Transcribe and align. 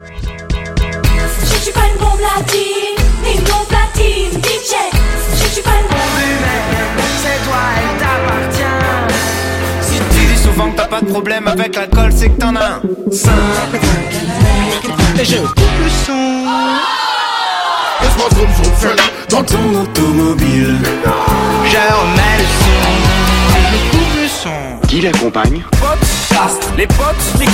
Je 0.00 1.56
suis 1.60 1.72
pas 1.72 1.80
une 1.92 1.98
bombe 1.98 2.20
latine, 2.20 3.04
ni 3.24 3.32
une 3.32 3.42
bombe 3.42 3.66
platine, 3.68 4.40
DJ. 4.40 4.76
Je 5.32 5.48
suis 5.52 5.60
pas 5.60 5.72
une 5.72 5.88
bombe 5.88 6.18
humaine, 6.22 7.02
c'est 7.20 7.42
toi, 7.44 7.58
elle 7.76 7.98
t'appartient. 7.98 9.12
Si 9.80 9.98
tu 9.98 10.26
dis 10.26 10.40
souvent 10.40 10.70
que 10.70 10.76
t'as 10.76 10.86
pas 10.86 11.00
de 11.00 11.06
problème 11.06 11.48
avec 11.48 11.74
l'alcool, 11.74 12.12
c'est 12.14 12.28
que 12.28 12.38
t'en 12.40 12.54
as 12.54 12.64
un. 12.64 12.80
Simple. 13.10 13.80
Et 15.18 15.24
je 15.24 15.38
coupe 15.38 15.78
le 15.82 15.90
son. 16.06 16.44
Laisse-moi 18.00 18.28
zoom 18.36 18.74
fun 18.76 18.96
dans 19.30 19.42
ton 19.42 19.82
automobile. 19.82 20.78
Je 21.64 21.76
remets 21.76 22.38
le 22.38 22.46
son. 22.62 22.78
Et 23.56 23.62
je 23.72 23.90
coupe 23.90 24.14
le 24.22 24.28
son. 24.28 24.86
Qui 24.86 25.00
l'accompagne? 25.00 25.64
Podcast, 25.72 26.70
les 26.76 26.86
potes, 26.86 27.40
les. 27.40 27.46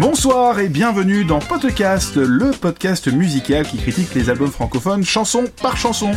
Bonsoir 0.00 0.58
et 0.60 0.70
bienvenue 0.70 1.26
dans 1.26 1.40
Podcast, 1.40 2.16
le 2.16 2.52
podcast 2.52 3.12
musical 3.12 3.66
qui 3.66 3.76
critique 3.76 4.14
les 4.14 4.30
albums 4.30 4.50
francophones 4.50 5.04
chanson 5.04 5.44
par 5.60 5.76
chanson. 5.76 6.12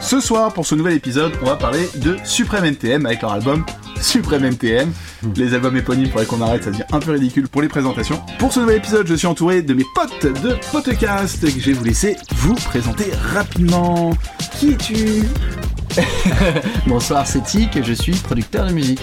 Ce 0.00 0.18
soir, 0.18 0.52
pour 0.52 0.66
ce 0.66 0.74
nouvel 0.74 0.94
épisode, 0.94 1.30
on 1.40 1.44
va 1.44 1.54
parler 1.54 1.88
de 2.02 2.16
Supreme 2.24 2.64
NTM 2.64 3.06
avec 3.06 3.22
leur 3.22 3.30
album 3.30 3.64
Supreme 4.00 4.44
NTM. 4.44 4.92
Les 5.36 5.54
albums 5.54 5.76
éponymes, 5.76 6.08
faudrait 6.08 6.26
qu'on 6.26 6.40
arrête, 6.40 6.64
ça 6.64 6.72
devient 6.72 6.82
un 6.90 6.98
peu 6.98 7.12
ridicule 7.12 7.46
pour 7.46 7.62
les 7.62 7.68
présentations. 7.68 8.20
Pour 8.40 8.52
ce 8.52 8.58
nouvel 8.58 8.78
épisode, 8.78 9.06
je 9.06 9.14
suis 9.14 9.28
entouré 9.28 9.62
de 9.62 9.72
mes 9.72 9.84
potes 9.94 10.42
de 10.42 10.56
Podcast 10.72 11.40
que 11.40 11.60
je 11.60 11.66
vais 11.66 11.74
vous 11.74 11.84
laisser 11.84 12.16
vous 12.34 12.56
présenter 12.56 13.04
rapidement. 13.32 14.14
Qui 14.58 14.72
es-tu? 14.72 15.22
Bonsoir, 16.86 17.26
c'est 17.26 17.42
Tic, 17.42 17.82
je 17.82 17.92
suis 17.92 18.12
producteur 18.12 18.66
de 18.66 18.72
musique. 18.72 19.00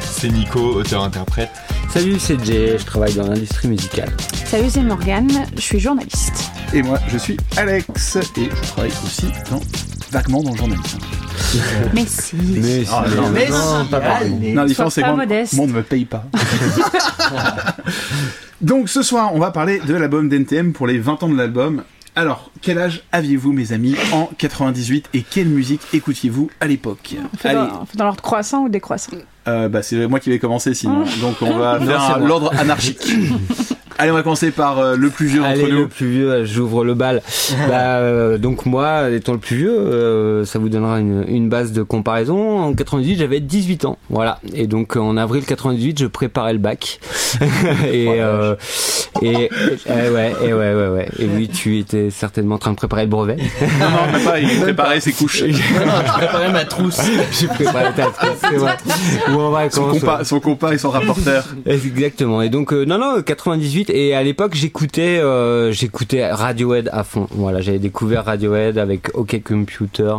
C'est 0.00 0.28
Nico, 0.28 0.60
auteur-interprète. 0.76 1.50
Salut, 1.92 2.18
c'est 2.18 2.42
Jay, 2.44 2.76
je 2.78 2.84
travaille 2.84 3.14
dans 3.14 3.26
l'industrie 3.28 3.68
musicale. 3.68 4.10
Salut, 4.44 4.68
c'est 4.70 4.82
Morgane, 4.82 5.30
je 5.56 5.60
suis 5.60 5.80
journaliste. 5.80 6.50
Et 6.74 6.82
moi, 6.82 6.98
je 7.08 7.18
suis 7.18 7.36
Alex 7.56 8.16
et 8.16 8.20
je 8.44 8.68
travaille 8.68 8.92
aussi 9.04 9.26
dans 9.50 9.60
vaguement 10.10 10.42
dans 10.42 10.52
le 10.52 10.56
journalisme. 10.56 10.98
Mais 11.94 12.04
si. 12.06 12.36
Mais, 12.36 12.84
Ah, 12.90 13.04
c'est- 13.08 13.16
non, 13.16 13.28
mais 13.30 13.48
non, 13.48 13.84
si, 13.84 13.90
pas 13.90 14.00
pareil. 14.00 14.34
allez. 14.38 14.52
Non, 14.52 14.62
la 14.62 14.68
différence, 14.68 14.94
c'est 14.94 15.00
pas 15.00 15.14
moi, 15.14 15.24
on 15.58 15.66
ne 15.66 15.72
me 15.72 15.82
paye 15.82 16.04
pas. 16.04 16.24
Donc 18.60 18.88
ce 18.88 19.02
soir, 19.02 19.30
on 19.34 19.38
va 19.38 19.50
parler 19.50 19.80
de 19.86 19.94
l'album 19.94 20.28
d'NTM 20.28 20.72
pour 20.72 20.86
les 20.86 20.98
20 20.98 21.22
ans 21.22 21.28
de 21.28 21.36
l'album. 21.36 21.84
Alors, 22.18 22.50
quel 22.62 22.80
âge 22.80 23.04
aviez-vous, 23.12 23.52
mes 23.52 23.72
amis, 23.72 23.94
en 24.12 24.28
98 24.38 25.10
et 25.14 25.22
quelle 25.22 25.46
musique 25.46 25.82
écoutiez-vous 25.92 26.50
à 26.60 26.66
l'époque 26.66 27.14
Allez, 27.44 27.54
dans, 27.54 27.86
dans 27.94 28.04
l'ordre 28.06 28.22
croissant 28.22 28.64
ou 28.64 28.68
décroissant 28.68 29.18
euh, 29.46 29.68
bah, 29.68 29.82
c'est 29.84 30.08
moi 30.08 30.18
qui 30.18 30.28
vais 30.28 30.40
commencer 30.40 30.74
sinon. 30.74 31.04
Donc 31.20 31.36
on 31.42 31.56
va 31.56 31.80
faire 31.86 32.18
l'ordre 32.18 32.52
anarchique. 32.58 33.14
Allez, 34.00 34.12
on 34.12 34.14
va 34.14 34.22
commencer 34.22 34.52
par 34.52 34.78
euh, 34.78 34.96
le 34.96 35.10
plus 35.10 35.26
vieux 35.26 35.42
Allez, 35.42 35.64
nous. 35.72 35.78
le 35.80 35.88
plus 35.88 36.08
vieux, 36.08 36.44
j'ouvre 36.44 36.84
le 36.84 36.94
bal. 36.94 37.20
bah, 37.68 37.96
euh, 37.98 38.38
donc 38.38 38.64
moi, 38.64 39.10
étant 39.10 39.32
le 39.32 39.38
plus 39.40 39.56
vieux, 39.56 39.76
euh, 39.76 40.44
ça 40.44 40.60
vous 40.60 40.68
donnera 40.68 41.00
une, 41.00 41.24
une 41.26 41.48
base 41.48 41.72
de 41.72 41.82
comparaison. 41.82 42.60
En 42.60 42.74
98, 42.74 43.16
j'avais 43.18 43.40
18 43.40 43.86
ans, 43.86 43.98
voilà. 44.08 44.38
Et 44.54 44.68
donc 44.68 44.94
en 44.94 45.16
avril 45.16 45.44
98, 45.44 45.98
je 45.98 46.06
préparais 46.06 46.52
le 46.52 46.60
bac. 46.60 47.00
et, 47.92 48.06
euh, 48.20 48.54
et, 49.20 49.26
et- 49.32 49.50
eh 49.86 50.10
ouais, 50.14 50.32
et 50.44 50.52
ouais, 50.52 50.74
ouais, 50.74 50.88
ouais. 50.88 51.08
Et 51.18 51.26
oui, 51.26 51.48
tu 51.48 51.78
étais 51.78 52.10
certainement 52.10 52.54
en 52.54 52.58
train 52.58 52.70
de 52.70 52.76
préparer 52.76 53.02
le 53.02 53.08
brevet. 53.10 53.36
Non, 53.80 53.88
non, 53.90 54.30
il 54.40 54.60
préparait 54.62 55.00
ses 55.00 55.12
couches. 55.12 55.42
je 55.44 56.12
préparais 56.12 56.52
ma 56.52 56.64
trousse. 56.64 57.00
J'ai 57.32 57.48
préparé 57.48 57.86
ta 57.96 58.06
c'est 58.48 58.56
vrai. 58.56 58.76
Ou 59.30 59.40
en 59.40 59.50
vacances. 59.50 59.74
Son 59.74 59.88
compas, 59.88 60.24
son 60.24 60.38
compas 60.40 60.72
et 60.72 60.78
son 60.78 60.90
rapporteur. 60.90 61.44
Exactement. 61.66 62.42
Et 62.42 62.48
donc 62.48 62.72
euh, 62.72 62.84
non 62.84 62.98
non 62.98 63.20
98 63.22 63.87
et 63.90 64.14
à 64.14 64.22
l'époque 64.22 64.54
j'écoutais 64.54 65.18
euh, 65.18 65.72
j'écoutais 65.72 66.30
Radiohead 66.30 66.88
à 66.92 67.04
fond. 67.04 67.26
Voilà, 67.30 67.60
j'avais 67.60 67.78
découvert 67.78 68.24
Radiohead 68.24 68.78
avec 68.78 69.10
OK 69.14 69.40
Computer 69.42 70.14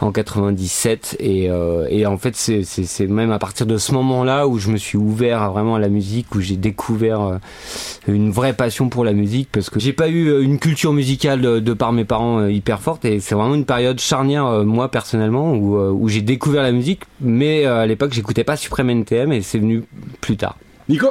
en 0.00 0.12
97 0.12 1.16
et 1.20 1.50
euh, 1.50 1.86
et 1.90 2.06
en 2.06 2.18
fait 2.18 2.34
c'est 2.36 3.06
même 3.06 3.32
à 3.32 3.38
partir 3.38 3.66
de 3.66 3.78
ce 3.78 3.92
moment-là 3.92 4.46
où 4.46 4.58
je 4.58 4.70
me 4.70 4.76
suis 4.76 4.98
ouvert 4.98 5.42
à 5.42 5.48
vraiment 5.48 5.76
à 5.76 5.78
la 5.78 5.88
musique 5.88 6.34
où 6.34 6.40
j'ai 6.40 6.56
découvert 6.56 7.20
euh, 7.20 7.36
une 8.08 8.30
vraie 8.30 8.52
passion 8.52 8.88
pour 8.88 9.04
la 9.04 9.12
musique. 9.12 9.48
Parce 9.52 9.70
que 9.70 9.80
j'ai 9.80 9.92
pas 9.92 10.08
eu 10.08 10.42
une 10.42 10.58
culture 10.58 10.92
musicale 10.92 11.40
de, 11.40 11.72
par 11.74 11.92
mes 11.92 12.04
parents 12.04 12.46
hyper 12.46 12.80
forte. 12.80 13.04
Et 13.04 13.20
c'est 13.20 13.34
vraiment 13.34 13.54
une 13.54 13.64
période 13.64 14.00
charnière 14.00 14.64
moi 14.64 14.90
personnellement 14.90 15.52
où 15.54 15.76
où 15.78 16.08
j'ai 16.08 16.22
découvert 16.22 16.62
la 16.62 16.72
musique. 16.72 17.02
Mais 17.20 17.64
à 17.64 17.86
l'époque 17.86 18.12
j'écoutais 18.12 18.44
pas 18.44 18.56
Supreme 18.56 18.90
NTM 18.90 19.32
et 19.32 19.42
c'est 19.42 19.58
venu 19.58 19.84
plus 20.20 20.36
tard. 20.36 20.56
Nico? 20.88 21.08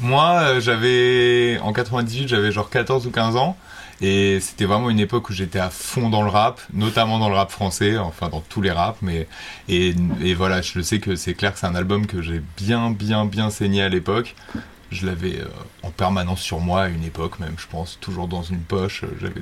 Moi, 0.00 0.38
euh, 0.42 0.60
j'avais 0.60 1.58
en 1.62 1.72
98, 1.72 2.28
j'avais 2.28 2.52
genre 2.52 2.70
14 2.70 3.06
ou 3.06 3.10
15 3.10 3.36
ans. 3.36 3.56
Et 4.02 4.40
c'était 4.40 4.66
vraiment 4.66 4.90
une 4.90 5.00
époque 5.00 5.30
où 5.30 5.32
j'étais 5.32 5.58
à 5.58 5.70
fond 5.70 6.10
dans 6.10 6.20
le 6.22 6.28
rap, 6.28 6.60
notamment 6.74 7.18
dans 7.18 7.30
le 7.30 7.34
rap 7.34 7.50
français, 7.50 7.96
enfin 7.96 8.28
dans 8.28 8.42
tous 8.42 8.60
les 8.60 8.70
raps. 8.70 8.98
Mais 9.00 9.26
et, 9.70 9.94
et 10.22 10.34
voilà, 10.34 10.60
je 10.60 10.80
sais 10.82 10.98
que 10.98 11.16
c'est 11.16 11.32
clair 11.32 11.54
que 11.54 11.58
c'est 11.58 11.66
un 11.66 11.74
album 11.74 12.06
que 12.06 12.20
j'ai 12.20 12.42
bien, 12.58 12.90
bien, 12.90 13.24
bien 13.24 13.48
saigné 13.48 13.80
à 13.82 13.88
l'époque. 13.88 14.34
Je 14.92 15.04
l'avais 15.06 15.40
euh, 15.40 15.46
en 15.82 15.90
permanence 15.90 16.40
sur 16.40 16.60
moi 16.60 16.82
à 16.82 16.88
une 16.88 17.02
époque 17.04 17.40
même, 17.40 17.54
je 17.58 17.66
pense, 17.68 17.98
toujours 18.00 18.28
dans 18.28 18.42
une 18.42 18.60
poche. 18.60 19.02
euh, 19.02 19.08
J'avais 19.20 19.40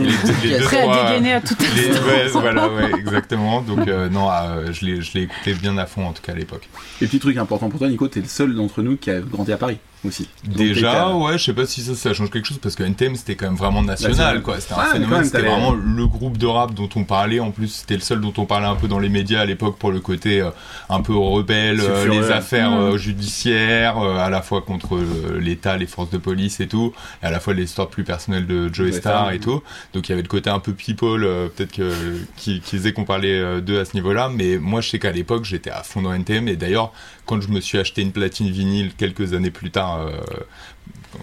les, 0.00 0.50
les 0.50 0.58
deux, 0.58 0.64
Prêt 0.64 0.82
trois, 0.82 0.96
à 1.04 1.08
dégainer 1.10 1.32
à 1.34 1.40
tout 1.42 1.54
les- 1.60 1.90
instant. 1.90 2.06
ouais, 2.06 2.28
voilà, 2.28 2.68
ouais, 2.70 2.92
exactement. 2.98 3.60
Donc 3.60 3.86
euh, 3.88 4.08
non, 4.08 4.30
euh, 4.30 4.72
je 4.72 4.86
l'ai, 4.86 5.02
je 5.02 5.12
l'ai 5.14 5.22
écouté 5.24 5.52
bien 5.52 5.76
à 5.78 5.84
fond 5.84 6.06
en 6.06 6.12
tout 6.12 6.22
cas 6.22 6.32
à 6.32 6.36
l'époque. 6.36 6.66
Et 7.02 7.06
petit 7.08 7.18
truc 7.18 7.36
important 7.36 7.68
pour 7.68 7.78
toi, 7.80 7.88
Nico, 7.88 8.06
t'es 8.08 8.20
le 8.20 8.28
seul 8.28 8.54
d'entre 8.54 8.80
nous 8.82 8.96
qui 8.96 9.10
a 9.10 9.20
grandi 9.20 9.52
à 9.52 9.58
Paris 9.58 9.78
aussi. 10.06 10.28
Donc, 10.44 10.56
Déjà, 10.56 11.14
ouais, 11.14 11.38
je 11.38 11.44
sais 11.44 11.52
pas 11.52 11.66
si 11.66 11.82
ça, 11.82 11.94
ça 11.94 12.14
change 12.14 12.30
quelque 12.30 12.46
chose 12.46 12.58
parce 12.58 12.74
que 12.74 12.82
NTM 12.82 13.16
c'était 13.16 13.34
quand 13.36 13.46
même 13.46 13.56
vraiment 13.56 13.82
national, 13.82 14.12
National. 14.16 14.42
quoi. 14.42 14.60
C'était 14.60 14.74
un 14.74 14.84
phénomène, 14.84 15.24
c'était 15.24 15.42
vraiment 15.42 15.72
le 15.72 16.06
groupe 16.06 16.36
de 16.38 16.46
rap 16.46 16.74
dont 16.74 16.88
on 16.96 17.04
parlait. 17.04 17.40
En 17.40 17.50
plus, 17.50 17.68
c'était 17.68 17.94
le 17.94 18.00
seul 18.00 18.20
dont 18.20 18.32
on 18.36 18.46
parlait 18.46 18.66
un 18.66 18.76
peu 18.76 18.88
dans 18.88 18.98
les 18.98 19.08
médias 19.08 19.40
à 19.40 19.44
l'époque 19.44 19.78
pour 19.78 19.90
le 19.92 20.00
côté 20.00 20.40
euh, 20.40 20.50
un 20.88 21.00
peu 21.00 21.14
rebelle, 21.14 21.80
euh, 21.80 22.08
les 22.08 22.30
affaires 22.30 22.70
Mm. 22.70 22.74
euh, 22.74 22.98
judiciaires, 22.98 23.98
euh, 23.98 24.18
à 24.18 24.30
la 24.30 24.42
fois 24.42 24.62
contre 24.62 24.96
euh, 24.96 25.38
l'État, 25.40 25.76
les 25.76 25.86
forces 25.86 26.10
de 26.10 26.18
police 26.18 26.60
et 26.60 26.68
tout, 26.68 26.92
et 27.22 27.26
à 27.26 27.30
la 27.30 27.40
fois 27.40 27.54
l'histoire 27.54 27.88
plus 27.88 28.04
personnelle 28.04 28.46
de 28.46 28.72
Joey 28.72 28.90
Ouais, 28.90 28.98
Star 28.98 29.30
et 29.32 29.38
tout. 29.40 29.62
Donc 29.94 30.08
il 30.08 30.10
y 30.10 30.12
avait 30.12 30.22
le 30.22 30.28
côté 30.28 30.48
un 30.50 30.58
peu 30.58 30.72
people, 30.72 31.24
euh, 31.24 31.48
peut-être 31.48 31.72
que 31.72 31.92
qui, 32.36 32.60
qui 32.60 32.76
faisait 32.76 32.92
qu'on 32.92 33.04
parlait 33.04 33.38
euh, 33.38 33.60
d'eux 33.60 33.80
à 33.80 33.84
ce 33.84 33.94
niveau-là. 33.94 34.30
Mais 34.34 34.58
moi, 34.58 34.80
je 34.80 34.88
sais 34.90 34.98
qu'à 34.98 35.12
l'époque, 35.12 35.44
j'étais 35.44 35.70
à 35.70 35.82
fond 35.82 36.02
dans 36.02 36.12
NTM. 36.12 36.48
Et 36.48 36.56
d'ailleurs, 36.56 36.92
quand 37.26 37.40
je 37.40 37.48
me 37.48 37.60
suis 37.60 37.78
acheté 37.78 38.02
une 38.02 38.12
platine 38.12 38.48
vinyle 38.50 38.92
quelques 38.96 39.34
années 39.34 39.50
plus 39.50 39.70
tard, 39.70 40.06
euh, 40.06 40.10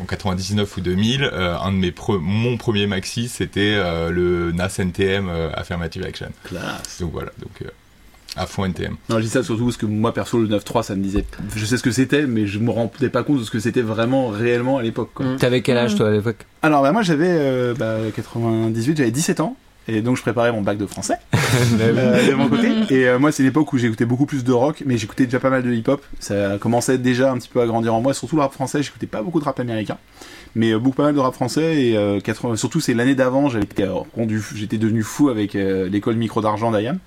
en 0.01 0.05
99 0.05 0.77
ou 0.77 0.81
2000, 0.81 1.23
euh, 1.23 1.55
un 1.57 1.71
de 1.71 1.77
mes 1.77 1.91
pre- 1.91 2.19
mon 2.19 2.57
premier 2.57 2.87
maxi, 2.87 3.27
c'était 3.29 3.75
euh, 3.77 4.09
le 4.09 4.51
NAS 4.51 4.79
NTM 4.79 5.27
euh, 5.29 5.49
Affirmative 5.53 6.03
Action. 6.03 6.29
Classe. 6.45 6.99
Donc 7.01 7.11
voilà, 7.13 7.31
donc 7.39 7.51
euh, 7.61 7.67
à 8.35 8.47
fond 8.47 8.65
NTM. 8.65 8.95
Non, 9.09 9.17
je 9.17 9.23
dis 9.23 9.29
ça 9.29 9.43
surtout 9.43 9.65
parce 9.65 9.77
que 9.77 9.85
moi, 9.85 10.11
perso, 10.13 10.39
le 10.41 10.47
9.3, 10.47 10.81
ça 10.83 10.95
me 10.95 11.03
disait. 11.03 11.23
Je 11.55 11.65
sais 11.65 11.77
ce 11.77 11.83
que 11.83 11.91
c'était, 11.91 12.25
mais 12.25 12.47
je 12.47 12.57
me 12.57 12.71
rendais 12.71 13.09
pas 13.09 13.21
compte 13.23 13.39
de 13.39 13.43
ce 13.43 13.51
que 13.51 13.59
c'était 13.59 13.81
vraiment, 13.83 14.29
réellement 14.29 14.79
à 14.79 14.81
l'époque. 14.81 15.11
quoi. 15.13 15.25
Mm. 15.27 15.37
T'avais 15.37 15.61
quel 15.61 15.77
âge 15.77 15.95
toi 15.95 16.07
à 16.07 16.11
l'époque? 16.11 16.37
Alors, 16.63 16.81
bah, 16.81 16.91
moi, 16.91 17.03
j'avais 17.03 17.27
euh, 17.29 17.75
bah, 17.75 17.97
98, 18.15 18.97
j'avais 18.97 19.11
17 19.11 19.39
ans. 19.39 19.55
Et 19.87 20.01
donc, 20.01 20.15
je 20.15 20.21
préparais 20.21 20.51
mon 20.51 20.61
bac 20.61 20.77
de 20.77 20.85
français 20.85 21.15
euh, 21.79 22.27
de 22.29 22.33
mon 22.35 22.47
côté. 22.47 22.69
Et 22.89 23.07
euh, 23.07 23.19
moi, 23.19 23.31
c'est 23.33 23.43
l'époque 23.43 23.73
où 23.73 23.77
j'écoutais 23.77 24.05
beaucoup 24.05 24.25
plus 24.25 24.43
de 24.43 24.51
rock, 24.53 24.81
mais 24.85 24.97
j'écoutais 24.97 25.25
déjà 25.25 25.39
pas 25.39 25.49
mal 25.49 25.61
de 25.63 25.73
hip-hop. 25.73 26.01
Ça 26.19 26.57
commençait 26.59 26.97
déjà 26.97 27.31
un 27.31 27.37
petit 27.37 27.49
peu 27.49 27.59
à 27.61 27.65
grandir 27.65 27.93
en 27.93 28.01
moi, 28.01 28.13
surtout 28.13 28.37
le 28.37 28.41
rap 28.43 28.53
français. 28.53 28.81
J'écoutais 28.81 29.07
pas 29.07 29.21
beaucoup 29.21 29.39
de 29.41 29.45
rap 29.45 29.59
américain, 29.59 29.97
mais 30.55 30.71
euh, 30.73 30.79
beaucoup 30.79 30.95
pas 30.95 31.03
mal 31.03 31.13
de 31.15 31.19
rap 31.19 31.33
français. 31.33 31.81
Et 31.83 31.97
euh, 31.97 32.19
80, 32.21 32.55
surtout, 32.55 32.79
c'est 32.79 32.93
l'année 32.93 33.15
d'avant, 33.15 33.49
j'avais 33.49 33.65
été, 33.65 33.85
rendu, 34.15 34.41
j'étais 34.55 34.77
devenu 34.77 35.03
fou 35.03 35.27
avec 35.29 35.55
euh, 35.55 35.89
l'école 35.89 36.15
micro 36.15 36.39
d'argent 36.41 36.71
d'Ayam. 36.71 36.99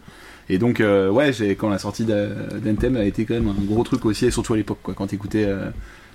Et 0.48 0.58
donc, 0.58 0.80
euh, 0.80 1.08
ouais, 1.10 1.32
quand 1.58 1.70
la 1.70 1.78
sortie 1.78 2.04
d'A- 2.04 2.28
d'Anthem 2.62 2.96
a 2.96 3.04
été 3.04 3.24
quand 3.24 3.34
même 3.34 3.48
un 3.48 3.64
gros 3.64 3.82
truc 3.84 4.04
aussi, 4.04 4.26
et 4.26 4.30
surtout 4.30 4.52
à 4.52 4.56
l'époque, 4.56 4.78
quoi. 4.82 4.94
Quand 4.94 5.06
t'écoutais 5.08 5.44
euh, 5.46 5.70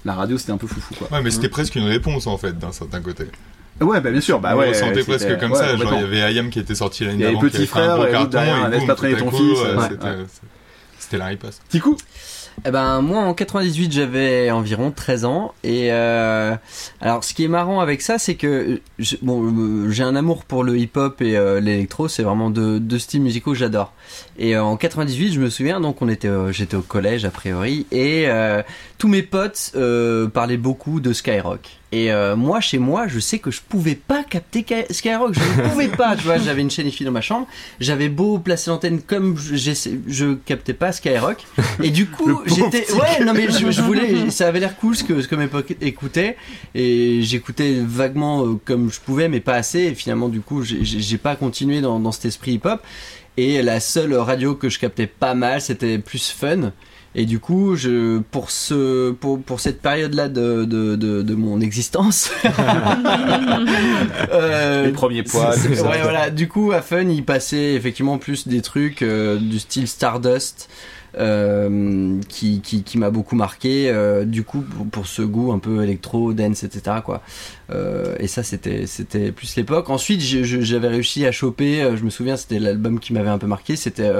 la 0.05 0.13
radio, 0.13 0.37
c'était 0.37 0.51
un 0.53 0.57
peu 0.57 0.67
foufou, 0.67 0.93
quoi. 0.95 1.07
Ouais, 1.11 1.23
mais 1.23 1.31
c'était 1.31 1.49
presque 1.49 1.75
une 1.75 1.83
réponse 1.87 2.27
en 2.27 2.37
fait 2.37 2.57
d'un 2.57 2.71
certain 2.71 3.01
côté. 3.01 3.25
Ouais, 3.81 3.99
bah 4.01 4.11
bien 4.11 4.21
sûr, 4.21 4.39
bah 4.39 4.51
on 4.53 4.59
ouais. 4.59 4.65
le 4.67 4.71
ressentait 4.71 5.03
presque 5.03 5.39
comme 5.39 5.51
ouais, 5.51 5.57
ça. 5.57 5.75
Genre, 5.75 5.93
il 5.95 6.01
y 6.17 6.21
avait 6.21 6.33
IAM 6.33 6.49
qui 6.49 6.59
était 6.59 6.75
sorti 6.75 7.03
l'année 7.03 7.15
Il 7.17 7.21
y 7.21 7.23
avait 7.25 7.33
d'avant, 7.35 7.41
qui 7.41 7.47
Petit 7.51 7.57
avait 7.57 7.65
fait 7.65 7.79
un 7.79 7.95
Frère 7.97 8.11
carton, 8.11 8.29
derrière, 8.29 8.67
et 8.67 8.71
Laisse 8.71 8.85
pas 8.85 8.95
traîner 8.95 9.17
ton 9.17 9.29
coup, 9.29 9.37
fils, 9.37 9.59
euh, 9.65 9.77
ouais. 9.77 9.85
c'était- 10.99 11.17
la 11.17 11.25
riposte. 11.25 11.61
Petit 11.67 11.79
coup 11.81 11.97
Eh 12.65 12.71
ben 12.71 13.01
moi 13.01 13.19
en 13.23 13.33
98 13.33 13.91
j'avais 13.91 14.49
environ 14.51 14.91
13 14.91 15.25
ans 15.25 15.53
et 15.63 15.91
euh, 15.91 16.55
alors 17.01 17.23
ce 17.25 17.33
qui 17.33 17.43
est 17.43 17.47
marrant 17.49 17.81
avec 17.81 18.01
ça 18.01 18.17
c'est 18.17 18.35
que 18.35 18.79
bon 19.21 19.43
euh, 19.43 19.89
j'ai 19.89 20.03
un 20.03 20.15
amour 20.15 20.45
pour 20.45 20.63
le 20.63 20.77
hip-hop 20.77 21.21
et 21.21 21.35
euh, 21.35 21.59
l'électro 21.59 22.07
c'est 22.07 22.23
vraiment 22.23 22.49
deux, 22.49 22.79
deux 22.79 22.99
styles 22.99 23.21
musicaux 23.21 23.51
que 23.51 23.57
j'adore 23.57 23.91
et 24.37 24.55
euh, 24.55 24.63
en 24.63 24.77
98 24.77 25.33
je 25.33 25.39
me 25.39 25.49
souviens 25.49 25.79
donc 25.81 26.01
on 26.01 26.09
était 26.09 26.27
euh, 26.27 26.51
j'étais 26.51 26.75
au 26.75 26.81
collège 26.81 27.25
a 27.25 27.31
priori 27.31 27.85
et 27.91 28.25
euh, 28.27 28.61
tous 28.97 29.07
mes 29.07 29.23
potes 29.23 29.71
euh, 29.75 30.27
parlaient 30.27 30.57
beaucoup 30.57 30.99
de 30.99 31.13
Skyrock 31.13 31.77
et 31.91 32.11
euh, 32.11 32.35
moi 32.35 32.61
chez 32.61 32.77
moi 32.77 33.07
je 33.07 33.19
sais 33.19 33.39
que 33.39 33.51
je 33.51 33.61
pouvais 33.67 33.95
pas 33.95 34.23
capter 34.23 34.65
Skyrock 34.89 35.33
je 35.33 35.61
ne 35.61 35.69
pouvais 35.69 35.87
pas 35.89 36.15
tu 36.15 36.23
vois 36.23 36.37
j'avais 36.37 36.61
une 36.61 36.71
chaîne 36.71 36.87
IFI 36.87 37.03
dans 37.03 37.11
ma 37.11 37.21
chambre 37.21 37.47
j'avais 37.79 38.09
beau 38.09 38.39
placer 38.39 38.69
l'antenne 38.69 39.01
comme 39.01 39.37
je, 39.37 39.55
je 40.07 40.33
captais 40.33 40.73
pas 40.73 40.91
Skyrock 40.91 41.45
et 41.83 41.89
du 41.89 42.07
coup 42.07 42.41
j'étais. 42.45 42.91
Ouais, 42.93 43.23
non, 43.25 43.33
mais 43.33 43.49
je, 43.49 43.71
je 43.71 43.81
voulais. 43.81 44.29
Ça 44.29 44.47
avait 44.47 44.59
l'air 44.59 44.75
cool 44.77 44.95
ce 44.95 45.03
que, 45.03 45.21
ce 45.21 45.27
que 45.27 45.35
mes 45.35 45.47
potes 45.47 45.71
écoutaient. 45.81 46.37
Et 46.75 47.21
j'écoutais 47.23 47.77
vaguement 47.79 48.59
comme 48.65 48.91
je 48.91 48.99
pouvais, 48.99 49.29
mais 49.29 49.39
pas 49.39 49.55
assez. 49.55 49.79
Et 49.79 49.95
finalement, 49.95 50.29
du 50.29 50.41
coup, 50.41 50.63
j'ai 50.63 51.17
pas 51.17 51.35
continué 51.35 51.81
dans, 51.81 51.99
dans 51.99 52.11
cet 52.11 52.25
esprit 52.25 52.53
hip-hop. 52.53 52.81
Et 53.37 53.61
la 53.61 53.79
seule 53.79 54.13
radio 54.15 54.55
que 54.55 54.69
je 54.69 54.77
captais 54.79 55.07
pas 55.07 55.33
mal, 55.33 55.61
c'était 55.61 55.97
plus 55.99 56.29
fun. 56.31 56.71
Et 57.13 57.25
du 57.25 57.39
coup, 57.39 57.75
je, 57.75 58.19
pour, 58.19 58.51
ce, 58.51 59.11
pour, 59.11 59.41
pour 59.41 59.59
cette 59.59 59.81
période-là 59.81 60.29
de, 60.29 60.63
de, 60.63 60.95
de, 60.95 61.21
de 61.21 61.35
mon 61.35 61.59
existence, 61.59 62.31
euh, 64.33 64.85
Les 64.85 64.91
premiers 64.91 65.23
poids, 65.23 65.53
c'est- 65.53 65.67
tout 65.69 65.75
ça. 65.75 65.89
ouais, 65.89 66.01
voilà. 66.01 66.29
Du 66.29 66.47
coup, 66.47 66.71
à 66.71 66.81
Fun, 66.81 67.03
il 67.09 67.23
passait 67.25 67.73
effectivement 67.73 68.17
plus 68.17 68.47
des 68.47 68.61
trucs 68.61 69.01
euh, 69.01 69.37
du 69.37 69.59
style 69.59 69.87
Stardust. 69.87 70.69
Euh, 71.17 72.19
qui, 72.29 72.61
m'a 72.95 73.09
beaucoup 73.09 73.35
marqué 73.35 73.89
euh, 73.89 74.25
du 74.25 74.43
coup 74.43 74.63
pour, 74.91 75.07
ce 75.07 75.21
goût 75.21 75.51
un 75.51 75.59
peu 75.59 75.83
électro 75.83 76.33
dance 76.33 76.63
etc 76.63 76.97
quoi. 77.03 77.21
Euh, 77.71 78.15
et 78.19 78.27
ça 78.27 78.43
c'était 78.43 79.31
plus 79.31 79.55
l'époque. 79.55 79.89
Ensuite 79.89 80.21
j'avais 80.21 80.87
réussi 80.87 81.25
à 81.25 81.31
choper 81.31 81.95
je 81.95 82.03
me 82.03 82.09
souviens 82.09 82.37
c'était 82.37 82.59
l'album 82.59 82.99
qui 82.99 83.13
m'avait 83.13 83.29
un 83.29 83.37
peu 83.37 83.47
marqué 83.47 83.75
c'était 83.75 84.11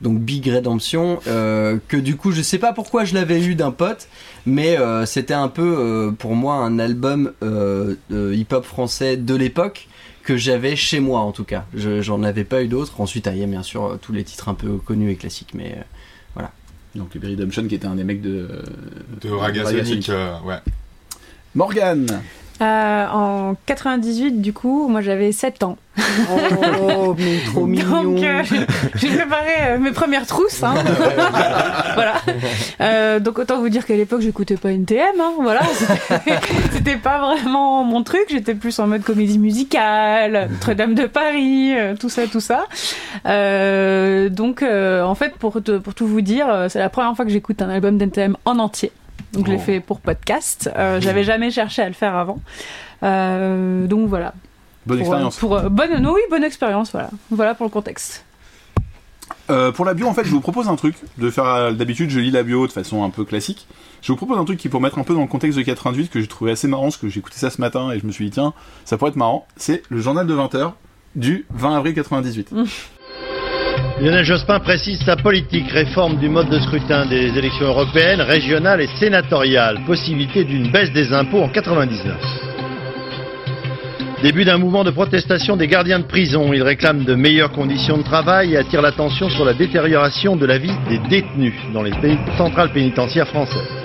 donc 0.00 0.18
Big 0.20 0.46
Redemption 0.48 1.18
que 1.24 1.96
du 1.96 2.16
coup 2.16 2.32
je 2.32 2.42
sais 2.42 2.58
pas 2.58 2.72
pourquoi 2.72 3.04
je 3.04 3.14
l'avais 3.14 3.44
eu 3.44 3.54
d'un 3.54 3.70
pote 3.70 4.08
mais 4.46 4.76
c'était 5.06 5.34
un 5.34 5.48
peu 5.48 6.12
pour 6.18 6.34
moi 6.34 6.56
un 6.56 6.78
album 6.78 7.32
euh, 7.42 8.34
hip 8.34 8.52
hop 8.52 8.64
français 8.64 9.16
de 9.16 9.34
l'époque 9.34 9.88
que 10.22 10.36
j'avais 10.36 10.74
chez 10.76 11.00
moi 11.00 11.20
en 11.20 11.32
tout 11.32 11.44
cas. 11.44 11.66
Je- 11.74 12.00
j'en 12.00 12.22
avais 12.22 12.44
pas 12.44 12.62
eu 12.62 12.68
d'autres. 12.68 13.00
Ensuite 13.00 13.28
il 13.30 13.38
y 13.38 13.42
a 13.42 13.46
bien 13.46 13.62
sûr 13.62 13.98
tous 14.00 14.12
les 14.12 14.24
titres 14.24 14.48
un 14.48 14.54
peu 14.54 14.78
connus 14.78 15.10
et 15.10 15.16
classiques 15.16 15.52
mais 15.54 15.76
Donc 16.94 17.16
Berry 17.16 17.36
Dumption 17.36 17.66
qui 17.66 17.74
était 17.74 17.86
un 17.86 17.96
des 17.96 18.04
mecs 18.04 18.22
de. 18.22 18.48
De 19.20 19.30
Ragasonic, 19.30 20.08
euh, 20.08 20.38
ouais. 20.44 20.58
Morgan 21.54 22.06
Euh, 22.62 23.06
en 23.12 23.56
98, 23.66 24.40
du 24.40 24.52
coup, 24.52 24.86
moi 24.88 25.00
j'avais 25.00 25.32
7 25.32 25.64
ans. 25.64 25.76
oh 26.80 27.14
mais 27.18 27.38
trop 27.46 27.66
Donc 27.66 28.22
euh, 28.22 28.42
j'ai 28.94 29.08
préparé 29.08 29.50
euh, 29.68 29.78
mes 29.78 29.90
premières 29.90 30.26
trousses. 30.26 30.62
Hein. 30.62 30.74
voilà. 31.94 32.14
Euh, 32.80 33.18
donc 33.20 33.38
autant 33.40 33.58
vous 33.58 33.68
dire 33.68 33.84
qu'à 33.86 33.96
l'époque 33.96 34.20
j'écoutais 34.20 34.56
pas 34.56 34.70
NTM. 34.70 35.20
Hein. 35.20 35.32
Voilà. 35.40 35.62
C'était- 36.72 36.96
pas 36.96 37.18
vraiment 37.18 37.82
mon 37.82 38.02
truc. 38.04 38.26
J'étais 38.30 38.54
plus 38.54 38.78
en 38.78 38.86
mode 38.86 39.02
comédie 39.02 39.38
musicale, 39.38 40.48
Notre-Dame 40.50 40.94
de 40.94 41.06
Paris, 41.06 41.72
tout 41.98 42.08
ça, 42.08 42.22
tout 42.28 42.40
ça. 42.40 42.66
Donc 44.30 44.62
en 44.62 45.14
fait 45.16 45.34
pour, 45.38 45.60
te- 45.62 45.78
pour 45.78 45.94
tout 45.94 46.06
vous 46.06 46.20
dire, 46.20 46.66
c'est 46.68 46.78
la 46.78 46.88
première 46.88 47.14
fois 47.16 47.24
que 47.24 47.30
j'écoute 47.32 47.60
un 47.62 47.68
album 47.68 47.98
d'NTM 47.98 48.36
en 48.44 48.58
entier. 48.60 48.92
Donc 49.32 49.46
je 49.46 49.50
l'ai 49.52 49.56
Oh. 49.56 49.60
fait 49.60 49.80
pour 49.80 50.00
podcast. 50.00 50.70
Euh, 50.76 51.00
J'avais 51.00 51.24
jamais 51.24 51.50
cherché 51.50 51.82
à 51.82 51.88
le 51.88 51.94
faire 51.94 52.16
avant. 52.16 52.38
Euh, 53.02 53.86
donc 53.86 54.08
voilà. 54.08 54.32
Bonne 54.86 54.98
Pour, 54.98 55.06
expérience. 55.06 55.36
Pour, 55.36 55.56
euh, 55.56 55.68
bonne, 55.68 55.98
non, 56.00 56.12
oui, 56.14 56.20
bonne 56.30 56.44
expérience, 56.44 56.92
voilà. 56.92 57.10
Voilà 57.30 57.54
pour 57.54 57.64
le 57.66 57.70
contexte. 57.70 58.24
Euh, 59.50 59.72
pour 59.72 59.84
la 59.84 59.94
bio, 59.94 60.06
en 60.06 60.14
fait, 60.14 60.24
je 60.24 60.30
vous 60.30 60.40
propose 60.40 60.68
un 60.68 60.76
truc. 60.76 60.96
De 61.18 61.30
faire 61.30 61.46
euh, 61.46 61.72
d'habitude, 61.72 62.10
je 62.10 62.20
lis 62.20 62.30
la 62.30 62.42
bio 62.42 62.66
de 62.66 62.72
façon 62.72 63.02
un 63.04 63.10
peu 63.10 63.24
classique. 63.24 63.66
Je 64.02 64.12
vous 64.12 64.16
propose 64.16 64.38
un 64.38 64.44
truc 64.44 64.58
qui, 64.58 64.68
pour 64.68 64.80
mettre 64.80 64.98
un 64.98 65.02
peu 65.04 65.14
dans 65.14 65.22
le 65.22 65.26
contexte 65.26 65.58
de 65.58 65.62
88, 65.64 66.10
que 66.10 66.20
j'ai 66.20 66.26
trouvé 66.26 66.52
assez 66.52 66.68
marrant, 66.68 66.84
parce 66.84 66.98
que 66.98 67.08
j'ai 67.08 67.20
écouté 67.20 67.38
ça 67.38 67.48
ce 67.50 67.60
matin 67.60 67.90
et 67.90 67.98
je 67.98 68.06
me 68.06 68.12
suis 68.12 68.26
dit 68.26 68.30
tiens, 68.32 68.52
ça 68.84 68.98
pourrait 68.98 69.10
être 69.10 69.16
marrant. 69.16 69.46
C'est 69.56 69.82
le 69.88 70.00
journal 70.00 70.26
de 70.26 70.34
20h 70.34 70.72
du 71.16 71.46
20 71.50 71.76
avril 71.76 71.94
98. 71.94 72.52
Lionel 74.00 74.24
Jospin 74.24 74.58
précise 74.58 75.00
sa 75.04 75.16
politique, 75.16 75.70
réforme 75.70 76.16
du 76.16 76.28
mode 76.28 76.48
de 76.48 76.58
scrutin 76.58 77.06
des 77.06 77.36
élections 77.38 77.66
européennes, 77.66 78.20
régionales 78.20 78.80
et 78.80 78.88
sénatoriales, 78.98 79.80
possibilité 79.86 80.44
d'une 80.44 80.70
baisse 80.70 80.92
des 80.92 81.12
impôts 81.12 81.42
en 81.42 81.48
99. 81.48 82.16
Début 84.22 84.44
d'un 84.44 84.58
mouvement 84.58 84.84
de 84.84 84.90
protestation 84.90 85.56
des 85.56 85.68
gardiens 85.68 85.98
de 85.98 86.06
prison. 86.06 86.52
Ils 86.52 86.62
réclament 86.62 87.04
de 87.04 87.14
meilleures 87.14 87.52
conditions 87.52 87.98
de 87.98 88.02
travail 88.02 88.54
et 88.54 88.56
attirent 88.56 88.80
l'attention 88.82 89.28
sur 89.28 89.44
la 89.44 89.52
détérioration 89.52 90.34
de 90.34 90.46
la 90.46 90.56
vie 90.58 90.72
des 90.88 90.98
détenus 91.10 91.54
dans 91.72 91.82
les 91.82 91.92
centrales 92.38 92.72
pénitentiaires 92.72 93.28
françaises. 93.28 93.83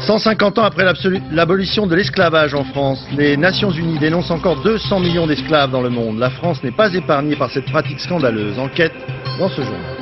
150 0.00 0.58
ans 0.58 0.64
après 0.64 0.84
l'abolition 1.30 1.86
de 1.86 1.94
l'esclavage 1.94 2.54
en 2.54 2.64
France, 2.64 3.04
les 3.16 3.36
Nations 3.36 3.70
Unies 3.70 3.98
dénoncent 3.98 4.30
encore 4.30 4.62
200 4.62 5.00
millions 5.00 5.26
d'esclaves 5.26 5.70
dans 5.70 5.82
le 5.82 5.90
monde. 5.90 6.18
La 6.18 6.30
France 6.30 6.62
n'est 6.64 6.70
pas 6.70 6.92
épargnée 6.94 7.36
par 7.36 7.50
cette 7.50 7.66
pratique 7.66 8.00
scandaleuse. 8.00 8.58
Enquête 8.58 8.94
dans 9.38 9.48
ce 9.50 9.62
journal. 9.62 9.96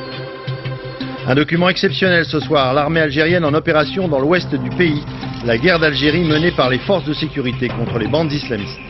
Un 1.27 1.35
document 1.35 1.69
exceptionnel 1.69 2.25
ce 2.25 2.41
soir. 2.41 2.73
L'armée 2.75 3.01
algérienne 3.01 3.45
en 3.45 3.53
opération 3.53 4.09
dans 4.09 4.21
l'ouest 4.21 4.55
du 4.55 4.71
pays. 4.71 5.03
La 5.45 5.59
guerre 5.59 5.79
d'Algérie 5.81 6.25
menée 6.25 6.53
par 6.53 6.71
les 6.71 6.79
forces 6.79 7.05
de 7.05 7.13
sécurité 7.13 7.69
contre 7.69 7.99
les 7.99 8.07
bandes 8.07 8.33
islamistes. 8.33 8.81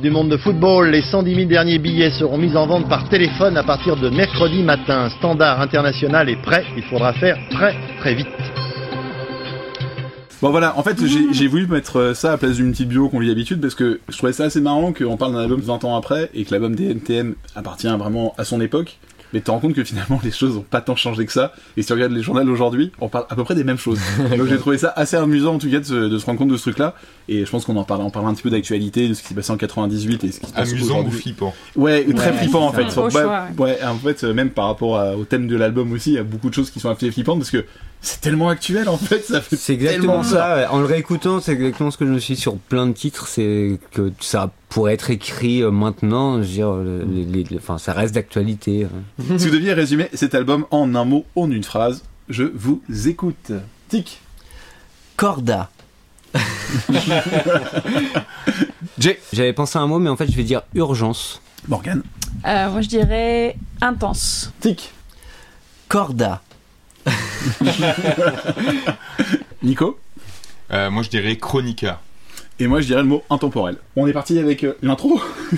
Du 0.00 0.10
monde 0.10 0.28
de 0.30 0.36
football, 0.36 0.90
les 0.90 1.02
110 1.02 1.34
000 1.34 1.48
derniers 1.48 1.78
billets 1.78 2.10
seront 2.10 2.38
mis 2.38 2.56
en 2.56 2.66
vente 2.66 2.88
par 2.88 3.08
téléphone 3.08 3.56
à 3.56 3.62
partir 3.62 3.96
de 3.96 4.08
mercredi 4.08 4.62
matin. 4.62 5.08
Standard 5.18 5.60
international 5.60 6.28
est 6.28 6.40
prêt, 6.42 6.64
il 6.76 6.82
faudra 6.84 7.12
faire 7.12 7.36
très 7.50 7.74
très 8.00 8.14
vite. 8.14 8.26
Bon 10.42 10.50
voilà, 10.50 10.78
en 10.78 10.82
fait 10.82 10.96
j'ai 11.32 11.46
voulu 11.46 11.66
mettre 11.66 11.96
euh, 11.96 12.14
ça 12.14 12.28
à 12.28 12.30
la 12.32 12.38
place 12.38 12.56
d'une 12.56 12.72
petite 12.72 12.88
bio 12.88 13.08
qu'on 13.08 13.20
lit 13.20 13.28
d'habitude 13.28 13.60
parce 13.60 13.74
que 13.74 14.00
je 14.08 14.16
trouvais 14.16 14.32
ça 14.32 14.44
assez 14.44 14.60
marrant 14.60 14.92
qu'on 14.92 15.16
parle 15.16 15.32
d'un 15.32 15.40
album 15.40 15.60
20 15.60 15.84
ans 15.84 15.96
après 15.96 16.30
et 16.34 16.44
que 16.44 16.50
l'album 16.50 16.74
des 16.74 16.90
NTM 16.90 17.34
appartient 17.54 17.86
vraiment 17.86 18.34
à 18.36 18.44
son 18.44 18.60
époque. 18.60 18.98
Mais 19.34 19.40
tu 19.40 19.46
te 19.46 19.50
rends 19.50 19.58
compte 19.58 19.74
que 19.74 19.82
finalement 19.84 20.20
les 20.22 20.30
choses 20.30 20.56
ont 20.56 20.62
pas 20.62 20.80
tant 20.80 20.94
changé 20.96 21.26
que 21.26 21.32
ça. 21.32 21.52
Et 21.76 21.82
si 21.82 21.88
tu 21.88 21.92
regardes 21.92 22.12
les 22.12 22.22
journaux 22.22 22.48
aujourd'hui, 22.50 22.92
on 23.00 23.08
parle 23.08 23.26
à 23.28 23.34
peu 23.34 23.42
près 23.44 23.56
des 23.56 23.64
mêmes 23.64 23.78
choses. 23.78 23.98
Donc 24.38 24.46
j'ai 24.46 24.58
trouvé 24.58 24.78
ça 24.78 24.92
assez 24.94 25.16
amusant 25.16 25.54
en 25.54 25.58
tout 25.58 25.68
cas 25.68 25.80
de 25.80 25.84
se, 25.84 25.94
de 25.94 26.18
se 26.18 26.24
rendre 26.24 26.38
compte 26.38 26.48
de 26.48 26.56
ce 26.56 26.62
truc-là. 26.62 26.94
Et 27.28 27.44
je 27.44 27.50
pense 27.50 27.64
qu'on 27.64 27.76
en 27.76 27.82
parle, 27.84 28.02
on 28.02 28.10
parle 28.10 28.26
un 28.28 28.34
petit 28.34 28.44
peu 28.44 28.50
d'actualité, 28.50 29.08
de 29.08 29.14
ce 29.14 29.22
qui 29.22 29.28
s'est 29.28 29.34
passé 29.34 29.50
en 29.50 29.56
98 29.56 30.22
et 30.24 30.30
ce 30.32 30.40
qui 30.40 30.46
se 30.46 30.52
passe 30.52 30.70
Amusant 30.70 31.04
ou 31.04 31.10
flippant 31.10 31.52
Ouais, 31.74 32.04
très 32.14 32.30
Ouais, 32.30 32.36
flippant 32.36 32.66
en 32.66 32.72
fait. 32.72 32.96
Au 32.96 33.08
ouais, 33.62 33.78
en 33.84 33.96
fait, 33.96 34.22
même 34.22 34.50
par 34.50 34.66
rapport 34.66 34.98
à- 34.98 35.16
au 35.16 35.24
thème 35.24 35.48
de 35.48 35.56
l'album 35.56 35.90
aussi, 35.92 36.10
il 36.12 36.14
y 36.14 36.18
a 36.18 36.22
beaucoup 36.22 36.48
de 36.48 36.54
choses 36.54 36.70
qui 36.70 36.78
sont 36.78 36.90
assez 36.90 37.10
flippantes 37.10 37.38
parce 37.38 37.50
que 37.50 37.64
c'est 38.00 38.20
tellement 38.20 38.50
actuel 38.50 38.88
en 38.88 38.98
fait, 38.98 39.24
ça 39.24 39.40
fait 39.40 39.56
C'est 39.56 39.72
exactement 39.72 40.22
ça. 40.22 40.68
En 40.70 40.78
le 40.78 40.84
réécoutant, 40.84 41.40
c'est 41.40 41.52
exactement 41.52 41.90
ce 41.90 41.98
que 41.98 42.06
je 42.06 42.10
me 42.12 42.18
suis 42.18 42.34
dit 42.34 42.40
sur 42.40 42.56
plein 42.56 42.86
de 42.86 42.92
titres. 42.92 43.26
C'est 43.26 43.78
que 43.92 44.12
ça 44.20 44.52
pourrait 44.74 44.94
être 44.94 45.10
écrit 45.10 45.62
euh, 45.62 45.70
maintenant. 45.70 46.36
Je 46.42 46.46
veux 46.48 46.52
dire, 46.54 46.72
le- 46.72 47.04
les- 47.04 47.24
les- 47.24 47.44
les- 47.44 47.56
enfin, 47.58 47.78
ça 47.78 47.92
reste 47.92 48.14
d'actualité. 48.14 48.84
hein. 48.86 48.88
Si 49.38 49.46
vous 49.48 49.54
deviez 49.54 49.72
résumer 49.72 50.08
cet 50.14 50.34
album 50.34 50.66
en 50.70 50.94
un 50.94 51.04
mot, 51.04 51.24
en 51.36 51.50
une 51.50 51.62
phrase, 51.64 52.02
je 52.28 52.42
vous 52.54 52.82
écoute. 53.06 53.52
Tic. 53.88 54.20
Corda. 55.16 55.70
J'avais 59.32 59.52
pensé 59.52 59.78
à 59.78 59.82
un 59.82 59.86
mot, 59.86 59.98
mais 59.98 60.10
en 60.10 60.16
fait, 60.16 60.30
je 60.30 60.36
vais 60.36 60.42
dire 60.44 60.62
urgence. 60.74 61.40
Morgan. 61.68 62.02
Euh, 62.46 62.68
moi 62.70 62.80
je 62.82 62.88
dirais 62.88 63.56
intense. 63.80 64.52
Tic. 64.60 64.92
Corda 65.88 66.42
Nico. 69.62 69.98
Euh, 70.72 70.90
Moi 70.90 71.02
je 71.02 71.10
dirais 71.10 71.36
chroniqueur. 71.36 72.00
Et 72.60 72.66
moi 72.68 72.80
je 72.80 72.86
dirais 72.86 73.02
le 73.02 73.08
mot 73.08 73.22
intemporel. 73.30 73.76
On 73.96 74.06
est 74.06 74.12
parti 74.12 74.38
avec 74.38 74.62
euh, 74.64 74.76
l'intro. 74.82 75.20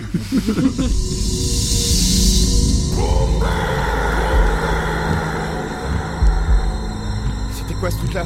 C'était 7.52 7.74
quoi 7.74 7.90
ce 7.90 7.96
truc-là 7.98 8.24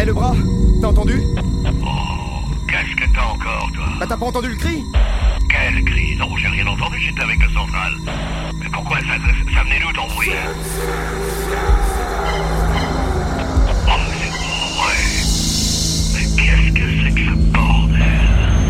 Eh 0.00 0.04
le 0.04 0.12
bras 0.12 0.34
T'as 0.80 0.88
entendu 0.88 1.20
Qu'est-ce 2.68 2.96
que 2.96 3.12
t'as 3.12 3.24
encore, 3.24 3.70
toi 3.74 3.84
Bah 3.98 4.06
t'as 4.08 4.16
pas 4.16 4.26
entendu 4.26 4.48
le 4.48 4.56
cri 4.56 4.84
Quel 5.48 5.84
cri 5.84 6.16
Non, 6.16 6.36
j'ai 6.36 6.48
rien 6.48 6.66
entendu, 6.66 6.98
j'étais 7.00 7.22
avec 7.22 7.42
le 7.42 7.50
central. 7.50 7.92
Mais 8.58 8.68
pourquoi 8.72 8.98
ça, 9.00 9.06
ça, 9.06 9.54
ça 9.54 9.62
venait 9.64 9.80
d'où 9.80 9.92
ton 9.92 10.06
bruit 10.14 10.30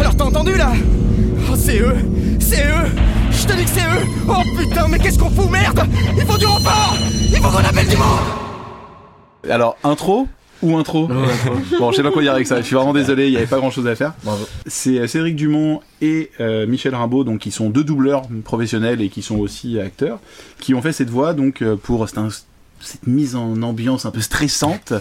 Alors 0.01 0.17
t'as 0.17 0.25
entendu 0.25 0.57
là? 0.57 0.73
Oh 1.51 1.55
c'est 1.57 1.81
eux 1.81 1.95
C'est 2.41 2.65
eux. 2.65 2.89
Je 3.31 3.47
te 3.47 3.53
dis 3.53 3.65
que 3.65 3.71
c'est 3.71 3.81
eux. 3.81 4.07
Oh 4.29 4.43
putain 4.59 4.89
mais 4.89 4.99
qu'est-ce 4.99 5.19
qu'on 5.19 5.31
fout 5.31 5.51
merde? 5.51 5.87
Il 6.17 6.25
faut 6.25 6.39
du 6.39 6.47
renfort 6.47 6.97
Il 7.31 7.37
faut 7.37 7.49
qu'on 7.49 7.59
appelle 7.65 7.89
du 7.89 7.97
monde! 7.97 8.19
Alors 9.49 9.77
intro 9.85 10.27
ou 10.63 10.77
intro? 10.77 11.09
Bon, 11.79 11.91
je 11.91 11.97
sais 11.97 12.03
pas 12.03 12.11
quoi 12.11 12.21
dire 12.23 12.33
avec 12.35 12.47
ça. 12.47 12.61
Je 12.61 12.67
suis 12.67 12.77
vraiment 12.77 12.93
désolé, 12.93 13.29
il 13.29 13.33
y 13.33 13.37
avait 13.39 13.47
pas 13.47 13.57
grand-chose 13.59 13.87
à 13.87 13.95
faire. 13.97 14.13
Bravo. 14.25 14.47
C'est 14.67 14.99
euh, 14.99 15.07
Cédric 15.07 15.35
Dumont 15.37 15.81
et 16.03 16.31
euh, 16.41 16.67
Michel 16.67 16.95
Rimbaud, 16.95 17.25
donc 17.25 17.39
qui 17.41 17.51
sont 17.51 17.71
deux 17.71 17.83
doubleurs 17.85 18.23
professionnels 18.45 19.01
et 19.01 19.09
qui 19.09 19.23
sont 19.23 19.37
aussi 19.39 19.81
acteurs, 19.81 20.19
qui 20.61 20.75
ont 20.75 20.83
fait 20.83 20.93
cette 20.93 21.09
voix 21.09 21.33
donc 21.33 21.63
euh, 21.63 21.77
pour 21.77 22.07
c'est 22.09 22.19
un- 22.19 22.29
cette 22.81 23.07
mise 23.07 23.37
en 23.37 23.63
ambiance 23.63 24.05
un 24.05 24.11
peu 24.11 24.21
stressante. 24.21 24.93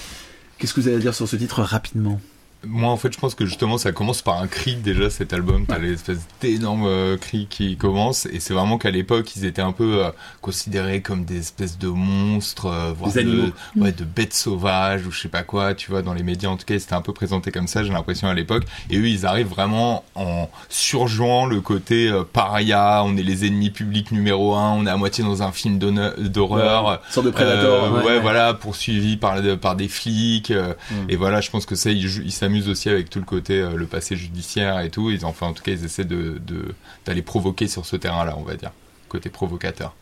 Qu'est-ce 0.58 0.72
que 0.74 0.80
vous 0.80 0.88
allez 0.88 0.98
dire 0.98 1.14
sur 1.14 1.28
ce 1.28 1.36
titre 1.36 1.60
rapidement? 1.62 2.18
Moi 2.66 2.90
en 2.90 2.96
fait 2.96 3.12
je 3.12 3.18
pense 3.18 3.34
que 3.34 3.44
justement 3.46 3.78
ça 3.78 3.92
commence 3.92 4.22
par 4.22 4.40
un 4.40 4.46
cri 4.46 4.76
déjà 4.76 5.10
cet 5.10 5.32
album. 5.32 5.66
T'as 5.66 5.78
l'espèce 5.78 6.20
d'énorme 6.40 6.84
euh, 6.86 7.16
cri 7.16 7.46
qui 7.48 7.76
commence 7.76 8.26
et 8.26 8.40
c'est 8.40 8.54
vraiment 8.54 8.78
qu'à 8.78 8.90
l'époque 8.90 9.34
ils 9.36 9.44
étaient 9.44 9.62
un 9.62 9.72
peu 9.72 10.04
euh, 10.04 10.10
considérés 10.40 11.00
comme 11.02 11.24
des 11.24 11.38
espèces 11.38 11.78
de 11.78 11.88
monstres 11.88 12.66
euh, 12.66 12.92
voire 12.96 13.12
Des 13.12 13.24
de, 13.24 13.52
ouais, 13.76 13.92
de 13.92 14.04
bêtes 14.04 14.34
sauvages 14.34 15.06
ou 15.06 15.10
je 15.10 15.20
sais 15.20 15.28
pas 15.28 15.42
quoi 15.42 15.74
tu 15.74 15.90
vois 15.90 16.02
dans 16.02 16.14
les 16.14 16.22
médias. 16.22 16.48
En 16.50 16.56
tout 16.56 16.64
cas 16.66 16.78
c'était 16.78 16.94
un 16.94 17.02
peu 17.02 17.12
présenté 17.12 17.50
comme 17.50 17.66
ça 17.66 17.84
j'ai 17.84 17.92
l'impression 17.92 18.28
à 18.28 18.34
l'époque. 18.34 18.64
Et 18.90 18.96
eux 18.98 19.08
ils 19.08 19.26
arrivent 19.26 19.48
vraiment 19.48 20.04
en 20.14 20.48
surjouant 20.68 21.46
le 21.46 21.60
côté 21.60 22.10
paria. 22.32 23.02
On 23.04 23.16
est 23.16 23.22
les 23.22 23.46
ennemis 23.46 23.70
publics 23.70 24.12
numéro 24.12 24.54
un. 24.54 24.72
On 24.72 24.86
est 24.86 24.90
à 24.90 24.96
moitié 24.96 25.22
dans 25.24 25.42
un 25.42 25.52
film 25.52 25.78
d'horreur. 25.78 26.84
Ouais, 26.86 26.96
sorte 27.10 27.26
de 27.26 27.30
Predator, 27.30 27.84
Euh, 27.84 28.02
ouais. 28.04 28.20
voilà 28.20 28.54
poursuivi 28.54 29.16
par 29.16 29.36
par 29.60 29.76
des 29.76 29.88
flics 29.88 30.50
euh, 30.50 30.74
et 31.08 31.16
voilà 31.16 31.40
je 31.40 31.50
pense 31.50 31.66
que 31.66 31.74
ça 31.74 31.90
ils 31.90 32.22
ils 32.24 32.32
s'amusent 32.52 32.68
aussi 32.68 32.88
avec 32.90 33.08
tout 33.08 33.18
le 33.18 33.24
côté 33.24 33.60
euh, 33.60 33.76
le 33.76 33.86
passé 33.86 34.16
judiciaire 34.16 34.80
et 34.80 34.90
tout. 34.90 35.10
Ils 35.10 35.24
enfin 35.24 35.46
en 35.48 35.52
tout 35.54 35.62
cas 35.62 35.72
ils 35.72 35.84
essaient 35.84 36.04
d'aller 36.04 37.22
provoquer 37.22 37.66
sur 37.68 37.86
ce 37.86 37.96
terrain 37.96 38.24
là 38.24 38.36
on 38.36 38.42
va 38.42 38.56
dire 38.56 38.72
côté 39.12 39.28
provocateur 39.30 39.94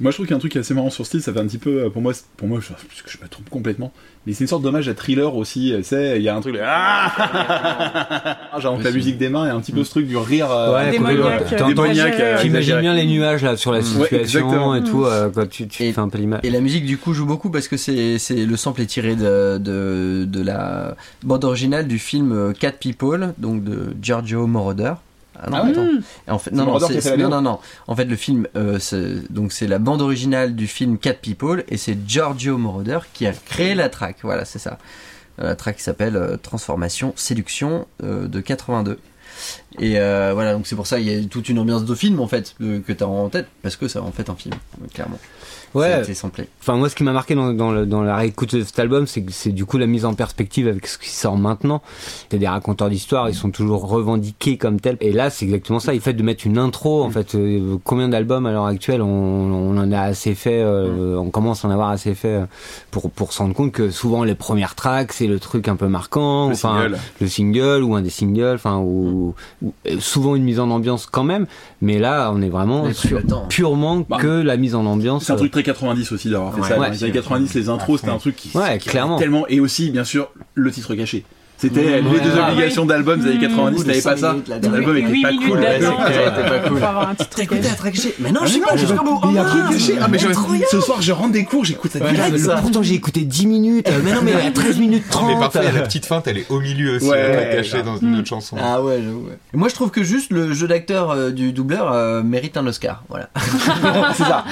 Moi, 0.00 0.10
je 0.10 0.16
trouve 0.16 0.26
qu'il 0.26 0.32
y 0.32 0.34
a 0.34 0.36
un 0.36 0.40
truc 0.40 0.52
qui 0.52 0.58
est 0.58 0.60
assez 0.60 0.74
marrant 0.74 0.90
sur 0.90 1.04
ce 1.04 1.08
style. 1.10 1.22
Ça 1.22 1.32
fait 1.32 1.40
un 1.40 1.46
petit 1.46 1.58
peu, 1.58 1.84
euh, 1.84 1.90
pour 1.90 2.02
moi, 2.02 2.12
c'est- 2.12 2.24
pour 2.36 2.48
moi, 2.48 2.58
je, 2.60 2.68
parce 2.68 3.02
que 3.02 3.10
je 3.10 3.18
me 3.22 3.28
trompe 3.28 3.48
complètement, 3.48 3.92
mais 4.26 4.32
c'est 4.34 4.44
une 4.44 4.48
sorte 4.48 4.62
d'hommage 4.62 4.88
à 4.88 4.94
thriller 4.94 5.34
aussi. 5.36 5.72
Tu 5.76 5.84
sais, 5.84 6.16
il 6.18 6.22
y 6.22 6.28
a 6.28 6.36
un 6.36 6.40
truc. 6.40 6.56
là, 6.56 7.10
Ah 8.52 8.60
Genre, 8.60 8.78
la 8.82 8.90
musique 8.90 9.18
des 9.18 9.28
mains 9.28 9.46
et 9.46 9.50
un 9.50 9.60
petit 9.60 9.72
peu 9.72 9.84
ce 9.84 9.90
truc 9.90 10.06
du 10.06 10.16
rire. 10.16 10.50
euh, 10.50 10.74
Ouais, 10.74 10.90
Démoniaque, 10.90 11.52
euh, 11.52 11.66
démoniaque, 11.68 12.20
euh, 12.20 12.42
ouais. 12.42 12.80
Bien 12.80 12.94
les 12.94 13.06
nuages 13.06 13.42
là 13.42 13.56
sur 13.56 13.70
la 13.72 13.78
Ouais, 13.78 13.84
situation 13.84 14.18
exactement. 14.20 14.74
et 14.74 14.82
tout, 14.84 15.04
euh, 15.04 15.30
quand 15.34 15.48
tu, 15.48 15.68
tu 15.68 15.84
Et- 15.84 15.92
fais 15.92 16.00
un 16.00 16.08
peu 16.08 16.18
l'image. 16.18 16.40
Et 16.42 16.50
la 16.50 16.60
musique 16.60 16.84
du 16.86 16.98
coup 16.98 17.12
joue 17.14 17.26
beaucoup 17.26 17.50
parce 17.50 17.68
que 17.68 17.76
c'est 17.76 18.18
c'est 18.18 18.44
le 18.46 18.56
sample 18.56 18.82
est 18.82 18.86
tiré 18.86 19.14
de, 19.16 19.58
de 19.58 20.24
de 20.26 20.42
la 20.42 20.96
bande 21.22 21.44
originale 21.44 21.86
du 21.86 21.98
film 21.98 22.32
euh, 22.32 22.52
Cat 22.52 22.72
People 22.72 23.34
donc 23.38 23.62
de 23.64 23.94
Giorgio 24.02 24.46
Moroder. 24.46 24.94
Ah 25.42 25.50
non, 25.50 25.56
Ah 25.62 25.66
attends. 25.68 25.86
Et 26.26 26.30
en 26.30 26.38
fait, 26.38 26.50
non, 26.52 26.64
non, 26.66 26.72
non, 27.16 27.28
non, 27.28 27.42
non. 27.42 27.58
En 27.86 27.96
fait, 27.96 28.04
le 28.04 28.16
film, 28.16 28.46
euh, 28.56 28.78
c'est- 28.78 29.30
donc 29.32 29.52
c'est 29.52 29.66
la 29.66 29.78
bande 29.78 30.00
originale 30.02 30.54
du 30.54 30.66
film 30.66 30.98
Cat 30.98 31.14
People 31.14 31.64
et 31.68 31.76
c'est 31.76 31.96
Giorgio 32.06 32.58
Moroder 32.58 32.98
qui 33.12 33.26
a 33.26 33.32
créé 33.32 33.74
la 33.74 33.88
track. 33.88 34.16
Voilà, 34.22 34.44
c'est 34.44 34.58
ça. 34.58 34.78
La 35.38 35.54
track 35.54 35.80
s'appelle 35.80 36.16
euh, 36.16 36.36
Transformation 36.38 37.12
Séduction 37.16 37.86
euh, 38.02 38.26
de 38.26 38.40
82. 38.40 38.98
Et 39.78 40.00
euh, 40.00 40.30
voilà, 40.32 40.54
donc 40.54 40.66
c'est 40.66 40.76
pour 40.76 40.86
ça 40.86 40.98
il 40.98 41.06
y 41.10 41.14
a 41.14 41.22
toute 41.28 41.50
une 41.50 41.58
ambiance 41.58 41.84
de 41.84 41.94
film 41.94 42.20
en 42.20 42.26
fait 42.26 42.54
que 42.58 42.92
t'as 42.92 43.04
en 43.04 43.28
tête 43.28 43.46
parce 43.62 43.76
que 43.76 43.86
c'est 43.86 43.98
en 43.98 44.10
fait 44.10 44.30
un 44.30 44.34
film, 44.34 44.54
clairement. 44.94 45.18
Ouais. 45.78 46.02
C'est 46.04 46.14
samplé. 46.14 46.48
Enfin, 46.60 46.76
moi, 46.76 46.88
ce 46.88 46.94
qui 46.94 47.04
m'a 47.04 47.12
marqué 47.12 47.34
dans, 47.34 47.52
dans, 47.52 47.70
le- 47.72 47.86
dans 47.86 48.02
la 48.02 48.16
réécoute 48.16 48.54
de 48.54 48.62
cet 48.64 48.78
album, 48.78 49.06
c'est 49.06 49.22
que 49.22 49.32
c'est 49.32 49.52
du 49.52 49.64
coup 49.64 49.78
la 49.78 49.86
mise 49.86 50.04
en 50.04 50.14
perspective 50.14 50.68
avec 50.68 50.86
ce 50.86 50.98
qui 50.98 51.10
sort 51.10 51.36
maintenant. 51.36 51.82
T'as 52.28 52.38
des 52.38 52.48
raconteurs 52.48 52.88
d'histoire, 52.90 53.28
ils 53.28 53.34
sont 53.34 53.50
toujours 53.50 53.88
revendiqués 53.88 54.56
comme 54.56 54.80
tels. 54.80 54.96
Et 55.00 55.12
là, 55.12 55.30
c'est 55.30 55.44
exactement 55.44 55.80
ça. 55.80 55.94
Il 55.94 56.00
fait 56.00 56.12
de 56.14 56.22
mettre 56.22 56.46
une 56.46 56.58
intro. 56.58 57.02
En 57.04 57.10
fait, 57.10 57.34
Euh, 57.34 57.76
combien 57.84 58.08
d'albums 58.08 58.46
à 58.46 58.52
l'heure 58.52 58.66
actuelle 58.66 59.02
on, 59.02 59.06
on 59.08 59.76
en 59.76 59.92
a 59.92 60.00
assez 60.00 60.34
fait. 60.34 60.60
euh, 60.62 61.16
On 61.18 61.30
commence 61.30 61.64
à 61.64 61.68
en 61.68 61.70
avoir 61.70 61.90
assez 61.90 62.14
fait 62.14 62.28
euh, 62.28 62.46
pour 62.90 63.10
pour 63.10 63.32
se 63.32 63.38
rendre 63.42 63.54
compte 63.54 63.72
que 63.72 63.90
souvent 63.90 64.24
les 64.24 64.34
premières 64.34 64.74
tracks, 64.74 65.12
c'est 65.12 65.26
le 65.26 65.38
truc 65.38 65.68
un 65.68 65.76
peu 65.76 65.88
marquant. 65.88 66.46
Le 66.48 66.54
enfin, 66.54 66.80
single. 66.82 66.98
le 67.20 67.26
single 67.28 67.82
ou 67.84 67.94
un 67.94 68.02
des 68.02 68.10
singles. 68.10 68.54
Enfin, 68.54 68.78
ou, 68.78 69.34
ou- 69.62 69.72
euh, 69.88 69.96
souvent 70.00 70.34
une 70.36 70.44
mise 70.44 70.60
en 70.60 70.70
ambiance 70.70 71.06
quand 71.06 71.24
même. 71.24 71.46
Mais 71.82 71.98
là, 71.98 72.30
on 72.34 72.40
est 72.42 72.48
vraiment 72.48 72.92
sur 72.92 73.24
temps. 73.26 73.46
purement 73.48 74.04
Bah, 74.08 74.16
que 74.20 74.26
la 74.42 74.56
mise 74.56 74.74
en 74.74 74.86
ambiance. 74.86 75.24
C'est 75.24 75.32
un 75.32 75.36
truc 75.36 75.52
très 75.52 75.62
90 75.66 76.12
aussi 76.12 76.30
d'avoir 76.30 76.54
fait 76.54 76.60
Ouais. 76.62 76.68
ça. 76.68 76.76
Dans 76.76 76.88
les 76.88 77.04
années 77.04 77.12
90, 77.12 77.54
les 77.54 77.68
intros, 77.68 78.00
c'était 78.00 78.12
un 78.12 78.18
truc 78.18 78.34
qui, 78.36 78.50
Ouais, 78.56 78.78
qui 78.78 78.88
clairement. 78.88 79.18
tellement. 79.18 79.46
Et 79.48 79.60
aussi, 79.60 79.90
bien 79.90 80.04
sûr, 80.04 80.30
le 80.54 80.70
titre 80.70 80.94
caché. 80.94 81.24
C'était 81.58 81.80
Mmh, 82.02 82.04
les 82.04 82.10
ouais. 82.10 82.20
deux 82.20 82.30
Ah, 82.38 82.50
obligations 82.52 82.84
d'album 82.86 83.20
des 83.20 83.30
années 83.30 83.38
90, 83.38 83.78
Ou 83.80 83.82
de 83.82 83.88
t'avais 83.88 84.02
pas 84.02 84.16
ça. 84.16 84.36
L'album 84.46 84.96
Et 84.96 85.00
était 85.00 85.10
8 85.10 85.22
pas 85.22 85.28
cool. 85.30 85.58
Ouais, 85.58 85.66
euh, 85.66 85.90
c'était 86.12 86.50
pas 86.50 86.68
cool. 86.68 86.82
un 86.84 87.14
T'as 87.14 87.42
écouté 87.42 87.68
track 87.76 87.94
caché 87.94 88.14
Mais 88.18 88.30
non, 88.32 88.40
Ah, 88.42 88.46
je 88.46 88.52
sais 88.52 88.60
pas, 88.60 88.74
il 88.76 89.34
y 89.34 89.38
a 89.38 89.42
un 89.42 89.44
truc 89.44 89.62
oh. 89.70 89.92
Ah, 90.02 90.08
mais 90.10 90.18
ce 90.18 90.80
soir, 90.80 91.00
je 91.00 91.12
rentre 91.12 91.32
des 91.32 91.44
cours, 91.44 91.64
j'écoute 91.64 91.90
cette 91.92 92.02
ça. 92.38 92.56
Pourtant 92.56 92.82
j'ai 92.82 92.94
écouté 92.94 93.22
10 93.22 93.46
minutes. 93.46 93.88
Euh, 93.88 94.00
Mais 94.04 94.12
non, 94.12 94.20
mais 94.22 94.34
à 94.34 94.50
13 94.50 94.78
minutes 94.78 95.04
30. 95.10 95.26
mais 95.28 95.38
parfois 95.40 95.62
il 95.62 95.64
y 95.64 95.68
a 95.68 95.72
la 95.72 95.82
petite 95.82 96.06
feinte 96.06 96.26
elle 96.26 96.38
est 96.38 96.50
au 96.50 96.60
milieu 96.60 96.96
aussi 96.96 97.08
cachée 97.10 97.82
dans 97.82 97.96
une 97.96 98.16
autre 98.18 98.28
chanson 98.28 98.56
Ah 98.60 98.82
ouais, 98.82 99.00
j'avoue. 99.02 99.28
Moi, 99.54 99.68
je 99.68 99.74
trouve 99.74 99.90
que 99.90 100.02
juste 100.02 100.30
le 100.32 100.52
jeu 100.52 100.68
d'acteur 100.68 101.10
euh, 101.10 101.30
du 101.30 101.52
doubleur 101.52 101.90
euh, 101.92 102.22
mérite 102.22 102.56
un 102.56 102.66
Oscar. 102.66 103.02
Voilà. 103.08 103.28
Ça. 104.14 104.44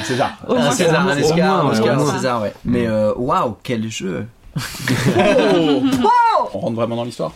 Au 0.49 0.55
un 0.57 0.71
César, 0.71 1.07
un 1.09 1.21
Oscar, 1.21 1.67
un 1.67 1.71
Oscar, 1.71 1.99
un. 2.01 2.13
César, 2.15 2.43
ouais. 2.43 2.53
Mais 2.65 2.87
euh, 2.87 3.13
waouh, 3.17 3.57
quel 3.63 3.91
jeu 3.91 4.25
On 6.55 6.59
rentre 6.59 6.77
vraiment 6.77 6.97
dans 6.97 7.05
l'histoire. 7.05 7.33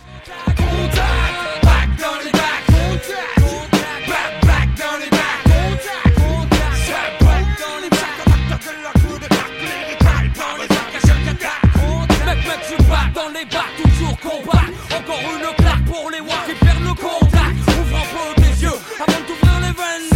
Mec, 12.27 12.39
mec, 12.47 12.61
je 12.69 12.77
bats 12.85 13.09
dans 13.15 13.29
les 13.33 13.47
bars, 13.47 13.73
toujours 13.83 14.17
combat. 14.21 14.67
Encore 14.95 15.23
une 15.33 15.49
claque 15.57 15.85
pour 15.87 16.11
les 16.11 16.21
walk 16.21 16.45
qui 16.47 16.55
perdent 16.63 16.85
le 16.85 16.93
contact. 16.93 17.57
Ouvre 17.69 17.97
un 17.97 18.07
peu 18.13 18.43
tes 18.43 18.55
yeux 18.63 18.79
avant 19.01 19.23
d'ouvrir 19.27 19.59
les 19.61 19.73
veines. 19.73 20.11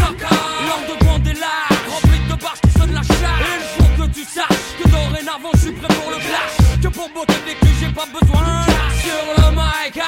L'heure 0.66 0.84
de 0.90 0.94
prendre 1.04 1.24
des 1.24 1.32
larmes, 1.32 1.88
remplie 1.88 2.22
de 2.28 2.34
barges 2.40 2.60
qui 2.60 2.70
sonnent 2.78 2.92
la 2.92 3.02
charge. 3.02 3.42
Et 3.42 3.56
il 3.56 3.82
faut 3.82 3.92
que 4.02 4.06
tu 4.12 4.24
saches 4.24 4.76
que 4.78 4.84
dorénavant 4.88 5.52
je 5.54 5.58
suis 5.60 5.72
prêt 5.72 5.88
pour 5.88 6.10
le 6.10 6.16
clash. 6.16 6.61
Que 6.82 6.88
pour 6.88 7.08
botter 7.14 7.34
des 7.46 7.54
culs, 7.54 7.68
j'ai 7.80 7.92
pas 7.92 8.06
besoin. 8.06 8.42
Sur 9.00 9.22
le 9.36 9.50
mic. 9.54 10.02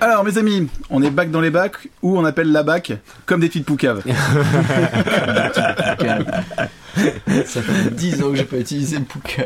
Alors, 0.00 0.24
mes 0.24 0.38
amis, 0.38 0.68
on 0.88 1.02
est 1.02 1.10
bac 1.10 1.30
dans 1.30 1.42
les 1.42 1.50
bacs, 1.50 1.88
ou 2.02 2.18
on 2.18 2.24
appelle 2.24 2.50
la 2.50 2.62
bac 2.62 2.92
comme 3.26 3.40
des 3.40 3.48
petites 3.48 3.66
poucaves. 3.66 4.02
Ça 7.46 7.62
fait 7.62 7.94
10 7.94 8.22
ans 8.22 8.30
que 8.30 8.36
j'ai 8.36 8.44
pas 8.44 8.56
utilisé 8.58 8.98
le 8.98 9.04
Pouka. 9.04 9.44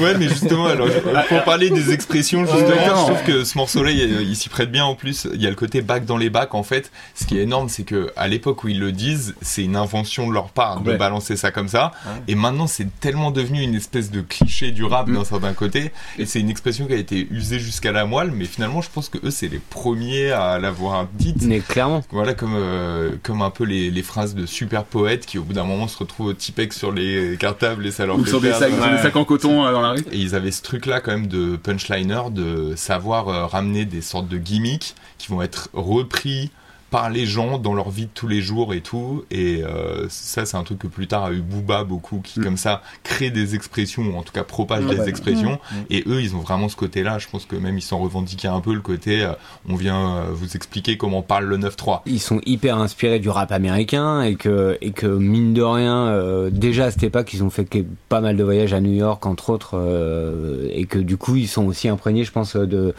Ouais, 0.00 0.14
mais 0.18 0.28
justement, 0.28 0.66
alors, 0.66 0.88
pour 1.28 1.44
parler 1.44 1.70
des 1.70 1.92
expressions, 1.92 2.44
justement, 2.46 2.66
je 2.84 3.12
trouve 3.12 3.22
que 3.24 3.44
ce 3.44 3.56
morceau-là, 3.58 3.90
il, 3.90 4.22
il 4.22 4.36
s'y 4.36 4.48
prête 4.48 4.70
bien 4.70 4.84
en 4.84 4.94
plus. 4.94 5.26
Il 5.34 5.40
y 5.42 5.46
a 5.46 5.50
le 5.50 5.56
côté 5.56 5.82
bac 5.82 6.04
dans 6.04 6.16
les 6.16 6.30
bacs, 6.30 6.54
en 6.54 6.62
fait. 6.62 6.90
Ce 7.14 7.24
qui 7.24 7.38
est 7.38 7.42
énorme, 7.42 7.68
c'est 7.68 7.84
que 7.84 8.10
à 8.16 8.28
l'époque 8.28 8.64
où 8.64 8.68
ils 8.68 8.78
le 8.80 8.92
disent, 8.92 9.34
c'est 9.42 9.62
une 9.64 9.76
invention 9.76 10.28
de 10.28 10.32
leur 10.32 10.50
part 10.50 10.80
de 10.80 10.90
Ouais. 10.92 10.96
balancer 10.98 11.36
ça 11.36 11.50
comme 11.50 11.68
ça. 11.68 11.92
Ouais. 12.04 12.22
Et 12.28 12.34
maintenant, 12.34 12.66
c'est 12.66 12.88
tellement 13.00 13.30
devenu 13.30 13.62
une 13.62 13.74
espèce 13.74 14.10
de 14.10 14.20
cliché 14.20 14.70
du 14.72 14.84
rap 14.84 15.10
d'un 15.10 15.24
certain 15.24 15.52
côté. 15.54 15.92
Et 16.18 16.26
c'est 16.26 16.40
une 16.40 16.50
expression 16.50 16.86
qui 16.86 16.92
a 16.92 16.96
été 16.96 17.26
usée 17.30 17.58
jusqu'à 17.58 17.92
la 17.92 18.04
moelle, 18.04 18.30
mais 18.32 18.44
finalement, 18.44 18.82
je 18.82 18.90
pense 18.92 19.08
que 19.08 19.18
eux, 19.26 19.30
c'est 19.30 19.48
les 19.48 19.58
premiers 19.58 20.30
à 20.32 20.58
l'avoir 20.58 21.06
dite. 21.14 21.42
Mais 21.42 21.60
clairement. 21.60 22.02
Voilà, 22.10 22.34
comme, 22.34 22.54
euh, 22.56 23.10
comme 23.22 23.42
un 23.42 23.50
peu 23.50 23.64
les, 23.64 23.90
les 23.90 24.02
phrases 24.02 24.34
de 24.34 24.44
super 24.46 24.84
poètes 24.84 25.24
qui, 25.26 25.38
au 25.38 25.42
bout 25.42 25.52
d'un 25.54 25.64
moment, 25.64 25.88
se 25.88 25.96
retrouvent 25.98 26.26
au 26.28 26.32
Tipex 26.34 26.81
sur 26.82 26.90
les 26.90 27.36
cartables 27.38 27.86
et 27.86 27.92
ça 27.92 28.06
leur 28.06 28.18
Ou 28.18 28.24
fait 28.24 28.30
sur 28.30 28.40
des 28.40 28.48
perdre. 28.48 28.64
sacs, 28.64 28.72
sur 28.74 28.90
des 28.90 28.98
sacs 28.98 29.14
en 29.14 29.24
coton 29.24 29.64
euh, 29.64 29.70
dans 29.70 29.82
la 29.82 29.90
rue. 29.90 30.00
Et 30.10 30.18
ils 30.18 30.34
avaient 30.34 30.50
ce 30.50 30.62
truc-là 30.62 31.00
quand 31.00 31.12
même 31.12 31.28
de 31.28 31.54
punchliner, 31.54 32.22
de 32.32 32.74
savoir 32.74 33.28
euh, 33.28 33.46
ramener 33.46 33.84
des 33.84 34.02
sortes 34.02 34.26
de 34.26 34.36
gimmicks 34.36 34.96
qui 35.16 35.28
vont 35.28 35.42
être 35.42 35.68
repris 35.74 36.50
par 36.92 37.10
les 37.10 37.26
gens 37.26 37.58
dans 37.58 37.74
leur 37.74 37.90
vie 37.90 38.04
de 38.04 38.10
tous 38.14 38.28
les 38.28 38.40
jours 38.40 38.72
et 38.74 38.82
tout. 38.82 39.24
Et 39.32 39.64
euh, 39.64 40.06
ça, 40.10 40.44
c'est 40.46 40.56
un 40.56 40.62
truc 40.62 40.78
que 40.78 40.86
plus 40.86 41.08
tard 41.08 41.24
a 41.24 41.32
eu 41.32 41.40
Booba 41.40 41.82
beaucoup, 41.82 42.20
qui 42.22 42.38
Mm. 42.38 42.44
comme 42.44 42.56
ça 42.56 42.82
crée 43.02 43.30
des 43.30 43.54
expressions, 43.56 44.02
ou 44.02 44.16
en 44.16 44.22
tout 44.22 44.32
cas 44.32 44.44
propage 44.44 44.84
Ah 44.88 44.94
des 44.94 45.08
expressions. 45.08 45.58
Mm. 45.72 45.76
Et 45.90 46.04
eux, 46.06 46.20
ils 46.22 46.36
ont 46.36 46.40
vraiment 46.40 46.68
ce 46.68 46.76
côté-là. 46.76 47.18
Je 47.18 47.26
pense 47.28 47.46
que 47.46 47.56
même 47.56 47.76
ils 47.78 47.82
s'en 47.82 47.98
revendiquaient 47.98 48.48
un 48.48 48.60
peu 48.60 48.74
le 48.74 48.80
côté, 48.80 49.22
euh, 49.24 49.32
on 49.68 49.74
vient 49.74 50.16
euh, 50.18 50.24
vous 50.32 50.54
expliquer 50.54 50.96
comment 50.96 51.22
parle 51.22 51.46
le 51.46 51.56
9-3. 51.56 52.02
Ils 52.06 52.20
sont 52.20 52.40
hyper 52.46 52.76
inspirés 52.78 53.18
du 53.18 53.28
rap 53.30 53.50
américain 53.52 54.20
et 54.22 54.34
que, 54.36 54.76
et 54.82 54.90
que 54.92 55.06
mine 55.06 55.54
de 55.54 55.62
rien, 55.62 56.08
euh, 56.08 56.50
déjà 56.50 56.84
à 56.86 56.90
cette 56.90 57.02
époque, 57.04 57.32
ils 57.32 57.42
ont 57.42 57.50
fait 57.50 57.64
que- 57.64 57.84
pas 58.10 58.20
mal 58.20 58.36
de 58.36 58.44
voyages 58.44 58.74
à 58.74 58.80
New 58.80 58.92
York, 58.92 59.24
entre 59.24 59.48
autres, 59.50 59.78
euh, 59.78 60.68
et 60.72 60.84
que 60.84 60.98
du 60.98 61.16
coup, 61.16 61.36
ils 61.36 61.48
sont 61.48 61.64
aussi 61.64 61.88
imprégnés, 61.88 62.24
je 62.24 62.32
pense, 62.32 62.54
de, 62.56 62.94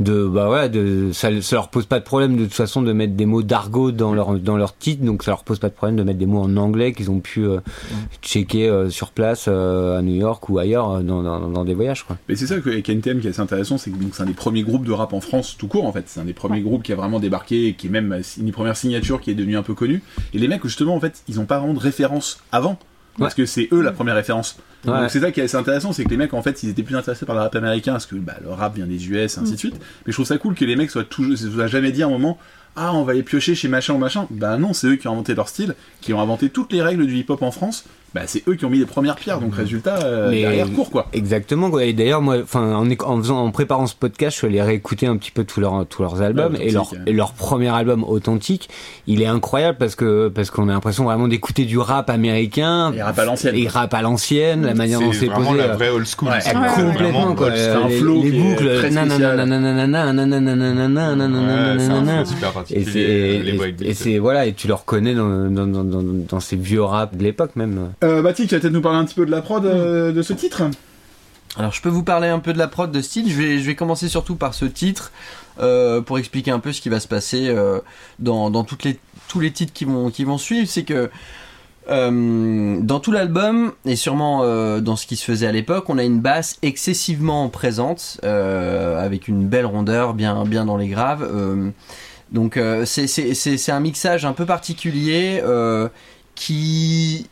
de, 0.00 0.26
bah 0.26 0.50
ouais, 0.50 0.68
de, 0.68 1.10
ça, 1.12 1.28
ça 1.42 1.56
leur 1.56 1.68
pose 1.68 1.86
pas 1.86 2.00
de 2.00 2.04
problème 2.04 2.36
de 2.36 2.44
toute 2.44 2.54
façon 2.54 2.82
de 2.82 2.92
mettre 2.92 3.14
des 3.14 3.26
mots 3.26 3.35
d'argot 3.42 3.90
dans 3.92 4.14
leur, 4.14 4.34
dans 4.38 4.56
leur 4.56 4.76
titre, 4.76 5.04
donc 5.04 5.22
ça 5.22 5.30
leur 5.30 5.44
pose 5.44 5.58
pas 5.58 5.68
de 5.68 5.74
problème 5.74 5.96
de 5.96 6.02
mettre 6.02 6.18
des 6.18 6.26
mots 6.26 6.40
en 6.42 6.56
anglais 6.56 6.92
qu'ils 6.92 7.10
ont 7.10 7.20
pu 7.20 7.44
euh, 7.44 7.60
checker 8.22 8.68
euh, 8.68 8.90
sur 8.90 9.10
place 9.10 9.46
euh, 9.48 9.98
à 9.98 10.02
New 10.02 10.14
York 10.14 10.48
ou 10.48 10.58
ailleurs 10.58 11.02
dans, 11.02 11.22
dans, 11.22 11.48
dans 11.48 11.64
des 11.64 11.74
voyages, 11.74 12.04
quoi. 12.04 12.16
Mais 12.28 12.36
c'est 12.36 12.46
ça 12.46 12.58
que- 12.60 12.70
avec 12.70 12.88
NTM 12.88 13.20
qui 13.20 13.26
est 13.26 13.30
assez 13.30 13.40
intéressant, 13.40 13.78
c'est 13.78 13.90
que 13.90 13.96
donc, 13.96 14.14
c'est 14.14 14.22
un 14.22 14.26
des 14.26 14.32
premiers 14.32 14.62
groupes 14.62 14.84
de 14.84 14.92
rap 14.92 15.12
en 15.12 15.20
France 15.20 15.56
tout 15.58 15.68
court 15.68 15.86
en 15.86 15.92
fait. 15.92 16.04
C'est 16.06 16.20
un 16.20 16.24
des 16.24 16.32
premiers 16.32 16.60
groupes 16.60 16.82
qui 16.82 16.92
a 16.92 16.96
vraiment 16.96 17.20
débarqué 17.20 17.68
et 17.68 17.74
qui 17.74 17.86
est 17.86 17.90
même 17.90 18.20
une 18.38 18.46
des 18.46 18.52
premières 18.52 18.76
signatures 18.76 19.20
qui 19.20 19.30
est 19.30 19.34
devenue 19.34 19.56
un 19.56 19.62
peu 19.62 19.74
connue. 19.74 20.02
Et 20.34 20.38
les 20.38 20.48
mecs 20.48 20.62
justement 20.64 20.94
en 20.94 21.00
fait, 21.00 21.22
ils 21.28 21.40
ont 21.40 21.46
pas 21.46 21.58
vraiment 21.58 21.74
de 21.74 21.78
référence 21.80 22.40
avant. 22.52 22.78
Parce 23.18 23.32
que 23.32 23.46
c'est 23.46 23.68
eux 23.72 23.80
la 23.80 23.92
première 23.92 24.14
référence. 24.14 24.58
Ouais. 24.84 24.92
Donc 24.92 25.08
c'est 25.10 25.20
ça 25.20 25.32
qui 25.32 25.40
est 25.40 25.44
assez 25.44 25.56
intéressant, 25.56 25.94
c'est 25.94 26.04
que 26.04 26.10
les 26.10 26.18
mecs 26.18 26.34
en 26.34 26.42
fait 26.42 26.62
ils 26.62 26.68
étaient 26.68 26.82
plus 26.82 26.96
intéressés 26.96 27.24
par 27.24 27.34
le 27.34 27.40
rap 27.40 27.56
américain 27.56 27.92
parce 27.92 28.04
que 28.04 28.14
bah, 28.16 28.34
le 28.42 28.50
rap 28.50 28.76
vient 28.76 28.86
des 28.86 29.08
US 29.08 29.38
et 29.38 29.40
ainsi 29.40 29.52
de 29.52 29.56
suite. 29.56 29.76
Mais 30.04 30.12
je 30.12 30.12
trouve 30.12 30.26
ça 30.26 30.36
cool 30.36 30.54
que 30.54 30.66
les 30.66 30.76
mecs 30.76 30.90
soient 30.90 31.02
toujours, 31.02 31.34
soient 31.38 31.66
jamais 31.66 31.92
dit 31.92 32.02
à 32.02 32.06
un 32.08 32.10
moment 32.10 32.36
ah 32.76 32.94
on 32.94 33.02
va 33.02 33.14
les 33.14 33.22
piocher 33.22 33.54
chez 33.54 33.68
machin 33.68 33.94
ou 33.94 33.98
machin. 33.98 34.26
Bah 34.30 34.58
non, 34.58 34.72
c'est 34.72 34.86
eux 34.86 34.96
qui 34.96 35.08
ont 35.08 35.12
inventé 35.12 35.34
leur 35.34 35.48
style, 35.48 35.74
qui 36.00 36.12
ont 36.12 36.20
inventé 36.20 36.50
toutes 36.50 36.72
les 36.72 36.82
règles 36.82 37.06
du 37.06 37.16
hip-hop 37.16 37.42
en 37.42 37.50
France. 37.50 37.84
Bah 38.16 38.22
c'est 38.26 38.42
eux 38.48 38.54
qui 38.54 38.64
ont 38.64 38.70
mis 38.70 38.78
les 38.78 38.86
premières 38.86 39.16
pierres. 39.16 39.40
Donc 39.40 39.54
résultat, 39.54 39.98
euh, 40.02 40.30
Mais- 40.30 40.40
derrière 40.40 40.72
court 40.72 40.90
quoi. 40.90 41.06
Exactement. 41.12 41.70
quoi. 41.70 41.84
Et 41.84 41.92
d'ailleurs, 41.92 42.22
moi, 42.22 42.36
enfin, 42.42 42.74
en, 42.74 42.88
en 42.90 43.18
faisant, 43.18 43.44
en 43.44 43.50
préparant 43.50 43.86
ce 43.86 43.94
podcast, 43.94 44.32
je 44.32 44.38
suis 44.38 44.46
allé 44.46 44.62
réécouter 44.62 45.06
un 45.06 45.16
petit 45.18 45.30
peu 45.30 45.44
tous 45.44 45.60
leurs, 45.60 45.84
tous 45.86 46.00
leurs 46.00 46.22
albums 46.22 46.56
et 46.58 46.70
leur, 46.70 46.90
et 47.06 47.12
leur 47.12 47.32
premier 47.34 47.68
album 47.68 48.04
authentique, 48.04 48.70
il 49.06 49.20
est 49.20 49.26
incroyable 49.26 49.76
parce 49.78 49.94
que 49.96 50.28
parce 50.28 50.50
qu'on 50.50 50.68
a 50.70 50.72
l'impression 50.72 51.04
vraiment 51.04 51.28
d'écouter 51.28 51.66
du 51.66 51.78
rap 51.78 52.08
américain. 52.08 52.92
Et 52.94 53.02
rap 53.02 53.18
à 53.18 53.24
l'ancienne. 53.26 53.54
Et 53.54 53.68
rap 53.68 53.92
à 53.92 54.00
l'ancienne, 54.00 54.64
la 54.64 54.74
manière 54.74 55.00
dont 55.00 55.12
C'est 55.12 55.20
c'est 55.20 55.26
vraiment 55.26 55.50
posé. 55.50 55.58
la 55.62 55.68
euh, 55.68 55.74
vraie 55.74 55.90
old 55.90 56.06
school. 56.06 56.28
Ouais. 56.30 56.82
complètement 56.82 57.34
quoi. 57.34 57.50
C'est 57.54 57.68
un 57.68 57.88
les, 57.88 57.98
flow 57.98 58.22
les 58.22 58.30
boucles, 58.32 58.68
Et 62.70 62.84
c'est 62.84 63.84
et 63.86 63.94
c'est 63.94 64.18
voilà 64.18 64.46
et 64.46 64.52
tu 64.54 64.68
le 64.68 64.74
reconnais 64.74 65.14
dans 65.14 65.50
dans, 65.50 65.66
dans, 65.66 65.84
dans, 65.84 66.02
dans 66.02 66.40
ces 66.40 66.56
vieux 66.56 66.82
rap 66.82 67.16
de 67.16 67.22
l'époque 67.22 67.56
même. 67.56 67.90
Euh, 68.06 68.22
Baptiste, 68.22 68.48
tu 68.50 68.54
vas 68.54 68.60
peut-être 68.60 68.72
nous 68.72 68.80
parler 68.80 68.98
un 68.98 69.04
petit 69.04 69.14
peu 69.14 69.26
de 69.26 69.30
la 69.30 69.42
prod 69.42 69.64
euh, 69.66 70.12
de 70.12 70.22
ce 70.22 70.32
titre. 70.32 70.62
Alors 71.58 71.72
je 71.72 71.80
peux 71.82 71.88
vous 71.88 72.02
parler 72.04 72.28
un 72.28 72.38
peu 72.38 72.52
de 72.52 72.58
la 72.58 72.68
prod 72.68 72.90
de 72.92 73.00
ce 73.02 73.08
titre. 73.10 73.28
Je 73.30 73.34
vais, 73.36 73.58
je 73.58 73.64
vais 73.66 73.74
commencer 73.74 74.08
surtout 74.08 74.36
par 74.36 74.54
ce 74.54 74.64
titre 74.66 75.10
euh, 75.58 76.00
pour 76.00 76.18
expliquer 76.18 76.50
un 76.50 76.58
peu 76.60 76.72
ce 76.72 76.80
qui 76.80 76.88
va 76.88 77.00
se 77.00 77.08
passer 77.08 77.48
euh, 77.48 77.80
dans, 78.18 78.50
dans 78.50 78.62
toutes 78.62 78.84
les, 78.84 78.98
tous 79.28 79.40
les 79.40 79.50
titres 79.50 79.72
qui 79.72 79.84
vont, 79.86 80.10
qui 80.10 80.24
vont 80.24 80.38
suivre. 80.38 80.68
C'est 80.68 80.84
que 80.84 81.10
euh, 81.88 82.76
dans 82.80 83.00
tout 83.00 83.10
l'album 83.12 83.72
et 83.86 83.96
sûrement 83.96 84.42
euh, 84.42 84.80
dans 84.80 84.96
ce 84.96 85.06
qui 85.06 85.16
se 85.16 85.24
faisait 85.24 85.46
à 85.46 85.52
l'époque, 85.52 85.88
on 85.88 85.98
a 85.98 86.04
une 86.04 86.20
basse 86.20 86.58
excessivement 86.62 87.48
présente 87.48 88.20
euh, 88.22 89.02
avec 89.04 89.26
une 89.26 89.46
belle 89.46 89.66
rondeur 89.66 90.12
bien, 90.14 90.44
bien 90.44 90.64
dans 90.66 90.76
les 90.76 90.88
graves. 90.88 91.26
Donc 92.32 92.60
c'est- 92.84 93.70
un 93.70 93.80
mixage 93.80 94.24
un 94.26 94.32
peu 94.32 94.44
particulier 94.44 95.42
qui 96.34 97.28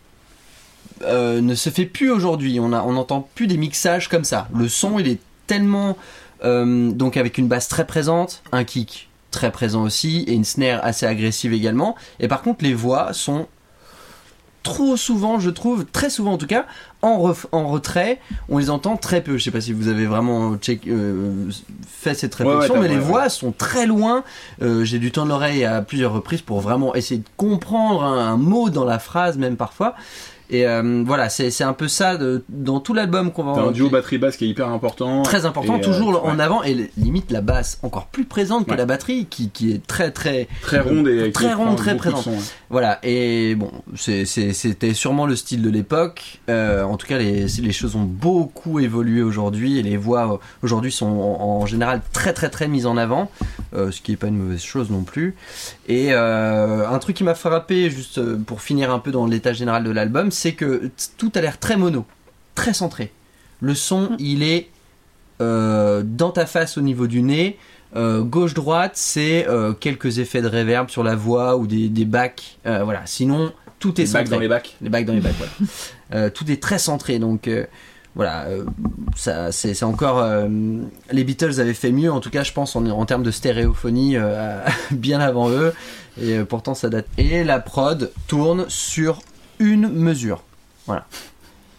euh, 1.07 1.41
ne 1.41 1.55
se 1.55 1.71
fait 1.71 1.87
plus 1.87 2.11
aujourd'hui. 2.11 2.59
On 2.61 2.73
a- 2.73 2.83
on 2.83 2.93
n'entend 2.93 3.29
plus 3.35 3.47
des 3.47 3.57
mixages 3.57 4.09
comme 4.09 4.25
ça. 4.25 4.49
Le 4.57 4.69
son, 4.69 4.99
il 4.99 5.09
est 5.09 5.19
tellement 5.47 5.97
euh, 6.45 6.91
donc 6.91 7.17
avec 7.17 7.39
une 7.39 7.49
basse 7.49 7.69
très 7.69 7.87
présente, 7.87 8.43
un 8.53 8.65
kick 8.65 9.09
très 9.31 9.51
présent 9.51 9.83
aussi 9.83 10.25
et 10.29 10.33
une 10.35 10.45
snare 10.45 10.81
assez 10.85 11.07
agressive 11.07 11.53
également. 11.53 11.97
Et 12.21 12.29
par 12.29 12.43
contre, 12.43 12.63
les 12.65 12.75
voix 12.75 13.13
sont 13.13 13.47
trop 14.63 14.97
souvent, 14.97 15.41
je 15.41 15.51
trouve, 15.51 15.85
très 15.85 16.09
souvent 16.09 16.33
en 16.33 16.39
tout 16.39 16.47
cas, 16.47 16.65
en, 17.03 17.19
ref- 17.19 17.45
en 17.53 17.69
retrait. 17.69 18.19
On 18.49 18.57
les 18.59 18.71
entend 18.71 18.97
très 18.97 19.21
peu. 19.23 19.37
Je 19.37 19.45
sais 19.45 19.51
pas 19.51 19.61
si 19.61 19.73
vous 19.75 19.89
avez 19.89 20.07
vraiment 20.07 20.57
check, 20.57 20.87
euh, 20.87 21.51
fait 21.87 22.15
cette 22.15 22.39
Ouais, 22.39 22.47
ouais, 22.47 22.53
réflexion, 22.53 22.81
mais 22.81 22.89
les 22.89 22.95
ouais, 22.95 23.01
voix 23.01 23.29
sont 23.29 23.53
très 23.53 23.87
loin. 23.87 24.25
Euh, 24.63 24.83
J'ai 24.85 24.99
du 24.99 25.13
temps 25.13 25.27
l'oreille 25.27 25.65
à 25.67 25.83
plusieurs 25.83 26.13
reprises 26.15 26.41
pour 26.41 26.61
vraiment 26.61 26.95
essayer 26.95 27.19
de 27.21 27.29
comprendre 27.37 28.03
un, 28.05 28.33
un 28.33 28.37
mot 28.39 28.71
dans 28.71 28.85
la 28.85 28.99
phrase, 28.99 29.37
même 29.37 29.57
parfois. 29.57 29.95
Et 30.51 30.67
euh, 30.67 31.03
voilà, 31.07 31.29
c'est 31.31 31.63
un 31.63 31.73
peu 31.73 31.89
ça 31.89 32.17
de, 32.17 32.45
dans 32.51 32.79
tout 32.81 32.93
l'album 32.95 33.33
qu'on 33.33 33.45
va 33.45 33.55
T'as 33.55 33.63
un 33.69 33.71
duo 33.71 33.89
batterie 33.89 34.19
basse 34.19 34.37
qui 34.37 34.45
est 34.45 34.49
hyper 34.49 34.69
important. 34.69 35.23
très 35.23 35.47
important, 35.47 35.77
euh, 35.77 35.83
toujours 35.83 36.25
en 36.25 36.37
ouais. 36.37 36.43
avant 36.43 36.63
et 36.63 36.91
limite 36.99 37.31
la 37.31 37.41
basse 37.41 37.79
encore 37.83 38.07
plus 38.07 38.25
présente 38.25 38.67
que 38.67 38.71
Ouais. 38.73 38.77
la 38.77 38.85
batterie 38.87 39.27
qui, 39.27 39.49
qui 39.51 39.73
est 39.73 39.87
très 39.87 40.11
très 40.11 40.49
Très 40.63 40.81
ronde 40.81 41.09
et 41.09 41.33
Très 41.33 41.55
ronde, 41.55 41.77
très 41.77 41.97
présente. 41.97 42.23
son, 42.25 42.31
ouais. 42.33 42.37
voilà 42.71 42.99
et 43.03 43.55
bon 43.55 43.71
c'était 43.95 44.95
sûrement 44.95 45.27
le 45.27 45.37
style 45.37 45.63
de 45.63 45.71
l'époque 45.71 46.41
Euh, 46.49 46.83
en 46.83 46.97
tout 46.97 47.07
cas 47.07 47.19
les, 47.19 47.47
les 47.47 47.73
choses 47.73 47.97
ont 47.97 48.03
beaucoup 48.03 48.81
évolué 48.81 49.23
aujourd'hui 49.23 49.79
et 49.79 49.83
les 49.83 49.97
voix 49.97 50.41
aujourd'hui 50.63 50.93
sont 50.93 51.07
en, 51.07 51.61
en 51.63 51.67
général 51.67 52.01
très 52.13 52.33
très 52.33 52.51
très 52.51 52.69
mises 52.69 52.87
en 52.87 52.97
avant 52.97 53.31
ce 53.75 54.01
qui 54.01 54.13
est 54.13 54.17
pas 54.17 54.29
une 54.29 54.37
mauvaise 54.39 54.63
chose 54.63 54.91
non 54.91 55.03
plus 55.03 55.35
et 55.89 56.13
un 56.13 56.99
truc 57.01 57.17
qui 57.17 57.25
m'a 57.25 57.35
frappé 57.35 57.91
juste 57.91 58.21
pour 58.45 58.61
finir 58.61 58.93
un 58.93 58.99
peu 58.99 59.11
dans 59.11 59.27
l'état 59.27 59.53
général 59.53 59.85
de 59.85 59.91
l'album 59.91 60.31
c'est 60.35 60.53
que 60.53 60.91
tout 61.17 61.33
a 61.35 61.41
l'air 61.41 61.59
très 61.59 61.77
mono 61.77 62.05
très 62.55 62.75
centré 62.75 63.13
le 63.61 63.75
son 63.75 64.17
il 64.19 64.43
est 64.43 64.69
euh, 65.41 66.03
dans 66.05 66.31
ta 66.31 66.47
face 66.47 66.77
au 66.79 66.81
niveau 66.81 67.07
du 67.07 67.23
nez. 67.23 67.59
Euh, 67.97 68.23
Gauche-droite, 68.23 68.93
c'est 68.95 69.49
euh, 69.49 69.73
quelques 69.73 70.19
effets 70.19 70.43
de 70.43 70.49
réverb 70.49 70.91
sur 70.91 71.03
la 71.05 71.15
voix 71.17 71.57
ou 71.57 71.67
des, 71.67 71.89
des 71.89 72.05
bacs. 72.05 72.59
Euh, 72.67 72.83
voilà. 72.85 73.03
Sinon, 73.07 73.53
tout 73.79 74.01
est 74.01 74.05
Les 74.07 74.13
bacs 74.13 74.23
centré. 74.27 74.37
dans 74.37 74.41
les 74.41 74.49
bacs. 74.49 74.77
Les 74.83 74.89
bacs 74.91 75.05
dans 75.07 75.13
les 75.13 75.21
bacs, 75.21 75.35
voilà. 75.39 75.53
Euh, 76.15 76.31
tout 76.31 76.49
est 76.51 76.63
très 76.63 76.79
centré. 76.79 77.19
Donc, 77.19 77.49
euh, 77.49 77.65
voilà. 78.15 78.45
euh, 78.47 78.65
ça, 79.17 79.51
c'est 79.53 79.83
encore. 79.83 80.19
euh, 80.19 80.47
les 81.11 81.25
Beatles 81.25 81.59
avaient 81.61 81.75
fait 81.75 81.91
mieux, 81.93 82.13
en 82.13 82.21
tout 82.21 82.31
cas, 82.31 82.45
je 82.45 82.53
pense, 82.53 82.77
en, 82.77 82.85
en 82.87 83.07
termes 83.07 83.23
de 83.25 83.31
stéréophonie, 83.33 84.17
euh, 84.17 84.61
bien 84.93 85.19
avant 85.21 85.49
eux. 85.51 85.73
Et 86.21 86.39
pourtant, 86.41 86.75
ça 86.75 86.89
date. 86.91 87.07
Et 87.19 87.43
la 87.43 87.59
prod 87.59 88.13
tourne 88.29 88.67
sur 88.69 89.21
une 89.59 89.89
mesure. 89.89 90.43
Voilà. 90.87 91.07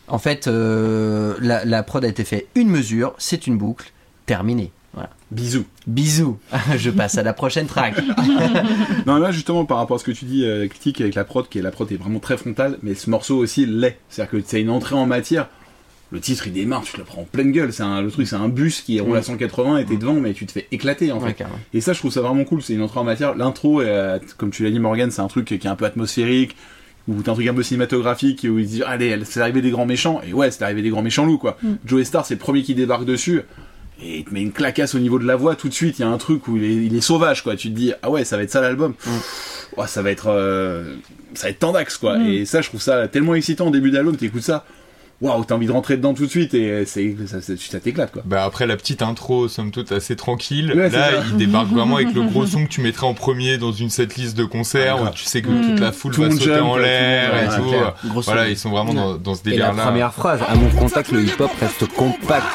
En 0.08 0.20
fait, 0.20 0.48
euh, 0.48 1.36
la, 1.40 1.66
la 1.66 1.84
prod 1.84 2.04
a 2.04 2.08
été 2.08 2.24
faite 2.24 2.48
une 2.56 2.70
mesure, 2.70 3.14
c'est 3.18 3.48
une 3.48 3.58
boucle, 3.58 3.92
terminée. 4.26 4.72
Voilà. 4.94 5.10
Bisous. 5.32 5.66
Bisous. 5.88 6.40
Je 6.78 6.90
passe 6.90 7.18
à 7.18 7.24
la 7.24 7.34
prochaine 7.34 7.68
track. 7.68 7.96
Non, 9.06 9.18
là 9.18 9.32
justement 9.32 9.66
par 9.66 9.78
rapport 9.78 9.98
à 9.98 10.00
ce 10.00 10.04
que 10.04 10.12
tu 10.12 10.26
dis, 10.26 10.46
euh, 10.46 10.68
critique 10.68 11.02
avec 11.02 11.16
la 11.16 11.26
prod, 11.26 11.48
qui 11.48 11.60
est 11.60 11.62
la 11.62 11.72
prod 11.72 11.92
est 11.92 11.98
vraiment 11.98 12.20
très 12.20 12.38
frontale, 12.38 12.78
mais 12.82 12.96
ce 12.96 13.10
morceau 13.10 13.38
aussi 13.38 13.66
l'est. 13.66 14.00
C'est-à-dire 14.10 14.32
que 14.32 14.48
c'est 14.48 14.62
une 14.62 14.70
entrée 14.70 14.96
en 14.96 15.06
matière. 15.06 15.48
Le 16.12 16.20
titre 16.20 16.48
il 16.48 16.54
démarre, 16.54 16.84
tu 16.84 16.94
te 16.94 16.98
le 16.98 17.04
prends 17.04 17.22
en 17.22 17.26
pleine 17.26 17.52
gueule. 17.52 17.74
C'est 17.74 17.84
un, 17.84 18.02
le 18.02 18.10
truc, 18.10 18.28
c'est 18.28 18.36
un 18.36 18.48
bus 18.48 18.82
qui 18.82 19.00
roule 19.00 19.18
à 19.18 19.22
180 19.22 19.80
et 19.80 19.86
t'es 19.86 19.98
devant, 19.98 20.14
mais 20.14 20.34
tu 20.34 20.46
te 20.46 20.52
fais 20.52 20.68
éclater 20.72 21.12
en 21.12 21.20
fait. 21.20 21.40
Ouais. 21.40 21.50
Et 21.74 21.82
ça, 21.82 21.94
je 21.94 22.00
trouve 22.00 22.12
ça 22.12 22.22
vraiment 22.22 22.46
cool. 22.46 22.62
C'est 22.62 22.74
une 22.74 22.82
entrée 22.82 23.00
en 23.00 23.04
matière. 23.04 23.36
L'intro, 23.36 23.82
euh, 23.82 24.18
comme 24.38 24.52
tu 24.52 24.64
l'as 24.64 24.72
dit, 24.72 24.80
Morgan, 24.80 25.12
c'est 25.12 25.22
un 25.22 25.28
truc 25.28 25.46
qui 25.46 25.56
est 25.56 25.68
un 25.68 25.76
peu 25.76 25.86
atmosphérique, 25.86 26.56
ou 27.08 27.22
t'as 27.22 27.32
un 27.32 27.34
truc 27.36 27.48
un 27.48 27.54
peu 27.54 27.64
cinématographique, 27.64 28.46
où 28.50 28.58
il 28.60 28.66
dit 28.66 28.84
allez, 28.84 29.18
c'est 29.26 29.40
l'arrivée 29.40 29.62
des 29.62 29.72
grands 29.72 29.86
méchants. 29.86 30.22
Et 30.28 30.34
ouais, 30.34 30.52
c'est 30.52 30.62
l'arrivée 30.62 30.82
des 30.82 30.90
grands 30.90 31.04
méchants 31.04 31.26
loups, 31.26 31.38
quoi. 31.38 31.58
Joe 31.86 32.04
Star, 32.04 32.26
c'est 32.26 32.36
le 32.36 32.40
premier 32.40 32.64
qui 32.64 32.76
débarque 32.76 33.06
dessus. 33.06 33.42
Et 34.02 34.20
il 34.20 34.26
te 34.26 34.34
met 34.34 34.42
une 34.42 34.52
clacasse 34.52 34.94
au 34.94 35.00
niveau 35.00 35.20
de 35.20 35.26
la 35.26 35.38
voix 35.38 35.56
tout 35.56 35.70
de 35.70 35.74
suite. 35.74 36.00
Il 36.00 36.02
y 36.02 36.06
a 36.06 36.10
un 36.10 36.18
truc 36.18 36.48
où 36.48 36.58
il 36.58 36.64
est, 36.64 36.76
il 36.88 36.96
est 36.96 37.02
sauvage, 37.02 37.44
quoi. 37.44 37.56
Tu 37.56 37.70
te 37.70 37.76
dis 37.76 37.94
ah 38.02 38.10
ouais, 38.10 38.26
ça 38.26 38.36
va 38.36 38.44
être 38.44 38.52
ça 38.52 38.60
l'album. 38.60 38.94
Ouais, 39.78 39.88
ça 39.88 40.02
va 40.02 40.12
être, 40.12 40.28
euh, 40.28 40.96
ça 41.34 41.48
va 41.48 41.52
être 41.52 41.60
tendax, 41.60 41.98
quoi. 41.98 42.18
Mm. 42.18 42.28
Et 42.28 42.46
ça, 42.46 42.62
je 42.62 42.68
trouve 42.68 42.82
ça 42.82 43.08
tellement 43.08 43.36
excitant 43.36 43.68
au 43.68 43.72
début 43.72 43.92
d'album. 43.92 44.18
T'écoutes 44.18 44.42
ça. 44.42 44.66
Waouh, 45.22 45.46
t'as 45.46 45.56
envie 45.56 45.66
de 45.68 45.72
rentrer 45.72 45.96
dedans 45.96 46.14
tout 46.14 46.26
de 46.26 46.30
suite 46.30 46.54
et 46.54 46.84
c'est, 46.86 47.16
ça, 47.26 47.40
ça, 47.40 47.54
ça 47.58 47.80
t'éclate, 47.80 48.12
quoi. 48.12 48.22
Bah 48.26 48.44
après 48.44 48.68
la 48.68 48.76
petite 48.76 49.02
intro, 49.02 49.48
somme 49.48 49.72
toute 49.72 49.94
assez 49.94 50.18
tranquille. 50.18 50.74
Ouais, 50.76 50.90
Là, 50.90 51.10
il 51.30 51.38
débarque 51.38 51.68
vraiment 51.72 51.96
avec 51.96 52.14
le 52.14 52.24
gros 52.24 52.46
son 52.46 52.66
que 52.66 52.70
tu 52.70 52.82
mettrais 52.82 53.08
en 53.08 53.14
premier 53.14 53.58
dans 53.58 53.72
une 53.72 53.90
setlist 53.90 54.36
de 54.38 54.44
concert 54.44 54.98
Ah, 55.00 55.04
où 55.04 55.14
tu 55.14 55.24
sais 55.24 55.42
que 55.42 55.48
toute 55.48 55.80
la 55.80 55.94
foule 55.94 56.14
Tout 56.14 56.24
va 56.24 56.32
sauter 56.32 56.44
jump, 56.46 56.64
en 56.66 56.78
l'air 56.78 57.34
et 57.34 57.48
ouais, 57.48 57.56
tout. 57.56 58.10
son. 58.14 58.20
Voilà, 58.22 58.50
ils 58.50 58.58
sont 58.58 58.72
vraiment 58.72 58.94
dans, 58.94 59.16
dans 59.16 59.36
ce 59.36 59.42
Et 59.46 59.52
la 59.58 59.68
délire-là. 59.68 59.84
première 59.84 60.14
phrase, 60.14 60.42
à 60.48 60.54
mon 60.56 60.70
contact, 60.72 61.12
le 61.14 61.24
hip-hop 61.24 61.52
reste 61.62 61.86
compact. 61.94 62.46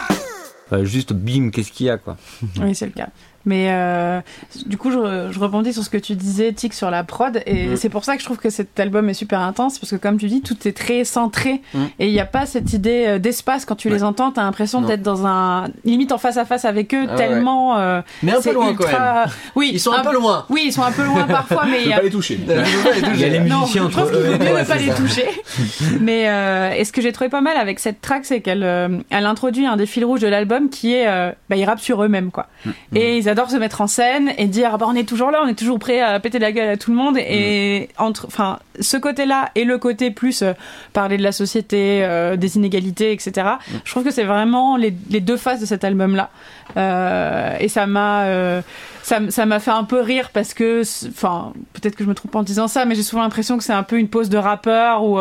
Euh, 0.72 0.84
juste 0.84 1.12
bim, 1.14 1.50
qu'est-ce 1.50 1.72
qu'il 1.72 1.86
y 1.86 1.90
a 1.90 1.96
quoi? 1.96 2.16
Oui, 2.60 2.74
c'est 2.74 2.86
le 2.86 2.92
cas. 2.92 3.08
Mais 3.46 3.68
euh, 3.70 4.20
du 4.66 4.76
coup, 4.76 4.90
je, 4.90 5.28
je 5.30 5.38
rebondis 5.38 5.72
sur 5.72 5.82
ce 5.82 5.88
que 5.90 5.96
tu 5.96 6.14
disais, 6.14 6.52
Tic, 6.52 6.74
sur 6.74 6.90
la 6.90 7.04
prod. 7.04 7.42
Et 7.46 7.68
Mhm. 7.68 7.76
c'est 7.76 7.88
pour 7.88 8.04
ça 8.04 8.14
que 8.14 8.20
je 8.20 8.26
trouve 8.26 8.36
que 8.38 8.50
cet 8.50 8.78
album 8.78 9.08
est 9.08 9.14
super 9.14 9.40
intense. 9.40 9.78
Parce 9.78 9.90
que, 9.90 9.96
comme 9.96 10.18
tu 10.18 10.26
dis, 10.28 10.42
tout 10.42 10.56
est 10.68 10.76
très 10.76 11.04
centré. 11.04 11.62
Mhm. 11.74 11.88
Et 11.98 12.06
il 12.08 12.12
n'y 12.12 12.20
a 12.20 12.26
pas 12.26 12.44
cette 12.46 12.72
idée 12.72 13.04
euh, 13.06 13.18
d'espace. 13.18 13.64
Quand 13.64 13.76
tu 13.76 13.88
les 13.88 14.04
entends, 14.04 14.30
tu 14.30 14.40
as 14.40 14.42
l'impression 14.42 14.80
Non. 14.82 14.88
d'être 14.88 15.02
dans 15.02 15.26
un. 15.26 15.68
limite 15.84 16.12
en 16.12 16.18
face 16.18 16.36
à 16.36 16.44
face 16.44 16.64
avec 16.64 16.92
eux, 16.94 17.06
Ah 17.08 17.12
ouais. 17.12 17.16
tellement. 17.16 17.78
euh, 17.78 18.02
Mais 18.22 18.32
un 18.32 18.40
peu 18.42 18.52
loin 18.52 18.74
quand 18.74 18.84
même. 18.84 18.92
ultra- 18.94 19.24
Oui, 19.56 19.70
Ils 19.72 19.80
sont 19.80 19.92
un 19.92 20.02
peu 20.02 20.12
loin. 20.14 20.44
Oui, 20.50 20.62
ils 20.66 20.72
sont 20.72 20.82
un 20.82 20.92
peu 20.92 21.04
loin 21.04 21.24
parfois, 21.24 21.64
mais 21.64 21.82
y 21.82 21.84
peux 21.86 21.92
a 21.92 21.96
pas 21.96 22.02
les 22.02 22.10
toucher. 22.10 22.38
Il 23.14 23.20
y 23.20 23.24
a 23.24 23.28
les 23.28 23.40
non, 23.40 23.60
musiciens 23.60 23.82
je 23.82 23.86
entre 23.86 23.96
pense 24.00 24.10
qu'il 24.10 24.18
eux. 24.18 24.32
vaut 24.32 24.38
mieux 24.44 24.52
Ouais, 24.52 24.62
ne 24.62 24.66
pas 24.66 24.76
les 24.76 24.90
toucher. 24.90 25.24
Mais 26.00 26.28
euh, 26.28 26.72
et 26.76 26.84
ce 26.84 26.92
que 26.92 27.00
j'ai 27.00 27.12
trouvé 27.12 27.30
pas 27.30 27.40
mal 27.40 27.56
avec 27.56 27.78
cette 27.78 28.00
track, 28.02 28.24
c'est 28.24 28.40
qu'elle 28.40 28.64
euh, 28.64 28.88
elle 29.10 29.24
introduit 29.26 29.66
un 29.66 29.76
des 29.76 29.86
fils 29.86 30.04
rouges 30.04 30.20
de 30.20 30.28
l'album 30.28 30.68
qui 30.68 30.94
est, 30.94 31.06
euh, 31.08 31.32
bah, 31.48 31.56
ils 31.56 31.64
rappent 31.64 31.80
sur 31.80 32.02
eux-mêmes 32.04 32.30
quoi. 32.30 32.46
Et 32.94 33.16
ils 33.16 33.28
adorent 33.30 33.50
se 33.50 33.56
mettre 33.56 33.80
en 33.80 33.86
scène 33.86 34.32
et 34.36 34.46
dire, 34.46 34.70
ah 34.74 34.78
bah, 34.78 34.86
on 34.88 34.94
est 34.94 35.08
toujours 35.08 35.30
là, 35.30 35.40
on 35.42 35.48
est 35.48 35.58
toujours 35.58 35.78
prêt 35.78 36.00
à 36.00 36.18
péter 36.20 36.38
la 36.38 36.52
gueule 36.52 36.68
à 36.68 36.76
tout 36.76 36.90
le 36.90 36.96
monde. 36.96 37.16
Et 37.18 37.88
entre, 37.98 38.26
enfin, 38.26 38.58
ce 38.80 38.96
côté-là 38.96 39.50
et 39.54 39.64
le 39.64 39.78
côté 39.78 40.10
plus 40.10 40.42
euh, 40.42 40.52
parler 40.92 41.16
de 41.16 41.22
la 41.22 41.32
société, 41.32 42.00
euh, 42.02 42.36
des 42.36 42.56
inégalités, 42.56 43.12
etc. 43.12 43.46
Je 43.84 43.90
trouve 43.90 44.04
que 44.04 44.10
c'est 44.10 44.24
vraiment 44.24 44.76
les, 44.76 44.94
les 45.10 45.20
deux 45.20 45.36
faces 45.36 45.60
de 45.60 45.66
cet 45.66 45.84
album-là. 45.84 46.30
Euh, 46.76 47.56
et 47.58 47.68
ça 47.68 47.86
m'a 47.86 48.62
ça, 49.02 49.46
m'a 49.46 49.58
fait 49.58 49.72
un 49.72 49.82
peu 49.82 50.00
rire 50.00 50.30
parce 50.32 50.54
que 50.54 50.82
enfin 51.08 51.52
peut-être 51.72 51.96
que 51.96 52.04
je 52.04 52.08
me 52.08 52.14
trompe 52.14 52.36
en 52.36 52.44
disant 52.44 52.68
ça 52.68 52.84
mais 52.84 52.94
j'ai 52.94 53.02
souvent 53.02 53.22
l'impression 53.22 53.58
que 53.58 53.64
c'est 53.64 53.72
un 53.72 53.82
peu 53.82 53.98
une 53.98 54.06
pose 54.06 54.28
de 54.28 54.38
rappeur 54.38 55.02
où 55.02 55.18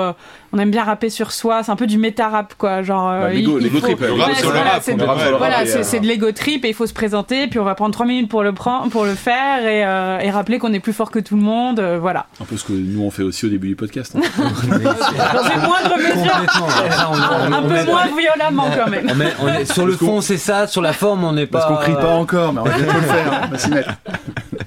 on 0.54 0.60
aime 0.60 0.72
bien 0.72 0.84
rapper 0.84 1.10
sur 1.10 1.32
soi 1.32 1.64
c'est 1.64 1.72
un 1.72 1.76
peu 1.76 1.88
du 1.88 1.98
méta 1.98 2.28
rap 2.30 2.54
quoi 2.58 2.82
genre 2.82 3.10
euh, 3.10 3.22
Bah, 3.22 3.30
l'ego- 3.34 3.58
il 3.60 3.64
l'ego 3.64 3.78
faut- 3.80 3.86
trip, 3.86 4.00
Le 4.02 4.14
ouais, 4.14 4.20
rap 4.22 4.30
Ouais, 4.30 4.36
sur 4.36 4.50
le 4.50 4.56
voilà, 4.56 4.72
rap. 4.72 4.82
c'est 4.84 4.94
de- 4.96 5.04
voilà, 5.04 5.60
euh, 5.62 6.00
de 6.00 6.06
l'ego 6.08 6.32
trip 6.32 6.66
et 6.66 6.70
il 6.70 6.74
faut 6.74 6.88
se 6.88 6.94
présenter, 6.94 7.48
puis 7.48 7.60
on 7.60 7.64
va 7.64 7.76
prendre 7.76 7.94
trois 7.94 8.06
minutes 8.06 8.30
pour 8.30 8.44
le 8.44 8.54
prendre, 8.54 8.90
pour 8.90 9.06
le 9.06 9.16
faire 9.16 9.64
et, 9.66 9.86
euh, 9.86 10.20
et 10.20 10.30
rappeler 10.32 10.58
qu'on 10.60 10.74
est 10.74 10.80
plus 10.80 10.94
fort 10.94 11.12
que 11.12 11.20
tout 11.20 11.36
le 11.36 11.42
monde, 11.42 11.80
euh, 11.80 11.98
voilà. 12.00 12.26
Un 12.42 12.46
peu 12.46 12.58
ce 12.58 12.64
que 12.64 12.74
nous 12.74 13.02
on 13.02 13.12
fait 13.12 13.24
aussi 13.24 13.46
au 13.46 13.50
début 13.50 13.68
du 13.68 13.76
podcast. 13.76 14.16
hein. 14.16 14.22
Dans 14.38 15.44
une 15.44 15.62
moindre 15.62 15.98
mesure, 15.98 16.42
on- 16.60 17.14
on- 17.14 17.54
un 17.54 17.60
on 17.60 17.68
peu 17.68 17.74
met- 17.74 17.86
moins 17.86 18.06
violemment 18.18 18.70
quand 18.76 18.90
même. 18.90 19.08
on 19.12 19.16
met- 19.16 19.34
on 19.42 19.48
est- 19.50 19.72
sur 19.72 19.86
le 19.86 19.94
fond, 19.94 20.22
c'est 20.22 20.38
ça. 20.38 20.68
Sur 20.68 20.82
la 20.82 20.94
forme, 20.94 21.24
on 21.24 21.34
n'est 21.34 21.46
pas. 21.46 21.60
Parce 21.60 21.70
qu'on 21.72 21.82
crie 21.84 21.94
pas 22.02 22.14
encore, 22.16 22.54
mais 22.54 22.62
on 22.62 22.64
va 22.64 22.78
bientôt 22.78 22.94
le 22.94 23.02
faire. 23.02 23.34
hein. 23.34 23.42
On 23.48 23.52
va 23.52 23.58
s'y 23.58 23.70
mettre. 23.70 23.90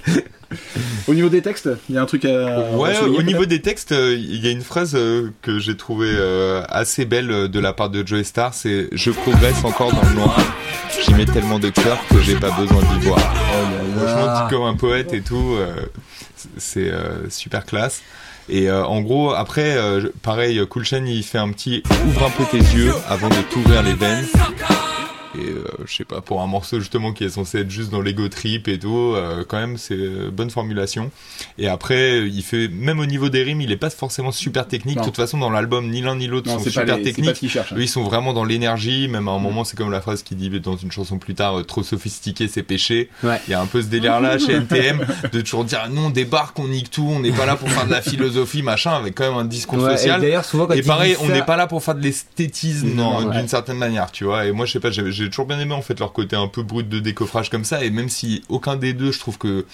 Au 1.09 1.15
niveau 1.15 1.29
des 1.29 1.43
textes, 1.43 1.69
il 1.89 1.95
y 1.95 1.99
a 1.99 2.03
un 2.03 2.07
truc 2.07 2.25
à. 2.25 2.71
Ouais, 2.73 2.97
à 2.97 3.05
au 3.05 3.23
niveau 3.23 3.47
des 3.47 3.61
textes, 3.61 3.93
euh, 3.93 4.15
il 4.15 4.45
y 4.45 4.49
a 4.49 4.51
une 4.51 4.63
phrase 4.63 4.95
euh, 4.95 5.31
que 5.43 5.59
j'ai 5.59 5.77
trouvée 5.77 6.13
euh, 6.13 6.63
assez 6.69 7.05
belle 7.05 7.49
de 7.49 7.61
la 7.61 7.73
part 7.73 7.91
de 7.91 8.07
Joey 8.07 8.25
Star, 8.25 8.55
c'est 8.55 8.89
«Je 8.93 9.11
progresse 9.11 9.65
encore 9.65 9.93
dans 9.93 10.09
le 10.09 10.15
noir, 10.15 10.37
j'y 11.05 11.15
mets 11.15 11.27
tellement 11.27 11.59
de 11.59 11.71
cœur 11.71 11.99
que 12.11 12.21
j'ai 12.21 12.37
pas 12.37 12.51
besoin 12.51 12.81
d'y 12.83 13.07
voir 13.07 13.19
Franchement, 13.97 14.35
dit 14.35 14.55
comme 14.55 14.65
un 14.65 14.75
poète 14.75 15.13
et 15.13 15.23
tout, 15.23 15.57
c'est 16.57 16.93
super 17.29 17.65
classe. 17.65 18.03
Et 18.49 18.69
euh, 18.69 18.85
en 18.85 19.01
gros, 19.01 19.33
après, 19.33 19.77
euh, 19.77 20.11
pareil, 20.23 20.61
Cool 20.69 20.85
Chain, 20.85 21.05
il 21.07 21.23
fait 21.23 21.39
un 21.39 21.51
petit 21.51 21.83
«Ouvre 22.07 22.27
un 22.27 22.31
peu 22.31 22.45
tes 22.51 22.59
yeux 22.59 22.93
avant 23.09 23.29
de 23.29 23.43
t'ouvrir 23.51 23.83
les 23.83 23.95
veines». 23.95 24.27
Et 25.35 25.49
euh, 25.49 25.65
je 25.87 25.95
sais 25.95 26.05
pas, 26.05 26.21
pour 26.21 26.43
un 26.43 26.47
morceau 26.47 26.79
justement 26.79 27.13
qui 27.13 27.25
est 27.25 27.31
censé 27.31 27.61
être 27.61 27.71
juste 27.71 27.91
dans 27.91 28.03
l'ego 28.03 28.29
trip 28.29 28.69
et 28.69 28.79
tout, 28.79 29.15
euh, 29.17 29.45
quand 29.49 29.57
même 29.59 29.79
c'est 29.79 29.95
euh, 29.97 30.31
bonne 30.31 30.51
formulation. 30.51 31.11
Et 31.59 31.69
après, 31.69 32.19
il 32.29 32.43
fait 32.43 32.69
même 32.69 32.99
au 33.01 33.07
niveau 33.07 33.31
des 33.31 33.43
rimes, 33.43 33.61
il 33.63 33.73
est 33.73 33.77
pas 33.79 33.89
forcément 33.91 34.31
super 34.33 34.69
technique. 34.69 34.97
Non. 34.97 35.03
De 35.03 35.07
toute 35.07 35.17
façon, 35.17 35.39
dans 35.39 35.49
l'album, 35.51 35.89
ni 35.89 36.03
l'un 36.03 36.17
ni 36.17 36.27
l'autre 36.27 36.51
sont 36.51 36.59
super 36.59 36.97
les- 36.99 37.03
techniques. 37.03 37.35
ce 37.37 37.41
qu'ils 37.41 37.51
cherchent, 37.51 37.73
hein. 37.73 37.77
Eux, 37.79 37.83
ils 37.83 37.89
sont 37.89 38.03
vraiment 38.03 38.33
dans 38.35 38.45
l'énergie. 38.45 39.09
Même 39.09 39.27
à 39.29 39.33
un 39.33 39.39
moment, 39.39 39.65
c'est 39.65 39.77
comme 39.77 39.91
la 39.91 40.01
phrase 40.03 40.23
qui 40.23 40.35
dit 40.35 40.51
dans 40.61 40.77
une 40.77 40.93
chanson 40.93 41.17
plus 41.19 41.35
tard, 41.35 41.61
euh, 41.61 41.63
trop 41.65 41.83
sophistiqué, 41.83 42.47
c'est 42.49 42.63
péché. 42.63 43.09
Ouais. 43.23 43.41
Il 43.49 43.53
y 43.53 43.55
a 43.55 43.61
un 43.61 43.67
peu 43.67 43.81
ce 43.81 43.87
délire 43.87 44.21
là 44.21 44.37
chez 44.45 44.53
NTM 44.53 45.01
de 45.33 45.41
toujours 45.41 45.65
dire 45.65 45.89
non, 45.91 46.07
on 46.07 46.11
débarque, 46.11 46.59
on 46.59 46.69
nique 46.69 46.91
tout, 46.91 47.09
on 47.11 47.21
n'est 47.21 47.33
pas 47.33 47.47
là 47.47 47.57
pour 47.57 47.71
faire 47.71 47.87
de 47.87 47.91
la 47.91 48.03
philosophie, 48.03 48.63
machin, 48.63 48.93
avec 48.93 49.15
quand 49.15 49.29
même 49.31 49.39
un 49.39 49.45
discours 49.47 49.79
Ouais, 49.83 49.95
et 49.95 49.97
social. 49.97 50.21
d'ailleurs, 50.21 50.45
souvent, 50.45 50.67
quand 50.67 50.75
Et 50.75 50.79
ils 50.81 50.85
pareil, 50.85 51.17
on 51.21 51.27
ça- 51.29 51.33
n'est 51.33 51.43
pas 51.43 51.57
là 51.57 51.67
pour 51.67 51.83
faire 51.83 51.95
de 51.95 52.03
l'esthétisme 52.03 52.91
d'une 53.33 53.49
certaine 53.49 53.79
manière, 53.79 54.11
tu 54.13 54.25
vois. 54.25 54.45
Et 54.47 54.53
moi, 54.53 54.67
je 54.67 54.73
sais 54.73 54.81
pas, 54.81 54.91
j'ai 54.91 55.22
j'ai 55.23 55.31
toujours 55.31 55.47
bien 55.47 55.59
aimé 55.61 55.75
en 55.75 55.83
fait 55.83 55.99
leur 56.01 56.13
côté 56.13 56.37
un 56.37 56.49
peu 56.49 56.63
brut 56.63 56.89
de 56.89 56.99
décoffrage 56.99 57.51
comme 57.51 57.65
ça. 57.65 57.85
Et 57.85 57.91
même 57.91 58.09
si 58.09 58.43
aucun 58.49 58.77
des 58.77 58.93
deux, 58.93 59.13
je 59.13 59.19
trouve 59.19 59.39
que 59.39 59.67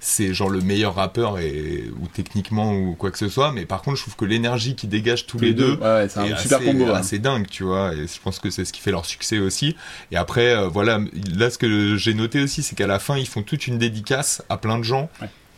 c'est 0.00 0.34
genre 0.34 0.50
le 0.50 0.60
meilleur 0.60 0.94
rappeur 0.94 1.38
et 1.38 1.84
ou 2.00 2.06
techniquement 2.06 2.72
ou 2.74 2.94
quoi 2.94 3.10
que 3.10 3.18
ce 3.18 3.28
soit, 3.28 3.52
mais 3.52 3.64
par 3.66 3.82
contre, 3.82 3.96
je 3.96 4.02
trouve 4.02 4.16
que 4.16 4.24
l'énergie 4.24 4.74
qui 4.76 4.86
dégage 4.86 5.26
tous 5.26 5.38
les, 5.38 5.54
deux, 5.54 5.76
ouais, 5.76 6.08
c'est 6.08 6.20
un 6.20 6.24
est 6.24 6.38
super 6.38 6.58
assez, 6.58 6.66
combo. 6.66 6.84
hein. 6.86 6.94
assez 6.94 7.18
dingue, 7.18 7.46
tu 7.48 7.64
vois. 7.64 7.94
Et 7.94 8.06
je 8.06 8.20
pense 8.22 8.38
que 8.38 8.50
c'est 8.50 8.64
ce 8.64 8.72
qui 8.72 8.80
fait 8.80 8.90
leur 8.90 9.06
succès 9.06 9.38
aussi. 9.38 9.76
Et 10.12 10.16
après, 10.16 10.54
euh, 10.54 10.68
voilà, 10.68 11.00
là, 11.34 11.50
ce 11.50 11.58
que 11.58 11.96
j'ai 11.96 12.14
noté 12.14 12.42
aussi, 12.42 12.62
c'est 12.62 12.76
qu'à 12.76 12.86
la 12.86 12.98
fin, 12.98 13.16
ils 13.16 13.26
font 13.26 13.42
toute 13.42 13.66
une 13.66 13.78
dédicace 13.78 14.42
à 14.48 14.58
plein 14.58 14.78
de 14.78 14.84
gens. 14.84 15.08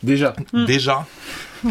Déjà. 0.03 0.35
Déjà. 0.67 1.07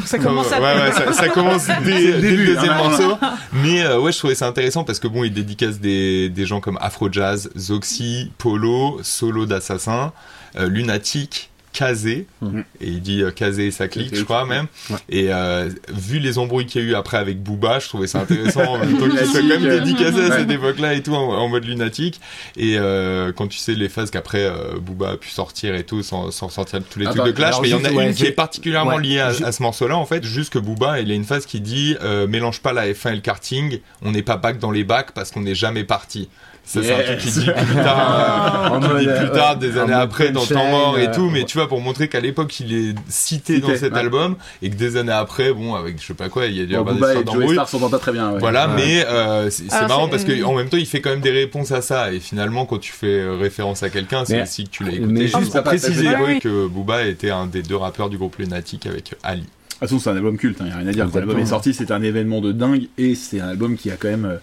Ça 0.06 0.20
commence 0.20 0.52
à 0.52 0.60
Ouais, 0.60 0.82
ouais, 0.82 0.92
ça, 0.92 1.14
ça 1.14 1.30
commence 1.30 1.68
dès, 1.68 1.74
le 2.02 2.14
dès 2.14 2.22
début, 2.22 2.46
le 2.46 2.56
deuxième 2.56 2.74
hein, 2.74 2.90
morceau. 2.90 3.18
Mais 3.54 3.84
euh, 3.84 4.00
ouais, 4.00 4.12
je 4.12 4.18
trouvais 4.18 4.36
ça 4.36 4.46
intéressant 4.48 4.84
parce 4.84 5.00
que 5.00 5.08
bon, 5.08 5.24
il 5.24 5.34
dédicace 5.34 5.80
des, 5.80 6.28
des 6.30 6.46
gens 6.46 6.60
comme 6.60 6.78
Afro 6.82 7.12
Jazz, 7.12 7.50
Zoxy, 7.58 8.32
Polo, 8.38 9.00
Solo 9.04 9.46
d'Assassin, 9.46 10.12
euh, 10.58 10.68
Lunatic, 10.68 11.50
Kazé, 11.78 12.26
Mhm. 12.42 12.64
et 12.82 12.88
il 12.88 13.02
dit 13.02 13.22
euh, 13.22 13.30
Kazé 13.30 13.68
et 13.68 13.72
sa 13.72 13.88
clique, 13.88 14.16
je 14.16 14.24
crois 14.24 14.46
même. 14.46 14.66
Ouais. 14.90 14.98
Et 15.10 15.28
euh, 15.32 15.70
vu 15.94 16.18
les 16.18 16.40
embrouilles 16.40 16.66
qu'il 16.66 16.82
y 16.82 16.86
a 16.86 16.88
eu 16.88 16.96
après 16.96 17.18
avec 17.18 17.44
Booba, 17.44 17.78
je 17.78 17.88
trouvais 17.88 18.08
ça 18.08 18.22
intéressant 18.22 18.64
temps 18.80 19.10
qu'il 19.10 19.28
soit 19.28 19.42
quand 19.42 19.48
même 19.60 19.70
dédicacé 19.70 20.22
à 20.32 20.38
cette 20.40 20.50
époque-là 20.50 20.94
et 20.96 21.04
tout 21.04 21.14
en, 21.14 21.34
en 21.38 21.48
mode 21.50 21.66
lunatique. 21.66 22.20
Et 22.56 22.78
euh, 22.80 23.32
quand 23.32 23.48
tu 23.48 23.60
sais 23.60 23.76
les 23.76 23.90
phases 23.90 24.10
qu'après 24.10 24.44
euh, 24.46 24.80
Booba 24.82 25.12
a 25.12 25.18
pu 25.18 25.30
sortir 25.30 25.76
et 25.76 25.84
tout 25.84 26.02
sans, 26.02 26.32
sans 26.32 26.50
sortir 26.50 26.80
tous 26.90 26.98
les 27.00 27.06
Attends, 27.06 27.20
trucs 27.24 27.28
de 27.28 27.32
clash, 27.38 27.50
alors 27.50 27.62
mais 27.62 27.68
il 27.70 27.72
y 27.72 27.76
en 27.76 27.84
a 27.86 27.92
ouais, 27.92 28.08
une 28.08 28.14
qui 28.16 28.26
est 28.26 28.32
particulièrement 28.32 28.96
ouais, 28.96 29.04
liée 29.04 29.20
à, 29.20 29.32
je- 29.34 29.44
à 29.44 29.52
ce 29.52 29.62
morceau-là 29.62 29.96
en 29.98 30.06
fait. 30.08 30.24
Juste 30.24 30.52
que 30.54 30.60
Booba, 30.60 31.00
il 31.00 31.12
a 31.12 31.14
une 31.14 31.26
phase 31.26 31.46
qui 31.46 31.62
dit 31.62 31.96
mélange 32.28 32.60
pas 32.62 32.74
la 32.74 32.88
F1 32.92 33.12
et 33.12 33.16
le 33.16 33.22
karting, 33.22 33.80
on 34.02 34.12
n'est 34.12 34.24
pas 34.24 34.38
back 34.38 34.58
dans 34.58 34.72
les 34.72 34.84
bacs 34.84 35.12
parce 35.12 35.30
qu'on 35.32 35.42
n'est 35.42 35.54
jamais 35.56 35.84
parti. 35.84 36.28
Ça, 36.70 36.84
c'est 36.84 36.94
un 36.94 37.02
truc 37.02 37.18
qui 37.20 37.28
Yes. 37.28 37.40
dit 37.40 37.46
plus 37.46 37.76
tard, 37.76 38.72
En 38.74 38.80
qui 38.82 38.88
mode, 38.90 39.00
dit 39.00 39.06
plus 39.08 39.32
tard, 39.32 39.54
ouais, 39.54 39.60
des 39.60 39.78
années 39.78 39.94
après, 39.94 40.32
dans 40.32 40.46
Temps 40.46 40.70
mort 40.70 41.00
et 41.00 41.08
euh, 41.08 41.14
tout, 41.14 41.30
mais 41.30 41.46
tu 41.46 41.58
vois, 41.58 41.70
pour 41.70 41.80
montrer 41.80 42.10
qu'à 42.10 42.20
l'époque, 42.20 42.60
il 42.60 42.74
est 42.74 42.96
cité 43.08 43.56
Cité, 43.56 43.60
dans 43.62 43.70
cet 43.78 43.94
ouais. 43.94 44.00
album, 44.00 44.36
et 44.62 44.70
que 44.70 44.76
des 44.76 44.98
années 44.98 45.14
après, 45.14 45.54
bon, 45.54 45.76
avec 45.76 46.02
je 46.02 46.06
sais 46.08 46.14
pas 46.14 46.28
quoi, 46.28 46.46
il 46.48 46.58
y 46.58 46.62
a 46.62 46.66
dû 46.66 46.74
Bon, 46.74 46.80
avoir 46.82 46.96
des 46.96 47.00
Booba 47.00 47.14
et 47.14 47.18
histoires 47.20 47.34
Joey 47.34 47.40
d'embrouilles. 47.40 47.56
Star 47.56 47.70
s'entendent 47.70 47.92
pas 47.92 48.00
très 48.00 48.12
bien. 48.12 48.32
ouais. 48.34 48.40
Voilà, 48.40 48.68
Ouais. 48.68 48.74
mais 48.76 49.06
euh, 49.06 49.50
c'est 49.50 49.64
c'est 49.72 49.88
marrant 49.88 50.06
c'est- 50.06 50.12
parce 50.12 50.24
que 50.26 50.44
en 50.44 50.54
même 50.56 50.68
temps, 50.68 50.76
il 50.78 50.86
fait 50.86 51.00
quand 51.00 51.10
même 51.12 51.22
des 51.22 51.32
réponses 51.32 51.72
à 51.72 51.82
ça. 51.82 52.12
Et 52.12 52.20
finalement, 52.20 52.66
quand 52.66 52.80
tu 52.80 52.92
fais 52.92 53.08
euh, 53.22 53.38
référence 53.40 53.82
à 53.84 53.90
quelqu'un, 53.90 54.26
c'est 54.26 54.42
aussi 54.42 54.66
que 54.66 54.70
tu 54.70 54.84
l'as 54.84 54.92
écouté. 54.92 55.08
mais 55.14 55.28
juste 55.28 55.54
pour 55.54 55.64
préciser 55.64 56.10
que 56.42 56.68
Booba 56.68 57.06
était 57.06 57.30
un 57.32 57.46
des 57.48 57.64
deux 57.64 57.78
rappeurs 57.78 58.10
du 58.10 58.18
groupe 58.18 58.36
Lunatic 58.40 58.86
avec 58.88 59.16
Ali. 59.24 59.42
De 59.42 59.46
toute 59.46 59.80
façon, 59.80 60.00
c'est 60.00 60.10
un 60.10 60.16
album 60.18 60.38
culte, 60.38 60.58
il 60.60 60.66
n'y 60.66 60.72
a 60.72 60.76
rien 60.78 60.88
à 60.88 60.92
dire. 60.92 61.08
Quand 61.10 61.20
l'album 61.20 61.40
est 61.40 61.46
sorti, 61.46 61.74
c'était 61.74 61.94
un 61.94 62.02
événement 62.02 62.42
de 62.42 62.52
dingue 62.52 62.88
et 62.98 63.16
c'est 63.16 63.40
un 63.40 63.48
album 63.48 63.78
qui 63.78 63.90
a 63.90 63.96
quand 63.96 64.10
même. 64.10 64.26
euh, 64.26 64.38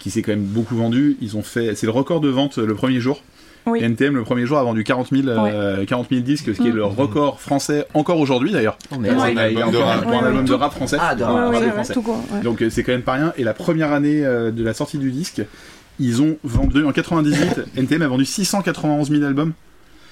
qui 0.00 0.10
s'est 0.10 0.22
quand 0.22 0.32
même 0.32 0.42
beaucoup 0.42 0.74
vendu. 0.74 1.16
Ils 1.20 1.36
ont 1.36 1.42
fait. 1.42 1.76
C'est 1.76 1.86
le 1.86 1.92
record 1.92 2.20
de 2.20 2.28
vente 2.28 2.58
le 2.58 2.74
premier 2.74 2.98
jour. 2.98 3.22
Oui. 3.66 3.78
NTM, 3.82 4.16
le 4.16 4.22
premier 4.24 4.46
jour, 4.46 4.56
a 4.58 4.64
vendu 4.64 4.82
40 4.84 5.08
000, 5.12 5.28
euh, 5.28 5.84
40 5.84 6.08
000 6.10 6.22
disques, 6.22 6.46
ce 6.54 6.60
qui 6.62 6.68
est 6.68 6.72
Mm. 6.72 6.76
le 6.76 6.84
record 6.86 7.38
français 7.40 7.84
encore 7.92 8.18
aujourd'hui 8.18 8.50
d'ailleurs. 8.52 8.78
Oh, 8.90 8.96
Ouais. 8.98 9.10
un- 9.10 9.36
album 9.36 9.70
de 9.70 9.76
rap. 9.76 10.06
un 10.06 10.24
album 10.26 10.44
de 10.46 10.54
rap 10.54 10.72
français. 10.72 10.96
Ah, 10.98 11.14
de 11.14 11.22
rap, 11.22 11.54
français. 11.74 11.92
tout 11.92 12.00
court, 12.02 12.24
ouais. 12.32 12.40
Donc 12.40 12.62
euh, 12.62 12.70
c'est 12.70 12.82
quand 12.82 12.92
même 12.92 13.02
pas 13.02 13.12
rien. 13.12 13.34
Et 13.36 13.44
la 13.44 13.52
première 13.52 13.92
année 13.92 14.24
euh, 14.24 14.50
de 14.50 14.64
la 14.64 14.72
sortie 14.72 14.96
du 14.96 15.10
disque, 15.12 15.42
ils 15.98 16.22
ont 16.22 16.38
vendu 16.42 16.82
en 16.86 16.92
98, 16.92 17.60
NTM 17.76 18.00
a 18.00 18.08
vendu 18.08 18.24
691 18.24 19.10
000 19.10 19.22
albums. 19.24 19.52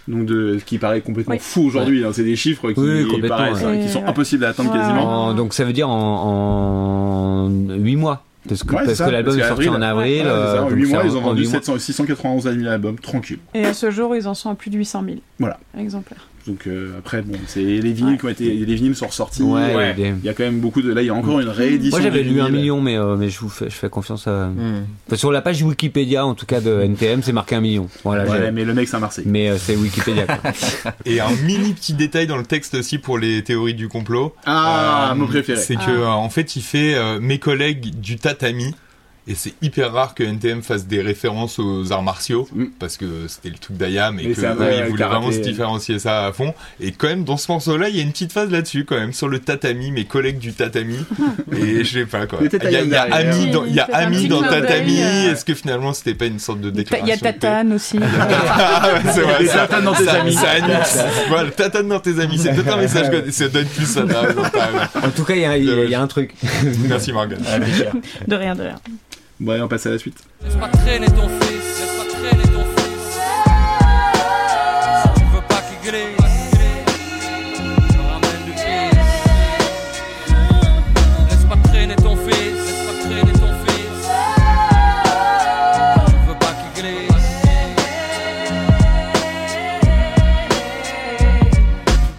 Donc 0.08 0.26
de 0.26 0.58
ce 0.58 0.64
qui 0.64 0.76
paraît 0.78 1.00
complètement 1.00 1.34
Oui. 1.34 1.40
fou 1.40 1.62
aujourd'hui. 1.62 2.04
hein. 2.04 2.10
C'est 2.12 2.24
des 2.24 2.36
chiffres 2.36 2.70
qui, 2.72 2.80
Oui, 2.80 3.06
complètement, 3.08 3.36
paraissent, 3.38 3.62
ouais. 3.64 3.80
qui 3.80 3.88
sont 3.88 4.00
Ouais. 4.02 4.08
impossibles 4.08 4.44
à 4.44 4.48
atteindre 4.50 4.70
Ouais. 4.72 4.78
quasiment. 4.78 5.26
En- 5.28 5.34
donc 5.34 5.54
ça 5.54 5.64
veut 5.64 5.72
dire 5.72 5.88
en, 5.88 7.46
en 7.48 7.74
8 7.76 7.96
mois. 7.96 8.24
Parce 8.48 8.62
que, 8.62 8.74
Ouais, 8.74 8.84
parce 8.84 8.98
que 8.98 9.10
l'album 9.10 9.38
est 9.38 9.48
sorti 9.48 9.68
en 9.68 9.82
avril. 9.82 10.22
Ouais, 10.22 10.28
euh, 10.30 10.58
en 10.60 10.68
donc 10.68 10.72
8 10.78 10.86
c'est 10.86 10.92
mois, 10.92 11.02
ils 11.04 11.16
ont 11.16 11.18
en 11.18 11.22
vendu 11.22 11.40
huit 11.42 11.48
mois. 11.48 11.58
700 11.60 11.78
691 11.78 12.44
000 12.44 12.66
albums, 12.68 12.98
tranquille. 12.98 13.38
Et 13.54 13.64
à 13.64 13.74
ce 13.74 13.90
jour, 13.90 14.14
ils 14.14 14.28
en 14.28 14.34
sont 14.34 14.50
à 14.50 14.54
plus 14.54 14.70
de 14.70 14.76
800 14.78 15.02
000 15.04 15.16
Voilà. 15.38 15.58
exemplaires. 15.76 16.27
Donc 16.48 16.66
euh, 16.66 16.92
après, 16.98 17.22
bon, 17.22 17.38
c'est 17.46 17.60
les 17.62 17.92
vinyles 17.92 18.18
qui 18.18 18.24
ont 18.24 18.28
été, 18.30 18.44
les 18.52 18.74
vinyles 18.74 18.96
sont 18.96 19.06
ressortis. 19.06 19.42
Ouais, 19.42 19.74
Ouais. 19.74 19.94
il 19.96 20.02
y 20.04 20.06
a 20.08 20.10
des- 20.12 20.18
Il 20.22 20.24
y 20.24 20.28
a 20.28 20.32
quand 20.34 20.44
même 20.44 20.60
beaucoup 20.60 20.80
de. 20.82 20.92
Là, 20.92 21.02
il 21.02 21.06
y 21.06 21.10
a 21.10 21.14
encore 21.14 21.40
une 21.40 21.48
réédition. 21.48 21.98
Moi 21.98 22.00
j'avais 22.02 22.22
lu 22.22 22.40
un 22.40 22.48
million, 22.48 22.80
mais, 22.80 22.96
euh, 22.96 23.16
mais 23.16 23.28
je 23.28 23.38
vous 23.40 23.48
fais, 23.50 23.66
je 23.66 23.74
fais 23.74 23.88
confiance 23.90 24.26
à. 24.26 24.46
Hmm. 24.48 24.84
Enfin, 25.06 25.16
sur 25.16 25.30
la 25.30 25.42
page 25.42 25.62
Wikipédia, 25.62 26.24
en 26.24 26.34
tout 26.34 26.46
cas 26.46 26.60
de 26.60 26.80
NTM, 26.80 27.22
c'est 27.22 27.32
marqué 27.32 27.54
un 27.54 27.60
million. 27.60 27.88
Voilà. 28.02 28.24
Ouais, 28.24 28.50
mais 28.50 28.64
le 28.64 28.72
mec, 28.74 28.88
c'est 28.88 28.96
un 28.96 29.00
Marseille. 29.00 29.24
Mais 29.28 29.50
euh, 29.50 29.58
c'est 29.58 29.76
Wikipédia. 29.76 30.26
Quoi. 30.26 30.52
Et 31.04 31.20
un 31.20 31.30
mini 31.44 31.72
petit 31.74 31.92
détail 31.92 32.26
dans 32.26 32.38
le 32.38 32.44
texte 32.44 32.74
aussi 32.74 32.98
pour 32.98 33.18
les 33.18 33.42
théories 33.44 33.74
du 33.74 33.88
complot. 33.88 34.34
Ah, 34.46 35.10
Euh, 35.12 35.14
mon 35.14 35.26
préféré. 35.26 35.60
C'est 35.60 35.76
que 35.76 35.80
Ah. 35.86 35.90
euh, 35.90 36.06
en 36.06 36.30
fait, 36.30 36.56
il 36.56 36.62
fait 36.62 36.94
euh, 36.94 37.18
mes 37.20 37.38
collègues 37.38 37.94
du 38.00 38.16
tatami. 38.16 38.74
Et 39.30 39.34
c'est 39.34 39.52
hyper 39.60 39.92
rare 39.92 40.14
que 40.14 40.22
NTM 40.22 40.62
fasse 40.62 40.86
des 40.86 41.02
références 41.02 41.58
aux 41.58 41.92
arts 41.92 42.02
martiaux, 42.02 42.48
Mm. 42.54 42.64
parce 42.78 42.96
que 42.96 43.26
c'était 43.28 43.50
le 43.50 43.58
truc 43.58 43.76
d'Ayam 43.76 44.18
et 44.18 44.28
Mais 44.28 44.32
que 44.34 44.40
eux, 44.40 44.48
vrai 44.54 44.78
ils 44.78 44.84
voulaient 44.90 44.98
karaté. 44.98 45.20
vraiment 45.20 45.32
se 45.32 45.40
différencier 45.40 45.98
ça 45.98 46.24
à 46.26 46.32
fond. 46.32 46.54
Et 46.80 46.92
quand 46.92 47.08
même, 47.08 47.24
dans 47.24 47.36
ce 47.36 47.52
morceau-là, 47.52 47.90
il 47.90 47.96
y 47.96 48.00
a 48.00 48.02
une 48.02 48.10
petite 48.12 48.32
phase 48.32 48.50
là-dessus, 48.50 48.84
quand 48.86 48.96
même, 48.96 49.12
sur 49.12 49.28
le 49.28 49.38
tatami, 49.38 49.90
mes 49.90 50.06
collègues 50.06 50.38
du 50.38 50.54
tatami. 50.54 50.96
et 51.56 51.84
je 51.84 52.00
sais 52.00 52.06
pas 52.06 52.26
quoi. 52.26 52.38
Il 52.42 52.70
y 52.70 52.76
a, 52.76 52.82
y 52.84 52.94
ami 52.96 53.50
dans, 53.50 53.64
il 53.66 53.74
y 53.74 53.80
a 53.80 53.84
ami 53.92 54.28
dans 54.28 54.40
tatami. 54.42 55.02
euh. 55.02 55.32
Est-ce 55.32 55.44
que 55.44 55.54
finalement, 55.54 55.92
c'était 55.92 56.14
pas 56.14 56.24
une 56.26 56.38
sorte 56.38 56.60
de 56.60 56.70
déclaration 56.70 57.06
il 57.06 57.10
y 57.10 57.12
a 57.12 57.18
Tatane 57.18 57.72
aussi. 57.74 57.98
ah 58.48 58.90
ouais, 58.94 59.12
c'est 59.12 59.20
vrai. 59.20 59.44
Ça. 59.46 59.66
tatanes 59.66 59.84
dans 59.84 59.94
tes 59.94 60.08
amis. 60.08 60.36
Voilà, 61.28 61.50
tatane 61.50 61.88
dans 61.88 62.00
tes 62.00 62.18
amis. 62.18 62.38
C'est 62.38 62.54
peut-être 62.54 62.72
un 62.72 62.80
message 62.80 63.10
que 63.10 63.30
ça 63.30 63.48
donne 63.48 63.66
plus 63.66 63.86
ça. 63.86 64.04
en 64.04 65.10
tout 65.10 65.24
cas, 65.24 65.34
il 65.34 65.90
y 65.90 65.94
a 65.94 66.00
un 66.00 66.06
truc. 66.06 66.34
Merci 66.88 67.12
Morgan. 67.12 67.38
De 68.26 68.34
rien, 68.34 68.54
de 68.54 68.62
rien. 68.62 68.76
Bon, 69.40 69.52
allez, 69.52 69.62
on 69.62 69.68
passe 69.68 69.86
à 69.86 69.90
la 69.90 69.98
suite. 69.98 70.18
Laisse 70.42 70.56
pas 70.56 70.66
traîner 70.68 71.06
ton 71.06 71.28
fils, 71.28 71.78
laisse 71.78 71.96
pas 71.96 72.04
traîner 72.12 72.42
ton 72.42 72.64
fils. 72.76 73.18
Si 75.02 75.08
tu 75.14 75.24
veux 75.32 75.42
pas 75.42 75.62
qu'il 75.62 75.78
glisse, 75.88 76.58
ramène 77.96 78.44
du 78.44 78.52
fils. 78.52 78.98
Laisse 81.30 81.44
pas 81.44 81.56
traîner 81.68 81.94
ton 81.94 82.16
fils, 82.16 82.34
laisse 82.34 82.82
pas 82.84 82.96
traîner 83.08 83.32
ton 83.32 83.52
fils. 83.64 84.02
Si 85.72 86.10
tu 86.10 86.16
veux 86.26 86.38
pas 86.40 86.52
qu'il 86.58 86.82
glisse. 86.82 87.22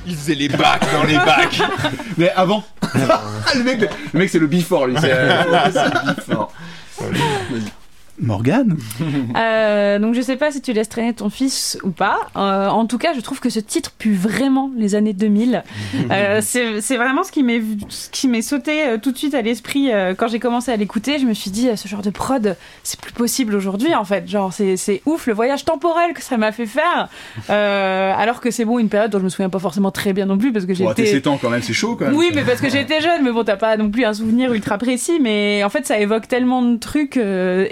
Il 0.07 0.15
faisait 0.15 0.35
les 0.35 0.47
bacs 0.47 0.87
dans 0.93 1.03
les 1.03 1.17
bacs. 1.17 1.61
Mais 2.17 2.31
avant 2.31 2.63
le 3.55 3.63
mec, 3.63 3.81
le 4.13 4.19
mec 4.19 4.29
c'est 4.29 4.39
le 4.39 4.47
before, 4.47 4.87
lui. 4.87 4.95
C'est 5.01 5.11
euh, 5.11 5.43
c'est 5.73 5.83
le 5.83 6.15
before. 6.15 6.53
Salut. 6.99 7.71
Morgane 8.21 8.77
Euh, 9.35 9.99
donc 9.99 10.15
je 10.15 10.21
sais 10.21 10.35
pas 10.35 10.51
si 10.51 10.61
tu 10.61 10.73
laisses 10.73 10.89
traîner 10.89 11.13
ton 11.13 11.29
fils 11.29 11.77
ou 11.83 11.91
pas. 11.91 12.17
Euh, 12.35 12.67
en 12.67 12.85
tout 12.85 12.97
cas, 12.97 13.13
je 13.13 13.19
trouve 13.21 13.39
que 13.39 13.49
ce 13.49 13.59
titre 13.59 13.91
pue 13.97 14.13
vraiment 14.13 14.71
les 14.75 14.95
années 14.95 15.13
2000. 15.13 15.63
Euh, 16.11 16.39
c'est 16.41 16.81
c'est 16.81 16.97
vraiment 16.97 17.23
ce 17.23 17.31
qui 17.31 17.43
m'est 17.43 17.61
ce 17.89 18.09
qui 18.09 18.27
m'est 18.27 18.41
sauté 18.41 18.71
tout 19.01 19.11
de 19.11 19.17
suite 19.17 19.33
à 19.35 19.41
l'esprit 19.41 19.89
quand 20.17 20.27
j'ai 20.27 20.39
commencé 20.39 20.71
à 20.71 20.75
l'écouter. 20.75 21.19
Je 21.19 21.25
me 21.25 21.33
suis 21.33 21.51
dit 21.51 21.69
ce 21.75 21.87
genre 21.87 22.01
de 22.01 22.09
prod, 22.09 22.55
c'est 22.83 22.99
plus 22.99 23.11
possible 23.11 23.53
aujourd'hui 23.53 23.93
en 23.93 24.05
fait. 24.05 24.27
Genre 24.27 24.51
c'est 24.51 24.75
c'est 24.77 25.01
ouf 25.05 25.27
le 25.27 25.33
voyage 25.33 25.65
temporel 25.65 26.13
que 26.13 26.21
ça 26.23 26.37
m'a 26.37 26.51
fait 26.51 26.65
faire. 26.65 27.09
Euh, 27.49 28.13
alors 28.17 28.41
que 28.41 28.49
c'est 28.51 28.65
bon 28.65 28.79
une 28.79 28.89
période 28.89 29.11
dont 29.11 29.19
je 29.19 29.23
me 29.23 29.29
souviens 29.29 29.49
pas 29.49 29.59
forcément 29.59 29.91
très 29.91 30.13
bien 30.13 30.25
non 30.25 30.37
plus 30.37 30.51
parce 30.51 30.65
que 30.65 30.73
Bon, 30.73 30.89
j'étais 30.89 31.05
7 31.05 31.27
ans 31.27 31.37
quand 31.41 31.49
même, 31.49 31.61
c'est 31.61 31.73
chaud 31.73 31.95
quand 31.95 32.05
même. 32.05 32.15
oui, 32.15 32.31
mais 32.33 32.43
parce 32.43 32.61
que 32.61 32.69
j'étais 32.69 33.01
jeune, 33.01 33.23
mais 33.23 33.31
bon, 33.31 33.43
t'as 33.43 33.57
pas 33.57 33.77
non 33.77 33.89
plus 33.91 34.05
un 34.05 34.13
souvenir 34.13 34.53
ultra 34.53 34.77
précis, 34.77 35.19
mais 35.21 35.63
en 35.63 35.69
fait, 35.69 35.85
ça 35.85 35.99
évoque 35.99 36.27
tellement 36.27 36.61
de 36.61 36.77
trucs, 36.77 37.17
euh, 37.17 37.67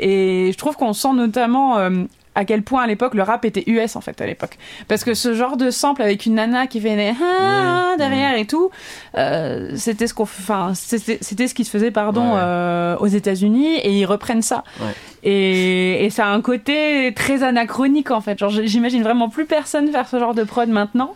et 0.48 0.52
je 0.52 0.58
trouve 0.58 0.76
qu'on 0.76 0.94
sent 0.94 1.14
notamment 1.14 1.78
euh, 1.78 1.90
à 2.36 2.46
quel 2.46 2.62
point 2.62 2.84
à 2.84 2.88
l'époque 2.88 3.16
le 3.16 3.24
rap 3.24 3.46
était 3.46 3.64
US 3.68 3.96
en 3.96 4.02
fait 4.02 4.22
à 4.22 4.26
l'époque. 4.28 4.58
Parce 4.88 5.04
que 5.04 5.14
ce 5.16 5.34
genre 5.34 5.58
de 5.58 5.72
sample 5.72 6.04
avec 6.04 6.26
une 6.28 6.36
nana 6.36 6.68
qui 6.68 6.80
venait 6.80 7.16
ah, 7.20 7.96
derrière 7.98 8.38
et 8.38 8.46
tout, 8.46 8.70
euh, 9.18 9.72
c'était 9.76 10.06
ce 10.08 10.14
qu'on, 10.14 10.24
enfin 10.24 10.74
c'était 10.76 11.48
ce 11.48 11.54
qui 11.56 11.64
se 11.66 11.72
faisait 11.72 11.90
pardon 11.92 12.22
Ouais. 12.34 12.38
euh, 12.38 12.96
aux 13.00 13.08
États-Unis 13.08 13.78
et 13.78 13.92
ils 13.92 14.06
reprennent 14.06 14.44
ça. 14.44 14.64
Ouais. 14.80 14.94
Et, 15.24 16.06
et 16.06 16.10
ça 16.12 16.28
a 16.28 16.30
un 16.30 16.42
côté 16.42 17.12
très 17.16 17.42
anachronique 17.44 18.12
en 18.12 18.22
fait. 18.22 18.38
Genre 18.38 18.52
j'imagine 18.52 19.02
vraiment 19.04 19.30
plus 19.30 19.46
personne 19.46 19.90
faire 19.92 20.08
ce 20.08 20.20
genre 20.20 20.36
de 20.36 20.44
prod 20.44 20.70
maintenant. 20.70 21.16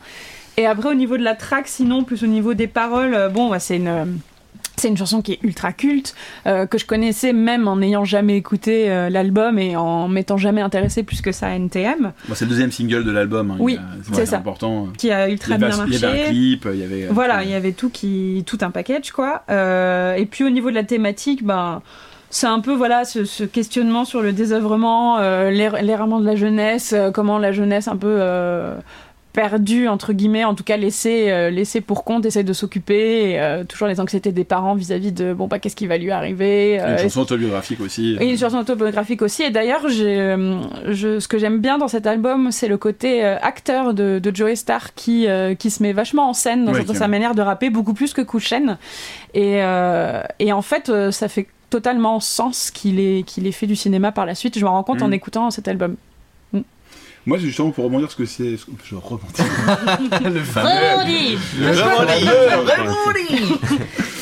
Et 0.58 0.66
après 0.66 0.90
au 0.90 0.96
niveau 0.96 1.18
de 1.18 1.24
la 1.24 1.36
track, 1.36 1.68
sinon 1.68 2.04
plus 2.04 2.24
au 2.24 2.28
niveau 2.28 2.54
des 2.56 2.68
paroles, 2.68 3.30
bon 3.34 3.50
bah, 3.50 3.60
c'est 3.60 3.78
une 3.78 4.20
c'est 4.82 4.88
une 4.89 4.98
chanson 4.98 5.22
qui 5.22 5.34
est 5.34 5.39
ultra 5.44 5.72
culte, 5.74 6.15
euh, 6.48 6.65
que 6.65 6.78
je 6.78 6.86
connaissais 6.86 7.34
même 7.34 7.67
en 7.67 7.78
n'ayant 7.78 8.04
jamais 8.06 8.36
écouté 8.38 8.89
euh, 8.89 9.10
l'album 9.10 9.58
et 9.60 9.76
en 9.76 10.08
m'étant 10.08 10.38
jamais 10.38 10.62
intéressé 10.62 11.04
plus 11.04 11.22
que 11.22 11.32
ça 11.32 11.48
à 11.48 11.52
NTM, 11.52 12.12
Bon, 12.28 12.36
c'est 12.36 12.46
le 12.46 12.50
deuxième 12.50 12.72
single 12.72 13.04
de 13.04 13.12
l'album. 13.12 13.52
hein, 13.52 13.58
Oui, 13.60 13.78
c'est 14.12 14.26
ça. 14.26 14.38
important. 14.38 14.88
qui 14.98 15.12
a 15.12 15.30
ultra 15.30 15.58
bien 15.58 15.70
il 15.88 15.94
y 15.94 15.96
avait 15.96 16.06
un 16.08 16.10
marché. 16.12 16.24
clip, 16.30 16.67
il 16.74 16.80
y 16.80 16.84
avait. 16.84 17.08
Voilà, 17.10 17.44
il 17.44 17.50
y 17.50 17.54
avait 17.54 17.72
tout 17.74 17.89
qui, 17.89 18.44
tout 18.46 18.58
un 18.62 18.72
package 18.72 19.12
quoi. 19.12 19.44
Euh, 19.50 20.15
et 20.15 20.26
puis 20.26 20.44
au 20.44 20.50
niveau 20.50 20.70
de 20.70 20.76
la 20.76 20.84
thématique, 20.84 21.44
ben 21.46 21.82
c'est 22.30 22.48
un 22.48 22.60
peu 22.62 22.74
voilà 22.74 23.04
ce, 23.04 23.26
ce 23.26 23.44
questionnement 23.44 24.06
sur 24.06 24.22
le 24.22 24.32
désœuvrement, 24.34 25.17
euh, 25.20 25.52
l'er- 25.52 25.82
l'errement 25.84 26.20
de 26.22 26.26
la 26.26 26.36
jeunesse, 26.36 26.94
euh, 26.94 27.12
comment 27.12 27.38
la 27.38 27.52
jeunesse 27.52 27.88
un 27.89 27.98
peu 27.98 28.08
euh, 28.20 28.76
perdue 29.34 29.88
entre 29.88 30.13
guillemets, 30.13 30.44
en 30.44 30.56
tout 30.56 30.63
cas 30.63 30.78
laissée 30.78 31.32
euh, 31.32 31.50
laissée 31.50 31.80
pour 31.82 32.04
compte, 32.04 32.26
essaie 32.26 32.44
de 32.44 32.54
s'occuper, 32.54 33.39
euh, 33.39 33.63
toujours 33.63 33.88
les 33.88 34.00
anxiétés 34.00 34.32
des 34.32 34.44
parents 34.44 34.76
vis-à-vis 34.76 35.12
de 35.12 35.34
bon 35.34 35.48
bah 35.48 35.60
qu'est-ce 35.60 35.76
qui 35.76 35.88
va 35.88 35.98
lui 35.98 36.12
arriver. 36.12 36.80
Euh, 36.82 36.94
une 36.94 36.98
chanson 37.00 37.22
autobiographique 37.22 37.80
aussi. 37.82 38.17
et 38.20 38.30
une 38.32 38.38
chanson 38.38 38.58
autobiographique 38.58 39.22
aussi. 39.22 39.44
Et 39.44 39.50
d'ailleurs, 39.50 39.88
j'ai, 39.89 40.36
je, 40.89 41.20
ce 41.20 41.28
que 41.28 41.38
j'aime 41.38 41.60
bien 41.60 41.78
dans 41.78 41.88
cet 41.88 42.08
album, 42.08 42.52
c'est 42.52 42.67
le 42.67 42.78
côté 42.78 43.24
acteur 43.24 43.94
de, 43.94 44.20
de 44.20 44.36
Joey 44.36 44.56
Starr 44.56 44.94
qui, 44.96 45.28
qui 45.58 45.70
se 45.72 45.82
met 45.82 45.94
vachement 45.94 46.30
en 46.30 46.34
scène 46.34 46.65
dans, 46.65 46.74
Ouais, 46.74 46.86
sa- 46.94 47.08
manière 47.08 47.36
de 47.36 47.41
rapper, 47.41 47.70
beaucoup 47.70 47.94
plus 47.94 48.13
que 48.13 48.22
Kouchen. 48.22 48.78
Et, 49.34 49.60
et 50.39 50.54
en 50.54 50.62
fait, 50.62 50.91
ça 51.12 51.28
fait 51.28 51.48
totalement 51.70 52.20
sens 52.20 52.70
qu'il 52.70 53.00
ait, 53.00 53.24
qu'il 53.26 53.48
ait 53.48 53.52
fait 53.54 53.67
du 53.67 53.76
cinéma 53.78 54.12
par 54.12 54.26
la 54.26 54.36
suite. 54.36 54.60
Je 54.60 54.65
me 54.65 54.70
rends 54.70 54.84
compte 54.84 55.02
en 55.02 55.08
Mhm. 55.08 55.13
écoutant 55.13 55.52
cet 55.52 55.67
album. 55.70 55.96
Moi, 57.26 57.38
c'est 57.38 57.46
justement 57.46 57.72
pour 57.72 57.84
rebondir 57.86 58.10
ce 58.10 58.16
que 58.16 58.26
c'est. 58.26 58.58
Je 58.84 58.96
rebondis. 58.96 59.44
le 60.34 60.40
fameux. 60.40 60.70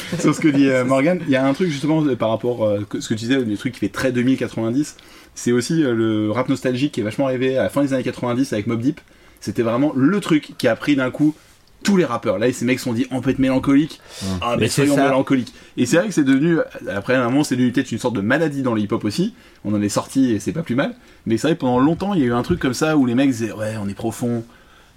Sur 0.19 0.35
ce 0.35 0.39
que 0.41 0.47
dit 0.47 0.67
euh, 0.67 0.83
Morgan, 0.83 1.21
il 1.25 1.29
y 1.29 1.35
a 1.35 1.45
un 1.45 1.53
truc 1.53 1.69
justement 1.69 2.03
euh, 2.03 2.15
par 2.15 2.29
rapport 2.29 2.67
à 2.67 2.77
ce 2.79 3.07
que 3.07 3.13
tu 3.13 3.25
disais, 3.25 3.43
des 3.43 3.57
trucs 3.57 3.73
qui 3.73 3.79
fait 3.79 3.89
très 3.89 4.11
2090. 4.11 4.97
C'est 5.35 5.51
aussi 5.51 5.83
euh, 5.83 5.93
le 5.93 6.31
rap 6.31 6.49
nostalgique 6.49 6.93
qui 6.93 6.99
est 6.99 7.03
vachement 7.03 7.27
arrivé 7.27 7.57
à 7.57 7.63
la 7.63 7.69
fin 7.69 7.83
des 7.83 7.93
années 7.93 8.03
90 8.03 8.51
avec 8.51 8.67
Mob 8.67 8.81
Deep. 8.81 8.99
C'était 9.39 9.61
vraiment 9.61 9.93
le 9.95 10.19
truc 10.19 10.55
qui 10.57 10.67
a 10.67 10.75
pris 10.75 10.95
d'un 10.95 11.11
coup 11.11 11.35
tous 11.83 11.97
les 11.97 12.05
rappeurs. 12.05 12.39
Là, 12.39 12.51
ces 12.51 12.65
mecs 12.65 12.79
se 12.79 12.85
sont 12.85 12.93
dit 12.93 13.07
on 13.11 13.21
peut 13.21 13.29
être 13.29 13.39
mélancolique. 13.39 14.01
Ah, 14.41 14.51
mais, 14.51 14.57
Mais 14.61 14.67
c'est 14.67 14.81
soyons 14.85 14.95
ça. 14.95 15.03
mélancoliques. 15.05 15.53
Et 15.77 15.85
c'est 15.85 15.97
vrai 15.97 16.07
que 16.07 16.13
c'est 16.13 16.23
devenu, 16.23 16.57
après 16.93 17.15
un 17.15 17.23
moment, 17.25 17.43
c'est 17.43 17.55
devenu 17.55 17.71
peut-être 17.71 17.91
une 17.91 17.99
sorte 17.99 18.15
de 18.15 18.21
maladie 18.21 18.61
dans 18.61 18.73
le 18.73 18.81
hip-hop 18.81 19.03
aussi. 19.05 19.33
On 19.65 19.73
en 19.73 19.81
est 19.81 19.89
sorti 19.89 20.31
et 20.33 20.39
c'est 20.39 20.51
pas 20.53 20.63
plus 20.63 20.75
mal. 20.75 20.93
Mais 21.25 21.37
c'est 21.37 21.47
vrai 21.47 21.55
que 21.55 21.61
pendant 21.61 21.79
longtemps, 21.79 22.13
il 22.13 22.19
y 22.19 22.23
a 22.23 22.27
eu 22.27 22.33
un 22.33 22.43
truc 22.43 22.59
comme 22.59 22.73
ça 22.73 22.97
où 22.97 23.05
les 23.05 23.15
mecs 23.15 23.29
disaient 23.29 23.51
ouais, 23.53 23.75
on 23.83 23.87
est 23.87 23.93
profond. 23.93 24.43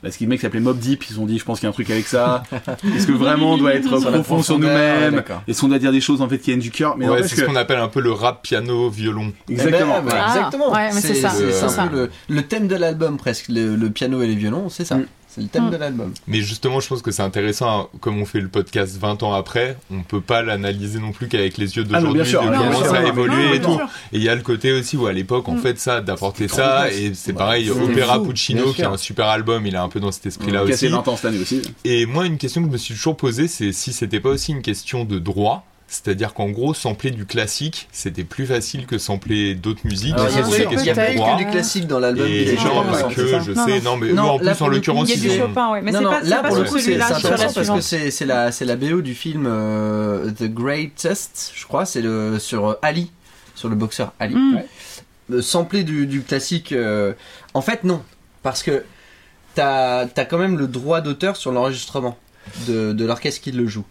Parce 0.03 0.17
que 0.17 0.21
les 0.25 0.27
mecs 0.27 0.41
s'appelaient 0.41 0.59
Mob 0.59 0.81
Deep, 0.81 1.05
ils 1.05 1.09
se 1.11 1.15
sont 1.15 1.27
dit, 1.27 1.39
je 1.39 1.45
pense 1.45 1.61
qu'il 1.61 1.67
y 1.67 1.69
a 1.69 1.71
un 1.71 1.73
truc 1.73 1.89
avec 1.89 2.09
ça. 2.09 2.43
Est-ce 2.97 3.07
que 3.07 3.13
vraiment 3.13 3.53
on 3.53 3.57
doit 3.57 3.73
être 3.73 3.89
profond 3.89 4.43
sur 4.43 4.57
ouais, 4.57 4.61
nous-mêmes 4.63 5.15
d'accord. 5.15 5.45
Est-ce 5.47 5.61
qu'on 5.61 5.69
doit 5.69 5.79
dire 5.79 5.93
des 5.93 6.01
choses 6.01 6.21
en 6.21 6.29
fait 6.29 6.39
qui 6.39 6.47
viennent 6.51 6.59
du 6.59 6.73
cœur 6.73 6.97
Mais 6.97 7.09
ouais, 7.09 7.23
c'est 7.23 7.37
ce 7.37 7.45
qu'on 7.45 7.55
appelle 7.55 7.79
un 7.79 7.87
peu 7.87 8.01
le 8.01 8.11
rap 8.11 8.43
piano 8.43 8.91
violon. 8.91 9.33
Exactement. 9.49 9.99
Eh 10.01 10.05
ben, 10.11 10.17
Ah, 10.17 10.35
exactement. 10.35 10.73
ouais, 10.73 10.91
mais 10.93 11.01
c'est 11.01 11.15
ça, 11.15 11.31
le, 11.93 12.11
le 12.29 12.43
thème 12.43 12.67
de 12.67 12.75
l'album 12.75 13.17
presque, 13.17 13.47
le, 13.49 13.77
le 13.77 13.91
piano 13.91 14.21
et 14.23 14.27
les 14.27 14.35
violons, 14.35 14.69
c'est 14.71 14.85
ça. 14.85 14.97
Mm. 14.97 15.07
C'est 15.35 15.41
le 15.41 15.47
thème 15.49 15.69
Mm. 15.69 15.71
de 15.71 15.77
l'album. 15.77 16.13
Mais 16.27 16.41
justement, 16.43 16.79
je 16.81 16.89
pense 16.89 17.01
que 17.01 17.11
c'est 17.11 17.23
intéressant, 17.23 17.81
hein, 17.83 17.89
comme 18.01 18.21
on 18.21 18.27
fait 18.27 18.41
le 18.41 18.49
podcast 18.49 18.99
20 18.99 19.23
ans 19.23 19.33
après, 19.33 19.79
on 19.91 20.03
peut 20.03 20.21
pas 20.21 20.43
l'analyser 20.43 20.99
non 20.99 21.13
plus 21.13 21.27
qu'avec 21.29 21.57
les 21.57 21.75
yeux 21.77 21.85
Ah 21.91 22.01
d'aujourd'hui, 22.01 22.23
de 22.33 22.37
non, 22.37 22.59
comment 22.59 22.85
ça 22.85 22.97
a 22.99 23.05
évolué 23.07 23.47
Non, 23.49 23.55
et 23.55 23.61
tout. 23.61 23.73
sûr. 23.77 23.89
Et 24.13 24.17
il 24.19 24.23
y 24.23 24.29
a 24.29 24.35
le 24.35 24.43
côté 24.43 24.73
aussi 24.73 24.97
où 24.99 25.07
à 25.07 25.13
l'époque, 25.13 25.49
en 25.49 25.55
Mm. 25.55 25.61
fait, 25.61 25.79
ça, 25.79 26.01
d'apporter 26.03 26.49
ça, 26.49 26.91
et 26.93 27.15
c'est 27.15 27.33
Bah, 27.33 27.39
pareil, 27.41 27.71
Opéra 27.71 28.17
fou, 28.17 28.27
Puccino, 28.27 28.73
qui 28.73 28.83
est 28.83 28.85
un 28.85 28.97
super 28.99 29.27
album, 29.29 29.67
il 29.67 29.75
est 29.75 29.79
un 29.79 29.89
peu 29.89 30.01
dans 30.01 30.13
cet 30.13 30.27
esprit-là 30.27 30.65
aussi. 30.65 30.89
20 30.89 31.09
ans 31.09 31.17
cette 31.17 31.25
année 31.25 31.39
aussi. 31.41 31.63
Et 31.85 32.05
moi, 32.05 32.27
une 32.27 32.37
question 32.37 32.61
que 32.61 32.67
je 32.69 32.73
me 32.73 32.77
suis 32.79 32.95
toujours 32.95 33.17
posée, 33.17 33.49
c'est 33.49 33.73
si 33.73 33.93
c'était 33.95 34.21
pas 34.21 34.29
aussi 34.31 34.53
une 34.53 34.63
question 34.63 35.05
de 35.05 35.19
droit. 35.19 35.65
C'est-à-dire 35.93 36.33
qu'en 36.33 36.49
gros, 36.49 36.73
sampler 36.73 37.11
du 37.11 37.27
classique, 37.27 37.87
c'était 37.93 38.25
plus 38.25 38.47
facile 38.47 38.87
que 38.87 38.97
sampler 38.97 39.55
d'autres 39.55 39.83
musiques. 39.85 40.15
Alors, 40.15 40.25
Ah, 40.27 40.31
il 40.31 40.37
y 40.37 40.39
a 40.39 40.43
pour 40.43 40.53
c'est 40.55 40.59
des 40.61 40.65
sûr, 40.65 40.73
il 40.73 40.87
y 40.87 40.91
a 40.91 40.95
questions 40.95 40.95
pas 40.95 41.09
de 41.09 41.13
eu 41.13 41.17
droit. 41.17 41.37
que 41.37 41.45
du 41.45 41.51
classique 41.51 41.87
dans 41.87 41.99
l'album. 41.99 42.27
Et 42.27 42.57
genre, 42.57 42.87
pas 42.87 43.03
que, 43.03 43.41
je 43.41 43.53
Non, 43.53 43.67
sais, 43.67 43.81
non. 43.83 43.97
mais 43.99 44.19
en 44.19 44.39
là, 44.39 44.55
plus, 44.55 44.65
en 44.65 44.69
l'occurrence, 44.69 45.11
Il 45.11 45.23
y 45.23 45.29
a 45.29 45.33
du 45.35 45.39
Chopin, 45.39 45.71
ouais. 45.71 45.83
Mais 45.83 45.93
c'est 45.93 46.03
pas, 46.03 46.23
là 46.23 46.43
c'est 46.49 46.79
celui-là, 46.81 47.15
intéressant 47.15 47.53
parce 47.75 47.91
que 47.91 48.11
c'est 48.11 48.65
la 48.65 48.77
BO 48.77 49.03
du 49.03 49.15
film 49.15 49.45
euh, 49.47 50.31
The 50.31 50.45
Greatest, 50.45 51.53
je 51.55 51.67
crois, 51.67 51.85
c'est 51.85 52.01
sur 52.39 52.71
euh, 52.71 52.79
Ali, 52.81 53.11
sur 53.55 53.69
le 53.69 53.77
boxeur 53.77 54.15
Ali. 54.19 54.35
Mm. 54.35 54.63
Euh, 55.31 55.43
sampler 55.43 55.85
du, 55.85 56.23
classique. 56.27 56.75
En 57.53 57.61
fait 57.61 57.85
non, 57.85 58.03
parce 58.43 58.63
que 58.63 58.83
t'as 59.55 60.07
as 60.07 60.25
quand 60.25 60.39
même 60.39 60.57
le 60.57 60.69
droit 60.69 61.03
d'auteur 61.03 61.37
sur 61.37 61.53
l'enregistrement 61.53 62.17
de, 62.67 62.95
de 62.95 63.05
l'orchestre 63.05 63.43
qui 63.43 63.53
le 63.53 63.67
joue. 63.67 63.85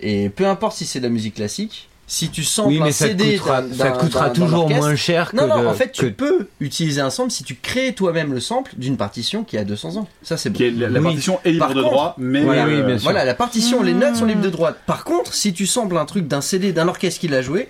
Et 0.00 0.28
peu 0.28 0.46
importe 0.46 0.76
si 0.76 0.84
c'est 0.86 1.00
de 1.00 1.04
la 1.04 1.10
musique 1.10 1.34
classique, 1.36 1.88
si 2.08 2.28
tu 2.30 2.44
samples 2.44 2.68
Oui, 2.68 2.80
un 2.82 2.86
te 2.86 2.92
CD 2.92 3.36
coûtera, 3.36 3.62
ça 3.76 3.90
te 3.90 3.98
coûtera 3.98 4.30
toujours 4.30 4.68
moins 4.70 4.94
cher 4.94 5.32
que 5.32 5.36
non, 5.36 5.48
non, 5.48 5.62
de- 5.62 5.66
en 5.66 5.74
fait, 5.74 5.90
tu 5.90 6.12
peux 6.12 6.46
utiliser 6.60 7.00
un 7.00 7.10
sample 7.10 7.32
si 7.32 7.42
tu 7.42 7.56
crées 7.56 7.94
toi-même 7.94 8.32
le 8.32 8.38
sample 8.38 8.72
d'une 8.76 8.96
partition 8.96 9.42
qui 9.42 9.58
a 9.58 9.64
200 9.64 9.96
ans. 9.96 10.08
Ça, 10.22 10.36
c'est 10.36 10.50
bon. 10.50 10.56
Qui 10.56 10.64
est- 10.66 10.70
la, 10.70 10.88
la 10.88 11.00
Oui. 11.00 11.04
partition 11.06 11.40
est 11.44 11.50
libre 11.50 11.66
Par 11.66 11.74
de 11.74 11.80
contre- 11.82 11.92
droit, 11.92 12.14
mais 12.18 12.42
Voilà, 12.44 12.66
oui, 12.66 12.74
euh, 12.74 12.82
bien 12.84 12.98
sûr. 12.98 13.04
Voilà, 13.10 13.24
la 13.24 13.34
partition, 13.34 13.82
les 13.82 13.92
notes 13.94 14.14
sont 14.16 14.24
libres 14.26 14.40
Hmm. 14.40 14.44
de 14.44 14.50
droit. 14.50 14.72
Par 14.72 15.02
contre, 15.02 15.34
si 15.34 15.52
tu 15.52 15.66
samples 15.66 15.96
un 15.96 16.04
truc 16.04 16.28
d'un 16.28 16.40
CD 16.42 16.72
d'un 16.72 16.86
orchestre 16.86 17.18
qui 17.20 17.26
l'a 17.28 17.42
joué, 17.42 17.68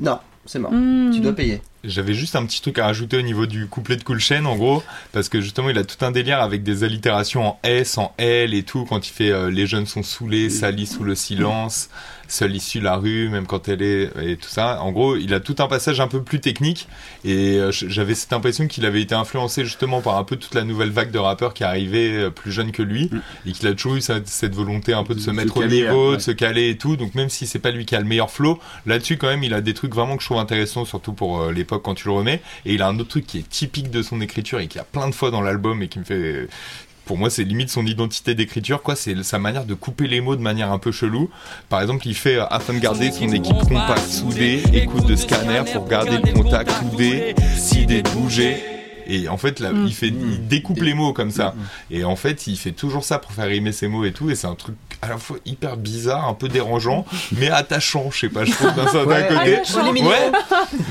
non, 0.00 0.18
c'est 0.46 0.58
mort. 0.58 0.72
Mm. 0.72 1.12
Tu 1.14 1.20
dois 1.20 1.32
payer. 1.34 1.60
J'avais 1.86 2.14
juste 2.14 2.34
un 2.36 2.44
petit 2.44 2.60
truc 2.60 2.78
à 2.78 2.86
rajouter 2.86 3.16
au 3.16 3.22
niveau 3.22 3.46
du 3.46 3.66
couplet 3.66 3.96
de 3.96 4.02
Cool 4.02 4.18
Chain, 4.18 4.44
en 4.44 4.56
gros, 4.56 4.82
parce 5.12 5.28
que 5.28 5.40
justement, 5.40 5.70
il 5.70 5.78
a 5.78 5.84
tout 5.84 6.04
un 6.04 6.10
délire 6.10 6.40
avec 6.40 6.62
des 6.62 6.82
allitérations 6.82 7.46
en 7.46 7.58
S, 7.62 7.96
en 7.96 8.12
L 8.18 8.54
et 8.54 8.64
tout, 8.64 8.84
quand 8.84 9.06
il 9.06 9.10
fait 9.10 9.30
euh, 9.30 9.50
les 9.50 9.66
jeunes 9.66 9.86
sont 9.86 10.02
saoulés, 10.02 10.50
salis 10.50 10.86
sous 10.86 11.04
le 11.04 11.14
silence, 11.14 11.88
seule 12.28 12.54
issue 12.54 12.80
la 12.80 12.96
rue, 12.96 13.28
même 13.28 13.46
quand 13.46 13.68
elle 13.68 13.82
est, 13.82 14.10
et 14.22 14.36
tout 14.36 14.48
ça. 14.48 14.80
En 14.82 14.92
gros, 14.92 15.16
il 15.16 15.34
a 15.34 15.40
tout 15.40 15.56
un 15.58 15.66
passage 15.66 16.00
un 16.00 16.08
peu 16.08 16.22
plus 16.22 16.40
technique, 16.40 16.88
et 17.24 17.58
euh, 17.58 17.70
j'avais 17.72 18.14
cette 18.14 18.32
impression 18.32 18.66
qu'il 18.66 18.84
avait 18.84 19.02
été 19.02 19.14
influencé 19.14 19.64
justement 19.64 20.00
par 20.00 20.16
un 20.18 20.24
peu 20.24 20.36
toute 20.36 20.54
la 20.54 20.64
nouvelle 20.64 20.90
vague 20.90 21.10
de 21.10 21.18
rappeurs 21.18 21.54
qui 21.54 21.64
arrivait 21.64 22.10
euh, 22.10 22.30
plus 22.30 22.52
jeunes 22.52 22.72
que 22.72 22.82
lui, 22.82 23.10
et 23.46 23.52
qu'il 23.52 23.66
a 23.66 23.72
toujours 23.72 23.96
eu 23.96 24.00
cette, 24.00 24.54
volonté 24.54 24.92
un 24.92 25.04
peu 25.04 25.14
de 25.14 25.20
se 25.20 25.26
De 25.26 25.30
se 25.30 25.36
mettre 25.36 25.56
au 25.56 25.60
caler, 25.60 25.82
niveau, 25.82 26.10
ouais. 26.10 26.16
de 26.16 26.22
se 26.22 26.30
caler 26.30 26.70
et 26.70 26.76
tout. 26.76 26.96
Donc 26.96 27.14
même 27.14 27.28
si 27.28 27.46
c'est 27.46 27.58
pas 27.58 27.70
lui 27.70 27.84
qui 27.84 27.94
a 27.94 28.00
le 28.00 28.06
meilleur 28.06 28.30
flow, 28.30 28.58
là-dessus 28.86 29.16
quand 29.16 29.28
même, 29.28 29.42
il 29.42 29.54
a 29.54 29.60
des 29.60 29.74
trucs 29.74 29.94
vraiment 29.94 30.16
que 30.16 30.22
je 30.22 30.28
trouve 30.28 30.38
intéressants, 30.38 30.84
surtout 30.84 31.12
pour 31.12 31.40
euh, 31.40 31.52
l'époque 31.52 31.82
quand 31.82 31.94
tu 31.94 32.08
le 32.08 32.14
remets. 32.14 32.42
Et 32.64 32.74
il 32.74 32.82
a 32.82 32.88
un 32.88 32.98
autre 32.98 33.08
truc 33.08 33.26
qui 33.26 33.38
est 33.38 33.48
typique 33.48 33.90
de 33.90 34.02
son 34.02 34.20
écriture 34.20 34.60
et 34.60 34.68
qui 34.68 34.78
a 34.78 34.84
plein 34.84 35.08
de 35.08 35.14
fois 35.14 35.30
dans 35.30 35.42
l'album 35.42 35.82
et 35.82 35.88
qui 35.88 35.98
me 35.98 36.04
fait 36.04 36.48
pour 37.06 37.16
moi, 37.16 37.30
c'est 37.30 37.44
limite 37.44 37.70
son 37.70 37.86
identité 37.86 38.34
d'écriture, 38.34 38.82
quoi. 38.82 38.96
C'est 38.96 39.22
sa 39.22 39.38
manière 39.38 39.64
de 39.64 39.74
couper 39.74 40.08
les 40.08 40.20
mots 40.20 40.36
de 40.36 40.42
manière 40.42 40.72
un 40.72 40.78
peu 40.78 40.90
chelou. 40.90 41.30
Par 41.68 41.80
exemple, 41.80 42.06
il 42.06 42.14
fait, 42.14 42.36
euh, 42.36 42.46
afin 42.50 42.74
de 42.74 42.80
garder 42.80 43.12
son 43.12 43.28
équipe 43.28 43.56
compacte, 43.58 44.08
soudée, 44.10 44.62
écoute 44.74 45.06
de 45.06 45.14
scanner 45.14 45.62
pour 45.72 45.86
garder 45.86 46.18
le 46.18 46.32
contact 46.32 46.70
soudé, 46.72 47.34
si 47.56 47.86
des 47.86 48.02
bouger. 48.02 48.75
Et 49.08 49.28
en 49.28 49.36
fait, 49.36 49.60
là, 49.60 49.72
Mm. 49.72 49.86
il 49.86 49.94
fait, 49.94 50.08
il 50.08 50.46
découpe 50.48 50.80
les 50.82 50.94
mots 50.94 51.12
comme 51.12 51.30
ça. 51.30 51.54
Et 51.90 52.04
en 52.04 52.16
fait, 52.16 52.46
il 52.46 52.56
fait 52.56 52.72
toujours 52.72 53.04
ça 53.04 53.18
pour 53.18 53.32
faire 53.32 53.46
rimer 53.46 53.72
ses 53.72 53.88
mots 53.88 54.04
et 54.04 54.12
tout. 54.12 54.30
Et 54.30 54.34
c'est 54.34 54.46
un 54.46 54.54
truc 54.54 54.74
à 55.02 55.08
la 55.10 55.18
fois 55.18 55.36
hyper 55.44 55.76
bizarre, 55.76 56.26
un 56.26 56.32
peu 56.34 56.48
dérangeant, 56.48 57.04
mais 57.38 57.50
attachant, 57.50 58.10
je 58.10 58.18
sais 58.20 58.28
pas, 58.30 58.44
je 58.44 58.52
trouve 58.52 58.74
d'un 58.74 58.88
certain 58.88 59.06
Ouais. 59.06 59.28
côté. 59.28 60.02
Ouais. 60.02 60.32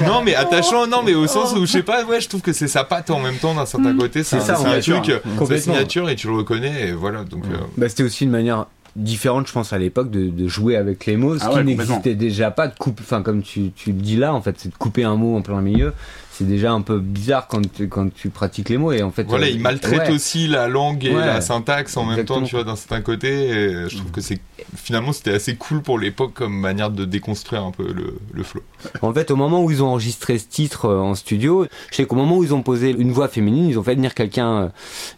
Non, 0.05 0.21
mais 0.23 0.35
attachant, 0.35 0.85
non, 0.87 1.01
mais 1.03 1.13
au 1.15 1.27
sens 1.27 1.53
où, 1.53 1.65
je 1.65 1.71
sais 1.71 1.83
pas, 1.83 2.03
ouais, 2.05 2.21
je 2.21 2.29
trouve 2.29 2.41
que 2.41 2.53
c'est 2.53 2.67
sa 2.67 2.83
patte 2.83 3.09
en 3.09 3.19
même 3.19 3.37
temps 3.37 3.53
d'un 3.55 3.65
certain 3.65 3.93
Mm. 3.93 3.97
côté. 3.97 4.23
C'est 4.23 4.39
ça, 4.39 4.55
c'est 4.55 4.67
un 4.67 4.79
truc, 4.79 5.09
euh, 5.09 5.19
sa 5.23 5.29
Complètement. 5.37 5.73
signature 5.73 6.09
et 6.09 6.15
tu 6.15 6.27
le 6.27 6.33
reconnais 6.35 6.89
et 6.89 6.91
voilà. 6.91 7.23
Donc, 7.23 7.43
euh, 7.45 7.57
Bah, 7.77 7.89
c'était 7.89 8.03
aussi 8.03 8.23
une 8.25 8.29
manière 8.31 8.67
différente, 8.95 9.47
je 9.47 9.51
pense, 9.51 9.73
à 9.73 9.77
l'époque 9.77 10.09
de, 10.11 10.29
de 10.29 10.47
jouer 10.47 10.77
avec 10.77 11.05
les 11.05 11.17
mots, 11.17 11.37
ce 11.37 11.43
Ah 11.43 11.49
qui 11.49 11.55
ouais, 11.57 11.63
n'existait 11.65 12.15
déjà 12.15 12.49
pas 12.51 12.67
de 12.69 12.75
coupe, 12.77 12.99
enfin, 13.01 13.21
comme 13.23 13.41
tu, 13.41 13.71
tu 13.75 13.91
le 13.91 13.99
dis 13.99 14.15
là, 14.15 14.33
en 14.33 14.41
fait, 14.41 14.55
c'est 14.57 14.69
de 14.69 14.75
couper 14.75 15.03
un 15.03 15.15
mot 15.15 15.35
en 15.35 15.41
plein 15.41 15.59
milieu. 15.61 15.93
C'est 16.37 16.47
déjà 16.47 16.73
un 16.73 16.81
peu 16.81 16.99
bizarre 16.99 17.47
quand 17.47 17.61
tu, 17.71 17.87
quand 17.87 18.13
tu 18.13 18.29
pratiques 18.29 18.67
les 18.67 18.77
mots 18.77 18.91
et 18.91 19.01
en 19.03 19.11
fait. 19.11 19.23
Voilà, 19.23 19.45
euh, 19.45 19.51
il 19.51 19.61
maltraite 19.61 20.09
ouais. 20.09 20.11
aussi 20.11 20.47
la 20.49 20.67
langue 20.67 21.05
et 21.05 21.15
Ouais. 21.15 21.25
la 21.25 21.39
syntaxe 21.39 21.95
en 21.95 22.03
même 22.03 22.25
temps, 22.25 22.41
tu 22.43 22.55
vois, 22.55 22.65
d'un 22.65 22.75
certain 22.75 22.99
côté. 22.99 23.29
Et 23.29 23.89
je 23.89 23.95
trouve 23.97 24.11
que 24.11 24.19
c'est 24.19 24.39
finalement 24.75 25.13
c'était 25.13 25.33
assez 25.33 25.55
cool 25.55 25.81
pour 25.81 25.99
l'époque 25.99 26.33
comme 26.33 26.53
manière 26.53 26.89
de 26.89 27.05
déconstruire 27.05 27.63
un 27.63 27.71
peu 27.71 27.91
le, 27.91 28.17
le 28.33 28.43
flow. 28.43 28.61
En 29.01 29.13
fait, 29.13 29.31
au 29.31 29.35
moment 29.35 29.63
où 29.63 29.71
ils 29.71 29.81
ont 29.83 29.87
enregistré 29.87 30.37
ce 30.37 30.47
titre 30.47 30.85
euh, 30.85 30.99
en 30.99 31.15
studio, 31.15 31.65
je 31.91 31.95
sais 31.95 32.05
qu'au 32.05 32.15
moment 32.15 32.37
où 32.37 32.43
ils 32.43 32.53
ont 32.53 32.61
posé 32.61 32.91
une 32.91 33.11
voix 33.11 33.27
féminine, 33.27 33.67
ils 33.67 33.79
ont 33.79 33.83
fait 33.83 33.95
venir 33.95 34.13
quelqu'un, 34.13 34.55
euh, 34.55 34.67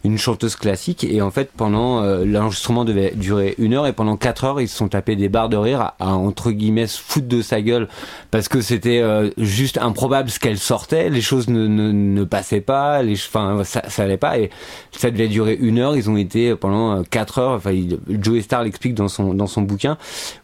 une 0.04 0.18
chanteuse 0.18 0.56
classique, 0.56 1.04
et 1.04 1.20
en 1.22 1.30
fait, 1.30 1.50
pendant 1.56 2.02
euh, 2.02 2.24
l'enregistrement 2.24 2.84
devait 2.84 3.12
durer 3.14 3.54
une 3.58 3.74
heure, 3.74 3.86
et 3.86 3.92
pendant 3.92 4.16
quatre 4.16 4.44
heures, 4.44 4.60
ils 4.60 4.68
se 4.68 4.76
sont 4.76 4.88
tapés 4.88 5.16
des 5.16 5.28
barres 5.28 5.48
de 5.48 5.56
rire 5.56 5.92
à, 5.98 6.14
entre 6.14 6.50
guillemets 6.50 6.86
se 6.86 7.00
foutre 7.00 7.28
de 7.28 7.42
sa 7.42 7.60
gueule 7.60 7.88
parce 8.30 8.48
que 8.48 8.60
c'était 8.60 9.02
juste 9.38 9.78
improbable 9.78 10.30
ce 10.30 10.38
qu'elle 10.38 10.58
sortait. 10.58 11.10
les 11.10 11.20
choses 11.20 11.48
ne, 11.48 11.66
ne, 11.66 11.92
ne 11.92 12.24
passaient 12.24 12.60
pas, 12.60 13.02
les, 13.02 13.14
enfin, 13.14 13.62
ça, 13.64 13.82
ça 13.88 14.02
allait 14.02 14.16
pas, 14.16 14.38
et 14.38 14.50
ça 14.92 15.10
devait 15.10 15.28
durer 15.28 15.56
une 15.60 15.78
heure. 15.78 15.96
Ils 15.96 16.10
ont 16.10 16.16
été 16.16 16.54
pendant 16.54 17.02
quatre 17.04 17.38
heures. 17.38 17.52
Enfin, 17.52 17.74
Joey 18.08 18.42
Star 18.42 18.64
l'explique 18.64 18.94
dans 18.94 19.08
son 19.08 19.27
dans 19.34 19.46
son 19.46 19.62
bouquin 19.62 19.96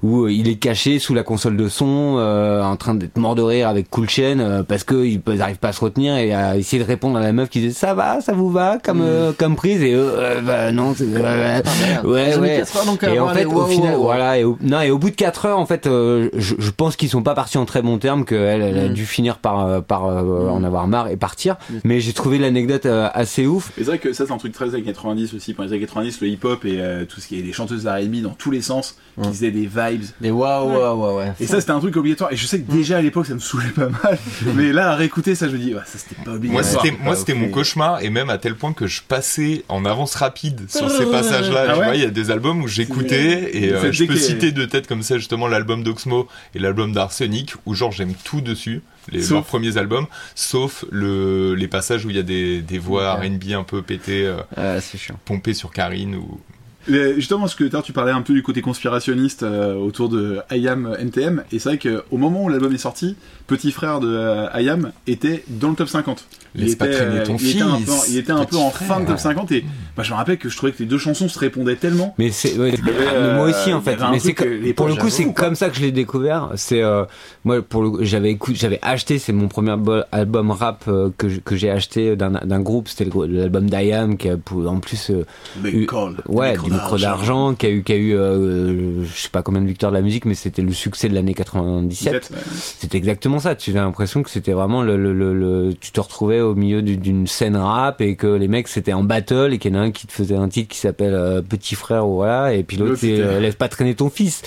où 0.02 0.24
euh, 0.24 0.32
il 0.32 0.48
est 0.48 0.56
caché 0.56 0.98
sous 0.98 1.14
la 1.14 1.22
console 1.22 1.56
de 1.56 1.68
son, 1.68 2.16
euh, 2.18 2.62
en 2.62 2.76
train 2.76 2.94
d'être 2.94 3.16
mort 3.18 3.34
de 3.34 3.42
rire 3.42 3.68
avec 3.68 3.88
Cool 3.90 4.08
Chain 4.08 4.38
euh, 4.40 4.62
parce 4.62 4.84
que 4.84 5.04
ils 5.04 5.20
n'arrivent 5.26 5.58
pas 5.58 5.68
à 5.68 5.72
se 5.72 5.80
retenir 5.80 6.16
et 6.16 6.32
à 6.34 6.56
essayer 6.56 6.82
de 6.82 6.86
répondre 6.86 7.16
à 7.18 7.20
la 7.20 7.32
meuf 7.32 7.48
qui 7.48 7.60
disait 7.60 7.72
ça 7.74 7.94
va, 7.94 8.20
ça 8.20 8.32
vous 8.32 8.50
va 8.50 8.78
comme 8.82 9.00
euh, 9.02 9.32
comme 9.36 9.56
prise 9.56 9.82
et 9.82 9.92
eux 9.92 10.12
euh, 10.16 10.40
bah 10.40 10.72
non, 10.72 10.94
c'est- 10.96 11.04
ouais 11.04 11.20
merde. 11.22 12.06
ouais 12.06 12.36
ouais. 12.38 12.56
quatre 12.58 12.76
heures, 12.76 12.86
donc, 12.86 13.02
Et 13.02 13.18
en 13.18 13.28
fait 13.28 13.44
au 13.44 13.52
wow, 13.52 13.66
final 13.66 13.92
wow, 13.94 13.98
wow. 13.98 14.04
voilà 14.04 14.38
et 14.38 14.44
au, 14.44 14.56
non 14.62 14.80
et 14.80 14.90
au 14.90 14.98
bout 14.98 15.10
de 15.10 15.16
4 15.16 15.46
heures 15.46 15.58
en 15.58 15.66
fait 15.66 15.86
euh, 15.86 16.28
je, 16.34 16.54
je 16.58 16.70
pense 16.70 16.96
qu'ils 16.96 17.08
sont 17.08 17.22
pas 17.22 17.34
partis 17.34 17.58
en 17.58 17.64
très 17.64 17.82
bon 17.82 17.98
terme 17.98 18.24
qu'elle 18.24 18.62
elle 18.62 18.78
a 18.78 18.84
Mm. 18.88 18.92
dû 18.94 19.06
finir 19.06 19.38
par 19.38 19.82
par 19.82 20.06
euh, 20.06 20.48
en 20.48 20.62
avoir 20.64 20.86
marre 20.86 21.08
et 21.08 21.16
partir 21.16 21.56
mais 21.84 22.00
j'ai 22.00 22.12
trouvé 22.12 22.38
l'anecdote 22.38 22.86
euh, 22.86 23.08
assez 23.14 23.46
ouf 23.46 23.72
c'est 23.76 23.84
vrai 23.84 23.98
que 23.98 24.12
ça, 24.12 24.26
c'est 24.26 24.32
un 24.32 24.36
truc 24.38 24.52
très 24.52 24.74
années 24.74 24.82
90 24.82 25.34
aussi. 25.34 25.54
Pendant 25.54 25.68
les 25.68 25.74
années 25.74 25.80
90, 25.86 26.20
le 26.20 26.28
hip-hop 26.28 26.64
et 26.64 26.80
euh, 26.80 27.04
tout 27.04 27.20
ce 27.20 27.28
qui 27.28 27.38
est 27.38 27.42
des 27.42 27.52
chanteuses 27.52 27.86
R&B 27.86 28.22
dans 28.22 28.30
tous 28.30 28.50
les 28.50 28.60
sens, 28.62 28.73
qui 28.82 29.28
faisaient 29.28 29.50
des 29.50 29.66
vibes. 29.66 30.02
Des 30.20 30.30
waouh, 30.30 30.68
waouh, 30.72 30.98
waouh, 31.00 31.18
ouais. 31.18 31.32
Et 31.40 31.46
ça, 31.46 31.60
c'était 31.60 31.72
un 31.72 31.78
truc 31.80 31.96
obligatoire. 31.96 32.32
Et 32.32 32.36
je 32.36 32.46
sais 32.46 32.60
que 32.60 32.70
déjà 32.72 32.98
à 32.98 33.02
l'époque, 33.02 33.26
ça 33.26 33.34
me 33.34 33.38
saoulait 33.38 33.68
pas 33.68 33.88
mal. 33.88 34.18
Mais 34.54 34.72
là, 34.72 34.90
à 34.90 34.94
réécouter 34.96 35.34
ça, 35.34 35.46
je 35.48 35.52
me 35.52 35.58
dis, 35.58 35.74
ouais, 35.74 35.80
ça 35.86 35.98
c'était 35.98 36.20
pas 36.24 36.32
obligatoire. 36.32 36.84
moi, 37.02 37.14
c'était 37.16 37.34
mon 37.34 37.48
cauchemar, 37.48 38.02
et 38.02 38.10
même 38.10 38.30
à 38.30 38.38
tel 38.38 38.56
point 38.56 38.72
que 38.72 38.86
je 38.86 39.02
passais 39.02 39.64
en 39.68 39.84
avance 39.84 40.14
rapide 40.16 40.62
sur 40.68 40.90
ces 40.90 41.06
passages-là. 41.10 41.66
Ah 41.68 41.72
tu 41.74 41.78
ouais 41.80 41.84
vois, 41.86 41.94
il 41.96 42.02
y 42.02 42.06
a 42.06 42.10
des 42.10 42.30
albums 42.30 42.62
où 42.62 42.68
j'écoutais, 42.68 43.56
et 43.56 43.72
euh, 43.72 43.92
je 43.92 44.04
peux 44.04 44.16
citer 44.16 44.50
de 44.52 44.64
tête 44.64 44.86
comme 44.86 45.02
ça, 45.02 45.16
justement, 45.18 45.46
l'album 45.46 45.82
d'Oxmo 45.84 46.26
et 46.54 46.58
l'album 46.58 46.92
d'Arsenic, 46.92 47.54
où 47.66 47.74
genre 47.74 47.92
j'aime 47.92 48.14
tout 48.24 48.40
dessus, 48.40 48.82
les 49.12 49.20
Sauf- 49.20 49.30
leurs 49.32 49.44
premiers 49.44 49.76
albums, 49.76 50.06
sauf 50.34 50.84
le, 50.90 51.54
les 51.54 51.68
passages 51.68 52.04
où 52.06 52.10
il 52.10 52.16
y 52.16 52.18
a 52.18 52.22
des, 52.22 52.62
des 52.62 52.78
voix. 52.78 53.14
R&B 53.14 53.52
un 53.52 53.62
peu 53.62 53.82
pétées, 53.82 54.26
euh, 54.26 54.36
Ouais, 54.56 54.80
c'est 54.80 54.98
chiant. 54.98 55.18
pompées 55.24 55.54
sur 55.54 55.70
Karine, 55.70 56.14
ou... 56.16 56.40
Les- 56.86 57.14
Justement, 57.14 57.46
ce 57.46 57.56
que 57.56 57.64
tu 57.82 57.92
parlais 57.92 58.12
un 58.12 58.22
peu 58.22 58.34
du 58.34 58.42
côté 58.42 58.60
conspirationniste 58.60 59.42
euh, 59.42 59.74
autour 59.74 60.08
de 60.08 60.38
IAM 60.50 60.94
NTM, 60.98 61.42
et 61.52 61.58
c'est 61.58 61.68
vrai 61.70 61.78
qu'au 61.78 62.16
moment 62.16 62.44
où 62.44 62.48
l'album 62.48 62.72
est 62.74 62.78
sorti, 62.78 63.16
petit 63.46 63.72
frère 63.72 64.00
de 64.00 64.08
euh, 64.08 64.48
IAM 64.60 64.92
était 65.06 65.44
dans 65.48 65.70
le 65.70 65.76
top 65.76 65.88
50. 65.88 66.24
Il 66.56 66.62
Laisse 66.66 66.76
pas 66.76 66.86
était, 66.86 66.94
traîner 66.96 67.18
euh, 67.18 67.24
ton 67.26 67.36
il 67.36 67.50
était 67.50 67.62
un 67.62 67.70
peu, 67.80 67.92
fils, 67.92 68.08
il 68.10 68.18
était 68.18 68.30
un 68.32 68.38
peu 68.44 68.46
petit 68.46 68.56
en 68.58 68.70
frère. 68.70 68.88
fin 68.88 69.00
de 69.00 69.06
top 69.06 69.18
50, 69.18 69.50
et 69.52 69.64
bah, 69.96 70.04
je 70.04 70.12
me 70.12 70.16
rappelle 70.16 70.38
que 70.38 70.48
je 70.48 70.56
trouvais 70.56 70.70
que 70.70 70.78
les 70.78 70.86
deux 70.88 70.98
chansons 70.98 71.28
se 71.28 71.36
répondaient 71.38 71.74
tellement. 71.74 72.14
Mais 72.16 72.30
c'est 72.30 72.56
ouais, 72.56 72.72
avait, 72.72 72.92
euh, 73.12 73.36
moi 73.36 73.48
aussi 73.48 73.72
en 73.72 73.80
y 73.80 73.82
fait. 73.82 73.96
Mais 74.12 74.18
c'est 74.20 74.72
pour 74.74 74.86
le 74.86 74.94
coup 74.94 75.08
c'est 75.10 75.32
comme 75.32 75.56
ça 75.56 75.68
que 75.68 75.76
je 75.76 75.80
l'ai 75.80 75.90
découvert. 75.90 76.50
C'est 76.54 76.80
euh, 76.80 77.04
moi 77.44 77.60
pour 77.60 78.02
j'avais 78.04 78.30
écouté 78.30 78.56
j'avais 78.56 78.78
acheté 78.82 79.18
c'est 79.18 79.32
mon 79.32 79.48
premier 79.48 79.74
album 80.12 80.50
rap 80.52 80.84
euh, 80.86 81.10
que 81.16 81.56
j'ai 81.56 81.70
acheté 81.70 82.14
d'un 82.14 82.30
d'un 82.30 82.60
groupe 82.60 82.88
c'était 82.88 83.08
l'album 83.26 83.68
d'IAM 83.68 84.16
qui 84.16 84.28
a 84.28 84.36
en 84.66 84.78
plus 84.78 85.10
euh, 85.10 85.24
Des 85.56 85.70
eu- 85.70 85.88
ouais 86.28 86.56
du 86.56 86.70
micro 86.70 86.98
d'argent 86.98 87.54
qui 87.54 87.66
a 87.66 87.70
eu 87.70 87.82
qui 87.82 87.92
a 87.92 87.96
eu 87.96 88.14
euh, 88.14 89.04
je 89.04 89.12
sais 89.22 89.28
pas 89.28 89.42
combien 89.42 89.60
de 89.60 89.66
victoires 89.66 89.90
de 89.90 89.96
la 89.96 90.02
musique 90.02 90.24
mais 90.24 90.34
c'était 90.34 90.62
le 90.62 90.72
succès 90.72 91.08
de 91.08 91.14
l'année 91.14 91.34
97. 91.34 91.88
17, 91.88 92.30
ouais. 92.32 92.38
C'était 92.78 92.96
exactement 92.96 93.33
ça. 93.38 93.54
Tu 93.54 93.70
as 93.72 93.82
l'impression 93.82 94.22
que 94.22 94.30
c'était 94.30 94.52
vraiment 94.52 94.82
le, 94.82 94.96
le, 94.96 95.12
le, 95.12 95.34
le- 95.34 95.74
tu 95.80 95.92
te 95.92 96.00
retrouvais 96.00 96.40
au 96.40 96.54
milieu 96.54 96.82
du- 96.82 96.96
d'une 96.96 97.26
scène 97.26 97.56
rap 97.56 98.00
et 98.00 98.16
que 98.16 98.26
les 98.26 98.48
mecs 98.48 98.68
c'était 98.68 98.92
en 98.92 99.02
battle 99.04 99.50
et 99.52 99.58
qu'il 99.58 99.72
y 99.74 99.76
en 99.76 99.80
a 99.80 99.82
un 99.84 99.90
qui 99.90 100.06
te 100.06 100.12
faisait 100.12 100.36
un 100.36 100.48
titre 100.48 100.68
qui 100.72 100.78
s'appelle 100.78 101.14
euh, 101.14 101.42
Petit 101.42 101.74
frère 101.74 102.06
ou 102.08 102.14
voilà 102.14 102.52
et 102.54 102.62
puis 102.62 102.76
l'autre 102.76 102.96
c'est 102.96 103.20
euh, 103.20 103.40
laisse 103.40 103.54
pas 103.56 103.68
traîner 103.68 103.94
ton 103.94 104.10
fils. 104.10 104.42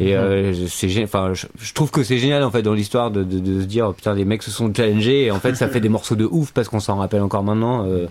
Et 0.00 0.16
euh, 0.16 0.52
c'est 0.66 1.02
enfin 1.04 1.34
je, 1.34 1.46
je 1.58 1.72
trouve 1.72 1.90
que 1.90 2.02
c'est 2.02 2.18
génial 2.18 2.42
en 2.42 2.50
fait 2.50 2.62
dans 2.62 2.74
l'histoire 2.74 3.10
de, 3.10 3.22
de, 3.22 3.38
de 3.38 3.60
se 3.60 3.66
dire 3.66 3.86
oh, 3.88 3.92
putain 3.92 4.12
les 4.14 4.24
mecs 4.24 4.42
se 4.42 4.50
sont 4.50 4.72
challengés 4.74 5.24
et 5.26 5.30
en 5.30 5.38
fait 5.40 5.54
ça 5.54 5.68
fait 5.68 5.80
des 5.80 5.88
morceaux 5.88 6.16
de 6.16 6.24
ouf 6.24 6.52
parce 6.52 6.68
qu'on 6.68 6.80
s'en 6.80 6.96
rappelle 6.96 7.22
encore 7.22 7.44
maintenant. 7.44 7.84
euh, 7.86 8.06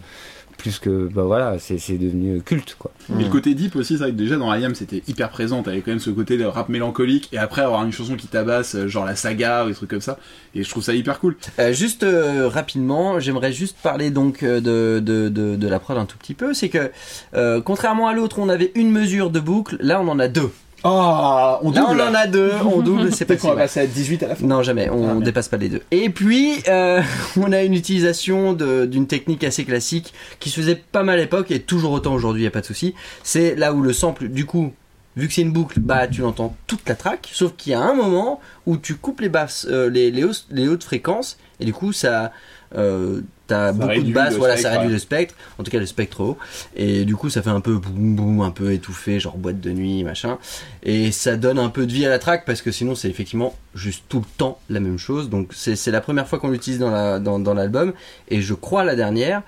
plus 0.63 0.80
que 0.80 1.10
bah 1.13 1.23
voilà 1.23 1.60
c'est 1.60 1.78
c'est 1.78 1.97
devenu 1.97 2.41
culte 2.41 2.78
quoi. 2.80 2.91
Et 3.19 3.23
le 3.23 3.30
côté 3.30 3.54
deep 3.54 3.76
aussi, 3.76 3.95
c'est 3.97 4.04
vrai 4.04 4.12
que 4.12 4.15
déjà 4.15 4.38
dans 4.38 4.54
IAM 4.54 4.76
c'était 4.76 5.04
hyper 5.10 5.30
présent, 5.30 5.62
t'avais 5.62 5.82
quand 5.82 5.91
même 5.91 5.99
ce 5.99 6.10
côté 6.10 6.38
de 6.38 6.45
rap 6.45 6.69
mélancolique, 6.69 7.28
et 7.34 7.38
après 7.38 7.63
avoir 7.63 7.84
une 7.84 7.91
chanson 7.91 8.15
qui 8.15 8.28
tabasse, 8.28 8.76
euh, 8.76 8.88
genre 8.88 9.04
la 9.04 9.17
saga 9.17 9.65
ou 9.65 9.67
des 9.67 9.76
trucs 9.76 9.89
comme 9.89 9.99
ça, 9.99 10.17
et 10.56 10.63
je 10.63 10.69
trouve 10.69 10.82
ça 10.82 10.93
hyper 10.93 11.19
cool. 11.19 11.36
Euh, 11.60 11.73
juste 11.73 12.04
euh, 12.04 12.47
rapidement, 12.47 13.19
j'aimerais 13.19 13.52
juste 13.52 13.76
parler 13.84 14.10
donc 14.10 14.41
de, 14.41 14.60
de, 14.60 15.28
de, 15.28 15.58
de 15.58 15.67
la 15.67 15.80
prod 15.80 15.97
un 15.97 16.06
tout 16.06 16.17
petit 16.17 16.34
peu. 16.34 16.54
C'est 16.54 16.69
que 16.69 16.91
euh, 17.34 17.60
contrairement 17.60 18.08
à 18.08 18.13
l'autre, 18.13 18.39
on 18.39 18.47
avait 18.47 18.71
une 18.76 18.89
mesure 18.89 19.32
de 19.32 19.41
boucle. 19.41 19.76
Là, 19.82 19.99
on 20.02 20.08
en 20.08 20.17
a 20.17 20.30
deux. 20.30 20.49
Ah, 20.84 21.60
on 21.62 21.72
Là, 21.72 21.82
double 21.82 22.02
on 22.02 22.08
en 22.10 22.13
a 22.15 22.28
deux. 22.28 22.52
On 22.65 22.82
double, 22.82 23.12
c'est 23.13 23.26
pas 23.26 23.36
qu'on 23.38 23.50
va 23.50 23.56
passer 23.56 23.80
à 23.80 23.88
18 23.88 24.24
à 24.24 24.28
la 24.28 24.36
fin. 24.36 24.46
Non, 24.46 24.63
jamais. 24.63 24.89
On 24.89 25.04
Ah, 25.04 25.08
merde. 25.13 25.24
dépasse 25.24 25.48
pas 25.48 25.58
les 25.58 25.69
deux. 25.69 25.82
Et 25.91 26.10
puis, 26.10 26.56
euh, 26.67 27.02
on 27.38 27.52
a 27.52 27.63
une 27.63 27.74
utilisation 27.74 28.54
de- 28.54 28.86
d'une 28.86 29.08
technique 29.08 29.43
assez 29.43 29.63
classique 29.65 30.13
qui 30.39 30.50
se 30.50 30.60
faisait 30.60 30.76
pas 30.76 31.04
mal 31.04 31.19
à 31.19 31.22
l'époque 31.22 31.52
et 31.52 31.60
toujours 31.62 31.91
autant 31.93 32.13
aujourd'hui, 32.13 32.43
y 32.43 32.48
a 32.48 32.52
pas 32.52 32.62
de 32.62 32.65
souci. 32.65 32.96
C'est 33.24 33.56
là 33.56 33.74
où 33.74 33.82
le 33.82 33.93
sample, 33.93 34.28
du 34.28 34.46
coup, 34.46 34.74
vu 35.15 35.28
que 35.28 35.34
c'est 35.34 35.41
une 35.43 35.54
boucle, 35.54 35.80
bah 35.80 36.08
tu 36.08 36.24
entends 36.24 36.56
toute 36.67 36.88
la 36.89 36.96
track. 36.96 37.30
Sauf 37.32 37.54
qu'il 37.56 37.72
y 37.72 37.76
a 37.76 37.82
un 37.82 37.93
moment 37.93 38.39
où 38.65 38.78
tu 38.78 38.96
coupes 38.96 39.22
les 39.22 39.30
basses, 39.30 39.67
euh, 39.69 39.89
les, 39.89 40.12
les, 40.12 40.24
hausses- 40.24 40.48
les 40.52 40.67
hautes 40.67 40.84
fréquences 40.84 41.38
et 41.60 41.65
du 41.65 41.74
coup 41.74 41.93
ça, 41.93 42.32
euh, 42.76 43.22
t'as 43.54 43.72
beaucoup 43.72 44.04
de 44.04 44.13
basses. 44.13 44.36
Voilà, 44.36 44.56
spectre, 44.56 44.70
ça 44.70 44.76
réduit 44.76 44.88
ouais. 44.88 44.94
le 44.94 45.00
spectre. 45.00 45.36
En 45.58 45.63
tout 45.63 45.72
cas, 45.72 45.80
le 45.80 45.86
spectre 45.86 46.22
haut. 46.22 46.38
Et 46.76 47.06
du 47.06 47.16
coup, 47.16 47.30
ça 47.30 47.42
fait 47.42 47.50
un 47.50 47.62
peu 47.62 47.78
boum 47.78 48.16
boum, 48.16 48.42
un 48.42 48.52
peu 48.52 48.72
étouffé, 48.74 49.20
genre 49.20 49.38
boîte 49.38 49.60
de 49.60 49.72
nuit, 49.72 50.04
machin. 50.04 50.38
Et 50.84 51.12
ça 51.12 51.36
donne 51.36 51.60
un 51.60 51.70
peu 51.70 51.86
de 51.86 51.92
vie 51.92 52.06
à 52.06 52.10
la 52.10 52.20
track 52.20 52.46
parce 52.46 52.62
que 52.62 52.72
sinon, 52.72 52.96
c'est 52.96 53.10
effectivement 53.10 53.56
juste 53.76 54.04
tout 54.10 54.20
le 54.20 54.26
temps 54.38 54.60
la 54.70 54.80
même 54.80 54.98
chose. 54.98 55.30
Donc, 55.30 55.52
c'est 55.54 55.92
la 55.92 56.02
première 56.02 56.28
fois 56.28 56.39
qu'on 56.39 56.50
l'utilise 56.50 56.80
dans 56.80 56.92
la- 56.92 57.20
dans, 57.20 57.39
dans 57.39 57.54
l'album. 57.54 57.94
Et 58.30 58.42
je 58.42 58.54
crois 58.54 58.84
la 58.84 58.96
dernière. 58.96 59.42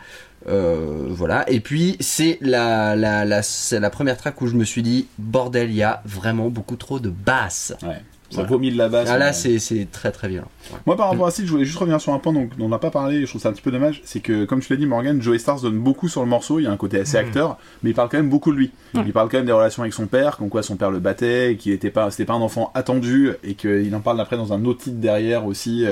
Euh, 0.47 1.07
voilà. 1.09 1.49
Et 1.49 1.59
puis, 1.59 1.97
c'est 1.99 2.37
la, 2.41 2.95
la, 2.95 3.25
la, 3.25 3.89
première 3.89 4.17
track 4.17 4.41
où 4.41 4.47
je 4.47 4.55
me 4.55 4.63
suis 4.63 4.83
dit, 4.83 5.07
bordel, 5.17 5.69
il 5.69 5.75
y 5.75 5.83
a 5.83 6.01
vraiment 6.05 6.49
beaucoup 6.49 6.75
trop 6.75 6.99
de 6.99 7.09
basses. 7.09 7.73
Ouais. 7.81 8.01
Ça 8.29 8.37
Voilà. 8.37 8.49
vomit 8.49 8.71
de 8.71 8.77
la 8.77 8.89
basse. 8.89 9.07
Ah 9.11 9.17
là, 9.17 9.33
c'est 9.33 9.59
c'est 9.59 9.87
très 9.91 10.11
très 10.11 10.27
violent. 10.27 10.47
Ouais. 10.71 10.77
Moi, 10.87 10.97
par 10.97 11.09
rapport 11.09 11.27
à 11.27 11.31
ça, 11.31 11.43
je 11.45 11.49
voulais 11.51 11.65
juste 11.65 11.77
revenir 11.77 12.01
sur 12.01 12.11
un 12.13 12.19
point 12.19 12.33
donc, 12.33 12.57
dont 12.57 12.65
on 12.65 12.69
n'a 12.69 12.79
pas 12.79 12.89
parlé, 12.89 13.17
et 13.17 13.21
je 13.21 13.27
trouve 13.27 13.41
ça 13.41 13.49
un 13.49 13.53
petit 13.53 13.61
peu 13.61 13.71
dommage, 13.71 14.01
c'est 14.03 14.19
que, 14.19 14.45
comme 14.45 14.61
tu 14.61 14.73
l'as 14.73 14.77
dit, 14.77 14.85
Morgan, 14.87 15.21
Joey 15.21 15.37
Stars 15.37 15.61
donne 15.61 15.77
beaucoup 15.77 16.07
sur 16.09 16.21
le 16.21 16.27
morceau, 16.27 16.59
il 16.59 16.63
y 16.63 16.67
a 16.67 16.71
un 16.71 16.77
côté 16.77 16.99
assez 16.99 17.17
acteur, 17.17 17.57
mais 17.83 17.91
il 17.91 17.93
parle 17.93 18.09
quand 18.09 18.17
même 18.17 18.29
beaucoup 18.29 18.51
de 18.51 18.57
lui. 18.57 18.71
Il 18.95 19.13
parle 19.13 19.29
quand 19.29 19.37
même 19.37 19.45
des 19.45 19.51
relations 19.51 19.83
avec 19.83 19.93
son 19.93 20.07
père, 20.07 20.37
comme 20.37 20.49
quoi 20.49 20.63
son 20.63 20.75
père 20.75 20.89
le 20.91 20.99
battait, 20.99 21.51
et 21.53 21.57
qu'il 21.57 21.71
était 21.71 21.91
pas, 21.91 22.09
c'était 22.09 22.25
pas 22.25 22.33
un 22.33 22.41
enfant 22.41 22.71
attendu, 22.73 23.31
et 23.43 23.53
qu'il 23.53 23.93
en 23.95 23.99
parle 24.01 24.19
après 24.19 24.37
dans 24.37 24.53
un 24.53 24.65
autre 24.65 24.83
titre 24.83 24.97
derrière 24.97 25.45
aussi, 25.45 25.85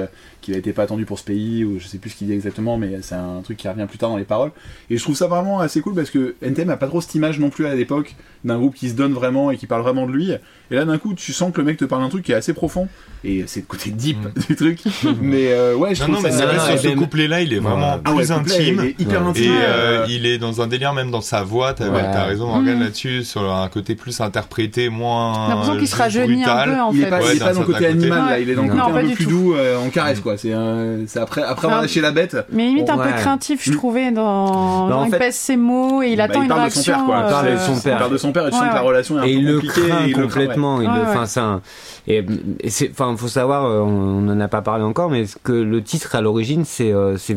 qu'il 0.43 0.53
a 0.53 0.57
été 0.57 0.73
pas 0.73 0.83
attendu 0.83 1.05
pour 1.05 1.17
ce 1.17 1.23
pays, 1.23 1.63
ou 1.65 1.79
je 1.79 1.87
sais 1.87 1.97
plus 1.97 2.11
ce 2.11 2.15
qu'il 2.17 2.27
dit 2.27 2.33
exactement, 2.33 2.77
mais 2.77 2.99
c'est 3.01 3.15
un 3.15 3.41
truc 3.43 3.57
qui 3.57 3.67
revient 3.67 3.85
plus 3.87 3.97
tard 3.97 4.09
dans 4.09 4.17
les 4.17 4.23
paroles. 4.23 4.51
Et 4.89 4.97
je 4.97 5.03
trouve 5.03 5.15
ça 5.15 5.27
vraiment 5.27 5.59
assez 5.59 5.81
cool 5.81 5.95
parce 5.95 6.09
que 6.11 6.35
NTM 6.41 6.69
a 6.69 6.77
pas 6.77 6.87
trop 6.87 7.01
cette 7.01 7.15
image 7.15 7.39
non 7.39 7.49
plus 7.49 7.65
à 7.65 7.73
l'époque 7.75 8.15
d'un 8.43 8.57
groupe 8.57 8.75
qui 8.75 8.89
se 8.89 8.93
donne 8.93 9.13
vraiment 9.13 9.51
et 9.51 9.57
qui 9.57 9.65
parle 9.67 9.81
vraiment 9.81 10.05
de 10.05 10.11
lui. 10.11 10.31
Et 10.71 10.75
là, 10.75 10.85
d'un 10.85 10.97
coup, 10.97 11.13
tu 11.13 11.33
sens 11.33 11.51
que 11.53 11.61
le 11.61 11.65
mec 11.65 11.77
te 11.77 11.85
parle 11.85 12.01
d'un 12.03 12.09
truc 12.09 12.25
qui 12.25 12.31
est 12.31 12.35
assez 12.35 12.53
profond. 12.53 12.87
Et 13.23 13.45
c'est 13.47 13.61
le 13.61 13.65
côté 13.65 13.89
deep 13.91 14.17
du 14.49 14.55
truc. 14.55 14.79
mais 15.21 15.51
euh, 15.53 15.75
ouais, 15.75 15.95
je 15.95 16.01
Non, 16.01 16.07
trouve 16.13 16.15
non, 16.17 16.21
mais 16.23 16.31
ça. 16.31 16.37
c'est 16.39 16.45
vrai, 16.45 16.57
non, 16.75 16.77
ce 16.81 16.87
couplet-là, 16.97 17.41
il 17.41 17.53
est 17.53 17.59
vraiment 17.59 17.99
Ah 18.03 18.11
ouais, 18.13 18.25
plus 18.25 18.33
couplet, 18.33 18.53
intime. 18.55 18.79
il 18.81 18.85
est 18.89 18.99
hyper 19.01 19.21
Ouais. 19.23 19.29
intime. 19.29 19.43
Et 19.43 19.47
euh, 19.49 20.01
euh, 20.01 20.05
il 20.09 20.25
est 20.25 20.37
dans 20.37 20.61
un 20.61 20.67
délire 20.67 20.93
même 20.93 21.09
dans 21.11 21.21
sa 21.21 21.43
voix, 21.43 21.73
t'as 21.73 21.89
Ouais. 21.89 22.01
raison 22.27 22.47
Morgane 22.47 22.77
Mm. 22.79 22.83
là-dessus, 22.83 23.23
sur 23.23 23.49
un 23.49 23.69
côté 23.69 23.95
plus 23.95 24.19
interprété, 24.19 24.89
moins 24.89 25.47
l'impression 25.49 25.77
qu'il 25.77 25.87
se 25.87 25.95
rajeunit 25.95 26.43
un 26.43 26.63
peu 26.65 26.71
en 26.81 26.91
il 26.91 26.99
est 26.99 27.03
fait. 27.05 27.09
pas, 27.09 27.19
Ouais, 27.19 27.25
il 27.29 27.35
est 27.35 27.39
d'un 27.39 27.45
pas 27.45 27.53
dans 27.53 27.59
le 27.61 27.65
côté 27.65 27.85
animal 27.85 28.29
là, 28.29 28.39
il 28.39 28.49
est 28.49 28.55
dans 28.55 28.63
le 28.63 28.69
côté 28.69 28.81
un 28.81 28.91
peu 29.07 29.13
plus 29.13 29.25
doux, 29.27 29.53
euh, 29.55 29.77
en 29.77 29.89
caresse 29.89 30.19
quoi. 30.19 30.32
C'est 30.37 30.53
un- 30.53 31.05
c'est 31.07 31.19
après, 31.19 31.43
après 31.43 31.67
avoir 31.67 31.81
lâché 31.81 32.01
la 32.01 32.11
bête. 32.11 32.35
Mais 32.51 32.65
limite 32.67 32.89
un 32.89 32.97
Ouais. 32.97 33.07
peu 33.11 33.19
craintif, 33.19 33.61
je 33.63 33.71
Mm. 33.71 33.75
trouvais, 33.75 34.11
dans, 34.11 34.87
Bah, 34.87 34.97
en 34.97 35.05
il 35.05 35.11
fait- 35.11 35.17
pèse 35.19 35.35
ses 35.35 35.55
mots 35.57 36.01
et 36.01 36.09
il 36.09 36.17
Bah, 36.17 36.23
attend 36.25 36.39
il 36.39 36.43
une 36.43 36.49
parle 36.49 36.65
de 36.65 36.69
son 36.69 36.81
réaction. 36.81 36.93
père, 36.93 37.05
quoi. 37.05 37.21
Il 37.25 37.29
parle 37.31 37.45
de 37.45 37.51
euh, 37.51 37.57
son 37.59 37.79
père. 37.81 37.93
Il 37.95 37.99
parle 37.99 38.11
de 38.11 38.17
son 38.17 38.31
père 38.31 38.47
et 38.47 38.49
tu 38.49 38.55
sens 38.55 38.61
Ouais, 38.63 38.69
que 38.69 38.73
la 38.75 38.81
ouais. 38.81 38.87
relation 38.87 39.17
est 39.17 39.19
un 39.19 39.23
et 39.23 39.33
peu 39.33 39.39
il 39.39 39.45
le 39.45 39.53
compliquée. 39.55 39.81
craint 39.81 39.83
et 39.83 39.89
il 40.03 40.07
le 40.07 40.13
craint, 40.13 40.21
ouais. 40.21 40.27
complètement. 40.27 40.81
il 40.81 40.87
le- 40.87 40.93
Ouais, 40.93 40.99
ouais. 40.99 41.05
enfin, 41.09 41.25
c'est 41.25 41.39
un- 41.39 41.61
et, 42.07 42.25
et 42.59 42.69
c'est, 42.69 42.89
enfin, 42.91 43.15
faut 43.17 43.27
savoir, 43.27 43.65
euh, 43.65 43.79
on 43.81 44.21
n'en 44.21 44.39
a 44.39 44.47
pas 44.47 44.61
parlé 44.61 44.83
encore, 44.83 45.09
mais 45.09 45.25
ce 45.25 45.37
que 45.41 45.53
le 45.53 45.81
titre 45.81 46.15
à 46.15 46.21
l'origine, 46.21 46.65
c'est, 46.65 46.91
euh, 46.91 47.17
c'est, 47.17 47.35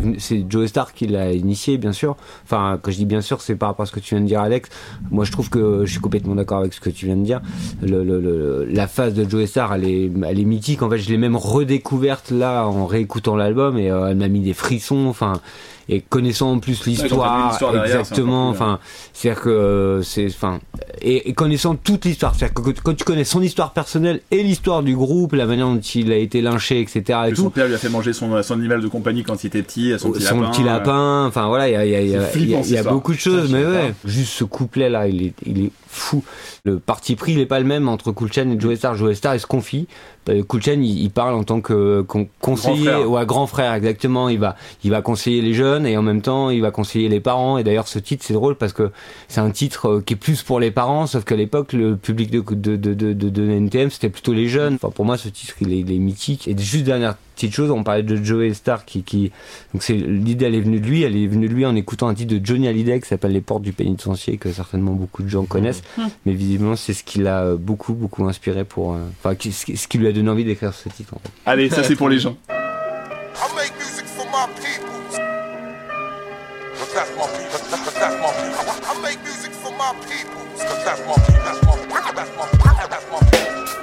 Joe 0.50 0.66
Star 0.68 0.92
qui 0.92 1.07
l'a 1.07 1.33
initié, 1.33 1.79
bien 1.79 1.92
sûr. 1.92 2.16
Enfin, 2.44 2.79
quand 2.83 2.90
je 2.90 2.96
dis 2.96 3.05
bien 3.07 3.20
sûr, 3.20 3.40
c'est 3.40 3.55
par 3.55 3.68
rapport 3.68 3.85
à 3.85 3.87
ce 3.87 3.92
que 3.92 4.00
tu 4.00 4.14
viens 4.14 4.22
de 4.22 4.26
dire, 4.29 4.40
Alex. 4.40 4.68
Moi, 5.11 5.24
je 5.24 5.33
trouve 5.33 5.50
que 5.50 5.85
je 5.85 5.90
suis 5.90 6.00
complètement 6.00 6.35
d'accord 6.35 6.59
avec 6.59 6.72
ce 6.72 6.81
que 6.81 6.90
tu 6.90 7.07
viens 7.07 7.16
de 7.16 7.24
dire. 7.24 7.40
Le, 7.83 8.02
le, 8.05 8.20
le- 8.20 8.64
la 8.68 8.87
phase 8.88 9.14
de 9.14 9.29
Joe 9.29 9.46
Star, 9.48 9.74
elle 9.74 9.85
est, 9.85 10.11
elle 10.26 10.40
est 10.40 10.44
mythique. 10.44 10.83
En 10.83 10.90
fait, 10.90 10.98
je 10.98 11.09
l'ai 11.11 11.18
même 11.18 11.37
redécouverte 11.37 12.31
là 12.31 12.66
en 12.66 12.87
réécoutant 12.87 13.37
l'album 13.37 13.79
et 13.79 13.90
euh, 13.90 14.09
elle 14.09 14.16
m'a 14.16 14.29
mis 14.29 14.40
des 14.40 14.55
frissons. 14.55 15.07
Enfin. 15.07 15.40
Et 15.88 16.01
connaissant 16.01 16.51
en 16.53 16.59
plus 16.59 16.85
l'histoire, 16.87 17.57
exactement, 17.85 18.51
plus, 18.51 18.57
enfin, 18.61 18.81
c'est-à-dire 19.12 19.40
que 19.42 19.49
euh, 19.51 20.03
c'est, 20.03 20.27
enfin, 20.27 20.59
et, 21.01 21.29
et 21.29 21.33
connaissant 21.33 21.77
toute 21.77 22.05
l'histoire, 22.07 22.35
c'est-à-dire 22.35 22.55
que 22.55 22.81
quand 22.83 22.94
tu 22.94 23.05
connais 23.05 23.22
son 23.22 23.40
histoire 23.40 23.72
personnelle 23.72 24.20
et 24.33 24.42
l'histoire 24.42 24.83
du 24.83 24.96
groupe, 24.96 25.35
la 25.35 25.46
manière 25.46 25.69
dont 25.69 25.79
il 25.79 26.11
a 26.11 26.17
été 26.17 26.40
lynché, 26.42 26.81
etc. 26.81 27.21
et 27.27 27.31
Que 27.31 27.37
son 27.37 27.44
tout, 27.44 27.50
père 27.50 27.69
lui 27.69 27.75
a 27.75 27.79
fait 27.79 27.88
manger 27.88 28.13
son, 28.13 28.42
son 28.42 28.54
animal 28.54 28.81
de 28.81 28.88
compagnie 28.88 29.23
quand 29.23 29.44
il 29.44 29.46
était 29.46 29.63
petit, 29.63 29.96
son 29.96 30.11
petit 30.11 30.25
son 30.25 30.40
lapin. 30.40 30.50
petit 30.50 30.63
lapin, 30.65 31.27
enfin 31.27 31.46
voilà, 31.46 31.69
il 31.69 31.73
y 31.73 31.77
a, 31.77 31.85
y 31.87 31.94
a, 31.94 32.00
y 32.02 32.17
a, 32.17 32.21
flippant, 32.23 32.63
y 32.65 32.77
a- 32.77 32.83
beaucoup 32.83 33.13
de 33.15 33.19
choses, 33.21 33.52
mais 33.52 33.65
ouais, 33.65 33.94
juste 34.04 34.33
ce 34.33 34.42
couplet 34.44 34.90
là, 34.90 35.06
il 35.06 35.23
est, 35.23 35.35
il 35.46 35.67
est 35.67 35.71
fou. 35.88 36.25
Le 36.65 36.81
parti 36.81 37.15
pris, 37.15 37.33
il 37.35 37.38
est 37.38 37.46
pas 37.46 37.61
le 37.61 37.65
même 37.65 37.88
entre 37.88 38.11
Cool 38.11 38.33
Chain 38.33 38.50
et 38.50 38.58
Joe 38.61 38.77
Star. 38.77 38.96
Joe 38.96 39.15
Star, 39.15 39.35
il 39.37 39.40
se 39.40 39.46
confie 39.46 39.87
euh, 40.29 40.42
Cool 40.42 40.62
Chain, 40.62 40.81
il, 40.83 41.02
il 41.02 41.10
parle 41.10 41.35
en 41.35 41.44
tant 41.44 41.60
que 41.60 42.02
con- 42.02 42.29
conseiller 42.40 42.85
Grand 42.87 43.04
ou 43.04 43.16
à 43.16 43.24
grand 43.24 43.46
frère 43.46 43.72
exactement. 43.74 44.29
Il 44.29 44.38
va, 44.38 44.56
il 44.85 44.90
va 44.90 45.02
conseiller 45.02 45.42
les 45.42 45.54
jeunes 45.54 45.87
et 45.87 45.96
en 45.96 46.02
même 46.02 46.22
temps 46.22 46.50
il 46.50 46.60
va 46.62 46.70
conseiller 46.70 47.08
les 47.08 47.20
parents. 47.20 47.58
Et 47.58 47.64
d'ailleurs 47.64 47.88
ce 47.88 47.98
titre 47.98 48.24
c'est 48.27 48.35
drôle 48.35 48.56
parce 48.56 48.72
que 48.72 48.90
c'est 49.29 49.40
un 49.40 49.50
titre 49.50 49.88
euh, 49.88 50.02
qui 50.04 50.14
est 50.14 50.16
plus 50.16 50.42
pour 50.42 50.60
les 50.60 50.70
parents, 50.70 51.06
sauf 51.06 51.24
qu'à 51.24 51.37
l'époque 51.37 51.72
le 51.72 51.96
public 51.96 52.31
de 52.31 52.40
de 52.48 52.77
de 52.77 52.94
de, 52.94 53.12
de, 53.12 53.29
de 53.29 53.50
NTM 53.50 53.90
c'était 53.90 54.08
plutôt 54.10 54.33
les 54.33 54.48
jeunes. 54.48 54.74
Enfin 54.74 54.90
pour 54.90 55.04
moi 55.04 55.16
ce 55.16 55.29
titre 55.29 55.54
il 55.60 55.72
est, 55.72 55.79
il 55.81 55.92
est 55.92 55.98
mythique. 55.98 56.48
Et 56.48 56.56
juste 56.56 56.85
dernière 56.85 57.16
petite 57.37 57.55
chose, 57.55 57.71
on 57.71 57.85
parlait 57.85 58.03
de 58.03 58.17
Joey 58.17 58.55
Star 58.55 58.85
qui 58.85 59.03
qui 59.03 59.31
donc 59.73 59.83
c'est 59.83 59.95
l'idée 59.95 60.47
elle 60.47 60.55
est 60.55 60.61
venue 60.61 60.81
de 60.81 60.87
lui, 60.87 61.03
elle 61.03 61.17
est 61.17 61.27
venue 61.27 61.49
de 61.49 61.55
lui 61.55 61.65
en 61.65 61.77
écoutant 61.77 62.09
un 62.09 62.15
titre 62.15 62.35
de 62.35 62.45
Johnny 62.45 62.67
Hallyday 62.67 63.01
qui 63.01 63.07
s'appelle 63.09 63.33
Les 63.33 63.41
Portes 63.41 63.63
du 63.63 63.73
pénitencier 63.73 64.39
que 64.39 64.51
certainement 64.51 64.93
beaucoup 64.93 65.23
de 65.23 65.29
gens 65.29 65.45
connaissent. 65.45 65.83
Mais 66.25 66.33
visiblement 66.33 66.77
c'est 66.77 66.95
ce 66.95 67.05
qui 67.05 67.19
l'a 67.19 67.43
euh, 67.43 67.57
beaucoup 67.57 67.95
beaucoup 67.95 68.25
inspiré 68.25 68.65
pour, 68.65 68.95
euh, 68.95 68.99
enfin 69.23 69.37
ce 69.39 69.87
qui 69.87 69.99
lui 69.99 70.09
a 70.09 70.13
donné 70.13 70.29
envie 70.29 70.45
d'écrire 70.45 70.75
ce 70.75 70.89
titre. 70.89 71.15
En 71.15 71.19
fait. 71.19 71.31
Allez, 71.45 71.69
ça 71.69 71.85
c'est 71.85 71.97
pour 71.97 72.09
les 72.09 72.19
gens. 72.19 72.37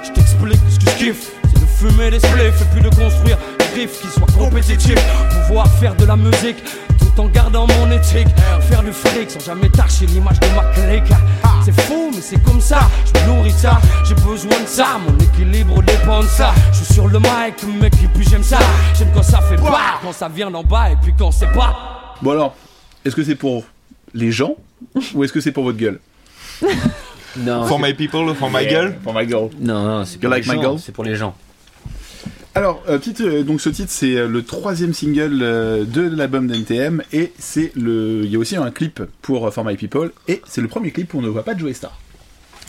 Je 0.02 0.12
t'explique 0.12 0.60
ce 0.68 0.78
que 0.78 0.90
je 0.90 0.96
kiffe, 0.98 1.43
fumer 1.88 2.10
des 2.10 2.18
spliffs 2.18 2.60
et 2.62 2.64
puis 2.72 2.82
de 2.82 2.88
construire 2.94 3.38
des 3.58 3.80
riffs 3.82 4.00
qui 4.00 4.08
soient 4.08 4.26
compétitifs. 4.38 4.98
Pouvoir 5.46 5.68
faire 5.78 5.94
de 5.96 6.04
la 6.04 6.16
musique 6.16 6.56
tout 6.98 7.20
en 7.20 7.26
gardant 7.28 7.66
mon 7.66 7.90
éthique. 7.90 8.28
Faire 8.62 8.82
du 8.82 8.92
fric 8.92 9.30
sans 9.30 9.40
jamais 9.40 9.68
tâcher 9.68 10.06
l'image 10.06 10.40
de 10.40 10.46
ma 10.54 10.64
clique. 10.72 11.12
C'est 11.64 11.78
fou, 11.82 12.10
mais 12.14 12.20
c'est 12.20 12.42
comme 12.42 12.60
ça, 12.60 12.80
je 13.06 13.20
me 13.20 13.26
nourris 13.26 13.52
de 13.52 13.56
ça. 13.58 13.78
J'ai 14.04 14.14
besoin 14.14 14.60
de 14.60 14.66
ça, 14.66 14.98
mon 15.06 15.16
équilibre 15.18 15.82
dépend 15.82 16.20
de 16.20 16.26
ça. 16.26 16.52
Je 16.72 16.78
suis 16.84 16.94
sur 16.94 17.08
le 17.08 17.18
mic, 17.18 17.80
mec, 17.80 17.92
et 18.02 18.08
puis 18.14 18.26
j'aime 18.28 18.42
ça. 18.42 18.58
J'aime 18.98 19.08
quand 19.14 19.22
ça 19.22 19.40
fait 19.40 19.56
pas, 19.56 19.98
quand 20.02 20.12
ça 20.12 20.28
vient 20.28 20.50
d'en 20.50 20.62
bas 20.62 20.90
et 20.90 20.96
puis 21.02 21.12
quand 21.18 21.30
c'est 21.30 21.50
pas. 21.52 22.14
Bon 22.22 22.32
alors, 22.32 22.54
est-ce 23.04 23.16
que 23.16 23.22
c'est 23.24 23.34
pour 23.34 23.64
les 24.12 24.30
gens 24.30 24.56
ou 25.14 25.24
est-ce 25.24 25.32
que 25.32 25.40
c'est 25.40 25.52
pour 25.52 25.64
votre 25.64 25.78
gueule? 25.78 26.00
Non, 27.36 27.66
For 27.66 27.80
my 27.80 27.92
people, 27.94 28.32
for 28.36 28.48
my 28.48 28.68
girl? 28.68 28.94
For 29.02 29.12
my 29.12 29.26
girl. 29.28 29.50
non, 29.58 29.82
non, 29.82 30.04
c'est 30.04 30.14
You 30.14 30.20
pour, 30.20 30.30
like 30.30 30.46
les 30.46 30.50
my 30.52 30.56
gens, 30.56 30.62
girl? 30.62 30.78
c'est 30.78 30.92
pour 30.92 31.02
les 31.02 31.16
gens. 31.16 31.34
Alors, 32.56 32.82
euh, 32.88 32.98
petite, 32.98 33.20
euh, 33.20 33.42
donc 33.42 33.60
ce 33.60 33.68
titre 33.68 33.90
c'est 33.90 34.14
euh, 34.16 34.28
le 34.28 34.44
troisième 34.44 34.94
single 34.94 35.40
euh, 35.42 35.84
de 35.84 36.02
l'album 36.02 36.46
d'NTM 36.46 37.02
et 37.12 37.32
c'est 37.36 37.72
le, 37.74 38.20
il 38.24 38.30
y 38.30 38.36
a 38.36 38.38
aussi 38.38 38.54
un 38.56 38.70
clip 38.70 39.02
pour 39.22 39.52
For 39.52 39.64
My 39.64 39.76
People 39.76 40.12
et 40.28 40.40
c'est 40.46 40.60
le 40.60 40.68
premier 40.68 40.92
clip 40.92 41.12
où 41.14 41.18
on 41.18 41.22
ne 41.22 41.28
voit 41.28 41.42
pas 41.42 41.56
Joey 41.56 41.72
Star. 41.74 41.98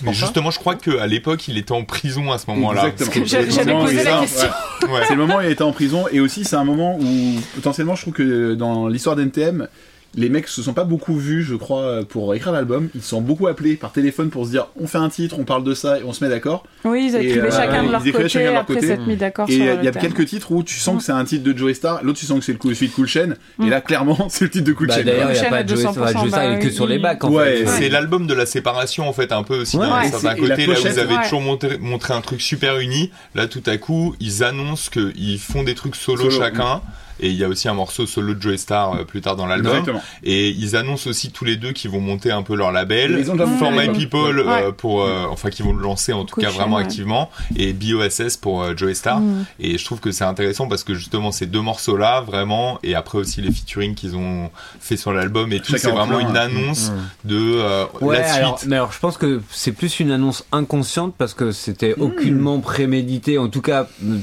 Mais 0.04 0.12
justement, 0.14 0.52
je 0.52 0.60
crois 0.60 0.76
qu'à 0.76 1.08
l'époque, 1.08 1.48
il 1.48 1.58
était 1.58 1.72
en 1.72 1.84
prison 1.86 2.32
à 2.34 2.38
ce 2.38 2.48
moment-là. 2.50 2.88
Exactement. 2.88 3.26
J'allais 3.26 3.50
C'est 3.52 3.64
le 3.64 3.72
moment 3.72 3.84
où 3.84 3.86
poser 3.86 3.96
il 3.96 4.00
est 4.02 4.04
la 4.04 4.20
question. 4.22 4.48
ouais. 4.84 4.90
Ouais. 4.92 5.02
C'est 5.08 5.14
le 5.16 5.20
moment 5.22 5.38
où 5.38 5.42
il 5.42 5.52
était 5.52 5.62
en 5.64 5.72
prison 5.72 6.06
et 6.12 6.20
aussi 6.20 6.44
c'est 6.44 6.58
un 6.58 6.66
moment 6.66 6.98
où 7.00 7.40
potentiellement 7.54 7.96
je 7.96 8.02
trouve 8.02 8.14
que 8.14 8.56
dans 8.56 8.88
l'histoire 8.88 9.16
d'NTM 9.16 9.68
les 10.16 10.30
mecs 10.30 10.48
se 10.48 10.62
sont 10.64 10.74
pas 10.74 10.84
beaucoup 10.86 11.18
vus 11.18 11.44
je 11.44 11.56
crois 11.56 12.00
pour 12.08 12.34
écrire 12.36 12.54
l'album. 12.54 12.90
Ils 12.96 13.02
se 13.02 13.10
sont 13.10 13.22
beaucoup 13.22 13.48
appelés 13.48 13.76
par 13.76 13.92
téléphone 13.92 14.30
pour 14.30 14.46
se 14.46 14.52
dire 14.52 14.68
on 14.80 14.88
fait 14.88 14.98
un 14.98 15.10
titre 15.10 15.36
on 15.40 15.44
parle 15.44 15.64
de 15.64 15.74
ça 15.74 16.00
et 16.00 16.04
on 16.04 16.14
se 16.14 16.24
met 16.24 16.30
d'accord. 16.30 16.64
Oui, 16.86 17.08
ils 17.10 17.16
Et, 17.16 17.26
écrivaient 17.28 17.48
euh, 17.48 17.52
chacun 17.52 17.82
de 17.84 17.88
ils 17.88 17.92
leur 17.92 18.04
côté 18.04 18.30
chacun 18.30 18.46
de 18.48 18.52
leur 18.52 18.62
après 18.62 18.74
côté. 18.76 18.88
s'être 18.88 19.06
mis 19.08 19.16
d'accord 19.18 19.50
et 19.50 19.54
sur 19.54 19.62
il 19.64 19.84
y 19.84 19.88
a 19.88 19.92
thème. 19.92 20.02
quelques 20.02 20.26
titres 20.26 20.52
où 20.52 20.64
tu 20.64 20.76
sens 20.80 20.98
que 20.98 21.04
c'est 21.04 21.12
un 21.12 21.26
titre 21.26 21.44
de 21.44 21.58
Joey 21.58 21.74
Star 21.74 22.04
l'autre 22.04 22.20
tu 22.20 22.26
sens 22.26 22.40
que 22.40 22.46
c'est 22.46 22.52
le 22.54 22.58
coup 22.58 22.74
celui 22.74 22.88
de 22.88 22.94
Cool 22.94 23.08
Chain 23.08 23.34
et 23.64 23.70
là 23.70 23.82
clairement 23.82 24.28
c'est 24.30 24.46
le 24.46 24.52
titre 24.52 24.66
de 24.66 24.74
Cool 24.74 24.88
Bah, 24.88 24.96
Chain. 24.96 25.04
D'ailleurs, 25.04 25.32
il 25.32 25.40
n'y 25.40 25.46
a 25.46 25.50
pas 25.50 25.64
de 25.64 25.76
Joey 25.76 25.84
200%, 25.86 25.92
Star, 25.92 26.08
Joey 26.12 26.30
Star, 26.30 26.46
il 26.46 26.54
est 26.54 26.60
que 26.60 26.70
sur 26.70 26.88
les 26.88 27.00
bacs 27.00 27.24
en 27.24 27.32
Ouais. 27.32 27.64
C'est 27.68 27.90
l'album 27.90 28.28
de 28.28 28.34
la 28.34 28.46
séparation 28.46 29.08
en 29.10 29.14
fait 29.14 29.32
un 29.32 29.44
peu 29.44 29.62
aussi 29.62 29.78
Ouais. 29.78 29.86
d'un 30.24 30.36
côté 30.36 30.66
là 30.66 30.76
vous 30.80 31.00
avez 31.00 31.16
toujours 31.24 31.42
montré, 31.42 32.14
un 32.14 32.22
truc 32.22 32.42
super 32.42 32.80
uni 32.80 33.12
là 33.36 33.48
tout 33.48 33.64
à 33.66 33.78
coup 33.78 34.16
ils 34.20 34.44
annoncent 34.44 34.90
qu'ils 34.92 35.40
font 35.40 35.64
des 35.64 35.76
trucs 35.76 35.96
Solo, 35.96 36.30
chacun 36.30 36.82
et 37.20 37.30
il 37.30 37.36
y 37.36 37.44
a 37.44 37.48
aussi 37.48 37.68
un 37.68 37.74
morceau 37.74 38.06
solo 38.06 38.34
de 38.34 38.42
Joey 38.42 38.58
Star 38.58 38.94
euh, 38.94 39.04
plus 39.04 39.22
tard 39.22 39.36
dans 39.36 39.46
l'album 39.46 39.72
Exactement. 39.72 40.02
et 40.24 40.50
ils 40.50 40.76
annoncent 40.76 41.10
aussi 41.10 41.32
tous 41.32 41.46
les 41.46 41.56
deux 41.56 41.72
qu'ils 41.72 41.92
vont 41.92 42.02
monter 42.02 42.32
un 42.32 42.44
peu 42.44 42.56
leur 42.56 42.72
label 42.72 43.18
Ils 43.20 43.30
ont 43.32 43.36
déjà 43.36 43.48
For 43.48 43.72
My. 43.72 43.88
People 43.90 44.40
euh, 44.40 44.46
Ouais. 44.46 44.72
pour 44.76 45.04
euh, 45.04 45.26
enfin 45.30 45.50
qui 45.50 45.62
vont 45.64 45.74
le 45.74 45.82
lancer 45.82 46.14
en 46.14 46.26
tout 46.26 46.40
cas 46.40 46.50
vraiment 46.50 46.78
ouais. 46.78 46.84
activement 46.84 47.30
et 47.56 47.74
BOSS 47.74 48.38
pour 48.38 48.62
euh, 48.64 48.74
Joey 48.76 48.94
Star 48.94 49.20
Mm. 49.20 49.46
et 49.60 49.78
je 49.78 49.86
trouve 49.86 50.00
que 50.00 50.12
c'est 50.12 50.24
intéressant 50.26 50.68
parce 50.68 50.84
que 50.84 50.94
justement 50.94 51.32
ces 51.32 51.46
deux 51.46 51.62
morceaux 51.62 51.96
là 51.98 52.22
vraiment 52.22 52.80
et 52.84 52.96
après 52.96 53.18
aussi 53.18 53.42
les 53.42 53.52
featuring 53.52 53.96
qu'ils 53.96 54.16
ont 54.16 54.50
fait 54.80 54.98
sur 54.98 55.14
l'album 55.14 55.52
et 55.54 55.60
tout 55.62 55.76
c'est 55.78 55.88
en 55.92 55.96
vraiment 55.96 56.18
plein, 56.20 56.30
une 56.30 56.38
annonce 56.38 56.92
de 57.24 57.38
euh, 57.60 57.86
Ouais, 58.02 58.18
la 58.20 58.24
suite 58.28 58.38
alors, 58.38 58.60
mais 58.68 58.76
alors 58.76 58.92
je 58.92 59.00
pense 59.00 59.18
que 59.18 59.42
c'est 59.52 59.72
plus 59.72 60.00
une 60.00 60.12
annonce 60.12 60.44
inconsciente 60.52 61.14
parce 61.18 61.34
que 61.34 61.52
c'était 61.52 61.94
aucunement 61.96 62.60
prémédité. 62.60 63.38
En 63.38 63.48
tout 63.48 63.62
cas, 63.62 63.88
euh, 64.04 64.18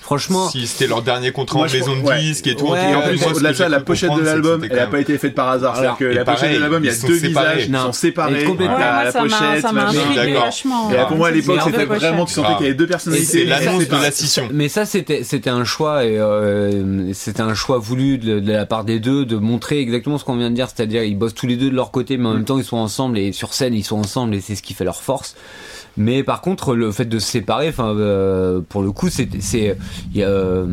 franchement, 0.00 0.48
si 0.48 0.66
c'était 0.66 0.86
leur 0.86 1.02
dernier 1.02 1.32
contrat 1.32 1.60
en 1.60 1.62
maison 1.64 1.96
de 1.96 2.02
ouais. 2.02 2.16
Disque 2.30 2.46
et 2.46 2.54
tout. 2.54 2.66
Ouais, 2.68 2.94
en 2.94 3.02
Et 3.02 3.08
plus, 3.16 3.20
moi, 3.42 3.54
ça, 3.54 3.68
la 3.68 3.80
pochette 3.80 4.14
de 4.14 4.20
l'album, 4.22 4.64
elle 4.68 4.78
a 4.78 4.86
pas 4.86 5.00
été 5.00 5.18
faite 5.18 5.34
par 5.34 5.48
hasard. 5.48 5.76
Alors, 5.78 5.96
C'est-à-dire 5.98 6.14
que 6.14 6.18
la 6.18 6.24
pochette 6.24 6.54
de 6.54 6.58
l'album, 6.60 6.82
il 6.84 6.86
y 6.86 6.90
a 6.90 6.94
ils 6.94 7.06
deux 7.06 7.14
visages 7.14 7.64
qui 7.64 7.70
Non. 7.70 7.78
sont 7.86 7.92
séparés. 7.92 8.44
Complètement. 8.44 8.78
La 8.78 9.12
pochette, 9.12 9.72
machin. 9.72 9.98
Et 10.92 11.06
pour 11.08 11.16
moi, 11.16 11.28
à 11.28 11.30
l'époque, 11.30 11.60
c'était 11.64 11.84
vraiment, 11.84 12.24
tu 12.24 12.34
sentais 12.34 12.54
qu'il 12.56 12.66
y 12.66 12.68
avait 12.68 12.74
deux 12.74 12.86
personnalités. 12.86 13.26
C'est 13.26 13.44
l'annonce 13.44 13.88
de 13.88 13.92
la 13.92 14.10
scission. 14.10 14.48
Mais 14.52 14.68
ça, 14.68 14.84
c'était 14.86 15.22
c'était 15.24 15.50
un 15.50 15.64
choix 15.64 16.04
et 16.04 16.18
euh, 16.18 17.12
c'était 17.12 17.40
un 17.42 17.54
choix 17.54 17.78
voulu 17.78 18.18
de, 18.18 18.40
de 18.40 18.52
la 18.52 18.66
part 18.66 18.84
des 18.84 19.00
deux 19.00 19.24
de 19.24 19.36
montrer 19.36 19.80
exactement 19.80 20.18
ce 20.18 20.24
qu'on 20.24 20.36
vient 20.36 20.50
de 20.50 20.54
dire, 20.54 20.68
c'est-à-dire 20.74 21.02
ils 21.04 21.16
bossent 21.16 21.34
tous 21.34 21.46
les 21.46 21.56
deux 21.56 21.70
de 21.70 21.74
leur 21.74 21.90
côté, 21.90 22.16
mais 22.16 22.28
en 22.28 22.34
même 22.34 22.44
temps 22.44 22.58
ils 22.58 22.64
sont 22.64 22.76
ensemble 22.76 23.18
et 23.18 23.32
sur 23.32 23.54
scène 23.54 23.74
ils 23.74 23.84
sont 23.84 23.98
ensemble 23.98 24.34
et 24.34 24.40
c'est 24.40 24.54
ce 24.54 24.62
qui 24.62 24.74
fait 24.74 24.84
leur 24.84 25.02
force. 25.02 25.34
Mais 26.00 26.22
par 26.22 26.40
contre, 26.40 26.74
le 26.74 26.92
fait 26.92 27.04
de 27.04 27.18
se 27.18 27.26
séparer, 27.30 27.68
enfin, 27.68 27.94
euh, 27.94 28.62
pour 28.66 28.82
le 28.82 28.90
coup, 28.90 29.10
c'est, 29.10 29.28
c'est, 29.40 29.76
euh, 30.16 30.64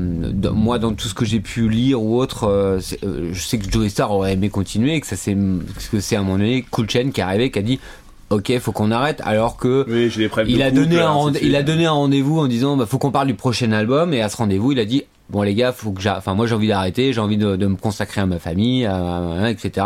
moi, 0.53 0.79
dans 0.79 0.93
tout 0.93 1.09
ce 1.09 1.13
que 1.13 1.25
j'ai 1.25 1.41
pu 1.41 1.67
lire 1.67 2.01
ou 2.01 2.17
autre, 2.17 2.45
euh, 2.45 2.79
je 2.79 3.39
sais 3.41 3.59
que 3.59 3.69
Joey 3.69 3.89
Star 3.89 4.09
aurait 4.11 4.33
aimé 4.33 4.49
continuer, 4.49 4.95
et 4.95 5.01
que 5.01 5.07
ça 5.07 5.17
c'est, 5.17 5.35
que 5.91 5.99
c'est 5.99 6.15
à 6.15 6.21
un 6.21 6.23
moment 6.23 6.37
donné 6.37 6.65
Cool 6.71 6.89
Chain 6.89 7.11
qui 7.11 7.19
est 7.19 7.23
arrivé, 7.25 7.51
qui 7.51 7.59
a 7.59 7.61
dit, 7.61 7.77
ok, 8.29 8.57
faut 8.59 8.71
qu'on 8.71 8.89
arrête, 8.89 9.21
alors 9.25 9.57
que 9.57 9.85
Oui, 9.89 10.27
preuves 10.29 10.49
il 10.49 10.61
a 10.61 10.69
couple, 10.69 10.83
donné 10.83 10.99
un 11.01 11.33
il 11.41 11.57
a 11.57 11.63
donné 11.63 11.85
un 11.87 11.91
rendez-vous 11.91 12.39
en 12.39 12.47
disant, 12.47 12.77
bah, 12.77 12.85
faut 12.85 12.97
qu'on 12.97 13.11
parle 13.11 13.27
du 13.27 13.35
prochain 13.35 13.73
album, 13.73 14.13
et 14.13 14.21
à 14.21 14.29
ce 14.29 14.37
rendez-vous, 14.37 14.71
il 14.71 14.79
a 14.79 14.85
dit, 14.85 15.03
bon 15.29 15.41
les 15.41 15.53
gars, 15.55 15.71
faut 15.71 15.91
que 15.91 16.01
j'a- 16.01 16.17
enfin 16.17 16.33
moi 16.33 16.47
j'ai 16.47 16.55
envie 16.55 16.67
d'arrêter, 16.67 17.13
j'ai 17.13 17.19
envie 17.19 17.37
de, 17.37 17.55
de 17.55 17.67
me 17.67 17.75
consacrer 17.75 18.21
à 18.21 18.25
ma 18.25 18.39
famille, 18.39 18.85
à- 18.85 18.95
à- 19.43 19.49
etc. 19.49 19.85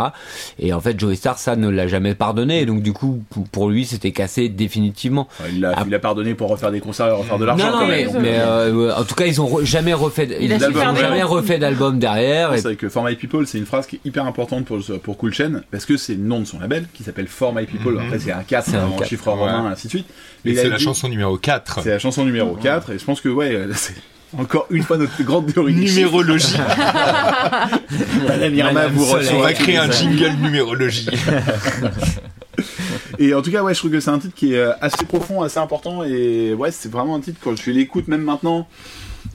Et 0.58 0.72
en 0.72 0.80
fait 0.80 0.98
Joey 0.98 1.16
Star 1.16 1.38
ça 1.38 1.56
ne 1.56 1.68
l'a 1.68 1.86
jamais 1.88 2.14
pardonné, 2.14 2.64
donc 2.66 2.82
du 2.82 2.92
coup 2.92 3.22
pour- 3.52 3.68
lui 3.70 3.84
c'était 3.86 4.12
cassé 4.12 4.48
définitivement. 4.48 5.28
Il 5.54 5.64
a, 5.64 5.74
il 5.86 5.94
a 5.94 5.98
pardonné 5.98 6.34
pour 6.34 6.48
refaire 6.48 6.70
des 6.70 6.80
concerts 6.80 7.06
et 7.08 7.12
refaire 7.12 7.38
de 7.38 7.44
l'argent 7.44 7.66
Non, 7.66 7.72
non, 7.72 7.78
quand 7.80 7.86
mais, 7.88 8.04
même. 8.06 8.22
mais, 8.22 8.38
euh, 8.38 8.94
en 8.96 9.04
tout 9.04 9.14
cas 9.14 9.26
ils 9.26 9.40
ont 9.40 9.46
re- 9.46 9.64
jamais 9.64 9.94
refait, 9.94 10.26
d- 10.26 10.36
Il 10.40 10.52
a 10.52 10.56
ils 10.56 10.64
ont 10.76 10.94
jamais 10.96 11.22
refait 11.22 11.58
d'album 11.58 11.98
derrière. 11.98 12.50
C'est 12.52 12.58
Et, 12.58 12.62
vrai 12.62 12.76
que 12.76 12.88
For 12.88 13.04
My 13.04 13.14
People, 13.16 13.46
c'est 13.46 13.58
une 13.58 13.66
phrase 13.66 13.86
qui 13.86 13.96
est 13.96 14.00
hyper 14.04 14.26
importante 14.26 14.64
pour, 14.64 14.78
pour 15.02 15.16
Cool 15.16 15.32
Chain, 15.34 15.62
parce 15.70 15.84
que 15.86 15.96
c'est 15.96 16.14
le 16.14 16.22
nom 16.22 16.40
de 16.40 16.44
son 16.44 16.58
label, 16.60 16.86
qui 16.94 17.02
s'appelle 17.02 17.26
For 17.28 17.54
My 17.54 17.66
People. 17.66 17.98
En 17.98 18.10
fait, 18.10 18.18
c'est 18.18 18.32
un 18.32 18.42
4, 18.42 18.66
C'est 18.66 18.76
un 18.76 18.86
en 18.86 18.90
quatre. 18.92 19.08
chiffre 19.08 19.30
romain, 19.30 19.66
ainsi 19.70 19.86
de 19.88 19.90
suite. 19.90 20.06
A 20.44 20.48
c'est 20.54 20.68
la 20.68 20.76
dit- 20.76 20.84
chanson 20.84 21.08
numéro 21.08 21.36
4. 21.36 21.80
C'est 21.82 21.90
la 21.90 21.98
chanson 21.98 22.24
numéro 22.24 22.54
4, 22.56 22.90
et 22.92 22.98
je 22.98 23.04
pense 23.04 23.20
que, 23.20 23.28
ouais, 23.28 23.56
c'est 23.74 23.94
encore 24.38 24.66
une 24.70 24.82
fois 24.82 24.96
notre 24.96 25.22
grande 25.22 25.52
théorie. 25.52 25.74
Numérologie. 25.74 26.56
Madame 28.28 28.54
Irma 28.54 28.86
vous 28.88 29.04
reçoit. 29.04 29.36
On 29.36 29.42
va 29.42 29.52
créer 29.52 29.76
un 29.76 29.90
jingle 29.90 30.32
numérologie. 30.40 31.08
Et 33.18 33.34
en 33.34 33.42
tout 33.42 33.50
cas, 33.50 33.62
ouais, 33.62 33.74
je 33.74 33.78
trouve 33.78 33.90
que 33.90 34.00
c'est 34.00 34.10
un 34.10 34.18
titre 34.18 34.34
qui 34.34 34.54
est 34.54 34.58
euh, 34.58 34.72
assez 34.80 35.04
profond, 35.04 35.42
assez 35.42 35.58
important, 35.58 36.02
et 36.02 36.54
ouais, 36.54 36.70
c'est 36.70 36.90
vraiment 36.90 37.16
un 37.16 37.20
titre, 37.20 37.38
quand 37.42 37.56
je 37.56 37.70
l'écoute 37.70 38.08
même 38.08 38.22
maintenant, 38.22 38.66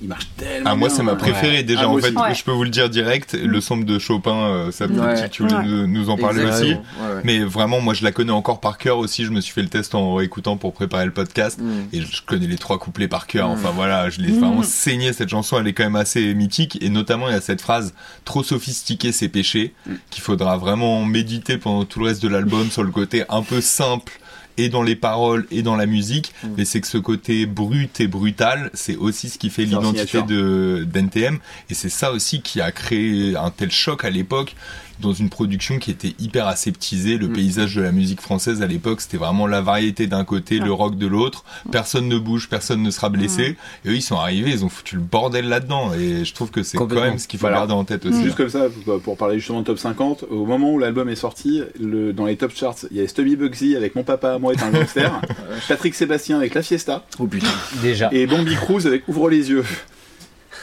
il 0.01 0.07
marche 0.07 0.27
tellement 0.37 0.69
Ah, 0.71 0.75
moi, 0.75 0.89
c'est 0.89 1.03
ma 1.03 1.13
Ouais. 1.13 1.17
préférée 1.17 1.63
déjà. 1.63 1.81
Ah, 1.83 1.87
en 1.89 1.97
fait. 1.97 2.11
Ouais. 2.15 2.35
je 2.35 2.43
peux 2.43 2.51
vous 2.51 2.63
le 2.63 2.69
dire 2.69 2.89
direct. 2.89 3.33
Le 3.33 3.61
sample 3.61 3.85
de 3.85 3.99
Chopin, 3.99 4.35
euh, 4.35 4.71
ça 4.71 4.85
Ouais. 4.87 5.29
tu 5.29 5.43
voulais 5.43 5.55
Ouais. 5.55 5.63
nous, 5.65 5.87
nous 5.87 6.09
en 6.09 6.17
parler 6.17 6.43
aussi. 6.43 6.71
Exactement. 6.71 6.83
Ouais, 7.09 7.15
ouais. 7.15 7.21
Mais 7.23 7.39
vraiment, 7.39 7.79
moi, 7.81 7.93
je 7.93 8.03
la 8.03 8.11
connais 8.11 8.31
encore 8.31 8.59
par 8.59 8.77
cœur 8.77 8.97
aussi. 8.97 9.25
Je 9.25 9.31
me 9.31 9.41
suis 9.41 9.53
fait 9.53 9.61
le 9.61 9.69
test 9.69 9.95
en 9.95 10.19
écoutant 10.19 10.57
pour 10.57 10.73
préparer 10.73 11.05
le 11.05 11.11
podcast. 11.11 11.59
Mm. 11.61 11.71
Et 11.93 12.01
je 12.01 12.21
connais 12.25 12.47
les 12.47 12.57
trois 12.57 12.77
couplets 12.79 13.07
par 13.07 13.27
cœur. 13.27 13.49
Mm. 13.49 13.51
Enfin, 13.53 13.71
voilà, 13.75 14.09
je 14.09 14.19
l'ai 14.21 14.31
Mm. 14.31 14.39
vraiment 14.39 14.63
saigné. 14.63 15.13
Cette 15.13 15.29
chanson, 15.29 15.57
elle 15.59 15.67
est 15.67 15.73
quand 15.73 15.83
même 15.83 15.95
assez 15.95 16.33
mythique. 16.33 16.77
Et 16.81 16.89
notamment, 16.89 17.27
il 17.29 17.33
y 17.33 17.37
a 17.37 17.41
cette 17.41 17.61
phrase 17.61 17.93
trop 18.25 18.43
sophistiqué, 18.43 19.11
c'est 19.11 19.29
péché. 19.29 19.73
Qu'il 20.09 20.21
faudra 20.23 20.57
vraiment 20.57 21.03
méditer 21.05 21.57
pendant 21.57 21.85
tout 21.85 21.99
le 21.99 22.05
reste 22.07 22.21
de 22.21 22.27
l'album 22.27 22.69
sur 22.71 22.83
le 22.83 22.91
côté 22.91 23.23
un 23.29 23.41
peu 23.41 23.61
simple 23.61 24.19
et 24.57 24.69
dans 24.69 24.83
les 24.83 24.95
paroles 24.95 25.45
et 25.51 25.61
dans 25.61 25.75
la 25.75 25.85
musique, 25.85 26.33
Mm. 26.43 26.47
mais 26.57 26.65
c'est 26.65 26.81
que 26.81 26.87
ce 26.87 26.97
côté 26.97 27.45
brut 27.45 27.99
et 27.99 28.07
brutal, 28.07 28.69
c'est 28.73 28.95
aussi 28.95 29.29
ce 29.29 29.37
qui 29.37 29.49
fait 29.49 29.65
l'identité 29.65 30.21
de 30.27 30.85
d'NTM, 30.91 31.39
et 31.69 31.73
c'est 31.73 31.89
ça 31.89 32.11
aussi 32.11 32.41
qui 32.41 32.59
a 32.61 32.71
créé 32.71 33.35
un 33.35 33.49
tel 33.51 33.71
choc 33.71 34.03
à 34.03 34.09
l'époque 34.09 34.55
dans 34.99 35.13
une 35.13 35.29
production 35.29 35.79
qui 35.79 35.91
était 35.91 36.13
hyper 36.19 36.47
aseptisée. 36.47 37.17
Mm. 37.17 37.21
Le 37.21 37.29
paysage 37.29 37.75
de 37.75 37.81
la 37.81 37.91
musique 37.91 38.21
française 38.21 38.61
à 38.61 38.67
l'époque, 38.67 39.01
c'était 39.01 39.17
vraiment 39.17 39.47
la 39.47 39.61
variété 39.61 40.07
d'un 40.07 40.23
côté, 40.23 40.59
le 40.59 40.71
rock 40.71 40.97
de 40.97 41.07
l'autre. 41.07 41.43
Personne 41.71 42.07
ne 42.07 42.17
bouge, 42.17 42.49
personne 42.49 42.81
ne 42.83 42.91
sera 42.91 43.09
blessé. 43.09 43.57
Et 43.85 43.89
eux, 43.89 43.95
ils 43.95 44.01
sont 44.01 44.17
arrivés, 44.17 44.51
ils 44.51 44.65
ont 44.65 44.69
foutu 44.69 44.95
le 44.95 45.01
bordel 45.01 45.47
là-dedans. 45.49 45.93
Et 45.93 46.25
je 46.25 46.33
trouve 46.33 46.51
que 46.51 46.63
c'est 46.63 46.77
quand 46.77 46.87
même 46.91 47.17
ce 47.19 47.27
qu'il 47.27 47.39
faut 47.39 47.43
Voilà. 47.45 47.57
garder 47.57 47.73
en 47.73 47.83
tête 47.83 48.05
aussi. 48.05 48.23
Juste 48.23 48.35
comme 48.37 48.49
ça, 48.49 48.67
pour- 48.85 48.99
pour 49.01 49.17
parler 49.17 49.39
justement 49.39 49.61
de 49.61 49.65
top 49.65 49.79
50, 49.79 50.25
au 50.29 50.45
moment 50.45 50.71
où 50.71 50.79
l'album 50.79 51.09
est 51.09 51.15
sorti, 51.15 51.61
le, 51.79 52.13
dans 52.13 52.25
les 52.25 52.35
top 52.37 52.55
charts, 52.55 52.75
il 52.91 52.97
y 52.97 53.01
a 53.01 53.07
Stubby 53.07 53.35
Bugsy 53.35 53.75
avec 53.75 53.95
Mon 53.95 54.03
papa, 54.03 54.37
moi 54.39 54.53
est 54.53 54.61
un 54.61 54.69
gangster, 54.71 55.21
Patrick 55.67 55.95
Sébastien 55.95 56.37
avec 56.37 56.53
La 56.53 56.61
Fiesta, 56.61 57.05
Oh 57.19 57.27
putain. 57.27 57.47
Déjà. 57.81 58.09
et 58.11 58.25
Bambi 58.27 58.55
Cruz 58.55 58.85
avec 58.85 59.07
Ouvre 59.07 59.29
les 59.29 59.49
yeux. 59.49 59.63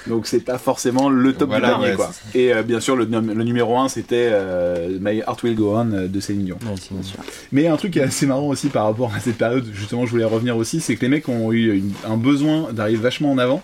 Donc 0.06 0.26
c'est 0.26 0.40
pas 0.40 0.58
forcément 0.58 1.08
le 1.08 1.32
top 1.32 1.48
Voilà, 1.48 1.68
du 1.68 1.72
dernier 1.74 1.90
ouais, 1.90 1.96
quoi. 1.96 2.10
Et 2.34 2.52
euh, 2.52 2.62
bien 2.62 2.80
sûr 2.80 2.94
le, 2.96 3.04
le 3.06 3.44
numéro 3.44 3.76
1 3.78 3.88
c'était 3.88 4.28
euh, 4.32 4.98
My 5.00 5.18
Heart 5.20 5.42
Will 5.44 5.54
Go 5.54 5.74
On 5.76 5.92
euh, 5.92 6.08
de 6.08 6.20
Céline 6.20 6.44
Dion. 6.44 6.58
Ouais, 6.62 6.74
c'est 6.80 6.92
bien 6.92 7.02
sûr. 7.02 7.18
Mais 7.52 7.66
un 7.68 7.76
truc 7.76 7.92
qui 7.92 7.98
est 8.00 8.02
assez 8.02 8.26
marrant 8.26 8.48
aussi 8.48 8.68
par 8.68 8.84
rapport 8.84 9.12
à 9.14 9.20
cette 9.20 9.38
période, 9.38 9.64
justement 9.72 10.04
je 10.06 10.10
voulais 10.10 10.24
revenir 10.24 10.56
aussi, 10.56 10.80
c'est 10.80 10.96
que 10.96 11.00
les 11.02 11.08
mecs 11.08 11.28
ont 11.28 11.52
eu 11.52 11.76
une- 11.78 11.92
un 12.06 12.16
besoin 12.16 12.72
d'arriver 12.72 13.00
vachement 13.00 13.32
en 13.32 13.38
avant. 13.38 13.62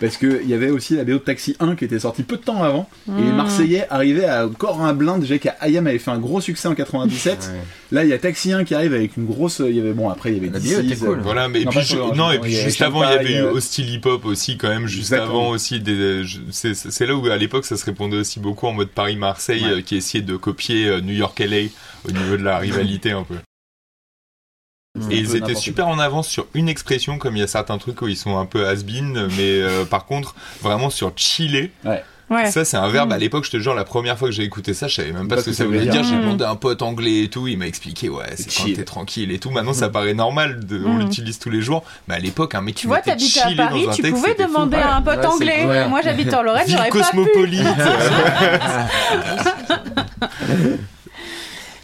Parce 0.00 0.16
qu'il 0.16 0.48
y 0.48 0.54
avait 0.54 0.70
aussi 0.70 0.96
la 0.96 1.04
BO 1.04 1.12
de 1.12 1.18
Taxi 1.18 1.56
1 1.60 1.76
qui 1.76 1.84
était 1.84 1.98
sortie 1.98 2.22
peu 2.22 2.36
de 2.36 2.42
temps 2.42 2.62
avant. 2.62 2.88
Et 3.18 3.22
les 3.22 3.32
Marseillais 3.32 3.86
arrivaient 3.90 4.24
à 4.24 4.46
encore 4.46 4.80
un 4.80 4.94
blind. 4.94 5.20
Déjà 5.20 5.38
qu'Ayam 5.38 5.86
avait 5.86 5.98
fait 5.98 6.10
un 6.10 6.18
gros 6.18 6.40
succès 6.40 6.68
en 6.68 6.74
97. 6.74 7.50
Là, 7.92 8.04
il 8.04 8.08
y 8.10 8.12
a 8.12 8.18
Taxi 8.18 8.52
1 8.52 8.64
qui 8.64 8.74
arrive 8.74 8.94
avec 8.94 9.16
une 9.16 9.26
grosse. 9.26 9.60
Il 9.64 9.76
y 9.76 9.80
avait, 9.80 9.92
bon, 9.92 10.08
après, 10.08 10.30
il 10.30 10.36
y 10.36 10.38
avait 10.38 10.48
La 10.50 10.58
DC's, 10.58 10.76
BO 10.76 10.80
était 10.86 10.96
cool. 10.96 11.20
Voilà, 11.22 11.48
mais 11.48 11.60
et 11.60 11.64
Non, 11.64 11.70
puis, 11.70 11.80
je- 11.82 11.96
et 11.96 12.38
puis 12.38 12.52
y 12.52 12.56
avait 12.56 12.64
juste 12.64 12.82
avant, 12.82 13.02
il 13.04 13.10
y 13.10 13.12
avait 13.14 13.34
eu 13.38 13.42
Hostile 13.42 13.90
Hip 13.92 14.00
Hop 14.06 14.24
aussi, 14.24 14.56
quand 14.56 14.68
même, 14.68 14.86
juste 14.86 15.12
Exactement. 15.12 15.40
avant 15.42 15.48
aussi. 15.50 15.80
Des, 15.80 16.22
c'est, 16.50 17.06
là 17.06 17.14
où, 17.14 17.26
à 17.26 17.36
l'époque, 17.36 17.66
ça 17.66 17.76
se 17.76 17.84
répondait 17.84 18.16
aussi 18.16 18.40
beaucoup 18.40 18.66
en 18.68 18.72
mode 18.72 18.88
Paris-Marseille, 18.88 19.64
Ouais. 19.64 19.70
euh, 19.72 19.80
qui 19.82 19.96
essayait 19.96 20.24
de 20.24 20.36
copier 20.36 20.86
euh, 20.86 21.00
New 21.00 21.14
York-LA 21.14 21.68
au 22.08 22.12
niveau 22.12 22.36
de 22.36 22.42
la 22.42 22.58
rivalité 22.58 23.10
un 23.12 23.24
peu. 23.24 23.34
Et 25.10 25.18
ils 25.18 25.36
étaient 25.36 25.54
super 25.54 25.88
en 25.88 25.98
avance 25.98 26.28
sur 26.28 26.46
une 26.54 26.68
expression, 26.68 27.18
comme 27.18 27.36
il 27.36 27.40
y 27.40 27.42
a 27.42 27.46
certains 27.46 27.78
trucs 27.78 28.00
où 28.02 28.08
ils 28.08 28.16
sont 28.16 28.38
un 28.38 28.46
peu 28.46 28.66
has-been, 28.66 29.28
mais 29.36 29.60
euh, 29.60 29.84
par 29.88 30.06
contre, 30.06 30.34
vraiment 30.62 30.90
sur 30.90 31.12
chiller. 31.16 31.72
Ouais. 31.84 32.02
Ça, 32.48 32.64
c'est 32.64 32.76
un 32.76 32.86
verbe. 32.88 33.08
Mm. 33.08 33.12
À 33.14 33.18
l'époque, 33.18 33.44
je 33.44 33.50
te 33.50 33.56
jure, 33.58 33.74
la 33.74 33.82
première 33.82 34.16
fois 34.16 34.28
que 34.28 34.34
j'ai 34.34 34.44
écouté 34.44 34.72
ça, 34.72 34.86
je 34.86 34.94
savais 34.94 35.10
même 35.10 35.26
pas 35.26 35.34
Pas 35.34 35.40
ce 35.42 35.46
que 35.46 35.52
ça 35.52 35.64
voulait 35.64 35.80
dire. 35.80 35.90
dire. 35.90 36.04
J'ai 36.04 36.14
Mm. 36.14 36.20
demandé 36.20 36.44
à 36.44 36.50
un 36.50 36.54
pote 36.54 36.80
anglais 36.80 37.24
et 37.24 37.28
tout. 37.28 37.48
Il 37.48 37.58
m'a 37.58 37.66
expliqué, 37.66 38.08
ouais, 38.08 38.24
c'est 38.36 38.54
quand 38.56 38.72
t'es 38.72 38.84
tranquille 38.84 39.32
et 39.32 39.40
tout. 39.40 39.50
Maintenant, 39.50 39.72
ça 39.72 39.88
paraît 39.88 40.14
normal. 40.14 40.64
De, 40.64 40.80
On 40.86 40.94
Mm. 40.94 40.98
l'utilise 41.00 41.40
tous 41.40 41.50
les 41.50 41.60
jours. 41.60 41.82
Mais 42.06 42.14
à 42.14 42.18
l'époque, 42.20 42.54
un 42.54 42.60
mec 42.60 42.76
qui 42.76 42.82
Tu 42.82 42.86
vois, 42.86 43.00
t'habitais 43.00 43.40
à 43.40 43.50
Paris, 43.56 43.84
tu 43.96 44.02
texte, 44.02 44.14
pouvais 44.16 44.36
fou. 44.36 44.44
demander 44.46 44.76
à 44.76 44.94
un 44.94 45.02
pote 45.02 45.18
Ouais, 45.18 45.26
anglais. 45.26 45.88
Moi, 45.88 46.02
j'habite 46.04 46.32
en 46.32 46.42
Lorraine, 46.44 46.66
j'aurais 46.68 46.90
pas 46.90 47.00
pu. 47.00 47.16
cosmopolite. 47.16 47.66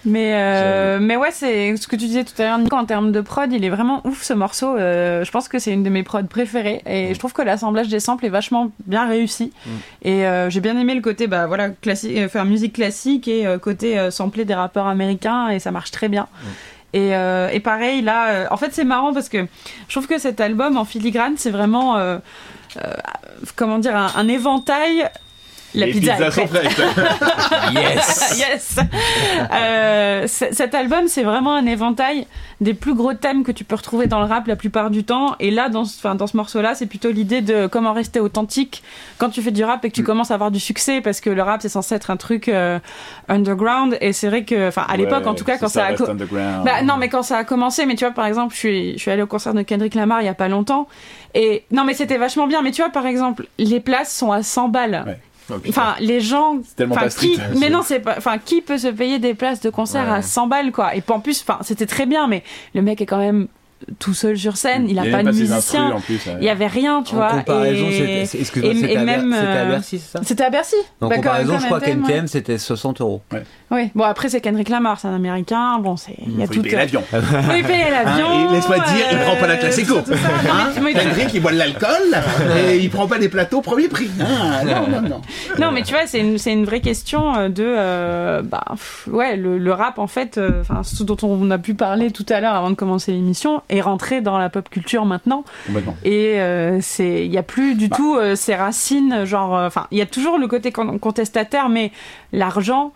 Mais, 0.09 0.35
euh, 0.35 0.99
mais 1.01 1.17
ouais, 1.17 1.33
c'est 1.33 1.77
ce 1.77 1.89
que 1.89 1.97
tu 1.97 2.07
disais 2.07 2.23
tout 2.23 2.41
à 2.41 2.45
l'heure, 2.45 2.59
Nico, 2.59 2.77
en 2.77 2.85
termes 2.85 3.11
de 3.11 3.21
prod, 3.21 3.53
il 3.53 3.65
est 3.65 3.69
vraiment 3.69 4.03
ouf 4.05 4.23
ce 4.23 4.33
morceau. 4.35 4.77
Euh, 4.77 5.25
je 5.25 5.31
pense 5.33 5.49
que 5.49 5.59
c'est 5.59 5.73
une 5.73 5.83
de 5.83 5.91
mes 5.91 6.05
prods 6.05 6.23
préférées 6.23 6.81
et 6.87 7.13
je 7.13 7.19
trouve 7.19 7.33
que 7.33 7.43
l'assemblage 7.43 7.89
des 7.89 7.99
samples 7.99 8.25
est 8.25 8.29
vachement 8.31 8.71
bien 8.87 9.09
réussi. 9.09 9.53
Et 10.03 10.25
euh, 10.25 10.49
j'ai 10.49 10.61
bien 10.61 10.79
aimé 10.79 10.95
le 10.95 11.01
côté, 11.01 11.27
bah 11.27 11.49
voilà, 11.49 11.71
classique, 11.71 12.17
euh, 12.17 12.29
faire 12.29 12.45
musique 12.45 12.75
classique 12.75 13.27
et 13.27 13.49
euh, 13.49 13.59
côté 13.59 13.99
euh, 13.99 14.13
sampler 14.13 14.45
des 14.45 14.55
rappeurs 14.55 14.87
américains 14.87 15.49
et 15.49 15.59
ça 15.59 15.73
marche 15.73 15.91
très 15.91 16.09
bien. 16.09 16.29
Et, 16.93 17.17
euh, 17.17 17.49
et 17.53 17.59
pareil, 17.59 18.01
là, 18.01 18.29
euh, 18.29 18.47
en 18.53 18.57
fait, 18.57 18.73
c'est 18.73 18.85
marrant 18.85 19.13
parce 19.13 19.29
que 19.29 19.45
je 19.89 19.93
trouve 19.93 20.07
que 20.07 20.19
cet 20.19 20.41
album 20.41 20.79
en 20.79 20.85
filigrane, 20.85 21.35
c'est 21.37 21.51
vraiment, 21.51 21.97
euh, 21.97 22.19
euh, 22.77 22.93
comment 23.57 23.79
dire, 23.81 23.97
un, 23.97 24.13
un 24.15 24.29
éventail. 24.29 25.11
La 25.77 25.87
Les 25.87 25.93
pizza, 25.93 26.14
pizzas 26.14 26.27
est 26.27 26.31
sont 26.33 26.47
prête. 26.47 26.74
prêtes. 26.74 26.87
Yes. 27.72 28.39
yes. 28.39 28.77
Euh, 29.53 30.27
cet 30.27 30.74
album, 30.74 31.09
c'est 31.09 31.22
vraiment 31.22 31.55
un 31.55 31.66
éventail 31.66 32.27
des 32.61 32.74
plus 32.74 32.95
gros 32.95 33.12
thèmes 33.12 33.45
que 33.45 33.53
tu 33.53 33.64
peux 33.64 33.74
retrouver 33.74 34.07
dans 34.07 34.20
le 34.20 34.27
rap 34.27 34.47
la 34.47 34.57
plupart 34.57 34.91
du 34.91 35.05
temps. 35.05 35.35
Et 35.41 35.51
là, 35.51 35.68
dans 35.68 35.85
ce, 35.85 35.99
enfin, 35.99 36.14
dans 36.14 36.27
ce 36.27 36.37
morceau-là, 36.37 36.74
c'est 36.74 36.87
plutôt 36.87 37.11
l'idée 37.11 37.41
de 37.43 37.66
comment 37.66 37.93
rester 37.93 38.20
authentique 38.20 38.83
quand 39.18 39.29
tu 39.31 39.43
fais 39.43 39.51
du 39.51 39.64
rap 39.64 39.85
et 39.85 39.91
que 39.91 39.95
tu 39.95 40.03
commences 40.03 40.31
à 40.31 40.35
avoir 40.35 40.51
du 40.51 40.61
succès, 40.61 41.01
parce 41.01 41.20
que 41.20 41.29
le 41.31 41.43
rap, 41.43 41.61
c'est 41.61 41.68
censé 41.68 41.95
être 41.95 42.11
un 42.11 42.16
truc 42.16 42.49
euh, 42.49 42.79
underground. 43.29 43.99
Et 44.01 44.12
c'est 44.12 44.29
vrai 44.29 44.45
que, 44.45 44.68
enfin, 44.68 44.85
à 44.89 44.97
l'époque, 44.97 45.27
en 45.27 45.35
tout 45.35 45.45
cas, 45.45 45.59
quand 45.59 45.68
ça, 45.68 45.87
a 45.87 45.93
bah 45.93 46.83
non, 46.83 46.97
mais 46.97 47.09
quand 47.09 47.22
ça 47.22 47.39
a 47.39 47.45
commencé, 47.45 47.85
mais 47.87 47.95
tu 47.97 48.05
vois, 48.05 48.14
par 48.14 48.27
exemple, 48.27 48.55
je 48.55 48.59
suis, 48.59 48.93
je 48.95 48.99
suis 48.99 49.11
allée 49.11 49.22
au 49.22 49.27
concert 49.27 49.53
de 49.55 49.62
Kendrick 49.62 49.95
Lamar 49.95 50.22
il 50.22 50.27
y 50.27 50.29
a 50.29 50.35
pas 50.35 50.49
longtemps, 50.49 50.89
et 51.35 51.64
non, 51.70 51.85
mais 51.85 51.95
c'était 51.95 52.16
vachement 52.18 52.47
bien. 52.47 52.62
Mais 52.62 52.70
tu 52.70 52.81
vois, 52.83 52.91
par 52.91 53.07
exemple, 53.07 53.47
les 53.59 53.81
places 53.81 54.14
sont 54.16 54.33
à 54.33 54.43
100 54.43 54.68
balles. 54.68 55.05
Ouais. 55.07 55.18
Enfin, 55.68 55.94
les 56.01 56.20
gens, 56.20 56.59
tellement 56.76 56.94
pas 56.97 57.11
street, 57.11 57.28
qui, 57.28 57.40
mais 57.59 57.70
non, 57.70 57.82
c'est 57.84 58.01
pas, 58.01 58.14
enfin, 58.18 58.38
qui 58.38 58.62
peut 58.62 58.78
se 58.78 58.88
payer 58.88 59.18
des 59.18 59.34
places 59.34 59.61
de 59.61 59.70
concert 59.70 60.05
Ouais. 60.09 60.16
à 60.18 60.22
100 60.22 60.47
balles, 60.49 60.72
quoi? 60.72 60.94
Et 60.97 61.03
en 61.09 61.20
plus, 61.20 61.42
enfin, 61.47 61.59
c'était 61.62 61.86
très 61.86 62.07
bien, 62.07 62.26
mais 62.26 62.42
le 62.74 62.82
mec 62.82 63.01
est 63.01 63.07
quand 63.07 63.18
même 63.18 63.47
tout 63.99 64.14
seul 64.14 64.38
sur 64.38 64.57
scène, 64.57 64.86
il 64.88 64.99
a 64.99 65.07
y 65.07 65.11
pas 65.11 65.22
de 65.22 65.28
musicien, 65.30 65.57
instrus, 65.57 65.92
en 65.94 66.01
plus, 66.01 66.26
ouais. 66.26 66.36
il 66.40 66.44
y 66.44 66.49
avait 66.49 66.66
rien, 66.66 67.03
tu 67.03 67.12
en 67.14 67.18
vois. 67.18 67.28
comparaison, 67.30 67.86
et... 67.90 68.22
excuse-moi, 68.22 68.72
c'était 68.74 68.97
à, 68.97 69.05
Ber- 69.05 69.05
même, 69.05 69.32
c'était 69.34 69.47
à 69.47 69.51
euh, 69.64 69.68
Bercy, 69.70 69.99
c'est 69.99 70.18
ça? 70.18 70.24
C'était 70.24 70.44
à 70.44 70.51
Bercy. 70.51 70.76
En 71.03 71.09
Bah, 71.09 71.16
comparaison, 71.16 71.59
je 71.59 71.66
crois 71.66 71.78
ouais. 71.78 71.84
qu'NTM 71.94 72.26
c'était 72.26 72.57
60 72.57 73.03
euros. 73.03 73.20
Oui, 73.73 73.91
bon 73.97 74.05
après 74.05 74.29
c'est 74.29 74.41
Kendrick 74.41 74.69
Lamar, 74.69 75.01
c'est 75.01 75.09
un 75.09 75.14
américain, 75.14 75.79
bon 75.81 75.97
c'est 75.97 76.14
il 76.25 76.39
y 76.39 76.43
a 76.43 76.47
Faut 76.47 76.55
tout. 76.55 76.62
payer 76.62 76.77
l'avion. 76.77 77.03
Faut 77.11 77.53
y 77.53 77.62
payer 77.64 77.91
l'avion. 77.91 78.27
Hein, 78.29 78.47
et 78.51 78.53
laisse-moi 78.55 78.77
dire, 78.79 79.07
il 79.11 79.17
euh, 79.19 79.25
prend 79.25 79.37
pas 79.37 79.47
la 79.49 79.57
classe 79.57 79.79
éco. 79.79 79.97
Hein 79.99 80.71
Kendrick, 80.95 81.35
il 81.35 81.43
boit 81.43 81.51
de 81.51 81.57
l'alcool 81.59 81.91
et 82.69 82.77
il 82.79 82.89
prend 82.91 83.09
pas 83.09 83.19
des 83.19 83.29
plateaux 83.29 83.62
premier 83.62 83.89
prix. 83.89 84.09
Ah, 84.21 84.62
non, 84.64 84.87
non, 84.89 85.01
non. 85.09 85.21
Non, 85.59 85.73
mais 85.73 85.83
tu 85.83 85.93
vois, 85.95 86.07
c'est 86.07 86.21
une, 86.21 86.37
une 86.47 86.64
vraie 86.64 86.81
question 86.81 87.35
euh, 87.37 87.49
de. 87.49 87.64
euh, 87.67 88.43
bah, 88.43 88.62
pff, 88.71 89.09
ouais, 89.11 89.37
le, 89.37 89.59
le 89.59 89.73
rap, 89.73 89.99
en 89.99 90.07
fait, 90.07 90.39
euh, 90.39 90.62
ce 90.85 91.03
dont 91.03 91.17
on 91.25 91.51
a 91.51 91.59
pu 91.59 91.75
parler 91.75 92.12
tout 92.12 92.27
à 92.29 92.41
l'heure 92.41 92.55
avant 92.55 92.71
de 92.71 92.77
commencer 92.77 93.11
l'émission, 93.11 93.62
est 93.69 93.81
rentré 93.81 94.21
dans 94.21 94.39
la 94.39 94.49
pop 94.49 94.69
culture 94.69 95.05
maintenant. 95.07 95.43
Et 96.05 96.39
euh, 96.41 96.79
c'est, 96.81 97.27
il 97.27 97.33
y 97.33 97.39
a 97.39 97.43
plus 97.43 97.75
du 97.75 97.89
Bah. 97.89 97.97
tout 97.97 98.17
euh, 98.17 98.37
ces 98.37 98.55
racines, 98.55 99.25
genre. 99.25 99.57
euh, 99.57 99.67
Enfin, 99.67 99.89
il 99.91 99.99
y 99.99 100.03
a 100.03 100.07
toujours 100.07 100.39
le 100.39 100.47
côté 100.47 100.71
con- 100.71 100.99
contestataire, 100.99 101.69
mais 101.69 101.91
l'argent 102.33 102.93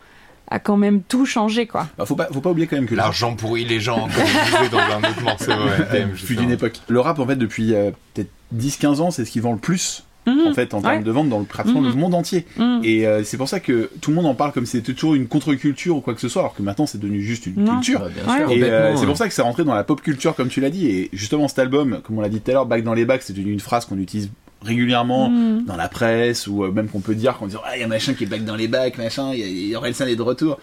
a 0.51 0.59
quand 0.59 0.77
même 0.77 1.03
tout 1.03 1.27
changé, 1.27 1.67
quoi. 1.67 1.87
Bah, 1.97 2.05
faut 2.07 2.17
pas, 2.17 2.29
faut 2.33 2.41
pas 2.41 2.51
oublier 2.51 2.67
quand 2.67 2.77
même 2.77 2.87
que 2.87 2.95
L'argent 2.95 3.35
pourrit 3.37 3.65
les 3.65 3.81
gens, 3.81 4.09
comme 4.09 4.25
on 4.25 4.57
disait 4.59 4.69
dans 4.71 4.79
un 4.79 4.99
autre 5.11 5.23
morceau. 5.23 5.53
fut 6.17 6.37
d'une 6.37 6.51
époque. 6.51 6.81
Le 6.89 7.01
rap, 7.01 7.19
en 7.19 7.27
fait, 7.27 7.37
depuis 7.37 7.75
euh, 7.75 7.91
peut-être 8.15 8.31
10-15 8.57 9.01
ans, 9.01 9.11
c'est 9.11 9.25
ce 9.25 9.31
qui 9.31 9.41
vend 9.41 9.53
le 9.53 9.59
plus. 9.59 10.05
Mhm. 10.27 10.49
En 10.49 10.53
fait, 10.55 10.75
en 10.75 10.83
termes 10.83 11.03
de 11.03 11.11
vente 11.11 11.31
dans 11.31 11.39
le, 11.39 11.47
pratiquement 11.47 11.81
Mhm. 11.81 11.89
le 11.89 11.95
monde 11.95 12.15
entier. 12.15 12.45
Mhm. 12.59 12.81
Et 12.85 13.07
euh, 13.07 13.25
c'est 13.25 13.39
pour 13.39 13.49
ça 13.49 13.59
que 13.59 13.91
tout 14.03 14.11
le 14.11 14.17
monde 14.17 14.27
en 14.27 14.35
parle 14.35 14.53
comme 14.53 14.67
si 14.67 14.73
c'était 14.73 14.93
toujours 14.93 15.15
une 15.15 15.29
contre-culture 15.29 15.97
ou 15.97 16.01
quoi 16.03 16.13
que 16.15 16.21
ce 16.21 16.29
soit, 16.29 16.43
alors 16.43 16.55
que 16.55 16.63
maintenant 16.63 16.85
c'est 16.85 16.99
devenu 16.99 17.23
juste 17.23 17.47
une 17.47 17.65
Non. 17.65 17.75
culture. 17.77 18.03
Ouais, 18.03 18.11
bien 18.11 18.31
Ouais. 18.35 18.39
sûr. 18.41 18.51
Et 18.51 18.63
euh, 18.71 18.97
c'est 18.97 19.07
pour 19.07 19.17
ça 19.17 19.29
que 19.29 19.33
c'est 19.35 19.41
rentré 19.43 19.65
dans 19.65 19.75
la 19.75 19.83
pop 19.83 20.03
culture, 20.03 20.35
comme 20.35 20.49
tu 20.49 20.61
l'as 20.61 20.69
dit. 20.71 20.89
Et 20.89 21.09
justement, 21.15 21.49
cet 21.49 21.59
album, 21.61 22.01
comme 22.05 22.19
on 22.19 22.21
l'a 22.21 22.29
dit 22.29 22.41
tout 22.41 22.51
à 22.51 22.55
l'heure, 22.55 22.67
Back 22.67 22.85
dans 22.85 22.93
les 22.93 23.07
bacs, 23.07 23.23
c'est 23.23 23.33
devenu 23.33 23.53
une 23.53 23.61
phrase 23.61 23.87
qu'on 23.87 23.97
utilise 23.99 24.31
régulièrement 24.63 25.31
Mhm. 25.31 25.65
dans 25.65 25.77
la 25.77 25.89
presse, 25.89 26.47
ou 26.47 26.65
euh, 26.65 26.71
même 26.71 26.89
qu'on 26.89 27.01
peut 27.01 27.15
dire, 27.15 27.37
qu'on 27.37 27.47
dit, 27.47 27.57
ah, 27.65 27.77
il 27.77 27.81
y 27.81 27.85
a 27.85 27.87
machin 27.89 28.15
qui 28.15 28.25
est 28.25 28.27
back 28.27 28.45
dans 28.45 28.57
les 28.57 28.69
bacs, 28.69 28.99
machin, 28.99 29.33
il 29.35 29.69
y 29.69 29.75
a- 29.75 29.79
Orelsan 29.79 30.07
est 30.07 30.17
de 30.17 30.23
retour. 30.23 30.59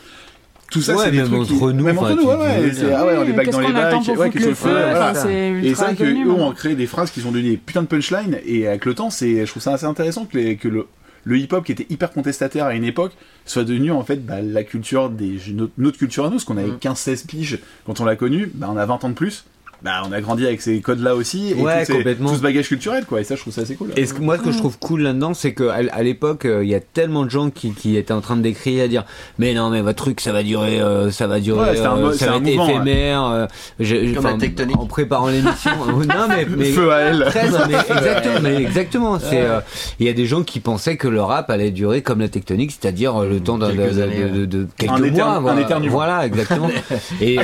Tout 0.69 0.81
ça, 0.81 0.95
Ouais, 0.95 1.05
c'est 1.05 1.11
des 1.11 1.17
même 1.19 1.27
trucs 1.27 1.39
entre 1.39 1.47
qui- 1.47 1.73
nous, 1.75 1.83
Même 1.85 1.97
entre 1.97 2.11
nous, 2.15 2.23
ouais, 2.25 2.35
ouais. 2.35 2.71
c'est-. 2.73 2.93
Ah 2.93 3.05
ouais, 3.05 3.15
on 3.17 3.23
est 3.23 3.31
back 3.31 3.49
dans 3.49 3.59
les 3.61 3.67
qu'on 3.67 3.75
attend 3.75 3.97
bacs. 3.99 4.05
pour 4.05 4.17
Ouais, 4.17 4.25
foutre 4.25 4.33
qu'est-ce 4.33 4.43
le 4.45 4.49
qu'on 4.51 4.55
fait, 4.55 4.69
feu 4.69 4.89
voilà. 4.91 5.63
Et 5.63 5.73
vrai 5.73 5.95
connu, 5.95 6.13
qu'eux 6.23 6.25
maintenant. 6.29 6.47
ont 6.49 6.51
créé 6.51 6.75
des 6.75 6.87
phrases 6.87 7.09
qui 7.11 7.21
sont 7.21 7.31
devenues 7.31 7.51
des 7.51 7.57
putains 7.57 7.83
de 7.83 7.87
punchlines, 7.87 8.37
et 8.45 8.67
avec 8.67 8.83
le 8.85 8.93
temps, 8.93 9.09
c'est, 9.09 9.45
je 9.45 9.49
trouve 9.49 9.63
ça 9.63 9.73
assez 9.73 9.85
intéressant 9.85 10.25
que, 10.25 10.37
les- 10.37 10.57
que 10.57 10.67
le, 10.67 10.85
le 11.23 11.37
hip-hop 11.37 11.63
qui 11.65 11.71
était 11.71 11.87
hyper 11.89 12.11
contestataire 12.11 12.65
à 12.65 12.73
une 12.75 12.83
époque 12.83 13.13
soit 13.45 13.63
devenu 13.63 13.91
en 13.91 14.03
fait 14.03 14.25
bah, 14.25 14.41
la 14.41 14.63
culture 14.63 15.09
des 15.09 15.37
notre, 15.77 15.97
culture 15.97 16.23
à 16.25 16.27
nous, 16.27 16.33
parce 16.33 16.43
qu'on 16.43 16.57
avait 16.57 16.67
Mm. 16.71 16.79
15-16 16.81 17.25
piges 17.25 17.59
quand 17.85 18.01
on 18.01 18.05
l'a 18.05 18.15
connu, 18.17 18.51
bah, 18.53 18.67
on 18.69 18.77
a 18.77 18.85
20 18.85 19.03
ans 19.05 19.09
de 19.09 19.13
plus. 19.13 19.45
Bah, 19.83 20.01
on 20.07 20.11
a 20.11 20.21
grandi 20.21 20.43
avec 20.45 20.59
ces 20.61 20.81
codes-là 20.81 21.15
aussi, 21.15 21.51
et 21.51 21.53
Ouais, 21.53 21.81
tout, 21.81 21.85
ces- 21.91 21.97
complètement. 21.97 22.29
tout 22.31 22.35
ce 22.37 22.41
bagage 22.41 22.67
culturel, 22.67 23.05
quoi. 23.05 23.21
Et 23.21 23.23
ça, 23.23 23.35
je 23.35 23.41
trouve 23.41 23.53
ça 23.53 23.61
assez 23.61 23.75
cool. 23.75 23.89
Et 23.95 24.07
ce 24.07 24.15
que, 24.15 24.21
moi, 24.21 24.37
ce 24.37 24.41
que 24.41 24.51
je 24.51 24.57
trouve 24.57 24.79
cool 24.79 25.01
là-dedans, 25.03 25.35
c'est 25.35 25.53
qu'à 25.53 25.75
à 25.91 26.01
l'époque, 26.03 26.45
euh, 26.45 26.63
il 26.63 26.69
y 26.69 26.73
a 26.75 26.79
tellement 26.79 27.25
de 27.25 27.29
gens 27.29 27.51
qui, 27.51 27.73
qui 27.73 27.95
étaient 27.95 28.11
en 28.13 28.21
train 28.21 28.35
de 28.37 28.41
décrire, 28.41 28.83
à 28.83 28.87
dire, 28.87 29.05
mais 29.37 29.53
non, 29.53 29.69
mais 29.69 29.81
votre 29.81 29.97
truc, 30.03 30.19
ça 30.19 30.31
va 30.31 30.41
durer, 30.41 30.81
euh, 30.81 31.11
ça 31.11 31.27
va 31.27 31.39
durer, 31.39 31.59
Ouais, 31.71 31.79
un 31.79 31.97
euh, 31.97 32.11
ça 32.13 32.17
c'est 32.17 32.25
va 32.25 32.31
un 32.33 32.35
être 32.37 32.43
mouvement, 32.45 32.69
éphémère. 32.69 33.23
euh, 33.25 33.45
j'ai- 33.79 34.13
Comme 34.13 34.25
enfin, 34.25 34.31
la 34.33 34.39
tectonique. 34.39 34.77
En 34.79 34.85
préparant 34.87 35.27
l'émission. 35.27 35.71
euh, 35.89 36.05
non, 36.05 36.27
mais, 36.27 36.47
mais 36.57 36.71
Feu 36.71 36.91
à 36.91 36.99
elle. 37.01 37.25
Très, 37.25 37.49
non, 37.49 37.59
mais 37.69 37.75
exactement, 37.97 38.39
mais 38.41 38.55
exactement. 38.55 39.19
C'est, 39.19 39.41
euh, 39.41 39.59
il 39.99 40.07
y 40.07 40.09
a 40.09 40.13
des 40.13 40.25
gens 40.25 40.41
qui 40.41 40.59
pensaient 40.59 40.97
que 40.97 41.07
le 41.07 41.21
rap 41.21 41.49
allait 41.51 41.69
durer 41.71 42.01
comme 42.01 42.19
la 42.19 42.29
tectonique, 42.29 42.71
c'est-à-dire 42.71 43.15
euh, 43.21 43.29
le 43.29 43.39
temps 43.41 43.59
de, 43.59 43.67
de, 43.67 43.73
Quelques 43.73 43.93
de- 43.95 44.01
années, 44.01 44.23
de- 44.23 44.29
de- 44.39 44.45
de 44.45 44.67
quelques 44.77 44.91
Un 44.91 44.97
mois. 44.97 45.07
éterne- 45.07 45.29
un 45.35 45.39
voilà, 45.39 45.61
éternuement. 45.61 45.93
voilà, 45.93 46.25
exactement. 46.25 46.69
euh, 46.91 46.95
et- 47.21 47.37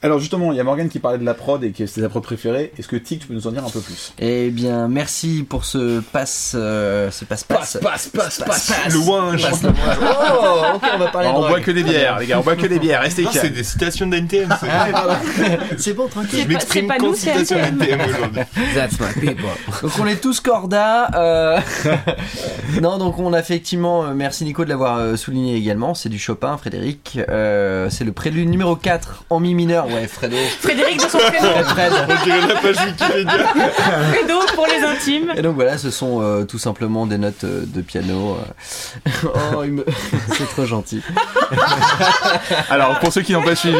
Alors 0.00 0.20
justement, 0.20 0.52
il 0.52 0.56
y 0.56 0.60
a 0.60 0.64
Morgan 0.64 0.88
qui 0.88 1.00
parlait 1.00 1.18
de 1.18 1.24
la 1.24 1.34
prod 1.34 1.62
et 1.64 1.72
que 1.72 1.84
c'est 1.86 2.00
sa 2.00 2.08
prod 2.08 2.22
préférée. 2.22 2.72
Est-ce 2.78 2.86
que 2.86 2.94
Tic, 2.94 3.20
tu 3.20 3.26
peux 3.26 3.34
nous 3.34 3.48
en 3.48 3.50
dire 3.50 3.64
un 3.64 3.70
peu 3.70 3.80
plus? 3.80 4.12
Eh 4.20 4.50
bien, 4.50 4.86
merci 4.86 5.44
pour 5.48 5.64
ce 5.64 5.98
passe, 6.00 6.52
euh, 6.56 7.10
ce 7.10 7.24
passe 7.24 7.42
passe 7.42 7.78
passe, 7.82 8.08
passe, 8.08 8.38
passe, 8.46 8.72
Le 8.92 8.98
winch. 8.98 9.42
passe. 9.42 9.62
Oh, 9.64 10.76
ok, 10.76 10.82
on 10.94 10.98
va 10.98 11.06
parler 11.08 11.28
de 11.28 11.32
On 11.32 11.36
drogue. 11.38 11.48
boit 11.50 11.60
que 11.60 11.70
des 11.72 11.82
bières, 11.82 12.20
les 12.20 12.26
gars, 12.26 12.38
on 12.38 12.42
boit 12.42 12.54
que 12.54 12.66
des 12.68 12.78
bières, 12.78 13.00
restez 13.00 13.24
Ah, 13.26 13.30
c'est 13.32 13.40
calmes. 13.40 13.54
des 13.54 13.64
citations 13.64 14.06
d'NTM. 14.06 14.48
c'est- 14.60 14.68
Ah. 14.70 15.18
C'est 15.78 15.94
bon, 15.94 16.06
tranquille. 16.06 16.42
Je 16.44 16.48
m'exprime 16.48 16.86
pas 16.86 16.98
qu'en 16.98 17.06
nous, 17.08 17.14
c'est 17.14 17.32
citation 17.32 17.56
NTM. 17.58 17.98
d'NTM 17.98 18.00
aujourd'hui. 18.14 18.42
That's 18.74 19.00
my 19.00 19.12
people. 19.20 19.44
Donc 19.82 19.92
on 19.98 20.06
est 20.06 20.20
tous 20.20 20.38
corda. 20.40 21.10
euh, 21.16 21.58
non, 22.82 22.98
donc 22.98 23.18
on 23.18 23.32
a 23.32 23.38
effectivement, 23.40 24.04
euh, 24.04 24.14
merci 24.14 24.44
Nico 24.44 24.64
de 24.64 24.68
l'avoir 24.70 24.98
euh, 24.98 25.16
souligné 25.16 25.56
également. 25.56 25.94
C'est 25.94 26.08
du 26.08 26.18
Chopin, 26.18 26.56
Frédéric. 26.56 27.18
Euh, 27.28 27.88
c'est 27.90 28.04
le 28.04 28.12
prélude 28.12 28.48
numéro 28.48 28.76
4 28.76 29.24
en 29.30 29.40
mi 29.40 29.54
mineur. 29.54 29.86
Ouais, 29.88 30.06
Fredo. 30.06 30.36
Frédéric 30.60 30.96
de 30.98 31.08
son 31.08 31.18
prénom. 31.18 31.52
Fred. 31.64 31.92
On 32.08 32.24
dirait 32.24 32.46
la 32.46 32.54
page 32.56 32.76
Wikipédia. 32.86 33.46
Fredo 34.12 34.34
pour 34.54 34.66
les 34.66 34.82
intimes. 34.84 35.32
Et 35.36 35.42
donc 35.42 35.54
voilà, 35.54 35.78
ce 35.78 35.90
sont 35.90 36.20
euh, 36.22 36.44
tout 36.44 36.58
simplement 36.58 37.06
des 37.06 37.18
notes 37.18 37.44
euh, 37.44 37.62
de 37.66 37.80
piano. 37.80 38.36
euh. 38.36 39.28
Oh, 39.56 39.62
il 39.64 39.72
me- 39.72 39.84
c'est 40.36 40.48
trop 40.48 40.66
gentil. 40.66 41.02
Alors 42.70 42.98
pour 43.00 43.12
ceux 43.12 43.22
qui 43.22 43.32
n'ont 43.32 43.42
pas 43.42 43.54
suivi, 43.54 43.76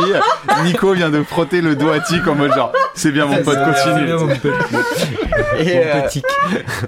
Nico 0.65 0.93
vient 0.93 1.11
de 1.11 1.23
frotter 1.23 1.61
le 1.61 1.77
doigt 1.77 1.97
à 1.97 2.01
Tic 2.01 2.27
en 2.27 2.35
mode 2.35 2.53
genre, 2.55 2.73
c'est 2.95 3.11
bien 3.11 3.27
mon 3.27 3.43
pote, 3.43 3.59
continue. 3.65 4.09
Et, 5.59 5.79
euh, 5.79 6.01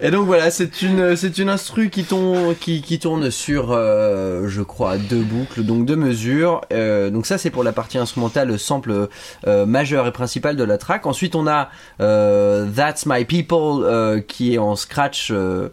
et 0.01 0.11
donc 0.11 0.27
voilà, 0.27 0.51
c'est 0.51 0.83
une 0.83 1.17
c'est 1.17 1.39
une 1.39 1.49
instru 1.49 1.91
qui 1.91 2.05
tourne 2.05 2.55
qui, 2.57 2.83
qui 2.83 2.99
tourne 2.99 3.31
sur 3.31 3.73
euh, 3.73 4.45
je 4.49 4.63
crois 4.63 4.97
deux 4.97 5.21
boucles 5.23 5.63
donc 5.63 5.85
deux 5.87 5.97
mesures. 5.97 6.61
Euh, 6.73 7.11
donc 7.11 7.27
ça 7.27 7.39
c'est 7.39 7.51
pour 7.51 7.65
la 7.65 7.73
partie 7.73 7.99
instrumentale, 7.99 8.49
le 8.49 8.59
sample 8.59 9.09
euh, 9.47 9.67
majeur 9.67 10.07
et 10.07 10.13
principal 10.13 10.57
de 10.57 10.65
la 10.65 10.79
track. 10.79 11.07
Ensuite 11.07 11.35
on 11.35 11.47
a 11.47 11.69
euh, 12.01 12.67
That's 12.75 13.07
My 13.07 13.25
People 13.25 13.85
euh, 13.85 14.21
qui 14.21 14.55
est 14.55 14.59
en 14.59 14.77
scratch. 14.77 15.31
euh, 15.31 15.69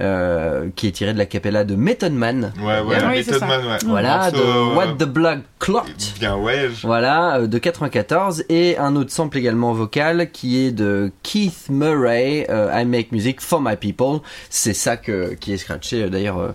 euh, 0.00 0.68
qui 0.76 0.86
est 0.86 0.92
tiré 0.92 1.12
de 1.12 1.18
la 1.18 1.26
capella 1.26 1.64
de 1.64 1.74
Method 1.74 2.12
Man. 2.12 2.52
Ouais, 2.60 2.80
ouais, 2.80 2.82
Oui, 2.82 2.94
c'est 3.24 3.32
Method 3.32 3.38
ça. 3.40 3.46
Man, 3.46 3.66
ouais. 3.66 3.78
Voilà, 3.84 4.30
de 4.30 4.76
What 4.76 4.92
the 4.98 5.04
Blood 5.08 5.40
Clot. 5.58 5.80
Bien, 6.20 6.36
ouais. 6.36 6.68
je- 6.72 6.86
Voilà, 6.86 7.40
de 7.48 7.58
94 7.58 8.44
et 8.48 8.78
un 8.78 8.94
autre 8.94 9.10
sample 9.10 9.38
également 9.38 9.72
vocal 9.72 10.30
qui 10.30 10.58
est 10.64 10.70
de 10.70 11.10
Keith 11.24 11.68
Murray, 11.68 12.46
euh, 12.48 12.70
I 12.72 12.84
Make 12.84 13.10
Music 13.10 13.40
for 13.40 13.60
My 13.60 13.74
People. 13.74 14.20
C'est 14.50 14.74
ça 14.74 14.96
que, 14.96 15.34
qui 15.34 15.52
est 15.54 15.58
scratché 15.58 16.04
euh, 16.04 16.08
d'ailleurs. 16.10 16.54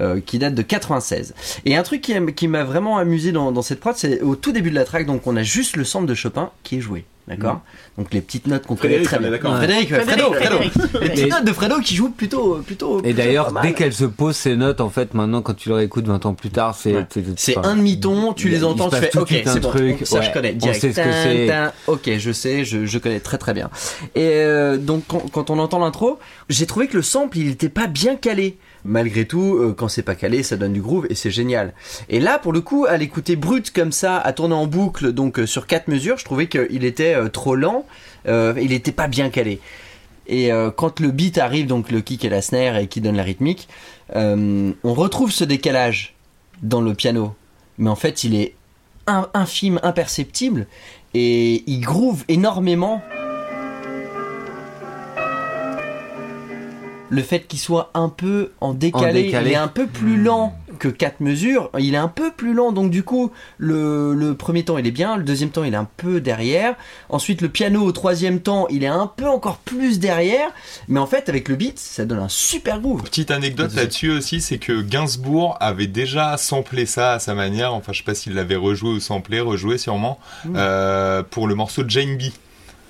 Euh, 0.00 0.20
qui 0.20 0.38
date 0.38 0.54
de 0.54 0.62
96. 0.62 1.34
Et 1.64 1.76
un 1.76 1.82
truc 1.82 2.00
qui, 2.02 2.48
m'a 2.48 2.64
vraiment 2.64 2.98
amusé 2.98 3.32
dans, 3.32 3.52
dans 3.52 3.62
cette 3.62 3.80
prod, 3.80 3.94
c'est 3.96 4.20
au 4.22 4.36
tout 4.36 4.52
début 4.52 4.70
de 4.70 4.74
la 4.74 4.84
track, 4.84 5.06
donc 5.06 5.26
on 5.26 5.36
a 5.36 5.42
juste 5.42 5.76
le 5.76 5.84
sample 5.84 6.06
de 6.06 6.14
Chopin 6.14 6.50
qui 6.62 6.78
est 6.78 6.80
joué. 6.80 7.04
D'accord 7.26 7.62
Donc 7.96 8.12
les 8.12 8.20
petites 8.20 8.46
notes 8.46 8.66
qu'on 8.66 8.76
connaît 8.76 9.02
très 9.02 9.16
on 9.16 9.20
bien. 9.20 9.38
Frédéric, 9.38 9.90
ouais, 9.90 10.00
Fredo, 10.00 10.32
Frédéric, 10.32 10.72
Fredo. 10.72 11.00
Les 11.00 11.08
petites 11.08 11.30
notes 11.30 11.44
de 11.44 11.52
Fredo 11.52 11.80
qui 11.80 11.94
joue 11.94 12.10
plutôt, 12.10 12.56
plutôt. 12.56 12.98
Et 12.98 13.02
plutôt 13.02 13.16
d'ailleurs, 13.16 13.52
dès 13.62 13.72
qu'elle 13.72 13.94
se 13.94 14.04
pose 14.04 14.36
ses 14.36 14.56
notes, 14.56 14.82
en 14.82 14.90
fait, 14.90 15.14
maintenant, 15.14 15.40
quand 15.40 15.54
tu 15.54 15.70
le 15.70 15.76
réécoutes 15.76 16.06
20 16.06 16.26
ans 16.26 16.34
plus 16.34 16.50
tard, 16.50 16.74
c'est. 16.74 16.94
Ouais. 16.94 17.06
C'est 17.36 17.56
un 17.56 17.76
demi-ton, 17.76 18.34
tu 18.34 18.50
les 18.50 18.62
entends, 18.62 18.90
tu 18.90 18.96
fais 18.96 19.16
ok, 19.16 19.28
c'est 19.46 19.60
bon, 19.60 19.70
truc, 19.70 20.06
ça 20.06 20.20
je 20.20 20.32
connais 20.32 20.52
on 20.52 20.58
direct. 20.58 20.80
sait 20.80 20.92
ce 20.92 21.00
que 21.00 21.12
c'est. 21.12 21.50
Ok, 21.86 22.10
je 22.18 22.32
sais, 22.32 22.64
je, 22.64 22.84
je 22.84 22.98
connais 22.98 23.20
très 23.20 23.38
très 23.38 23.54
bien. 23.54 23.70
Et 24.14 24.28
euh, 24.28 24.76
donc 24.76 25.04
quand, 25.08 25.30
quand 25.32 25.48
on 25.48 25.58
entend 25.58 25.78
l'intro, 25.78 26.18
j'ai 26.50 26.66
trouvé 26.66 26.88
que 26.88 26.96
le 26.96 27.02
sample 27.02 27.38
il 27.38 27.48
était 27.48 27.70
pas 27.70 27.86
bien 27.86 28.16
calé. 28.16 28.58
Malgré 28.84 29.24
tout, 29.24 29.56
euh, 29.56 29.74
quand 29.76 29.88
c'est 29.88 30.02
pas 30.02 30.14
calé, 30.14 30.42
ça 30.42 30.56
donne 30.56 30.74
du 30.74 30.82
groove 30.82 31.06
et 31.08 31.14
c'est 31.14 31.30
génial. 31.30 31.72
Et 32.10 32.20
là, 32.20 32.38
pour 32.38 32.52
le 32.52 32.60
coup, 32.60 32.84
à 32.86 32.96
l'écouter 32.98 33.34
brut 33.34 33.70
comme 33.70 33.92
ça, 33.92 34.18
à 34.18 34.32
tourner 34.34 34.54
en 34.54 34.66
boucle, 34.66 35.12
donc 35.12 35.38
euh, 35.38 35.46
sur 35.46 35.66
quatre 35.66 35.88
mesures, 35.88 36.18
je 36.18 36.24
trouvais 36.26 36.48
qu'il 36.48 36.84
était 36.84 37.14
euh, 37.14 37.28
trop 37.28 37.56
lent. 37.56 37.86
il 38.26 38.72
était 38.72 38.92
pas 38.92 39.08
bien 39.08 39.30
calé. 39.30 39.60
Et 40.26 40.48
quand 40.76 41.00
le 41.00 41.10
beat 41.10 41.36
arrive, 41.36 41.66
donc 41.66 41.90
le 41.90 42.00
kick 42.00 42.24
et 42.24 42.30
la 42.30 42.40
snare 42.40 42.78
et 42.78 42.86
qui 42.86 43.02
donne 43.02 43.16
la 43.16 43.22
rythmique, 43.22 43.68
on 44.14 44.72
retrouve 44.94 45.30
ce 45.30 45.44
décalage 45.44 46.14
dans 46.62 46.80
le 46.80 46.94
piano. 46.94 47.34
Mais 47.76 47.90
en 47.90 47.94
fait, 47.94 48.24
il 48.24 48.34
est 48.34 48.54
in- 49.06 49.28
infime, 49.34 49.78
imperceptible 49.82 50.66
et 51.12 51.62
il 51.66 51.80
groove 51.80 52.24
énormément. 52.28 53.02
Le 57.14 57.22
fait 57.22 57.46
qu'il 57.46 57.58
soit 57.58 57.90
un 57.94 58.08
peu 58.08 58.50
en 58.60 58.74
décalé, 58.74 59.24
décalé. 59.24 59.50
il 59.50 59.52
est 59.52 59.56
un 59.56 59.68
peu 59.68 59.86
plus 59.86 60.20
lent 60.20 60.58
que 60.78 60.88
4 60.88 61.20
mesures, 61.20 61.70
il 61.78 61.94
est 61.94 61.98
un 61.98 62.08
peu 62.08 62.32
plus 62.32 62.52
lent, 62.52 62.72
donc 62.72 62.90
du 62.90 63.04
coup, 63.04 63.30
le, 63.58 64.12
le 64.14 64.34
premier 64.34 64.64
temps 64.64 64.76
il 64.76 64.86
est 64.86 64.90
bien, 64.90 65.16
le 65.16 65.22
deuxième 65.22 65.50
temps 65.50 65.62
il 65.62 65.72
est 65.72 65.76
un 65.76 65.88
peu 65.96 66.20
derrière, 66.20 66.74
ensuite 67.08 67.40
le 67.42 67.48
piano 67.48 67.82
au 67.82 67.92
troisième 67.92 68.40
temps 68.40 68.66
il 68.68 68.82
est 68.82 68.88
un 68.88 69.06
peu 69.06 69.28
encore 69.28 69.58
plus 69.58 70.00
derrière, 70.00 70.48
mais 70.88 70.98
en 70.98 71.06
fait 71.06 71.28
avec 71.28 71.48
le 71.48 71.54
beat 71.54 71.78
ça 71.78 72.04
donne 72.04 72.18
un 72.18 72.28
super 72.28 72.80
groove. 72.80 73.02
Petite 73.04 73.30
anecdote 73.30 73.74
là-dessus 73.74 74.10
aussi, 74.10 74.40
c'est 74.40 74.58
que 74.58 74.82
Gainsbourg 74.82 75.56
avait 75.60 75.86
déjà 75.86 76.36
samplé 76.36 76.86
ça 76.86 77.12
à 77.12 77.18
sa 77.18 77.34
manière. 77.34 77.74
Enfin, 77.74 77.92
je 77.92 77.98
sais 77.98 78.04
pas 78.04 78.14
s'il 78.14 78.34
l'avait 78.34 78.56
rejoué 78.56 78.90
ou 78.90 79.00
samplé, 79.00 79.40
rejoué 79.40 79.78
sûrement, 79.78 80.18
euh, 80.54 81.22
pour 81.22 81.46
le 81.46 81.54
morceau 81.54 81.84
de 81.84 81.90
Jane 81.90 82.16
B. 82.16 82.22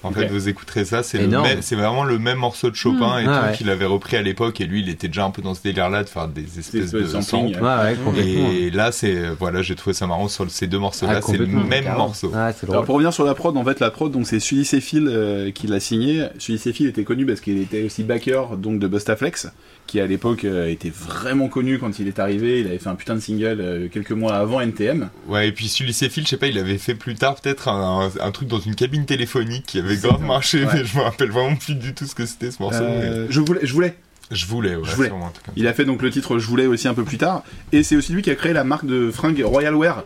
En 0.04 0.12
fait, 0.12 0.26
vous 0.26 0.48
écouterez 0.48 0.84
ça, 0.84 1.02
c'est 1.02 1.18
le 1.18 1.24
Énorme. 1.24 1.48
même- 1.48 1.62
c'est 1.62 1.76
vraiment 1.76 2.04
le 2.04 2.18
même 2.18 2.38
morceau 2.38 2.70
de 2.70 2.76
Chopin 2.76 3.18
et 3.18 3.24
Ah 3.26 3.38
tout 3.44 3.46
ouais. 3.50 3.56
qu'il 3.56 3.70
avait 3.70 3.84
repris 3.86 4.16
à 4.16 4.22
l'époque. 4.22 4.60
Et 4.60 4.66
lui, 4.66 4.80
il 4.82 4.88
était 4.88 5.08
déjà 5.08 5.24
un 5.24 5.30
peu 5.30 5.42
dans 5.42 5.54
ce 5.54 5.62
délire-là 5.62 6.04
de 6.04 6.08
faire 6.08 6.28
des 6.28 6.58
espèces 6.58 6.90
de 6.92 7.04
samples. 7.20 7.56
Ouais, 7.56 7.60
ouais, 7.60 7.96
complètement. 8.04 8.50
Et 8.52 8.70
là, 8.70 8.92
c'est 8.92 9.28
voilà, 9.38 9.62
j'ai 9.62 9.74
trouvé 9.74 9.94
ça 9.94 10.06
marrant 10.06 10.28
sur 10.28 10.48
ces 10.50 10.66
deux 10.66 10.78
morceaux-là. 10.78 11.14
Ah, 11.16 11.22
c'est 11.26 11.36
le 11.38 11.46
même 11.46 11.68
carrément. 11.84 12.06
morceau. 12.08 12.30
Ah, 12.34 12.52
c'est 12.52 12.68
Alors 12.70 12.84
pour 12.84 12.94
revenir 12.96 13.12
sur 13.12 13.24
la 13.24 13.34
prod, 13.34 13.56
en 13.56 13.64
fait 13.64 13.80
la 13.80 13.90
prod 13.90 14.12
donc 14.12 14.26
c'est 14.26 14.40
Sully 14.40 14.64
Seyfield 14.64 15.08
euh, 15.08 15.50
qui 15.50 15.66
l'a 15.66 15.80
signé. 15.80 16.26
Sully 16.38 16.58
Seyfield 16.58 16.90
était 16.90 17.04
connu 17.04 17.24
parce 17.26 17.40
qu'il 17.40 17.58
était 17.60 17.82
aussi 17.84 18.02
backer 18.02 18.56
donc 18.58 18.78
de 18.78 18.86
Bustaflex, 18.86 19.48
qui 19.86 20.00
à 20.00 20.06
l'époque 20.06 20.44
euh, 20.44 20.68
était 20.70 20.90
vraiment 20.94 21.48
connu 21.48 21.78
quand 21.78 21.98
il 21.98 22.08
est 22.08 22.18
arrivé. 22.18 22.60
Il 22.60 22.66
avait 22.66 22.78
fait 22.78 22.88
un 22.88 22.94
putain 22.94 23.14
de 23.14 23.20
single 23.20 23.58
euh, 23.60 23.88
quelques 23.88 24.12
mois 24.12 24.34
avant 24.34 24.60
NTM. 24.60 25.08
Ouais, 25.28 25.48
et 25.48 25.52
puis 25.52 25.68
Sully 25.68 25.92
Seyfield, 25.92 26.26
je 26.26 26.30
sais 26.30 26.36
pas, 26.36 26.46
il 26.48 26.58
avait 26.58 26.78
fait 26.78 26.94
plus 26.94 27.14
tard 27.14 27.36
peut-être 27.36 27.68
un, 27.68 28.10
un 28.20 28.30
truc 28.30 28.48
dans 28.48 28.60
une 28.60 28.74
cabine 28.74 29.04
téléphonique 29.06 29.66
qui 29.66 29.78
avait 29.78 29.96
grave 29.96 30.22
marché, 30.22 30.64
Ouais. 30.64 30.70
mais 30.74 30.84
je 30.84 30.96
me 30.96 31.02
rappelle 31.02 31.30
vraiment 31.30 31.56
plus 31.56 31.74
du 31.74 31.94
tout 31.94 32.06
ce 32.06 32.14
que 32.14 32.26
c'était 32.26 32.50
ce 32.50 32.62
morceau. 32.62 32.82
Euh, 32.82 33.26
je 33.30 33.40
voulais, 33.40 33.60
je 33.62 33.72
voulais. 33.72 33.94
Je 34.30 34.46
voulais, 34.46 34.74
ouais, 34.74 34.82
je 34.84 34.96
voulais. 34.96 35.08
sûrement, 35.08 35.26
en 35.26 35.30
tout 35.30 35.42
cas. 35.44 35.52
Il 35.54 35.66
a 35.68 35.74
fait 35.74 35.84
donc 35.84 36.00
le 36.00 36.10
titre 36.10 36.38
Je 36.38 36.46
voulais 36.46 36.66
aussi 36.66 36.88
un 36.88 36.94
peu 36.94 37.04
plus 37.04 37.18
tard. 37.18 37.42
Et 37.72 37.82
c'est 37.82 37.94
aussi 37.94 38.12
lui 38.12 38.22
qui 38.22 38.30
a 38.30 38.34
créé 38.34 38.54
la 38.54 38.64
marque 38.64 38.86
de 38.86 39.10
fringues 39.10 39.42
Royal 39.44 39.74
Wear. 39.74 40.04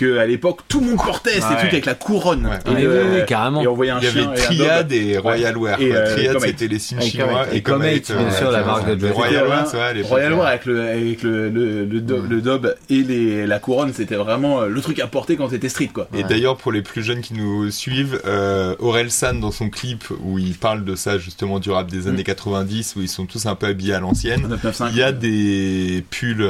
Que 0.00 0.16
à 0.16 0.24
l'époque 0.26 0.60
tout 0.66 0.80
le 0.80 0.86
monde 0.86 0.96
portait, 0.96 1.32
ces 1.34 1.40
Ouais. 1.40 1.56
trucs 1.58 1.72
avec 1.74 1.84
la 1.84 1.94
couronne. 1.94 2.46
Ouais. 2.46 2.56
Et, 2.64 2.70
Oui, 2.74 2.84
euh, 2.86 3.04
oui, 3.04 3.16
oui, 3.20 3.26
carrément. 3.26 3.60
Et 3.60 3.66
on 3.66 3.74
voyait 3.74 3.90
un 3.92 3.98
Il 4.00 4.04
y 4.04 4.06
avait 4.08 4.20
chien 4.22 4.32
Triad 4.34 4.92
et 4.92 5.18
Royal 5.18 5.58
Wear. 5.58 5.78
Et, 5.78 5.92
euh, 5.94 6.14
Triad, 6.16 6.40
c'était 6.40 6.68
les 6.68 6.78
signes 6.78 6.98
Et 7.02 7.10
chinois. 7.10 7.44
Et 7.52 7.60
Comate, 7.60 8.10
bien 8.10 8.30
sûr, 8.30 8.50
la 8.50 8.64
marque 8.64 8.96
de. 8.96 9.08
Royal 9.10 9.44
C'était, 9.66 9.76
Wear, 9.76 9.94
euh, 9.94 10.02
Royal. 10.08 10.32
Wear 10.32 10.46
avec 10.46 10.64
le, 10.64 10.80
avec 10.80 11.22
le, 11.22 11.50
le, 11.50 11.84
le, 11.84 12.00
do- 12.00 12.22
le 12.26 12.40
dob 12.40 12.74
et 12.88 13.02
les, 13.02 13.46
la 13.46 13.58
couronne, 13.58 13.92
c'était 13.92 14.14
vraiment 14.16 14.62
euh, 14.62 14.68
le 14.68 14.80
truc 14.80 14.98
à 15.00 15.06
porter 15.06 15.36
quand 15.36 15.48
t'étais 15.48 15.68
street 15.68 15.90
quoi. 15.92 16.08
Et 16.14 16.22
d'ailleurs, 16.22 16.56
pour 16.56 16.72
les 16.72 16.80
plus 16.80 17.02
jeunes 17.02 17.20
qui 17.20 17.34
nous 17.34 17.70
suivent, 17.70 18.22
euh, 18.24 18.74
Aurel 18.78 19.10
San, 19.10 19.38
dans 19.38 19.50
son 19.50 19.68
clip, 19.68 20.04
où 20.22 20.38
il 20.38 20.54
parle 20.54 20.82
de 20.84 20.94
ça, 20.96 21.18
justement, 21.18 21.58
du 21.58 21.70
rap 21.70 21.90
des 21.90 22.08
années 22.08 22.24
90, 22.24 22.94
où 22.96 23.02
ils 23.02 23.08
sont 23.08 23.26
tous 23.26 23.44
un 23.44 23.54
peu 23.54 23.66
habillés 23.66 23.92
à 23.92 24.00
l'ancienne, 24.00 24.42
995. 24.48 24.90
il 24.92 24.98
y 24.98 25.02
a 25.02 25.12
des 25.12 26.04
pulls 26.10 26.48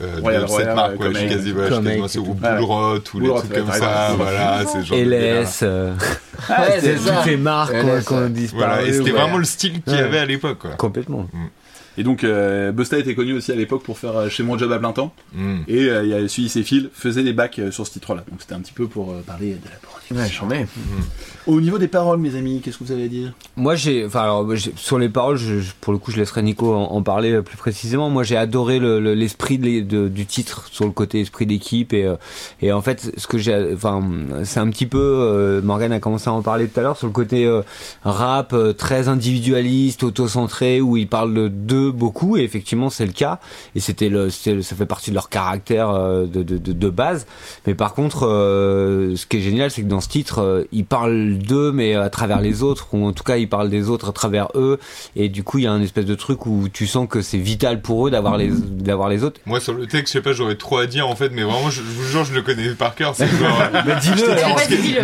euh, 0.00 0.16
Royal, 0.20 0.42
de 0.42 0.46
cette 0.46 0.56
Royal, 0.56 0.74
marque, 0.74 1.00
ouais, 1.00 1.08
je 1.12 1.18
suis 1.18 1.28
quasi, 1.28 1.52
ouais, 1.52 1.58
je 1.58 1.64
suis 1.64 1.74
Comate 1.74 1.84
quasiment 1.84 2.08
sûr, 2.08 2.22
ou 2.22 2.26
tout. 2.26 2.34
Bull 2.34 2.60
Rot, 2.64 2.98
ou 3.14 3.20
les 3.20 3.28
trucs 3.28 3.52
comme 3.54 3.72
ça, 3.72 4.10
voilà, 4.16 4.60
c'est 4.66 4.80
ce 4.80 4.84
genre. 4.84 4.98
LS, 4.98 5.60
euh, 5.62 5.92
Ouais, 6.48 6.80
c'est 6.80 6.94
toutes 6.96 7.24
ces 7.24 7.36
marques 7.36 8.04
qu'on- 8.04 8.28
disparu. 8.28 8.58
Voilà, 8.64 8.82
et 8.82 8.92
c'était 8.92 9.10
vraiment 9.10 9.38
le 9.38 9.44
style 9.44 9.82
qu'il 9.82 9.94
y 9.94 9.98
avait 9.98 10.18
à 10.18 10.26
l'époque, 10.26 10.58
quoi. 10.58 10.70
Complètement. 10.72 11.26
Et 11.96 12.02
donc 12.02 12.24
euh, 12.24 12.72
Busta 12.72 12.98
était 12.98 13.14
connu 13.14 13.32
aussi 13.34 13.52
à 13.52 13.54
l'époque 13.54 13.82
pour 13.82 13.98
faire 13.98 14.16
euh, 14.16 14.28
chez 14.28 14.42
mon 14.42 14.58
job 14.58 14.72
à 14.72 14.78
plein 14.78 14.92
temps. 14.92 15.14
Mm. 15.34 15.56
Et 15.68 15.88
euh, 15.88 16.02
il 16.04 16.10
y 16.10 16.14
a 16.14 16.26
celui 16.28 16.48
ses 16.48 16.62
fils 16.62 16.88
faisait 16.92 17.22
des 17.22 17.32
bacs 17.32 17.58
euh, 17.58 17.70
sur 17.70 17.86
ce 17.86 17.92
titre-là. 17.92 18.24
Donc 18.30 18.40
c'était 18.40 18.54
un 18.54 18.60
petit 18.60 18.72
peu 18.72 18.86
pour 18.86 19.12
euh, 19.12 19.20
parler 19.26 19.50
de 19.50 19.64
la 19.70 19.76
production. 19.82 20.16
Ouais, 20.16 20.28
j'en 20.30 20.46
mets. 20.46 20.66
Au 21.46 21.60
niveau 21.60 21.78
des 21.78 21.88
paroles, 21.88 22.18
mes 22.18 22.36
amis, 22.36 22.60
qu'est-ce 22.62 22.78
que 22.78 22.84
vous 22.84 22.92
avez 22.92 23.04
à 23.04 23.08
dire? 23.08 23.32
Moi, 23.56 23.74
j'ai, 23.74 24.04
enfin, 24.06 24.22
alors, 24.22 24.46
sur 24.76 24.98
les 24.98 25.08
paroles, 25.10 25.36
je- 25.36 25.60
pour 25.80 25.92
le 25.92 25.98
coup, 25.98 26.10
je 26.10 26.16
laisserai 26.16 26.42
Nico 26.42 26.74
en, 26.74 26.84
en 26.92 27.02
parler 27.02 27.42
plus 27.42 27.56
précisément. 27.58 28.08
Moi, 28.10 28.22
j'ai 28.22 28.36
adoré 28.36 28.78
le- 28.78 28.98
le- 29.00 29.14
l'esprit 29.14 29.58
de, 29.58 29.80
de- 29.80 30.08
du 30.08 30.24
titre 30.26 30.68
sur 30.72 30.84
le 30.86 30.90
côté 30.90 31.20
esprit 31.20 31.44
d'équipe 31.46 31.92
et 31.92 32.04
euh, 32.06 32.16
et 32.62 32.72
en 32.72 32.80
fait, 32.82 33.12
ce 33.16 33.26
que 33.26 33.36
j'ai, 33.38 33.72
enfin, 33.74 34.02
c'est 34.44 34.60
un 34.60 34.68
petit 34.70 34.86
peu. 34.86 34.98
Euh, 35.00 35.60
Morgan 35.62 35.92
a 35.92 36.00
commencé 36.00 36.28
à 36.28 36.32
en 36.32 36.42
parler 36.42 36.66
tout 36.68 36.80
à 36.80 36.82
l'heure 36.82 36.96
sur 36.96 37.06
le 37.06 37.12
côté 37.12 37.44
euh, 37.44 37.62
rap 38.04 38.52
euh, 38.52 38.72
très 38.72 39.08
individualiste, 39.08 40.02
auto-centré, 40.02 40.80
où 40.80 40.96
il 40.96 41.08
parle 41.08 41.34
de 41.34 41.48
deux 41.48 41.83
beaucoup 41.90 42.36
et 42.36 42.42
effectivement 42.42 42.90
c'est 42.90 43.06
le 43.06 43.12
cas 43.12 43.38
et 43.74 43.80
c'était 43.80 44.08
le, 44.08 44.30
c'était- 44.30 44.62
ça 44.62 44.76
fait 44.76 44.86
partie 44.86 45.10
de 45.10 45.14
leur 45.14 45.28
caractère 45.28 45.90
euh, 45.90 46.26
de, 46.26 46.42
de, 46.42 46.58
de, 46.58 46.72
de 46.72 46.88
base. 46.90 47.26
Mais 47.66 47.74
par 47.74 47.94
contre, 47.94 48.26
euh, 48.26 49.16
ce 49.16 49.26
qui 49.26 49.38
est 49.38 49.40
génial, 49.40 49.70
c'est 49.70 49.82
que 49.82 49.88
dans 49.88 50.00
ce 50.00 50.08
titre, 50.08 50.40
euh, 50.40 50.64
ils 50.72 50.84
parlent 50.84 51.38
d'eux 51.38 51.72
mais 51.72 51.94
à 51.94 52.10
travers 52.10 52.40
les 52.40 52.62
autres 52.62 52.88
ou 52.92 53.06
en 53.06 53.12
tout 53.12 53.24
cas 53.24 53.36
ils 53.36 53.48
parlent 53.48 53.70
des 53.70 53.88
autres 53.90 54.08
à 54.10 54.12
travers 54.12 54.48
eux 54.54 54.78
et 55.16 55.28
du 55.28 55.42
coup 55.42 55.58
il 55.58 55.64
y 55.64 55.66
a 55.66 55.72
un 55.72 55.82
espèce 55.82 56.04
de 56.06 56.14
truc 56.14 56.46
où 56.46 56.68
tu 56.72 56.86
sens 56.86 57.08
que 57.08 57.22
c'est 57.22 57.38
vital 57.38 57.80
pour 57.80 58.06
eux 58.06 58.10
d'avoir 58.10 58.36
les 58.36 58.50
d'avoir 58.50 59.08
les 59.08 59.24
autres. 59.24 59.40
Moi, 59.46 59.60
sur 59.60 59.74
le 59.74 59.86
texte, 59.86 60.12
je 60.14 60.18
sais 60.18 60.22
pas, 60.22 60.32
j'aurais 60.32 60.56
trop 60.56 60.78
à 60.78 60.86
dire 60.86 61.08
en 61.08 61.16
fait, 61.16 61.30
mais 61.32 61.42
vraiment, 61.42 61.70
je, 61.70 61.76
je 61.82 61.82
vous 61.82 62.04
jure, 62.04 62.24
je 62.24 62.34
le 62.34 62.42
connais 62.42 62.68
par 62.70 62.94
cœur. 62.94 63.14
C'est 63.16 63.26
genre. 63.28 63.62
Bah, 63.84 63.96
dis-le, 64.00 64.16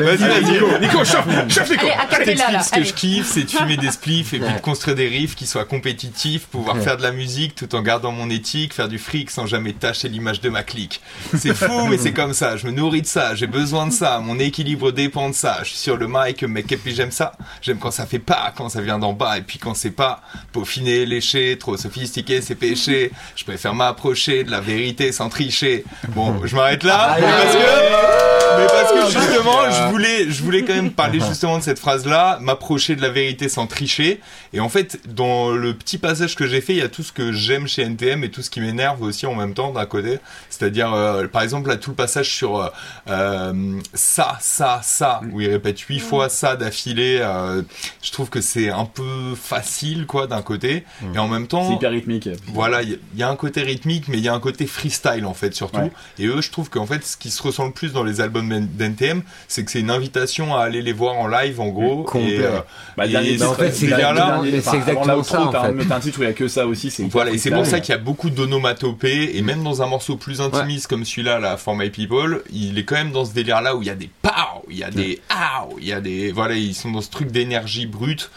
Vas-y, 0.03 0.45
Nico. 0.45 0.67
Nico, 0.81 0.99
chauffe, 1.05 1.27
chauffe, 1.49 1.71
Nico. 1.71 1.87
Allez, 2.11 2.37
ce 2.37 2.71
que 2.73 2.85
je 2.85 2.93
kiffe, 2.95 3.27
c'est 3.27 3.45
de 3.45 3.51
fumer 3.51 3.77
des 3.77 3.91
spliffs 3.91 4.33
et 4.35 4.39
puis 4.39 4.53
de 4.55 4.61
construire 4.61 4.97
des 4.97 5.09
riffs 5.09 5.35
qui 5.35 5.47
soient 5.47 5.65
compétitifs, 5.65 6.47
pouvoir 6.47 6.70
faire 6.77 6.97
de 6.97 7.03
la 7.03 7.13
musique 7.13 7.55
tout 7.55 7.75
en 7.75 7.83
gardant 7.83 8.13
mon 8.13 8.31
éthique, 8.31 8.75
faire 8.75 8.89
du 8.89 8.99
fric 8.99 9.31
sans 9.31 9.47
jamais 9.47 9.73
tâcher 9.73 10.09
l'image 10.09 10.41
de 10.41 10.49
ma 10.49 10.63
clique. 10.63 11.01
C'est 11.37 11.55
fou, 11.55 11.87
mais 11.87 11.99
c'est 11.99 12.13
comme 12.13 12.35
ça. 12.35 12.57
Je 12.57 12.67
me 12.67 12.73
nourris 12.73 13.03
de 13.03 13.07
ça, 13.07 13.35
j'ai 13.35 13.47
besoin 13.47 13.87
de 13.87 13.93
ça. 13.93 14.19
Mon 14.21 14.39
équilibre 14.39 14.93
dépend 14.93 15.29
de 15.29 15.35
ça. 15.35 15.59
Je 15.63 15.71
suis 15.71 15.79
sur 15.79 15.97
le 15.97 16.07
mic, 16.09 16.43
mec, 16.43 16.71
et 16.73 16.77
puis 16.77 16.95
j'aime 16.95 17.11
ça? 17.11 17.33
J'aime 17.63 17.79
quand 17.79 17.91
ça 17.91 18.07
fait 18.07 18.19
pas, 18.19 18.53
quand 18.57 18.69
ça 18.69 18.81
vient 18.81 18.99
d'en 18.99 19.13
bas, 19.13 19.39
et 19.39 19.43
puis 19.43 19.59
quand 19.59 19.75
c'est 19.75 19.91
pas 19.91 20.23
peaufiné, 20.53 21.07
léché, 21.07 21.57
trop 21.59 21.77
sophistiqué, 21.77 22.41
c'est 22.41 22.55
péché. 22.55 23.11
Je 23.37 23.45
préfère 23.45 23.75
m'approcher 23.75 24.45
de 24.45 24.51
la 24.51 24.61
vérité 24.61 25.13
sans 25.13 25.29
tricher. 25.29 25.85
Bon, 26.09 26.45
je 26.45 26.55
m'arrête 26.57 26.83
là, 26.83 27.17
mais 27.21 27.27
parce 27.27 27.55
que, 27.55 28.59
mais 28.59 28.67
parce 28.67 28.93
que 28.93 29.19
justement, 29.19 29.71
je 29.71 29.91
voulais, 29.91 30.31
je 30.31 30.43
voulais 30.43 30.65
quand 30.65 30.75
même 30.75 30.91
parler 30.91 31.21
justement 31.21 31.59
de 31.59 31.63
cette 31.63 31.79
phrase-là, 31.79 32.39
m'approcher 32.41 32.97
de 32.97 33.03
la 33.03 33.11
vérité 33.11 33.49
sans 33.49 33.67
tricher. 33.67 34.21
Et 34.53 34.61
en 34.61 34.69
fait, 34.69 35.01
dans 35.09 35.51
le 35.51 35.75
petit 35.75 35.99
passage 35.99 36.35
que 36.35 36.47
j'ai 36.47 36.60
fait, 36.61 36.73
il 36.73 36.79
y 36.79 36.83
a 36.83 36.89
tout 36.89 37.03
ce 37.03 37.13
que 37.13 37.33
j'aime 37.33 37.67
chez 37.67 37.83
NTM 37.83 38.25
et 38.25 38.31
tout 38.31 38.43
ce 38.43 38.51
qui 38.51 38.61
m'énerve 38.61 39.03
aussi 39.03 39.27
en 39.27 39.35
même 39.35 39.55
temps 39.55 39.73
d'un 39.73 39.87
côté. 39.87 40.19
C'est-à-dire, 40.49 40.93
euh, 40.93 41.27
par 41.29 41.43
exemple, 41.43 41.69
là, 41.69 41.77
tout 41.77 41.91
le 41.91 41.97
passage 41.97 42.31
sur 42.31 42.59
euh, 42.61 42.69
euh, 43.09 43.79
ça, 43.95 44.37
ça, 44.41 44.81
ça, 44.83 45.21
où 45.33 45.41
il 45.41 45.49
répète 45.51 45.79
huit 45.81 45.99
fois 46.01 46.29
ça 46.29 46.57
d'affilée. 46.57 47.19
euh, 47.21 47.63
je 48.03 48.11
trouve 48.13 48.29
que 48.31 48.41
c'est 48.41 48.71
un 48.71 48.85
peu 48.85 49.35
facile, 49.35 50.07
quoi, 50.07 50.27
d'un 50.27 50.43
côté. 50.43 50.85
Et 51.15 51.19
en 51.19 51.29
même 51.29 51.47
temps, 51.47 51.69
C'est 51.69 51.75
hyper 51.75 51.91
rythmique. 51.91 52.29
voilà, 52.49 52.83
il 52.83 52.91
y, 52.91 52.95
a- 52.95 52.99
il 53.15 53.21
y 53.21 53.23
a 53.23 53.29
un 53.29 53.37
côté 53.37 53.63
rythmique, 53.63 54.09
mais 54.09 54.19
il 54.19 54.25
y 54.25 54.29
a 54.29 54.35
un 54.35 54.41
côté 54.41 54.67
freestyle 54.67 55.25
en 55.27 55.35
fait 55.35 55.55
surtout. 55.55 55.81
Ouais. 55.81 55.91
Et 56.19 56.27
eux, 56.27 56.41
je 56.41 56.51
trouve 56.51 56.71
qu'en 56.71 56.87
fait, 56.87 57.05
ce 57.05 57.17
qui 57.17 57.31
se 57.31 57.43
ressent 57.43 57.65
le 57.67 57.73
plus 57.73 57.93
dans 57.93 58.05
les 58.05 58.21
albums 58.21 58.49
d'NTM, 58.67 59.23
c'est 59.49 59.65
que 59.65 59.71
c'est 59.71 59.81
une 59.81 59.91
invitation 59.91 60.55
à 60.57 60.63
aller 60.63 60.83
les 60.83 60.93
voir 60.93 61.15
en 61.19 61.27
live 61.29 61.61
en 61.61 61.69
gros. 61.69 62.05
Complet, 62.05 62.35
et, 62.37 62.41
euh. 62.45 62.59
Bah, 62.97 63.07
et 63.07 63.37
bah, 63.37 63.49
en 63.51 63.55
fait, 63.55 63.71
c'est 63.73 63.85
exactement- 63.87 64.43
dernier- 64.43 64.61
c'est 64.61 64.77
exactement 64.77 65.23
ça, 65.23 65.43
en 65.43 65.47
t'as 65.49 65.69
un- 65.69 65.79
fait. 65.79 65.85
t'as 65.87 65.97
un 65.97 66.01
titre 66.01 66.19
où 66.19 66.23
il 66.23 66.27
y 66.27 66.31
a 66.31 66.33
que 66.33 66.49
ça 66.51 66.67
aussi. 66.67 66.91
c'est 66.91 67.05
Voilà, 67.05 67.31
et 67.31 67.39
c'est 67.39 67.51
pour 67.51 67.67
ça 67.67 67.81
qu'il 67.81 67.93
y 67.95 67.97
a 67.97 68.01
beaucoup 68.01 68.31
d'onomatopées, 68.31 69.37
et 69.37 69.43
même 69.43 69.63
dans 69.63 69.83
un 69.83 69.87
morceau 69.87 70.17
plus 70.17 70.41
intimiste 70.41 70.87
comme 70.87 71.05
celui-là, 71.05 71.39
là, 71.39 71.57
For 71.57 71.75
My 71.75 71.91
People, 71.91 72.43
il 72.53 72.79
est 72.79 72.85
quand 72.85 72.97
même 72.97 73.13
dans 73.13 73.25
ce 73.25 73.33
délire-là 73.33 73.77
où 73.77 73.83
il 73.83 73.87
y 73.87 73.91
a 73.91 73.95
des 73.95 74.11
pow, 74.23 74.67
il 74.69 74.79
y 74.79 74.85
a 74.85 74.91
des 74.91 75.21
ow, 75.31 75.77
il 75.81 75.87
y 75.87 75.93
a 75.93 76.01
des, 76.01 76.33
voilà, 76.33 76.55
ils 76.55 76.75
sont 76.75 76.91
dans 76.91 77.01
ce 77.01 77.11
truc 77.11 77.31
d'énergie 77.31 77.87
brute 77.87 78.31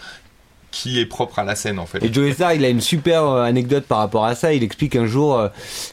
qui 0.74 1.00
est 1.00 1.06
propre 1.06 1.38
à 1.38 1.44
la 1.44 1.56
scène, 1.56 1.78
en 1.78 1.86
fait. 1.86 2.04
Et 2.04 2.12
Joey 2.12 2.34
Star, 2.34 2.54
il 2.54 2.66
a 2.66 2.70
une 2.70 2.82
super 2.82 3.26
euh, 3.26 3.44
anecdote 3.44 3.86
par 3.86 4.00
rapport 4.00 4.26
à 4.26 4.34
ça. 4.34 4.54
Il 4.54 4.64
explique 4.64 4.96
un 4.96 5.06
jour, 5.06 5.38
euh, 5.38 5.48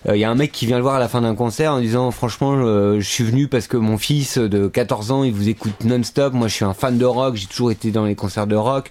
euh, 0.08 0.16
il 0.16 0.20
y 0.20 0.24
a 0.24 0.30
un 0.30 0.34
mec 0.34 0.52
qui 0.52 0.64
vient 0.64 0.78
le 0.78 0.82
voir 0.82 0.94
à 0.94 0.98
la 0.98 1.08
fin 1.08 1.20
d'un 1.20 1.34
concert 1.34 1.74
en 1.74 1.80
disant, 1.80 2.10
franchement, 2.10 2.54
euh, 2.56 2.98
je 2.98 3.06
suis 3.06 3.22
venu 3.22 3.46
parce 3.46 3.66
que 3.66 3.76
mon 3.76 3.98
fils 3.98 4.38
de 4.38 4.68
14 4.68 5.12
ans, 5.12 5.22
il 5.22 5.34
vous 5.34 5.50
écoute 5.50 5.84
non-stop. 5.84 6.32
Moi, 6.32 6.48
je 6.48 6.54
suis 6.54 6.64
un 6.64 6.72
fan 6.72 6.96
de 6.96 7.04
rock. 7.04 7.36
J'ai 7.36 7.46
toujours 7.46 7.70
été 7.70 7.90
dans 7.90 8.06
les 8.06 8.14
concerts 8.14 8.46
de 8.46 8.56
rock. 8.56 8.90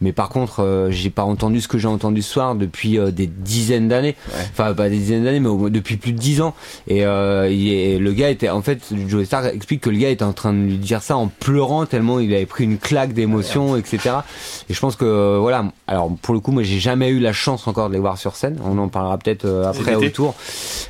Mais 0.00 0.12
par 0.12 0.30
contre, 0.30 0.60
euh, 0.60 0.90
j'ai 0.90 1.10
pas 1.10 1.24
entendu 1.24 1.60
ce 1.60 1.68
que 1.68 1.78
j'ai 1.78 1.88
entendu 1.88 2.22
ce 2.22 2.32
soir 2.32 2.54
depuis 2.54 2.98
euh, 2.98 3.10
des 3.10 3.26
dizaines 3.26 3.88
d'années. 3.88 4.16
Enfin, 4.52 4.72
pas 4.72 4.88
des 4.88 4.96
dizaines 4.96 5.24
d'années, 5.24 5.40
mais 5.40 5.48
au 5.48 5.56
moins 5.56 5.70
depuis 5.70 5.96
plus 5.96 6.12
de 6.12 6.18
10 6.18 6.40
ans. 6.40 6.54
Et, 6.88 7.04
euh, 7.04 7.48
le 7.98 8.12
gars 8.12 8.30
était, 8.30 8.48
en 8.48 8.62
fait, 8.62 8.80
Joey 9.08 9.26
Star 9.26 9.46
explique 9.46 9.82
que 9.82 9.90
le 9.90 9.98
gars 9.98 10.08
était 10.08 10.24
en 10.24 10.32
train 10.32 10.52
de 10.52 10.58
lui 10.58 10.78
dire 10.78 11.02
ça 11.02 11.16
en 11.16 11.28
pleurant 11.28 11.86
tellement 11.86 12.20
il 12.20 12.32
avait 12.34 12.46
pris 12.46 12.64
une 12.64 12.78
claque 12.78 13.12
d'émotion, 13.12 13.76
etc. 13.76 14.16
Et 14.68 14.74
je 14.74 14.80
pense 14.80 14.96
que 14.96 15.04
euh, 15.34 15.38
voilà. 15.38 15.64
Alors 15.86 16.10
pour 16.22 16.34
le 16.34 16.40
coup, 16.40 16.52
moi, 16.52 16.62
j'ai 16.62 16.78
jamais 16.78 17.08
eu 17.08 17.18
la 17.18 17.32
chance 17.32 17.66
encore 17.66 17.88
de 17.88 17.94
les 17.94 18.00
voir 18.00 18.18
sur 18.18 18.36
scène. 18.36 18.58
On 18.64 18.78
en 18.78 18.88
parlera 18.88 19.18
peut-être 19.18 19.44
euh, 19.44 19.64
après 19.64 19.94
autour. 19.94 20.34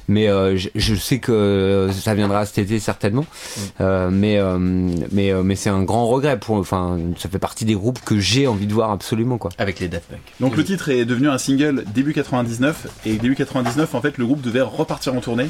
Mais 0.08 0.28
euh, 0.28 0.56
je, 0.56 0.68
je 0.74 0.94
sais 0.94 1.18
que 1.18 1.88
ça 1.92 2.14
viendra 2.14 2.46
cet 2.46 2.58
été 2.58 2.78
certainement. 2.80 3.24
Euh, 3.80 4.10
mais 4.10 4.38
euh, 4.38 4.58
mais 4.58 5.32
euh, 5.32 5.42
mais 5.42 5.56
c'est 5.56 5.70
un 5.70 5.82
grand 5.82 6.06
regret 6.06 6.38
pour. 6.38 6.56
Enfin, 6.56 6.98
ça 7.18 7.28
fait 7.28 7.38
partie 7.38 7.64
des 7.64 7.74
groupes 7.74 8.00
que 8.04 8.18
j'ai 8.18 8.46
envie 8.46 8.66
de 8.66 8.74
voir 8.74 8.90
absolument 8.90 9.38
quoi. 9.38 9.50
Avec 9.58 9.80
les 9.80 9.88
Daft 9.88 10.06
Punk. 10.08 10.20
Donc 10.40 10.56
le 10.56 10.64
titre 10.64 10.88
est 10.90 11.04
devenu 11.04 11.28
un 11.28 11.38
single 11.38 11.84
début 11.94 12.12
99 12.12 12.86
et 13.06 13.14
début 13.16 13.34
99 13.34 13.94
en 13.94 14.00
fait 14.00 14.18
le 14.18 14.26
groupe 14.26 14.40
devait 14.40 14.60
repartir 14.60 15.14
en 15.14 15.20
tournée 15.20 15.48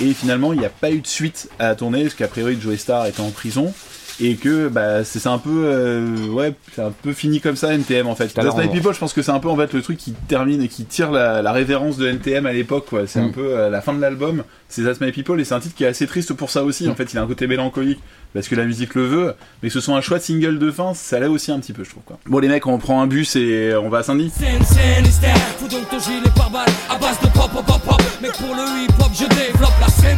et 0.00 0.12
finalement 0.12 0.52
il 0.52 0.58
n'y 0.58 0.66
a 0.66 0.70
pas 0.70 0.90
eu 0.90 1.00
de 1.00 1.06
suite 1.06 1.48
à 1.58 1.68
la 1.68 1.74
tournée 1.74 2.02
parce 2.02 2.14
qu'a 2.14 2.28
priori 2.28 2.58
Joey 2.60 2.76
Star 2.76 3.06
était 3.06 3.20
en 3.20 3.30
prison 3.30 3.72
et 4.20 4.36
que 4.36 4.68
bah 4.68 5.04
c'est 5.04 5.26
un 5.26 5.38
peu 5.38 5.50
euh, 5.66 6.26
ouais 6.28 6.54
c'est 6.74 6.82
un 6.82 6.90
peu 7.02 7.12
fini 7.12 7.40
comme 7.40 7.56
ça 7.56 7.74
NTM 7.74 8.06
en 8.06 8.14
fait. 8.14 8.34
My 8.36 8.48
on- 8.48 8.68
People 8.68 8.94
je 8.94 8.98
pense 8.98 9.12
que 9.12 9.20
c'est 9.22 9.30
un 9.30 9.40
peu 9.40 9.48
en 9.48 9.56
fait 9.56 9.72
le 9.74 9.82
truc 9.82 9.98
qui 9.98 10.12
termine 10.28 10.62
et 10.62 10.68
qui 10.68 10.84
tire 10.84 11.10
la, 11.10 11.42
la 11.42 11.52
révérence 11.52 11.96
de 11.98 12.06
NTM 12.08 12.46
à 12.46 12.52
l'époque 12.52 12.86
quoi. 12.88 13.06
C'est 13.06 13.20
un 13.20 13.28
Mm. 13.28 13.32
peu 13.32 13.58
euh, 13.58 13.68
la 13.70 13.80
fin 13.82 13.92
de 13.92 14.00
l'album 14.00 14.42
c'est 14.68 14.82
That's 14.82 15.00
My 15.00 15.12
People 15.12 15.40
et 15.40 15.44
c'est 15.44 15.54
un 15.54 15.60
titre 15.60 15.74
qui 15.76 15.84
est 15.84 15.88
assez 15.88 16.06
triste 16.06 16.32
pour 16.32 16.50
ça 16.50 16.64
aussi 16.64 16.88
en 16.88 16.94
fait 16.94 17.12
il 17.12 17.18
a 17.18 17.22
un 17.22 17.26
côté 17.26 17.46
mélancolique 17.46 18.00
parce 18.34 18.48
que 18.48 18.54
la 18.54 18.64
musique 18.64 18.94
le 18.94 19.06
veut 19.06 19.34
mais 19.62 19.68
que 19.68 19.72
ce 19.74 19.80
soit 19.80 19.94
un 19.94 20.00
choix 20.00 20.18
de 20.18 20.22
single 20.22 20.58
de 20.58 20.70
fin 20.70 20.94
ça 20.94 21.20
l'est 21.20 21.26
aussi 21.26 21.52
un 21.52 21.60
petit 21.60 21.72
peu 21.72 21.84
je 21.84 21.90
trouve 21.90 22.02
quoi. 22.04 22.18
Bon 22.26 22.38
les 22.38 22.48
mecs 22.48 22.66
on 22.66 22.78
prend 22.78 23.00
un 23.02 23.06
bus 23.06 23.36
et 23.36 23.74
on 23.76 23.88
va 23.90 23.98
à 23.98 24.02
Saint-Denis. 24.02 24.30
Scène, 24.36 24.62
scène, 24.64 25.04
hystère, 25.06 25.36
fous 25.58 25.68
donc 25.68 25.88
ton 25.90 25.98
gilet 25.98 26.20
par 26.34 26.50
balle 26.50 26.66
à 26.90 26.96
base 26.98 27.20
de 27.20 27.26
pop, 27.28 27.50
pop, 27.52 27.64
pop, 27.66 27.82
pop. 27.82 28.02
Mais 28.22 28.28
pour 28.30 28.54
le 28.54 28.84
hip 28.84 28.92
hop, 28.98 29.10
je 29.14 29.26
développe 29.26 29.72
la 29.80 29.88
scène. 29.88 30.16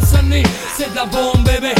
C'est 0.76 0.90
de 0.90 0.94
la 0.94 1.06
bombe, 1.06 1.42
bébé. 1.44 1.72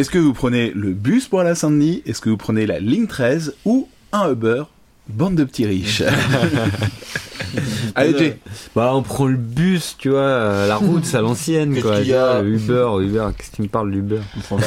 Est-ce 0.00 0.08
que 0.08 0.18
vous 0.18 0.32
prenez 0.32 0.70
le 0.70 0.92
bus 0.92 1.28
pour 1.28 1.40
à 1.40 1.54
Saint-Denis? 1.54 2.02
Est-ce 2.06 2.22
que 2.22 2.30
vous 2.30 2.38
prenez 2.38 2.64
la 2.64 2.80
ligne 2.80 3.06
13 3.06 3.54
ou 3.66 3.86
un 4.12 4.32
Uber? 4.32 4.62
Bande 5.08 5.34
de 5.34 5.44
petits 5.44 5.66
riches. 5.66 6.02
Allez, 7.94 8.18
Jay. 8.18 8.38
Bah, 8.74 8.92
on 8.94 9.02
prend 9.02 9.26
le 9.26 9.36
bus, 9.36 9.96
tu 9.98 10.10
vois, 10.10 10.18
euh, 10.20 10.68
la 10.68 10.76
route, 10.76 11.04
c'est 11.04 11.16
à 11.16 11.20
l'ancienne, 11.20 11.74
Qu'est-ce 11.74 11.86
quoi. 11.86 11.96
qu'il 11.98 12.08
y 12.08 12.14
a 12.14 12.40
Tu 12.40 12.56
vois, 12.56 12.98
Uber, 12.98 13.04
Uber, 13.06 13.26
qu'est-ce 13.36 13.50
qu'il 13.50 13.64
me 13.64 13.68
parle 13.68 13.90
d'Uber 13.90 14.20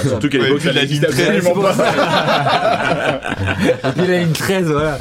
Surtout 0.08 0.30
qu'à 0.30 0.38
l'époque, 0.38 0.64
la 0.64 0.84
ligne 0.84 1.02
13, 1.02 1.20
absolument 1.20 1.62
pas. 1.62 1.74
Et 3.90 3.92
puis 3.92 4.08
la 4.08 4.20
ligne 4.20 4.32
13, 4.32 4.66
voilà. 4.68 4.98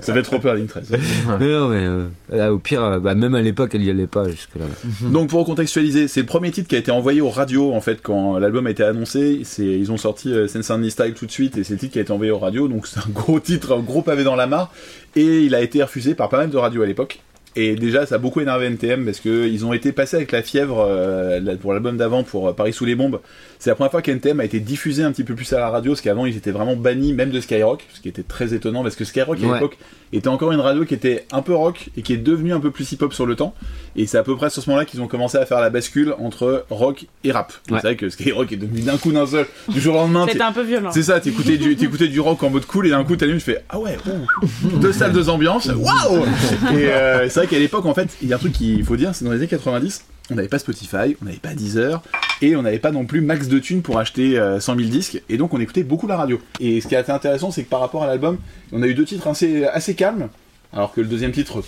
Ça 0.00 0.12
fait 0.12 0.22
trop 0.22 0.38
peur, 0.38 0.54
la 0.54 0.60
ligne 0.60 0.68
13. 0.68 0.90
Mais 1.40 1.48
non, 1.48 1.68
mais 1.68 1.84
euh, 1.84 2.04
là, 2.30 2.52
au 2.52 2.58
pire, 2.58 2.82
euh, 2.82 2.98
bah, 2.98 3.14
même 3.14 3.34
à 3.34 3.42
l'époque, 3.42 3.70
elle 3.74 3.82
y 3.82 3.90
allait 3.90 4.06
pas 4.06 4.28
jusque-là. 4.28 4.64
Donc, 5.02 5.30
pour 5.30 5.40
recontextualiser, 5.40 6.08
c'est 6.08 6.20
le 6.20 6.26
premier 6.26 6.50
titre 6.50 6.68
qui 6.68 6.76
a 6.76 6.78
été 6.78 6.90
envoyé 6.90 7.20
aux 7.20 7.30
radios, 7.30 7.72
en 7.74 7.80
fait, 7.80 8.00
quand 8.02 8.38
l'album 8.38 8.66
a 8.66 8.70
été 8.70 8.82
annoncé. 8.82 9.40
C'est, 9.44 9.64
ils 9.64 9.90
ont 9.92 9.96
sorti 9.96 10.32
euh, 10.32 10.48
Sense 10.48 10.70
and 10.70 10.88
Style 10.90 11.14
tout 11.14 11.26
de 11.26 11.30
suite, 11.30 11.56
et 11.56 11.64
c'est 11.64 11.74
le 11.74 11.78
titre 11.78 11.92
qui 11.92 11.98
a 11.98 12.02
été 12.02 12.12
envoyé 12.12 12.30
aux 12.30 12.38
radios. 12.38 12.68
Donc, 12.68 12.86
c'est 12.86 13.00
un 13.00 13.10
gros 13.10 13.40
titre, 13.40 13.74
un 13.76 13.80
gros 13.80 14.02
pavé 14.02 14.24
dans 14.24 14.36
la 14.36 14.46
mare. 14.46 14.72
Et 15.16 15.42
il 15.42 15.54
a 15.54 15.60
été 15.60 15.82
refusé 15.82 16.14
par 16.14 16.28
pas 16.28 16.38
mal 16.38 16.50
de 16.50 16.56
radios 16.56 16.82
à 16.82 16.86
l'époque. 16.86 17.20
Et 17.56 17.76
déjà, 17.76 18.04
ça 18.04 18.16
a 18.16 18.18
beaucoup 18.18 18.40
énervé 18.40 18.66
NTM 18.66 19.04
parce 19.04 19.20
que 19.20 19.46
ils 19.46 19.64
ont 19.64 19.72
été 19.72 19.92
passés 19.92 20.16
avec 20.16 20.32
la 20.32 20.42
fièvre 20.42 20.80
euh, 20.80 21.56
pour 21.56 21.72
l'album 21.72 21.96
d'avant, 21.96 22.24
pour 22.24 22.48
euh, 22.48 22.52
Paris 22.52 22.72
sous 22.72 22.84
les 22.84 22.96
bombes. 22.96 23.20
C'est 23.64 23.70
la 23.70 23.76
première 23.76 23.92
fois 23.92 24.02
qu'NTM 24.02 24.40
a 24.40 24.44
été 24.44 24.60
diffusé 24.60 25.04
un 25.04 25.10
petit 25.10 25.24
peu 25.24 25.34
plus 25.34 25.50
à 25.54 25.58
la 25.58 25.70
radio, 25.70 25.92
parce 25.92 26.02
qu'avant 26.02 26.26
ils 26.26 26.36
étaient 26.36 26.50
vraiment 26.50 26.76
bannis, 26.76 27.14
même 27.14 27.30
de 27.30 27.40
Skyrock, 27.40 27.82
ce 27.94 28.00
qui 28.02 28.10
était 28.10 28.22
très 28.22 28.52
étonnant 28.52 28.82
parce 28.82 28.94
que 28.94 29.06
Skyrock 29.06 29.38
à 29.42 29.46
Ouais. 29.46 29.54
l'époque 29.54 29.78
était 30.12 30.28
encore 30.28 30.52
une 30.52 30.60
radio 30.60 30.84
qui 30.84 30.92
était 30.92 31.24
un 31.32 31.40
peu 31.40 31.54
rock 31.54 31.88
et 31.96 32.02
qui 32.02 32.12
est 32.12 32.18
devenue 32.18 32.52
un 32.52 32.60
peu 32.60 32.70
plus 32.70 32.92
hip-hop 32.92 33.14
sur 33.14 33.24
le 33.24 33.36
temps. 33.36 33.54
Et 33.96 34.06
c'est 34.06 34.18
à 34.18 34.22
peu 34.22 34.36
près 34.36 34.50
sur 34.50 34.62
ce 34.62 34.68
moment-là 34.68 34.84
qu'ils 34.84 35.00
ont 35.00 35.06
commencé 35.06 35.38
à 35.38 35.46
faire 35.46 35.62
la 35.62 35.70
bascule 35.70 36.14
entre 36.18 36.66
rock 36.68 37.06
et 37.24 37.32
rap. 37.32 37.54
Ouais. 37.70 37.78
C'est 37.80 37.86
vrai 37.86 37.96
que 37.96 38.10
Skyrock 38.10 38.52
est 38.52 38.56
devenu 38.56 38.82
d'un 38.82 38.98
coup 38.98 39.12
d'un 39.12 39.26
seul, 39.26 39.46
du 39.70 39.80
jour 39.80 39.94
au 39.94 39.98
lendemain. 40.00 40.26
C'était 40.28 40.42
un 40.42 40.52
peu 40.52 40.62
violent. 40.62 40.90
c'est 40.92 41.02
ça, 41.02 41.18
t'écoutais 41.18 41.56
du, 41.56 41.74
t'écoutais 41.74 42.08
du 42.08 42.20
rock 42.20 42.42
en 42.42 42.50
mode 42.50 42.66
cool 42.66 42.88
et 42.88 42.90
d'un 42.90 43.02
coup 43.02 43.16
t'allumes, 43.16 43.38
tu 43.38 43.44
fais 43.44 43.64
ah 43.70 43.78
ouais, 43.78 43.96
ouh, 44.06 44.76
deux 44.76 44.92
salles, 44.92 45.12
deux 45.14 45.30
ambiances, 45.30 45.68
waouh 45.68 46.22
Et 46.78 46.90
euh, 46.90 47.30
c'est 47.30 47.40
vrai 47.40 47.46
qu'à 47.46 47.58
l'époque, 47.58 47.86
en 47.86 47.94
fait, 47.94 48.10
il 48.20 48.28
y 48.28 48.34
a 48.34 48.36
un 48.36 48.38
truc 48.38 48.52
qu'il 48.52 48.84
faut 48.84 48.96
dire, 48.98 49.14
c'est 49.14 49.24
dans 49.24 49.30
les 49.30 49.38
années 49.38 49.46
90, 49.46 50.04
on 50.30 50.34
n'avait 50.34 50.48
pas 50.48 50.58
Spotify, 50.58 51.16
on 51.22 51.24
n'avait 51.24 51.38
pas 51.38 51.54
Deezer 51.54 52.02
et 52.42 52.56
on 52.56 52.62
n'avait 52.62 52.78
pas 52.78 52.90
non 52.90 53.04
plus 53.04 53.20
max 53.20 53.48
de 53.48 53.58
thunes 53.58 53.82
pour 53.82 53.98
acheter 53.98 54.38
euh, 54.38 54.60
100 54.60 54.76
000 54.76 54.88
disques. 54.88 55.22
Et 55.28 55.36
donc 55.36 55.54
on 55.54 55.60
écoutait 55.60 55.82
beaucoup 55.82 56.06
la 56.06 56.16
radio. 56.16 56.40
Et 56.60 56.80
ce 56.80 56.88
qui 56.88 56.96
a 56.96 57.00
été 57.00 57.12
intéressant, 57.12 57.50
c'est 57.50 57.64
que 57.64 57.70
par 57.70 57.80
rapport 57.80 58.02
à 58.02 58.06
l'album, 58.06 58.38
on 58.72 58.82
a 58.82 58.86
eu 58.86 58.94
deux 58.94 59.04
titres 59.04 59.26
assez, 59.28 59.64
assez 59.64 59.94
calmes, 59.94 60.28
alors 60.72 60.92
que 60.92 61.00
le 61.00 61.06
deuxième 61.06 61.32
titre 61.32 61.62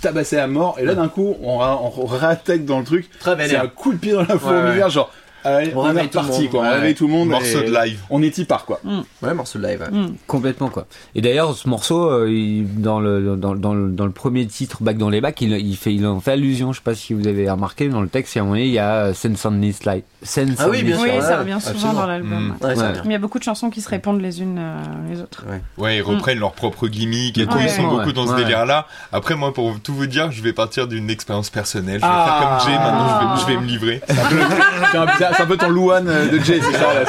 tabassait 0.00 0.38
à 0.38 0.46
mort. 0.46 0.78
Et 0.78 0.84
là 0.84 0.94
d'un 0.94 1.08
coup 1.08 1.36
on, 1.42 1.60
on 1.60 2.06
réattaque 2.06 2.64
dans 2.64 2.78
le 2.78 2.84
truc. 2.84 3.08
Très 3.18 3.48
c'est 3.48 3.56
un 3.56 3.68
coup 3.68 3.92
de 3.92 3.98
pied 3.98 4.12
dans 4.12 4.22
la 4.22 4.38
fourmilière, 4.38 4.90
genre 4.90 5.12
Allez, 5.44 5.72
On 5.74 5.78
on, 5.80 5.82
réveille 5.82 6.04
est 6.04 6.08
tout 6.08 6.18
le 6.18 6.24
parti 6.26 6.42
monde. 6.42 6.50
quoi. 6.50 6.60
On 6.60 6.62
Ouais. 6.64 6.70
réveille 6.74 6.94
tout 6.94 7.06
le 7.06 7.12
monde. 7.12 7.28
Morceau 7.28 7.60
et 7.60 7.64
de 7.64 7.72
live. 7.74 8.00
On 8.10 8.22
est 8.22 8.36
y 8.38 8.44
part 8.44 8.64
quoi. 8.64 8.80
Ouais, 9.22 9.34
morceau 9.34 9.58
de 9.58 9.66
live. 9.66 9.80
ouais. 9.80 9.98
Mm. 9.98 10.14
Complètement 10.26 10.68
quoi. 10.68 10.86
Et 11.14 11.20
d'ailleurs 11.20 11.54
ce 11.54 11.68
morceau 11.68 12.10
euh, 12.10 12.28
il- 12.30 12.80
dans, 12.82 13.00
le, 13.00 13.36
dans, 13.36 13.54
dans, 13.54 13.74
le, 13.74 13.88
dans 13.90 14.04
le 14.06 14.12
premier 14.12 14.46
titre 14.46 14.78
Back 14.82 14.98
dans 14.98 15.08
les 15.10 15.20
bacs 15.20 15.40
il, 15.40 15.52
il 15.52 15.76
fait 15.76 15.94
il 15.94 16.06
en 16.06 16.20
fait 16.20 16.32
allusion 16.32 16.72
je 16.72 16.78
sais 16.78 16.84
pas 16.84 16.94
si 16.94 17.14
vous 17.14 17.26
avez 17.26 17.50
remarqué 17.50 17.88
dans 17.88 18.00
le 18.02 18.08
texte 18.08 18.34
il 18.34 18.38
y 18.38 18.40
a 18.40 18.42
un 18.42 18.44
moment 18.44 18.56
donné, 18.56 18.66
il 18.66 18.72
y 18.72 18.78
a 18.78 18.94
euh, 19.06 19.14
Sense 19.14 19.44
on 19.46 19.60
This 19.60 19.84
Light 19.84 20.04
Sense 20.22 20.56
Ah 20.58 20.68
oui, 20.68 20.82
bien 20.82 20.96
Oui, 20.96 21.04
sûr, 21.08 21.12
Light. 21.14 21.22
ça 21.22 21.38
revient 21.38 21.56
souvent 21.60 21.70
absolument. 21.72 22.00
dans 22.00 22.06
l'album. 22.06 22.54
Mm. 22.60 22.64
ouais. 22.66 22.74
Il 23.06 23.12
y 23.12 23.14
a 23.14 23.18
beaucoup 23.18 23.38
de 23.38 23.44
chansons 23.44 23.70
qui 23.70 23.80
se 23.80 23.88
répondent 23.88 24.20
les 24.20 24.42
unes 24.42 24.58
euh, 24.58 24.76
les 25.10 25.20
autres. 25.22 25.44
Ouais, 25.78 25.96
ils 25.96 26.02
reprennent 26.02 26.38
leur 26.38 26.52
propre 26.52 26.88
gimmick 26.88 27.38
et 27.38 27.46
tout. 27.46 27.56
Ils 27.60 27.70
sont 27.70 27.88
beaucoup 27.88 28.12
dans 28.12 28.26
ce 28.26 28.34
délire-là. 28.36 28.86
Après, 29.12 29.34
moi, 29.34 29.54
pour 29.54 29.80
tout 29.80 29.94
vous 29.94 30.06
dire, 30.06 30.30
je 30.30 30.42
vais 30.42 30.52
partir 30.52 30.86
d'une 30.88 31.08
expérience 31.08 31.48
personnelle. 31.48 32.00
Je 32.00 32.06
vais 32.06 32.12
Ah. 32.12 32.26
faire 32.26 32.48
comme 32.48 32.68
Jay. 32.70 32.78
Maintenant, 32.78 33.38
je 33.38 33.46
vais, 33.46 33.52
je 33.54 33.54
vais 33.56 33.60
me 33.62 33.66
livrer. 33.66 34.02
C'est 35.36 35.42
un 35.42 35.46
peu- 35.46 35.56
ton 35.56 35.68
Louane 35.68 36.08
euh, 36.08 36.28
de 36.28 36.38
Jay, 36.44 36.60
c'est 36.62 36.76
ça 36.78 36.94
là. 36.94 37.04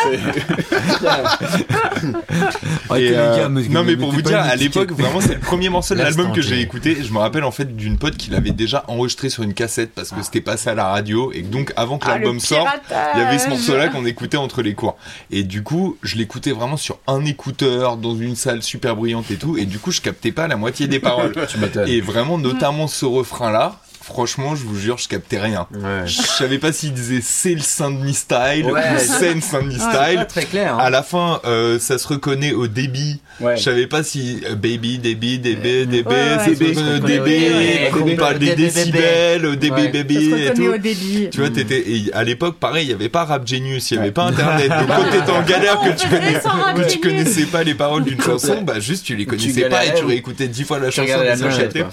Et, 2.97 3.11
euh, 3.15 3.47
non 3.69 3.83
mais 3.83 3.95
pour 3.95 4.11
vous 4.11 4.21
dire, 4.21 4.39
à 4.39 4.55
l'époque, 4.55 4.91
vraiment, 4.91 5.21
c'est 5.21 5.35
le 5.35 5.39
premier 5.39 5.69
morceau 5.69 5.93
de 5.93 5.99
l'album 5.99 6.27
que 6.35 6.41
j'ai 6.41 6.61
écouté. 6.61 6.97
Je 7.03 7.11
me 7.13 7.19
rappelle 7.19 7.43
en 7.43 7.51
fait 7.51 7.75
d'une 7.75 7.97
pote 7.97 8.17
qui 8.17 8.29
l'avait 8.31 8.51
déjà 8.51 8.83
enregistré 8.87 9.29
sur 9.29 9.43
une 9.43 9.53
cassette 9.53 9.91
parce 9.95 10.09
que 10.11 10.21
c'était 10.23 10.41
passé 10.41 10.69
à 10.69 10.75
la 10.75 10.85
radio 10.85 11.31
et 11.33 11.41
donc 11.41 11.71
avant 11.75 11.97
que 11.97 12.05
Ah, 12.07 12.11
l'album 12.15 12.39
sorte, 12.39 12.67
il 13.15 13.19
y 13.19 13.23
avait 13.23 13.39
ce 13.39 13.49
morceau-là 13.49 13.87
qu'on 13.89 14.05
écoutait 14.05 14.37
entre 14.37 14.61
les 14.61 14.73
cours. 14.73 14.97
Et 15.31 15.43
du 15.43 15.63
coup, 15.63 15.97
je 16.03 16.15
l'écoutais 16.17 16.51
vraiment 16.51 16.77
sur 16.77 16.97
un 17.07 17.23
écouteur 17.25 17.97
dans 17.97 18.15
une 18.15 18.35
salle 18.35 18.61
super 18.63 18.95
bruyante 18.95 19.29
et 19.31 19.35
tout. 19.35 19.57
Et 19.57 19.65
du 19.65 19.79
coup, 19.79 19.91
je 19.91 20.01
captais 20.01 20.31
pas 20.31 20.47
la 20.47 20.57
moitié 20.57 20.87
des 20.87 20.99
paroles. 20.99 21.33
Et 21.87 22.01
vraiment, 22.01 22.37
notamment 22.37 22.87
ce 22.87 23.05
refrain-là. 23.05 23.77
Franchement, 24.03 24.55
je 24.55 24.63
vous 24.63 24.77
jure, 24.77 24.97
je 24.97 25.07
captais 25.07 25.39
rien. 25.39 25.67
Ouais. 25.73 26.05
Je 26.05 26.21
savais 26.21 26.57
pas 26.57 26.73
s'il 26.73 26.91
disait 26.93 27.19
c'est 27.21 27.53
le 27.53 27.59
Saint-Denis 27.61 28.13
style 28.15 28.65
Ouais. 28.65 28.81
ou 28.95 28.99
Seine 28.99 29.41
Saint-Denis 29.41 29.77
C'est 29.79 30.03
style. 30.05 30.15
pas 30.17 30.25
très 30.25 30.43
clair. 30.45 30.73
hein. 30.75 30.79
À 30.81 30.89
la 30.89 31.03
fin, 31.03 31.39
euh, 31.45 31.77
ça 31.79 31.97
se 31.97 32.07
reconnaît 32.07 32.51
au 32.51 32.67
débit. 32.67 33.19
Ouais. 33.39 33.57
Je 33.57 33.63
savais 33.63 33.87
pas 33.87 34.03
si 34.03 34.41
euh, 34.49 34.55
baby, 34.55 34.97
débit, 34.97 35.39
Ouais, 35.43 35.53
ouais. 35.53 36.37
c'est 36.45 36.55
débit, 36.57 36.75
débit, 37.05 37.29
ouais. 37.29 37.91
on 37.93 38.15
parle 38.15 38.39
des 38.39 38.47
Débé, 38.47 38.55
bébé. 38.55 38.71
décibels, 38.71 39.45
Ouais. 39.45 39.51
Ça 39.61 39.91
baby 39.93 40.15
se 40.15 40.19
et 40.35 40.49
reconnaît 40.49 40.53
tout. 40.67 40.73
au 40.73 40.77
débit. 40.77 41.29
Tu 41.31 41.39
vois, 41.39 41.49
t'étais, 41.49 41.83
et 41.91 42.11
à 42.13 42.23
l'époque, 42.23 42.57
pareil, 42.57 42.87
il 42.87 42.89
y 42.91 42.93
avait 42.93 43.09
pas 43.09 43.23
Rap 43.25 43.47
Genius, 43.47 43.91
il 43.91 43.95
y 43.95 43.99
avait 43.99 44.11
pas 44.11 44.23
Internet. 44.23 44.69
Donc 44.69 44.87
quand 44.87 45.09
t'étais 45.11 45.31
en 45.31 45.41
galère, 45.43 45.79
que 45.79 45.89
tu, 45.99 46.07
connais, 46.07 46.87
tu 46.89 46.99
connaissais 46.99 47.45
pas 47.45 47.63
les 47.63 47.75
paroles 47.75 48.03
d'une 48.03 48.21
chanson, 48.21 48.61
bah 48.63 48.79
juste 48.79 49.05
tu 49.05 49.15
les 49.15 49.25
connaissais 49.25 49.69
pas 49.69 49.85
et 49.85 49.93
tu 49.93 50.03
ou- 50.03 50.07
réécoutais 50.07 50.47
dix 50.47 50.63
fois 50.63 50.79
la 50.79 50.89
Tu 50.89 50.95
chanson. 51.01 51.13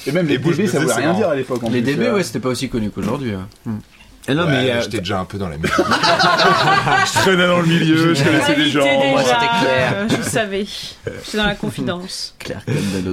Et 0.07 0.13
même 0.13 0.27
les 0.27 0.39
DB, 0.39 0.67
ça 0.67 0.81
voulait 0.81 0.95
rien 0.95 1.13
c'est 1.13 1.19
dire 1.19 1.29
à 1.29 1.35
l'époque. 1.35 1.61
Les. 1.71 1.83
Ouais, 2.15 2.23
c'était 2.25 2.41
pas 2.41 2.49
aussi 2.49 2.69
connu 2.69 2.91
qu'aujourd'hui. 2.91 3.33
hein. 3.33 3.49
Et 4.29 4.35
non, 4.35 4.45
Ouais, 4.45 4.51
mais 4.51 4.71
euh, 4.71 4.83
j'étais 4.83 4.99
déjà 4.99 5.21
un 5.21 5.25
peu 5.25 5.39
dans 5.39 5.49
la 5.49 5.57
merde. 5.59 5.73
Je 5.79 7.13
traînais 7.21 7.47
dans 7.47 7.61
le 7.61 7.67
milieu, 7.67 8.15
je 8.15 8.23
connaissais 8.23 8.55
des 8.55 8.69
gens. 8.69 8.81
Invité 8.85 9.11
moi, 9.11 9.23
déjà, 9.23 9.35
c'était 9.41 9.65
clair. 9.67 9.93
euh, 9.97 10.07
Je 10.11 10.29
savais. 10.29 10.67
J'étais 11.25 11.39
dans 11.39 11.47
la 11.47 11.55
confidence. 11.55 12.35
Claire 12.39 12.63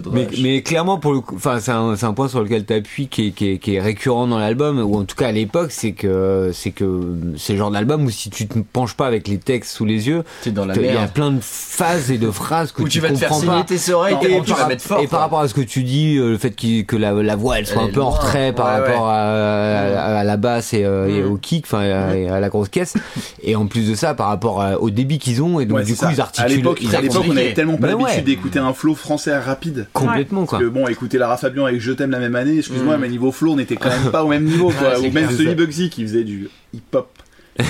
comme 0.03 0.26
Mais, 0.41 0.61
clairement, 0.61 0.97
pour 0.97 1.13
le 1.13 1.22
coup, 1.22 1.36
enfin, 1.36 1.59
c'est 1.59 1.72
un, 1.72 2.13
point 2.13 2.28
sur 2.28 2.41
lequel 2.43 2.66
tu 2.66 2.74
appuies 2.74 3.07
qui 3.07 3.28
est, 3.28 3.32
qui, 3.32 3.51
est, 3.53 3.57
qui 3.57 3.76
est 3.76 3.82
récurrent 3.82 4.28
dans 4.28 4.38
l'album, 4.39 4.80
ou 4.80 4.97
en 4.97 5.03
tout 5.05 5.16
cas 5.16 5.28
à 5.28 5.32
l'époque, 5.32 5.72
c'est 5.72 5.93
que 5.93 6.51
c'est 6.53 6.72
que 6.72 7.01
c'est 7.38 7.53
le 7.53 7.59
genre 7.59 7.72
d'album 7.72 8.03
où 8.05 8.09
si 8.09 8.30
tu 8.30 8.47
te 8.47 8.59
penches 8.59 8.95
pas 8.95 9.07
avec 9.07 9.28
les 9.28 9.38
textes 9.38 9.72
sous 9.76 9.86
les 9.86 10.07
yeux, 10.07 10.24
il 10.45 10.53
y 10.53 10.89
a 10.97 11.07
plein 11.07 11.32
de 11.32 11.39
phases 11.41 12.11
et 12.11 12.18
de 12.18 12.30
phrases 12.32 12.72
que 12.72 12.82
Où 12.82 12.86
tu 12.86 12.91
tu 12.95 12.99
vas 12.99 13.09
te 13.09 13.16
faire 13.16 13.30
pas. 13.30 13.63
tes 13.63 13.91
oreilles 13.93 14.16
Et, 14.22 14.41
tu 14.41 14.51
vas 14.51 14.55
par, 14.57 14.68
mettre 14.68 14.84
fort. 14.84 14.99
et 15.01 15.07
par 15.07 15.20
rapport 15.22 15.39
à 15.39 15.47
ce 15.47 15.53
que 15.53 15.61
tu 15.61 15.84
dis, 15.84 16.18
euh, 16.18 16.30
le 16.32 16.38
fait 16.38 16.51
que 16.86 16.95
la, 16.95 17.11
la 17.13 17.36
voix 17.36 17.59
elle 17.59 17.68
soit 17.68 17.84
Elle 17.84 17.89
un 17.89 17.93
peu 17.93 18.01
en 18.01 18.09
retrait 18.09 18.53
par 18.53 18.66
Ouais, 18.68 18.72
rapport 18.88 19.07
à, 19.09 19.13
à- 19.22 20.20
à 20.20 20.24
la 20.24 20.38
basse 20.38 20.74
et, 20.74 20.84
euh, 20.86 21.05
et 21.08 21.22
Mm. 21.24 21.32
au 21.32 21.38
kick, 21.38 21.66
enfin 21.66 21.80
à, 21.80 22.16
et 22.16 22.28
à 22.30 22.39
la 22.39 22.49
grosse 22.49 22.70
caisse, 22.70 22.95
et 23.43 23.56
en 23.56 23.68
plus 23.68 23.89
de 23.89 23.95
ça 23.95 24.14
par 24.14 24.28
rapport 24.28 24.62
à- 24.62 24.80
au 24.80 24.89
débit 24.89 25.20
qu'ils 25.20 25.41
ont, 25.43 25.60
et 25.60 25.66
donc 25.66 25.78
Ouais, 25.78 25.84
du 25.84 25.93
coup 25.93 25.99
ça. 25.99 26.12
ils 26.12 26.20
À 26.20 26.24
articulent 26.24 26.56
l'époque, 26.58 26.80
ils 26.82 26.95
à 26.95 27.01
l'époque, 27.01 27.26
on 27.28 27.32
avait 27.32 27.53
tellement 27.53 27.78
pas 27.78 27.88
Mais 27.88 27.93
l'habitude 27.93 28.16
ouais. 28.18 28.22
d'écouter 28.22 28.60
un 28.60 28.74
flow 28.74 28.95
français 28.95 29.38
rapide. 29.38 29.88
complètement 29.93 30.41
Parce 30.41 30.49
quoi. 30.51 30.60
que 30.60 30.66
bon, 30.66 30.88
écouter 30.88 31.18
Lara 31.18 31.38
Fabian 31.38 31.66
avec 31.66 31.82
Je 31.82 31.91
t'aime 31.91 32.12
la 32.12 32.20
même 32.20 32.36
année, 32.36 32.58
excuse-moi, 32.58 32.97
Mm. 32.97 33.01
mais 33.01 33.10
niveau 33.10 33.32
flow, 33.32 33.53
on 33.53 33.56
n'était 33.58 33.76
quand 33.76 33.89
même 33.89 34.12
pas 34.12 34.24
au 34.24 34.28
même 34.28 34.45
niveau, 34.45 34.70
quoi. 34.80 34.99
Ou 34.99 35.12
même 35.12 35.30
celui 35.32 35.56
Bugsy 35.56 35.89
qui 35.89 36.03
faisait 36.03 36.24
du 36.24 36.49
hip-hop 36.74 37.08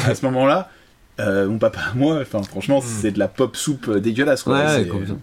à 0.08 0.16
ce 0.16 0.26
moment-là. 0.26 0.70
Euh, 1.20 1.48
mon 1.48 1.58
papa, 1.60 1.80
moi, 1.96 2.20
enfin, 2.22 2.42
franchement, 2.44 2.82
c'est 2.84 3.12
de 3.12 3.20
la 3.20 3.28
pop 3.30 3.56
soupe 3.56 3.88
euh, 3.88 4.00
dégueulasse, 4.02 4.44
quoi. 4.44 4.58
Ouais, 4.58 4.86
complètement. 4.86 5.20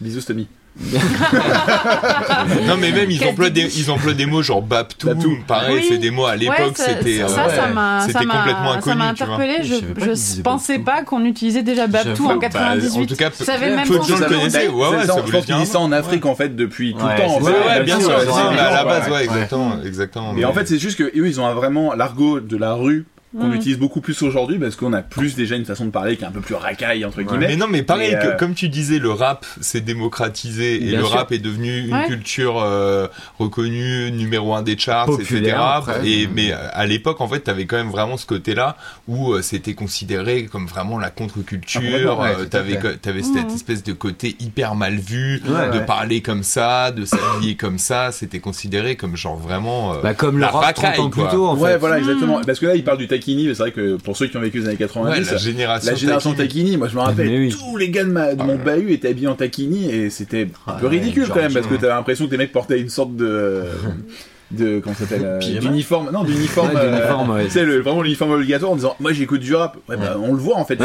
Bisous, 0.00 0.20
Tommy. 0.22 0.46
Non 2.66 2.76
mais 2.78 2.92
même 2.92 3.10
ils 3.10 3.24
emploient 3.24 3.50
des 3.50 3.62
ils 3.78 3.90
emploient 3.90 4.12
des 4.12 4.26
mots 4.26 4.42
genre 4.42 4.62
Baptou, 4.62 5.06
Baptou. 5.08 5.38
pareil 5.46 5.74
Oui. 5.76 5.86
c'est 5.88 5.98
des 5.98 6.10
mots 6.10 6.26
à 6.26 6.36
l'époque 6.36 6.56
Ouais, 6.58 6.72
ça- 6.74 6.84
c'était 6.98 7.18
ça, 7.18 7.24
euh, 7.24 7.28
ça, 7.28 7.48
ça 7.56 7.66
m'a, 7.68 8.00
c'était 8.00 8.12
ça 8.12 8.24
m'a- 8.24 8.34
complètement 8.38 8.72
ça 8.72 8.78
inconnu, 8.78 8.96
m'a 8.98 9.14
tu 9.14 9.24
vois. 9.24 9.34
interpellé. 9.34 9.62
Je 9.62 9.74
Je, 9.74 10.42
pensais 10.42 10.78
Baptou. 10.78 10.84
pas 10.84 11.02
qu'on 11.04 11.24
utilisait 11.24 11.62
déjà 11.62 11.86
J'avoue. 11.90 12.26
en 12.26 12.34
Bah, 12.36 12.40
98. 12.50 13.02
en 13.02 13.06
tout 13.06 13.16
cas, 13.16 13.30
même 13.58 13.86
peu 13.88 13.98
pas 13.98 14.04
de 14.04 14.08
gens 14.08 14.18
le 14.18 14.26
connaissaient. 14.26 14.68
Ouais, 14.68 14.88
ouais, 14.88 15.00
ça 15.06 15.14
ça, 15.14 15.20
voulait 15.22 15.40
dire 15.42 15.66
ça 15.66 15.78
en 15.80 15.92
Afrique, 15.92 16.26
en 16.26 16.34
fait, 16.34 16.54
depuis 16.54 16.92
tout 16.94 16.98
le 17.06 17.16
temps. 17.22 17.38
Ouais, 17.40 17.52
ça. 17.52 17.78
ouais, 17.78 17.82
bien 17.84 18.00
sûr, 18.00 18.20
ça, 18.20 18.48
à 18.50 18.70
la 18.72 18.84
base, 18.84 19.08
ouais, 19.10 19.24
exactement, 19.24 19.76
exactement. 19.84 20.32
Mais 20.34 20.44
en 20.44 20.52
fait, 20.52 20.66
c'est 20.68 20.78
juste 20.78 20.98
que 20.98 21.04
eux, 21.04 21.26
ils 21.28 21.40
ont 21.40 21.54
vraiment 21.54 21.94
l'argot 21.94 22.40
de 22.40 22.56
la 22.56 22.74
rue 22.74 23.06
qu'on 23.38 23.48
Mm. 23.48 23.54
utilise 23.54 23.78
beaucoup 23.78 24.00
plus 24.00 24.22
aujourd'hui 24.22 24.58
parce 24.58 24.76
qu'on 24.76 24.92
a 24.92 25.02
plus 25.02 25.34
déjà 25.34 25.56
une 25.56 25.64
façon 25.64 25.84
de 25.84 25.90
parler 25.90 26.16
qui 26.16 26.24
est 26.24 26.26
un 26.26 26.30
peu 26.30 26.40
plus 26.40 26.54
racaille 26.54 27.04
entre 27.04 27.22
guillemets. 27.22 27.48
Mais 27.48 27.56
non, 27.56 27.66
mais 27.68 27.82
pareil, 27.82 28.12
que, 28.12 28.28
euh, 28.28 28.36
comme 28.36 28.54
tu 28.54 28.68
disais, 28.68 28.98
le 28.98 29.10
rap 29.10 29.44
s'est 29.60 29.80
démocratisé 29.80 30.76
et 30.76 30.88
Bien 30.90 31.00
le 31.00 31.04
sûr. 31.04 31.14
rap 31.16 31.32
est 31.32 31.38
devenu 31.38 31.80
une 31.86 31.92
Ouais. 31.94 32.06
culture 32.06 32.62
euh, 32.62 33.08
reconnue, 33.38 34.10
numéro 34.12 34.54
un 34.54 34.62
des 34.62 34.78
charts, 34.78 35.06
Populaire, 35.06 35.54
etc. 35.54 35.56
après. 35.96 36.08
Et 36.08 36.28
mais 36.32 36.52
euh, 36.52 36.56
à 36.72 36.86
l'époque, 36.86 37.20
en 37.20 37.28
fait, 37.28 37.40
t'avais 37.40 37.66
quand 37.66 37.76
même 37.76 37.90
vraiment 37.90 38.16
ce 38.16 38.26
côté-là 38.26 38.76
où 39.08 39.32
euh, 39.32 39.42
c'était 39.42 39.74
considéré 39.74 40.46
comme 40.46 40.66
vraiment 40.66 40.98
la 40.98 41.08
Ah, 41.08 41.10
contre-culture. 41.10 41.80
complètement, 41.80 42.20
ouais, 42.20 42.46
t'avais 42.46 42.78
t'avais 43.00 43.22
cette 43.22 43.50
espèce 43.52 43.82
de 43.84 43.92
côté 43.92 44.36
hyper 44.40 44.74
mal 44.74 44.96
vu, 44.96 45.40
Ouais, 45.46 45.70
de 45.70 45.78
ouais. 45.78 45.86
parler 45.86 46.20
comme 46.22 46.42
ça, 46.42 46.90
de 46.90 47.04
s'habiller 47.04 47.54
comme 47.56 47.78
ça. 47.78 48.12
C'était 48.12 48.40
considéré 48.40 48.96
comme 48.96 49.16
genre 49.16 49.36
vraiment. 49.36 49.94
euh, 49.94 50.02
Bah, 50.02 50.14
comme 50.14 50.36
le 50.36 50.40
la 50.42 50.48
rock 50.48 50.62
30 50.74 50.78
ans 50.78 50.82
racaille, 50.88 51.10
plus 51.10 51.28
tôt 51.30 51.46
en 51.48 51.56
ouais, 51.56 51.76
voilà, 51.76 51.96
Mm. 51.96 51.98
exactement. 52.00 52.40
Parce 52.46 52.58
que 52.58 52.66
là, 52.66 52.74
il 52.74 52.84
parle 52.84 52.98
du 52.98 53.06
taquini, 53.26 53.46
mais 53.48 53.54
c'est 53.54 53.62
vrai 53.62 53.72
que 53.72 53.96
pour 53.96 54.16
ceux 54.16 54.26
qui 54.28 54.36
ont 54.36 54.40
vécu 54.40 54.60
les 54.60 54.66
années 54.68 54.76
90, 54.76 55.10
ouais, 55.26 55.32
la 55.32 55.36
génération. 55.38 55.90
la 55.90 55.96
génération 55.96 56.34
taquini, 56.34 56.76
moi 56.76 56.88
je 56.88 56.94
me 56.94 57.00
rappelle, 57.00 57.28
oui. 57.28 57.48
tous 57.50 57.76
les 57.76 57.90
gars 57.90 58.04
de, 58.04 58.10
ma- 58.10 58.34
de 58.34 58.42
mon 58.42 58.54
Ah, 58.54 58.56
ouais. 58.56 58.76
bahut 58.78 58.92
étaient 58.92 59.08
habillés 59.08 59.26
en 59.28 59.34
taquini 59.34 59.90
et 59.90 60.10
c'était 60.10 60.42
un 60.44 60.72
Ah 60.72 60.76
peu 60.80 60.86
ouais, 60.86 60.92
ridicule 60.98 61.26
quand 61.28 61.36
même 61.36 61.52
parce 61.52 61.66
que 61.66 61.74
t'avais 61.74 61.88
l'impression 61.88 62.26
que 62.26 62.30
les 62.30 62.36
mecs 62.38 62.52
portaient 62.52 62.80
une 62.80 62.88
sorte 62.88 63.16
de. 63.16 63.62
de 64.52 64.78
comment 64.80 64.94
ça 64.94 65.00
s'appelle 65.06 65.22
euh, 65.24 65.38
d'uniforme 65.38 66.10
non 66.12 66.22
d'uniforme 66.24 66.70
Ouais, 66.74 67.42
ouais. 67.44 67.50
sais 67.50 67.64
le 67.64 67.80
vraiment 67.80 68.02
l'uniforme 68.02 68.30
obligatoire 68.32 68.72
en 68.72 68.76
disant 68.76 68.94
moi 69.00 69.12
j'écoute 69.12 69.40
du 69.40 69.54
rap 69.54 69.76
ouais, 69.88 69.96
bah 69.96 70.16
on 70.22 70.32
le 70.32 70.38
voit 70.38 70.56
en 70.56 70.64
fait 70.64 70.78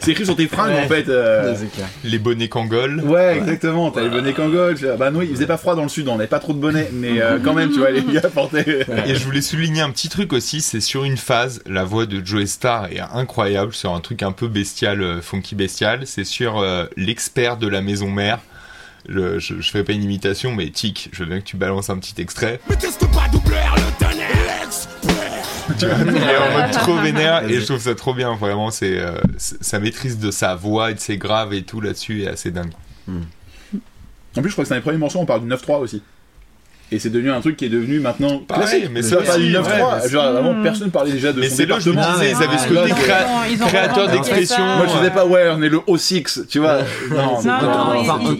c'est 0.00 0.10
écrit 0.10 0.24
sur- 0.26 0.34
c'est 0.34 0.42
tes 0.42 0.46
fringues 0.48 0.72
Ouais. 0.74 0.84
en 0.84 0.88
fait 0.88 1.08
euh, 1.08 1.54
c'est. 1.56 2.08
Les 2.08 2.18
bonnets 2.18 2.48
Kangol. 2.48 3.00
Ouais, 3.00 3.38
exactement. 3.38 3.90
T'as 3.90 4.02
les 4.02 4.08
bonnets 4.10 4.32
Kangol. 4.32 4.76
Bah 4.98 5.10
non, 5.10 5.22
il 5.22 5.30
faisait 5.30 5.46
pas 5.46 5.56
froid 5.56 5.74
dans 5.74 5.82
le 5.82 5.88
sud, 5.88 6.08
on 6.08 6.14
avait 6.16 6.26
pas 6.26 6.38
trop 6.38 6.52
de 6.52 6.58
bonnets, 6.58 6.90
mais 6.92 7.20
euh, 7.20 7.38
quand 7.42 7.54
même, 7.54 7.70
tu 7.70 7.78
vois, 7.78 7.90
les 7.90 8.02
gars 8.02 8.20
portaient. 8.22 8.86
Et 9.06 9.14
je 9.14 9.24
voulais 9.24 9.40
souligner 9.42 9.80
un 9.80 9.90
petit 9.90 10.08
truc 10.08 10.32
aussi, 10.32 10.60
c'est 10.60 10.80
sur 10.80 11.04
une 11.04 11.16
phase, 11.16 11.60
la 11.66 11.84
voix 11.84 12.06
de 12.06 12.24
Joe 12.24 12.44
Star 12.46 12.86
est 12.92 13.00
incroyable 13.14 13.72
sur 13.72 13.94
un 13.94 14.00
truc 14.00 14.22
un 14.22 14.32
peu 14.32 14.48
bestial, 14.48 15.02
euh, 15.02 15.20
funky 15.20 15.54
bestial. 15.54 16.06
C'est 16.06 16.24
sur 16.24 16.58
euh, 16.60 16.84
l'expert 16.96 17.56
de 17.56 17.68
la 17.68 17.80
maison 17.82 18.08
mère. 18.10 18.38
Le- 19.08 19.38
je, 19.38 19.60
je 19.60 19.70
fais 19.70 19.82
pas 19.84 19.92
une 19.92 20.02
imitation, 20.04 20.54
mais 20.54 20.70
Tic, 20.70 21.08
je 21.12 21.20
veux 21.24 21.28
bien 21.28 21.40
que 21.40 21.44
tu 21.44 21.56
balances 21.56 21.90
un 21.90 21.98
petit 21.98 22.20
extrait. 22.20 22.60
Mais 22.68 22.76
pas 22.76 23.28
doubler 23.32 23.56
le. 23.56 23.82
Tu 25.78 25.86
vois, 25.86 25.96
il 26.04 26.16
est 26.16 26.36
en 26.36 26.52
mode 26.60 26.70
trop 26.72 26.96
vénère 27.02 27.44
et 27.48 27.54
je 27.60 27.64
trouve 27.64 27.78
ça 27.80 27.94
trop 27.94 28.14
bien, 28.14 28.34
vraiment. 28.36 28.70
C'est 28.70 28.98
euh, 28.98 29.18
sa 29.38 29.78
maîtrise 29.80 30.18
de 30.18 30.30
sa 30.30 30.54
voix 30.54 30.90
et 30.90 30.94
de 30.94 31.00
ses 31.00 31.16
graves 31.18 31.54
et 31.54 31.62
tout 31.62 31.80
là-dessus 31.80 32.22
est 32.22 32.28
assez 32.28 32.50
dingue. 32.50 32.72
En 33.08 34.40
plus, 34.40 34.48
je 34.50 34.52
crois 34.54 34.64
que 34.64 34.68
c'est 34.68 34.74
un 34.74 34.78
des 34.78 34.82
premiers 34.82 34.98
morceaux, 34.98 35.18
on 35.18 35.26
parle 35.26 35.42
du 35.42 35.48
9-3 35.48 35.78
aussi. 35.78 36.02
Et 36.92 36.98
c'est 36.98 37.10
devenu 37.10 37.30
un 37.32 37.40
truc 37.40 37.56
qui 37.56 37.64
est 37.64 37.68
devenu 37.70 37.98
maintenant 38.00 38.38
Pareil, 38.46 38.66
classique. 38.66 38.90
mais 38.92 39.00
vois, 39.00 39.22
pas 39.22 39.30
aussi, 39.34 39.40
du 39.46 39.52
9-3. 39.52 39.62
ouais, 39.62 39.82
mais 40.04 40.08
Genre, 40.10 40.32
vraiment, 40.32 40.52
Mm. 40.52 40.62
personne 40.62 40.90
parlait 40.90 41.12
déjà 41.12 41.32
de 41.32 41.40
Mais 41.40 41.48
son 41.48 41.56
c'est 41.56 41.66
département. 41.66 42.02
disais, 42.14 42.30
ils 42.30 42.42
avaient 42.42 42.58
ce 42.58 42.68
côté 42.68 42.90
créateur 43.66 44.08
d'expression. 44.08 44.64
Moi, 44.64 44.86
je 44.88 44.96
disais 44.98 45.10
pas, 45.10 45.26
ouais, 45.26 45.50
on 45.56 45.62
est 45.62 45.68
le 45.68 45.78
O6, 45.78 46.46
tu 46.48 46.58
vois. 46.58 46.78
Non, 47.10 47.16
Non, 47.16 47.40
c'est 47.40 47.48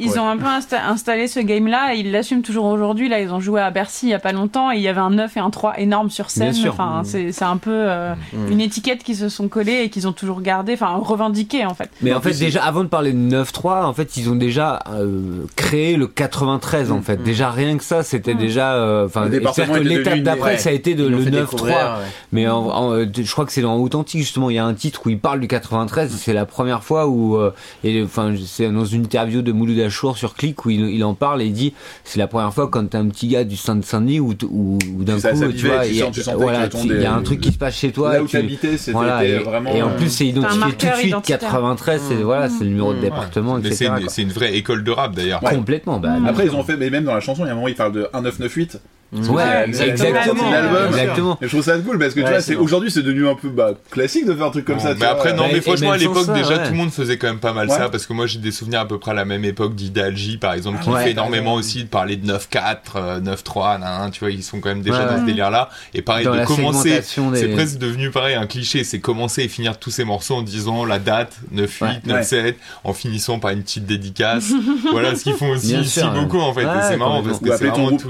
ils, 0.02 0.18
ont 0.18 0.28
un 0.28 0.36
peu 0.36 0.44
insta- 0.46 0.84
installé 0.88 1.26
ce 1.28 1.40
game-là 1.40 1.94
et 1.94 1.98
ils 2.00 2.10
l'assument 2.12 2.42
toujours 2.42 2.66
aujourd'hui. 2.66 3.08
Là, 3.08 3.20
ils 3.20 3.30
ont 3.32 3.40
joué 3.40 3.60
à 3.60 3.70
Bercy 3.70 4.06
il 4.06 4.10
y 4.10 4.14
a 4.14 4.18
pas 4.18 4.32
longtemps 4.32 4.70
et 4.70 4.76
il 4.76 4.82
y 4.82 4.88
avait 4.88 5.00
un 5.00 5.10
9 5.10 5.36
et 5.36 5.40
un 5.40 5.50
3 5.50 5.78
énormes 5.80 6.10
sur 6.10 6.30
scène. 6.30 6.50
Bien 6.52 6.60
sûr. 6.60 6.72
Enfin, 6.72 7.02
c'est 7.04 7.32
c'est 7.32 7.44
un 7.44 7.56
peu 7.56 7.70
euh, 7.72 8.14
une 8.50 8.60
étiquette 8.60 9.02
qui 9.02 9.14
se 9.14 9.28
sont 9.28 9.48
collés 9.48 9.82
et 9.84 9.88
qu'ils 9.90 10.06
ont 10.06 10.12
toujours 10.12 10.40
gardé, 10.42 10.74
enfin 10.74 10.96
revendiqué 11.00 11.64
en 11.66 11.74
fait. 11.74 11.90
Mais 12.02 12.12
en 12.12 12.20
fait, 12.20 12.32
déjà, 12.38 12.62
avant 12.64 12.82
de 12.84 12.88
parler 12.88 13.12
de 13.12 13.18
9-3, 13.18 13.84
en 13.84 13.92
fait, 13.94 14.16
ils 14.16 14.28
ont 14.30 14.34
déjà 14.36 14.80
euh, 14.92 15.44
créé 15.56 15.96
le 15.96 16.06
93, 16.06 16.90
en 16.92 17.00
fait. 17.02 17.22
Déjà, 17.22 17.50
rien 17.50 17.76
que 17.78 17.84
ça, 17.84 18.02
c'était 18.02 18.34
Mm. 18.34 18.38
Déjà, 18.46 18.74
euh, 18.74 19.06
enfin, 19.06 19.28
l'étape 19.28 20.18
d'après, 20.20 20.52
ouais. 20.52 20.58
ça 20.58 20.70
a 20.70 20.72
été 20.72 20.94
de 20.94 21.06
le 21.06 21.18
fait 21.20 21.30
9-3. 21.30 21.40
découvrir, 21.40 21.74
ouais. 21.74 22.06
Mais 22.32 22.48
en, 22.48 22.58
en, 22.66 22.92
euh, 22.94 23.06
je 23.14 23.30
crois 23.32 23.44
que 23.44 23.52
c'est 23.52 23.62
dans 23.62 23.76
Authentique 23.76 24.20
justement, 24.20 24.50
il 24.50 24.56
y 24.56 24.58
a 24.58 24.64
un 24.64 24.74
titre 24.74 25.02
où 25.06 25.10
il 25.10 25.18
parle 25.18 25.40
du 25.40 25.48
93. 25.48 26.10
C'est 26.16 26.32
la 26.32 26.46
première 26.46 26.82
fois 26.82 27.06
où, 27.06 27.36
euh, 27.36 27.52
et 27.84 28.02
enfin, 28.02 28.34
c'est 28.46 28.70
dans 28.70 28.84
une 28.84 29.02
interview 29.02 29.42
de 29.42 29.52
Mouloud 29.52 29.78
Achour 29.80 30.16
sur 30.16 30.34
Click 30.34 30.64
où 30.66 30.70
il, 30.70 30.80
il 30.90 31.04
en 31.04 31.14
parle 31.14 31.42
et 31.42 31.46
il 31.46 31.52
dit 31.52 31.72
c'est 32.04 32.18
la 32.18 32.26
première 32.26 32.52
fois 32.52 32.68
quand 32.68 32.88
t'es 32.90 32.98
un 32.98 33.08
petit 33.08 33.28
gars 33.28 33.44
du 33.44 33.56
Saint-Denis 33.56 34.20
où, 34.20 34.34
où, 34.50 34.78
où 34.98 35.04
d'un 35.04 35.14
coup 35.14 35.20
ça 35.20 35.30
tu 35.30 35.66
vois, 35.66 35.86
il 35.86 35.96
y 35.96 36.02
a, 36.02 36.10
voilà, 36.36 36.68
y 36.84 37.06
un 37.06 37.22
truc 37.22 37.40
qui 37.40 37.52
se 37.52 37.58
passe 37.58 37.76
chez 37.76 37.92
toi. 37.92 38.12
Là 38.14 38.22
où 38.22 38.26
tu- 38.26 38.36
t'habitais, 38.36 38.76
c'était 38.76 38.92
voilà, 38.92 39.24
et, 39.24 39.38
vraiment, 39.38 39.74
et 39.74 39.82
en 39.82 39.90
plus 39.90 40.08
c'est 40.08 40.26
identifié 40.26 40.72
tout 40.72 40.86
de 40.86 40.92
suite 40.94 41.08
identitaire. 41.08 41.38
93. 41.40 42.00
C'est 42.08 42.14
voilà, 42.16 42.48
c'est 42.48 42.64
le 42.64 42.70
numéro 42.70 42.94
de 42.94 43.00
département, 43.00 43.58
c'est 43.62 43.68
etc. 43.68 43.84
une, 43.96 44.00
quoi. 44.04 44.12
c'est 44.12 44.22
une 44.22 44.32
vraie 44.32 44.56
école 44.56 44.84
de 44.84 44.90
rap 44.90 45.14
d'ailleurs. 45.14 45.40
Complètement. 45.40 45.98
Bah, 45.98 46.14
Après, 46.26 46.46
ils 46.46 46.54
ont 46.54 46.62
fait, 46.64 46.76
mais 46.76 46.90
même 46.90 47.04
dans 47.04 47.14
la 47.14 47.20
chanson, 47.20 47.44
il 47.44 47.46
y 47.46 47.50
a 47.50 47.52
un 47.52 47.56
moment, 47.56 47.68
ils 47.68 47.74
parlent 47.74 47.92
de 47.92 48.08
1998. 48.38 48.80
Ouais, 49.12 49.42
C'est 49.72 49.86
la- 49.86 49.92
exactement. 49.92 50.44
Exactement. 50.88 51.38
Et 51.42 51.44
je 51.44 51.48
trouve 51.50 51.62
ça 51.62 51.76
cool 51.78 51.98
parce 51.98 52.14
que 52.14 52.20
tu 52.20 52.24
Ouais, 52.24 52.30
vois, 52.32 52.40
c'est 52.40 52.54
aujourd'hui, 52.56 52.90
c'est 52.90 53.02
devenu 53.02 53.28
un 53.28 53.34
peu 53.34 53.50
bah, 53.50 53.72
classique 53.90 54.24
de 54.24 54.32
faire 54.34 54.46
un 54.46 54.50
truc 54.50 54.64
comme 54.64 54.80
ça. 54.80 54.94
mais 54.98 55.04
après, 55.04 55.34
non, 55.34 55.44
mais 55.52 55.60
franchement, 55.60 55.90
à 55.92 55.96
l'époque, 55.98 56.32
déjà, 56.32 56.48
ouais. 56.56 56.64
tout 56.64 56.70
le 56.72 56.76
monde 56.78 56.90
faisait 56.90 57.18
quand 57.18 57.26
même 57.26 57.38
pas 57.38 57.52
mal 57.52 57.68
Ouais. 57.68 57.76
ça, 57.76 57.88
parce 57.90 58.06
que 58.06 58.12
moi, 58.14 58.26
j'ai 58.26 58.38
des 58.38 58.50
souvenirs 58.52 58.80
à 58.80 58.88
peu 58.88 58.98
près 58.98 59.10
à 59.10 59.14
la 59.14 59.24
même 59.26 59.44
époque 59.44 59.74
d'Idalji, 59.74 60.38
par 60.38 60.54
exemple, 60.54 60.82
qui 60.82 60.88
Ouais. 60.90 61.04
fait 61.04 61.10
énormément 61.12 61.54
aussi 61.54 61.84
de 61.84 61.88
parler 61.88 62.16
de 62.16 62.26
9-4, 62.26 62.96
euh, 62.96 63.20
9-3, 63.20 63.78
nan, 63.78 64.00
nan, 64.00 64.10
tu 64.10 64.20
vois, 64.20 64.30
ils 64.30 64.42
sont 64.42 64.60
quand 64.60 64.70
même 64.70 64.80
déjà 64.82 65.00
Ouais, 65.00 65.04
dans 65.06 65.14
ce 65.16 65.20
ouais. 65.20 65.26
délire-là. 65.26 65.68
Et 65.94 66.00
pareil, 66.02 66.24
Dans 66.24 66.34
de 66.34 66.44
commencer, 66.46 67.02
c'est 67.02 67.48
presque 67.48 67.78
devenu 67.78 68.10
pareil, 68.10 68.34
un 68.34 68.46
cliché, 68.46 68.82
c'est 68.84 69.00
commencer 69.00 69.42
et 69.42 69.48
finir 69.48 69.78
tous 69.78 69.90
ces 69.90 70.04
morceaux 70.04 70.36
en 70.36 70.42
disant 70.42 70.84
la 70.86 70.98
date, 70.98 71.34
9-8, 71.52 71.82
Ouais. 72.06 72.22
9-7, 72.22 72.56
en 72.84 72.92
finissant 72.94 73.38
par 73.38 73.50
une 73.50 73.62
petite 73.62 73.84
dédicace. 73.86 74.52
voilà 74.90 75.14
ce 75.14 75.22
qu'ils 75.24 75.34
font 75.34 75.50
aussi 75.50 75.84
sûr, 75.84 76.10
beaucoup, 76.12 76.38
en 76.40 76.52
fait. 76.54 76.64
ouais. 76.64 76.70
et 76.72 76.82
c'est 76.82 76.90
Ouais, 76.92 76.96
marrant, 76.96 77.22
parce 77.22 77.38
que 77.40 77.56
c'est 77.56 77.66
vraiment 77.66 77.96
tout. 77.96 78.08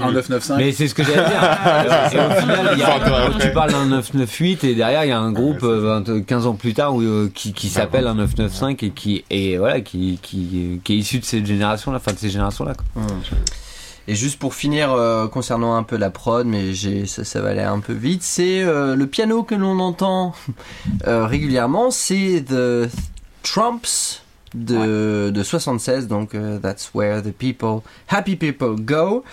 Le- 0.97 1.05
1995. 1.05 1.13
Mais 1.13 1.13
c'est 1.13 1.13
ce 1.13 1.13
que 1.13 1.13
j'allais 1.13 1.29
dire. 1.29 1.41
et 2.13 2.17
au 2.17 2.41
final, 2.41 2.69
il 2.73 2.79
y 2.79 2.83
a, 2.83 3.39
tu 3.39 3.51
parles 3.53 3.71
d'un 3.71 3.85
998 3.85 4.63
et 4.63 4.75
derrière 4.75 5.03
il 5.05 5.09
y 5.09 5.11
a 5.11 5.19
un 5.19 5.31
groupe 5.31 5.61
Ouais, 5.63 5.69
c'est 5.69 5.87
euh, 5.89 6.01
20 6.05 6.25
15 6.25 6.47
ans 6.47 6.53
plus 6.53 6.73
tard 6.73 6.95
où, 6.95 7.01
euh, 7.01 7.29
qui, 7.33 7.53
qui 7.53 7.69
s'appelle 7.69 8.07
un 8.07 8.15
995 8.15 8.75
et 8.87 8.89
qui 8.91 9.23
et 9.29 9.57
voilà 9.57 9.81
qui, 9.81 10.19
qui, 10.21 10.79
qui 10.83 10.93
est 10.93 10.97
issu 10.97 11.19
de 11.19 11.25
cette 11.25 11.45
génération 11.45 11.91
là, 11.91 11.97
enfin 11.97 12.13
de 12.13 12.17
ces 12.19 12.29
générations 12.29 12.65
là. 12.65 12.73
Et 14.07 14.15
juste 14.15 14.37
pour 14.37 14.53
finir, 14.53 14.91
euh, 14.91 15.27
concernant 15.27 15.75
un 15.75 15.83
peu 15.83 15.95
la 15.95 16.09
prod, 16.09 16.45
mais 16.45 16.73
j'ai, 16.73 17.05
ça, 17.05 17.23
ça 17.23 17.39
va 17.39 17.49
aller 17.51 17.61
un 17.61 17.79
peu 17.79 17.93
vite, 17.93 18.21
c'est 18.21 18.61
euh, 18.61 18.95
le 18.95 19.07
piano 19.07 19.43
que 19.43 19.55
l'on 19.55 19.79
entend 19.79 20.33
euh, 21.07 21.25
régulièrement, 21.25 21.89
c'est 21.89 22.43
The 22.45 22.89
Trumps 23.43 24.22
de, 24.53 25.29
de 25.29 25.43
76, 25.43 26.07
donc 26.07 26.35
euh, 26.35 26.59
That's 26.59 26.91
Where 26.93 27.21
the 27.21 27.31
People, 27.31 27.81
Happy 28.09 28.35
People 28.35 28.75
Go. 28.79 29.23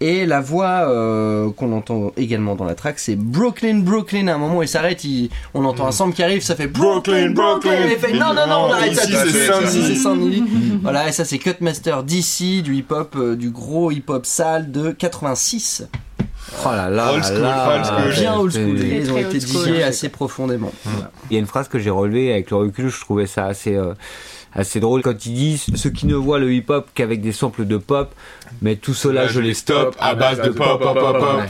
Et 0.00 0.26
la 0.26 0.40
voix 0.40 0.88
euh, 0.88 1.50
qu'on 1.50 1.72
entend 1.72 2.12
également 2.16 2.54
dans 2.54 2.64
la 2.64 2.74
track, 2.74 2.98
c'est 2.98 3.16
Brooklyn, 3.16 3.80
Brooklyn. 3.80 4.28
À 4.28 4.34
un 4.34 4.38
moment, 4.38 4.62
il 4.62 4.68
s'arrête, 4.68 5.04
il, 5.04 5.30
on 5.54 5.64
entend 5.64 5.86
un 5.86 5.92
sample 5.92 6.14
qui 6.14 6.22
arrive, 6.22 6.42
ça 6.42 6.56
fait 6.56 6.66
Brooklyn, 6.66 7.30
Brooklyn. 7.30 7.72
Et 7.72 7.92
il 7.92 7.98
fait 7.98 8.12
non, 8.12 8.34
non, 8.34 8.46
non, 8.46 8.66
on 8.68 8.72
arrête 8.72 8.94
ça 8.94 9.04
Ici, 9.04 9.12
tout 9.12 9.62
de 9.62 9.66
c'est 9.66 9.94
Saint-Denis. 9.96 10.44
Voilà, 10.82 11.08
et 11.08 11.12
ça 11.12 11.24
c'est 11.24 11.38
Cutmaster 11.38 12.02
DC, 12.02 12.62
du 12.62 12.76
hip-hop, 12.76 13.14
euh, 13.16 13.36
du 13.36 13.50
gros 13.50 13.90
hip-hop 13.90 14.24
sale 14.24 14.70
de 14.70 14.92
86. 14.92 15.86
Oh 16.64 16.68
là 16.72 16.90
là, 16.90 17.12
Old 17.12 17.22
là 17.22 17.28
school, 17.28 17.40
là, 17.42 17.74
old 17.74 17.84
school. 17.84 18.12
Bien 18.12 18.34
old 18.34 18.52
school. 18.52 18.78
Ils 18.78 19.12
ont 19.12 19.18
été 19.18 19.38
digés 19.38 19.82
assez 19.82 20.08
profondément. 20.08 20.72
Il 21.30 21.34
y 21.34 21.36
a 21.36 21.40
une 21.40 21.46
phrase 21.46 21.68
que 21.68 21.78
j'ai 21.78 21.90
relevée 21.90 22.32
avec 22.32 22.50
le 22.50 22.56
recul, 22.56 22.88
je 22.88 23.00
trouvais 23.00 23.26
ça 23.26 23.46
assez 23.46 23.76
euh, 23.76 23.94
assez 24.52 24.80
drôle 24.80 25.02
quand 25.02 25.26
il 25.26 25.34
dit 25.34 25.58
ceux 25.74 25.90
qui 25.90 26.06
ne 26.06 26.14
voient 26.14 26.38
le 26.38 26.52
hip-hop 26.52 26.88
qu'avec 26.94 27.20
des 27.20 27.32
samples 27.32 27.66
de 27.66 27.76
pop, 27.76 28.12
mais 28.62 28.76
tout 28.76 28.94
cela 28.94 29.26
je 29.28 29.40
les 29.40 29.54
stoppe 29.54 29.94
à 30.00 30.14
base 30.14 30.40
de 30.42 30.50
pop, 30.50 30.80
pop, 30.80 30.98
pop, 30.98 31.18
pop. 31.18 31.40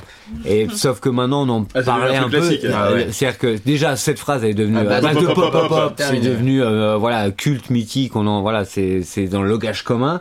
Et 0.44 0.68
sauf 0.72 1.00
que 1.00 1.08
maintenant 1.08 1.44
on 1.48 1.60
en 1.60 1.66
Ah, 1.74 1.82
parlait 1.82 2.16
un 2.16 2.28
peu. 2.28 2.36
Euh, 2.36 2.72
Ah. 2.72 2.90
C'est-à-dire 3.10 3.38
que 3.38 3.56
déjà 3.64 3.96
cette 3.96 4.18
phrase 4.18 4.44
est 4.44 4.54
devenue 4.54 4.78
À 4.78 4.84
base 4.84 5.02
base 5.02 5.16
de 5.16 5.26
pop, 5.26 5.50
pop 5.50 5.68
pop. 5.68 5.92
C'est 5.96 6.20
devenu 6.20 6.62
euh, 6.62 6.96
voilà 6.96 7.30
culte 7.30 7.70
mythique. 7.70 8.14
On 8.16 8.26
en 8.26 8.42
voilà 8.42 8.64
c'est 8.64 9.02
c'est 9.02 9.26
dans 9.26 9.42
le 9.42 9.48
langage 9.48 9.82
commun. 9.82 10.20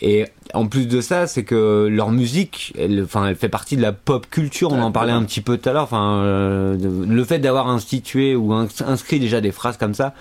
Et 0.00 0.26
en 0.54 0.66
plus 0.66 0.86
de 0.88 1.00
ça, 1.00 1.26
c'est 1.28 1.44
que 1.44 1.86
leur 1.90 2.10
musique, 2.10 2.72
elle, 2.78 3.02
enfin, 3.04 3.26
elle 3.28 3.36
fait 3.36 3.48
partie 3.48 3.76
de 3.76 3.82
la 3.82 3.92
pop 3.92 4.26
culture. 4.30 4.72
On 4.72 4.80
en 4.82 4.90
parlait 4.92 5.12
un 5.12 5.22
petit 5.24 5.40
peu 5.42 5.58
tout 5.58 5.68
à 5.68 5.72
l'heure. 5.72 5.82
Enfin, 5.84 6.22
euh, 6.22 6.76
le 7.06 7.24
fait 7.24 7.38
d'avoir 7.38 7.68
institué 7.68 8.34
ou 8.34 8.52
ins- 8.52 8.66
inscrit 8.86 9.20
déjà 9.20 9.40
des 9.40 9.52
phrases 9.52 9.76
comme 9.76 9.94
ça 9.94 10.14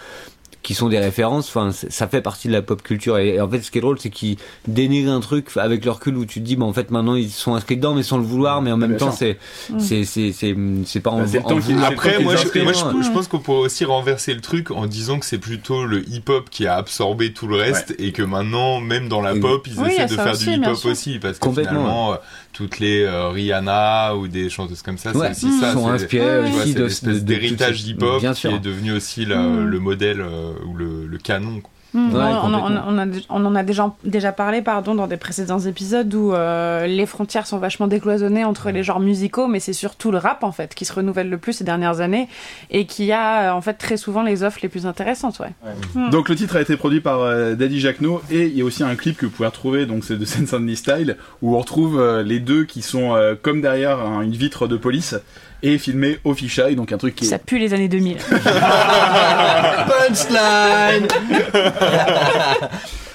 qui 0.61 0.73
sont 0.73 0.89
des 0.89 0.99
références, 0.99 1.47
enfin, 1.47 1.71
ça 1.71 2.07
fait 2.09 2.21
partie 2.21 2.47
de 2.49 2.53
la 2.53 2.61
pop 2.61 2.81
culture. 2.81 3.17
Et, 3.17 3.35
et 3.35 3.41
en 3.41 3.49
fait, 3.49 3.61
ce 3.61 3.71
qui 3.71 3.77
est 3.77 3.81
drôle, 3.81 3.97
c'est 3.99 4.09
qu'ils 4.09 4.35
dénigrent 4.67 5.11
un 5.13 5.21
truc 5.21 5.47
avec 5.55 5.85
leur 5.85 5.95
recul 5.95 6.17
où 6.17 6.25
tu 6.25 6.41
te 6.41 6.45
dis, 6.45 6.57
bah, 6.57 6.65
en 6.65 6.73
fait, 6.73 6.91
maintenant, 6.91 7.15
ils 7.15 7.29
sont 7.29 7.55
inscrits 7.55 7.77
dedans, 7.77 7.93
mais 7.95 8.03
sans 8.03 8.17
le 8.17 8.23
vouloir, 8.23 8.61
mais 8.61 8.71
en 8.71 8.77
même 8.77 8.89
bien 8.89 8.97
temps, 8.97 9.11
sûr. 9.11 9.35
c'est, 9.69 9.79
c'est, 9.79 10.03
c'est, 10.03 10.31
c'est, 10.33 10.55
c'est 10.85 10.99
pas 10.99 11.11
en, 11.11 11.19
Bah, 11.21 11.27
en- 11.45 11.57
Après, 11.83 12.15
c'est 12.17 12.23
moi, 12.23 12.35
je, 12.35 12.59
moi, 12.63 12.73
je, 13.01 13.09
pense 13.11 13.27
qu'on 13.29 13.39
pourrait 13.39 13.59
aussi 13.65 13.85
renverser 13.85 14.33
le 14.33 14.41
truc 14.41 14.71
en 14.71 14.85
disant 14.85 15.19
que 15.19 15.25
c'est 15.25 15.37
plutôt 15.37 15.85
le 15.85 16.07
hip-hop 16.09 16.49
qui 16.49 16.67
a 16.67 16.75
absorbé 16.75 17.31
tout 17.31 17.47
le 17.47 17.55
reste 17.55 17.95
et 17.97 18.11
que 18.11 18.21
maintenant, 18.23 18.81
même 18.81 19.07
dans 19.07 19.21
la 19.21 19.35
Et- 19.35 19.39
pop, 19.39 19.65
ils 19.65 19.79
Oui, 19.79 19.91
essaient 19.93 20.07
de 20.07 20.15
faire 20.21 20.33
aussi, 20.33 20.45
du 20.45 20.51
hip-hop 20.57 20.85
aussi 20.85 21.19
parce 21.19 21.39
que 21.39 21.45
Complètement, 21.45 21.71
finalement, 21.79 22.13
euh, 22.13 22.17
toutes 22.53 22.79
les 22.79 23.03
euh, 23.03 23.29
Rihanna 23.29 24.15
ou 24.15 24.27
des 24.27 24.49
chanteuses 24.49 24.81
comme 24.81 24.97
ça, 24.97 25.11
Ouais, 25.11 25.33
c'est 25.33 25.45
aussi 25.47 25.59
ça. 25.59 25.73
sont 25.73 25.85
c'est- 25.87 26.03
inspirés 26.03 26.25
aussi 26.83 27.01
d'héritage 27.23 27.83
Bien 28.19 28.33
qui 28.33 28.47
est 28.47 28.59
devenu 28.59 28.91
aussi 28.91 29.25
la- 29.25 29.37
Mm. 29.41 29.65
le 29.65 29.79
modèle 29.79 30.21
euh, 30.21 30.51
ou 30.65 30.75
le, 30.75 31.05
le 31.07 31.17
canon. 31.17 31.61
quoi. 31.61 31.71
Ouais, 31.93 32.01
on, 32.03 32.53
on- 32.53 32.59
complètement. 32.59 32.83
on 32.87 32.97
a, 32.99 33.05
on 33.29 33.45
en 33.45 33.55
a 33.55 33.63
déjà, 33.63 33.93
déjà 34.03 34.31
parlé 34.31 34.61
pardon, 34.61 34.93
dans 34.93 35.07
des 35.07 35.17
précédents 35.17 35.59
épisodes 35.59 36.13
où 36.13 36.33
euh, 36.33 36.85
les 36.85 37.05
frontières 37.07 37.47
sont 37.47 37.57
vachement 37.57 37.87
décloisonnées 37.87 38.43
entre 38.45 38.69
les 38.69 38.83
genres 38.83 38.99
musicaux, 38.99 39.47
mais 39.47 39.59
c'est 39.59 39.73
surtout 39.73 40.11
le 40.11 40.19
rap 40.19 40.43
en 40.43 40.51
fait 40.51 40.75
qui 40.75 40.85
se 40.85 40.93
renouvelle 40.93 41.29
le 41.29 41.37
plus 41.39 41.53
ces 41.53 41.63
dernières 41.63 41.99
années 42.01 42.27
et 42.69 42.85
qui 42.85 43.11
a 43.11 43.49
euh, 43.49 43.53
en 43.53 43.61
fait 43.61 43.73
très 43.73 43.97
souvent 43.97 44.21
les 44.21 44.43
offres 44.43 44.59
les 44.61 44.69
plus 44.69 44.85
intéressantes. 44.85 45.39
Ouais. 45.39 46.09
Donc 46.11 46.29
le 46.29 46.35
titre 46.35 46.55
a 46.57 46.61
été 46.61 46.77
produit 46.77 47.01
par 47.01 47.21
euh, 47.21 47.55
Daddy 47.55 47.79
Jacquenot 47.79 48.21
et 48.29 48.45
il 48.45 48.55
y 48.57 48.61
a 48.61 48.65
aussi 48.65 48.83
un 48.83 48.95
clip 48.95 49.17
que 49.17 49.25
vous 49.25 49.31
pouvez 49.31 49.47
retrouver, 49.47 49.85
donc 49.87 50.03
c'est 50.03 50.17
de 50.17 50.25
Sense 50.25 50.53
Andy 50.53 50.75
Style, 50.75 51.17
où 51.41 51.55
on 51.55 51.59
retrouve 51.59 51.99
euh, 51.99 52.21
les 52.21 52.39
deux 52.39 52.65
qui 52.65 52.81
sont 52.83 53.15
comme 53.41 53.61
derrière 53.61 53.99
un- 53.99 54.21
une 54.21 54.31
vitre 54.33 54.67
de 54.67 54.77
police 54.77 55.15
et 55.63 55.77
filmé 55.77 56.19
au 56.23 56.33
fisheye, 56.33 56.75
donc 56.75 56.91
un 56.91 56.97
truc 56.97 57.15
qui 57.15 57.25
est... 57.25 57.27
Ça 57.27 57.39
pue 57.39 57.59
les 57.59 57.73
années 57.73 57.87
2000. 57.89 58.17
Punchline 59.87 61.07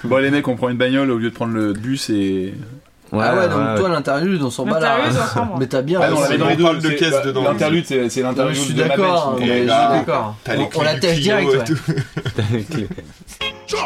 Bon 0.05 0.17
les 0.19 0.31
mecs 0.31 0.47
on 0.49 0.57
prend 0.57 0.69
une 0.69 0.77
bagnole 0.77 1.11
au 1.11 1.19
lieu 1.19 1.31
de 1.31 1.35
prendre 1.35 1.55
le 1.55 1.73
bus 1.73 2.11
et... 2.11 2.55
Ah 3.17 3.37
ouais, 3.37 3.49
donc 3.49 3.79
toi, 3.79 3.89
l'interlude, 3.91 4.43
on 4.43 4.51
s'en 4.51 4.65
bat 4.67 4.81
là. 4.81 4.97
On 5.37 5.41
bat. 5.41 5.49
Mais 5.61 5.67
t'as 5.69 5.83
bien 5.83 6.01
Ah 6.03 6.11
non, 6.11 6.17
raison. 6.17 6.29
mais 6.31 6.39
dans 6.39 6.47
les 6.49 6.55
on 6.55 6.57
deux, 6.57 6.63
parle 6.65 6.79
de 6.81 6.89
c'est- 6.89 6.97
caisse 6.97 7.23
dedans. 7.25 7.45
L'interlude 7.45 7.85
c'est 7.87 8.23
l'interlude 8.23 8.57
je 8.57 8.61
suis 8.61 8.75
d'accord. 8.75 9.39
T'as 10.43 10.55
les 10.57 10.63
On, 10.63 10.65
on 10.65 10.69
clés 10.69 10.85
la 10.85 10.95
du 10.95 11.01
tèche 11.01 11.21
Clio 11.21 11.37
direct, 11.37 11.71
tout. 13.67 13.77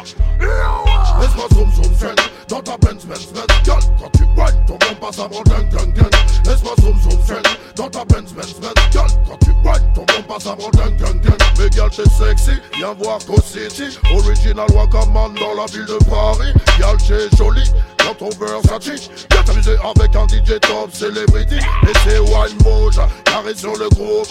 Laisse-moi 1.20 1.46
zoom 1.54 1.72
zoom 1.72 1.94
zen 1.94 2.14
Dans 2.48 2.60
ta 2.60 2.76
Benz 2.78 3.04
Benz 3.04 3.26
Benz. 3.32 3.46
Gueule 3.64 3.76
quand 4.00 4.10
tu 4.16 4.24
whines 4.36 4.64
Ton 4.66 4.78
bon 4.78 4.94
passe 5.00 5.18
avant 5.18 5.42
gang 5.42 5.68
gang 5.70 5.92
gang. 5.92 6.10
Laisse-moi 6.44 6.74
zoom 6.80 6.98
zoom 7.02 7.22
zen 7.24 7.42
Dans 7.76 7.88
ta 7.88 8.04
Benz 8.04 8.32
Benz 8.32 8.54
Benz. 8.60 8.74
Gueule 8.92 9.10
quand 9.26 9.38
tu 9.44 9.50
whines 9.64 9.92
Ton 9.94 10.04
bon 10.04 10.22
passe 10.28 10.46
avant 10.46 10.70
gang 10.70 10.96
gang 10.96 11.20
gang. 11.20 11.38
Mais 11.58 11.70
gueule 11.70 11.90
t'es 11.90 12.08
sexy. 12.08 12.60
Viens 12.76 12.94
voir 12.94 13.18
Go 13.26 13.36
City. 13.42 13.98
Original 14.14 14.66
Wakaman 14.74 15.34
dans 15.34 15.54
la 15.54 15.66
ville 15.66 15.86
de 15.86 15.98
Paris. 16.08 16.52
Gueule 16.78 16.98
t'es 16.98 17.36
jolie 17.36 17.70
dans 18.04 18.14
ton 18.14 18.30
Versace 18.38 19.10
Viens 19.30 19.42
t'amuser 19.42 19.76
avec 19.84 20.14
un 20.16 20.26
DJ 20.26 20.60
top 20.60 20.92
celebrity. 20.92 21.56
Et 21.56 21.98
c'est 22.04 22.18
wine 22.18 22.58
mode 22.64 22.94
Carré 23.24 23.54
sur 23.54 23.76
le 23.76 23.88
groove 23.90 24.28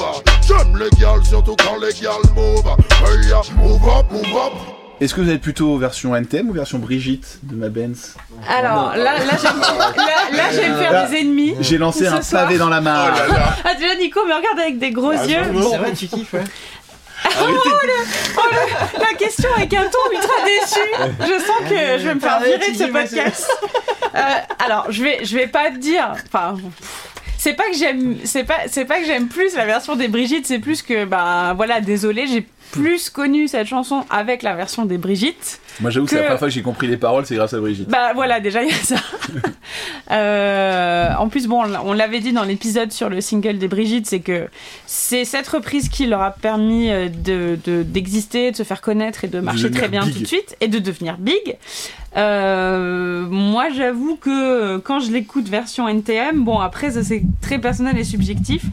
J'aime 0.47 0.77
les 0.77 0.89
gals 0.99 1.25
surtout 1.25 1.55
quand 1.57 1.77
les 1.77 1.93
gals 1.93 2.33
move. 2.35 2.65
Hey 3.03 3.29
ya 3.29 3.41
move 3.57 3.87
up 3.87 4.11
move 4.11 4.35
up 4.35 4.76
Est-ce 4.99 5.13
que 5.13 5.21
vous 5.21 5.29
êtes 5.29 5.41
plutôt 5.41 5.77
version 5.77 6.15
NTM 6.15 6.49
ou 6.49 6.53
version 6.53 6.79
Brigitte 6.79 7.39
de 7.43 7.55
ma 7.55 7.69
Benz 7.69 8.15
Alors 8.49 8.95
là, 8.95 9.19
là, 9.19 9.33
j'aime- 9.39 10.35
là, 10.35 10.49
faire 10.49 11.07
des 11.09 11.17
ennemis. 11.17 11.53
J'ai 11.59 11.77
lancé 11.77 12.07
un 12.07 12.21
soir. 12.21 12.43
pavé 12.45 12.57
dans 12.57 12.69
la 12.69 12.81
mare 12.81 13.13
Ah 13.63 13.75
déjà 13.75 13.95
Nico 13.95 14.25
me 14.25 14.33
regarde 14.33 14.59
avec 14.59 14.79
des 14.79 14.89
gros 14.89 15.11
yeux. 15.11 15.43
C'est 15.69 15.77
vrai, 15.77 15.93
tu 15.93 16.07
kiffes, 16.07 16.33
ouais. 16.33 16.43
La 18.99 19.17
question 19.17 19.49
avec 19.55 19.73
un 19.73 19.83
ton 19.83 20.11
ultra 20.11 20.33
déçu. 20.45 20.79
Je 21.21 21.39
sens 21.45 21.69
que 21.69 21.99
je 21.99 22.07
vais 22.07 22.15
me 22.15 22.19
faire 22.19 22.39
virer 22.39 22.71
de 22.71 22.77
ce 22.77 22.83
podcast. 22.85 23.47
Euh, 24.15 24.19
alors, 24.65 24.87
je 24.89 25.03
vais, 25.03 25.19
je 25.25 25.35
vais 25.37 25.47
pas 25.47 25.69
te 25.69 25.77
dire. 25.77 26.13
Enfin. 26.25 26.55
C'est 27.39 27.53
pas 27.53 27.69
que 27.69 27.77
j'aime, 27.77 28.17
c'est 28.23 28.43
pas, 28.43 28.61
c'est 28.67 28.85
pas 28.85 28.99
que 28.99 29.05
j'aime 29.05 29.27
plus 29.27 29.55
la 29.55 29.65
version 29.65 29.95
des 29.95 30.07
Brigitte, 30.07 30.47
c'est 30.47 30.57
plus 30.57 30.81
que, 30.81 31.05
ben 31.05 31.53
voilà, 31.53 31.81
désolé, 31.81 32.25
j'ai 32.25 32.47
plus 32.71 33.09
connu 33.09 33.47
cette 33.47 33.67
chanson 33.67 34.05
avec 34.09 34.43
la 34.43 34.55
version 34.55 34.85
des 34.85 34.97
Brigitte. 34.97 35.59
Moi, 35.79 35.91
j'avoue 35.91 36.05
que, 36.05 36.11
c'est 36.11 36.17
la 36.17 36.23
première 36.23 36.39
fois 36.39 36.47
que 36.47 36.53
j'ai 36.53 36.61
compris 36.61 36.87
les 36.87 36.97
paroles, 36.97 37.25
c'est 37.25 37.35
grâce 37.35 37.53
à 37.53 37.59
Brigitte. 37.59 37.89
Bah 37.89 38.13
voilà, 38.13 38.39
déjà 38.39 38.63
il 38.63 38.69
y 38.69 38.73
a 38.73 38.75
ça. 38.75 38.95
Euh, 40.09 41.09
en 41.19 41.27
plus, 41.27 41.47
bon, 41.47 41.63
on 41.83 41.91
l'avait 41.91 42.21
dit 42.21 42.31
dans 42.31 42.45
l'épisode 42.45 42.93
sur 42.93 43.09
le 43.09 43.19
single 43.19 43.57
des 43.57 43.67
Brigitte, 43.67 44.07
c'est 44.07 44.21
que 44.21 44.47
c'est 44.85 45.25
cette 45.25 45.47
reprise 45.49 45.89
qui 45.89 46.05
leur 46.07 46.21
a 46.21 46.31
permis 46.31 46.89
euh, 46.89 47.09
de 47.09 47.59
de- 47.65 47.83
d'exister, 47.83 48.51
de, 48.51 48.55
se 48.55 48.63
faire 48.63 48.79
connaître 48.79 49.25
et 49.25 49.27
de 49.27 49.41
marcher 49.41 49.69
très 49.69 49.89
bien 49.89 50.05
big. 50.05 50.13
tout 50.13 50.19
de 50.21 50.27
suite 50.27 50.55
et 50.61 50.69
de 50.69 50.79
devenir 50.79 51.17
big. 51.17 51.57
Euh, 52.17 53.25
moi, 53.29 53.65
j'avoue 53.69 54.15
que 54.15 54.29
euh, 54.29 54.79
quand 54.83 54.99
je 54.99 55.11
l'écoute 55.11 55.47
version 55.47 55.87
NTM, 55.87 56.43
bon 56.43 56.57
après 56.59 56.91
ça 56.91 57.03
c'est 57.03 57.21
très 57.41 57.59
personnel 57.59 57.97
et 57.97 58.03
subjectif. 58.03 58.63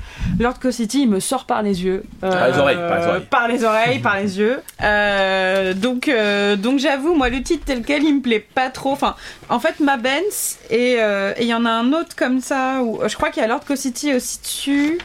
Lord 0.40 0.54
City, 0.70 1.02
il 1.02 1.10
me 1.10 1.20
sort 1.20 1.44
par 1.44 1.62
les 1.62 1.84
yeux, 1.84 2.04
Euh, 2.22 2.30
Par 2.30 2.48
les 2.48 2.58
oreilles, 2.58 2.76
par 2.76 2.98
les 2.98 3.06
oreilles. 3.06 3.26
par 3.30 3.48
les 3.48 3.64
oreilles, 3.64 3.98
par 4.00 4.16
les 4.16 4.38
yeux. 4.38 4.60
Euh, 4.82 5.74
donc, 5.74 6.10
donc 6.58 6.78
j'avoue, 6.78 7.14
moi, 7.14 7.28
le 7.28 7.42
titre 7.42 7.64
tel 7.66 7.82
quel, 7.82 8.02
il 8.02 8.16
me 8.16 8.20
plaît 8.22 8.44
pas 8.54 8.70
trop. 8.70 8.92
Enfin, 8.92 9.14
en 9.48 9.60
fait, 9.60 9.78
ma 9.80 9.96
Benz 9.96 10.58
et 10.70 10.96
il 11.40 11.46
y 11.46 11.54
en 11.54 11.64
a 11.66 11.70
un 11.70 11.92
autre 11.92 12.16
comme 12.16 12.40
ça 12.40 12.82
où 12.82 13.00
je 13.06 13.14
crois 13.14 13.30
qu'il 13.30 13.42
y 13.42 13.44
a 13.44 13.48
Lord 13.48 13.64
City 13.76 14.14
aussi 14.14 14.40
dessus. 14.40 14.98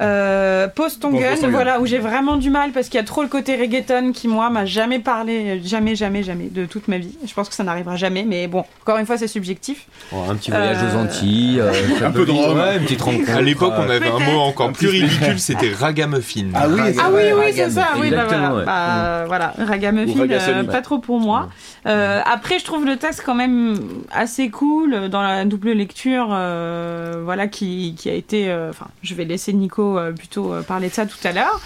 Euh, 0.00 0.68
Bon, 0.76 0.88
Tongue. 1.00 1.50
voilà, 1.50 1.80
où 1.80 1.86
j'ai 1.86 1.98
vraiment 1.98 2.36
du 2.36 2.48
mal 2.50 2.70
parce 2.72 2.88
qu'il 2.88 2.98
y 2.98 3.02
a 3.02 3.06
trop 3.06 3.22
le 3.22 3.28
côté 3.28 3.56
reggaeton 3.56 4.12
qui, 4.12 4.26
moi, 4.28 4.48
m'a 4.50 4.64
jamais 4.64 4.98
parlé, 4.98 5.60
jamais, 5.64 5.94
jamais, 5.96 6.22
jamais 6.22 6.48
de 6.50 6.64
toute 6.66 6.88
ma 6.88 6.98
vie. 6.98 7.16
Je 7.26 7.32
pense 7.34 7.48
que 7.48 7.54
ça 7.54 7.62
n'arrivera 7.64 7.96
jamais, 7.96 8.24
mais 8.26 8.46
bon, 8.46 8.64
encore 8.82 8.98
une 8.98 9.06
fois, 9.06 9.18
c'est 9.18 9.26
subjectif. 9.28 9.86
Bon, 10.10 10.28
un 10.30 10.36
petit 10.36 10.50
voyage 10.50 10.78
Euh, 10.82 10.94
aux 10.94 10.98
Antilles, 11.02 11.60
euh, 11.60 11.72
Un 12.04 12.10
peu 12.10 12.24
de 12.24 12.30
rhum. 12.30 12.56
ouais, 12.58 12.76
une 12.76 12.82
petite 12.84 13.02
rencontre. 13.02 13.30
À 13.30 13.40
l'époque, 13.42 13.74
on 13.76 13.88
euh, 13.88 13.96
avait 13.96 14.08
un 14.08 14.18
mot 14.18 14.40
encore 14.40 14.68
Un 14.68 14.72
plus 14.72 14.88
ridicule, 14.88 15.38
c'était 15.38 15.72
ragamuffin. 15.72 16.46
Ah 16.54 16.66
oui, 16.68 16.80
Ah 16.98 17.10
oui, 17.12 17.22
oui, 17.36 17.52
c'est 17.54 17.70
ça, 17.70 17.88
oui, 17.96 18.10
bah 18.10 18.22
exactement, 18.22 18.40
voilà. 18.50 18.54
ouais. 18.54 18.64
Bah, 18.64 19.24
voilà, 19.26 19.54
Ragamuffin, 19.58 20.26
euh, 20.30 20.64
pas 20.64 20.80
trop 20.82 20.98
pour 20.98 21.20
moi. 21.20 21.48
Euh, 21.84 22.20
après, 22.24 22.60
je 22.60 22.64
trouve 22.64 22.84
le 22.86 22.96
texte 22.96 23.22
quand 23.26 23.34
même 23.34 23.76
assez 24.12 24.50
cool 24.50 25.08
dans 25.08 25.20
la 25.22 25.44
double 25.44 25.72
lecture, 25.72 26.28
euh, 26.30 27.20
voilà, 27.24 27.48
qui, 27.48 27.94
qui 27.98 28.08
a 28.08 28.12
été. 28.14 28.48
euh, 28.50 28.70
Enfin, 28.70 28.86
je 29.02 29.14
vais 29.14 29.24
laisser 29.24 29.52
Nico 29.52 29.98
euh, 29.98 30.12
plutôt 30.12 30.52
euh, 30.54 30.62
parler 30.62 30.88
de 30.88 30.94
ça 30.94 31.06
tout 31.06 31.16
à 31.24 31.32
l'heure. 31.32 31.60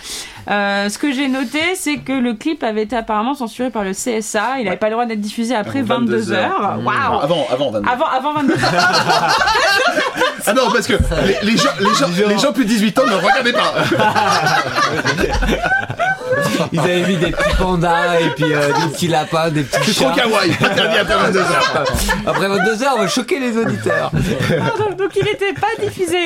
Euh, 0.49 0.89
ce 0.89 0.97
que 0.99 1.13
j'ai 1.13 1.29
noté, 1.29 1.61
c'est 1.75 1.99
que 1.99 2.13
le 2.13 2.33
clip 2.35 2.63
avait 2.63 2.83
été 2.85 2.97
apparemment 2.97 3.35
censuré 3.35 3.69
par 3.71 3.85
le 3.85 3.93
CSA. 3.93 4.59
Il 4.61 4.65
n'avait 4.65 4.77
pas 4.79 4.87
le 4.87 4.93
droit 4.93 5.05
d'être 5.07 5.21
diffusé 5.21 5.55
après 5.55 5.83
22 5.83 6.17
22 6.19 6.33
heures. 6.33 6.63
heures. 6.63 6.77
Non, 6.79 6.85
Waouh! 6.87 7.21
Avant, 7.21 7.47
avant 7.51 7.71
22. 7.73 7.89
Avant, 7.89 8.07
avant 8.07 8.33
22 8.35 8.53
heures. 8.55 8.61
Ah 10.49 10.53
non, 10.53 10.71
parce 10.73 10.87
que 10.87 10.93
les, 11.27 11.39
les 11.51 11.57
gens, 11.57 11.71
les, 11.81 11.93
gens, 11.95 12.07
les 12.29 12.39
gens 12.39 12.53
plus 12.53 12.63
de 12.65 12.69
18 12.69 12.99
ans 13.01 13.07
ne 13.07 13.17
regardez 13.17 13.53
pas. 13.53 13.75
Ils 16.73 16.81
avaient 16.81 17.07
mis 17.07 17.17
des 17.17 17.31
petits 17.31 17.57
pandas 17.59 18.21
et 18.21 18.31
puis 18.31 18.45
euh, 18.53 18.69
des 18.69 18.93
petits 18.93 19.09
lapins, 19.09 19.51
des 19.51 19.63
petits 19.63 19.93
C'est 19.93 20.05
trop 20.05 20.15
chats. 20.15 20.23
kawaii. 20.23 20.51
Interdit 20.53 20.99
après 20.99 21.17
22 21.17 21.39
heures. 21.39 21.85
Après 22.27 22.49
22 22.49 22.83
heures, 22.83 22.95
on 22.97 23.01
va 23.01 23.09
choquer 23.09 23.39
les 23.39 23.57
auditeurs. 23.57 24.11
Pardon, 24.11 24.95
donc 24.99 25.11
il 25.17 25.25
n'était 25.25 25.53
pas 25.53 25.69
diffusé 25.81 26.17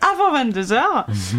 avant 0.00 0.36
22h 0.44 0.80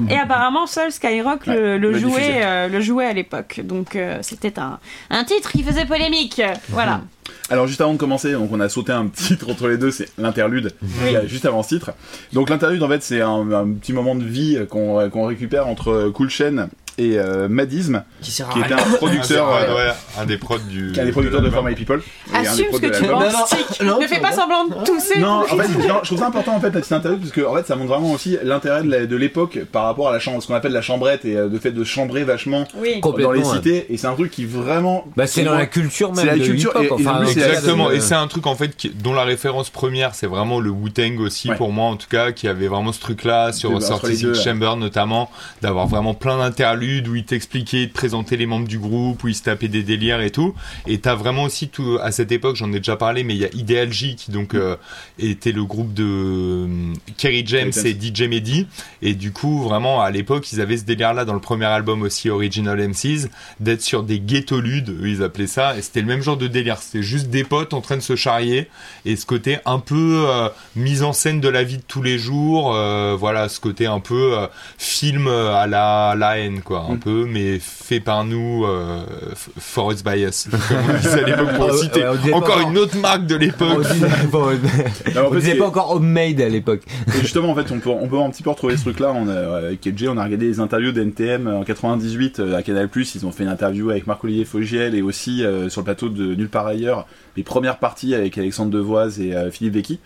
et 0.09 0.15
apparemment 0.17 0.65
seul 0.67 0.91
Skyrock 0.91 1.45
le, 1.45 1.53
Ouais, 1.53 1.77
le 1.77 1.91
le 1.91 1.99
jouait, 1.99 2.41
euh, 2.43 2.67
le 2.67 2.81
jouait 2.81 3.05
à 3.05 3.13
l'époque. 3.13 3.61
Donc 3.63 3.95
euh, 3.95 4.17
c'était 4.21 4.59
un, 4.59 4.79
un 5.09 5.23
titre 5.23 5.51
qui 5.51 5.63
faisait 5.63 5.85
polémique. 5.85 6.41
Voilà. 6.69 7.01
Alors 7.51 7.67
juste 7.67 7.81
avant 7.81 7.93
de 7.93 7.97
commencer, 7.97 8.33
donc 8.33 8.49
on 8.51 8.59
a 8.59 8.69
sauté 8.69 8.91
un 8.91 9.05
petit 9.07 9.23
titre 9.35 9.49
entre 9.49 9.67
les 9.67 9.77
deux, 9.77 9.91
c'est 9.91 10.09
l'interlude, 10.17 10.71
Il 11.05 11.11
y 11.11 11.15
a 11.15 11.25
juste 11.27 11.45
avant 11.45 11.61
ce 11.63 11.69
titre. 11.69 11.91
Donc 12.33 12.49
l'interlude 12.49 12.81
en 12.83 12.87
fait 12.87 13.01
c'est 13.03 13.21
un, 13.21 13.51
un 13.51 13.69
petit 13.73 13.93
moment 13.93 14.15
de 14.15 14.23
vie 14.23 14.57
qu'on 14.69 15.09
qu'on 15.09 15.25
récupère 15.25 15.67
entre 15.67 16.09
Cool 16.13 16.29
Chain 16.29 16.69
et 16.99 17.17
euh, 17.17 17.47
Madism, 17.49 18.03
Qui 18.21 18.29
sert 18.31 18.49
à 18.49 18.53
qui 18.53 18.59
était 18.59 18.75
rien. 18.75 18.83
un 18.85 18.95
producteur, 18.97 19.47
euh, 19.55 19.75
ouais, 19.75 19.93
un 20.19 20.25
des 20.25 20.37
prods 20.37 20.57
du. 20.59 20.91
un 20.99 21.05
des 21.05 21.11
producteurs 21.11 21.41
de. 21.41 21.49
For 21.49 21.63
My 21.63 21.73
People. 21.73 22.01
Assume 22.33 22.65
ce 22.71 22.77
que 22.79 22.85
de 22.85 22.91
tu 22.95 23.05
penses. 23.05 23.79
Ne 24.01 24.07
fais 24.07 24.19
pas 24.19 24.31
semblant 24.33 24.65
de 24.67 24.83
tousser. 24.85 25.19
Non, 25.19 25.41
en 25.41 25.57
fait, 25.57 25.67
je 25.81 26.05
trouve 26.05 26.19
ça 26.19 26.27
important 26.27 26.55
en 26.55 26.59
fait 26.59 26.71
cette 26.83 26.91
interlude 26.91 27.21
parce 27.21 27.31
que 27.31 27.41
en 27.41 27.55
fait 27.55 27.65
ça 27.65 27.75
montre 27.75 27.89
vraiment 27.89 28.11
aussi 28.11 28.37
l'intérêt 28.43 28.83
de 28.83 29.05
de 29.05 29.15
l'époque 29.15 29.59
par 29.71 29.85
rapport 29.85 30.09
à 30.09 30.11
la 30.11 30.19
chambre, 30.19 30.41
ce 30.41 30.47
qu'on 30.47 30.53
appelle 30.55 30.71
la 30.73 30.81
chambrette 30.81 31.25
et 31.25 31.35
euh, 31.37 31.47
le 31.49 31.57
fait 31.59 31.71
de 31.71 31.83
chambrer 31.83 32.23
vachement 32.23 32.65
Oui. 32.75 32.99
dans 33.01 33.31
les 33.31 33.43
cités 33.43 33.85
et 33.89 33.97
c'est 33.97 34.07
un 34.07 34.13
truc 34.13 34.29
qui 34.31 34.45
vraiment 34.45 35.05
Bah, 35.15 35.25
c'est 35.27 35.43
dans 35.43 35.53
la 35.55 35.65
culture 35.65 36.11
C'est 36.13 36.25
même 36.25 36.37
la 36.37 36.43
de 36.43 36.49
culture 36.49 36.73
et- 36.81 36.91
Enfin, 36.91 37.21
Exactement, 37.23 37.89
de- 37.89 37.95
et 37.95 37.99
c'est 38.01 38.15
un 38.15 38.27
truc 38.27 38.45
en 38.47 38.55
fait 38.55 38.75
qui- 38.75 38.89
dont 38.89 39.13
la 39.13 39.23
référence 39.23 39.69
première 39.69 40.15
c'est 40.15 40.27
vraiment 40.27 40.59
le 40.59 40.69
Wu-Tang 40.69 41.19
aussi 41.19 41.49
Ouais. 41.49 41.55
pour 41.55 41.71
moi 41.71 41.85
en 41.85 41.95
tout 41.95 42.07
cas 42.09 42.31
qui 42.31 42.47
avait 42.47 42.67
vraiment 42.67 42.91
ce 42.91 42.99
truc 42.99 43.23
là 43.23 43.51
sur 43.53 43.81
Sortie. 43.81 44.25
Chamber 44.43 44.75
notamment 44.77 45.29
d'avoir 45.61 45.87
vraiment 45.87 46.13
plein 46.13 46.37
d'interludes 46.37 46.88
où 47.07 47.15
il 47.15 47.23
t'expliquait, 47.23 47.83
il 47.83 47.89
te 47.89 47.93
présentait 47.93 48.37
les 48.37 48.45
membres 48.45 48.67
du 48.67 48.79
groupe 48.79 49.23
où 49.23 49.27
il 49.27 49.35
se 49.35 49.43
tapait 49.43 49.67
des 49.67 49.83
délires 49.83 50.21
et 50.21 50.31
tout. 50.31 50.53
Et 50.87 50.99
t'as 50.99 51.15
vraiment 51.15 51.43
aussi 51.43 51.69
tout 51.69 51.97
à 52.01 52.11
cette 52.11 52.31
époque 52.31 52.55
j'en 52.55 52.71
ai 52.73 52.77
déjà 52.77 52.95
parlé 52.95 53.23
mais 53.23 53.35
il 53.35 53.39
y 53.39 53.45
a 53.45 53.49
Ideal 53.53 53.91
J 53.91 54.15
qui 54.15 54.31
donc 54.31 54.53
euh, 54.53 54.75
était 55.17 55.51
le 55.51 55.63
groupe 55.63 55.93
de 55.93 56.05
euh, 56.05 56.93
Kerry 57.17 57.43
James 57.45 57.71
et 57.85 57.91
DJ 57.91 58.23
Mehdi. 58.23 58.67
Et 59.01 59.13
du 59.13 59.31
coup 59.31 59.61
vraiment 59.63 60.01
à 60.01 60.11
l'époque 60.11 60.51
ils 60.51 60.61
avaient 60.61 60.77
ce 60.77 60.83
délire 60.83 61.13
là 61.13 61.25
dans 61.25 61.33
le 61.33 61.39
premier 61.39 61.65
album 61.65 62.01
aussi 62.01 62.29
Original 62.29 62.79
MCs 62.79 63.29
d'être 63.59 63.81
sur 63.81 64.03
des 64.03 64.19
ghetto-ludes, 64.19 64.97
ils 65.03 65.23
appelaient 65.23 65.47
ça, 65.47 65.77
et 65.77 65.81
c'était 65.81 66.01
le 66.01 66.07
même 66.07 66.21
genre 66.21 66.37
de 66.37 66.47
délire, 66.47 66.77
c'était 66.79 67.03
juste 67.03 67.27
des 67.27 67.43
potes 67.43 67.73
en 67.73 67.81
train 67.81 67.97
de 67.97 68.01
se 68.01 68.15
charrier, 68.15 68.69
et 69.05 69.15
ce 69.15 69.25
côté 69.25 69.57
un 69.65 69.79
peu 69.79 70.25
euh, 70.27 70.49
mise 70.75 71.03
en 71.03 71.13
scène 71.13 71.41
de 71.41 71.49
la 71.49 71.63
vie 71.63 71.77
de 71.77 71.83
tous 71.87 72.01
les 72.01 72.17
jours, 72.17 72.73
voilà, 73.17 73.49
ce 73.49 73.59
côté 73.59 73.85
un 73.85 73.99
peu 73.99 74.35
film 74.77 75.27
à 75.27 75.67
la, 75.67 76.15
la 76.17 76.39
haine, 76.39 76.61
quoi, 76.61 76.78
un 76.89 76.95
Mm. 76.95 76.99
peu, 76.99 77.25
mais 77.27 77.59
fait 77.59 77.99
par 77.99 78.23
nous, 78.25 78.65
euh, 78.65 79.01
f- 79.33 79.49
for 79.59 79.91
us 79.91 80.03
by 80.03 80.23
us, 80.23 80.47
comme 80.49 80.77
on 80.89 80.97
disait 80.97 81.23
à 81.23 81.25
l'époque 81.27 81.55
pour 81.55 81.65
Ah 81.69 81.73
ouais, 81.73 81.77
citer 81.77 81.99
ouais, 82.07 82.33
encore 82.33 82.59
une 82.61 82.77
autre 82.77 82.97
marque 82.97 83.25
de 83.25 83.35
On 83.35 83.39
l'époque. 83.39 83.77
on 83.79 83.79
disait 85.35 85.51
c'est- 85.51 85.57
pas 85.57 85.67
encore 85.67 85.91
homemade 85.91 86.41
à 86.41 86.49
l'époque. 86.49 86.81
Justement, 87.21 87.49
en 87.51 87.55
fait, 87.55 87.71
on 87.71 87.79
peut, 87.79 87.89
on 87.89 88.07
peut 88.07 88.19
un 88.19 88.29
petit 88.29 88.43
peu 88.43 88.49
retrouver 88.49 88.77
ce 88.77 88.83
truc-là. 88.83 89.11
On 89.15 89.27
a, 89.27 89.31
euh, 89.31 89.67
avec 89.67 89.81
KJ, 89.81 90.07
on 90.09 90.17
a 90.17 90.23
regardé 90.23 90.45
les 90.47 90.59
interviews 90.59 90.91
d'NTM 90.91 91.47
en 91.47 91.63
98 91.63 92.39
euh, 92.39 92.55
à 92.55 92.63
Canal+. 92.63 92.89
Ils 92.95 93.25
ont 93.25 93.31
fait 93.31 93.43
une 93.43 93.49
interview 93.49 93.89
avec 93.89 94.07
Marc-Olivier 94.07 94.45
Fogiel 94.45 94.95
et 94.95 95.01
aussi 95.01 95.43
euh, 95.43 95.69
sur 95.69 95.81
le 95.81 95.85
plateau 95.85 96.09
de 96.09 96.35
Nulle 96.35 96.49
part 96.49 96.67
ailleurs, 96.67 97.05
les 97.37 97.43
premières 97.43 97.77
parties 97.77 98.13
avec 98.15 98.37
Alexandre 98.37 98.71
Devoise 98.71 99.19
et 99.19 99.33
euh, 99.35 99.51
Philippe 99.51 99.73
Vecchi. 99.75 99.99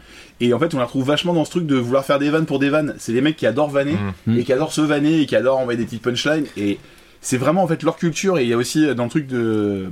Et 0.46 0.54
en 0.54 0.60
fait, 0.60 0.74
on 0.74 0.78
la 0.80 0.86
retrouve 0.86 1.06
vachement 1.06 1.34
dans 1.34 1.46
ce 1.46 1.52
truc 1.52 1.66
de 1.66 1.76
vouloir 1.78 2.04
faire 2.04 2.20
des 2.20 2.30
vannes 2.30 2.46
pour 2.46 2.60
des 2.60 2.70
vannes. 2.70 2.96
C'est 2.98 3.14
des 3.14 3.22
mecs 3.22 3.38
qui 3.38 3.46
adorent 3.48 3.70
vanner 3.70 3.96
Mhm. 4.28 4.38
et 4.38 4.44
qui 4.44 4.52
adorent 4.52 4.74
se 4.74 4.82
vanner 4.82 5.22
et 5.22 5.26
qui 5.26 5.36
adorent 5.36 5.60
envoyer 5.60 5.78
des 5.78 5.86
petites 5.86 6.02
punchlines. 6.02 6.46
Et 6.58 6.80
c'est 7.22 7.38
vraiment 7.38 7.64
en 7.64 7.68
fait 7.68 7.82
leur 7.84 7.96
culture. 7.96 8.38
Et 8.38 8.44
il 8.44 8.50
y 8.50 8.54
a 8.54 8.58
aussi 8.58 8.86
euh, 8.86 8.94
dans 8.94 9.06
le 9.06 9.10
truc 9.10 9.28
de, 9.28 9.86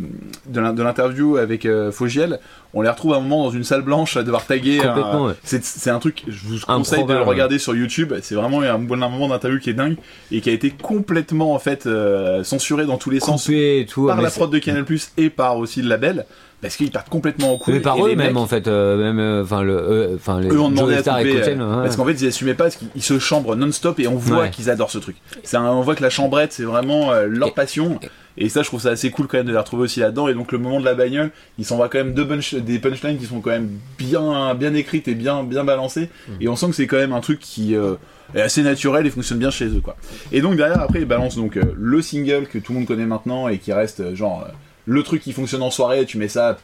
de 0.47 0.59
l'in- 0.59 0.73
de 0.73 0.83
l'interview 0.83 1.37
avec 1.37 1.65
euh, 1.65 1.89
Fogiel, 1.93 2.39
on 2.73 2.81
les 2.81 2.89
retrouve 2.89 3.13
à 3.13 3.17
un 3.17 3.19
moment 3.21 3.45
dans 3.45 3.51
une 3.51 3.63
salle 3.63 3.83
blanche 3.83 4.17
à 4.17 4.23
devoir 4.23 4.45
taguer. 4.45 4.81
un- 4.83 5.27
ouais. 5.27 5.33
c'est 5.43 5.89
un 5.89 5.99
truc, 5.99 6.23
je 6.27 6.45
vous 6.45 6.57
conseille 6.65 7.05
de 7.05 7.13
le 7.13 7.21
regarder 7.21 7.57
sur 7.57 7.73
YouTube. 7.73 8.13
C'est 8.21 8.35
vraiment 8.35 8.59
un, 8.61 8.77
bon- 8.79 8.97
moment 8.97 9.29
d'interview 9.29 9.59
qui 9.59 9.69
est 9.69 9.73
dingue 9.73 9.95
et 10.33 10.41
qui 10.41 10.49
a 10.49 10.53
été 10.53 10.71
complètement 10.71 11.53
en 11.53 11.59
fait 11.59 11.85
euh, 11.87 12.43
censuré 12.43 12.85
dans 12.85 12.97
tous 12.97 13.09
les 13.09 13.21
sens 13.21 13.45
Coupé 13.45 13.79
et 13.79 13.85
tout. 13.85 14.07
par 14.07 14.21
la 14.21 14.29
prod 14.29 14.51
de 14.51 14.59
Canal 14.59 14.83
et 15.17 15.29
par 15.29 15.57
aussi 15.57 15.81
le 15.81 15.87
label 15.87 16.25
parce 16.61 16.75
qu'ils 16.75 16.91
partent 16.91 17.09
complètement 17.09 17.53
en 17.53 17.57
couille. 17.57 17.73
Mais 17.75 17.79
par 17.79 18.03
eux 18.05 18.09
même 18.15 18.17
mecs, 18.29 18.37
en 18.37 18.45
fait, 18.47 18.67
euh, 18.67 18.97
même 18.97 19.19
euh, 19.19 19.43
enfin 19.43 19.63
le, 19.63 19.73
euh, 19.75 20.17
les 20.39 20.47
eux 20.49 20.59
ont 20.59 20.69
demandé 20.69 20.95
à 20.95 20.97
couper 21.01 21.41
euh, 21.41 21.55
ouais. 21.55 21.83
parce 21.83 21.95
qu'en 21.95 22.05
fait 22.05 22.13
ils 22.13 22.27
assumaient 22.27 22.53
pas 22.53 22.65
parce 22.65 22.75
qu'ils 22.77 23.01
se 23.03 23.19
chambrent 23.19 23.55
non-stop 23.55 23.99
et 23.99 24.07
on 24.07 24.15
voit 24.15 24.41
Ouais. 24.41 24.49
qu'ils 24.51 24.69
adorent 24.69 24.91
ce 24.91 24.99
truc. 24.99 25.15
C'est 25.43 25.57
on 25.57 25.81
voit 25.81 25.95
que 25.95 26.03
la 26.03 26.09
chambrette 26.09 26.53
c'est 26.53 26.63
vraiment 26.63 27.11
leur 27.27 27.53
passion. 27.53 27.99
Et 28.37 28.47
ça, 28.47 28.61
je 28.61 28.67
trouve 28.69 28.79
ça 28.79 28.91
assez 28.91 29.11
cool 29.11 29.27
quand 29.27 29.35
même 29.37 29.45
de 29.47 29.51
les 29.51 29.57
retrouver 29.57 29.83
aussi 29.83 29.99
là-dedans. 29.99 30.29
Et 30.29 30.33
donc, 30.33 30.53
le 30.53 30.57
moment 30.57 30.79
de 30.79 30.85
la 30.85 30.93
bagnole, 30.93 31.31
ils 31.59 31.65
s'envoient 31.65 31.89
quand 31.89 31.97
même 31.97 32.13
deux 32.13 32.23
punch- 32.25 32.55
des 32.55 32.79
punchlines 32.79 33.17
qui 33.17 33.25
sont 33.25 33.41
quand 33.41 33.49
même 33.49 33.69
bien, 33.97 34.55
bien 34.55 34.73
écrites 34.73 35.09
et 35.09 35.15
bien, 35.15 35.43
bien 35.43 35.65
balancées. 35.65 36.09
Et 36.39 36.47
on 36.47 36.55
sent 36.55 36.67
que 36.67 36.75
c'est 36.75 36.87
quand 36.87 36.95
même 36.95 37.11
un 37.11 37.19
truc 37.19 37.39
qui 37.41 37.75
euh, 37.75 37.95
est 38.33 38.39
assez 38.39 38.63
naturel 38.63 39.05
et 39.05 39.09
fonctionne 39.09 39.37
bien 39.37 39.51
chez 39.51 39.65
eux, 39.65 39.81
quoi. 39.83 39.97
Et 40.31 40.39
donc, 40.39 40.55
derrière, 40.55 40.79
après, 40.79 40.99
ils 41.01 41.05
balancent 41.05 41.35
donc 41.35 41.57
euh, 41.57 41.61
le 41.75 42.01
single 42.01 42.47
que 42.47 42.57
tout 42.57 42.71
le 42.71 42.79
monde 42.79 42.87
connaît 42.87 43.05
maintenant 43.05 43.49
et 43.49 43.57
qui 43.57 43.73
reste 43.73 43.99
euh, 43.99 44.15
genre 44.15 44.47
le 44.85 45.03
truc 45.03 45.21
qui 45.21 45.31
fonctionne 45.33 45.61
en 45.63 45.71
soirée. 45.71 46.05
Tu 46.05 46.17
mets 46.17 46.27
ça, 46.27 46.57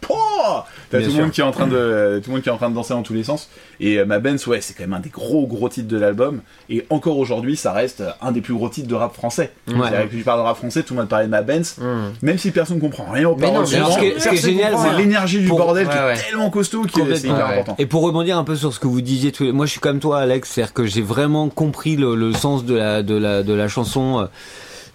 T'as 0.89 1.01
tout 1.01 1.11
le 1.11 1.21
monde 1.21 1.31
qui 1.31 1.41
est 1.41 1.43
en 1.43 1.51
train 1.51 1.67
de, 1.67 2.21
tout 2.23 2.29
le 2.29 2.35
monde 2.35 2.41
qui 2.43 2.49
est 2.49 2.51
en 2.51 2.57
train 2.57 2.69
de 2.69 2.75
danser 2.75 2.93
dans 2.93 3.01
tous 3.03 3.13
les 3.13 3.23
sens. 3.23 3.49
Et 3.79 3.97
euh, 3.97 4.05
ma 4.05 4.19
Benz, 4.19 4.45
ouais, 4.47 4.61
c'est 4.61 4.73
quand 4.73 4.83
même 4.83 4.93
un 4.93 4.99
des 4.99 5.09
gros, 5.09 5.45
gros 5.47 5.67
titres 5.67 5.87
de 5.89 5.97
l'album. 5.97 6.41
Et 6.69 6.85
encore 6.89 7.17
aujourd'hui, 7.17 7.57
ça 7.57 7.73
reste 7.73 8.03
un 8.21 8.31
des 8.31 8.41
plus 8.41 8.53
gros 8.53 8.69
titres 8.69 8.87
de 8.87 8.95
rap 8.95 9.13
français. 9.13 9.51
Ouais. 9.67 9.75
Que 10.09 10.15
tu 10.15 10.23
parles 10.23 10.39
de 10.39 10.45
rap 10.45 10.55
français, 10.57 10.83
tout 10.83 10.93
le 10.93 11.01
monde 11.01 11.09
parlait 11.09 11.25
de 11.25 11.31
ma 11.31 11.41
Benz. 11.41 11.75
Même 12.21 12.37
si 12.37 12.51
personne 12.51 12.79
comprend 12.79 13.11
rien 13.11 13.27
aux 13.29 13.35
paroles, 13.35 13.67
ce 13.67 13.75
qui 13.99 14.05
est- 14.05 14.19
ce 14.19 14.29
qui 14.29 14.35
est 14.35 14.37
génial, 14.37 14.75
c'est- 14.77 14.97
l'énergie 14.97 15.39
du 15.41 15.47
pour- 15.47 15.57
bordel 15.57 15.87
qui 15.87 15.95
ouais, 15.97 16.13
est 16.13 16.29
tellement 16.29 16.49
costaud 16.49 16.85
hyper 16.85 17.05
ouais. 17.05 17.29
important. 17.53 17.75
Et 17.77 17.85
pour 17.85 18.03
rebondir 18.03 18.37
un 18.37 18.43
peu 18.43 18.55
sur 18.55 18.73
ce 18.73 18.79
que 18.79 18.87
vous 18.87 19.01
disiez, 19.01 19.31
tous 19.31 19.43
les- 19.43 19.51
moi 19.51 19.65
je 19.65 19.71
suis 19.71 19.79
comme 19.81 19.99
toi, 19.99 20.19
Alex, 20.19 20.49
c'est-à-dire 20.49 20.73
que 20.73 20.85
j'ai 20.85 21.01
vraiment 21.01 21.49
compris 21.49 21.95
le, 21.97 22.15
le 22.15 22.33
sens 22.33 22.63
de 22.65 22.75
la 22.75 23.03
de 23.03 23.15
la 23.15 23.43
de 23.43 23.53
la 23.53 23.67
chanson. 23.67 24.19
euh, 24.21 24.25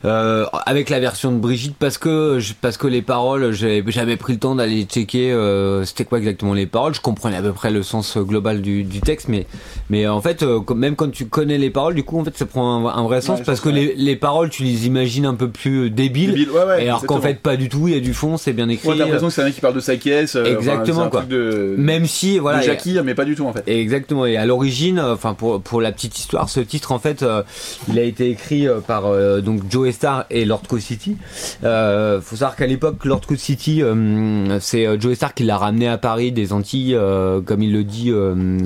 euh, 0.04 0.46
avec 0.66 0.90
la 0.90 0.98
version 1.00 1.30
de 1.32 1.36
Brigitte 1.38 1.76
parce 1.78 1.98
que 1.98 2.38
je- 2.40 2.54
parce 2.60 2.76
que 2.76 2.86
les 2.86 3.02
paroles, 3.02 3.52
j'avais 3.52 3.82
j'avais 3.86 4.16
pris 4.16 4.32
le 4.32 4.38
temps 4.38 4.54
d'aller 4.54 4.82
checker 4.84 5.30
euh, 5.32 5.84
c'était 5.84 6.04
quoi 6.04 6.18
exactement 6.18 6.54
les 6.54 6.66
paroles. 6.66 6.94
Je 6.94 7.00
comprenais 7.00 7.36
à 7.36 7.42
peu 7.42 7.52
près 7.52 7.70
le 7.70 7.82
sens 7.82 8.16
global 8.18 8.62
du, 8.62 8.84
du 8.84 9.00
texte, 9.00 9.28
mais 9.28 9.46
mais 9.90 10.06
en 10.06 10.20
fait, 10.20 10.42
euh, 10.42 10.60
même 10.74 10.96
quand 10.96 11.10
tu 11.10 11.26
connais 11.26 11.58
les 11.58 11.70
paroles, 11.70 11.94
du 11.94 12.02
coup, 12.02 12.18
en 12.18 12.24
fait, 12.24 12.36
ça 12.36 12.46
prend 12.46 12.88
un, 12.88 12.98
un 12.98 13.02
vrai 13.04 13.20
sens 13.20 13.40
parce 13.42 13.60
que 13.60 13.68
les, 13.68 13.94
les 13.96 14.16
paroles, 14.16 14.50
tu 14.50 14.62
les 14.64 14.86
imagines 14.86 15.26
un 15.26 15.34
peu 15.34 15.48
plus 15.48 15.86
euh, 15.86 15.90
débiles. 15.90 16.30
Débile, 16.30 16.50
ouais, 16.50 16.64
ouais, 16.64 16.84
et 16.84 16.88
alors 16.88 17.04
qu'en 17.06 17.20
fait, 17.20 17.40
pas 17.40 17.56
du 17.56 17.68
tout. 17.68 17.88
Il 17.88 17.94
y 17.94 17.96
a 17.96 18.00
du 18.00 18.14
fond, 18.14 18.36
c'est 18.36 18.52
bien 18.52 18.68
écrit. 18.68 18.88
Ouais, 18.88 18.94
t'as 18.96 19.04
l'impression 19.04 19.28
que 19.28 19.32
c'est 19.34 19.42
un 19.42 19.46
mec 19.46 19.54
qui 19.54 19.60
parle 19.60 19.74
de 19.74 19.80
sa 19.80 19.96
caisse. 19.96 20.36
euh, 20.36 20.44
Exactement, 20.56 21.00
enfin, 21.02 21.08
quoi. 21.10 21.22
De, 21.22 21.74
Même 21.78 22.06
si, 22.06 22.38
voilà. 22.38 22.58
de 22.58 22.64
Jackie, 22.64 22.96
mais 23.04 23.14
pas 23.14 23.24
du 23.24 23.34
tout 23.36 23.46
en 23.46 23.52
fait. 23.52 23.62
Exactement. 23.66 24.26
Et 24.26 24.36
à 24.36 24.46
l'origine, 24.46 24.98
euh, 24.98 25.14
enfin 25.14 25.34
pour 25.34 25.60
pour 25.62 25.80
la 25.80 25.92
petite 25.92 26.18
histoire, 26.18 26.48
ce 26.48 26.60
titre 26.60 26.92
en 26.92 26.98
fait, 26.98 27.22
euh, 27.22 27.42
il 27.88 27.98
a 27.98 28.02
été 28.02 28.30
écrit 28.30 28.66
euh, 28.66 28.80
par 28.80 29.06
euh, 29.06 29.40
donc 29.40 29.60
Joe 29.70 29.88
Star 29.92 30.26
et 30.30 30.44
Lord 30.44 30.62
Coast 30.68 30.86
City. 30.86 31.16
Euh, 31.64 32.20
faut 32.20 32.36
savoir 32.36 32.56
qu'à 32.56 32.66
l'époque, 32.66 33.04
Lord 33.04 33.22
Coast 33.26 33.42
City, 33.42 33.82
euh, 33.82 34.58
c'est 34.60 34.86
euh, 34.86 34.98
Joe 34.98 35.14
Star 35.14 35.34
qui 35.34 35.44
l'a 35.44 35.56
ramené 35.56 35.88
à 35.88 35.98
Paris 35.98 36.32
des 36.32 36.52
Antilles, 36.52 36.94
euh, 36.94 37.40
comme 37.40 37.62
il 37.62 37.72
le 37.72 37.84
dit. 37.84 38.12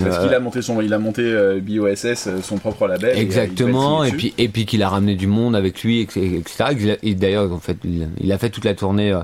Parce 0.03 0.19
qu'il 0.19 0.35
a 0.35 0.41
monté 0.41 0.63
son, 0.63 0.81
il 0.81 0.93
a 0.93 0.99
monté 0.99 1.23
BOSS, 1.61 2.29
son 2.43 2.59
propre 2.59 2.87
label. 2.87 3.19
Exactement, 3.19 4.05
et 4.05 4.13
puis 4.13 4.35
et 4.39 4.49
puis 4.49 4.67
qu'il 4.67 4.83
a 4.83 4.89
ramené 4.89 5.15
du 5.15 5.27
monde 5.27 5.57
avec 5.57 5.83
lui, 5.83 6.01
etc. 6.01 6.99
Et 7.03 7.15
d'ailleurs, 7.15 7.53
en 7.53 7.59
fait, 7.59 7.79
il, 7.85 8.09
il 8.21 8.33
a 8.33 8.39
fait 8.39 8.51
toute 8.51 8.65
la 8.65 8.75
tournée 8.75 9.19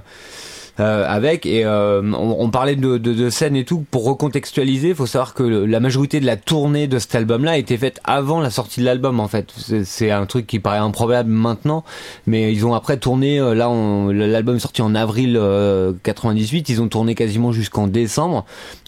euh, 0.81 1.05
avec. 1.09 1.47
Et 1.47 1.65
euh, 1.65 2.01
on, 2.03 2.37
on 2.39 2.51
parlait 2.51 2.77
de, 2.77 2.99
de, 2.99 3.13
de 3.13 3.31
scènes 3.31 3.57
et 3.57 3.65
tout. 3.65 3.85
Pour 3.91 4.05
recontextualiser, 4.05 4.89
il 4.91 4.95
faut 4.95 5.07
savoir 5.07 5.35
que 5.35 5.43
le- 5.43 5.67
la 5.67 5.81
majorité 5.81 6.21
de 6.21 6.27
la 6.27 6.37
tournée 6.37 6.87
de 6.87 6.99
cet 6.99 7.15
album-là 7.15 7.53
a 7.53 7.57
été 7.59 7.77
faite 7.77 8.01
avant 8.05 8.41
la 8.41 8.51
sortie 8.51 8.81
de 8.81 8.85
l'album. 8.87 9.21
En 9.21 9.29
fait, 9.29 9.49
c'est 9.85 10.11
un 10.11 10.27
truc 10.27 10.47
qui 10.47 10.59
paraît 10.59 10.79
improbable 10.79 11.31
maintenant, 11.31 11.85
mais 12.27 12.53
ils 12.53 12.65
ont 12.67 12.75
après 12.75 12.97
tourné. 12.97 13.39
euh, 13.39 13.55
Là, 13.55 13.69
l'album 14.27 14.57
est 14.57 14.61
sorti 14.61 14.83
en 14.83 14.95
avril 14.95 15.37
euh, 15.39 15.93
98. 16.03 16.69
Ils 16.69 16.81
ont 16.83 16.89
tourné 16.89 17.15
quasiment 17.15 17.53
jusqu'en 17.53 17.87
décembre. 17.87 18.45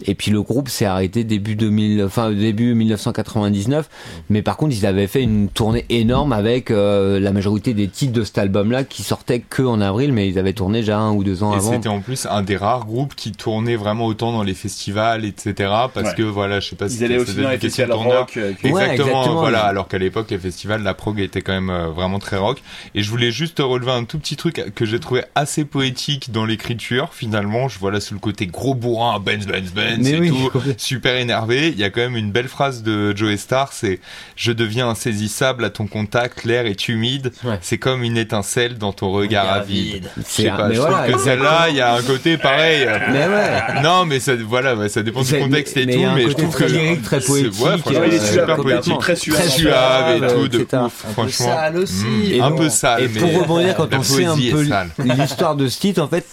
Et 0.07 0.15
puis 0.15 0.31
le 0.31 0.43
groupe 0.43 0.69
s'est 0.69 0.85
arrêté 0.87 1.25
début 1.25 1.55
2000, 1.57 2.03
enfin 2.05 2.31
début 2.33 2.75
1999. 2.75 3.89
Mais 4.31 4.43
par 4.43 4.57
contre, 4.57 4.75
ils 4.77 4.87
avaient 4.87 5.07
fait 5.07 5.23
une 5.23 5.49
tournée 5.49 5.85
énorme 5.91 6.33
avec 6.33 6.71
euh, 6.71 7.21
la 7.21 7.33
majorité 7.33 7.75
des 7.75 7.89
titres 7.89 8.13
de 8.13 8.25
cet 8.25 8.39
album-là 8.39 8.85
qui 8.85 9.03
sortaient 9.03 9.41
que 9.41 9.63
en 9.63 9.81
avril, 9.81 10.13
mais 10.13 10.29
ils 10.29 10.39
avaient 10.39 10.53
tourné 10.53 10.81
déjà 10.81 10.99
un 10.99 11.13
ou 11.13 11.25
deux 11.25 11.43
ans 11.43 11.53
Et 11.53 11.57
avant. 11.57 11.74
C'était 11.75 11.89
en 11.89 12.01
plus 12.01 12.27
un 12.27 12.43
des 12.43 12.57
rares 12.57 12.85
groupes 12.87 13.15
qui 13.15 13.33
tournait 13.33 13.77
vraiment 13.77 14.07
autant 14.07 14.33
dans 14.33 14.43
les 14.43 14.55
festivals, 14.55 15.25
etc. 15.25 15.53
Parce 15.93 16.09
Ouais. 16.11 16.15
que 16.17 16.23
voilà, 16.23 16.61
je 16.61 16.71
sais 16.71 16.77
pas 16.77 16.89
si 16.89 16.97
Ils 16.99 17.05
allaient 17.05 17.19
c'était 17.19 17.31
aussi 17.33 17.41
dans 17.43 17.51
les 17.51 17.59
festivals 17.59 17.93
rock. 17.93 18.37
euh, 18.37 18.53
que- 18.53 18.69
Ouais, 18.69 18.83
Exactement, 18.83 18.91
exactement, 19.09 19.35
voilà. 19.41 19.63
ouais. 19.65 19.69
Alors 19.69 19.89
qu'à 19.89 19.99
l'époque, 19.99 20.31
les 20.31 20.39
festivals, 20.39 20.83
la 20.83 20.95
prog 20.95 21.21
était 21.21 21.41
quand 21.43 21.53
même 21.53 21.71
euh, 21.71 21.89
vraiment 21.89 22.19
très 22.19 22.37
rock. 22.37 22.63
Et 22.95 23.03
je 23.03 23.11
voulais 23.11 23.31
juste 23.31 23.59
relever 23.61 23.93
un 23.93 24.05
tout 24.05 24.19
petit 24.19 24.37
truc 24.37 24.73
que 24.75 24.85
j'ai 24.85 25.01
trouvé 25.01 25.23
assez 25.35 25.65
poétique 25.65 26.33
dans 26.33 26.45
l'écriture. 26.45 27.11
Finalement, 27.13 27.69
je 27.69 27.79
vois 27.79 27.91
là 27.93 28.01
sous 28.01 28.15
le 28.15 28.21
côté 28.21 28.47
gros 28.47 28.75
bourrin, 28.75 29.19
Benz, 29.21 29.47
Benz, 29.47 29.73
Benz 29.73 30.09
et 30.09 30.19
oui, 30.19 30.29
tout, 30.31 30.51
super 30.77 31.17
énervé. 31.17 31.69
Il 31.69 31.79
y 31.79 31.85
a 31.85 31.91
quand 31.91 32.01
même 32.01 32.17
une 32.17 32.31
belle 32.33 32.49
phrase 32.49 32.83
de 32.83 33.17
Joe 33.17 33.37
Star, 33.37 33.73
c'est 33.73 34.01
je 34.37 34.53
deviens 34.53 34.89
insaisissable 34.89 35.65
à 35.65 35.71
ton 35.71 35.87
contact, 35.87 36.45
l'air 36.45 36.67
est 36.67 36.89
humide. 36.89 37.33
Ouais. 37.45 37.59
C'est 37.63 37.79
comme 37.79 38.03
une 38.03 38.17
étincelle 38.17 38.79
dans 38.79 38.93
ton 38.93 39.11
regard 39.11 39.45
Regard 39.45 39.57
avide. 39.63 39.95
vide. 39.95 40.11
Je 40.17 40.23
C'est 40.25 40.43
sais 40.43 40.49
un- 40.49 40.57
pas, 40.57 40.69
mais 40.69 40.75
je 40.75 40.81
voilà, 40.81 40.97
trouve 40.99 41.07
que 41.07 41.19
exactement. 41.19 41.49
Celle-là, 41.65 41.71
il 41.71 41.77
y 41.77 41.81
a 41.81 41.95
un 41.95 42.03
côté 42.03 42.37
pareil. 42.39 42.87
Mais 43.13 43.27
ouais. 43.27 43.83
Non, 43.83 44.05
mais 44.05 44.21
ça, 44.21 44.33
voilà, 44.37 44.89
ça 44.89 45.03
dépend 45.03 45.23
du 45.23 45.35
contexte 45.39 45.77
et 45.77 45.87
mais 45.87 45.93
tout, 45.93 45.99
il 45.99 46.03
y 46.03 46.05
a 46.05 46.11
un 46.11 46.15
mais 46.15 46.23
je 46.29 46.33
trouve 46.35 46.51
très 46.51 46.67
que 46.67 46.73
lyrique, 46.73 47.03
très 47.03 47.21
poétique, 47.21 47.61
ouais, 47.63 48.09
il 48.09 48.15
est 48.15 48.27
super 48.33 48.57
poétique, 48.57 48.99
très 48.99 49.17
suave. 49.17 49.37
très 49.39 49.49
suave 49.49 50.17
et 50.17 50.27
tout, 50.35 50.49
de 50.49 50.59
ouf, 50.59 50.75
Un 50.75 50.89
peu 50.89 51.13
franchement. 51.13 51.47
sale 51.47 51.77
aussi. 51.77 52.05
Mm, 52.05 52.33
Et 52.33 52.41
un 52.41 52.51
bon, 52.51 52.57
peu 52.59 52.69
sale, 52.69 53.03
Et 53.05 53.09
pour 53.09 53.41
rebondir, 53.41 53.75
quand 53.77 53.95
on 53.95 54.03
sait 54.03 54.25
un 54.25 54.37
peu 54.37 54.67
l'histoire 55.05 55.57
de 55.57 55.69
ce 55.69 55.79
titre, 55.81 56.03
en 56.03 56.09
fait, 56.09 56.25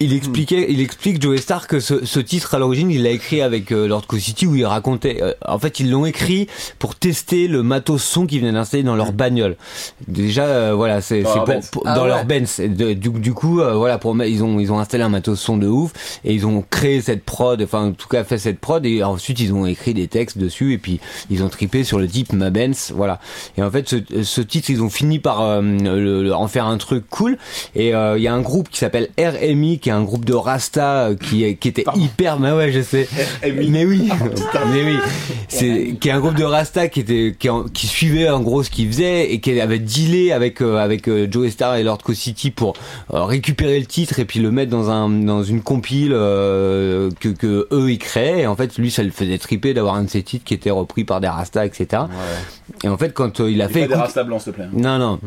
il 0.00 0.12
expliquait, 0.14 0.66
il 0.68 0.80
explique 0.80 1.20
Joe 1.20 1.40
Star 1.40 1.66
que 1.66 1.80
ce, 1.80 2.04
ce 2.04 2.20
titre 2.20 2.54
à 2.54 2.60
l'origine, 2.60 2.88
il 2.88 3.02
l'a 3.02 3.10
écrit 3.10 3.42
avec 3.42 3.72
euh, 3.72 3.88
Lord 3.88 4.06
Coast 4.06 4.26
City 4.26 4.46
où 4.46 4.54
il 4.54 4.64
racontait. 4.64 5.18
euh, 5.20 5.32
en 5.44 5.58
fait, 5.58 5.80
ils 5.80 5.90
l'ont 5.90 6.06
écrit 6.06 6.46
pour 6.78 6.94
tester 6.94 7.48
le 7.48 7.64
matos 7.64 8.00
son 8.04 8.24
qu'ils 8.24 8.40
venaient 8.42 8.52
d'installer 8.52 8.84
dans 8.84 8.94
leur 8.94 9.10
bagnole. 9.12 9.56
Déjà, 10.06 10.44
euh, 10.44 10.72
voilà, 10.76 11.00
c'est 11.00 11.22
leur 11.22 11.34
pour, 11.34 11.44
Benz. 11.46 11.68
pour- 11.72 11.82
Ah 11.84 11.94
dans 11.96 12.02
ouais. 12.02 12.08
leur 12.08 12.24
Benz. 12.26 12.60
Et 12.60 12.68
de- 12.68 12.92
du, 12.92 13.08
du 13.10 13.32
coup, 13.34 13.60
euh, 13.60 13.74
voilà, 13.74 13.98
pour 13.98 14.14
ils 14.24 14.44
ont 14.44 14.60
ils 14.60 14.67
ont 14.67 14.67
installé 14.76 15.04
un 15.04 15.08
matos 15.08 15.40
son 15.40 15.56
de 15.56 15.66
ouf 15.68 15.92
et 16.24 16.34
ils 16.34 16.46
ont 16.46 16.64
créé 16.68 17.00
cette 17.00 17.24
prod, 17.24 17.60
enfin 17.62 17.86
en 17.88 17.92
tout 17.92 18.08
cas 18.08 18.24
fait 18.24 18.38
cette 18.38 18.58
prod 18.58 18.84
et 18.84 19.02
ensuite 19.02 19.40
ils 19.40 19.52
ont 19.52 19.66
écrit 19.66 19.94
des 19.94 20.08
textes 20.08 20.38
dessus 20.38 20.72
et 20.74 20.78
puis 20.78 21.00
ils 21.30 21.42
ont 21.42 21.48
tripé 21.48 21.84
sur 21.84 21.98
le 21.98 22.06
type 22.08 22.32
ma 22.32 22.50
Benz, 22.50 22.92
voilà. 22.94 23.20
Et 23.56 23.62
en 23.62 23.70
fait, 23.70 23.88
ce, 23.88 23.96
ce 24.22 24.40
titre, 24.40 24.70
ils 24.70 24.82
ont 24.82 24.90
fini 24.90 25.18
par 25.18 25.40
euh, 25.40 25.60
le- 25.62 26.22
le- 26.22 26.34
en 26.34 26.48
faire 26.48 26.66
un 26.66 26.76
truc 26.78 27.04
cool. 27.08 27.38
Et 27.74 27.94
euh, 27.94 28.16
il 28.18 28.22
y 28.22 28.28
a 28.28 28.34
un 28.34 28.40
groupe 28.40 28.68
qui 28.68 28.78
s'appelle 28.78 29.08
RMI, 29.18 29.78
qui 29.78 29.88
est 29.88 29.92
un 29.92 30.02
groupe 30.02 30.24
de 30.24 30.34
Rasta 30.34 31.08
euh, 31.08 31.14
qui, 31.16 31.44
était 31.44 31.84
hyper. 31.94 32.38
Mais 32.40 32.52
ouais, 32.52 32.72
je 32.72 32.80
sais. 32.82 33.08
RMI. 33.42 33.70
Mais 33.70 33.84
oui, 33.84 34.08
mais 34.72 34.82
oui. 34.84 34.96
C'est 35.48 35.96
qui 36.00 36.08
est 36.08 36.12
un 36.12 36.20
groupe 36.20 36.34
de 36.34 36.44
Rasta 36.44 36.88
qui 36.88 37.00
était 37.00 37.34
qui, 37.72 37.86
suivait 37.86 38.28
en 38.28 38.40
gros 38.40 38.62
ce 38.62 38.70
qu'ils 38.70 38.88
faisaient 38.88 39.32
et 39.32 39.40
qui 39.40 39.58
avait 39.60 39.78
dealé 39.78 40.32
avec 40.32 40.60
euh, 40.60 40.76
avec 40.78 41.08
Joe 41.30 41.50
Star 41.50 41.76
et 41.76 41.82
Lord 41.82 42.02
Coast 42.02 42.20
City 42.20 42.50
pour 42.50 42.74
récupérer 43.10 43.78
le 43.80 43.86
titre 43.86 44.18
et 44.18 44.24
puis 44.24 44.40
le 44.40 44.50
mettre 44.58 44.70
dans 44.70 44.90
un 44.90 45.08
dans 45.08 45.42
une 45.42 45.62
compile 45.62 46.12
euh, 46.14 47.10
que 47.20 47.28
que 47.30 47.66
eux 47.72 47.90
ils 47.90 47.98
créaient. 47.98 48.40
Et 48.40 48.46
en 48.46 48.56
fait, 48.56 48.76
lui, 48.78 48.90
ça 48.90 49.02
le 49.02 49.10
faisait 49.10 49.38
triper 49.38 49.72
d'avoir 49.74 49.94
un 49.94 50.04
de 50.04 50.10
ses 50.10 50.22
titres 50.22 50.44
qui 50.44 50.54
était 50.54 50.70
repris 50.70 51.04
par 51.04 51.20
des 51.20 51.28
Rasta, 51.28 51.64
etc. 51.64 52.02
Et 52.84 52.88
en 52.88 52.98
fait, 52.98 53.14
quand 53.14 53.40
euh, 53.40 53.50
il 53.50 53.62
a 53.62 53.68
fait 53.68 53.82
pas 53.82 53.86
des 53.88 53.94
rastas 53.94 54.24
blancs, 54.24 54.42
s'il 54.42 54.52
te 54.52 54.56
plaît. 54.58 54.66
hein. 54.66 54.70
non, 54.74 54.98
non. 54.98 55.18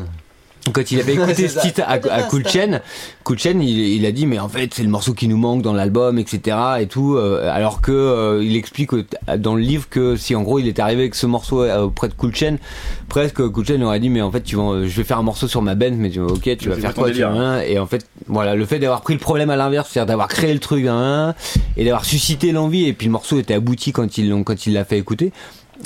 Quand 0.73 0.91
il 0.91 0.99
avait 0.99 1.13
écouté 1.21 1.47
ce 1.47 1.59
titre 1.59 1.81
à, 1.85 1.93
à 1.93 2.23
Cool 2.23 2.47
Chain, 2.47 2.81
Cool 3.23 3.39
Chain, 3.39 3.59
il, 3.61 3.79
il 3.79 4.05
a 4.05 4.11
dit 4.11 4.25
mais 4.25 4.39
en 4.39 4.49
fait 4.49 4.73
c'est 4.73 4.83
le 4.83 4.89
morceau 4.89 5.13
qui 5.13 5.27
nous 5.27 5.37
manque 5.37 5.61
dans 5.61 5.73
l'album, 5.73 6.17
etc. 6.19 6.57
et 6.79 6.87
tout. 6.87 7.15
euh, 7.15 7.49
alors 7.51 7.81
que 7.81 7.91
euh, 7.91 8.43
il 8.43 8.55
explique 8.55 8.91
dans 9.37 9.55
le 9.55 9.61
livre 9.61 9.87
que 9.89 10.15
si 10.15 10.35
en 10.35 10.41
gros 10.43 10.59
il 10.59 10.67
était 10.67 10.81
arrivé 10.81 11.01
avec 11.03 11.15
ce 11.15 11.25
morceau 11.25 11.63
euh, 11.63 11.81
auprès 11.83 12.07
de 12.07 12.13
Cool 12.13 12.35
Chain, 12.35 12.57
presque 13.09 13.45
Cool 13.47 13.65
Chain 13.65 13.81
aurait 13.81 13.99
dit 13.99 14.09
mais 14.09 14.21
en 14.21 14.31
fait 14.31 14.41
tu 14.41 14.55
vas, 14.55 14.83
je 14.85 14.95
vais 14.95 15.03
faire 15.03 15.17
un 15.19 15.23
morceau 15.23 15.47
sur 15.47 15.61
ma 15.61 15.75
band, 15.75 15.91
mais 15.97 16.09
tu 16.09 16.19
vas, 16.19 16.27
ok 16.27 16.57
tu 16.57 16.69
vas 16.69 16.75
faire 16.75 16.93
quoi 16.93 17.11
tu 17.11 17.21
vas. 17.21 17.65
Et 17.65 17.79
en 17.79 17.85
fait 17.87 18.05
voilà 18.27 18.55
le 18.55 18.65
fait 18.65 18.79
d'avoir 18.79 19.01
pris 19.01 19.13
le 19.13 19.19
problème 19.19 19.49
à 19.49 19.55
l'inverse, 19.55 19.89
c'est-à-dire 19.91 20.07
d'avoir 20.07 20.27
créé 20.27 20.53
le 20.53 20.59
truc 20.59 20.83
d'un 20.85 21.35
et 21.77 21.83
d'avoir 21.85 22.05
suscité 22.05 22.51
l'envie 22.51 22.85
et 22.87 22.93
puis 22.93 23.07
le 23.07 23.11
morceau 23.11 23.39
était 23.39 23.53
abouti 23.53 23.91
quand 23.91 24.17
il 24.17 24.29
l'ont 24.29 24.43
quand 24.43 24.65
il 24.65 24.73
l'a 24.73 24.85
fait 24.85 24.97
écouter. 24.97 25.31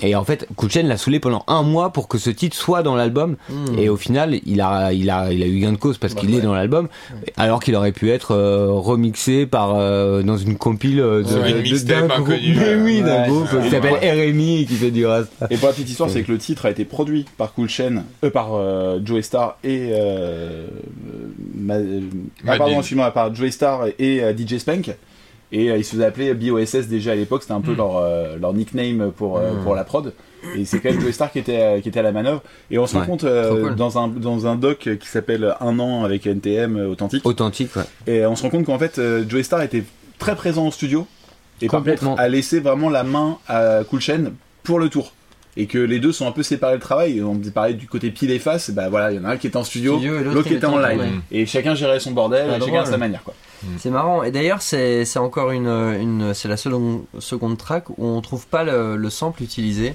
Et 0.03 0.15
en 0.15 0.23
fait, 0.26 0.47
Cool 0.55 0.69
Chain 0.72 0.84
l'a 0.84 0.97
saoulé 0.97 1.19
pendant 1.19 1.43
un 1.47 1.63
mois 1.63 1.91
pour 1.91 2.07
que 2.07 2.17
ce 2.17 2.30
titre 2.30 2.55
soit 2.55 2.84
dans 2.84 2.95
l'album. 2.95 3.38
Hmm. 3.49 3.77
Et 3.80 3.89
au 3.89 3.97
final, 3.97 4.39
il 4.45 4.59
a, 4.61 4.91
il 4.93 5.09
a, 5.09 5.31
il 5.31 5.41
a 5.41 5.47
eu 5.47 5.59
gain 5.59 5.72
de 5.72 5.77
cause 5.77 5.97
parce 5.97 6.13
Bah 6.13 6.22
qu'il 6.22 6.35
est 6.35 6.41
dans 6.41 6.53
l'album, 6.53 6.88
alors 7.38 7.61
qu'il 7.63 7.76
aurait 7.76 7.91
pu 7.91 8.11
être 8.11 8.31
euh, 8.31 8.67
remixé 8.72 9.45
par 9.45 9.76
euh, 9.76 10.22
dans 10.22 10.38
une 10.38 10.57
compile 10.57 10.99
euh, 10.99 11.23
d'un 11.23 12.07
groupe, 12.07 12.30
oui, 12.84 13.01
d'un 13.01 13.22
Ouais. 13.22 13.27
groupe 13.30 13.61
qui 13.63 13.69
s'appelle 13.69 13.95
RMI 13.95 14.61
et 14.61 14.65
qui 14.65 14.76
fait 14.76 14.91
du 14.91 15.05
rasta. 15.05 15.47
Et 15.49 15.57
pour 15.57 15.67
la 15.67 15.73
petite 15.73 15.89
histoire, 15.89 16.09
c'est 16.09 16.23
que 16.23 16.31
le 16.31 16.38
titre 16.38 16.65
a 16.65 16.72
été 16.72 16.85
produit 16.85 17.26
par 17.38 17.53
Cool 17.53 17.69
Chain, 17.69 18.03
euh, 18.23 18.30
par 18.30 18.49
euh, 18.53 18.99
Joey 19.03 19.22
Star 19.22 19.57
et 19.63 19.91
ma- 21.55 21.76
ah, 22.47 22.57
pardon, 22.57 22.80
excuse-moi, 22.80 23.11
par 23.11 23.34
Joey 23.34 23.51
Star 23.51 23.85
et 23.99 24.22
DJ 24.38 24.57
Spank. 24.57 24.91
Et 25.51 25.69
euh, 25.72 25.77
ils 25.77 25.85
se 25.85 25.91
faisaient 25.91 26.05
appeler 26.05 26.34
BOSS 26.34 26.88
déjà 26.88 27.11
à 27.11 27.15
l'époque, 27.15 27.41
c'était 27.43 27.53
un 27.53 27.61
peu 27.61 27.73
Hmm. 27.73 27.77
leur, 27.77 27.97
euh, 27.97 28.38
leur 28.39 28.53
nickname 28.53 29.11
pour, 29.15 29.38
euh, 29.38 29.51
pour 29.63 29.76
la 29.76 29.84
prod. 29.84 30.13
Et 30.55 30.65
c'est 30.65 30.80
quand 30.80 30.91
même 30.91 30.99
Joey 31.01 31.11
Star 31.11 31.31
qui 31.31 31.39
était, 31.39 31.59
euh, 31.61 31.81
qui 31.81 31.89
était 31.89 31.99
à 31.99 32.03
la 32.03 32.11
manœuvre. 32.11 32.43
Et 32.69 32.77
on 32.77 32.85
se 32.88 32.93
rend 32.93 33.01
Ouais, 33.01 33.05
compte 33.07 33.23
euh, 33.23 33.61
cool. 33.69 33.76
dans, 33.76 33.97
un, 33.97 34.07
dans 34.07 34.45
un 34.47 34.55
doc 34.55 34.89
qui 34.99 35.07
s'appelle 35.07 35.55
Un 35.59 35.80
an 35.80 36.03
avec 36.03 36.27
NTM 36.27 36.77
authentique. 36.91 37.26
Authentique, 37.26 37.76
ouais. 37.76 37.84
Et 38.05 38.26
on 38.26 38.35
se 38.35 38.43
rend 38.43 38.49
compte 38.49 38.65
qu'en 38.65 38.77
fait, 38.77 38.99
euh, 38.99 39.23
Joey 39.27 39.41
Star 39.43 39.61
était 39.63 39.84
très 40.19 40.35
présent 40.35 40.67
au 40.67 40.72
studio. 40.72 41.07
Et 41.61 41.67
par 41.67 41.80
Complètement. 41.80 42.11
contre, 42.11 42.22
a 42.22 42.27
laissé 42.27 42.59
vraiment 42.59 42.89
la 42.89 43.03
main 43.03 43.38
à 43.47 43.80
Cool 43.89 44.01
Chain 44.01 44.23
pour 44.63 44.77
le 44.77 44.89
tour. 44.89 45.13
Et 45.57 45.68
que 45.68 45.77
les 45.77 45.99
deux 45.99 46.11
sont 46.11 46.27
un 46.27 46.32
peu 46.34 46.44
séparés 46.44 46.73
le 46.73 46.80
travail. 46.82 47.22
On 47.22 47.36
parlait 47.38 47.73
du 47.76 47.88
côté 47.88 48.11
pile 48.11 48.32
et 48.32 48.40
face. 48.40 48.72
Bah 48.72 48.90
voilà, 48.90 49.11
il 49.11 49.18
y 49.18 49.19
en 49.19 49.23
a 49.26 49.30
un 49.30 49.38
qui 49.38 49.48
était 49.48 49.56
en 49.57 49.64
studio, 49.64 49.94
Studio 49.94 50.19
l'autre, 50.23 50.48
qui 50.48 50.53
était 50.56 50.65
en 50.65 50.77
live. 50.77 51.02
Et 51.32 51.45
chacun 51.45 51.76
gérait 51.76 51.99
son 52.02 52.11
bordel, 52.11 52.49
Ah, 52.53 52.60
chacun 52.60 52.82
à 52.82 52.86
sa 52.86 52.98
manière 52.98 53.23
quoi. 53.23 53.34
C'est 53.77 53.90
marrant. 53.90 54.23
Et 54.23 54.32
d'ailleurs, 54.32 54.61
c'est 54.61 55.06
encore 55.18 55.52
une, 55.52 55.68
une 55.68 56.34
c'est 56.34 56.48
la 56.49 56.57
seconde, 56.57 57.03
seconde 57.19 57.57
track 57.57 57.90
où 57.91 58.06
on 58.06 58.19
trouve 58.22 58.45
pas 58.48 58.64
le, 58.64 58.95
le 58.98 59.10
sample 59.10 59.44
utilisé. 59.44 59.94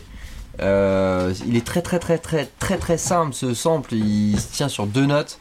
Euh, 0.60 1.32
il 1.46 1.56
est 1.56 1.64
très 1.64 1.80
très 1.80 1.98
très 1.98 2.18
très 2.18 2.46
très 2.58 2.76
très 2.76 2.98
simple 2.98 3.32
ce 3.34 3.54
sample. 3.54 3.94
Il 3.94 4.38
se 4.38 4.52
tient 4.52 4.68
sur 4.68 4.86
deux 4.86 5.06
notes. 5.06 5.38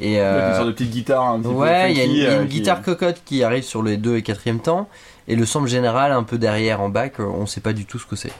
Et 0.00 0.20
euh, 0.20 0.50
une 0.50 0.54
sorte 0.56 0.66
de 0.68 0.72
petite 0.72 0.90
guitare 0.90 1.22
un 1.28 1.40
petit 1.40 1.48
Ouais, 1.48 1.92
il 1.92 1.98
y 1.98 2.00
a 2.00 2.04
une, 2.04 2.40
euh, 2.40 2.42
qui- 2.44 2.48
guitare 2.58 2.82
cocotte 2.82 3.22
qui 3.24 3.42
arrive 3.44 3.62
sur 3.62 3.82
les 3.82 3.96
deux 3.96 4.16
et 4.16 4.22
quatrième 4.22 4.60
temps, 4.60 4.88
et 5.28 5.36
le 5.36 5.44
sample 5.46 5.68
général 5.68 6.12
un 6.12 6.22
peu 6.24 6.38
derrière 6.38 6.80
en 6.80 6.88
bac, 6.88 7.20
on 7.20 7.46
sait 7.46 7.60
pas 7.60 7.72
du 7.72 7.84
tout 7.84 7.98
ce 7.98 8.06
que 8.06 8.16
c'est. 8.16 8.32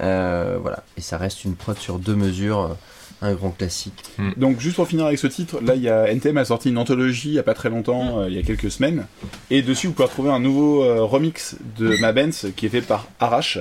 Euh, 0.00 0.58
voilà, 0.60 0.82
et 0.96 1.00
ça 1.00 1.18
reste 1.18 1.44
une 1.44 1.54
prod 1.54 1.78
sur 1.78 1.98
deux 1.98 2.16
mesures, 2.16 2.60
euh, 2.60 2.74
un 3.22 3.34
grand 3.34 3.50
classique. 3.50 4.02
Donc 4.36 4.60
juste 4.60 4.76
pour 4.76 4.88
finir 4.88 5.06
avec 5.06 5.18
ce 5.18 5.26
titre, 5.26 5.60
là 5.62 5.74
il 5.74 5.82
y 5.82 5.88
a 5.88 6.10
NTM 6.12 6.36
a 6.36 6.44
sorti 6.44 6.68
une 6.68 6.78
anthologie 6.78 7.28
il 7.28 7.34
y 7.34 7.38
a 7.38 7.42
pas 7.42 7.54
très 7.54 7.70
longtemps, 7.70 8.20
euh, 8.20 8.28
il 8.28 8.34
y 8.34 8.38
a 8.38 8.42
quelques 8.42 8.70
semaines, 8.70 9.06
et 9.50 9.62
dessus 9.62 9.86
vous 9.86 9.92
pouvez 9.92 10.06
retrouver 10.06 10.30
un 10.30 10.40
nouveau 10.40 10.82
euh, 10.82 11.02
remix 11.02 11.56
de 11.78 11.96
Ma 12.00 12.12
Benz 12.12 12.46
qui 12.56 12.66
est 12.66 12.70
fait 12.70 12.82
par 12.82 13.06
Arrache. 13.20 13.58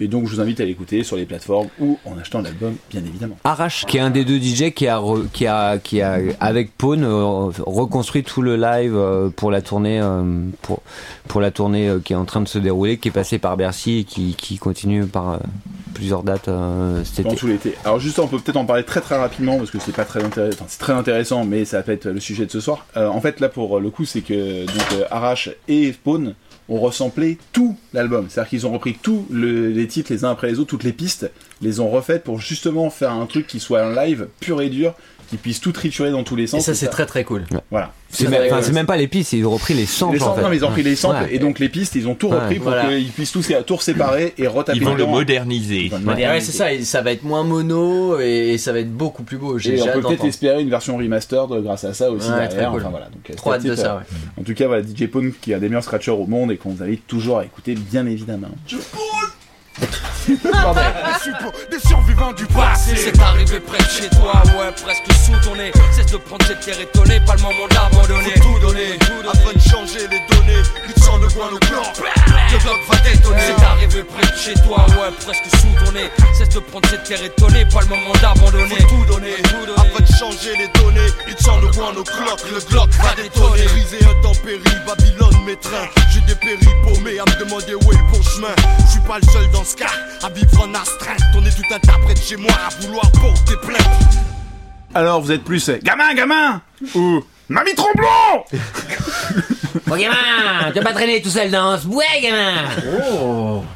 Et 0.00 0.08
donc 0.08 0.26
je 0.26 0.34
vous 0.34 0.40
invite 0.40 0.60
à 0.60 0.64
l'écouter 0.64 1.04
sur 1.04 1.16
les 1.16 1.26
plateformes 1.26 1.68
ou 1.78 1.98
en 2.06 2.18
achetant 2.18 2.40
l'album, 2.40 2.74
bien 2.90 3.00
évidemment. 3.00 3.36
Arrache, 3.44 3.84
qui 3.86 3.98
est 3.98 4.00
un 4.00 4.10
des 4.10 4.24
deux 4.24 4.38
DJ 4.40 4.70
qui 4.72 4.86
a, 4.88 4.96
re- 4.96 5.28
qui 5.30 5.46
a, 5.46 5.76
qui 5.78 6.00
a 6.00 6.18
avec 6.40 6.76
Pawn 6.76 7.04
euh, 7.04 7.22
reconstruit 7.66 8.22
tout 8.22 8.40
le 8.42 8.56
live 8.56 8.96
euh, 8.96 9.28
pour 9.28 9.50
la 9.50 9.60
tournée, 9.62 10.00
euh, 10.00 10.22
pour, 10.62 10.82
pour 11.28 11.40
la 11.40 11.50
tournée 11.50 11.90
qui 12.04 12.14
est 12.14 12.16
en 12.16 12.24
train 12.24 12.40
de 12.40 12.48
se 12.48 12.58
dérouler, 12.58 12.96
qui 12.98 13.08
est 13.08 13.12
passée 13.12 13.38
par 13.38 13.56
Bercy 13.56 13.98
et 13.98 14.04
qui, 14.04 14.34
qui 14.34 14.56
continue 14.58 15.04
par 15.04 15.38
plusieurs 15.92 16.22
dates 16.22 16.48
euh, 16.48 17.04
cet 17.04 17.26
été. 17.26 17.36
tout 17.36 17.46
l'été. 17.46 17.74
Alors 17.84 18.00
juste, 18.00 18.18
on 18.18 18.26
peut 18.26 18.38
peut-être 18.38 18.56
en 18.56 18.64
parler 18.64 18.84
très 18.84 19.00
très 19.02 19.18
rapidement 19.18 19.58
parce 19.58 19.70
que 19.70 19.78
c'est 19.78 19.94
pas 19.94 20.06
très 20.06 20.24
intéressant. 20.24 20.64
C'est 20.68 20.78
très 20.80 20.92
intéressant, 20.94 21.44
mais 21.44 21.64
ça 21.66 21.76
va 21.78 21.82
pas 21.82 21.92
être 21.92 22.06
le 22.08 22.20
sujet 22.20 22.46
de 22.46 22.50
ce 22.50 22.60
soir. 22.60 22.86
Euh, 22.96 23.08
en 23.08 23.20
fait, 23.20 23.38
là 23.40 23.48
pour 23.50 23.78
le 23.80 23.90
coup, 23.90 24.06
c'est 24.06 24.22
que 24.22 24.64
donc 24.64 25.04
Arrache 25.10 25.50
et 25.68 25.92
Spawn 25.92 26.34
ont 26.70 26.78
ressemblé 26.80 27.36
tout 27.52 27.76
l'album. 27.92 28.26
C'est-à-dire 28.28 28.48
qu'ils 28.48 28.66
ont 28.66 28.72
repris 28.72 28.96
tous 29.02 29.26
le- 29.30 29.68
les 29.70 29.86
titres 29.88 30.12
les 30.12 30.24
uns 30.24 30.30
après 30.30 30.48
les 30.48 30.58
autres, 30.58 30.70
toutes 30.70 30.84
les 30.84 30.92
pistes, 30.92 31.30
les 31.60 31.80
ont 31.80 31.90
refaites 31.90 32.24
pour 32.24 32.40
justement 32.40 32.88
faire 32.90 33.12
un 33.12 33.26
truc 33.26 33.46
qui 33.46 33.60
soit 33.60 33.82
un 33.82 33.94
live 34.06 34.28
pur 34.40 34.62
et 34.62 34.70
dur, 34.70 34.94
qui 35.30 35.36
puisse 35.36 35.60
tout 35.60 35.72
triturer 35.72 36.10
dans 36.10 36.24
tous 36.24 36.36
les 36.36 36.42
Et 36.44 36.46
sens. 36.48 36.64
ça, 36.64 36.74
c'est 36.74 36.88
très 36.88 37.06
très 37.06 37.24
cool. 37.24 37.44
Voilà. 37.70 37.92
C'est 38.10 38.28
même, 38.72 38.86
pas 38.86 38.96
les 38.96 39.06
pistes, 39.06 39.32
ils 39.32 39.46
ont 39.46 39.50
repris 39.52 39.72
les 39.74 39.86
samples. 39.86 40.16
Les 40.16 40.22
en 40.22 40.26
samples, 40.26 40.38
fait. 40.38 40.42
non, 40.42 40.48
mais 40.50 40.56
ils 40.56 40.64
ont 40.64 40.70
pris 40.70 40.82
les 40.82 40.96
samples 40.96 41.22
Ouais. 41.22 41.34
et 41.36 41.38
donc 41.38 41.60
les 41.60 41.68
pistes, 41.68 41.94
ils 41.94 42.08
ont 42.08 42.16
tout 42.16 42.26
Ouais, 42.28 42.34
repris 42.40 42.56
pour 42.56 42.64
voilà. 42.72 42.88
qu'ils 42.88 43.06
puissent 43.10 43.30
tous 43.30 43.52
tout 43.64 43.78
séparer 43.78 44.34
et 44.36 44.48
retaper 44.48 44.76
Ils 44.78 44.84
vont 44.84 44.94
le 44.96 45.06
moderniser. 45.06 45.88
Vont 45.88 45.98
Ouais, 46.12 46.40
c'est 46.40 46.50
ça, 46.52 46.72
et 46.72 46.82
ça 46.82 47.02
va 47.02 47.12
être 47.12 47.22
moins 47.22 47.44
mono 47.44 48.18
et, 48.18 48.54
et 48.54 48.58
ça 48.58 48.72
va 48.72 48.80
être 48.80 48.92
beaucoup 48.92 49.22
plus 49.22 49.36
beau. 49.38 49.58
J'ai 49.58 49.78
Et 49.78 49.82
on 49.82 49.86
peut 49.86 50.00
peut-être 50.00 50.24
espérer 50.24 50.60
une 50.60 50.70
version 50.70 50.96
remastered 50.96 51.62
grâce 51.62 51.84
à 51.84 51.94
ça 51.94 52.10
aussi 52.10 52.28
Ouais, 52.28 52.48
derrière. 52.48 52.50
très 52.50 52.66
cool. 52.66 52.80
Enfin, 52.80 52.90
voilà. 52.90 53.06
Donc, 53.06 53.30
euh, 53.30 53.34
Trop 53.34 53.52
hâte 53.52 53.64
de 53.64 53.74
ça, 53.76 53.96
ouais. 53.98 54.02
En 54.40 54.42
tout 54.42 54.54
cas, 54.54 54.66
voilà, 54.66 54.82
DJ 54.82 55.06
Pone 55.06 55.32
qui 55.40 55.52
est 55.52 55.54
un 55.54 55.58
des 55.58 55.68
meilleurs 55.68 55.84
scratchers 55.84 56.10
au 56.10 56.26
monde 56.26 56.50
et 56.50 56.56
qu'on 56.56 56.70
vous 56.70 56.82
invite 56.82 57.06
toujours 57.06 57.38
à 57.38 57.44
écouter, 57.44 57.74
bien 57.76 58.04
évidemment. 58.06 58.48
Des 60.28 61.80
survivants 61.80 62.32
du 62.32 62.46
passé. 62.46 62.96
C'est 62.96 63.18
arrivé 63.20 63.60
près 63.60 63.78
de 63.78 63.88
chez 63.88 64.08
toi, 64.10 64.42
ouais, 64.58 64.72
presque 64.82 65.04
sous 65.24 65.48
ton 65.48 65.56
nez. 65.56 65.72
Cesse 65.92 66.12
de 66.12 66.16
prendre 66.18 66.44
cette 66.46 66.60
terre 66.60 66.80
étonnée, 66.80 67.20
pas 67.20 67.34
le 67.36 67.42
moment 67.42 67.66
d'abandonner 67.70 68.34
tout 68.34 68.58
donner, 68.60 68.98
afin 69.28 69.52
de 69.52 69.60
changer 69.60 70.06
les 70.10 70.20
données. 70.34 70.62
Il 70.86 71.02
sent 71.02 71.18
le 71.20 71.28
coin 71.28 71.48
le 71.50 71.58
clan, 71.58 71.82
le 72.52 72.58
bloc 72.58 72.78
va 72.88 72.96
détonner. 72.98 73.40
C'est 73.40 73.64
arrivé 73.64 74.02
près 74.04 74.26
de 74.26 74.36
chez 74.36 74.54
toi, 74.66 74.86
ouais, 74.88 75.10
presque 75.24 75.46
sous 75.56 75.84
ton 75.84 75.92
nez. 75.92 76.10
Cesse 76.36 76.50
de 76.50 76.60
prendre 76.60 76.88
cette 76.88 77.04
terre 77.04 77.22
étonnée, 77.22 77.64
pas 77.66 77.80
le 77.80 77.88
moment 77.88 78.12
d'abandonner 78.20 78.78
tout 78.88 79.04
donner, 79.12 79.34
afin 79.76 80.02
de 80.02 80.12
changer 80.18 80.56
les 80.56 80.68
données. 80.80 81.10
Il 81.28 81.36
sent 81.38 81.60
le 81.62 81.68
coin 81.68 81.92
le 81.92 82.02
clock, 82.02 82.40
le 82.52 82.60
bloc 82.70 82.90
va 83.02 83.14
détonner. 83.14 83.64
Brisé 83.64 83.98
intempérie, 84.04 84.78
Babylone 84.86 85.44
mes 85.46 85.56
trains. 85.56 85.88
J'ai 86.12 86.20
des 86.20 86.34
péris 86.34 86.74
paumés 86.84 87.18
à 87.18 87.24
me 87.24 87.44
demander 87.44 87.74
où 87.74 87.92
est 87.92 87.96
le 87.96 88.12
bon 88.12 88.22
chemin. 88.22 88.54
Je 88.84 88.90
suis 88.92 89.00
pas 89.00 89.18
le 89.18 89.26
seul 89.32 89.50
dans 89.50 89.64
ce 89.64 89.76
cas 89.76 89.90
à 90.22 90.28
vivre 90.30 90.62
en 90.62 90.74
astreinte 90.74 91.20
On 91.36 91.44
est 91.44 91.50
tout 91.56 91.74
un 91.74 91.78
tas 91.78 91.98
près 92.04 92.14
de 92.14 92.18
chez 92.20 92.36
moi 92.36 92.52
à 92.52 92.68
vouloir 92.82 93.10
porter 93.12 93.54
plainte 93.66 94.18
Alors, 94.94 95.20
vous 95.20 95.32
êtes 95.32 95.44
plus 95.44 95.70
gamin, 95.82 96.14
gamin 96.14 96.60
ou 96.94 97.20
mamie 97.48 97.74
Tromblon 97.74 98.44
Oh 99.92 99.96
gamin, 99.96 100.70
tu 100.72 100.78
vas 100.78 100.84
pas 100.84 100.92
traîner 100.92 101.20
tout 101.22 101.28
seul 101.30 101.50
dans 101.50 101.76
ce 101.78 101.86
bois, 101.86 102.02
gamin 102.22 102.54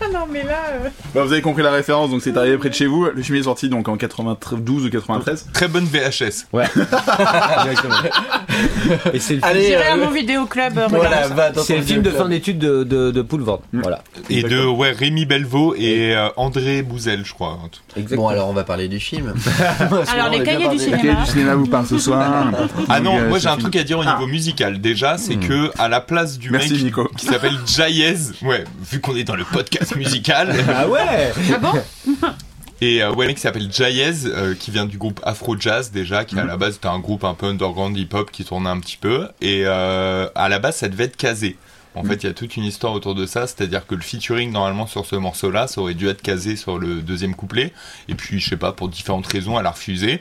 Ah 0.01 0.06
non, 0.12 0.27
mais 0.31 0.43
là. 0.43 0.59
euh, 0.85 0.89
Bah, 1.15 1.23
Vous 1.24 1.32
avez 1.32 1.43
compris 1.43 1.62
la 1.62 1.70
référence, 1.73 2.11
donc 2.11 2.20
c'est 2.23 2.36
arrivé 2.36 2.56
près 2.59 2.69
de 2.69 2.74
chez 2.74 2.86
vous. 2.86 3.05
Le 3.06 3.23
film 3.23 3.36
est 3.39 3.43
sorti 3.44 3.69
donc 3.69 3.89
en 3.89 3.97
92 3.97 4.86
ou 4.86 4.90
93. 4.90 5.47
Très 5.52 5.69
bonne 5.69 5.85
VHS. 5.86 6.47
Ouais. 6.52 6.66
Et 9.12 9.20
c'est 9.20 9.35
le 9.35 9.40
film, 9.40 9.43
Allez, 9.43 9.66
J'irai 9.66 9.85
à 9.85 9.94
euh, 9.94 9.97
mon 9.97 10.12
euh, 10.12 10.86
Voilà, 10.89 11.24
ça. 11.24 11.35
va 11.35 11.51
dans 11.51 11.62
c'est 11.62 11.76
le 11.76 11.82
film 11.82 12.02
de 12.02 12.10
fin 12.10 12.28
d'études 12.28 12.59
de, 12.59 12.85
de, 12.85 13.10
de 13.10 13.22
Poulvord. 13.22 13.62
Voilà. 13.72 14.02
Et 14.31 14.43
de 14.43 14.64
ouais, 14.64 14.93
Rémi 14.93 15.26
Belvaux 15.26 15.74
et 15.76 16.14
euh, 16.14 16.28
André 16.36 16.82
Bouzel, 16.82 17.24
je 17.24 17.32
crois. 17.32 17.59
Bon, 18.12 18.28
alors 18.28 18.48
on 18.48 18.52
va 18.52 18.64
parler 18.64 18.89
du 18.89 19.01
film. 19.01 19.35
Alors, 20.12 20.31
les 20.31 20.43
cahiers 20.43 20.68
du 20.68 20.78
cinéma. 20.78 21.02
Quel 21.02 21.16
du 21.16 21.26
cinéma 21.26 21.55
vous 21.55 21.66
parle 21.66 21.86
ce 21.86 21.98
soir 21.98 22.47
Ah 22.89 23.01
non, 23.01 23.18
euh, 23.18 23.28
moi 23.28 23.39
j'ai 23.39 23.48
un 23.48 23.56
truc 23.56 23.76
à 23.76 23.85
dire 23.85 23.98
au 23.98 24.05
niveau 24.05 24.26
musical. 24.26 24.81
Déjà, 24.81 25.18
c'est 25.18 25.36
que 25.36 25.70
à 25.78 25.89
la 25.89 26.01
place 26.01 26.39
du 26.39 26.51
mec 26.51 26.62
qui 27.16 27.26
s'appelle 27.26 27.56
Jayez, 27.66 28.16
ouais, 28.43 28.64
vu 28.90 29.01
qu'on 29.01 29.16
est 29.16 29.24
dans 29.24 29.36
le 29.36 29.44
podcast 29.44 29.97
musical, 29.97 30.55
Ah 30.68 30.89
ouais 30.89 31.32
Ah 31.52 31.59
bon 31.59 31.72
et 32.85 33.02
euh, 33.02 33.12
ouais, 33.12 33.24
un 33.24 33.28
mec 33.28 33.36
qui 33.36 33.43
s'appelle 33.43 33.73
Jayez, 33.73 34.27
euh, 34.27 34.55
qui 34.55 34.70
vient 34.70 34.85
du 34.85 34.98
groupe 34.98 35.19
Afro 35.24 35.59
Jazz 35.59 35.90
déjà, 35.90 36.24
qui 36.24 36.39
à 36.39 36.44
la 36.44 36.59
base 36.59 36.77
était 36.77 36.89
un 36.89 36.98
groupe 36.98 37.24
un 37.24 37.32
peu 37.32 37.47
underground 37.47 37.97
hip-hop 37.97 38.31
qui 38.31 38.44
tournait 38.44 38.69
un 38.69 38.78
petit 38.78 38.98
peu, 38.98 39.28
et 39.40 39.62
euh, 39.65 40.28
à 40.35 40.48
la 40.51 40.59
base 40.59 40.77
ça 40.77 40.89
devait 40.89 41.05
être 41.05 41.16
casé. 41.16 41.56
En 41.97 42.02
fait, 42.02 42.24
il 42.24 42.27
y 42.27 42.28
a 42.28 42.32
toute 42.32 42.56
une 42.56 42.65
histoire 42.65 42.93
autour 42.93 43.15
de 43.15 43.24
ça, 43.24 43.47
c'est-à-dire 43.47 43.86
que 43.86 43.94
le 43.94 44.01
featuring 44.01 44.51
normalement 44.51 44.89
sur 44.89 45.06
ce 45.06 45.15
morceau-là, 45.15 45.69
ça 45.69 45.81
aurait 45.81 45.94
dû 45.94 46.09
être 46.09 46.23
casé 46.23 46.56
sur 46.56 46.77
le 46.77 47.02
deuxième 47.02 47.36
couplet, 47.36 47.73
et 48.09 48.16
puis 48.16 48.40
je 48.40 48.48
sais 48.51 48.56
pas 48.56 48.73
pour 48.73 48.89
différentes 48.89 49.28
raisons, 49.28 49.59
elle 49.59 49.66
a 49.66 49.70
refusé. 49.70 50.20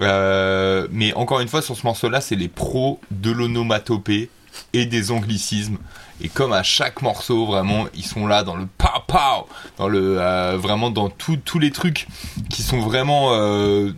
Euh, 0.00 0.88
mais 0.90 1.12
encore 1.12 1.40
une 1.40 1.48
fois, 1.48 1.60
sur 1.60 1.76
ce 1.76 1.84
morceau-là, 1.84 2.22
c'est 2.22 2.36
les 2.36 2.48
pros 2.48 3.00
de 3.10 3.30
l'onomatopée 3.30 4.30
et 4.72 4.86
des 4.86 5.10
anglicismes. 5.10 5.76
Et 6.22 6.28
comme 6.28 6.52
à 6.52 6.62
chaque 6.62 7.02
morceau, 7.02 7.46
vraiment, 7.46 7.86
ils 7.94 8.04
sont 8.04 8.26
là 8.26 8.42
dans 8.42 8.56
le 8.56 8.66
pow 8.78 8.88
pow, 9.06 9.48
dans 9.78 9.88
le 9.88 10.18
euh, 10.20 10.56
vraiment 10.58 10.90
dans 10.90 11.08
tous 11.08 11.58
les 11.58 11.70
trucs 11.70 12.06
qui 12.50 12.62
sont 12.62 12.80
vraiment 12.80 13.32
euh, 13.32 13.92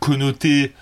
connotés 0.00 0.72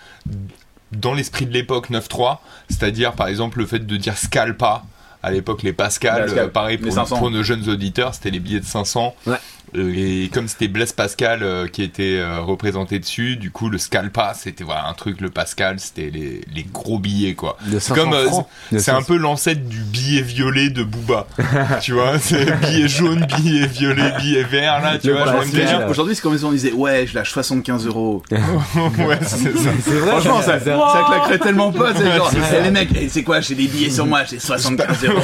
dans 0.93 1.15
l'esprit 1.15 1.47
de 1.47 1.53
l'époque 1.53 1.91
9.3, 1.91 2.39
c'est-à-dire 2.69 3.13
par 3.13 3.29
exemple 3.29 3.59
le 3.59 3.67
fait 3.67 3.81
de 3.81 3.97
dire 3.97 4.17
scalpa. 4.17 4.85
À 5.23 5.33
l'époque, 5.33 5.65
les 5.65 5.73
Pascal, 5.73 6.27
Pascal, 6.27 6.45
euh, 6.45 6.49
pareil 6.49 6.79
pour, 6.79 6.93
500. 6.93 7.19
pour 7.19 7.31
nos 7.33 7.43
jeunes 7.43 7.69
auditeurs, 7.69 8.15
c'était 8.15 8.31
les 8.31 8.39
billets 8.39 8.61
de 8.61 8.65
500. 8.65 9.17
Ouais. 9.27 9.37
Euh, 9.77 9.93
Et 9.97 10.29
comme 10.33 10.49
c'était 10.49 10.69
Blaise 10.69 10.93
Pascal 10.93 11.43
euh, 11.43 11.67
qui 11.69 11.83
était 11.83 12.17
euh, 12.19 12.41
représenté 12.41 12.99
dessus, 12.99 13.37
du 13.37 13.51
coup 13.51 13.69
le 13.69 13.79
scalpa 13.79 14.33
c'était 14.35 14.65
voilà 14.65 14.87
un 14.89 14.95
truc 14.95 15.21
le 15.21 15.31
Pascal 15.31 15.79
c'était 15.81 16.11
les, 16.11 16.41
les 16.55 16.65
gros 16.65 16.99
billets 16.99 17.35
quoi. 17.35 17.57
De 17.67 17.79
C'est 17.79 17.95
comme 17.95 18.13
500 18.13 18.17
euh, 18.25 18.27
francs. 18.29 18.49
c'est 18.71 18.77
un 18.77 19.01
500. 19.01 19.03
peu 19.07 19.17
l'ancêtre 19.17 19.65
du 19.69 19.79
billet 19.81 20.23
violet 20.23 20.71
de 20.71 20.83
Booba. 20.83 21.27
tu 21.83 21.93
vois, 21.93 22.19
c'est 22.19 22.45
billet 22.61 22.89
jaune, 22.89 23.27
billet 23.37 23.67
violet, 23.67 24.13
billet 24.19 24.43
vert 24.45 24.81
là, 24.81 24.99
tu 24.99 25.09
Le 25.09 25.15
vois. 25.15 25.89
Aujourd'hui, 25.89 26.15
c'est 26.15 26.23
comme 26.23 26.37
si 26.39 26.45
on 26.45 26.53
disait 26.53 26.73
Ouais, 26.73 27.07
je 27.07 27.15
lâche 27.15 27.31
75 27.33 27.87
euros. 27.87 28.23
ouais, 28.31 29.19
c'est 29.23 29.57
ça. 29.57 29.71
Vrai, 29.87 30.11
Franchement, 30.11 30.43
ça, 30.43 30.59
ça 30.61 31.05
claquerait 31.07 31.39
tellement 31.39 31.73
pas. 31.73 31.95
C'est 31.95 32.17
genre, 32.17 32.31
c'est 32.31 32.39
Eh, 32.61 32.63
les 32.63 32.71
mecs, 32.71 32.89
eh, 32.95 33.09
c'est 33.09 33.23
quoi 33.23 33.41
J'ai 33.41 33.55
des 33.55 33.67
billets 33.67 33.91
sur 33.91 34.07
moi, 34.07 34.25
j'ai 34.29 34.39
75 34.39 35.05
euros. 35.05 35.21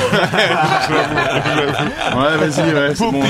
ouais, 2.16 2.36
vas-y, 2.38 2.72
ouais. 2.74 2.94
bon. 2.98 3.22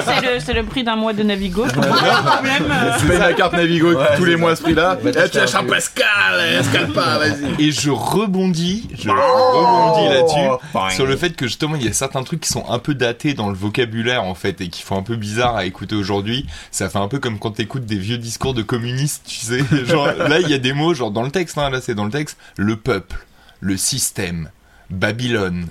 C'est 0.06 0.20
le, 0.34 0.40
c'est 0.40 0.52
le 0.54 0.64
prix 0.64 0.84
d'un 0.84 0.96
mois 0.96 1.12
de 1.12 1.22
Navigo. 1.22 1.66
Je 1.68 1.72
comprends 1.74 1.90
pas 1.94 2.22
le 2.22 2.30
problème. 2.30 2.64
euh. 2.70 2.98
Je 3.00 3.06
paye 3.08 3.18
ma 3.18 3.32
carte 3.32 3.52
Navigo 3.54 3.94
tous 4.16 4.24
les 4.24 4.36
mois 4.36 4.52
à 4.52 4.56
ce 4.56 4.62
prix-là. 4.62 4.98
Eh, 5.04 5.10
t'acheter 5.10 5.30
tu 5.30 5.38
lâches 5.38 5.54
un. 5.54 5.64
Pascal, 5.64 6.40
eh, 6.60 6.62
scalpa, 6.64 7.18
vas-y. 7.18 7.64
Et 7.66 7.72
je 7.72 7.90
rebondis, 7.90 8.88
je 8.98 9.10
Oh, 9.10 9.12
rebondis 9.14 10.14
là-dessus 10.14 10.62
fine. 10.72 10.90
sur 10.96 11.06
le 11.06 11.16
fait 11.16 11.34
que 11.36 11.46
justement 11.46 11.76
il 11.76 11.84
y 11.84 11.88
a 11.88 11.92
certains 11.92 12.22
trucs 12.22 12.40
qui 12.40 12.48
sont 12.50 12.64
un 12.70 12.78
peu 12.78 12.94
datés 12.94 13.34
dans 13.34 13.48
le 13.48 13.54
vocabulaire 13.56 14.22
en 14.24 14.34
fait 14.34 14.60
et 14.60 14.68
qui 14.68 14.82
font 14.82 14.96
un 14.98 15.02
peu 15.02 15.16
bizarre 15.16 15.56
à 15.56 15.64
écouter 15.64 15.94
aujourd'hui. 15.96 16.46
Ça 16.70 16.88
fait 16.88 16.98
un 16.98 17.08
peu 17.08 17.18
comme 17.18 17.38
quand 17.38 17.52
t'écoutes 17.52 17.84
des 17.86 17.98
vieux 17.98 18.18
discours 18.18 18.54
de 18.54 18.62
communistes, 18.62 19.22
tu 19.26 19.36
sais. 19.36 19.60
Genre 19.86 20.06
là 20.06 20.40
il 20.40 20.48
y 20.48 20.54
a 20.54 20.58
des 20.58 20.72
mots 20.72 20.94
genre 20.94 21.10
dans 21.10 21.22
le 21.22 21.30
texte, 21.30 21.58
hein, 21.58 21.70
là 21.70 21.80
c'est 21.80 21.94
dans 21.94 22.04
le 22.04 22.10
texte, 22.10 22.36
le 22.56 22.76
peuple, 22.76 23.16
le 23.60 23.76
système, 23.76 24.50
Babylone. 24.90 25.66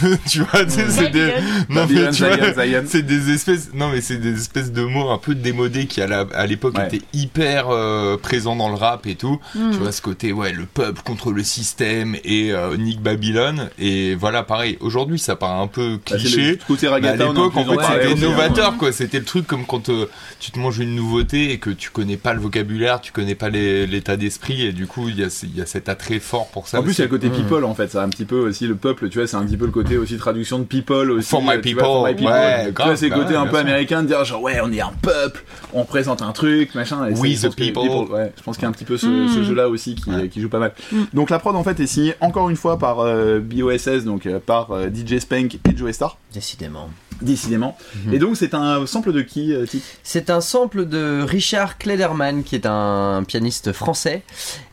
tu 0.28 0.40
vois, 0.42 0.64
tu 0.64 0.70
sais, 0.70 0.84
c'est 0.90 1.10
des 1.10 1.32
non 1.68 1.86
mais 1.90 2.10
tu 2.10 2.22
vois, 2.24 2.36
Zion, 2.36 2.54
Zion. 2.56 2.82
c'est 2.86 3.02
des 3.02 3.32
espèces 3.32 3.70
non 3.74 3.88
mais 3.90 4.00
c'est 4.00 4.18
des 4.18 4.34
espèces 4.38 4.70
de 4.72 4.82
mots 4.82 5.10
un 5.10 5.18
peu 5.18 5.34
démodés 5.34 5.86
qui 5.86 6.00
à 6.00 6.06
la- 6.06 6.26
à 6.34 6.46
l'époque 6.46 6.76
Ouais. 6.78 6.86
étaient 6.86 7.04
hyper 7.12 7.66
euh, 7.70 8.16
présents 8.16 8.54
dans 8.56 8.68
le 8.68 8.76
rap 8.76 9.06
et 9.06 9.14
tout. 9.16 9.40
Hmm. 9.54 9.70
Tu 9.72 9.78
vois 9.78 9.90
ce 9.92 10.00
côté 10.02 10.32
ouais 10.32 10.52
le 10.52 10.66
peuple 10.66 11.02
contre 11.02 11.32
le 11.32 11.42
système 11.42 12.16
et 12.24 12.52
euh, 12.52 12.76
Nick 12.76 13.00
Babylone 13.00 13.70
et 13.78 14.14
voilà 14.14 14.42
pareil 14.44 14.76
aujourd'hui 14.80 15.18
ça 15.18 15.34
paraît 15.36 15.60
un 15.62 15.66
peu 15.66 15.94
Bah, 15.96 16.00
c'est 16.06 16.14
le 16.14 16.18
cliché. 16.20 16.58
côté 16.68 16.82
Mais 16.86 16.88
à 16.88 16.92
ragata, 16.92 17.24
on 17.26 17.32
l'époque, 17.32 17.56
en 17.56 17.64
fait, 17.64 17.92
c'était 17.92 18.12
aussi, 18.12 18.22
novateur, 18.22 18.76
quoi. 18.76 18.92
C'était 18.92 19.18
le 19.18 19.24
truc 19.24 19.46
comme 19.46 19.64
quand 19.66 19.88
euh, 19.88 20.06
tu 20.38 20.50
te 20.52 20.58
manges 20.58 20.78
une 20.78 20.94
nouveauté 20.94 21.50
et 21.52 21.58
que 21.58 21.70
tu 21.70 21.90
connais 21.90 22.16
pas 22.16 22.34
le 22.34 22.40
vocabulaire, 22.40 23.00
tu 23.00 23.10
connais 23.12 23.34
pas 23.34 23.48
les- 23.48 23.86
l'état 23.86 24.16
d'esprit, 24.16 24.62
et 24.62 24.72
du 24.72 24.86
coup, 24.86 25.08
il 25.08 25.18
y 25.18 25.24
a, 25.24 25.44
y 25.54 25.60
a 25.60 25.66
cet 25.66 25.88
attrait 25.88 26.18
fort 26.20 26.48
pour 26.48 26.68
ça. 26.68 26.78
En 26.78 26.82
plus, 26.82 26.92
il 26.92 26.98
y 26.98 27.02
a 27.02 27.04
aussi. 27.06 27.12
le 27.12 27.18
côté 27.18 27.30
people 27.42 27.64
en 27.64 27.74
fait, 27.74 27.90
c'est 27.90 27.98
un 27.98 28.08
petit 28.08 28.24
peu 28.24 28.38
aussi 28.40 28.66
le 28.66 28.74
peuple, 28.76 29.08
tu 29.08 29.18
vois, 29.18 29.26
c'est 29.26 29.36
un 29.36 29.44
petit 29.44 29.56
peu 29.56 29.67
le 29.68 29.72
côté 29.72 29.96
aussi 29.96 30.16
traduction 30.18 30.58
de 30.58 30.64
people 30.64 31.10
aussi. 31.12 31.28
For 31.30 31.40
my 31.40 31.46
vois, 31.72 31.82
for 31.84 32.06
my 32.06 32.14
people, 32.14 32.30
ouais, 32.32 32.72
tu 32.74 32.82
vois, 32.82 32.96
c'est 32.96 33.08
le 33.08 33.10
bah 33.14 33.16
côté 33.22 33.30
ouais, 33.30 33.36
un 33.36 33.44
peu 33.46 33.50
sûr. 33.50 33.58
américain 33.60 34.02
de 34.02 34.08
dire 34.08 34.24
genre 34.24 34.42
ouais, 34.42 34.58
on 34.62 34.72
est 34.72 34.80
un 34.80 34.92
peuple, 35.00 35.44
on 35.72 35.82
représente 35.82 36.20
un 36.22 36.32
truc, 36.32 36.74
machin. 36.74 37.06
et 37.06 37.12
We 37.14 37.34
the 37.34 37.42
je 37.42 37.46
pense 37.46 37.54
que- 37.54 37.62
people. 37.62 38.12
ouais, 38.14 38.32
je 38.36 38.42
pense 38.42 38.56
qu'il 38.56 38.62
y 38.64 38.66
a 38.66 38.68
un 38.68 38.72
petit 38.72 38.84
peu 38.84 38.96
ce, 38.98 39.06
Mm. 39.06 39.28
ce 39.28 39.42
jeu-là 39.44 39.68
aussi 39.68 39.94
qui, 39.94 40.28
qui 40.28 40.40
joue 40.40 40.48
pas 40.48 40.58
mal. 40.58 40.72
Donc 41.14 41.30
la 41.30 41.38
prod 41.38 41.54
en 41.56 41.62
fait 41.64 41.78
est 41.80 41.86
signée 41.86 42.14
encore 42.20 42.50
une 42.50 42.56
fois 42.56 42.78
par 42.78 43.00
euh, 43.00 43.38
BOSS, 43.40 44.04
donc 44.04 44.26
euh, 44.26 44.38
par 44.44 44.72
euh, 44.72 44.88
DJ 44.88 45.18
Spank 45.20 45.54
et 45.54 45.76
Joe 45.76 45.92
Star. 45.92 46.18
Décidément. 46.34 46.88
Décidément. 47.20 47.76
Mhm. 48.06 48.14
Et 48.14 48.18
donc, 48.18 48.36
c'est 48.36 48.54
un 48.54 48.86
sample 48.86 49.12
de 49.12 49.22
qui, 49.22 49.52
euh, 49.52 49.66
Tic? 49.66 49.82
C'est 50.02 50.30
un 50.30 50.40
sample 50.40 50.86
de 50.86 51.22
Richard 51.22 51.78
Klederman, 51.78 52.44
qui 52.44 52.54
est 52.54 52.66
un 52.66 53.24
pianiste 53.26 53.72
français. 53.72 54.22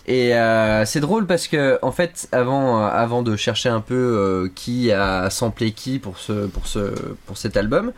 Et 0.07 0.35
euh, 0.35 0.85
c'est 0.85 0.99
drôle 0.99 1.25
parce 1.25 1.47
que 1.47 1.79
en 1.81 1.91
fait, 1.91 2.27
avant, 2.31 2.79
euh, 2.79 2.87
avant 2.87 3.23
de 3.23 3.35
chercher 3.35 3.69
un 3.69 3.81
peu 3.81 3.95
euh, 3.95 4.49
qui 4.53 4.91
a 4.91 5.29
samplé 5.31 5.71
qui 5.71 5.97
pour 5.97 6.19
ce, 6.19 6.45
pour 6.45 6.67
ce, 6.67 6.93
pour 7.25 7.37
cet 7.37 7.57
album, 7.57 7.91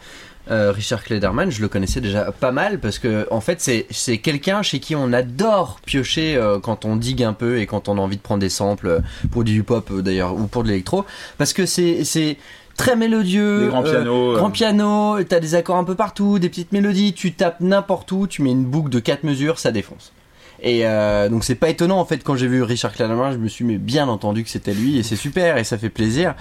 euh, 0.50 0.72
Richard 0.72 1.04
Klederman, 1.04 1.52
je 1.52 1.62
le 1.62 1.68
connaissais 1.68 2.00
déjà 2.00 2.32
pas 2.32 2.52
mal 2.54 2.80
parce 2.80 3.00
que 3.00 3.28
en 3.32 3.42
fait, 3.42 3.60
c'est 3.60 3.86
c'est 3.90 4.20
quelqu'un 4.20 4.62
chez 4.62 4.80
qui 4.80 4.96
on 4.96 5.12
adore 5.12 5.80
piocher 5.86 6.38
euh, 6.38 6.60
quand 6.60 6.86
on 6.86 6.96
digue 6.96 7.24
un 7.24 7.34
peu 7.34 7.60
et 7.60 7.66
quand 7.66 7.90
on 7.90 7.98
a 7.98 8.02
envie 8.02 8.18
de 8.18 8.22
prendre 8.22 8.40
des 8.40 8.50
samples 8.50 8.88
euh, 8.88 9.00
pour 9.32 9.44
du 9.44 9.60
hip-hop 9.60 9.92
euh, 9.92 10.02
d'ailleurs 10.02 10.34
ou 10.36 10.48
pour 10.48 10.64
de 10.64 10.70
l'électro, 10.70 11.06
parce 11.38 11.52
que 11.52 11.66
c'est 11.66 12.06
c'est 12.06 12.38
très 12.78 12.96
mélodieux, 12.96 13.62
Des 13.64 13.68
grands 13.68 13.84
euh, 13.86 13.92
pianos, 13.92 14.32
euh. 14.32 14.36
grand 14.38 14.52
piano, 14.52 15.24
t'as 15.24 15.40
des 15.40 15.56
accords 15.56 15.78
un 15.78 15.84
peu 15.84 15.96
partout, 15.96 16.40
des 16.40 16.48
petites 16.50 16.72
mélodies, 16.72 17.14
tu 17.14 17.34
tapes 17.34 17.60
n'importe 17.60 18.12
où, 18.12 18.28
tu 18.28 18.42
mets 18.42 18.52
une 18.52 18.64
boucle 18.66 18.90
de 18.90 19.00
4 19.00 19.24
mesures, 19.24 19.60
ça 19.60 19.72
défonce. 19.72 20.14
Et 20.60 20.88
euh, 20.88 21.30
donc 21.30 21.44
c'est 21.44 21.54
pas 21.54 21.70
étonnant 21.70 22.00
en 22.00 22.06
fait 22.06 22.24
quand 22.24 22.36
j'ai 22.36 22.48
vu 22.48 22.64
Richard 22.64 22.92
Klederman, 22.92 23.32
je 23.32 23.38
me 23.38 23.48
suis 23.48 23.64
mais 23.64 23.78
bien 23.78 24.08
entendu 24.08 24.44
que 24.44 24.50
c'était 24.50 24.74
lui 24.74 24.98
et 24.98 25.04
c'est 25.04 25.16
super 25.16 25.58
et 25.58 25.64
ça 25.64 25.78
fait 25.78 25.90
plaisir. 25.90 26.34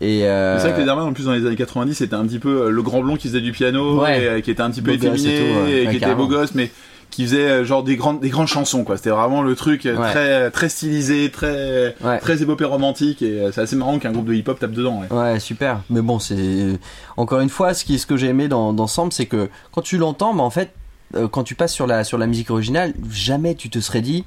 Et 0.00 0.24
euh, 0.26 0.56
C'est 0.58 0.64
vrai 0.68 0.72
que 0.72 0.78
les 0.78 0.84
Derman, 0.86 1.06
en 1.06 1.12
plus, 1.12 1.24
dans 1.26 1.32
les 1.34 1.44
années 1.44 1.54
90, 1.56 1.92
c'était 1.94 2.14
un 2.14 2.24
petit 2.26 2.38
peu 2.38 2.62
euh, 2.62 2.70
le 2.70 2.82
grand 2.82 3.02
blond 3.02 3.16
qui 3.16 3.28
faisait 3.28 3.42
du 3.42 3.52
piano, 3.52 4.00
Ouais. 4.02 4.22
et, 4.22 4.26
euh, 4.26 4.40
qui 4.40 4.50
était 4.50 4.62
un 4.62 4.70
petit 4.70 4.80
peu 4.80 4.92
efféminé, 4.92 5.28
ouais. 5.28 5.70
et 5.82 5.84
Ouais, 5.86 5.90
qui 5.90 5.96
était 5.96 6.14
beau 6.14 6.26
gosse, 6.28 6.54
mais 6.54 6.70
qui 7.18 7.24
faisait 7.24 7.48
euh, 7.50 7.64
genre 7.64 7.82
des 7.82 7.96
grandes, 7.96 8.20
des 8.20 8.28
grandes 8.28 8.46
chansons, 8.46 8.84
quoi. 8.84 8.96
C'était 8.96 9.10
vraiment 9.10 9.42
le 9.42 9.56
truc 9.56 9.86
euh, 9.86 9.96
Ouais. 9.96 10.08
très, 10.12 10.50
très 10.52 10.68
stylisé, 10.68 11.32
très, 11.32 11.96
Ouais. 12.00 12.20
très 12.20 12.42
épopée 12.42 12.64
romantique, 12.64 13.22
et 13.22 13.40
euh, 13.40 13.50
c'est 13.50 13.60
assez 13.60 13.74
marrant 13.74 13.98
qu'un 13.98 14.12
groupe 14.12 14.26
de 14.26 14.34
hip-hop 14.34 14.56
tape 14.60 14.70
dedans, 14.70 15.00
ouais. 15.00 15.12
Ouais, 15.12 15.40
super. 15.40 15.80
Mais 15.90 16.00
bon, 16.00 16.20
c'est 16.20 16.78
encore 17.16 17.40
une 17.40 17.48
fois 17.48 17.74
ce 17.74 17.84
qui 17.84 17.98
ce 17.98 18.06
que 18.06 18.16
j'ai 18.16 18.28
aimé 18.28 18.46
dans 18.46 18.72
d'ensemble, 18.72 19.12
c'est 19.12 19.26
que 19.26 19.50
quand 19.72 19.82
tu 19.82 19.98
l'entends, 19.98 20.32
bah 20.32 20.44
en 20.44 20.50
fait, 20.50 20.70
euh, 21.16 21.26
quand 21.26 21.42
tu 21.42 21.56
passes 21.56 21.72
sur 21.74 21.88
la 21.88 22.04
sur 22.04 22.18
la 22.18 22.28
musique 22.28 22.50
originale, 22.52 22.94
jamais 23.10 23.56
tu 23.56 23.68
te 23.68 23.80
serais 23.80 24.00
dit, 24.00 24.24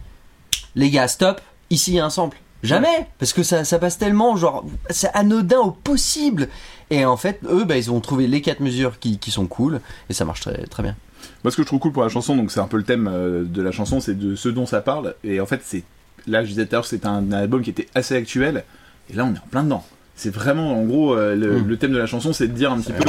les 0.76 0.90
gars, 0.90 1.08
stop, 1.08 1.40
ici 1.70 1.92
il 1.92 1.96
y 1.96 2.00
a 2.02 2.06
un 2.06 2.10
sample. 2.10 2.40
Jamais, 2.62 3.08
parce 3.20 3.32
que 3.32 3.42
ça, 3.42 3.64
ça 3.64 3.80
passe 3.80 3.98
tellement, 4.00 4.36
genre, 4.36 4.66
c'est 4.90 5.10
anodin 5.14 5.60
au 5.60 5.72
possible. 5.72 6.50
Et 6.92 7.06
en 7.06 7.16
fait, 7.18 7.40
eux, 7.50 7.64
bah, 7.64 7.78
ils 7.78 7.90
ont 7.90 8.02
trouvé 8.02 8.28
les 8.28 8.42
quatre 8.42 8.60
mesures 8.60 9.00
qui, 9.00 9.18
qui 9.18 9.32
sont 9.32 9.48
cool, 9.48 9.80
et 10.10 10.14
ça 10.14 10.26
marche 10.26 10.42
très, 10.42 10.68
très 10.68 10.84
bien. 10.84 10.96
Moi, 11.44 11.52
ce 11.52 11.58
que 11.58 11.64
je 11.64 11.68
trouve 11.68 11.80
cool 11.80 11.92
pour 11.92 12.04
la 12.04 12.10
chanson, 12.10 12.36
donc 12.36 12.52
c'est 12.52 12.60
un 12.60 12.68
peu 12.68 12.78
le 12.78 12.84
thème 12.84 13.10
euh, 13.12 13.44
de 13.44 13.62
la 13.62 13.72
chanson, 13.72 14.00
c'est 14.00 14.18
de 14.18 14.36
ce 14.36 14.50
dont 14.50 14.66
ça 14.66 14.82
parle. 14.82 15.16
Et 15.24 15.40
en 15.40 15.46
fait, 15.46 15.62
c'est 15.64 15.84
là, 16.28 16.44
je 16.44 16.50
disais 16.50 16.66
tout 16.66 16.76
à 16.76 16.78
l'heure, 16.78 16.86
c'était 16.86 17.08
un, 17.08 17.32
album 17.32 17.62
qui 17.62 17.70
était 17.72 17.88
assez 17.96 18.16
actuel. 18.16 18.64
Et 19.12 19.16
là, 19.16 19.26
on 19.26 19.34
est 19.34 19.38
en 19.40 19.48
plein 19.50 19.64
dedans. 19.64 19.84
C'est 20.16 20.30
vraiment, 20.34 20.78
en 20.80 20.84
gros, 20.84 21.16
euh, 21.16 21.36
le, 21.36 21.62
Mm. 21.62 21.68
le 21.68 21.78
thème 21.78 21.92
de 21.94 21.98
la 21.98 22.06
chanson, 22.06 22.32
c'est 22.32 22.48
de 22.48 22.54
dire 22.54 22.72
un 22.72 22.80
petit 22.80 22.94
peu, 22.94 23.04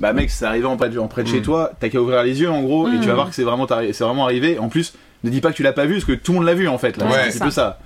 bah 0.00 0.12
mec, 0.12 0.30
c'est 0.30 0.46
arrivé 0.46 0.66
en 0.66 0.76
près 0.76 0.88
de, 0.88 0.98
en 0.98 1.06
près 1.06 1.22
de 1.22 1.28
chez 1.28 1.38
Mm. 1.38 1.42
toi, 1.42 1.72
t'as 1.78 1.88
qu'à 1.90 2.00
ouvrir 2.00 2.22
les 2.24 2.40
yeux, 2.40 2.50
en 2.50 2.62
gros, 2.62 2.88
et 2.88 2.92
Mm. 2.96 3.00
tu 3.00 3.06
vas 3.06 3.14
voir 3.14 3.28
que 3.28 3.34
c'est 3.36 3.44
vraiment, 3.44 3.68
c'est 3.68 4.00
vraiment 4.04 4.24
arrivé. 4.24 4.58
En 4.58 4.68
plus, 4.68 4.94
ne 5.22 5.30
dis 5.30 5.40
pas 5.40 5.52
que 5.52 5.56
tu 5.56 5.62
l'as 5.62 5.72
pas 5.72 5.86
vu, 5.86 5.94
parce 5.94 6.04
que 6.06 6.12
tout 6.12 6.32
le 6.32 6.38
monde 6.38 6.46
l'a 6.46 6.54
vu, 6.54 6.66
en 6.66 6.78
fait. 6.78 6.96
Là, 6.96 7.06
Ouais, 7.06 7.12
c'est 7.12 7.18
un 7.18 7.24
c'est 7.30 7.38
petit 7.38 7.44
peu 7.44 7.50
ça. 7.50 7.78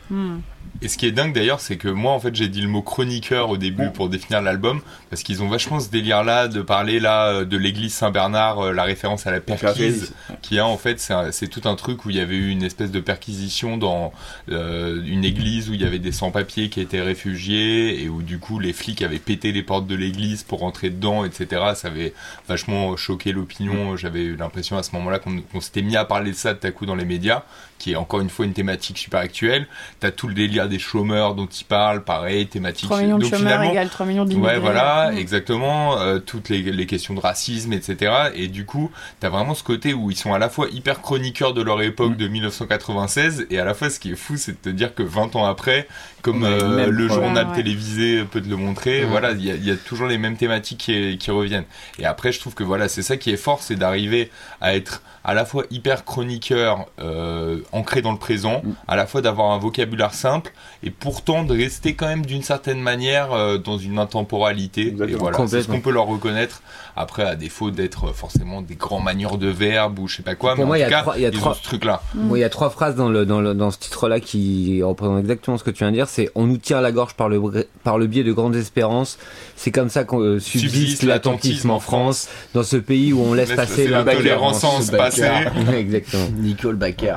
Et 0.82 0.89
ce 0.89 0.97
qui 0.97 1.07
est 1.07 1.12
dingue 1.12 1.35
d'ailleurs, 1.35 1.61
c'est 1.61 1.77
que 1.77 1.89
moi 1.89 2.12
en 2.12 2.20
fait 2.20 2.35
j'ai 2.35 2.49
dit 2.49 2.62
le 2.62 2.69
mot 2.69 2.81
chroniqueur 2.81 3.51
au 3.51 3.59
début 3.59 3.91
pour 3.91 4.09
définir 4.09 4.41
l'album, 4.41 4.81
parce 5.11 5.23
qu'ils 5.23 5.43
ont 5.43 5.49
vachement 5.49 5.78
ce 5.78 5.91
délire 5.91 6.24
là 6.24 6.49
de 6.49 6.62
parler 6.62 7.01
là 7.01 7.27
euh, 7.27 7.45
de 7.45 7.59
l'église 7.59 7.93
Saint-Bernard, 7.93 8.61
euh, 8.61 8.73
la 8.73 8.85
référence 8.85 9.27
à 9.27 9.31
la 9.31 9.41
perquise, 9.41 10.15
qui 10.41 10.59
a 10.59 10.66
en 10.66 10.78
fait 10.78 11.07
c'est 11.32 11.49
tout 11.49 11.69
un 11.69 11.74
truc 11.74 12.07
où 12.07 12.11
il 12.11 12.16
y 12.16 12.20
avait 12.20 12.37
eu 12.37 12.49
une 12.49 12.62
espèce 12.62 12.91
de 12.91 13.01
perquisition 13.01 13.77
dans 13.77 14.12
euh, 14.51 15.03
une 15.05 15.24
église 15.24 15.69
où 15.69 15.74
il 15.74 15.82
y 15.82 15.85
avait 15.85 15.99
des 15.99 16.12
sans-papiers 16.12 16.70
qui 16.70 16.81
étaient 16.81 17.03
réfugiés 17.03 18.03
et 18.03 18.09
où 18.09 18.23
du 18.23 18.39
coup 18.39 18.59
les 18.59 18.73
flics 18.73 19.03
avaient 19.03 19.19
pété 19.19 19.53
les 19.53 19.62
portes 19.62 19.87
de 19.87 19.95
l'église 19.95 20.45
pour 20.45 20.61
rentrer 20.61 20.89
dedans, 20.89 21.27
etc. 21.27 21.62
Ça 21.74 21.89
avait 21.89 22.15
vachement 22.49 22.97
choqué 22.97 23.32
l'opinion. 23.32 23.97
J'avais 23.97 24.23
eu 24.23 24.37
l'impression 24.37 24.78
à 24.78 24.82
ce 24.82 24.93
moment-là 24.93 25.19
qu'on 25.19 25.43
qu'on 25.43 25.61
s'était 25.61 25.82
mis 25.82 25.97
à 25.97 26.07
parler 26.07 26.31
de 26.31 26.37
ça 26.37 26.55
tout 26.55 26.66
à 26.66 26.70
coup 26.70 26.87
dans 26.87 26.95
les 26.95 27.05
médias, 27.05 27.43
qui 27.81 27.93
est 27.93 27.97
encore 27.97 28.20
une 28.20 28.31
fois 28.31 28.44
une 28.44 28.52
thématique 28.52 28.98
super 28.98 29.19
actuelle. 29.19 29.66
T'as 29.98 30.12
tout 30.12 30.28
le 30.28 30.35
délire 30.35 30.69
des 30.69 30.78
chômeurs 30.78 31.35
dont 31.35 31.47
il 31.47 31.65
parle, 31.65 32.05
pareil, 32.05 32.47
thématique. 32.47 32.85
3 32.89 33.01
millions 33.01 33.16
de 33.19 33.23
Donc, 33.23 33.31
chômeurs 33.32 33.48
finalement, 33.55 33.70
égale 33.73 33.89
3 33.89 34.07
millions 34.07 34.24
d'immigrés. 34.24 34.52
Ouais, 34.55 34.59
voilà, 34.61 35.11
Hmm. 35.11 35.16
exactement. 35.19 35.98
euh, 35.98 36.19
toutes 36.20 36.48
les, 36.51 36.62
les 36.62 36.86
questions 36.86 37.15
de 37.15 37.20
racisme, 37.20 37.73
etc. 37.73 38.12
Et 38.35 38.47
du 38.48 38.65
coup, 38.66 38.90
t'as 39.19 39.31
vraiment 39.31 39.55
ce 39.55 39.65
côté 39.65 39.94
où 39.94 40.11
ils 40.11 40.16
sont 40.16 40.32
à 40.35 40.39
la 40.39 40.48
fois 40.48 40.69
hyper 40.70 41.01
chroniqueurs 41.01 41.55
de 41.55 41.62
leur 41.62 41.81
époque 41.82 42.12
Mm. 42.12 42.16
de 42.16 42.28
1996, 42.28 43.47
et 43.51 43.59
à 43.59 43.65
la 43.65 43.74
fois, 43.74 43.90
ce 43.90 43.98
qui 43.98 44.12
est 44.12 44.16
fou, 44.16 44.36
c'est 44.36 44.52
de 44.52 44.57
te 44.59 44.69
dire 44.69 44.94
que 44.94 45.02
20 45.02 45.35
ans 45.36 45.47
après, 45.47 45.89
comme 46.22 46.44
euh, 46.44 46.86
le 46.90 47.09
journal 47.09 47.47
Ouais. 47.48 47.55
télévisé 47.56 48.24
peut 48.24 48.40
te 48.40 48.48
le 48.48 48.56
montrer, 48.56 49.05
voilà, 49.05 49.30
il 49.32 49.44
y 49.44 49.51
a, 49.51 49.55
il 49.55 49.64
y 49.66 49.70
a 49.70 49.76
toujours 49.76 50.06
les 50.06 50.18
mêmes 50.18 50.36
thématiques 50.36 50.78
qui, 50.78 51.16
qui 51.18 51.30
reviennent. 51.30 51.64
Et 51.98 52.05
après, 52.06 52.32
je 52.32 52.40
trouve 52.40 52.55
que 52.55 52.64
voilà, 52.64 52.88
c'est 52.88 53.02
ça 53.02 53.16
qui 53.16 53.30
est 53.30 53.36
fort, 53.36 53.62
c'est 53.62 53.76
d'arriver 53.76 54.30
à 54.60 54.74
être 54.74 55.02
à 55.22 55.34
la 55.34 55.44
fois 55.44 55.64
hyper 55.70 56.06
chroniqueur, 56.06 56.86
euh, 56.98 57.59
ancré 57.72 58.01
dans 58.01 58.12
le 58.12 58.18
présent, 58.18 58.62
Mm. 58.64 58.70
à 58.88 58.97
la 58.97 59.06
fois 59.06 59.20
d'avoir 59.20 59.51
un 59.52 59.59
vocabulaire 59.59 60.14
simple, 60.14 60.51
et 60.82 60.90
pourtant 60.90 61.44
de 61.44 61.55
rester 61.55 61.94
quand 61.94 62.06
même 62.06 62.24
d'une 62.24 62.42
certaine 62.42 62.80
manière 62.80 63.32
euh, 63.32 63.59
dans 63.59 63.76
une 63.76 63.98
intemporalité. 63.98 64.88
Exactement. 64.88 65.18
Et 65.18 65.20
voilà, 65.20 65.47
c'est 65.47 65.62
ce 65.62 65.68
qu'on 65.68 65.80
peut 65.80 65.92
leur 65.92 66.06
reconnaître. 66.06 66.62
Après, 66.97 67.22
à 67.22 67.36
défaut 67.36 67.70
d'être 67.70 68.14
forcément 68.14 68.62
des 68.62 68.74
grands 68.76 69.01
manieurs 69.01 69.38
de 69.38 69.47
verbes 69.48 69.98
ou 69.98 70.09
je 70.09 70.16
sais 70.16 70.22
pas 70.22 70.34
quoi, 70.34 70.55
Pour 70.55 70.64
mais 70.64 70.68
moi, 70.68 70.76
en 70.76 70.78
il 70.78 70.82
y 70.82 70.84
tout 70.84 70.88
a 70.88 70.97
cas, 70.97 71.01
trois- 71.02 71.16
il 71.16 71.22
y 71.22 71.26
a 71.26 71.28
ils 71.28 71.38
trois- 71.38 71.52
ont 71.52 71.55
ce 71.55 71.62
truc-là. 71.62 72.02
Bon, 72.14 72.36
il 72.36 72.40
y 72.40 72.44
a 72.44 72.48
trois 72.51 72.70
phrases 72.70 72.97
dans 72.97 73.09
le 73.09 73.24
dans 73.26 73.40
le 73.40 73.55
dans 73.55 73.70
ce 73.70 73.78
titre-là 73.78 74.20
qui 74.20 74.82
représentent 74.82 75.20
exactement 75.20 75.56
ce 75.59 75.64
que 75.64 75.70
tu 75.70 75.78
viens 75.84 75.90
de 75.90 75.97
dire. 75.97 76.09
C'est 76.11 76.31
on 76.35 76.47
nous 76.47 76.59
tire 76.59 76.81
la 76.81 76.93
gorge 76.93 77.15
par 77.15 77.28
le 77.28 77.41
par 77.85 77.99
le 77.99 78.07
biais 78.07 78.24
de 78.24 78.32
grandes 78.32 78.57
espérances. 78.57 79.19
C'est 79.57 79.70
comme 79.70 79.91
ça 79.91 80.05
qu'on 80.05 80.20
euh, 80.20 80.39
subsiste 80.41 80.74
Subsiste 80.74 81.03
l'attentisme 81.05 81.70
en 81.70 81.81
France, 81.81 82.28
dans 82.55 82.62
ce 82.62 82.77
pays 82.77 83.12
où 83.12 83.20
on 83.20 83.35
laisse 83.35 83.51
Laisse 83.51 83.57
passer 83.57 83.89
l'intolérance 83.89 84.62
l'intolérance 84.62 84.87
se 84.87 84.93
passer. 84.93 85.31
Exactement. 85.77 86.27
Nicole 86.37 86.77
Baker. 86.77 87.16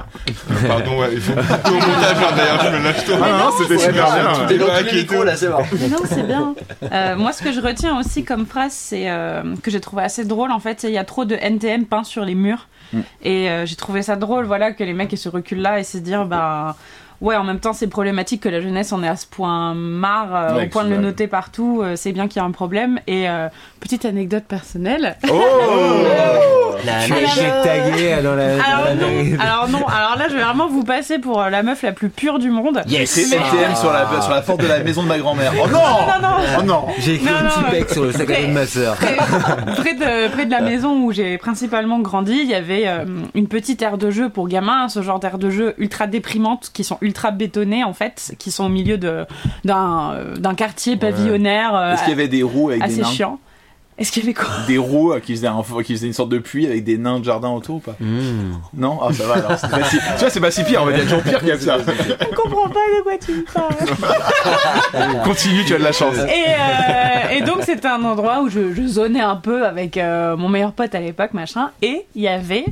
Pardon, 0.67 0.99
ouais, 0.99 1.09
il 1.13 1.21
faut 1.21 1.31
au 1.31 1.35
montage, 1.35 2.35
d'ailleurs, 2.35 2.63
je 2.63 2.77
me 2.77 2.83
lâche 2.83 3.05
tout. 3.05 3.11
Ah 3.21 3.39
non, 3.39 3.51
c'était 3.57 3.77
super 3.77 4.13
bien. 4.13 4.47
Tout 4.47 5.13
est 5.13 5.25
là, 5.25 5.35
c'est 5.35 5.49
bon. 5.49 5.63
Non, 5.89 5.97
c'est 6.05 6.27
bien. 6.27 6.55
Euh, 6.91 7.15
moi, 7.15 7.31
ce 7.33 7.43
que 7.43 7.51
je 7.51 7.61
retiens 7.61 7.97
aussi 7.99 8.23
comme 8.23 8.45
phrase, 8.45 8.73
c'est 8.73 9.09
euh, 9.09 9.55
que 9.61 9.71
j'ai 9.71 9.79
trouvé 9.79 10.03
assez 10.03 10.25
drôle. 10.25 10.51
En 10.51 10.59
fait, 10.59 10.83
il 10.83 10.91
y 10.91 10.97
a 10.97 11.03
trop 11.03 11.25
de 11.25 11.35
NTM 11.35 11.85
peints 11.85 12.03
sur 12.03 12.25
les 12.25 12.35
murs. 12.35 12.67
Mm. 12.91 12.99
Et 13.23 13.49
euh, 13.49 13.65
j'ai 13.65 13.75
trouvé 13.75 14.01
ça 14.01 14.15
drôle, 14.15 14.45
voilà, 14.45 14.71
que 14.71 14.83
les 14.83 14.93
mecs 14.93 15.13
aient 15.13 15.17
ce 15.17 15.29
recul-là 15.29 15.79
et 15.79 15.83
se 15.83 15.97
dire, 15.97 16.25
bah. 16.25 16.75
Ouais, 17.23 17.35
en 17.37 17.43
même 17.43 17.59
temps, 17.59 17.73
c'est 17.73 17.87
problématique 17.87 18.41
que 18.43 18.49
la 18.49 18.59
jeunesse 18.61 18.91
en 18.91 19.01
est 19.01 19.07
à 19.07 19.15
ce 19.15 19.25
point 19.25 19.73
marre, 19.73 20.35
euh, 20.35 20.55
Ouais, 20.57 20.65
au 20.65 20.69
point 20.69 20.83
de 20.83 20.89
le 20.89 20.97
noter 20.97 21.27
partout. 21.27 21.81
euh, 21.81 21.95
c'est 21.95 22.11
bien 22.11 22.27
qu'il 22.27 22.41
y 22.41 22.43
a 22.43 22.45
un 22.45 22.51
problème. 22.51 22.99
Et 23.07 23.29
euh, 23.29 23.47
petite 23.79 24.03
anecdote 24.05 24.43
personnelle. 24.43 25.15
Oh 25.31 25.33
La 26.85 27.05
Tu 27.05 27.13
neige. 27.13 27.37
es 27.37 27.63
tagué 27.63 28.21
dans 28.21 28.35
la. 28.35 28.57
dans 28.57 28.63
Alors 28.63 28.85
la- 28.85 28.95
non, 28.95 29.39
alors 29.39 29.69
non, 29.69 29.87
alors 29.87 30.17
là, 30.17 30.25
je 30.29 30.35
vais 30.35 30.43
vraiment 30.43 30.67
vous 30.67 30.83
passer 30.83 31.17
pour 31.17 31.41
euh, 31.41 31.49
la 31.49 31.63
meuf 31.63 31.81
la 31.81 31.93
plus 31.93 32.09
pure 32.09 32.39
du 32.39 32.49
monde. 32.49 32.81
Yes. 32.87 33.09
C'est 33.09 33.21
NTM 33.37 33.75
sur 33.75 33.93
la, 33.93 34.19
sur 34.21 34.31
la 34.33 34.41
porte 34.41 34.59
de 34.59 34.67
la 34.67 34.79
maison 34.79 35.03
de 35.03 35.07
ma 35.07 35.17
grand-mère. 35.17 35.53
Oh 35.63 35.67
non 35.67 35.79
Non, 35.79 36.27
non, 36.29 36.35
Oh 36.59 36.63
non 36.63 36.85
J'ai 36.99 37.13
écrit 37.13 37.27
Non, 37.27 37.37
un 37.39 37.49
petit 37.49 37.71
pec 37.71 37.89
sur 37.89 38.03
le 38.03 38.11
sac 38.11 38.29
à 38.29 38.41
dos 38.41 38.47
de 38.47 38.51
ma 38.51 38.65
sœur. 38.65 38.95
près, 38.95 39.15
près 39.77 39.93
de, 39.93 40.27
près 40.33 40.45
de 40.45 40.51
la 40.51 40.59
maison 40.61 41.01
où 41.05 41.13
j'ai 41.13 41.37
principalement 41.37 41.99
grandi, 41.99 42.37
il 42.41 42.49
y 42.49 42.55
avait 42.55 42.83
euh, 42.87 43.05
une 43.33 43.47
petite 43.47 43.81
aire 43.81 43.97
de 43.97 44.11
jeu 44.11 44.27
pour 44.27 44.49
gamins, 44.49 44.89
ce 44.89 45.01
genre 45.01 45.19
d'aire 45.19 45.37
de 45.37 45.49
jeu 45.49 45.75
ultra 45.77 46.05
déprimante, 46.07 46.69
qui 46.73 46.83
sont 46.83 46.97
ultra 46.99 47.12
bétonnées 47.31 47.83
en 47.83 47.93
fait, 47.93 48.35
qui 48.39 48.51
sont 48.51 48.65
au 48.65 48.69
milieu 48.69 48.97
de- 48.97 49.25
d'un 49.65 50.11
euh, 50.13 50.35
d'un 50.35 50.55
quartier 50.55 50.97
pavillonnaire 50.97 51.75
euh, 51.75 51.93
Est-ce 51.93 52.01
qu'il 52.01 52.09
y 52.11 52.13
avait 52.13 52.27
des 52.27 52.43
roues 52.43 52.69
avec 52.69 52.81
des 52.83 52.91
assez 52.93 53.01
nains 53.01 53.07
chiant. 53.09 53.39
Est-ce 53.95 54.11
qu'il 54.11 54.23
y 54.23 54.25
avait 54.25 54.33
quoi 54.33 54.47
Des 54.65 54.79
roues 54.79 55.13
euh, 55.13 55.19
qui 55.19 55.33
faisaient, 55.35 55.45
un, 55.45 55.61
qui 55.85 55.93
faisaient 55.93 56.07
une 56.07 56.13
sorte 56.13 56.29
de 56.29 56.39
puits 56.39 56.65
avec 56.65 56.83
des 56.83 56.97
nains 56.97 57.19
de 57.19 57.25
jardin 57.25 57.49
autour 57.51 57.75
ou 57.75 57.79
pas 57.79 57.95
Mmh. 57.99 58.53
Non 58.73 58.97
Ah 59.03 59.13
ça 59.13 59.23
va 59.25 59.33
alors. 59.35 59.51
c'est 59.55 59.69
pas 59.69 59.83
si- 59.83 59.97
Tu 59.99 60.19
vois, 60.19 60.29
c'est 60.31 60.39
pas 60.39 60.49
si 60.49 60.63
pire, 60.63 60.81
on 60.81 60.85
va 60.87 60.93
dire 60.93 61.03
toujours 61.03 61.21
pire 61.21 61.37
qu'il 61.37 61.49
y 61.49 61.51
a 61.51 61.57
que 61.57 61.61
ça. 61.63 61.77
On 61.77 62.35
comprend 62.35 62.69
pas 62.69 62.79
de 62.97 63.03
quoi 63.03 63.13
tu 63.23 63.31
me 63.33 63.43
parles. 63.43 65.21
Continue, 65.23 65.63
tu 65.65 65.75
as 65.75 65.77
de 65.77 65.83
la 65.83 65.91
chance. 65.91 66.15
Et, 66.15 66.45
euh, 66.49 67.37
et 67.37 67.41
donc 67.41 67.57
c'était 67.61 67.87
un 67.87 68.03
endroit 68.03 68.41
où 68.41 68.49
je, 68.49 68.73
je 68.73 68.81
zonais 68.87 69.21
un 69.21 69.35
peu 69.35 69.65
avec 69.65 69.97
euh, 69.97 70.35
mon 70.37 70.49
meilleur 70.49 70.71
pote 70.71 70.93
à 70.95 70.99
l'époque, 70.99 71.33
machin. 71.33 71.69
Et 71.83 72.05
il 72.15 72.21
y 72.23 72.27
avait 72.27 72.65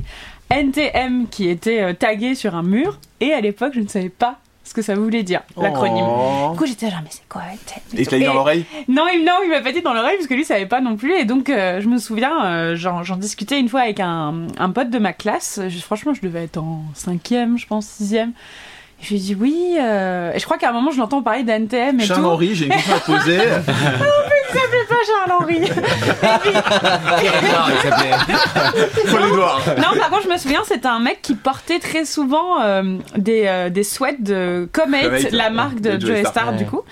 NTM 0.52 1.26
qui 1.30 1.48
était 1.48 1.80
euh, 1.82 1.92
tagué 1.92 2.34
sur 2.34 2.54
un 2.54 2.62
mur. 2.62 2.98
Et 3.20 3.32
à 3.32 3.40
l'époque, 3.40 3.72
je 3.74 3.80
ne 3.80 3.88
savais 3.88 4.08
pas 4.10 4.36
ce 4.64 4.74
que 4.74 4.82
ça 4.82 4.94
voulait 4.94 5.22
dire, 5.24 5.40
l'acronyme. 5.60 6.04
Oh. 6.06 6.50
Du 6.52 6.58
coup, 6.58 6.66
j'étais 6.66 6.88
genre, 6.88 7.00
mais 7.02 7.10
c'est 7.10 7.28
quoi 7.28 7.42
NTM 7.52 8.00
Et 8.00 8.06
tu 8.06 8.12
l'as 8.12 8.18
dit 8.20 8.24
dans 8.24 8.34
l'oreille 8.34 8.64
Non, 8.88 9.04
il, 9.12 9.24
non, 9.24 9.32
il 9.44 9.50
m'a 9.50 9.60
pas 9.60 9.72
dit 9.72 9.82
dans 9.82 9.92
l'oreille 9.92 10.16
parce 10.16 10.28
que 10.28 10.34
lui 10.34 10.44
savait 10.44 10.66
pas 10.66 10.80
non 10.80 10.96
plus. 10.96 11.12
Et 11.14 11.24
donc, 11.24 11.50
euh, 11.50 11.80
je 11.80 11.88
me 11.88 11.98
souviens, 11.98 12.44
euh, 12.44 12.76
j'en 12.76 13.16
discutais 13.16 13.58
une 13.58 13.68
fois 13.68 13.80
avec 13.80 13.98
un, 13.98 14.46
un 14.58 14.70
pote 14.70 14.88
de 14.90 14.98
ma 15.00 15.12
classe. 15.12 15.60
Je- 15.68 15.78
franchement, 15.80 16.14
je 16.14 16.20
devais 16.22 16.44
être 16.44 16.58
en 16.58 16.82
cinquième, 16.94 17.58
je 17.58 17.66
pense, 17.66 17.86
sixième. 17.86 18.32
Je 19.00 19.08
lui 19.08 19.16
ai 19.16 19.18
dit 19.18 19.34
oui. 19.34 19.76
euh, 19.80 20.32
Et 20.32 20.38
je 20.38 20.44
crois 20.44 20.58
qu'à 20.58 20.70
un 20.70 20.72
moment, 20.72 20.92
je 20.92 20.98
l'entends 20.98 21.22
parler 21.22 21.42
d'NTM 21.42 21.98
et 21.98 22.02
tout. 22.02 22.06
Charles-Henri, 22.08 22.54
j'ai 22.54 22.66
une 22.66 22.72
question 22.72 22.94
à 22.94 23.00
poser. 23.00 23.38
pas 24.52 24.96
Charles-Henri. 25.06 25.60
Il 26.52 27.90
s'appelait- 27.90 29.06
Faut 29.06 29.18
les 29.18 29.30
doigts. 29.30 29.58
non, 29.78 29.98
par 29.98 30.10
contre, 30.10 30.22
je 30.24 30.28
me 30.28 30.36
souviens, 30.38 30.62
c'était 30.64 30.86
un 30.88 31.00
mec 31.00 31.20
qui 31.22 31.34
portait 31.34 31.78
très 31.78 32.04
souvent 32.04 32.60
euh, 32.62 32.96
des, 33.16 33.44
euh, 33.46 33.70
des 33.70 33.82
sweats 33.84 34.12
de 34.18 34.68
Comet, 34.72 35.04
Comet, 35.04 35.30
la 35.30 35.44
ouais, 35.44 35.50
marque 35.50 35.80
de, 35.80 35.96
de 35.96 36.06
Joe 36.06 36.18
Star, 36.20 36.30
Star. 36.32 36.52
du 36.54 36.66
coup. 36.66 36.82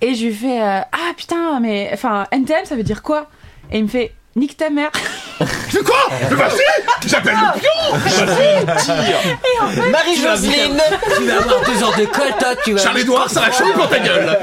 Et 0.00 0.14
je 0.14 0.26
lui 0.26 0.34
fais 0.34 0.60
euh, 0.62 0.80
Ah 0.92 1.12
putain, 1.16 1.58
mais 1.60 1.90
enfin, 1.92 2.26
NTM, 2.30 2.64
ça 2.64 2.76
veut 2.76 2.82
dire 2.84 3.02
quoi? 3.02 3.26
Et 3.72 3.78
il 3.78 3.84
me 3.84 3.88
fait 3.88 4.12
nique 4.36 4.56
ta 4.56 4.70
mère. 4.70 4.90
C'est 5.70 5.84
quoi 5.84 6.08
Mais 6.30 6.36
vas-y 6.36 7.08
J'appelle 7.08 7.34
le 7.36 7.60
pion 7.60 7.98
Et 9.44 9.60
en 9.62 9.68
fait, 9.68 9.90
Marie-Jocelyne, 9.90 10.80
tu 11.16 11.24
vas 11.24 11.36
avoir 11.38 11.60
deux 11.64 11.82
heures 11.82 11.96
de 11.96 12.04
colle, 12.06 12.32
toi, 12.38 12.48
tu 12.64 12.72
vas. 12.72 12.82
Charles-Édouard, 12.82 13.30
ça 13.30 13.40
va 13.40 13.52
chaud 13.52 13.72
pour 13.74 13.88
ta 13.88 13.98
gueule 13.98 14.38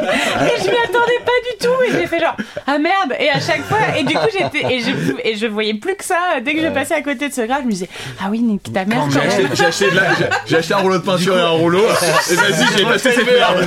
Et 0.00 0.60
je 0.62 0.70
m'y 0.70 0.76
attendais 0.76 1.20
pas 1.24 1.32
du 1.50 1.58
tout 1.66 1.82
et 1.86 1.92
j'ai 1.92 2.06
fait 2.06 2.18
genre 2.20 2.36
ah 2.66 2.78
merde 2.78 3.14
et 3.18 3.30
à 3.30 3.40
chaque 3.40 3.64
fois 3.66 3.78
et 3.96 4.02
du 4.04 4.14
coup 4.14 4.26
j'étais 4.32 4.72
et 4.72 4.80
je 4.80 4.90
et 5.24 5.36
je 5.36 5.46
voyais 5.46 5.74
plus 5.74 5.94
que 5.96 6.04
ça 6.04 6.16
dès 6.44 6.54
que 6.54 6.62
je 6.62 6.68
passais 6.68 6.94
à 6.94 7.02
côté 7.02 7.28
de 7.28 7.34
ce 7.34 7.42
grave 7.42 7.60
je 7.62 7.66
me 7.66 7.70
disais 7.72 7.88
ah 8.20 8.26
oui 8.30 8.40
nique 8.40 8.72
ta 8.72 8.84
mère 8.84 9.04
J'ai 9.10 9.18
quand 9.20 9.26
acheté, 9.26 9.42
même. 9.42 9.52
j'ai 9.56 9.64
acheté 10.56 10.68
j'ai- 10.68 10.74
un 10.74 10.78
rouleau 10.78 10.98
de 10.98 11.02
peinture 11.04 11.36
et 11.38 11.40
un 11.40 11.48
rouleau. 11.50 11.84
Et 12.30 12.34
vas-y, 12.34 12.66
j'ai 12.78 12.84
passé 12.84 13.12
cette 13.12 13.26
merde. 13.26 13.66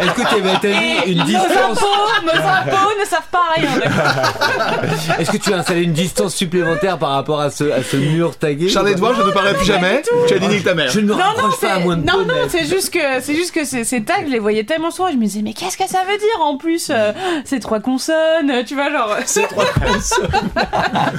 Écoute, 0.00 0.26
ben, 0.42 0.58
t'as 0.60 1.06
une 1.06 1.22
distance. 1.24 1.44
impôts, 1.70 1.86
nos 2.24 2.30
impôts 2.32 2.92
ne 3.00 3.04
savent 3.06 3.20
pas 3.30 3.38
rien. 3.56 3.70
d'accord. 3.78 5.18
Est-ce 5.18 5.30
que 5.30 5.36
tu 5.36 5.52
as 5.54 5.58
installé 5.62 5.82
une 5.82 5.92
distance 5.92 6.34
supplémentaire 6.34 6.98
par 6.98 7.10
rapport 7.10 7.40
à 7.40 7.50
ce, 7.50 7.64
à 7.70 7.82
ce 7.82 7.96
mur 7.96 8.36
tagué 8.36 8.68
Charles-Édouard, 8.68 9.14
je 9.16 9.22
ne 9.22 9.30
parlerai 9.30 9.54
plus 9.54 9.64
jamais. 9.66 10.02
Tu 10.28 10.34
as 10.34 10.38
dit 10.38 10.48
nique 10.48 10.64
ta 10.64 10.74
mère. 10.74 10.90
Je 10.90 11.00
ne 11.00 11.06
me 11.06 11.12
Non 11.12 11.18
non 11.18 11.50
pas 11.60 11.68
à 11.68 11.76
c'est 11.76 11.80
moins 11.84 11.96
de 11.96 12.04
non 12.06 12.24
non 12.24 12.34
c'est 12.48 12.66
juste 12.66 12.90
que 12.92 12.98
c'est 13.20 13.34
juste 13.34 13.52
que 13.54 13.64
ces, 13.64 13.84
ces 13.84 14.02
tags 14.02 14.14
je 14.26 14.30
les 14.32 14.38
voyais 14.38 14.64
tellement 14.64 14.90
souvent 14.90 15.08
je 15.10 15.16
me 15.16 15.22
disais 15.24 15.40
mais 15.42 15.52
qu'est-ce 15.54 15.76
que 15.78 15.86
ça 15.88 16.00
veut 16.08 16.18
dire 16.18 16.40
en 16.40 16.56
plus 16.56 16.88
euh, 16.90 17.12
ces 17.44 17.60
trois 17.60 17.80
consonnes 17.80 18.64
tu 18.66 18.74
vois 18.74 18.90
genre 18.90 19.16
c'est 19.26 19.46
trois 19.48 19.64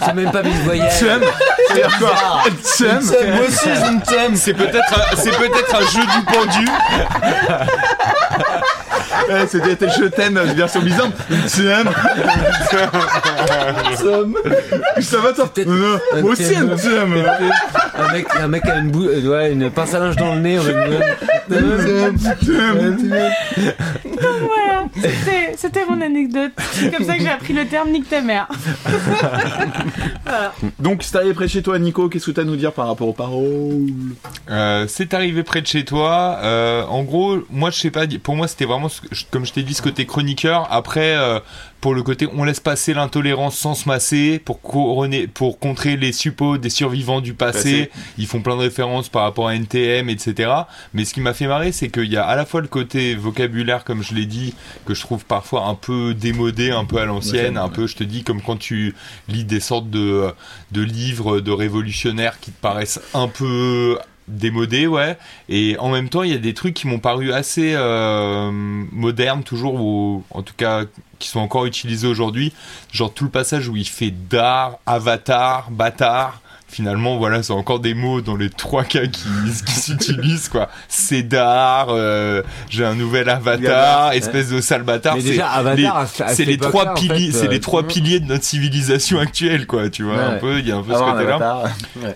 C'est 0.05 0.13
même 0.13 0.31
pas 0.31 0.43
mis 0.43 0.51
voyage. 0.65 0.93
Tsum. 0.99 1.21
C'est-à-dire 1.67 1.97
quoi 1.99 2.13
Tsum. 2.63 2.99
Moi 3.35 3.45
aussi, 3.47 3.69
je 3.69 3.91
me 3.91 4.05
t'aime. 4.05 4.35
C'est 4.35 4.53
peut-être, 4.53 4.93
un- 4.99 5.15
c'est 5.15 5.31
peut-être 5.31 5.75
un 5.75 5.85
jeu 5.87 6.01
du 6.01 6.21
pendu. 6.25 6.67
Ouais, 9.29 9.47
C'était 9.47 9.87
je 9.89 10.05
t'aime, 10.05 10.39
version 10.55 10.81
bizarre. 10.81 11.09
Tsum. 11.47 11.89
Tsum. 13.95 14.35
Ça 15.01 15.17
va 15.17 15.33
toi 15.33 15.49
Moi 15.65 16.31
aussi, 16.31 16.55
un 16.55 16.77
tsum. 16.77 17.15
Un 17.95 18.11
mec, 18.11 18.25
un 18.39 18.47
mec 18.47 18.65
a 18.65 18.77
une, 18.77 18.89
bou- 18.91 19.07
euh, 19.07 19.21
ouais, 19.29 19.51
une 19.53 19.69
pince 19.69 19.93
à 19.93 19.99
linge 19.99 20.15
dans 20.15 20.33
le 20.35 20.41
nez. 20.41 20.57
on 20.59 20.63
voilà 24.23 24.85
c'était 25.55 25.85
mon 25.89 26.01
anecdote 26.01 26.51
c'est 26.71 26.95
comme 26.95 27.05
ça 27.05 27.15
que 27.17 27.21
j'ai 27.23 27.29
appris 27.29 27.53
le 27.53 27.65
terme 27.67 27.89
nique 27.91 28.09
ta 28.09 28.21
mère 28.21 28.47
Donc, 30.79 31.03
c'est 31.03 31.15
arrivé 31.17 31.33
près 31.33 31.45
de 31.45 31.49
chez 31.49 31.61
toi, 31.61 31.77
Nico. 31.77 32.09
Qu'est-ce 32.09 32.25
que 32.27 32.31
tu 32.31 32.39
as 32.39 32.43
à 32.43 32.45
nous 32.45 32.55
dire 32.55 32.71
par 32.73 32.87
rapport 32.87 33.07
aux 33.07 33.13
paroles? 33.13 33.87
Euh, 34.49 34.85
c'est 34.87 35.13
arrivé 35.13 35.43
près 35.43 35.61
de 35.61 35.67
chez 35.67 35.85
toi. 35.85 36.39
Euh, 36.41 36.83
en 36.85 37.03
gros, 37.03 37.37
moi, 37.51 37.69
je 37.69 37.79
sais 37.79 37.91
pas. 37.91 38.05
Pour 38.23 38.35
moi, 38.35 38.47
c'était 38.47 38.65
vraiment, 38.65 38.89
ce 38.89 39.01
que- 39.01 39.12
comme 39.31 39.45
je 39.45 39.53
t'ai 39.53 39.63
dit, 39.63 39.73
ce 39.73 39.81
côté 39.81 40.05
chroniqueur. 40.05 40.67
Après, 40.71 41.15
euh, 41.15 41.39
pour 41.81 41.93
le 41.93 42.01
côté, 42.01 42.27
on 42.33 42.45
laisse 42.45 42.59
passer 42.61 42.93
l'intolérance 42.93 43.57
sans 43.57 43.73
se 43.73 43.89
masser 43.89 44.39
pour 44.39 44.61
couronner, 44.61 45.27
pour 45.27 45.59
contrer 45.59 45.97
les 45.97 46.13
suppôts 46.13 46.57
des 46.57 46.69
survivants 46.69 47.19
du 47.19 47.33
passé. 47.33 47.53
Passé. 47.53 47.91
Ils 48.17 48.25
font 48.25 48.41
plein 48.41 48.55
de 48.55 48.61
références 48.61 49.09
par 49.09 49.23
rapport 49.23 49.49
à 49.49 49.55
NTM, 49.55 50.09
etc. 50.09 50.51
Mais 50.93 51.03
ce 51.03 51.13
qui 51.13 51.19
m'a 51.19 51.33
fait 51.33 51.45
marrer, 51.45 51.73
c'est 51.73 51.89
qu'il 51.89 52.11
y 52.11 52.15
a 52.15 52.25
à 52.25 52.35
la 52.37 52.45
fois 52.45 52.61
le 52.61 52.67
côté 52.67 53.15
vocabulaire, 53.15 53.83
comme 53.83 54.01
je 54.01 54.13
l'ai 54.13 54.25
dit, 54.25 54.55
que 54.85 54.93
je 54.93 55.01
trouve 55.01 55.25
parfois 55.25 55.65
un 55.65 55.75
peu 55.75 56.13
démodé, 56.13 56.71
un 56.71 56.85
peu 56.85 56.97
à 56.97 57.05
l'ancienne, 57.05 57.57
un 57.57 57.69
peu, 57.69 57.85
je 57.85 57.97
te 57.97 58.03
dis, 58.05 58.23
comme 58.23 58.41
quand 58.41 58.57
tu 58.57 58.95
lis 59.27 59.43
des 59.43 59.59
sortes 59.59 59.89
de, 59.89 60.31
de 60.71 60.81
livres 60.81 61.41
de 61.41 61.51
révolutionnaires 61.51 62.39
qui 62.39 62.51
te 62.51 62.61
paraissent 62.61 63.01
un 63.13 63.27
peu 63.27 63.97
démodés, 64.27 64.87
ouais. 64.87 65.17
Et 65.49 65.77
en 65.79 65.89
même 65.89 66.09
temps, 66.09 66.23
il 66.23 66.31
y 66.31 66.35
a 66.35 66.39
des 66.39 66.53
trucs 66.53 66.73
qui 66.73 66.87
m'ont 66.87 66.99
paru 66.99 67.31
assez 67.31 67.73
euh, 67.75 68.51
modernes, 68.51 69.43
toujours, 69.43 69.75
ou 69.75 70.23
en 70.29 70.41
tout 70.41 70.53
cas 70.55 70.83
qui 71.19 71.29
sont 71.29 71.39
encore 71.39 71.65
utilisés 71.65 72.07
aujourd'hui. 72.07 72.53
Genre 72.91 73.13
tout 73.13 73.23
le 73.23 73.29
passage 73.29 73.69
où 73.69 73.75
il 73.75 73.87
fait 73.87 74.11
dar, 74.11 74.79
avatar, 74.85 75.71
bâtard. 75.71 76.41
Finalement, 76.73 77.17
voilà, 77.17 77.43
c'est 77.43 77.53
encore 77.53 77.79
des 77.79 77.93
mots 77.93 78.21
dans 78.21 78.35
les 78.35 78.49
trois 78.49 78.83
cas 78.83 79.05
qui, 79.05 79.27
qui 79.65 79.73
s'utilisent, 79.73 80.49
quoi. 80.49 80.69
Cédar, 80.89 81.87
euh, 81.89 82.41
j'ai 82.67 82.83
un 82.83 82.95
nouvel 82.95 83.29
avatar, 83.29 84.13
espèce 84.13 84.49
de 84.49 84.59
sale 84.59 84.81
bâtard. 84.81 85.15
C'est 85.19 85.23
déjà, 85.23 85.49
Avatar, 85.49 86.07
les- 86.27 86.33
c'est 86.33 86.45
les 86.45 86.57
trois 86.57 86.89
en 86.89 86.93
piliers, 86.95 87.31
fait, 87.31 87.37
c'est 87.37 87.47
les 87.47 87.59
trois 87.59 87.83
piliers 87.83 88.19
de 88.19 88.25
notre 88.25 88.43
civilisation 88.43 89.19
actuelle, 89.19 89.67
quoi. 89.67 89.91
Tu 89.91 90.01
vois, 90.01 90.15
Ouais. 90.15 90.23
un 90.23 90.39
peu, 90.39 90.59
il 90.59 90.67
y 90.67 90.71
a 90.71 90.77
un 90.77 90.81
peu 90.81 90.93
ce 90.95 90.99
côté-là. 90.99 91.63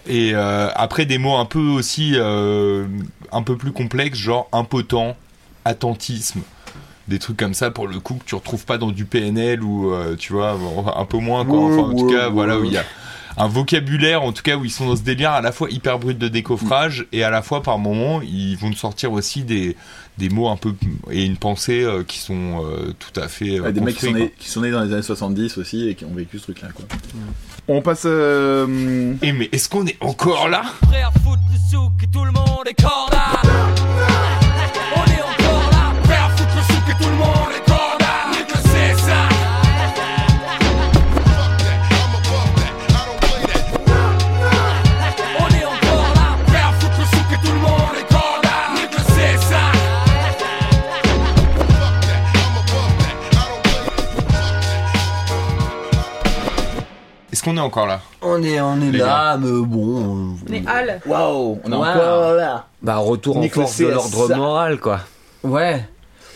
Et 0.08 0.32
euh, 0.34 0.70
après 0.76 1.06
des 1.06 1.20
mots 1.20 1.38
un 1.38 1.46
peu 1.46 1.60
aussi 1.60 2.14
euh, 2.16 2.86
un 3.32 3.44
peu 3.44 3.58
plus 3.58 3.72
complexes, 3.72 4.18
genre 4.18 4.50
impotent, 4.54 5.16
attentisme, 5.66 6.42
des 7.08 7.20
trucs 7.20 7.38
comme 7.38 7.54
ça 7.54 7.70
pour 7.72 7.88
le 7.88 8.00
coup 8.00 8.16
que 8.16 8.26
tu 8.26 8.36
retrouves 8.36 8.66
pas 8.66 8.78
dans 8.78 8.90
du 8.92 9.06
PNL 9.06 9.64
ou 9.64 9.94
euh, 9.94 10.16
tu 10.18 10.34
vois 10.34 10.58
un 10.98 11.06
peu 11.06 11.18
moins 11.20 11.46
quoi. 11.46 11.60
Enfin 11.60 11.92
en 11.92 11.96
tout 11.96 12.08
cas 12.08 12.30
voilà 12.30 12.58
où 12.58 12.66
il 12.66 12.72
y 12.74 12.78
a 12.78 12.84
un 13.40 13.48
vocabulaire 13.48 14.24
en 14.24 14.32
tout 14.32 14.42
cas 14.44 14.56
où 14.58 14.66
ils 14.66 14.72
sont 14.72 14.88
dans 14.88 14.96
ce 14.96 15.04
délire 15.04 15.32
à 15.32 15.42
la 15.42 15.52
fois 15.52 15.70
hyper 15.70 16.00
brut 16.00 16.18
de 16.18 16.28
décoffrage 16.28 17.06
et 17.12 17.24
à 17.24 17.30
la 17.30 17.42
fois 17.42 17.62
par 17.62 17.78
moments 17.78 18.22
ils 18.22 18.56
vont 18.58 18.74
sortir 18.74 19.12
aussi 19.12 19.44
des 19.44 19.76
des 20.18 20.30
mots 20.30 20.50
un 20.50 20.58
peu 20.58 20.74
et 21.12 21.24
une 21.24 21.38
pensée 21.38 21.84
euh, 21.84 22.04
qui 22.04 22.18
sont 22.18 22.66
euh, 22.66 22.94
tout 22.98 23.20
à 23.20 23.28
fait 23.28 23.60
euh, 23.60 23.72
des 23.72 23.82
mecs 23.82 23.96
qui 23.98 24.08
sont, 24.08 24.12
nés, 24.14 24.34
qui 24.40 24.50
sont 24.50 24.62
nés 24.62 24.72
dans 24.72 24.82
les 24.84 24.92
années 24.92 25.04
70 25.04 25.60
aussi 25.60 25.88
et 25.90 25.94
qui 25.96 26.06
ont 26.06 26.14
vécu 26.16 26.40
ce 26.40 26.46
truc-là, 26.46 26.70
quoi. 26.74 26.86
On 27.68 27.82
passe. 27.84 28.04
euh. 28.06 29.14
Et 29.22 29.32
mais 29.32 29.48
est-ce 29.52 29.70
qu'on 29.70 29.86
est 29.86 29.98
encore 30.02 30.50
là? 30.50 30.64
Prêt 30.82 31.04
à 31.04 31.12
foutre 31.12 31.42
le 31.54 31.60
souk 31.70 31.92
et 32.04 32.08
tout 32.08 32.26
le 32.26 32.32
monde 32.32 32.66
est 32.68 32.82
corda. 32.82 34.47
Qu'on 57.48 57.58
est 57.58 57.62
encore 57.62 57.88
là 57.88 58.02
On 58.22 58.44
est, 58.44 58.60
on 58.60 58.82
est 58.82 58.92
Les 58.92 59.00
là, 59.00 59.38
mais 59.38 59.66
bon. 59.66 60.36
on 60.50 60.54
est 60.54 60.68
Hal 60.68 61.00
Waouh, 61.06 61.60
on 61.64 61.72
est 61.72 61.76
Wow. 61.76 61.82
encore 61.82 62.34
là. 62.34 62.66
Bah, 62.82 62.98
retour 62.98 63.38
en 63.38 63.42
Nicolas 63.42 63.66
force 63.68 63.78
de 63.80 63.86
l'ordre 63.88 64.36
moral, 64.36 64.80
quoi. 64.80 65.00
Ouais. 65.44 65.86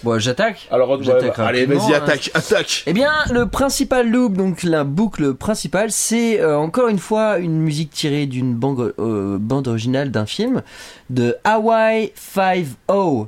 Bon, 0.04 0.18
j'attaque. 0.20 0.68
Alors, 0.72 1.04
J'attaque 1.04 1.38
ouais, 1.38 1.44
allez, 1.44 1.60
rapidement, 1.66 1.88
vas-y, 1.88 1.94
hein. 1.94 2.02
attaque, 2.04 2.32
attaque. 2.34 2.84
Eh 2.88 2.94
bien, 2.94 3.12
le 3.32 3.46
principal 3.48 4.10
loop, 4.10 4.34
donc 4.34 4.64
la 4.64 4.84
boucle 4.84 5.34
principale, 5.36 5.92
c'est 5.92 6.40
euh, 6.40 6.58
encore 6.58 6.88
une 6.88 6.98
fois 6.98 7.38
une 7.38 7.60
musique 7.60 7.92
tirée 7.92 8.26
d'une 8.26 8.56
bande, 8.56 8.94
euh, 8.98 9.38
bande 9.40 9.68
originale 9.68 10.10
d'un 10.10 10.26
film 10.26 10.64
de 11.12 11.36
Hawaii 11.44 12.14
5-0, 12.16 13.28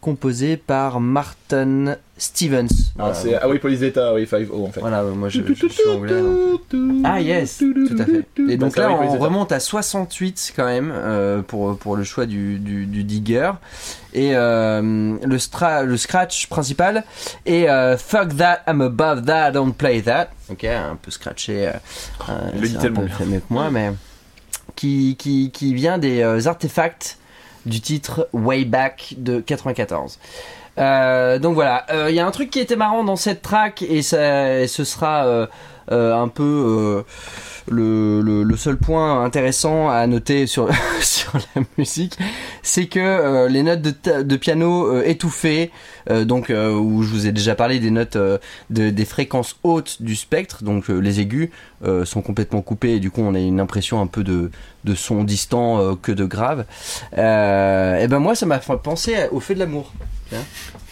composé 0.00 0.56
par 0.56 1.00
Martin 1.00 1.96
Stevens. 2.16 2.68
Ah, 2.98 3.12
c'est 3.12 3.34
ah 3.34 3.48
oui, 3.48 3.58
Police 3.58 3.80
d'État, 3.80 4.14
oui, 4.14 4.22
5-0 4.24 4.66
en 4.66 4.70
fait. 4.70 4.78
Voilà, 4.80 5.02
moi 5.02 5.28
je, 5.28 5.40
je 5.52 5.66
suis 5.66 5.88
anglais. 5.88 6.14
hein. 6.14 7.02
Ah 7.04 7.20
yes, 7.20 7.58
tout 7.58 7.96
à 7.98 8.04
fait. 8.04 8.24
Et 8.48 8.56
Bah, 8.56 8.66
donc 8.66 8.76
là, 8.76 8.90
on 8.92 9.18
remonte 9.18 9.50
à 9.50 9.58
68 9.58 10.52
quand 10.54 10.64
même 10.64 10.92
euh, 10.94 11.42
pour, 11.42 11.76
pour 11.76 11.96
le 11.96 12.04
choix 12.04 12.26
du, 12.26 12.58
du, 12.60 12.86
du 12.86 13.02
digger. 13.02 13.50
Et 14.12 14.30
euh, 14.36 14.80
le, 15.24 15.36
stra- 15.38 15.82
le 15.84 15.96
scratch 15.96 16.46
principal 16.46 17.02
est 17.46 17.68
euh, 17.68 17.96
Fuck 17.98 18.36
that, 18.36 18.60
I'm 18.68 18.80
above 18.80 19.24
that, 19.24 19.50
don't 19.50 19.72
play 19.72 20.00
that. 20.02 20.28
Ok, 20.50 20.62
un 20.64 20.96
peu 21.02 21.10
scratché. 21.10 21.66
euh, 21.66 21.72
Il 22.54 22.60
le 22.60 22.68
dit 22.68 22.76
un 22.76 22.80
tellement 22.80 23.00
peu 23.00 23.24
bien. 23.24 23.38
que 23.40 23.44
moi, 23.50 23.70
mais 23.72 23.92
qui, 24.76 25.16
qui, 25.18 25.50
qui 25.50 25.74
vient 25.74 25.98
des 25.98 26.46
artefacts 26.46 27.18
du 27.66 27.80
titre 27.80 28.28
Way 28.32 28.66
Back 28.66 29.14
de 29.18 29.40
94. 29.40 30.18
Euh, 30.78 31.38
donc 31.38 31.54
voilà, 31.54 31.86
Euh, 31.90 32.10
il 32.10 32.16
y 32.16 32.20
a 32.20 32.26
un 32.26 32.30
truc 32.30 32.50
qui 32.50 32.60
était 32.60 32.76
marrant 32.76 33.04
dans 33.04 33.16
cette 33.16 33.42
track 33.42 33.82
et, 33.82 34.02
ça, 34.02 34.66
ce 34.66 34.84
sera 34.84 35.24
euh, 35.26 35.46
euh, 35.92 36.14
un 36.14 36.28
peu 36.28 36.42
euh, 36.42 37.02
le, 37.68 38.56
seul 38.56 38.76
point 38.76 39.24
intéressant 39.24 39.88
à 39.88 40.06
noter 40.06 40.46
sur, 40.46 40.68
la 40.68 41.62
musique, 41.78 42.18
c'est 42.62 42.86
que 42.86 43.00
euh, 43.00 43.48
les 43.48 43.62
notes 43.62 43.82
de, 43.82 44.36
piano 44.36 44.86
euh, 44.86 45.02
étouffées, 45.04 45.70
euh, 46.10 46.24
donc 46.24 46.50
où 46.50 47.02
je 47.02 47.08
vous 47.08 47.26
ai 47.26 47.32
déjà 47.32 47.54
parlé 47.54 47.78
des 47.78 47.90
notes 47.90 48.16
de, 48.16 48.40
des 48.68 49.04
fréquences 49.04 49.56
hautes 49.62 50.02
du 50.02 50.16
spectre, 50.16 50.64
donc 50.64 50.88
les 50.88 51.20
aigus 51.20 51.50
sont 52.04 52.22
complètement 52.22 52.62
coupés 52.62 52.94
et 52.94 53.00
du 53.00 53.10
coup 53.10 53.20
on 53.22 53.34
a 53.34 53.38
une 53.38 53.60
impression 53.60 54.00
un 54.00 54.06
peu 54.06 54.24
de, 54.24 54.50
de 54.84 54.94
son 54.94 55.24
distant 55.24 55.96
que 55.96 56.12
de 56.12 56.24
grave. 56.24 56.64
Et 57.12 57.16
ben 57.16 58.18
moi 58.18 58.34
ça 58.34 58.46
m'a 58.46 58.60
fait 58.60 58.76
penser 58.76 59.14
au 59.32 59.40
fait 59.40 59.54
de 59.54 59.60
l'amour. 59.60 59.92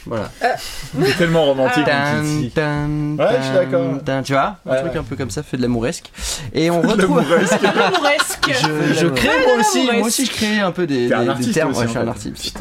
Voilà. 0.06 0.30
C'est 0.40 1.16
tellement 1.18 1.44
romantique. 1.44 1.84
Tan, 1.84 2.22
tan, 2.54 3.16
Ouais, 3.18 3.36
je 3.38 3.44
suis 3.44 3.54
d'accord. 3.54 4.22
tu 4.24 4.32
vois, 4.32 4.56
un 4.66 4.70
Ouais, 4.70 4.80
truc 4.80 4.92
ouais. 4.94 4.98
un 4.98 5.02
peu 5.04 5.16
comme 5.16 5.30
ça, 5.30 5.42
fait 5.42 5.56
de 5.56 5.62
l'amouresque. 5.62 6.10
Et 6.52 6.70
on 6.70 6.80
retrouve. 6.82 7.18
L'amouresque. 7.18 7.58
Amouresque 7.64 8.50
je, 8.50 8.94
je 9.00 9.06
crée 9.06 9.28
moi 9.46 9.60
aussi, 9.60 9.84
moi 9.84 10.06
aussi 10.06 10.26
je 10.26 10.30
crée 10.32 10.58
un 10.60 10.72
peu 10.72 10.86
des, 10.86 11.08
T'es 11.08 11.14
un 11.14 11.18
des- 11.20 11.24
des 11.26 11.30
artiste 11.30 11.54
termes. 11.54 11.70
aussi, 11.70 11.80
Ouais, 11.80 11.86
je 11.86 11.90
suis 11.90 11.98
en 11.98 12.02
un 12.02 12.04
fait. 12.04 12.10
artiste. 12.10 12.58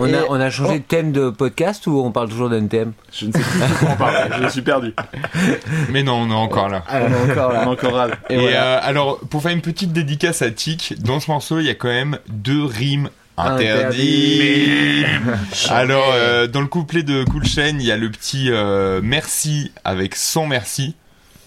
On 0.00 0.14
a, 0.14 0.18
on 0.28 0.50
changé 0.50 0.78
de 0.78 0.84
thème 0.84 1.10
de 1.10 1.28
podcast 1.30 1.84
ou 1.88 2.00
on 2.04 2.12
parle 2.12 2.28
toujours 2.28 2.48
d'NTM 2.48 2.92
Je 3.12 3.26
ne 3.26 3.32
sais 3.32 3.40
plus 3.40 3.58
de 3.58 3.74
quoi 3.80 3.88
on 3.92 3.96
parle, 3.96 4.28
je 4.38 4.42
me 4.44 4.48
suis 4.48 4.62
perdu. 4.62 4.94
Mais 5.90 6.04
non, 6.04 6.14
on 6.22 6.30
est 6.30 6.34
encore 6.34 6.68
là. 6.68 6.84
Ah, 6.88 7.00
on 7.02 7.28
est 7.28 7.32
encore 7.32 7.50
On 7.50 7.52
là. 7.52 7.62
est 7.64 7.66
encore 7.66 7.92
râle. 7.94 8.18
Et, 8.30 8.34
Et, 8.34 8.38
voilà. 8.38 8.62
euh, 8.76 8.80
alors, 8.82 9.18
pour 9.18 9.42
faire 9.42 9.50
une 9.50 9.60
petite 9.60 9.92
dédicace 9.92 10.40
à 10.42 10.52
Tic, 10.52 10.94
dans 11.02 11.18
ce 11.18 11.28
morceau, 11.30 11.58
il 11.58 11.66
y 11.66 11.70
a 11.70 11.74
quand 11.74 11.88
même 11.88 12.18
deux 12.28 12.64
rimes 12.64 13.10
interdites. 13.38 15.06
Alors, 15.70 16.12
euh, 16.14 16.46
dans 16.46 16.60
le 16.60 16.66
couplet 16.66 17.02
de 17.02 17.24
Cool 17.24 17.44
Chain, 17.46 17.76
il 17.78 17.82
y 17.86 17.92
a 17.92 17.96
le 17.96 18.10
petit 18.10 18.46
euh, 18.50 19.00
merci 19.02 19.72
avec 19.84 20.14
sans 20.14 20.46
merci. 20.46 20.94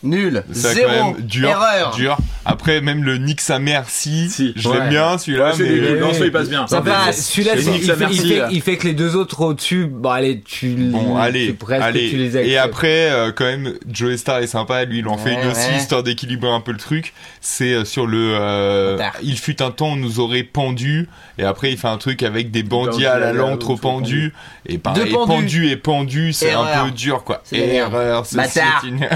Nul. 0.04 0.44
Ça, 0.52 0.74
Zéro. 0.74 0.90
quand 0.90 1.14
même, 1.14 1.22
dur, 1.28 1.48
Erreur. 1.50 1.92
dur. 1.96 2.18
Après, 2.44 2.82
même 2.82 3.04
le 3.04 3.20
nique 3.20 3.40
sa 3.40 3.60
merci. 3.60 4.32
Si. 4.32 4.52
je 4.56 4.68
Ouais. 4.68 4.80
l'aime 4.80 4.90
bien, 4.90 5.20
celui-là, 5.20 5.52
Ouais, 5.56 5.60
mais... 5.60 6.00
non, 6.00 6.08
celui-là, 6.08 6.26
il 6.26 6.32
passe 6.32 6.50
bien. 6.50 6.66
Ça 6.66 6.82
passe. 6.82 7.24
Celui-là, 7.30 7.52
c'est 7.58 7.62
il, 7.76 7.82
fait, 7.84 8.06
il, 8.12 8.20
fait, 8.20 8.42
il 8.50 8.62
fait 8.64 8.78
que 8.78 8.88
les 8.88 8.96
deux 8.96 9.16
autres 9.16 9.42
au-dessus, 9.42 9.86
bon 9.86 10.10
allez, 10.10 10.42
tu, 10.42 10.70
Bon, 10.70 11.18
allez, 11.18 11.46
tu- 11.50 11.54
presque 11.54 11.84
allez. 11.84 12.10
tu 12.10 12.18
les 12.18 12.36
et 12.36 12.58
après, 12.58 13.12
euh, 13.12 13.32
quand 13.32 13.44
même, 13.46 13.74
Joe 13.92 14.16
Star 14.18 14.40
est 14.40 14.48
sympa. 14.48 14.86
Lui, 14.86 14.98
il 15.00 15.08
en 15.08 15.20
fait 15.20 15.36
Ouais, 15.36 15.44
une 15.44 15.52
aussi, 15.52 15.70
ouais. 15.70 15.78
histoire 15.78 16.02
d'équilibrer 16.02 16.50
un 16.50 16.62
peu 16.62 16.72
le 16.72 16.80
truc. 16.80 17.14
C'est 17.40 17.72
euh, 17.74 17.86
sur 17.86 18.08
le. 18.08 18.32
euh, 18.40 18.98
Bâtard. 18.98 19.18
il 19.22 19.38
fut 19.38 19.62
un 19.62 19.70
temps, 19.70 19.90
on 19.90 19.96
nous 19.98 20.20
aurait 20.20 20.42
pendu. 20.42 21.10
Et 21.42 21.44
après, 21.44 21.72
il 21.72 21.78
fait 21.78 21.88
un 21.88 21.98
truc 21.98 22.22
avec 22.22 22.52
des 22.52 22.62
bandits 22.62 23.06
à 23.08 23.14
à 23.14 23.20
la 23.20 23.26
la 23.28 23.34
langue 23.34 23.58
trop 23.60 23.76
pendus. 23.76 24.32
Et 24.68 24.78
pareil, 24.78 25.12
pendu 25.12 25.70
et 25.70 25.76
pendu, 25.76 26.34
c'est 26.34 26.52
un 26.54 26.84
peu 26.86 26.92
dur, 26.92 27.24
quoi. 27.24 27.42
C'est. 27.44 27.58
Erreur, 27.58 28.26
ceci 28.28 28.36
Bâtard. 28.38 28.84
est 28.86 28.88
une- 28.88 29.10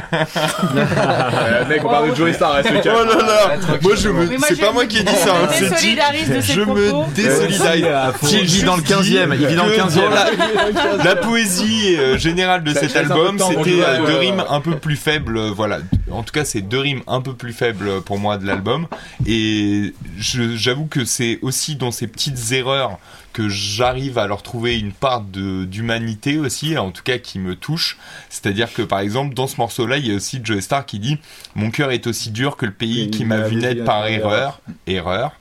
Euh, 0.76 1.66
mec, 1.70 1.82
on 1.86 1.90
parle 1.90 2.10
de 2.10 2.16
Joey 2.16 2.34
Star, 2.34 2.54
reste 2.54 2.70
Oh 2.86 3.04
là 3.06 3.16
là, 3.26 3.58
moi 3.82 3.96
je 3.96 4.10
me, 4.10 4.26
Mais 4.26 4.38
moi, 4.38 4.48
c'est 4.50 4.56
pas 4.60 4.72
moi 4.72 4.86
qui 4.88 4.98
ai 4.98 5.04
dit 5.04 5.14
ça, 5.14 5.34
hein, 5.36 5.48
je 5.58 5.64
me 5.66 5.70
c'est 5.70 5.76
désolidarise 5.76 6.42
Je 6.52 6.62
me 6.62 7.94
à 7.94 8.12
Il 8.32 8.46
vit 8.46 8.64
dans 8.64 8.76
le 8.76 8.82
juste 8.82 8.92
15e, 8.94 9.04
dit 9.36 9.42
il 9.44 9.48
vit 9.48 9.56
dans 9.56 9.66
le 9.66 9.72
que 9.72 9.82
15e. 9.82 9.96
dans 9.96 10.98
La, 10.98 11.04
la 11.04 11.16
poésie 11.16 11.96
euh, 12.00 12.18
générale 12.18 12.64
de 12.64 12.74
cet 12.74 12.96
album, 12.96 13.38
c'était 13.38 13.82
euh, 13.84 14.06
deux 14.08 14.18
rimes 14.18 14.44
un 14.50 14.62
peu 14.62 14.76
plus 14.78 14.96
faibles. 14.96 15.38
euh, 15.38 15.52
Voilà, 15.56 15.78
en 16.12 16.24
tout 16.24 16.34
cas, 16.34 16.44
c'est 16.46 16.62
deux 16.62 16.80
rimes 16.80 17.02
un 17.08 17.22
peu 17.22 17.34
plus 17.34 17.54
faibles 17.54 18.02
pour 18.02 18.18
moi 18.20 18.38
de 18.38 18.46
l'album. 18.48 18.88
Et 19.28 19.94
j'avoue 20.18 20.86
que 20.88 21.06
c'est 21.06 21.40
aussi 21.42 21.76
dans 21.76 21.92
ces 21.92 22.08
petites 22.16 22.54
erreurs 22.54 22.98
que 23.34 23.50
j'arrive 23.50 24.18
à 24.18 24.28
leur 24.28 24.42
trouver 24.42 24.80
une 24.80 24.94
part 24.94 25.22
d'humanité 25.22 26.40
aussi, 26.40 26.78
en 26.78 26.92
tout 26.92 27.04
cas 27.04 27.18
qui 27.18 27.38
me 27.38 27.56
touche. 27.56 27.98
C'est-à-dire 28.30 28.74
que 28.74 28.82
par 28.82 29.00
exemple 29.00 29.34
dans 29.34 29.48
ce 29.48 29.58
morceau-là, 29.58 29.98
il 29.98 30.08
y 30.08 30.12
a 30.14 30.16
aussi 30.16 30.40
Joe 30.42 30.62
Star 30.62 30.86
qui 30.86 31.00
dit 31.00 31.18
"Mon 31.54 31.70
cœur 31.70 31.92
est 31.92 32.08
aussi 32.08 32.32
dur 32.32 32.56
que 32.56 32.66
le 32.66 32.72
pays 32.72 33.10
qui 33.10 33.26
m'a 33.26 33.42
vu 33.42 33.58
naître 33.58 33.84
par 33.84 34.08
erreur, 34.08 34.62
erreur." 34.88 35.34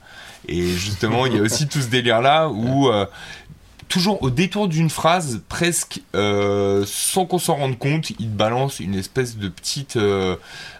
Et 0.47 0.67
justement, 0.67 1.25
il 1.25 1.35
y 1.35 1.39
a 1.39 1.41
aussi 1.41 1.67
tout 1.67 1.81
ce 1.81 1.87
délire-là 1.87 2.49
où 2.49 2.89
euh, 2.89 3.05
toujours 3.87 4.21
au 4.23 4.29
détour 4.29 4.67
d'une 4.67 4.89
phrase, 4.89 5.41
presque 5.47 6.01
euh, 6.15 6.83
sans 6.85 7.25
qu'on 7.25 7.39
s'en 7.39 7.55
rende 7.55 7.77
compte, 7.77 8.09
il 8.11 8.29
te 8.29 8.35
balance 8.35 8.79
une 8.79 8.95
espèce 8.95 9.37
de 9.37 9.47
petite 9.47 9.95
euh, 9.95 10.35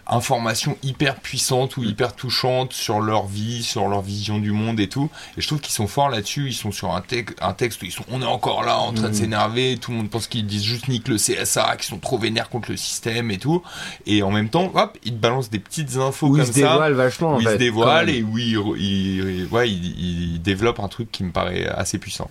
information 0.08 0.76
hyper 0.82 1.16
puissante 1.16 1.76
ou 1.76 1.84
hyper 1.84 2.14
touchante 2.14 2.72
sur 2.72 3.00
leur 3.00 3.26
vie, 3.26 3.62
sur 3.62 3.88
leur 3.88 4.02
vision 4.02 4.38
du 4.38 4.52
monde 4.52 4.78
et 4.80 4.88
tout. 4.88 5.10
Et 5.36 5.40
je 5.40 5.46
trouve 5.46 5.60
qu'ils 5.60 5.72
sont 5.74 5.86
forts 5.88 6.08
là-dessus. 6.08 6.48
Ils 6.48 6.54
sont 6.54 6.70
sur 6.72 6.94
un, 6.94 7.02
un 7.40 7.52
texte 7.52 7.82
où 7.82 7.84
ils 7.86 7.92
sont, 7.92 8.04
on 8.10 8.22
est 8.22 8.26
encore 8.26 8.62
là 8.64 8.78
en 8.78 8.92
train 8.92 9.08
de 9.08 9.14
s'énerver. 9.14 9.76
Tout 9.80 9.90
le 9.90 9.96
monde 9.98 10.10
pense 10.10 10.26
qu'ils 10.26 10.46
disent 10.46 10.62
juste 10.64 10.88
nique 10.88 11.08
le 11.08 11.16
CSA, 11.16 11.76
qu'ils 11.76 11.86
sont 11.86 11.98
trop 11.98 12.18
vénères 12.18 12.48
contre 12.48 12.70
le 12.70 12.76
système 12.76 13.30
et 13.30 13.38
tout. 13.38 13.62
Et 14.06 14.22
en 14.22 14.30
même 14.30 14.48
temps, 14.48 14.70
hop, 14.74 14.96
ils 15.04 15.12
te 15.12 15.18
balancent 15.18 15.50
des 15.50 15.58
petites 15.58 15.96
infos 15.96 16.28
où 16.28 16.36
comme 16.36 16.46
se 16.46 16.52
ça 16.52 16.60
dévoile 16.60 16.92
vachement. 16.94 17.30
en 17.32 17.36
où 17.36 17.40
il 17.40 17.44
fait, 17.44 17.50
se 17.50 17.54
quand 17.54 17.58
dévoile 17.58 18.06
même. 18.06 18.14
et 18.14 18.22
où 18.22 18.38
il, 18.38 18.46
il- 18.78 19.40
il- 19.40 19.46
ouais, 19.50 19.70
il, 19.70 20.34
il 20.34 20.42
développe 20.42 20.80
un 20.80 20.88
truc 20.88 21.10
qui 21.10 21.24
me 21.24 21.32
paraît 21.32 21.66
assez 21.66 21.98
puissant. 21.98 22.30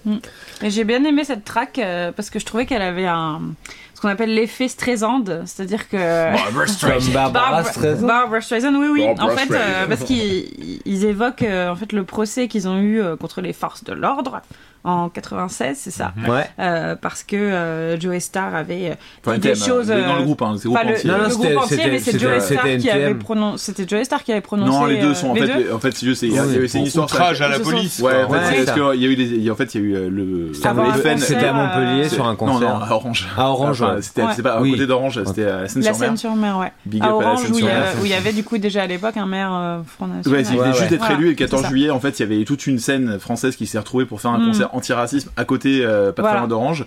Et 0.62 0.70
j'ai 0.70 0.84
bien 0.86 1.04
aimé 1.04 1.24
cette 1.26 1.44
track 1.44 1.80
euh, 1.80 2.12
parce 2.12 2.30
que 2.30 2.40
je 2.40 2.46
trouvais 2.46 2.66
qu'elle 2.66 2.82
avait 2.82 3.08
un 3.08 3.42
ce 3.96 4.02
qu'on 4.02 4.10
appelle 4.10 4.34
l'effet 4.34 4.68
Streisand, 4.68 5.24
c'est-à-dire 5.46 5.88
que 5.88 5.96
Barbara 5.96 6.66
Barbara 7.14 7.64
Streisand. 7.64 8.06
Barbara 8.06 8.42
Streisand, 8.42 8.76
oui, 8.76 8.88
oui. 8.92 9.06
Barbara 9.06 9.34
en 9.34 9.38
fait, 9.38 9.54
euh, 9.54 9.88
parce 9.88 10.04
qu'ils 10.04 10.82
ils 10.86 11.06
évoquent 11.06 11.44
euh, 11.44 11.70
en 11.70 11.76
fait 11.76 11.94
le 11.94 12.04
procès 12.04 12.50
qu'ils 12.50 12.68
ont 12.68 12.78
eu 12.78 13.02
euh, 13.02 13.16
contre 13.16 13.40
les 13.40 13.54
forces 13.54 13.86
de 13.86 13.94
l'ordre 13.94 14.42
en 14.86 15.10
96, 15.10 15.78
c'est 15.78 15.92
ça. 15.92 16.14
Ouais. 16.28 16.48
Euh, 16.60 16.96
parce 16.96 17.24
que 17.24 17.36
euh, 17.36 18.00
Joe 18.00 18.18
Star 18.20 18.54
avait 18.56 18.92
euh, 18.92 18.96
Enfin, 19.26 19.38
des 19.38 19.50
NTM, 19.50 19.68
choses. 19.68 19.92
euh, 19.92 20.06
dans 20.08 20.14
euh, 20.16 20.18
le 20.20 20.24
groupe, 20.24 20.42
hein, 20.42 20.56
c'est 20.58 20.68
groupe 20.70 20.80
le, 20.84 20.92
entier. 20.94 21.10
Non, 21.10 21.18
non, 21.18 21.24
le 21.24 21.30
c'était- 21.32 21.48
groupe 21.54 21.64
entier, 21.64 21.78
c'était- 21.78 21.90
mais 21.92 22.00
c'est 22.00 22.12
c'était- 22.12 22.20
Joe 22.20 22.44
Star 22.44 22.62
c'était 22.64 22.78
qui 22.78 22.90
avait 22.90 23.16
prononcé. 23.16 23.66
C'était 23.74 23.88
Joe 23.98 24.06
Star 24.06 24.24
qui 24.24 24.32
avait 24.32 24.42
prononcé. 24.42 24.72
Non, 24.72 24.86
les 24.86 25.00
deux 25.02 25.10
euh, 25.12 25.14
sont 25.16 25.30
en 25.32 25.36
fait. 25.36 25.48
deux 25.48 25.74
En 25.74 25.80
fait, 25.80 25.92
c'est 25.96 26.06
une 26.78 26.86
histoire. 26.86 27.06
outrage 27.06 27.42
à 27.42 27.50
la 27.50 27.60
police. 27.60 28.00
Ouais, 28.00 28.24
en 28.24 28.30
fait, 28.32 28.40
c'est 28.50 28.66
parce 28.66 28.78
qu'il 28.92 29.02
y 29.02 29.06
a 29.06 29.10
eu 29.10 29.16
des, 29.16 29.24
il 29.24 29.42
y 29.44 29.50
a- 29.50 29.54
en 29.54 29.56
fait, 29.56 29.76
il 29.76 29.82
y 29.82 29.84
a 29.84 29.88
eu 29.88 29.96
euh, 29.96 30.10
le. 30.10 30.52
C'était 30.54 30.68
à 30.68 31.54
Montpellier 31.54 32.06
euh, 32.06 32.10
sur 32.10 32.26
un 32.26 32.32
Non, 32.32 32.36
concert. 32.36 32.70
non, 32.80 32.86
à 32.86 32.92
Orange. 32.92 33.28
À 33.38 33.50
Orange. 33.50 33.84
C'était 34.02 34.42
pas 34.44 34.56
à 34.56 34.60
côté 34.60 34.86
d'Orange, 34.88 35.20
c'était 35.26 35.46
à 35.46 35.62
la 35.62 35.68
Seine-sur-Mer. 35.68 36.58
Ouais. 36.60 36.72
Big 36.86 37.02
à 37.02 37.08
up 37.08 37.12
à 37.18 37.22
la 37.22 37.28
Orange, 37.28 37.50
où 37.52 37.58
il, 37.58 37.66
y 37.66 37.68
a- 37.68 37.72
Seine-sur-Mer. 37.72 37.94
où 38.02 38.06
il 38.06 38.12
y 38.12 38.14
avait 38.14 38.34
du 38.34 38.44
coup 38.44 38.58
déjà 38.58 38.84
à 38.84 38.88
l'époque 38.88 39.18
un 39.18 39.26
maire 39.26 39.52
euh, 39.54 39.80
Front 39.86 40.08
National. 40.08 40.40
Ouais, 40.42 40.46
il 40.52 40.60
venait 40.60 40.74
juste 40.74 40.90
d'être 40.90 41.12
élu 41.12 41.26
et 41.26 41.30
le 41.30 41.32
c'est 41.32 41.36
14 41.36 41.64
ça. 41.64 41.70
juillet, 41.70 41.90
en 41.90 42.00
fait, 42.00 42.20
il 42.20 42.22
y 42.22 42.26
avait 42.26 42.44
toute 42.46 42.68
une 42.68 42.80
scène 42.80 43.20
française 43.20 43.56
qui 43.56 43.66
s'est 43.68 43.78
retrouvée 43.80 44.06
pour 44.06 44.22
faire 44.22 44.32
un 44.32 44.40
Mm. 44.40 44.46
concert 44.48 44.75
anti-racisme 44.76 45.30
à 45.38 45.46
côté, 45.46 45.82
euh, 45.86 46.12
pas 46.12 46.22
Voilà. 46.22 46.48
d'Orange. 46.48 46.86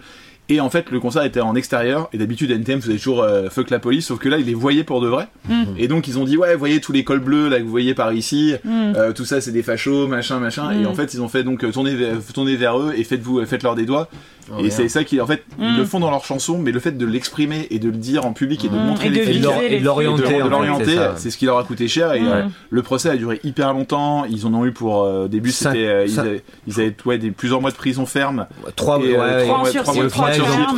Et 0.51 0.61
en 0.61 0.71
fait, 0.71 0.91
le 0.91 0.99
concert 0.99 1.23
était 1.25 1.43
en 1.43 1.55
extérieur. 1.55 2.09
Et 2.15 2.17
d'habitude, 2.19 2.51
NTM 2.51 2.81
faisait 2.81 2.97
toujours 2.97 3.23
euh, 3.23 3.51
fuck 3.51 3.69
la 3.69 3.79
police, 3.79 4.07
sauf 4.07 4.19
que 4.19 4.31
là, 4.31 4.39
ils 4.39 4.47
les 4.47 4.55
voyaient 4.55 4.83
pour 4.83 5.03
de 5.03 5.07
vrai. 5.09 5.29
Mm. 5.47 5.65
Et 5.77 5.89
donc, 5.89 6.09
ils 6.09 6.19
ont 6.19 6.25
dit, 6.25 6.39
ouais, 6.39 6.57
voyez 6.57 6.81
tous 6.81 6.93
les 6.93 7.05
cols 7.05 7.21
bleus 7.21 7.49
là 7.51 7.59
que 7.59 7.65
vous 7.65 7.71
voyez 7.71 7.93
par 7.93 8.15
ici, 8.15 8.55
Mm. 8.65 8.71
euh, 8.97 9.13
tout 9.13 9.27
ça, 9.27 9.43
c'est 9.43 9.53
des 9.53 9.63
fachos, 9.63 10.07
machin, 10.07 10.39
machin. 10.39 10.73
Mm. 10.73 10.83
Et 10.83 10.87
en 10.87 10.95
fait, 10.95 11.13
ils 11.13 11.21
ont 11.21 11.29
fait 11.29 11.43
donc 11.45 11.65
euh, 11.65 11.71
tourner, 11.71 11.95
vers- 11.95 12.17
tourner 12.33 12.57
vers 12.57 12.79
eux 12.79 12.95
et 12.97 13.05
faites-vous, 13.05 13.45
faites-leur 13.45 13.75
des 13.75 13.85
doigts. 13.85 14.09
Oh, 14.57 14.65
et 14.65 14.71
c'est 14.71 14.89
ça 14.89 15.05
qui, 15.05 15.21
en 15.21 15.27
fait, 15.27 15.45
ils 15.59 15.75
Mm. 15.75 15.77
le 15.79 15.85
font 15.85 16.01
dans 16.01 16.11
leurs 16.11 16.25
chansons, 16.25 16.59
mais 16.59 16.73
le 16.73 16.81
fait 16.81 16.93
de 16.97 17.05
l'exprimer 17.07 17.67
et 17.71 17.79
de 17.79 17.87
le 17.91 17.97
dire 17.97 18.25
en 18.27 18.33
public 18.33 18.65
et 18.65 18.69
de 18.69 18.75
Mm. 18.77 18.79
montrer 18.87 19.07
Et 19.07 19.11
les 19.11 19.19
de 19.21 19.25
flics, 19.25 19.45
Et 19.71 19.81
de 19.81 19.85
l'orienter. 19.85 20.97
c'est 21.17 21.31
ce 21.31 21.37
qui 21.37 21.47
leur 21.47 21.59
a 21.59 21.65
coûté 21.65 21.89
cher 21.89 22.13
et 22.15 22.21
Mm. 22.21 22.29
euh, 22.29 22.43
le 22.71 22.83
procès 22.83 23.11
a 23.11 23.17
duré 23.17 23.41
hyper 23.45 23.73
longtemps. 23.73 24.25
Ils 24.29 24.47
en 24.47 24.55
ont 24.55 24.65
eu 24.65 24.73
pour 24.73 25.03
euh, 25.05 25.25
au 25.25 25.29
début 25.29 25.51
c'était 25.53 25.87
euh, 25.87 26.05
ils 26.07 26.19
avaient, 26.21 26.43
ils 26.67 26.81
avaient 26.81 26.95
ouais, 27.05 27.19
des 27.19 27.31
plusieurs 27.31 27.61
mois 27.61 27.71
de 27.71 27.77
prison 27.77 28.07
ferme. 28.07 28.47
Trois, 28.77 28.99
Et, 29.01 29.15
euh, 29.17 29.21
ouais, 29.41 29.45
trois 29.47 29.65
sursis, 29.67 29.79
trois 29.85 29.95
mois 29.95 30.05
de 30.05 30.09
trois 30.11 30.29
prison, 30.29 30.45
Ils. 30.47 30.69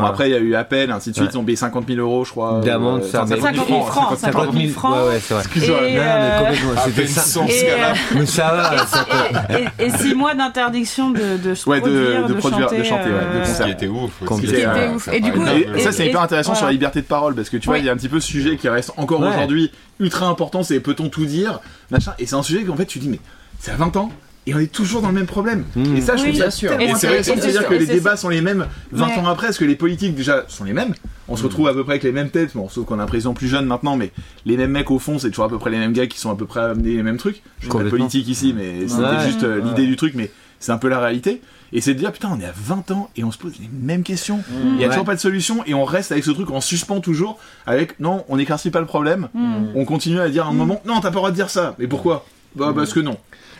Bon, 0.00 0.02
après 0.04 0.28
il 0.28 0.32
y 0.32 0.36
a 0.36 0.38
eu 0.38 0.54
appel, 0.54 0.90
ainsi 0.90 1.10
de 1.10 1.14
suite. 1.16 1.26
Ouais. 1.28 1.32
Ils 1.34 1.38
ont 1.38 1.44
payé 1.44 1.56
50 1.56 1.86
000 1.88 2.00
euros, 2.00 2.24
je 2.24 2.30
crois. 2.30 2.60
D'amende, 2.64 3.02
euh, 3.02 3.06
ça, 3.10 3.22
enfin, 3.24 3.34
mais- 3.36 3.40
50 3.40 3.68
000 3.68 3.82
francs, 3.84 4.18
50 4.18 4.52
000 4.52 4.68
francs. 4.72 4.96
Ouais, 4.96 5.08
ouais, 5.08 5.20
c'est 5.20 5.34
vrai. 5.34 5.42
Excuse-moi. 5.44 5.78
C'était 6.86 7.06
ça. 7.06 7.20
100 7.22 7.46
ce 7.48 7.52
Et, 7.52 7.66
gars-là. 7.66 7.94
Mais 8.14 8.26
ça 8.26 8.52
va, 8.52 8.86
ça 8.86 9.06
et, 9.50 9.82
et, 9.82 9.86
et 9.86 9.90
six 9.90 10.14
mois 10.14 10.34
d'interdiction 10.34 11.12
Ouais, 11.66 11.80
de- 11.80 12.34
produire, 12.38 12.67
de 12.70 12.74
produire, 12.76 12.84
de 12.84 12.88
chanter, 12.88 13.10
chanter, 13.10 13.14
ouais, 13.14 13.32
de 13.34 13.38
euh, 13.38 13.44
Ce 13.44 13.48
concert. 13.50 13.66
qui 13.66 13.72
était 13.72 13.88
ouf. 13.88 14.10
qui 14.40 14.46
était 14.46 14.66
Ouais, 14.66 14.88
ouf. 14.94 15.04
ça 15.04 15.14
Et 15.16 15.20
du 15.20 15.32
coup. 15.32 15.42
Et, 15.76 15.80
ça 15.80 15.92
c'est 15.92 16.06
hyper 16.06 16.20
intéressant 16.22 16.48
voilà. 16.52 16.58
sur 16.58 16.66
la 16.66 16.72
liberté 16.72 17.00
de 17.00 17.06
parole 17.06 17.34
parce 17.34 17.48
que 17.50 17.56
tu 17.56 17.66
vois 17.66 17.74
Oui. 17.76 17.80
il 17.82 17.86
y 17.86 17.88
a 17.88 17.92
un 17.92 17.96
petit 17.96 18.08
peu 18.08 18.20
ce 18.20 18.26
sujet 18.28 18.56
qui 18.56 18.68
reste 18.68 18.92
encore 18.96 19.20
Ouais. 19.20 19.28
aujourd'hui 19.28 19.70
ultra 20.00 20.26
important 20.26 20.62
c'est 20.62 20.80
peut-on 20.80 21.08
tout 21.08 21.24
dire 21.26 21.60
machin 21.90 22.14
et 22.18 22.26
c'est 22.26 22.36
un 22.36 22.42
sujet 22.42 22.62
qu'en 22.64 22.76
fait 22.76 22.86
tu 22.86 22.98
dis 22.98 23.08
mais 23.08 23.18
c'est 23.58 23.70
à 23.72 23.76
20 23.76 23.96
ans 23.96 24.10
et 24.46 24.54
on 24.54 24.58
est 24.60 24.72
toujours 24.72 25.02
dans 25.02 25.08
le 25.08 25.14
même 25.14 25.26
problème 25.26 25.64
Mmh. 25.76 25.96
et 25.96 26.00
ça 26.00 26.16
je 26.16 26.22
Oui, 26.22 26.28
trouve 26.30 26.42
ça 26.42 26.50
sûr. 26.50 26.72
Et 26.72 26.86
c'est- 26.86 26.92
intéressant 27.06 27.32
et 27.32 27.36
de 27.36 27.40
se 27.42 27.46
c'est 27.46 27.52
dire 27.52 27.68
que 27.68 27.74
les 27.74 27.84
c'est 27.86 27.92
débats 27.94 28.16
sont 28.16 28.28
les 28.30 28.40
mêmes 28.40 28.66
20 28.92 29.06
Ouais. 29.08 29.18
ans 29.18 29.26
après 29.26 29.48
parce 29.48 29.58
que 29.58 29.64
les 29.66 29.76
politiques 29.76 30.14
déjà 30.14 30.44
sont 30.48 30.64
les 30.64 30.72
mêmes? 30.72 30.94
On 31.30 31.36
se 31.36 31.42
retrouve 31.42 31.68
à 31.68 31.74
peu 31.74 31.84
près 31.84 31.94
avec 31.94 32.04
les 32.04 32.12
mêmes 32.12 32.30
têtes 32.30 32.52
bon 32.54 32.68
sauf 32.70 32.86
qu'on 32.86 32.98
a 32.98 33.02
un 33.02 33.06
président 33.06 33.34
plus 33.34 33.48
jeune 33.48 33.66
maintenant 33.66 33.96
mais 33.96 34.10
les 34.46 34.56
mêmes 34.56 34.70
mecs 34.70 34.90
au 34.90 34.98
fond 34.98 35.18
c'est 35.18 35.28
toujours 35.28 35.44
à 35.44 35.48
peu 35.50 35.58
près 35.58 35.70
les 35.70 35.76
mêmes 35.78 35.92
gars 35.92 36.06
qui 36.06 36.18
sont 36.18 36.30
à 36.30 36.36
peu 36.36 36.46
près 36.46 36.60
amenés 36.60 36.94
les 36.94 37.02
mêmes 37.02 37.18
trucs 37.18 37.42
je 37.60 37.66
fais 37.66 37.72
pas 37.76 37.84
de 37.84 37.90
politique 37.90 38.26
ici 38.28 38.54
mais 38.56 38.88
c'était 38.88 39.02
Ouais. 39.02 39.26
juste 39.26 39.42
euh, 39.42 39.58
Ouais. 39.60 39.64
l'idée 39.68 39.86
du 39.86 39.96
truc 39.96 40.14
mais 40.14 40.30
c'est 40.60 40.72
un 40.72 40.78
peu 40.78 40.88
la 40.88 40.98
réalité 41.00 41.42
et 41.72 41.80
c'est 41.80 41.94
de 41.94 41.98
dire 41.98 42.12
putain 42.12 42.30
on 42.32 42.40
est 42.40 42.44
à 42.46 42.52
20 42.56 42.90
ans 42.92 43.10
et 43.16 43.24
on 43.24 43.30
se 43.30 43.38
pose 43.38 43.54
les 43.60 43.68
mêmes 43.72 44.02
questions. 44.02 44.40
Il 44.50 44.76
y 44.80 44.84
a 44.84 44.86
Ouais. 44.86 44.88
toujours 44.88 45.04
pas 45.04 45.14
de 45.14 45.20
solution 45.20 45.62
et 45.66 45.74
on 45.74 45.84
reste 45.84 46.12
avec 46.12 46.24
ce 46.24 46.30
truc 46.30 46.50
en 46.50 46.60
suspens 46.60 47.00
toujours 47.00 47.38
avec 47.66 47.98
non 48.00 48.24
on 48.28 48.36
n'éclaircit 48.36 48.70
pas 48.70 48.80
le 48.80 48.86
problème. 48.86 49.28
Mm. 49.34 49.66
on 49.74 49.84
continue 49.84 50.20
à 50.20 50.28
dire 50.28 50.46
à 50.46 50.48
un 50.48 50.52
moment 50.52 50.80
non 50.86 50.96
t'as 50.96 51.02
pas 51.02 51.08
le 51.10 51.14
droit 51.16 51.30
de 51.30 51.36
dire 51.36 51.50
ça. 51.50 51.74
Mais 51.78 51.86
pourquoi? 51.86 52.24
Bah 52.56 52.72
parce 52.74 52.92
que 52.92 53.00
non 53.00 53.16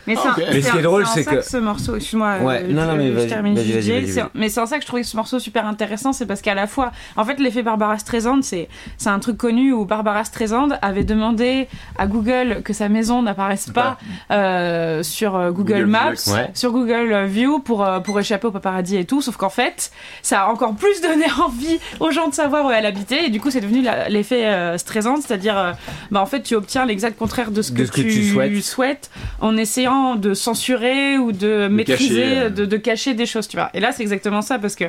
Mais 0.07 0.15
Ah, 0.17 0.35
ce 0.37 0.71
qui 0.71 0.77
est 0.77 0.81
drôle, 0.81 1.05
c'est 1.07 1.23
que- 1.25 1.41
ce 1.41 1.57
morceau, 1.57 1.95
excuse-moi, 1.95 2.37
Ouais, 2.41 2.63
euh, 2.63 2.73
non, 2.73 2.85
non, 2.85 2.91
je- 2.93 2.97
mais 2.97 3.21
je 3.23 3.27
termine 3.27 3.57
C'est- 3.57 3.63
vas-y. 3.63 4.23
Mais 4.33 4.49
c'est 4.49 4.59
en 4.59 4.65
ça 4.65 4.77
que 4.77 4.81
je 4.83 4.87
trouvais 4.87 5.03
ce 5.03 5.15
morceau 5.15 5.39
super 5.39 5.65
intéressant, 5.65 6.13
c'est 6.13 6.25
parce 6.25 6.41
qu'à 6.41 6.53
la 6.55 6.67
fois, 6.67 6.91
en 7.17 7.25
fait, 7.25 7.39
l'effet 7.39 7.63
Barbara 7.63 7.97
Streisand, 7.97 8.41
c'est 8.41 8.67
c'est 8.97 9.09
un 9.09 9.19
truc 9.19 9.37
connu 9.37 9.73
où 9.73 9.85
Barbara 9.85 10.23
Streisand 10.23 10.69
avait 10.81 11.03
demandé 11.03 11.67
à 11.97 12.07
Google 12.07 12.61
que 12.63 12.73
sa 12.73 12.89
maison 12.89 13.21
n'apparaisse 13.21 13.69
pas 13.69 13.97
euh, 14.31 15.03
sur 15.03 15.35
euh, 15.35 15.51
Google, 15.51 15.73
Google 15.73 15.85
Maps, 15.85 16.11
Maps. 16.27 16.33
Ouais. 16.33 16.49
sur 16.53 16.71
Google 16.71 17.25
View 17.25 17.59
pour 17.59 17.83
euh, 17.83 17.99
pour 17.99 18.19
échapper 18.19 18.47
au 18.47 18.51
paparazzi 18.51 18.97
et 18.97 19.05
tout. 19.05 19.21
Sauf 19.21 19.37
qu'en 19.37 19.49
fait, 19.49 19.91
ça 20.21 20.41
a 20.43 20.47
encore 20.47 20.75
plus 20.75 21.01
donné 21.01 21.25
envie 21.43 21.79
aux 21.99 22.11
gens 22.11 22.27
de 22.27 22.33
savoir 22.33 22.65
où 22.65 22.71
elle 22.71 22.85
habitait 22.85 23.25
et 23.25 23.29
du 23.29 23.39
coup, 23.39 23.49
c'est 23.51 23.61
devenu 23.61 23.85
l'effet 24.09 24.45
euh, 24.45 24.77
Streisand, 24.77 25.17
c'est-à-dire, 25.17 25.57
euh, 25.57 25.71
bah 26.11 26.21
en 26.21 26.25
fait, 26.25 26.41
tu 26.41 26.55
obtiens 26.55 26.85
l'exact 26.85 27.17
contraire 27.17 27.51
de 27.51 27.61
ce 27.61 27.71
que, 27.71 27.79
De 27.81 27.85
ce 27.85 27.91
que 27.91 28.01
tu 28.01 28.23
souhaites. 28.29 28.63
souhaites 28.63 29.09
en 29.41 29.57
essayant 29.57 29.88
essayant 29.89 30.15
de 30.15 30.33
censurer 30.33 31.17
ou 31.17 31.31
de, 31.31 31.67
maîtriser, 31.67 32.21
cacher, 32.21 32.37
euh. 32.37 32.49
de, 32.49 32.65
de 32.65 32.77
cacher 32.77 33.13
des 33.13 33.25
choses, 33.25 33.47
tu 33.47 33.57
vois. 33.57 33.69
Et 33.73 33.79
là, 33.79 33.91
c'est 33.91 34.03
exactement 34.03 34.41
ça 34.41 34.59
parce 34.59 34.75
que 34.75 34.85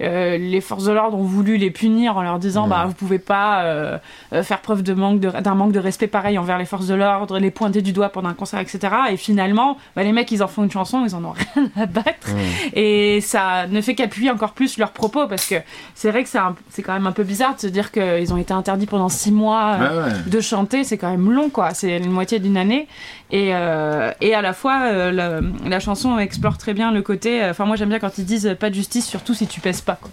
euh, 0.00 0.36
les 0.38 0.60
forces 0.60 0.84
de 0.84 0.92
l'ordre 0.92 1.18
ont 1.18 1.24
voulu 1.24 1.56
les 1.56 1.70
punir 1.70 2.16
en 2.16 2.22
leur 2.22 2.38
disant, 2.38 2.66
bah, 2.68 2.84
vous 2.86 2.94
pouvez 2.94 3.18
pas 3.18 3.62
euh, 3.64 3.98
faire 4.42 4.60
preuve 4.60 4.82
de 4.82 4.94
manque 4.94 5.20
de- 5.20 5.30
d'un 5.40 5.54
manque 5.54 5.72
de 5.72 5.78
respect 5.78 6.06
pareil 6.06 6.38
envers 6.38 6.58
les 6.58 6.64
forces 6.64 6.86
de 6.86 6.94
l'ordre, 6.94 7.38
les 7.38 7.50
pointer 7.50 7.82
du 7.82 7.92
doigt 7.92 8.08
pendant 8.08 8.28
un 8.28 8.34
concert, 8.34 8.60
etc. 8.60 8.78
Et 9.10 9.16
finalement, 9.16 9.76
bah, 9.96 10.02
les 10.02 10.12
mecs, 10.12 10.30
ils 10.30 10.42
en 10.42 10.48
font 10.48 10.64
une 10.64 10.70
chanson, 10.70 11.04
ils 11.06 11.14
en 11.14 11.24
ont 11.24 11.32
rien 11.54 11.70
à 11.76 11.86
battre. 11.86 12.28
Et 12.74 13.20
ça 13.20 13.66
ne 13.68 13.80
fait 13.80 13.94
qu'appuyer 13.94 14.30
encore 14.30 14.52
plus 14.52 14.78
leurs 14.78 14.92
propos 14.92 15.26
parce 15.26 15.46
que 15.46 15.56
c'est 15.94 16.10
vrai 16.10 16.24
que 16.24 16.28
c'est 16.70 16.82
quand 16.82 16.92
même 16.92 17.06
un 17.06 17.12
peu 17.12 17.24
bizarre 17.24 17.54
de 17.54 17.60
se 17.60 17.66
dire 17.66 17.90
qu'ils 17.92 18.32
ont 18.32 18.36
été 18.36 18.52
interdits 18.52 18.86
pendant 18.86 19.08
six 19.08 19.32
mois 19.32 19.76
ouais. 19.78 20.12
de 20.30 20.40
chanter, 20.40 20.84
c'est 20.84 20.98
quand 20.98 21.10
même 21.10 21.30
long, 21.30 21.50
quoi. 21.50 21.74
C'est 21.74 21.96
une 21.98 22.10
moitié 22.10 22.38
d'une 22.38 22.56
année. 22.56 22.86
Et, 23.30 23.50
euh, 23.54 24.10
et 24.20 24.34
à 24.34 24.42
la 24.42 24.52
fois, 24.52 24.82
euh, 24.84 25.10
la, 25.10 25.40
la 25.68 25.80
chanson 25.80 26.18
explore 26.18 26.58
très 26.58 26.74
bien 26.74 26.92
le 26.92 27.02
côté. 27.02 27.42
euh, 27.42 27.50
Enfin, 27.50 27.64
moi, 27.64 27.74
j'aime 27.76 27.88
bien 27.88 27.98
quand 27.98 28.18
ils 28.18 28.24
disent 28.24 28.54
pas 28.60 28.70
de 28.70 28.74
justice, 28.74 29.06
surtout 29.06 29.34
si 29.34 29.46
tu 29.46 29.60
pèses 29.60 29.80
pas. 29.80 29.98
Quoi. 30.00 30.10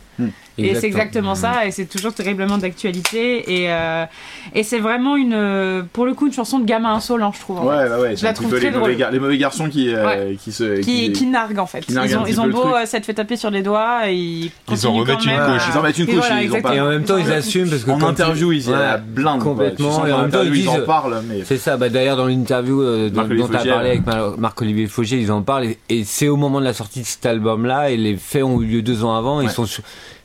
Et 0.58 0.76
c'est 0.76 0.86
exactement 0.88 1.34
ça, 1.34 1.66
et 1.66 1.72
c'est 1.72 1.86
toujours 1.86 2.14
terriblement 2.14 2.58
d'actualité. 2.60 3.64
Et, 3.64 3.72
euh, 3.72 4.06
et 4.54 4.64
c'est 4.64 4.80
vraiment 4.80 5.16
une, 5.16 5.86
pour 5.92 6.06
le 6.06 6.14
coup, 6.14 6.28
une 6.28 6.34
chanson 6.34 6.60
de 6.60 6.66
gamin 6.66 6.94
insolent, 6.94 7.32
je 7.34 7.40
trouve. 7.40 7.60
en 7.60 7.66
Ouais, 7.66 7.78
fait. 7.86 7.90
ouais, 7.94 8.00
ouais. 8.02 8.10
Je 8.12 8.16
C'est 8.18 8.24
la 8.26 8.30
un 8.30 8.34
trouve 8.34 8.50
peu 8.50 8.58
très 8.58 8.66
les 8.66 8.72
mauvais, 8.72 8.86
drôle. 8.94 8.96
gar- 9.00 9.12
les 9.12 9.20
mauvais 9.20 9.38
garçons 9.38 9.70
qui, 9.70 9.94
euh, 9.94 10.06
Ouais. 10.06 10.38
qui 10.42 10.52
se. 10.52 10.80
Qui, 10.82 11.12
qui 11.12 11.26
narguent 11.26 11.60
en 11.60 11.66
fait. 11.66 11.90
narguent 11.90 12.10
ils 12.10 12.18
ont, 12.18 12.26
ils 12.28 12.42
ont 12.42 12.48
beau 12.48 12.76
euh, 12.76 12.86
s'être 12.86 13.06
fait 13.06 13.14
taper 13.14 13.38
sur 13.38 13.50
les 13.50 13.64
doigts, 13.64 14.10
et 14.10 14.16
ils, 14.16 14.52
Ils 14.72 14.88
en 14.88 14.94
remettent 14.94 15.26
une 15.26 15.32
couche. 15.38 15.64
Ils 15.74 15.78
en 15.78 15.82
mettent 15.82 15.98
une 15.98 16.04
Et 16.10 16.14
couche 16.14 16.16
voilà, 16.28 16.42
et 16.44 16.46
ils 16.46 16.82
en 16.82 16.90
même 16.90 17.04
temps, 17.06 17.18
ils 17.18 17.32
assument 17.32 17.70
parce 17.70 17.84
que 17.84 17.92
En 17.92 18.02
interview, 18.04 18.52
ils 18.52 18.66
y 18.68 18.70
Ouais. 18.70 18.76
a 18.76 18.80
la 18.80 18.98
blinde. 18.98 19.42
quoi. 19.42 19.52
Complètement, 19.54 20.06
et 20.06 20.12
en 20.12 20.22
même 20.22 20.32
temps, 20.32 20.42
ils 20.44 20.70
en 20.70 20.76
disent- 20.76 20.86
parlent, 20.86 21.22
mais. 21.28 21.44
C'est 21.46 21.58
ça, 21.58 21.76
bah 21.78 21.90
d'ailleurs 21.90 22.18
dans 22.18 22.26
l'interview 22.28 22.82
euh, 23.06 23.10
dont, 23.10 23.48
t'as 23.48 23.58
Fogiel. 23.60 23.74
parlé 23.74 23.90
avec 23.90 24.06
Mar- 24.06 24.38
Marc-Olivier 24.38 24.88
Faugier, 24.88 25.20
ils 25.20 25.32
en 25.32 25.42
parlent. 25.42 25.66
Et, 25.66 25.78
et 25.90 26.04
c'est 26.04 26.28
au 26.28 26.36
moment 26.38 26.60
de 26.60 26.66
la 26.66 26.74
sortie 26.74 27.02
de 27.02 27.06
cet 27.06 27.26
album-là 27.26 27.90
et 27.92 27.98
les 27.98 28.16
faits 28.18 28.44
ont 28.44 28.62
eu 28.62 28.66
lieu 28.66 28.82
deux 28.82 29.04
ans 29.04 29.16
avant, 29.16 29.42
ils 29.42 29.50
sont 29.50 29.66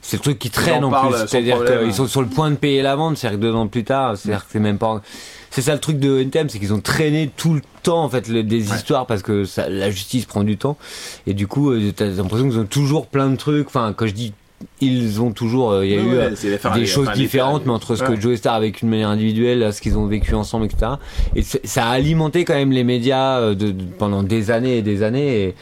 c'est 0.01 0.17
le 0.17 0.21
truc 0.23 0.39
qui 0.39 0.49
traîne 0.49 0.85
en 0.85 0.89
plus, 0.91 1.17
c'est-à-dire 1.27 1.63
qu'ils 1.65 1.93
sont 1.93 2.07
sur 2.07 2.21
le 2.21 2.27
point 2.29 2.49
de 2.49 2.55
payer 2.55 2.81
la 2.81 2.95
vente, 2.95 3.17
c'est-à-dire 3.17 3.39
que 3.39 3.45
deux 3.45 3.53
ans 3.53 3.67
plus 3.67 3.83
tard, 3.83 4.15
c'est-à-dire 4.15 4.45
que 4.45 4.51
c'est 4.53 4.59
même 4.59 4.77
pas, 4.77 5.01
c'est 5.49 5.61
ça 5.61 5.73
le 5.73 5.79
truc 5.81 5.99
de 5.99 6.19
NTM, 6.21 6.47
c'est 6.49 6.59
qu'ils 6.59 6.73
ont 6.73 6.79
traîné 6.79 7.29
tout 7.35 7.53
le 7.53 7.61
temps 7.83 8.03
en 8.03 8.09
fait 8.09 8.27
le- 8.29 8.43
des 8.43 8.73
histoires 8.73 9.05
parce 9.05 9.21
que 9.21 9.43
ça, 9.43 9.67
la 9.67 9.89
justice 9.91 10.25
prend 10.25 10.43
du 10.43 10.55
temps. 10.57 10.77
Et 11.25 11.33
du 11.33 11.47
coup 11.47 11.71
euh, 11.71 11.91
t'as 11.93 12.05
l'impression 12.05 12.47
qu'ils 12.47 12.59
ont 12.59 12.65
toujours 12.65 13.07
plein 13.07 13.29
de 13.29 13.35
trucs, 13.35 13.67
enfin 13.67 13.93
quand 13.97 14.07
je 14.07 14.13
dis 14.13 14.33
ils 14.81 15.21
ont 15.21 15.31
toujours, 15.31 15.71
euh, 15.71 15.85
il 15.85 15.91
y 15.91 15.95
a 15.95 15.97
Ouais, 15.97 16.03
eu 16.03 16.17
ouais, 16.17 16.33
euh, 16.65 16.73
des 16.75 16.85
choses 16.85 17.09
différentes, 17.11 17.65
mais 17.65 17.71
entre 17.71 17.95
ce 17.95 18.03
Ouais. 18.03 18.15
que 18.15 18.21
Joe 18.21 18.37
Star 18.37 18.55
a 18.55 18.59
vécu 18.59 18.85
de 18.85 18.89
manière 18.89 19.09
individuelle, 19.09 19.71
ce 19.73 19.81
qu'ils 19.81 19.97
ont 19.97 20.07
vécu 20.07 20.33
ensemble, 20.35 20.65
etc. 20.65 20.93
Et 21.35 21.41
ça 21.43 21.85
a 21.85 21.89
alimenté 21.91 22.43
quand 22.45 22.55
même 22.55 22.71
les 22.71 22.83
médias 22.83 23.39
euh, 23.39 23.55
de, 23.55 23.71
de- 23.71 23.83
pendant 23.97 24.23
des 24.23 24.49
années 24.51 24.77
et 24.77 24.81
des 24.81 25.03
années. 25.03 25.43
Et 25.43 25.55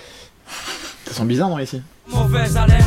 Ça 1.08 1.14
sent 1.14 1.26
bizarre, 1.26 1.50
non, 1.50 1.60
ici 1.60 1.82
Mauvaise 2.08 2.56
haleine, 2.56 2.84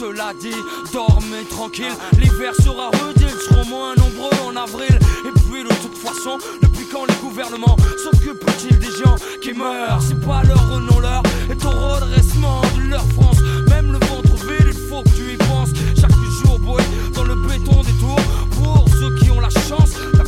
cela 0.00 0.32
dit, 0.40 0.56
dormez 0.94 1.44
tranquille. 1.50 1.92
L'hiver 2.18 2.54
sera 2.56 2.88
rude, 2.90 3.16
ils 3.20 3.28
seront 3.54 3.66
moins 3.68 3.94
nombreux 3.94 4.30
en 4.48 4.56
avril. 4.56 4.98
Et 5.26 5.32
puis 5.50 5.62
de 5.62 5.68
toute 5.68 5.96
façon, 5.98 6.38
depuis 6.62 6.86
quand 6.90 7.04
les 7.06 7.14
gouvernements 7.22 7.76
s'occupent-ils 8.02 8.78
des 8.78 8.86
gens 9.04 9.14
qui 9.42 9.52
meurent? 9.52 10.00
C'est 10.00 10.20
pas 10.26 10.42
leur 10.44 10.70
renom 10.72 11.00
leur 11.00 11.22
est 11.50 11.64
au 11.66 11.70
redressement 11.70 12.62
de 12.76 12.90
leur 12.90 13.04
France. 13.12 13.36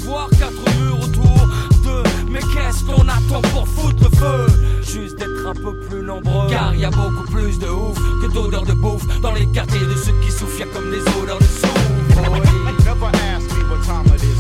D'avoir 0.05 0.29
quatre 0.31 0.77
murs 0.79 1.01
autour 1.03 1.49
d'eux. 1.83 2.03
Mais 2.29 2.41
qu'est-ce 2.41 2.85
qu'on 2.85 3.09
attend 3.09 3.41
pour 3.53 3.67
foutre 3.67 4.03
le 4.03 4.17
feu? 4.17 4.47
Juste 4.83 5.19
d'être 5.19 5.47
un 5.49 5.55
peu 5.55 5.79
plus 5.89 6.03
nombreux. 6.03 6.49
Car 6.51 6.75
y 6.75 6.85
a 6.85 6.91
beaucoup 6.91 7.25
plus 7.31 7.59
de 7.59 7.67
ouf 7.69 7.97
que 8.23 8.33
d'odeurs 8.33 8.65
de 8.65 8.75
bouffe 8.75 9.07
dans 9.21 9.33
les 9.33 9.47
quartiers 9.47 9.81
de 9.81 9.95
ceux 9.95 10.13
qui 10.23 10.31
souffrent. 10.31 10.59
y 10.59 10.63
a 10.63 10.67
comme 10.67 10.91
des 10.91 11.01
odeurs 11.23 11.39
de 11.39 11.45
souffle. 11.45 12.31
oui. 12.33 12.41
Never 12.85 13.07
ask 13.35 13.47
me 13.57 13.65
what 13.71 13.83
time 13.85 14.07
it 14.15 14.23
is. 14.23 14.39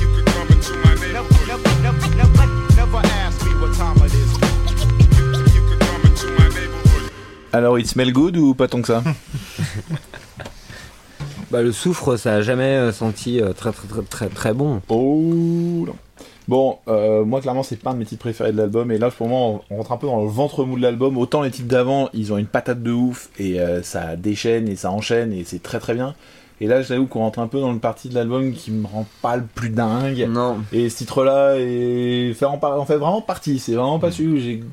You 0.00 0.08
could 0.14 0.26
come 0.26 0.48
into 0.50 0.72
my 0.84 0.94
neighborhood. 0.94 1.46
Never, 1.46 2.16
never, 2.16 2.46
never 2.76 3.06
ask 3.26 3.44
me 3.44 3.52
what 3.60 3.72
time 3.76 3.96
it 4.04 4.12
is. 4.14 4.32
You 5.54 5.62
could 5.68 5.80
come 5.80 6.02
into 6.10 6.26
my 6.38 6.48
neighborhood. 6.48 7.10
Alors, 7.52 7.78
it 7.78 7.86
smell 7.86 8.10
good 8.10 8.36
ou 8.36 8.54
pas 8.54 8.68
tant 8.68 8.80
que 8.80 8.88
ça? 8.88 9.02
bah, 11.50 11.62
le 11.62 11.72
soufre, 11.72 12.16
ça 12.16 12.34
a 12.34 12.42
jamais 12.42 12.76
euh, 12.76 12.92
senti 12.92 13.40
euh, 13.40 13.52
très 13.52 13.72
très 13.72 13.88
très 13.88 14.02
très 14.02 14.28
très 14.28 14.54
bon. 14.54 14.80
Oh 14.88 15.84
non. 15.86 15.94
Bon, 16.48 16.78
euh, 16.88 17.24
moi 17.24 17.40
clairement 17.40 17.62
c'est 17.62 17.76
pas 17.76 17.90
un 17.90 17.94
de 17.94 18.00
mes 18.00 18.04
titres 18.04 18.22
préférés 18.22 18.50
de 18.50 18.56
l'album 18.56 18.90
et 18.90 18.98
là 18.98 19.10
pour 19.10 19.28
moi 19.28 19.60
on, 19.70 19.76
rentre 19.76 19.92
un 19.92 19.96
peu 19.96 20.08
dans 20.08 20.20
le 20.20 20.28
ventre 20.28 20.64
mou 20.64 20.76
de 20.76 20.82
l'album. 20.82 21.16
Autant 21.16 21.42
les 21.42 21.50
titres 21.50 21.68
d'avant 21.68 22.08
ils 22.12 22.32
ont 22.32 22.38
une 22.38 22.46
patate 22.46 22.82
de 22.82 22.90
ouf 22.90 23.30
et 23.38 23.60
euh, 23.60 23.82
ça 23.82 24.16
déchaîne 24.16 24.68
et 24.68 24.74
ça 24.74 24.90
enchaîne 24.90 25.32
et 25.32 25.44
c'est 25.44 25.62
très 25.62 25.78
très 25.78 25.94
bien. 25.94 26.14
Et 26.60 26.66
là 26.66 26.82
j'avoue 26.82 27.06
qu'on 27.06 27.20
rentre 27.20 27.38
un 27.38 27.46
peu 27.46 27.60
dans 27.60 27.72
le 27.72 27.78
parti 27.78 28.08
de 28.08 28.14
l'album 28.14 28.52
qui 28.52 28.72
me 28.72 28.86
rend 28.86 29.06
pas 29.22 29.36
le 29.36 29.44
plus 29.44 29.70
dingue. 29.70 30.26
Non. 30.28 30.58
Et 30.72 30.88
ce 30.88 30.98
titre-là 30.98 31.54
est 31.58 32.34
fait 32.34 32.46
en, 32.46 32.58
par- 32.58 32.80
en 32.80 32.84
fait 32.84 32.96
vraiment 32.96 33.22
partie. 33.22 33.60
C'est 33.60 33.74
vraiment 33.74 34.00
pas 34.00 34.10
celui 34.10 34.28
où 34.28 34.38
j'ai 34.38 34.64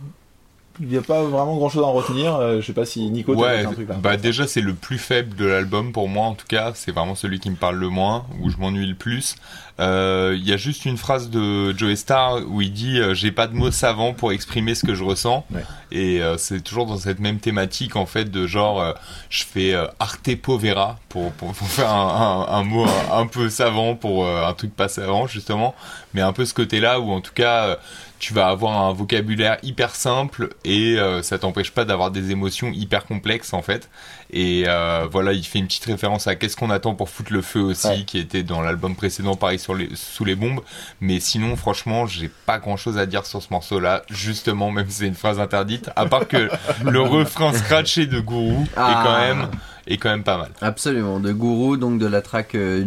il 0.79 0.87
n'y 0.87 0.97
a 0.97 1.01
pas 1.01 1.23
vraiment 1.23 1.55
grand 1.57 1.69
chose 1.69 1.83
à 1.83 1.87
en 1.87 1.93
retenir. 1.93 2.35
Euh, 2.35 2.61
je 2.61 2.65
sais 2.65 2.73
pas 2.73 2.85
si 2.85 3.09
Nico 3.09 3.33
Ouais, 3.35 3.65
un 3.65 3.71
truc 3.71 3.89
là. 3.89 3.95
bah 3.95 4.17
déjà 4.17 4.47
c'est 4.47 4.61
le 4.61 4.73
plus 4.73 4.97
faible 4.97 5.35
de 5.35 5.45
l'album 5.45 5.91
pour 5.91 6.07
moi 6.09 6.25
en 6.27 6.33
tout 6.33 6.47
cas, 6.47 6.71
c'est 6.75 6.91
vraiment 6.91 7.15
celui 7.15 7.39
qui 7.39 7.49
me 7.49 7.55
parle 7.55 7.75
le 7.77 7.89
moins, 7.89 8.25
où 8.41 8.49
je 8.49 8.57
m'ennuie 8.57 8.85
le 8.87 8.95
plus. 8.95 9.35
Euh, 9.79 10.33
Il 10.35 10.47
y 10.47 10.53
a 10.53 10.57
juste 10.57 10.85
une 10.85 10.97
phrase 10.97 11.29
de 11.29 11.71
Joe 11.77 11.93
Star 11.95 12.39
où 12.47 12.61
il 12.61 12.73
dit 12.73 12.99
euh, 12.99 13.13
j'ai 13.13 13.31
pas 13.31 13.45
de 13.45 13.53
mots 13.53 13.69
savants 13.69 14.13
pour 14.13 14.31
exprimer 14.31 14.73
ce 14.73 14.83
que 14.85 14.95
je 14.95 15.03
ressens 15.03 15.45
Ouais. 15.53 15.63
et 15.91 16.19
euh, 16.21 16.35
c'est 16.37 16.61
toujours 16.61 16.87
dans 16.87 16.97
cette 16.97 17.19
même 17.19 17.37
thématique 17.39 17.95
en 17.95 18.07
fait 18.07 18.25
de 18.31 18.47
genre 18.47 18.81
euh, 18.81 18.93
je 19.29 19.43
fais 19.43 19.75
arte 19.99 20.35
povera 20.41 20.97
pour, 21.09 21.31
pour, 21.33 21.53
pour 21.53 21.67
faire 21.67 21.91
un, 21.91 22.47
un, 22.49 22.53
un 22.59 22.63
mot 22.63 22.85
un, 22.85 23.19
un 23.19 23.27
peu 23.27 23.49
savant 23.49 23.93
pour 23.95 24.27
un 24.27 24.53
truc 24.53 24.75
pas 24.75 24.87
savant 24.87 25.27
justement, 25.27 25.75
mais 26.15 26.21
un 26.21 26.33
peu 26.33 26.45
ce 26.45 26.55
côté 26.55 26.79
là 26.79 26.99
où 26.99 27.11
en 27.11 27.21
tout 27.21 27.33
cas 27.35 27.77
tu 28.19 28.33
vas 28.33 28.47
avoir 28.47 28.81
un 28.85 28.93
vocabulaire 28.93 29.57
hyper 29.63 29.93
simple 29.95 30.49
et 30.65 30.97
euh, 30.97 31.21
ça 31.21 31.37
t'empêche 31.37 31.71
pas 31.71 31.85
d'avoir 31.85 32.09
des 32.11 32.31
émotions 32.31 32.71
hyper 32.71 33.05
complexes 33.05 33.53
en 33.53 33.61
fait. 33.61 33.89
Et 34.31 34.63
euh, 34.67 35.07
voilà, 35.09 35.31
il 35.33 35.43
fait 35.45 35.59
une 35.59 35.67
petite 35.67 35.85
référence 35.85 36.27
à 36.27 36.35
Qu'est-ce 36.35 36.57
qu'on 36.57 36.69
attend 36.69 36.95
pour 36.95 37.09
foutre 37.09 37.31
le 37.31 37.41
feu 37.41 37.61
aussi, 37.61 37.87
Ouais. 37.87 38.03
qui 38.05 38.17
était 38.17 38.43
dans 38.43 38.61
l'album 38.61 38.95
précédent, 38.95 39.35
pareil 39.35 39.59
sur 39.59 39.73
les, 39.75 39.89
sous 39.95 40.25
les 40.25 40.35
bombes. 40.35 40.59
Mais 40.99 41.19
sinon, 41.19 41.55
franchement, 41.55 42.05
j'ai 42.07 42.29
pas 42.45 42.59
grand 42.59 42.75
chose 42.75 42.97
à 42.97 43.05
dire 43.05 43.25
sur 43.25 43.41
ce 43.41 43.47
morceau-là, 43.51 44.03
justement, 44.09 44.69
même 44.71 44.89
si 44.89 44.97
c'est 44.97 45.07
une 45.07 45.13
phrase 45.15 45.39
interdite, 45.39 45.89
à 45.95 46.05
part 46.07 46.27
que 46.27 46.49
le 46.85 46.99
refrain 47.01 47.53
scratché 47.53 48.05
de 48.05 48.19
Gourou 48.19 48.63
est 48.63 48.69
Ah. 48.75 49.01
quand 49.05 49.17
même 49.19 49.47
est 49.89 49.95
quand 49.97 50.09
même 50.09 50.23
pas 50.23 50.37
mal. 50.37 50.49
Absolument, 50.59 51.21
de 51.21 51.31
Guru, 51.31 51.77
donc 51.77 51.97
de 51.97 52.07
la 52.07 52.21
track 52.21 52.55
euh, 52.55 52.83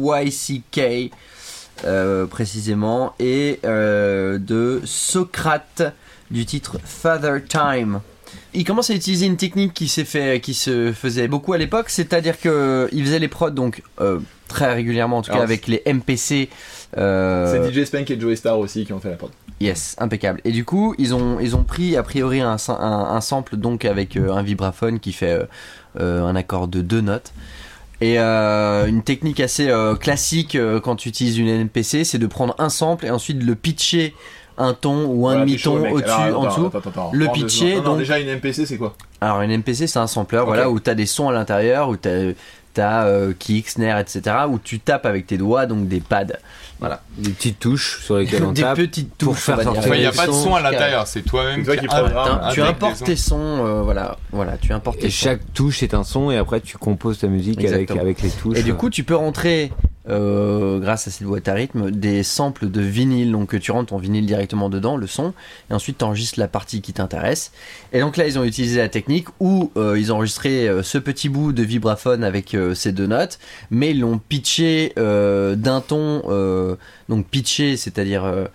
DWYCK 0.00 1.10
euh, 1.84 2.26
précisément, 2.26 3.14
et 3.18 3.60
euh, 3.64 4.38
de 4.38 4.80
Socrate 4.84 5.82
du 6.30 6.46
titre 6.46 6.78
Father 6.84 7.42
Time. 7.46 8.00
Il 8.54 8.64
commence 8.64 8.90
à 8.90 8.94
utiliser 8.94 9.26
une 9.26 9.36
technique 9.36 9.74
qui 9.74 9.88
s'est 9.88 10.04
fait, 10.04 10.40
qui 10.40 10.54
se 10.54 10.92
faisait 10.92 11.28
beaucoup 11.28 11.52
à 11.52 11.58
l'époque, 11.58 11.90
c'est-à-dire 11.90 12.38
que 12.40 12.88
il 12.92 13.04
faisait 13.04 13.18
les 13.18 13.28
prods 13.28 13.50
donc 13.50 13.82
euh, 14.00 14.18
très 14.48 14.72
régulièrement, 14.72 15.18
en 15.18 15.22
tout 15.22 15.32
cas 15.32 15.42
avec 15.42 15.66
les 15.66 15.82
MPC. 15.86 16.48
euh, 16.96 17.50
C'est 17.50 17.72
DJ 17.72 17.84
Spank 17.86 18.10
et 18.10 18.18
Joey 18.20 18.36
Star 18.36 18.58
aussi 18.58 18.84
qui 18.84 18.92
ont 18.92 19.00
fait 19.00 19.10
la 19.10 19.16
prod. 19.16 19.30
Yes, 19.60 19.94
impeccable. 19.98 20.40
Et 20.44 20.50
du 20.50 20.64
coup, 20.64 20.94
ils 20.98 21.14
ont, 21.14 21.38
ils 21.40 21.54
ont 21.54 21.62
pris 21.62 21.96
a 21.96 22.02
priori 22.02 22.40
un, 22.40 22.56
un, 22.68 22.72
un 23.14 23.20
sample 23.20 23.56
donc 23.56 23.84
avec 23.84 24.16
euh, 24.16 24.32
un 24.32 24.42
vibraphone 24.42 24.98
qui 24.98 25.12
fait 25.12 25.32
euh, 25.32 25.44
euh, 26.00 26.24
un 26.24 26.34
accord 26.36 26.68
de 26.68 26.80
deux 26.80 27.00
notes. 27.00 27.32
Et 28.02 28.18
euh, 28.18 28.86
une 28.86 29.02
technique 29.02 29.38
assez 29.38 29.68
euh, 29.70 29.94
classique 29.94 30.56
euh, 30.56 30.80
quand 30.80 30.96
tu 30.96 31.08
utilises 31.08 31.38
une 31.38 31.46
NPC, 31.48 32.02
c'est 32.02 32.18
de 32.18 32.26
prendre 32.26 32.54
un 32.58 32.68
sample 32.68 33.06
et 33.06 33.10
ensuite 33.10 33.38
de 33.38 33.44
le 33.44 33.54
pitcher 33.54 34.14
un 34.58 34.74
ton 34.74 35.04
ou 35.06 35.28
un 35.28 35.32
Voilà, 35.32 35.40
demi-ton 35.46 35.90
au-dessus, 35.90 36.10
en 36.34 36.44
dessous. 36.46 36.66
attends, 36.66 36.78
attends, 36.78 36.90
attends. 36.90 37.10
Le 37.14 37.24
Prends 37.26 37.34
pitcher, 37.34 37.70
secondes. 37.70 37.76
Non, 37.76 37.82
non, 37.82 37.90
donc- 37.92 37.98
déjà 38.00 38.18
une 38.18 38.28
MPC 38.28 38.66
c'est 38.66 38.76
quoi? 38.76 38.94
Alors 39.20 39.40
une 39.42 39.52
MPC 39.52 39.86
c'est 39.86 39.98
un 40.00 40.06
sampler, 40.08 40.40
voilà, 40.44 40.68
où 40.68 40.80
t'as 40.80 40.94
des 40.94 41.06
sons 41.06 41.28
à 41.28 41.32
l'intérieur, 41.32 41.88
où 41.88 41.96
t'as 41.96 42.32
t'as 42.74 43.04
euh, 43.06 43.32
kick, 43.38 43.68
snare, 43.68 43.98
etc. 43.98 44.22
Où 44.48 44.58
tu 44.58 44.80
tapes 44.80 45.06
avec 45.06 45.26
tes 45.26 45.36
doigts, 45.38 45.66
donc 45.66 45.88
des 45.88 46.00
pads. 46.00 46.26
Voilà. 46.80 47.00
Des 47.16 47.30
petites 47.30 47.60
touches 47.60 48.00
sur 48.04 48.16
lesquelles 48.16 48.42
on 48.44 48.52
des 48.52 48.62
tape. 48.62 48.76
petites 48.76 49.14
pour 49.14 49.34
touches. 49.34 49.42
faire 49.44 49.56
va 49.56 49.62
dire. 49.62 49.72
sortir 49.74 49.94
il 49.94 50.00
n'y 50.00 50.06
a 50.06 50.10
Des 50.10 50.16
pas 50.16 50.26
de 50.26 50.32
son 50.32 50.54
à 50.54 50.60
l'intérieur, 50.60 51.06
c'est 51.06 51.22
toi-même 51.22 51.64
toi 51.64 51.74
qui 51.76 51.80
qui 51.82 51.86
programme. 51.86 52.50
Tu 52.52 52.62
importes 52.62 52.98
des 52.98 53.04
tes 53.04 53.16
sons. 53.16 53.64
euh, 53.64 53.82
voilà, 53.82 54.16
voilà, 54.32 54.56
tu 54.58 54.72
importes 54.72 54.98
tes 54.98 55.06
Et 55.06 55.10
sons. 55.10 55.24
chaque 55.24 55.52
touche 55.54 55.82
est 55.84 55.94
un 55.94 56.02
son 56.02 56.30
et 56.32 56.36
après 56.36 56.60
tu 56.60 56.76
composes 56.78 57.18
ta 57.20 57.28
musique 57.28 57.64
avec, 57.64 57.90
avec 57.92 58.22
les 58.22 58.30
touches. 58.30 58.58
Et 58.58 58.62
du 58.64 58.74
coup, 58.74 58.90
tu 58.90 59.04
peux 59.04 59.14
rentrer 59.16 59.72
euh, 60.08 60.78
grâce 60.80 61.06
à 61.06 61.10
cette 61.10 61.26
boîte 61.26 61.48
à 61.48 61.54
rythme, 61.54 61.90
des 61.90 62.22
samples 62.22 62.68
de 62.68 62.80
vinyle, 62.80 63.32
donc 63.32 63.50
que 63.50 63.56
tu 63.56 63.70
rentres 63.70 63.90
ton 63.90 63.98
vinyle 63.98 64.26
directement 64.26 64.68
dedans, 64.68 64.96
le 64.96 65.06
son, 65.06 65.32
et 65.70 65.74
ensuite 65.74 65.98
tu 65.98 66.04
enregistres 66.04 66.40
la 66.40 66.48
partie 66.48 66.80
qui 66.80 66.92
t'intéresse. 66.92 67.52
Et 67.92 68.00
donc 68.00 68.16
là, 68.16 68.26
ils 68.26 68.38
ont 68.38 68.44
utilisé 68.44 68.78
la 68.78 68.88
technique 68.88 69.28
où 69.40 69.70
euh, 69.76 69.98
ils 69.98 70.12
ont 70.12 70.16
enregistré 70.16 70.68
euh, 70.68 70.82
ce 70.82 70.98
petit 70.98 71.28
bout 71.28 71.52
de 71.52 71.62
vibraphone 71.62 72.24
avec 72.24 72.56
ces 72.74 72.92
deux 72.92 73.06
notes, 73.06 73.38
mais 73.70 73.90
ils 73.90 74.00
l'ont 74.00 74.18
pitché 74.18 74.92
d'un 74.96 75.80
ton, 75.80 76.22
donc 77.08 77.26
pitché, 77.28 77.76
c'est-à-dire 77.76 78.48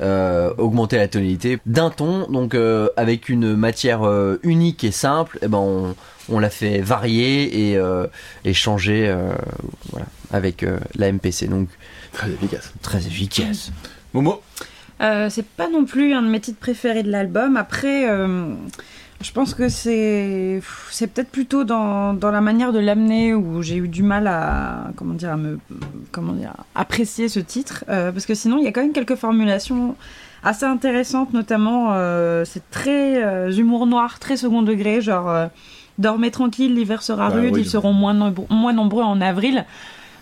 euh, 0.00 0.52
augmenter 0.58 0.96
la 0.96 1.08
tonalité 1.08 1.58
d'un 1.66 1.90
ton, 1.90 2.28
donc 2.30 2.54
euh, 2.54 2.88
avec 2.96 3.28
une 3.28 3.54
matière 3.56 4.02
euh, 4.04 4.38
unique 4.42 4.84
et 4.84 4.90
simple, 4.92 5.38
et 5.42 5.48
ben 5.48 5.58
on, 5.58 5.94
on 6.28 6.38
l'a 6.38 6.50
fait 6.50 6.80
varier 6.80 7.70
et, 7.70 7.76
euh, 7.76 8.06
et 8.44 8.54
changer 8.54 9.08
euh, 9.08 9.32
voilà, 9.90 10.06
avec 10.32 10.62
euh, 10.62 10.78
la 10.96 11.10
MPC. 11.12 11.48
Donc 11.48 11.68
Très 12.12 12.30
efficace. 12.30 12.72
très 12.82 12.98
efficace. 12.98 13.70
Momo? 14.14 14.40
Euh, 15.00 15.28
c'est 15.30 15.46
pas 15.46 15.68
non 15.68 15.84
plus 15.84 16.12
un 16.12 16.22
de 16.22 16.28
mes 16.28 16.40
titres 16.40 16.58
préférés 16.58 17.02
de 17.04 17.10
l'album. 17.10 17.56
Après, 17.56 18.08
euh, 18.10 18.52
je 19.20 19.32
pense 19.32 19.52
que 19.54 19.68
c'est 19.68 20.60
c'est 20.90 21.08
peut-être 21.08 21.30
plutôt 21.30 21.64
dans, 21.64 22.14
dans 22.14 22.30
la 22.30 22.40
manière 22.40 22.72
de 22.72 22.78
l'amener 22.78 23.34
où 23.34 23.62
j'ai 23.62 23.76
eu 23.76 23.88
du 23.88 24.02
mal 24.04 24.26
à 24.28 24.90
comment 24.96 25.14
dire 25.14 25.32
à 25.32 25.36
me 25.36 25.58
comment 26.12 26.32
dire 26.32 26.52
apprécier 26.74 27.28
ce 27.28 27.40
titre 27.40 27.84
Euh, 27.88 28.12
parce 28.12 28.26
que 28.26 28.34
sinon 28.34 28.58
il 28.58 28.64
y 28.64 28.68
a 28.68 28.72
quand 28.72 28.82
même 28.82 28.92
quelques 28.92 29.16
formulations 29.16 29.96
assez 30.44 30.64
intéressantes, 30.66 31.32
notamment 31.32 31.88
euh, 31.94 32.44
c'est 32.44 32.70
très 32.70 33.22
euh, 33.24 33.50
humour 33.50 33.86
noir, 33.86 34.20
très 34.20 34.36
second 34.36 34.62
degré, 34.62 35.00
genre 35.00 35.48
dormez 35.98 36.30
tranquille, 36.30 36.72
l'hiver 36.74 37.02
sera 37.02 37.28
Bah 37.28 37.36
rude, 37.36 37.54
oui. 37.54 37.62
ils 37.62 37.68
seront 37.68 37.92
moins 37.92 38.72
nombreux 38.72 39.02
en 39.02 39.20
avril. 39.20 39.64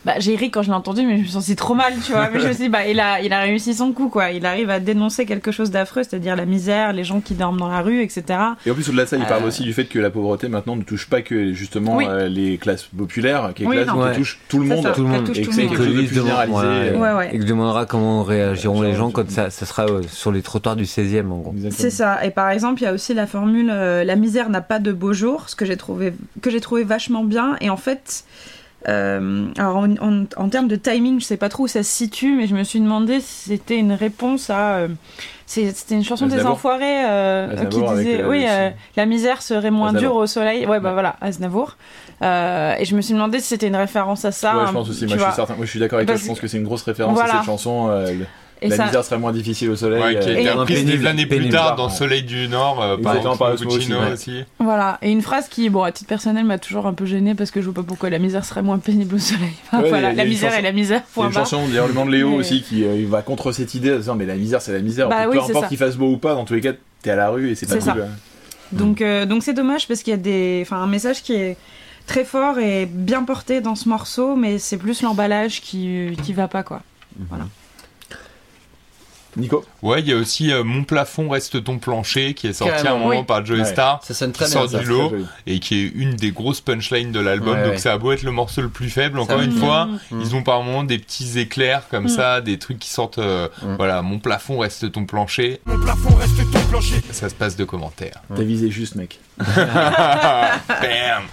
Bah, 0.07 0.15
j'ai 0.21 0.37
ri 0.37 0.53
quand 0.53 0.63
je 0.63 0.69
l'ai 0.69 0.75
entendu, 0.75 1.03
mais 1.05 1.19
je 1.19 1.23
me 1.23 1.27
sentais 1.27 1.57
trop 1.57 1.75
mal, 1.75 1.93
tu 2.05 2.13
vois. 2.13 2.31
Mais 2.33 2.39
je 2.39 2.47
me 2.47 2.53
suis 2.53 2.63
dit, 2.65 2.69
bah, 2.69 2.87
il 2.87 3.01
a, 3.01 3.21
il 3.21 3.33
a 3.33 3.41
réussi 3.41 3.75
son 3.75 3.91
coup, 3.93 4.09
quoi. 4.09 4.31
Il 4.31 4.47
arrive 4.47 4.71
à 4.71 4.79
dénoncer 4.79 5.27
quelque 5.27 5.51
chose 5.51 5.73
d'affreux, 5.73 6.05
c'est-à-dire 6.05 6.37
la 6.37 6.47
misère, 6.47 6.93
les 6.93 7.03
gens 7.03 7.19
qui 7.21 7.35
dorment 7.35 7.59
dans 7.59 7.67
la 7.69 7.81
rue, 7.83 8.03
etc. 8.03 8.23
Et 8.65 8.71
en 8.71 8.75
plus, 8.75 8.89
au-delà 8.89 9.03
de 9.03 9.09
ça, 9.09 9.17
il 9.17 9.25
Euh. 9.25 9.27
parle 9.27 9.43
aussi 9.45 9.65
du 9.65 9.73
fait 9.73 9.87
que 9.87 9.99
la 9.99 10.11
pauvreté 10.11 10.47
maintenant 10.49 10.77
ne 10.77 10.83
touche 10.83 11.09
pas 11.11 11.23
que 11.23 11.53
justement 11.53 11.97
Oui. 11.97 12.07
euh, 12.09 12.29
les 12.29 12.57
classes 12.57 12.85
populaires, 12.85 13.51
qui 13.55 13.65
est 13.65 13.67
Oui, 13.67 13.75
classe 13.77 13.89
non. 13.89 13.95
qui 13.95 13.99
Ouais. 14.09 14.15
touche 14.15 14.39
tout 14.49 14.61
le 14.61 14.67
monde. 14.67 14.83
ça. 14.85 14.93
Tout 14.93 15.03
le 15.03 15.09
monde. 15.09 15.29
Et 15.35 15.43
que 15.43 15.53
c'est 15.53 15.63
quelque 15.67 15.77
chose 15.85 15.89
de 15.97 16.03
plus 16.03 16.15
généralisé. 16.15 16.57
ouais, 16.57 16.97
Ouais, 16.97 17.13
ouais. 17.13 17.31
Et 17.35 17.39
que 17.41 17.45
demandera 17.45 17.85
comment 17.85 18.23
réagiront 18.23 18.83
les 18.83 18.95
gens 18.95 19.11
quand 19.11 19.29
ça, 19.29 19.51
ça 19.51 19.67
sera 19.67 19.87
euh, 19.87 20.03
sur 20.09 20.31
les 20.31 20.41
trottoirs 20.43 20.77
du 20.77 20.85
16e 20.85 21.33
en 21.33 21.39
gros. 21.39 21.55
C'est 21.73 21.91
ça. 21.91 22.25
Et 22.25 22.31
par 22.31 22.51
exemple, 22.51 22.81
il 22.81 22.85
y 22.85 22.89
a 22.89 22.93
aussi 22.93 23.13
la 23.13 23.27
formule 23.27 23.71
euh, 23.73 24.05
la 24.05 24.15
misère 24.15 24.51
n'a 24.51 24.61
pas 24.61 24.79
de 24.79 24.93
beaux 24.93 25.13
jours, 25.15 25.49
ce 25.49 25.57
que 25.57 25.65
j'ai 25.65 25.77
trouvé 25.77 26.13
que 26.43 26.51
j'ai 26.51 26.61
trouvé 26.61 26.85
vachement 26.85 27.25
bien. 27.25 27.57
Et 27.61 27.71
en 27.71 27.77
fait, 27.77 28.25
euh, 28.89 29.47
alors 29.59 29.77
en, 29.77 29.91
en- 29.97 30.25
en 30.37 30.49
termes 30.49 30.69
de 30.69 30.77
timing, 30.77 31.21
je 31.21 31.25
sais 31.25 31.37
pas 31.37 31.49
trop 31.49 31.65
où 31.65 31.69
ça 31.69 31.83
se 31.83 31.91
situe, 31.91 32.35
mais 32.37 32.47
je 32.47 32.55
me 32.55 32.63
suis 32.65 32.81
demandé 32.81 33.21
si 33.21 33.49
c'était 33.51 33.79
une 33.79 33.93
réponse 33.93 34.51
à. 34.51 34.77
euh, 34.77 34.89
c'était 35.47 35.95
une 35.95 36.05
chanson 36.05 36.27
des. 36.27 36.45
Enfoirés 36.45 37.05
euh, 37.07 37.67
qui 37.67 37.81
disait 37.83 38.25
oui 38.25 38.45
la 38.97 39.07
misère 39.07 39.43
serait 39.43 39.71
moins 39.71 39.89
Aznavour. 39.89 40.09
dure 40.11 40.17
au 40.17 40.27
soleil. 40.27 40.67
Ouais 40.67 40.81
bah 40.81 40.89
Ouais. 40.89 40.93
voilà 40.95 41.17
Aznavour. 41.21 41.77
Et 42.23 42.85
je 42.85 42.95
me 42.97 43.01
suis 43.01 43.15
demandé 43.15 43.39
si 43.41 43.49
c'était 43.49 43.69
une 43.69 43.77
référence 43.77 44.25
à 44.25 44.33
ça. 44.33 44.55
Ouais, 44.57 44.63
hein, 44.63 44.67
je 44.69 44.73
pense 44.73 44.89
aussi. 44.91 45.07
Moi, 45.07 45.17
je 45.19 45.23
suis 45.23 45.33
certain. 45.33 45.55
Moi, 45.57 45.65
je 45.67 45.71
suis 45.71 45.81
d'accord 45.81 45.99
avec 45.99 46.09
toi. 46.09 46.17
Je 46.17 46.27
pense 46.27 46.37
que- 46.39 46.43
que 46.43 46.49
c'est 46.49 46.57
une 46.59 46.65
grosse 46.65 46.83
référence 46.83 47.15
Voilà. 47.15 47.35
à 47.35 47.37
cette 47.39 47.47
chanson. 47.47 47.89
Euh, 48.63 48.67
Et 48.67 48.69
la 48.69 48.77
ça- 48.77 48.85
misère 48.87 49.05
serait 49.05 49.19
moins 49.19 49.33
difficile 49.33 49.71
au 49.71 49.77
soleil. 49.77 50.03
Ouais, 50.03 50.11
qui 50.21 50.29
a 50.29 50.31
euh, 50.31 50.33
été 50.35 50.43
Et- 50.45 50.51
reprise 50.51 51.07
années 51.07 51.27
plus 51.27 51.49
tard 51.51 51.77
dans 51.77 51.89
Soleil 51.89 52.23
du 52.23 52.49
Nord 52.49 52.83
euh, 52.83 52.97
par 52.97 53.21
par 53.37 53.53
Oxmo 53.53 53.69
aussi, 53.69 53.79
Puccino 53.79 54.01
ouais. 54.01 54.13
aussi. 54.13 54.45
Voilà, 54.59 54.99
et 55.03 55.11
une 55.11 55.21
phrase 55.23 55.49
qui, 55.49 55.69
bon, 55.69 55.83
à 55.83 55.93
titre 55.93 56.09
personnel, 56.09 56.45
m'a 56.45 56.59
toujours 56.59 56.87
un 56.87 56.95
peu 56.95 57.05
gênée 57.07 57.35
parce 57.35 57.51
que 57.51 57.61
je 57.61 57.67
vois 57.67 57.75
pas 57.75 57.87
pourquoi 57.87 58.09
la 58.11 58.19
misère 58.19 58.45
serait 58.45 58.63
moins 58.63 58.79
pénible 58.79 59.15
au 59.15 59.19
soleil. 59.19 59.51
Enfin, 59.67 59.83
Ouais, 59.83 59.89
voilà, 59.91 60.11
il 60.13 60.17
y 60.17 60.21
a 60.21 60.25
la 60.25 60.29
misère 60.29 60.51
chanson- 60.51 60.59
est 60.61 60.63
la 60.63 60.73
misère, 60.73 61.03
Il 61.17 61.21
y 61.21 61.23
a 61.23 61.27
une 61.27 61.33
chanson 61.33 61.69
d'ailleurs 61.69 61.89
le 61.89 61.95
nom 61.95 62.07
de 62.07 62.11
Léo 62.13 62.31
Mais- 62.31 62.37
aussi 62.37 62.63
qui 62.63 62.85
euh, 62.85 63.05
va 63.09 63.23
contre 63.23 63.53
cette 63.53 63.75
idée 63.75 63.93
en 63.93 63.97
disant 63.99 64.15
mais 64.15 64.27
la 64.27 64.37
misère 64.37 64.61
c'est 64.63 64.73
la 64.73 64.81
misère 64.81 65.09
Bah 65.09 65.25
peu 65.25 65.31
oui, 65.33 65.39
importe 65.39 65.69
qu'il 65.69 65.77
fasse 65.79 65.97
beau 65.97 66.11
ou 66.13 66.17
pas 66.17 66.35
dans 66.35 66.45
tous 66.45 66.55
les 66.55 66.61
cas 66.63 66.73
t'es 67.03 67.11
à 67.11 67.17
la 67.17 67.29
rue 67.31 67.51
et 67.51 67.55
c'est 67.55 67.67
pas 67.67 67.77
cool. 67.93 68.07
Donc, 68.73 69.01
euh, 69.01 69.27
donc 69.27 69.43
c'est 69.45 69.53
dommage 69.55 69.87
parce 69.87 70.03
qu'il 70.03 70.11
y 70.11 70.15
a 70.15 70.17
des, 70.19 70.61
enfin, 70.63 70.79
un 70.79 70.87
message 70.89 71.23
qui 71.23 71.35
est 71.35 71.57
très 72.07 72.25
fort 72.25 72.59
et 72.59 72.87
bien 72.87 73.23
porté 73.23 73.61
dans 73.61 73.75
ce 73.77 73.89
morceau, 73.89 74.35
mais 74.35 74.59
c'est 74.59 74.77
plus 74.77 75.03
l'emballage 75.03 75.61
qui, 75.61 76.17
qui 76.25 76.33
va 76.33 76.49
pas, 76.49 76.63
quoi. 76.65 76.83
Nico 79.37 79.65
Ouais, 79.83 80.01
il 80.01 80.09
y 80.09 80.13
a 80.13 80.17
aussi 80.17 80.53
euh, 80.53 80.65
Mon 80.65 80.85
plafond 80.85 81.29
reste 81.29 81.63
ton 81.65 81.79
plancher 81.79 82.35
qui 82.35 82.47
est 82.49 82.53
sorti 82.53 82.87
à 82.87 82.93
un 82.93 82.99
moment 82.99 83.09
oui. 83.11 83.25
par 83.25 83.45
Joey 83.45 83.59
Ouais. 83.61 83.65
Star. 83.65 84.01
Ça 84.05 84.15
sonne 84.15 84.33
qui 84.33 84.39
très 84.39 84.47
bien. 84.47 84.53
sort 84.53 84.71
ça. 84.71 84.79
du 84.79 84.87
lot 84.87 85.09
Très 85.09 85.19
joli. 85.19 85.27
et 85.47 85.61
qui 85.61 85.85
est 85.85 85.93
une 85.95 86.15
des 86.15 86.31
grosses 86.33 86.61
punchlines 86.61 87.13
de 87.13 87.21
l'album. 87.21 87.55
Ouais, 87.57 87.63
donc 87.65 87.73
ouais. 87.73 87.79
ça 87.79 87.93
a 87.93 87.99
beau 87.99 88.13
être 88.13 88.23
le 88.23 88.33
morceau 88.33 88.63
le 88.63 88.69
plus 88.69 88.91
faible, 88.91 89.19
encore 89.19 89.41
une 89.41 89.53
fois, 89.53 89.87
Mm. 90.11 90.21
ils 90.21 90.35
ont 90.37 90.43
par 90.43 90.63
moments 90.63 90.85
des 90.85 90.99
petits 90.99 91.39
éclairs 91.39 91.83
comme 91.91 92.05
Mm. 92.05 92.09
ça, 92.09 92.41
des 92.41 92.59
trucs 92.59 92.79
qui 92.79 92.91
sortent. 92.91 93.19
euh, 93.19 93.49
Mm. 93.63 93.77
Voilà, 93.77 94.03
mon 94.03 94.19
plafond 94.19 94.59
reste 94.59 94.91
ton 94.93 95.05
plancher. 95.05 95.61
Mon 95.67 95.79
plafond 95.81 96.15
reste 96.17 96.37
ton 96.53 96.61
plancher. 96.71 97.03
Ça 97.11 97.29
se 97.29 97.35
passe 97.35 97.57
de 97.57 97.65
commentaires. 97.65 98.23
T'as 98.35 98.43
visé 98.43 98.71
juste 98.71 98.95
mec. 98.97 99.19
Bam 99.39 101.25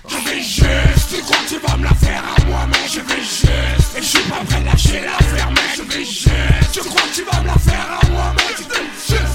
juste, 0.41 1.12
tu 1.47 1.59
vas 1.59 1.77
me 1.77 1.83
la 1.83 1.93
faire 1.93 2.23
à 2.37 2.45
moi, 2.45 2.65
mais 2.67 2.87
je 2.87 2.99
vais 2.99 3.21
juste. 3.21 3.97
Et 3.97 4.01
je 4.01 4.07
suis 4.07 4.29
pas 4.29 4.43
prêt 4.47 4.57
à 4.57 4.71
lâcher 4.71 5.01
l'affaire, 5.01 5.49
mais 5.51 5.75
je 5.75 5.81
vais 5.83 6.05
juste. 6.05 6.29
Tu 6.71 6.79
crois 6.79 7.01
que 7.01 7.15
tu 7.15 7.23
vas 7.23 7.41
me 7.41 7.47
la 7.47 7.57
faire 7.57 7.99
à 8.01 8.07
moi, 8.09 8.33
mais 8.37 8.55
je 8.57 8.63
vais 8.63 8.85
juste, 9.07 9.32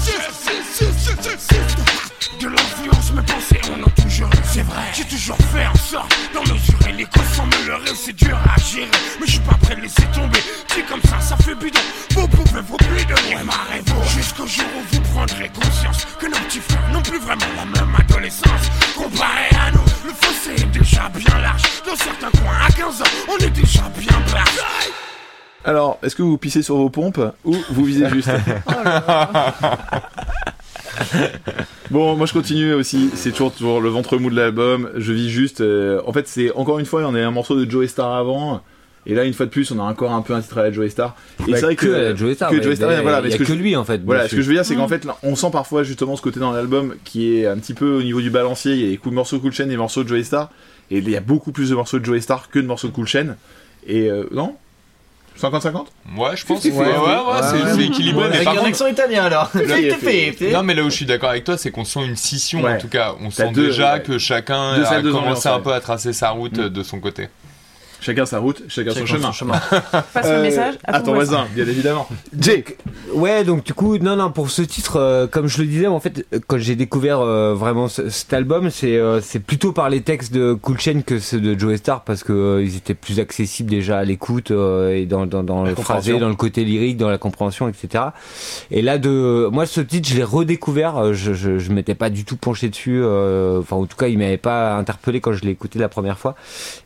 c'est 4.59 4.65
vrai. 4.65 4.83
J'ai 4.93 5.05
toujours 5.05 5.37
fait 5.53 5.65
en 5.65 5.75
sorte 5.75 6.15
d'en 6.33 6.41
mesurer 6.41 6.91
les 6.97 7.05
causes 7.05 7.31
sans 7.33 7.45
me 7.45 7.67
leurrer, 7.67 7.91
c'est 7.95 8.15
dur 8.15 8.37
à 8.37 8.59
gérer. 8.59 8.89
Mais 9.19 9.25
je 9.25 9.31
suis 9.31 9.39
pas 9.41 9.55
prêt 9.61 9.75
de 9.75 9.81
laisser 9.81 10.03
tomber. 10.13 10.39
C'est 10.67 10.85
comme 10.85 11.01
ça, 11.03 11.19
ça 11.19 11.35
fait 11.37 11.55
bidon. 11.55 11.79
Vous 12.11 12.27
pouvez 12.27 12.61
vous 12.61 12.77
bidonner, 12.77 13.35
ouais, 13.35 13.43
ma 13.43 13.53
rêve. 13.71 13.83
Jusqu'au 14.15 14.47
jour 14.47 14.65
où 14.77 14.81
vous 14.95 15.01
prendrez 15.13 15.49
conscience 15.49 16.05
que 16.19 16.25
nos 16.25 16.37
petits 16.47 16.59
frères 16.59 16.89
n'ont 16.91 17.01
plus 17.01 17.19
vraiment 17.19 17.45
la 17.55 17.65
même 17.65 17.95
adolescence. 17.95 18.69
Comparé 18.95 19.47
à 19.59 19.71
nous, 19.71 19.85
le 20.05 20.13
fossé 20.13 20.51
est 20.61 20.71
déjà 20.77 21.09
bien 21.09 21.39
large. 21.39 21.63
Dans 21.85 21.95
certains 21.95 22.31
coins, 22.31 22.57
à 22.67 22.71
15 22.71 23.01
ans, 23.01 23.05
on 23.29 23.37
est 23.37 23.51
déjà 23.51 23.83
bien 23.97 24.19
barge. 24.31 24.59
Alors 25.65 25.99
est-ce 26.03 26.15
que 26.15 26.23
vous 26.23 26.37
pissez 26.37 26.63
sur 26.63 26.77
vos 26.77 26.89
pompes 26.89 27.19
ou 27.43 27.53
vous 27.69 27.83
visez 27.83 28.09
juste 28.09 28.29
Bon, 31.91 32.15
moi 32.15 32.25
je 32.27 32.33
continue 32.33 32.73
aussi. 32.73 33.09
C'est 33.15 33.31
toujours, 33.31 33.51
toujours 33.53 33.81
le 33.81 33.89
ventre 33.89 34.17
mou 34.17 34.29
de 34.29 34.35
l'album. 34.35 34.89
Je 34.95 35.11
vis 35.13 35.29
juste. 35.29 35.61
euh, 35.61 36.01
en 36.05 36.13
fait, 36.13 36.27
c'est 36.27 36.51
encore 36.53 36.79
une 36.79 36.85
fois, 36.85 37.03
on 37.07 37.15
a 37.15 37.19
un 37.21 37.31
morceau 37.31 37.55
de 37.63 37.69
Joey 37.69 37.87
Star 37.87 38.13
avant. 38.13 38.61
Et 39.05 39.15
là, 39.15 39.23
une 39.23 39.33
fois 39.33 39.45
de 39.45 39.51
plus, 39.51 39.71
on 39.71 39.79
a 39.79 39.83
encore 39.83 40.11
un 40.11 40.21
peu 40.21 40.33
un 40.33 40.41
titre 40.41 40.57
à 40.59 40.63
la 40.63 40.71
Joey 40.71 40.89
Star. 40.89 41.15
Et 41.47 41.51
Bah, 41.51 41.57
c'est 41.57 41.65
vrai 41.65 41.75
que, 41.75 41.85
que 42.11 42.15
Joey 42.15 42.35
Star, 42.35 42.51
que 42.51 42.57
ouais, 42.57 42.61
Joey 42.63 42.75
Star, 42.75 42.91
il 42.91 42.95
y 42.95 42.97
a- 42.97 43.01
voilà. 43.01 43.21
y 43.21 43.27
a 43.27 43.31
ce 43.31 43.37
que 43.37 43.43
que 43.43 43.49
je- 43.53 43.53
lui 43.57 43.75
en 43.75 43.85
fait. 43.85 44.01
Voilà, 44.05 44.23
dessus. 44.23 44.31
ce 44.31 44.35
que 44.35 44.41
je 44.43 44.47
veux 44.49 44.53
dire, 44.53 44.65
c'est 44.65 44.75
qu'en 44.75 44.85
Mm. 44.85 44.89
fait, 44.89 45.05
là, 45.05 45.17
on 45.23 45.35
sent 45.35 45.49
parfois 45.51 45.83
justement 45.83 46.15
ce 46.15 46.21
côté 46.21 46.39
dans 46.39 46.51
l'album 46.51 46.93
qui 47.05 47.37
est 47.37 47.47
un 47.47 47.57
petit 47.57 47.73
peu 47.73 47.95
au 47.97 48.03
niveau 48.03 48.21
du 48.21 48.29
balancier. 48.29 48.73
Il 48.73 48.81
y 48.81 48.85
a 48.85 48.89
des 48.89 48.97
coups 48.97 49.11
de 49.11 49.15
morceaux 49.15 49.39
Cool 49.39 49.53
Chain 49.53 49.63
et 49.65 49.69
des 49.69 49.77
morceaux 49.77 50.03
de 50.03 50.09
Joey 50.09 50.23
Star. 50.23 50.51
Et 50.91 50.97
il 50.99 51.09
y 51.09 51.15
a 51.17 51.21
beaucoup 51.21 51.51
plus 51.51 51.69
de 51.69 51.75
morceaux 51.75 51.97
de 51.97 52.05
Joey 52.05 52.19
Star 52.21 52.49
que 52.49 52.59
de 52.59 52.67
morceaux 52.67 52.89
Cool 52.89 53.07
Chain. 53.07 53.35
Et 53.87 54.11
euh, 54.11 54.25
non? 54.31 54.55
50-50 55.41 55.85
Ouais, 56.17 56.35
je 56.35 56.45
pense. 56.45 56.63
Ouais, 56.65 56.71
Ouais, 56.71 56.85
ouais, 56.85 56.93
ouais, 56.95 56.95
ouais, 56.95 57.73
c'est 57.75 57.85
équilibré. 57.85 58.27
mais 58.29 58.35
Avec 58.35 58.43
par 58.45 58.53
un 58.53 58.57
contre, 58.57 58.69
accent 58.69 58.87
italien 58.87 59.25
alors. 59.25 59.49
Non, 60.53 60.63
mais 60.63 60.73
là 60.73 60.83
où 60.83 60.89
je 60.89 60.95
suis 60.95 61.05
d'accord 61.05 61.29
avec 61.29 61.43
toi, 61.43 61.57
c'est 61.57 61.71
qu'on 61.71 61.85
sent 61.85 62.05
une 62.05 62.15
scission 62.15 62.61
Ouais. 62.61 62.75
en 62.75 62.77
tout 62.77 62.87
cas. 62.89 63.15
On 63.21 63.29
sent 63.31 63.51
deux, 63.51 63.67
déjà 63.67 63.93
ouais. 63.95 64.01
que 64.01 64.17
chacun 64.17 64.75
Deux 64.77 64.85
a 64.85 65.01
commencé 65.01 65.47
un 65.47 65.55
ouais. 65.57 65.61
peu 65.61 65.73
à 65.73 65.79
tracer 65.79 66.13
sa 66.13 66.29
route 66.31 66.57
Mm. 66.57 66.69
de 66.69 66.83
son 66.83 66.99
côté. 66.99 67.29
Chacun 68.01 68.25
sa 68.25 68.39
route, 68.39 68.63
chacun, 68.69 68.91
son 68.91 69.05
Chacun 69.05 69.31
chemin. 69.33 69.59
Passe 70.13 70.29
le 70.29 70.41
message 70.41 70.75
à 70.85 70.93
ton 70.93 70.97
à 70.97 71.01
ton 71.01 71.13
voisin. 71.15 71.35
voisin, 71.37 71.47
bien 71.53 71.67
évidemment. 71.67 72.07
Jay 72.39 72.63
Ouais, 73.13 73.43
donc 73.43 73.63
du 73.65 73.73
coup, 73.73 73.97
non, 73.97 74.15
non, 74.15 74.31
pour 74.31 74.49
ce 74.51 74.61
titre, 74.61 74.97
euh, 74.97 75.27
comme 75.27 75.47
je 75.47 75.59
le 75.61 75.67
disais, 75.67 75.87
en 75.87 75.99
fait, 75.99 76.25
quand 76.47 76.57
j'ai 76.59 76.75
découvert 76.75 77.19
euh, 77.19 77.53
vraiment 77.55 77.87
ce- 77.87 78.09
cet 78.09 78.31
album, 78.33 78.69
c'est 78.69 78.95
euh, 78.97 79.19
c'est 79.21 79.39
plutôt 79.39 79.71
par 79.73 79.89
les 79.89 80.01
textes 80.01 80.31
de 80.33 80.53
Cool 80.53 80.79
Chain 80.79 81.01
que 81.05 81.19
ceux 81.19 81.41
de 81.41 81.59
Joe 81.59 81.75
Star 81.77 82.03
parce 82.03 82.23
que 82.23 82.31
euh, 82.31 82.63
ils 82.63 82.77
étaient 82.77 82.93
plus 82.93 83.19
accessibles 83.19 83.69
déjà 83.69 83.97
à 83.99 84.03
l'écoute 84.05 84.51
euh, 84.51 84.93
et 84.95 85.05
dans 85.05 85.25
dans, 85.25 85.43
dans 85.43 85.63
le 85.63 85.75
phrasé, 85.75 86.19
dans 86.19 86.29
le 86.29 86.35
côté 86.35 86.63
lyrique, 86.63 86.97
dans 86.97 87.09
la 87.09 87.17
compréhension, 87.17 87.67
etc. 87.67 88.05
Et 88.71 88.81
là, 88.81 88.97
de 88.97 89.49
moi, 89.51 89.65
ce 89.65 89.81
titre, 89.81 90.07
je 90.07 90.15
l'ai 90.15 90.23
redécouvert. 90.23 90.97
euh, 90.97 91.13
Je 91.13 91.33
je, 91.33 91.57
je 91.59 91.71
m'étais 91.71 91.95
pas 91.95 92.09
du 92.09 92.23
tout 92.25 92.37
penché 92.37 92.69
dessus. 92.69 93.01
euh, 93.03 93.59
Enfin, 93.59 93.75
en 93.75 93.85
tout 93.85 93.97
cas, 93.97 94.07
il 94.07 94.17
m'avait 94.17 94.37
pas 94.37 94.75
interpellé 94.77 95.19
quand 95.19 95.33
je 95.33 95.43
l'ai 95.43 95.51
écouté 95.51 95.79
la 95.79 95.89
première 95.89 96.17
fois. 96.19 96.35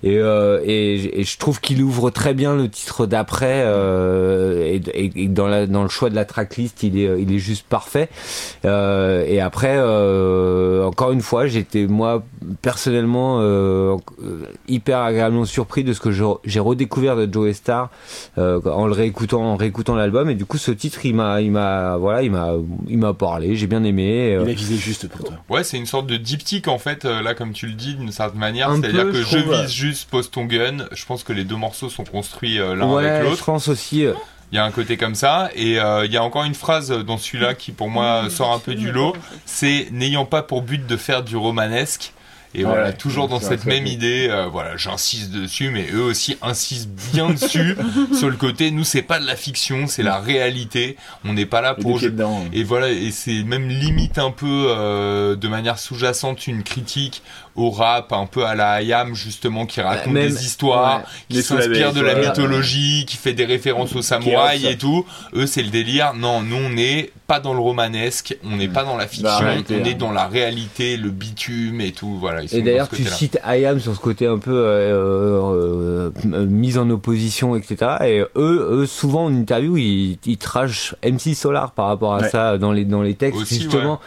Et 0.04 0.18
euh, 0.18 0.62
et, 1.06 1.22
et 1.22 1.24
je 1.24 1.38
trouve 1.38 1.60
qu'il 1.62 1.82
ouvre 1.82 2.10
très 2.10 2.34
bien 2.34 2.56
le 2.56 2.70
titre 2.70 3.06
d'après 3.06 3.64
euh, 3.66 4.64
et, 4.66 4.82
et- 4.94 5.24
et 5.24 5.28
dans 5.28 5.48
la 5.48 5.68
dans 5.68 5.84
le 5.84 5.90
choix 5.90 6.10
de 6.10 6.16
la 6.16 6.26
tracklist 6.26 6.84
il 6.84 6.98
est 7.00 7.22
il 7.22 7.32
est 7.34 7.40
juste 7.40 7.66
parfait. 7.68 8.10
Euh, 8.66 9.26
et 9.28 9.40
après 9.42 9.76
euh, 9.78 10.84
encore 10.86 11.12
une 11.12 11.22
fois 11.22 11.48
j'étais 11.48 11.88
moi 11.88 12.24
personnellement 12.62 13.42
hyper 14.68 15.00
agréablement 15.00 15.46
surpris 15.46 15.84
de 15.84 15.94
ce 15.94 16.00
que 16.00 16.12
j'ai 16.12 16.60
redécouvert 16.60 17.16
de 17.16 17.32
Joe 17.32 17.54
Star 17.54 17.90
euh, 18.38 18.60
en 18.66 18.88
le 18.88 18.94
réécoutant 18.94 19.42
en 19.44 19.56
réécoutant 19.56 19.96
l'album. 19.96 20.30
Et 20.30 20.36
du 20.36 20.46
coup 20.46 20.58
ce 20.58 20.72
titre 20.72 21.06
il 21.06 21.16
m'a 21.16 21.42
il 21.42 21.52
m'a 21.52 21.98
voilà 21.98 22.22
il 22.24 22.32
m'a 22.32 22.54
il 22.88 22.98
m'a 22.98 23.14
parlé. 23.14 23.56
J'ai 23.56 23.68
bien 23.68 23.84
aimé 23.84 24.34
euh, 24.36 24.44
Il 24.46 24.50
a 24.50 24.54
visé 24.54 24.76
juste 24.76 25.08
pour 25.08 25.26
toi. 25.26 25.36
Ouais, 25.50 25.64
c'est 25.64 25.78
une 25.78 25.86
sorte 25.86 26.08
de 26.08 26.18
diptyque 26.18 26.68
en 26.68 26.78
fait, 26.80 27.04
là 27.06 27.34
comme 27.34 27.54
tu 27.54 27.68
le 27.68 27.74
dis 27.74 27.96
d'une 27.96 28.12
certaine 28.12 28.40
manière, 28.40 28.70
Un 28.70 28.82
c'est-à-dire 28.82 29.06
peu, 29.06 29.12
que 29.12 29.22
je 29.24 29.38
vise 29.38 29.72
juste, 29.72 30.10
pose 30.10 30.30
ton 30.32 30.46
gun, 30.46 30.86
je 30.94 31.06
pense 31.06 31.24
que 31.24 31.34
les 31.34 31.44
deux 31.44 31.56
morceaux 31.56 31.90
sont 31.90 32.04
construits 32.04 32.60
euh, 32.60 32.76
l'un 32.76 32.90
ouais, 32.92 33.08
avec 33.08 33.24
je 33.24 33.30
l'autre. 33.30 33.46
pense 33.46 33.68
aussi. 33.68 34.06
euh, 34.06 34.14
Il 34.52 34.56
y 34.56 34.60
a 34.60 34.64
un 34.66 34.72
côté 34.72 34.98
comme 34.98 35.16
ça, 35.16 35.50
et 35.56 35.80
euh, 35.80 36.06
il 36.06 36.12
y 36.12 36.18
a 36.18 36.24
encore 36.24 36.44
une 36.44 36.54
phrase 36.56 36.90
dans 36.92 37.18
celui-là 37.18 37.54
qui 37.56 37.72
pour 37.72 37.90
moi 37.90 38.30
sort 38.30 38.52
un 38.54 38.60
peu 38.60 38.76
du 38.76 38.92
lot, 38.92 39.16
c'est 39.46 39.88
n'ayant 39.92 40.26
pas 40.26 40.44
pour 40.44 40.62
but 40.62 40.86
de 40.86 40.98
faire 40.98 41.24
du 41.24 41.36
romanesque. 41.38 42.14
Et 42.56 42.66
voilà, 42.66 42.90
ouais. 42.90 42.94
toujours 42.94 43.28
dans 43.30 43.40
cette 43.40 43.66
même 43.66 43.80
truc. 43.86 43.94
idée, 43.96 44.28
euh, 44.30 44.46
voilà, 44.46 44.78
j'insiste 44.78 45.32
dessus, 45.32 45.72
mais 45.72 45.88
eux 45.92 46.04
aussi 46.04 46.38
insistent 46.44 46.92
bien 47.12 47.32
dessus, 47.32 47.76
sur 48.16 48.30
le 48.30 48.36
côté, 48.36 48.70
nous 48.70 48.84
c'est 48.84 49.02
pas 49.02 49.20
de 49.20 49.26
la 49.26 49.36
fiction, 49.36 49.88
c'est 49.88 50.04
la 50.04 50.20
réalité, 50.20 50.96
on 51.26 51.34
n'est 51.34 51.48
pas 51.48 51.62
là 51.62 51.74
pour 51.74 52.00
dedans. 52.00 52.46
et 52.54 52.64
voilà, 52.64 52.90
et 52.92 53.10
c'est 53.10 53.42
même 53.42 53.68
limite 53.70 54.20
un 54.20 54.30
peu 54.30 54.68
euh, 54.70 55.36
de 55.36 55.48
manière 55.48 55.80
sous-jacente 55.80 56.46
une 56.46 56.62
critique 56.62 57.24
au 57.56 57.70
rap, 57.70 58.12
un 58.14 58.26
peu 58.26 58.46
à 58.46 58.56
la 58.56 58.82
IAM 58.82 59.14
justement, 59.16 59.66
qui 59.66 59.82
raconte 59.82 60.14
même- 60.14 60.30
des 60.30 60.46
histoires, 60.46 60.98
ouais. 61.00 61.04
Qui 61.30 61.44
s'inspire 61.44 61.94
de 61.94 62.02
la 62.02 62.16
mythologie, 62.16 63.06
qui 63.08 63.18
fait 63.18 63.34
des 63.34 63.46
références 63.46 63.96
aux 63.96 64.02
samouraïs 64.02 64.66
et 64.66 64.78
tout. 64.78 65.06
Eux, 65.36 65.46
c'est 65.46 65.64
le 65.64 65.70
délire. 65.70 66.14
Non, 66.16 66.42
nous, 66.42 66.56
on 66.58 66.70
n'est 66.70 67.12
pas 67.28 67.40
dans 67.40 67.54
le 67.54 67.60
romanesque, 67.60 68.38
on 68.44 68.58
n'est 68.58 68.68
pas 68.68 68.84
dans 68.84 68.98
la 68.98 69.08
fiction, 69.08 69.30
on 69.42 69.74
est 69.86 69.92
hein. 69.94 69.96
dans 69.98 70.12
la 70.12 70.28
réalité, 70.28 70.98
le 70.98 71.10
bitume 71.10 71.82
et 71.82 71.92
tout. 71.92 72.18
Voilà. 72.20 72.44
Ils 72.44 72.50
sont 72.50 72.58
Et 72.58 72.62
d'ailleurs, 72.62 72.90
tu 72.90 73.04
cites 73.06 73.40
IAM 73.46 73.80
sur 73.80 73.96
ce 73.96 74.00
côté 74.00 74.28
un 74.28 74.38
peu 74.38 74.52
euh, 74.54 75.32
euh, 75.34 76.12
euh, 76.34 76.46
mise 76.46 76.78
en 76.78 76.90
opposition, 76.90 77.56
etc. 77.56 77.92
Et 78.06 78.20
eux, 78.20 78.68
eux 78.72 78.86
souvent 78.86 79.26
en 79.26 79.34
interview, 79.34 79.78
ils, 79.78 80.18
ils 80.26 80.38
trashent 80.38 80.96
MC 81.04 81.34
Solar 81.36 81.72
par 81.72 81.88
rapport 81.88 82.14
à 82.16 82.22
Ouais. 82.24 82.30
ça 82.30 82.58
dans 82.58 82.72
les 82.72 82.86
dans 82.86 83.02
les 83.02 83.16
textes, 83.16 83.42
Aussi, 83.42 83.62
justement. 83.62 84.00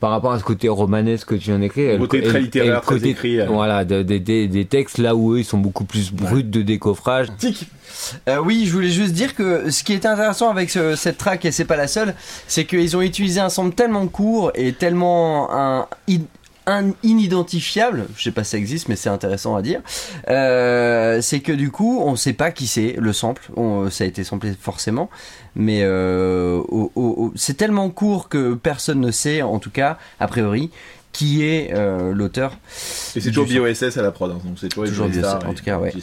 Par 0.00 0.10
rapport 0.10 0.32
à 0.32 0.38
ce 0.38 0.44
côté 0.44 0.68
romanesque 0.68 1.28
que 1.28 1.34
tu 1.34 1.50
viens 1.50 1.58
d'écrire, 1.58 1.98
côté 1.98 2.22
très 2.22 2.40
littéraire, 2.40 2.78
et 2.78 2.86
côté, 2.94 3.10
écrit, 3.10 3.40
euh. 3.40 3.46
voilà, 3.46 3.84
de- 3.84 4.02
de- 4.02 4.18
des- 4.18 4.48
des 4.48 4.64
textes 4.64 4.98
là 4.98 5.14
où 5.14 5.34
eux 5.34 5.38
ils 5.40 5.44
sont 5.44 5.58
beaucoup 5.58 5.84
plus 5.84 6.12
bruts 6.12 6.44
de 6.44 6.62
décoffrage. 6.62 7.28
Tic 7.38 7.68
Euh, 8.28 8.38
oui, 8.44 8.64
je 8.66 8.72
voulais 8.72 8.90
juste 8.90 9.12
dire 9.12 9.34
que 9.34 9.70
ce 9.70 9.84
qui 9.84 9.92
est 9.92 10.04
intéressant 10.04 10.50
avec 10.50 10.68
ce- 10.70 10.96
cette 10.96 11.16
track, 11.16 11.44
et 11.44 11.52
c'est 11.52 11.64
pas 11.64 11.76
la 11.76 11.86
seule, 11.86 12.14
c'est 12.48 12.64
qu'ils 12.64 12.96
ont 12.96 13.02
utilisé 13.02 13.40
un 13.40 13.48
sample 13.48 13.74
tellement 13.74 14.06
court 14.08 14.50
et 14.56 14.72
tellement 14.72 15.48
un, 15.54 15.86
un 16.66 16.90
inidentifiable, 17.02 18.06
je 18.16 18.24
sais 18.24 18.30
pas 18.32 18.42
si 18.42 18.50
ça 18.52 18.56
existe, 18.58 18.88
mais 18.88 18.96
c'est 18.96 19.10
intéressant 19.10 19.54
à 19.54 19.62
dire, 19.62 19.80
euh, 20.28 21.20
c'est 21.20 21.40
que 21.40 21.52
du 21.52 21.70
coup, 21.70 22.02
on 22.04 22.16
sait 22.16 22.32
pas 22.32 22.50
qui 22.50 22.66
c'est 22.66 22.96
le 22.98 23.12
sample, 23.12 23.42
On- 23.56 23.90
ça 23.90 24.04
a 24.04 24.06
été 24.06 24.24
samplé 24.24 24.52
forcément, 24.58 25.08
mais 25.54 25.80
euh, 25.82 26.62
c'est 27.36 27.56
tellement 27.56 27.90
court 27.90 28.28
que 28.28 28.54
personne 28.54 29.00
ne 29.00 29.10
sait, 29.10 29.42
en 29.42 29.58
tout 29.58 29.70
cas, 29.70 29.98
a 30.20 30.26
priori, 30.26 30.70
qui 31.14 31.42
est 31.44 31.72
euh, 31.72 32.12
l'auteur. 32.12 32.52
Et 33.16 33.20
c'est 33.20 33.30
toujours. 33.30 33.46
BOSS 33.62 33.96
à 33.96 34.02
la 34.02 34.10
prod, 34.10 34.30
hein, 34.30 34.38
donc 34.44 34.58
c'est 34.60 34.68
toujours, 34.68 34.84
Toujours 34.86 35.08
BOSS, 35.08 35.24
en 35.46 35.54
tout 35.54 35.64
cas, 35.64 35.78
ouais. 35.78 35.94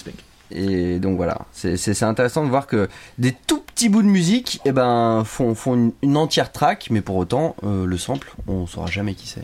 et 0.50 0.98
donc 1.00 1.18
voilà, 1.18 1.42
c'est 1.52 1.78
c'est- 1.78 1.94
c'est 1.94 2.06
intéressant 2.06 2.44
de 2.44 2.50
voir 2.50 2.66
que 2.66 2.90
des 3.20 3.34
tout 3.46 3.60
petits 3.62 3.90
bouts 3.90 4.02
de 4.02 4.08
musique 4.08 4.60
eh 4.66 4.72
ben, 4.72 5.24
font, 5.26 5.54
font 5.56 5.76
une, 5.76 5.92
une 6.02 6.18
entière 6.18 6.52
track, 6.52 6.88
mais 6.92 7.02
pour 7.02 7.16
autant, 7.18 7.56
euh, 7.64 7.86
le 7.86 7.98
sample, 7.98 8.34
on 8.48 8.66
saura 8.68 8.88
jamais 8.88 9.14
qui 9.14 9.28
c'est. 9.28 9.44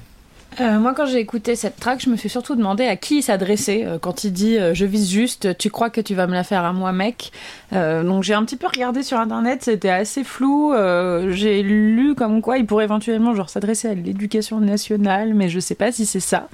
Euh, 0.59 0.79
moi, 0.79 0.95
quand 0.95 1.05
j'ai 1.05 1.19
écouté 1.19 1.55
cette 1.55 1.79
track, 1.79 2.01
je 2.01 2.09
me 2.09 2.15
suis 2.15 2.29
surtout 2.29 2.55
demandé 2.55 2.85
à 2.87 2.95
qui 2.95 3.17
il 3.17 3.21
s'adressait. 3.21 3.85
Euh, 3.85 3.99
quand 3.99 4.23
il 4.23 4.33
dit 4.33 4.57
euh, 4.57 4.73
Je 4.73 4.85
vise 4.85 5.11
juste, 5.11 5.55
tu 5.59 5.69
crois 5.69 5.91
que 5.91 6.01
tu 6.01 6.15
vas 6.15 6.25
me 6.25 6.33
la 6.33 6.43
faire 6.43 6.63
à 6.63 6.73
moi, 6.73 6.91
mec? 6.91 7.31
Euh, 7.73 8.01
Donc 8.03 8.23
j'ai 8.23 8.33
un 8.33 8.43
petit 8.43 8.55
peu 8.55 8.65
regardé 8.65 9.03
sur 9.03 9.19
internet, 9.19 9.61
c'était 9.63 9.89
assez 9.91 10.23
flou. 10.23 10.73
J'ai 11.29 11.61
lu 11.61 12.15
comme 12.15 12.41
quoi 12.41 12.57
il 12.57 12.65
pourrait 12.65 12.85
éventuellement 12.85 13.35
s'adresser 13.47 13.89
à 13.89 13.93
l'éducation 13.93 14.59
nationale, 14.59 15.35
mais 15.35 15.47
je 15.49 15.59
sais 15.59 15.75
pas 15.75 15.91
si 15.91 16.07
c'est 16.07 16.19
ça. 16.19 16.47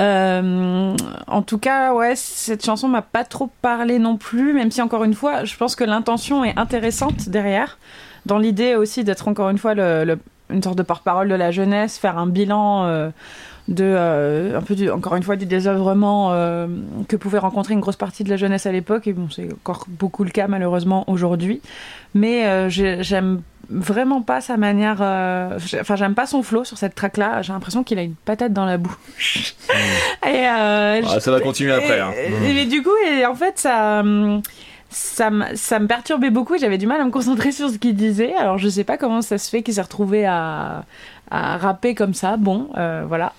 En 0.00 1.42
tout 1.46 1.58
cas, 1.58 1.92
ouais, 1.94 2.14
cette 2.16 2.64
chanson 2.64 2.88
m'a 2.88 3.02
pas 3.02 3.24
trop 3.24 3.50
parlé 3.62 3.98
non 4.00 4.16
plus, 4.16 4.52
même 4.52 4.70
si 4.72 4.82
encore 4.82 5.04
une 5.04 5.14
fois, 5.14 5.44
je 5.44 5.56
pense 5.56 5.76
que 5.76 5.84
l'intention 5.84 6.44
est 6.44 6.58
intéressante 6.58 7.28
derrière, 7.28 7.78
dans 8.26 8.38
l'idée 8.38 8.74
aussi 8.74 9.04
d'être 9.04 9.28
encore 9.28 9.50
une 9.50 9.58
fois 9.58 9.74
le- 9.74 10.18
une 10.50 10.62
sorte 10.62 10.76
de 10.78 10.82
porte-parole 10.82 11.28
de 11.28 11.34
la 11.34 11.50
jeunesse, 11.50 11.98
faire 11.98 12.16
un 12.18 12.26
bilan 12.26 12.84
euh, 12.86 13.10
de 13.68 13.84
euh, 13.84 14.56
un 14.58 14.62
peu 14.62 14.74
du, 14.74 14.90
encore 14.90 15.14
une 15.16 15.22
fois 15.22 15.36
du 15.36 15.44
désœuvrement 15.46 16.30
euh, 16.32 16.66
que 17.06 17.16
pouvait 17.16 17.38
rencontrer 17.38 17.74
une 17.74 17.80
grosse 17.80 17.96
partie 17.96 18.24
de 18.24 18.30
la 18.30 18.36
jeunesse 18.38 18.64
à 18.64 18.72
l'époque 18.72 19.06
et 19.06 19.12
bon 19.12 19.28
c'est 19.30 19.48
encore 19.52 19.84
beaucoup 19.88 20.24
le 20.24 20.30
cas 20.30 20.48
malheureusement 20.48 21.04
aujourd'hui 21.06 21.60
mais 22.14 22.70
j'ai- 22.70 23.02
j'aime 23.02 23.42
vraiment 23.68 24.22
pas 24.22 24.40
sa 24.40 24.56
manière 24.56 25.02
enfin 25.78 25.96
j'aime 25.96 26.14
pas 26.14 26.26
son 26.26 26.42
flow 26.42 26.64
sur 26.64 26.78
cette 26.78 26.94
track 26.94 27.18
là 27.18 27.42
j'ai 27.42 27.52
l'impression 27.52 27.84
qu'il 27.84 27.98
a 27.98 28.02
une 28.02 28.14
patate 28.14 28.54
dans 28.54 28.64
la 28.64 28.78
bouche 28.78 29.54
et 30.26 30.46
Ah, 30.46 31.20
ça 31.20 31.30
va 31.30 31.40
continuer 31.40 31.72
après. 31.72 32.00
hein. 32.00 32.12
et, 32.16 32.50
et- 32.50 32.62
et 32.62 32.64
du 32.64 32.82
coup, 32.82 32.88
et 33.06 33.26
en 33.26 33.34
fait, 33.34 33.58
ça, 33.58 34.00
hum, 34.00 34.40
ça, 34.90 35.28
m- 35.28 35.46
ça 35.54 35.78
me 35.78 35.86
perturbait 35.86 36.30
beaucoup. 36.30 36.54
et 36.54 36.58
J'avais 36.58 36.78
du 36.78 36.86
mal 36.86 37.00
à 37.00 37.04
me 37.04 37.10
concentrer 37.10 37.52
sur 37.52 37.70
ce 37.70 37.78
qu'il 37.78 37.94
disait. 37.94 38.34
Alors, 38.34 38.58
je 38.58 38.68
sais 38.68 38.84
pas 38.84 38.96
comment 38.96 39.22
ça 39.22 39.38
se 39.38 39.48
fait 39.50 39.62
qu'il 39.62 39.74
s'est 39.74 39.82
retrouvé 39.82 40.24
à, 40.26 40.84
à 41.30 41.56
rapper 41.58 41.94
comme 41.94 42.14
ça. 42.14 42.36
Bon, 42.36 42.70
euh, 42.76 43.04
voilà. 43.06 43.32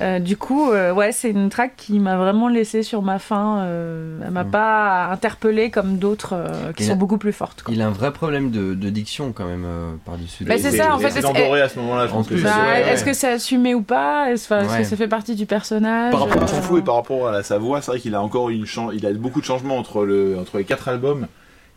Euh, 0.00 0.18
du 0.20 0.36
coup, 0.36 0.70
euh, 0.70 0.92
ouais, 0.92 1.12
c'est 1.12 1.30
une 1.30 1.48
track 1.48 1.72
qui 1.76 1.98
m'a 1.98 2.16
vraiment 2.16 2.48
laissé 2.48 2.82
sur 2.82 3.02
ma 3.02 3.18
faim. 3.18 3.58
Euh, 3.62 4.20
elle 4.24 4.30
m'a 4.30 4.44
pas 4.44 5.06
interpellée 5.10 5.70
comme 5.70 5.98
d'autres 5.98 6.34
euh, 6.34 6.72
qui 6.72 6.84
sont 6.84 6.96
beaucoup 6.96 7.18
plus 7.18 7.32
fortes. 7.32 7.62
quoi. 7.62 7.74
Il 7.74 7.82
a 7.82 7.86
un 7.86 7.90
vrai 7.90 8.12
problème 8.12 8.50
de, 8.50 8.74
de 8.74 8.90
diction 8.90 9.32
quand 9.32 9.46
même 9.46 9.64
euh, 9.66 9.90
par-dessus. 10.04 10.44
Bah, 10.44 10.54
c'est 10.58 10.70
ça, 10.70 10.94
en 10.94 10.98
fait, 10.98 11.10
C'est 11.10 11.18
est-ce- 11.18 11.26
endoré 11.26 11.60
à 11.62 11.68
ce 11.68 11.78
moment-là, 11.80 12.06
je 12.06 12.12
pense 12.12 12.28
que 12.28 12.34
Bah, 12.34 12.50
ouais, 12.68 12.92
Est-ce 12.92 13.04
que 13.04 13.12
c'est 13.12 13.32
assumé 13.32 13.74
ou 13.74 13.82
pas? 13.82 14.30
Est-ce 14.30 14.48
que 14.48 14.84
ça 14.84 14.96
fait 14.96 15.08
partie 15.08 15.34
du 15.34 15.46
personnage? 15.46 16.12
Par 16.12 16.20
rapport 16.26 16.42
à 16.42 16.46
son 16.46 16.62
flow 16.62 16.78
et 16.78 16.82
par 16.82 16.94
rapport 16.96 17.28
à 17.28 17.42
sa 17.42 17.58
voix, 17.58 17.80
c'est 17.82 17.90
vrai 17.90 18.00
qu'il 18.00 18.14
a 18.14 18.22
encore 18.22 18.50
une 18.50 18.64
il 18.92 19.06
a 19.06 19.12
beaucoup 19.12 19.40
de 19.40 19.44
changements 19.46 19.76
entre, 19.78 20.04
le, 20.04 20.38
entre 20.38 20.58
les 20.58 20.64
quatre 20.64 20.88
albums. 20.88 21.26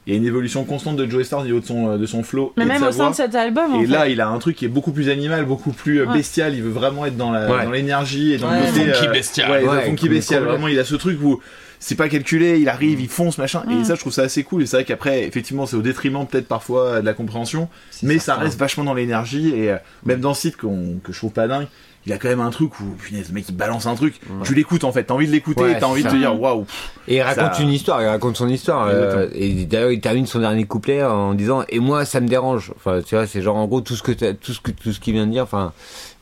Il 0.08 0.14
y 0.14 0.16
a 0.16 0.18
une 0.20 0.26
évolution 0.26 0.64
constante 0.64 0.96
de 0.98 1.08
Joey 1.10 1.24
Star 1.24 1.42
au 1.42 1.44
niveau 1.46 1.60
de 1.60 1.66
son, 1.66 1.96
de 1.96 2.06
son 2.08 2.24
flow 2.24 2.54
Mais 2.58 2.64
et 2.64 2.66
de 2.66 2.72
même 2.72 2.82
sa 2.82 2.90
au 2.90 2.92
sein 2.92 2.98
voix. 3.04 3.10
de 3.12 3.16
cet 3.16 3.36
album, 3.36 3.76
en 3.76 3.82
Et 3.82 3.86
fait. 3.86 3.92
là, 3.92 4.08
il 4.10 4.20
a 4.20 4.28
un 4.30 4.40
truc 4.40 4.56
qui 4.56 4.66
est 4.66 4.70
beaucoup 4.70 4.92
plus 4.92 5.10
animal, 5.10 5.46
beaucoup 5.46 5.72
plus 5.74 6.00
euh, 6.02 6.06
Ouais. 6.08 6.14
bestial. 6.14 6.56
Il 6.56 6.64
veut 6.64 6.72
vraiment 6.72 7.06
être 7.06 7.18
dans 7.18 7.32
la 7.32 7.52
Ouais. 7.52 7.66
dans 7.66 7.72
l'énergie 7.72 8.34
et 8.34 8.38
dans 8.40 8.50
Ouais. 8.50 8.62
le 8.62 8.66
côté 8.68 8.86
Funky 8.94 9.08
euh, 9.08 9.12
bestial. 9.12 9.52
Ouais, 9.52 9.82
funky 9.86 10.10
bestial. 10.10 10.44
Vraiment, 10.44 10.68
il 10.68 10.80
a 10.80 10.84
ce 10.86 10.96
truc 10.96 11.22
où 11.22 11.40
c'est 11.78 11.94
pas 11.96 12.10
calculé. 12.10 12.58
Il 12.60 12.68
arrive, 12.68 13.00
il 13.00 13.10
fonce, 13.10 13.38
machin. 13.38 13.62
Mm. 13.68 13.82
Et 13.82 13.84
ça, 13.84 13.94
je 13.94 14.00
trouve 14.00 14.12
ça 14.14 14.24
assez 14.24 14.44
cool. 14.44 14.64
Et 14.64 14.66
c'est 14.66 14.78
vrai 14.78 14.86
qu'après, 14.86 15.24
effectivement, 15.24 15.68
c'est 15.68 15.76
au 15.76 15.82
détriment 15.84 16.26
peut-être 16.26 16.48
parfois 16.48 17.02
de 17.02 17.06
la 17.06 17.14
compréhension, 17.14 17.70
mais 18.02 18.18
ça 18.18 18.34
reste 18.36 18.58
vachement 18.60 18.84
dans 18.84 18.96
l'énergie. 18.96 19.54
Et 19.56 19.70
euh, 19.72 19.78
même 20.06 20.20
dans 20.20 20.34
ce 20.34 20.42
site 20.42 20.58
que 20.58 20.68
je 21.12 21.18
trouve 21.18 21.32
pas 21.32 21.48
dingue. 21.48 21.68
Il 22.08 22.14
a 22.14 22.18
quand 22.18 22.30
même 22.30 22.40
un 22.42 22.50
truc 22.50 22.80
où, 22.80 22.86
punaise, 22.98 23.28
le 23.30 23.36
mec 23.36 23.46
il 23.48 23.56
balance 23.56 23.86
un 23.86 23.94
truc, 23.96 24.20
Ouais. 24.28 24.44
tu 24.44 24.56
l'écoutes 24.56 24.84
en 24.84 24.92
fait, 24.92 25.04
t'as 25.04 25.14
envie 25.14 25.28
de 25.28 25.32
l'écouter, 25.32 25.62
Ouais, 25.62 25.72
et 25.74 25.80
t'as 25.80 25.86
envie 25.86 26.04
de 26.04 26.10
te 26.10 26.16
dire 26.16 26.40
waouh. 26.40 26.66
Et 27.08 27.18
il 27.18 27.22
raconte 27.22 27.54
Ça- 27.56 27.62
une 27.62 27.70
histoire, 27.70 28.02
il 28.02 28.08
raconte 28.08 28.38
son 28.38 28.50
histoire. 28.50 28.88
euh, 28.88 29.28
et 29.36 29.66
d'ailleurs, 29.66 29.92
il 29.92 30.02
termine 30.02 30.26
son 30.26 30.40
dernier 30.40 30.64
couplet 30.66 31.04
en 31.04 31.34
disant 31.36 31.64
Et 31.70 31.80
moi, 31.80 32.04
ça 32.06 32.20
me 32.20 32.28
dérange. 32.28 32.74
Enfin, 32.76 33.02
tu 33.06 33.14
vois, 33.16 33.28
c'est 33.28 33.42
genre 33.44 33.56
en 33.58 33.68
gros 33.68 33.82
tout 33.82 33.96
ce 33.96 34.02
que 34.02 34.12
t'as- 34.12 34.34
tout 34.34 34.52
ce 34.54 34.62
que 34.62 34.72
tout 34.72 34.92
ce 34.94 35.00
qu'il 35.00 35.14
vient 35.14 35.28
de 35.28 35.32
dire. 35.32 35.44
Enfin, 35.44 35.74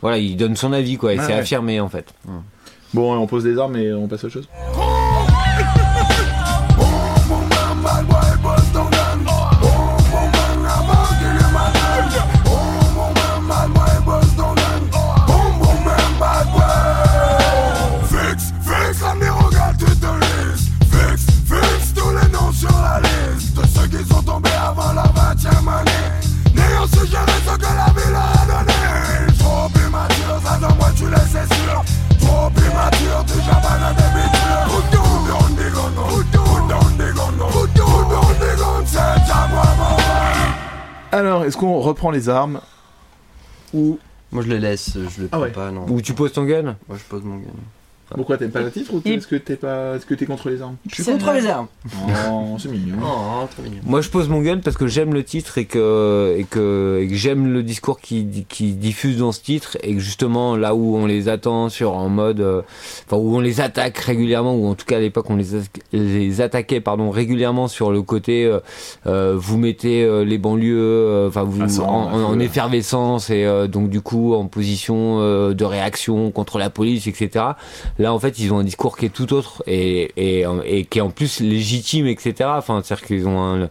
voilà, 0.02 0.18
il 0.18 0.36
donne 0.36 0.56
son 0.58 0.74
avis 0.74 0.98
quoi. 0.98 1.14
Et 1.14 1.18
c'est 1.18 1.28
ouais. 1.28 1.34
affirmé 1.34 1.80
en 1.80 1.88
fait. 1.90 2.14
Bon, 2.94 3.14
on 3.18 3.28
pose 3.28 3.44
des 3.46 3.58
armes 3.58 3.76
et 3.78 3.94
on 3.94 4.08
passe 4.08 4.24
à 4.24 4.28
autre 4.28 4.34
chose. 4.34 4.50
Tu 32.92 33.06
à 33.10 33.94
des 33.94 34.04
bitures 34.16 35.80
Alors, 41.12 41.44
est-ce 41.44 41.58
qu'on 41.58 41.80
reprend 41.80 42.12
les 42.12 42.30
armes 42.30 42.62
ou 43.74 44.00
Moi 44.32 44.44
je 44.44 44.48
le 44.50 44.58
laisse, 44.58 44.92
je 44.94 45.22
le 45.22 45.30
Ah 45.32 45.38
prends 45.38 45.42
ouais. 45.42 45.52
pas, 45.52 45.72
non. 45.72 45.86
Ou 45.90 46.02
tu 46.02 46.14
poses 46.14 46.34
ton 46.34 46.44
gun? 46.46 46.76
Moi 46.88 46.98
je 46.98 47.04
pose 47.04 47.24
mon 47.24 47.38
gun. 47.38 47.48
Pourquoi 48.16 48.38
t'aimes 48.38 48.52
pas 48.52 48.62
le 48.62 48.72
titre 48.72 48.94
ou 48.94 49.02
est-ce 49.06 49.28
que 49.28 49.36
t'es 49.36 49.56
pas, 49.56 49.96
est-ce 49.96 50.06
que 50.06 50.14
t'es 50.14 50.26
contre 50.26 50.50
les 50.50 50.62
armes? 50.62 50.76
Je 50.90 50.96
suis 50.96 51.04
contre 51.12 51.32
les 51.32 51.46
armes. 51.48 51.68
Oh, 52.32 52.56
c'est 52.58 52.70
mignon. 52.70 52.96
Oh, 53.04 53.46
trop 53.52 53.64
mignon. 53.64 53.82
Moi, 53.86 54.02
je 54.02 54.10
pose 54.10 54.30
mon 54.30 54.42
gun 54.42 54.60
parce 54.64 54.78
que 54.78 54.88
j'aime 54.88 55.14
le 55.14 55.24
titre 55.24 55.58
et 55.58 55.66
que 55.66 56.36
et 56.38 56.44
que, 56.44 57.00
et 57.04 57.08
que 57.08 57.16
j'aime 57.16 57.52
le 57.54 57.64
discours 57.64 58.00
qui 58.00 58.46
qui 58.50 58.74
diffuse 58.74 59.18
dans 59.20 59.32
ce 59.32 59.42
titre 59.42 59.78
et 59.84 59.94
que 59.94 60.00
justement 60.00 60.56
là 60.56 60.76
où 60.76 60.96
on 60.98 61.06
les 61.06 61.30
attend 61.30 61.70
sur 61.70 61.94
en 61.94 62.10
mode, 62.10 62.40
euh, 62.42 62.62
enfin 63.08 63.18
où 63.18 63.36
on 63.36 63.40
les 63.40 63.62
attaque 63.62 63.98
régulièrement 63.98 64.56
ou 64.56 64.68
en 64.68 64.76
tout 64.76 64.86
cas 64.86 64.98
à 64.98 65.00
l'époque 65.00 65.30
on 65.30 65.36
les 65.36 65.56
a- 65.56 65.60
les 65.94 66.42
attaquait 66.42 66.82
pardon 66.82 67.10
régulièrement 67.12 67.68
sur 67.68 67.92
le 67.92 68.02
côté, 68.02 68.46
euh, 68.46 68.60
euh, 69.08 69.36
vous 69.38 69.58
mettez 69.58 70.04
euh, 70.04 70.24
les 70.24 70.38
banlieues, 70.38 70.78
euh, 70.80 71.28
enfin 71.28 71.44
vous 71.44 71.62
À 71.62 71.68
sang, 71.70 72.12
en, 72.12 72.40
effervescence 72.40 73.30
et 73.30 73.46
euh, 73.46 73.68
donc 73.68 73.90
du 73.90 74.02
coup 74.02 74.34
en 74.34 74.46
position 74.46 75.18
euh, 75.20 75.54
de 75.54 75.66
réaction 75.66 76.32
contre 76.32 76.58
la 76.58 76.70
police 76.70 77.08
etc. 77.08 77.46
Là, 78.00 78.14
en 78.14 78.20
fait, 78.20 78.40
ils 78.40 78.54
ont 78.54 78.60
un 78.60 78.64
discours 78.64 78.98
qui 78.98 79.06
est 79.06 79.10
tout 79.10 79.34
autre 79.34 79.62
et, 79.68 80.12
et, 80.16 80.86
qui 80.86 81.00
est 81.00 81.02
en 81.02 81.10
plus 81.10 81.42
légitime, 81.42 82.08
etc. 82.08 82.50
Enfin, 82.58 82.82
c'est-à-dire 82.82 83.06
qu'ils 83.06 83.28
ont 83.28 83.40
un, 83.42 83.70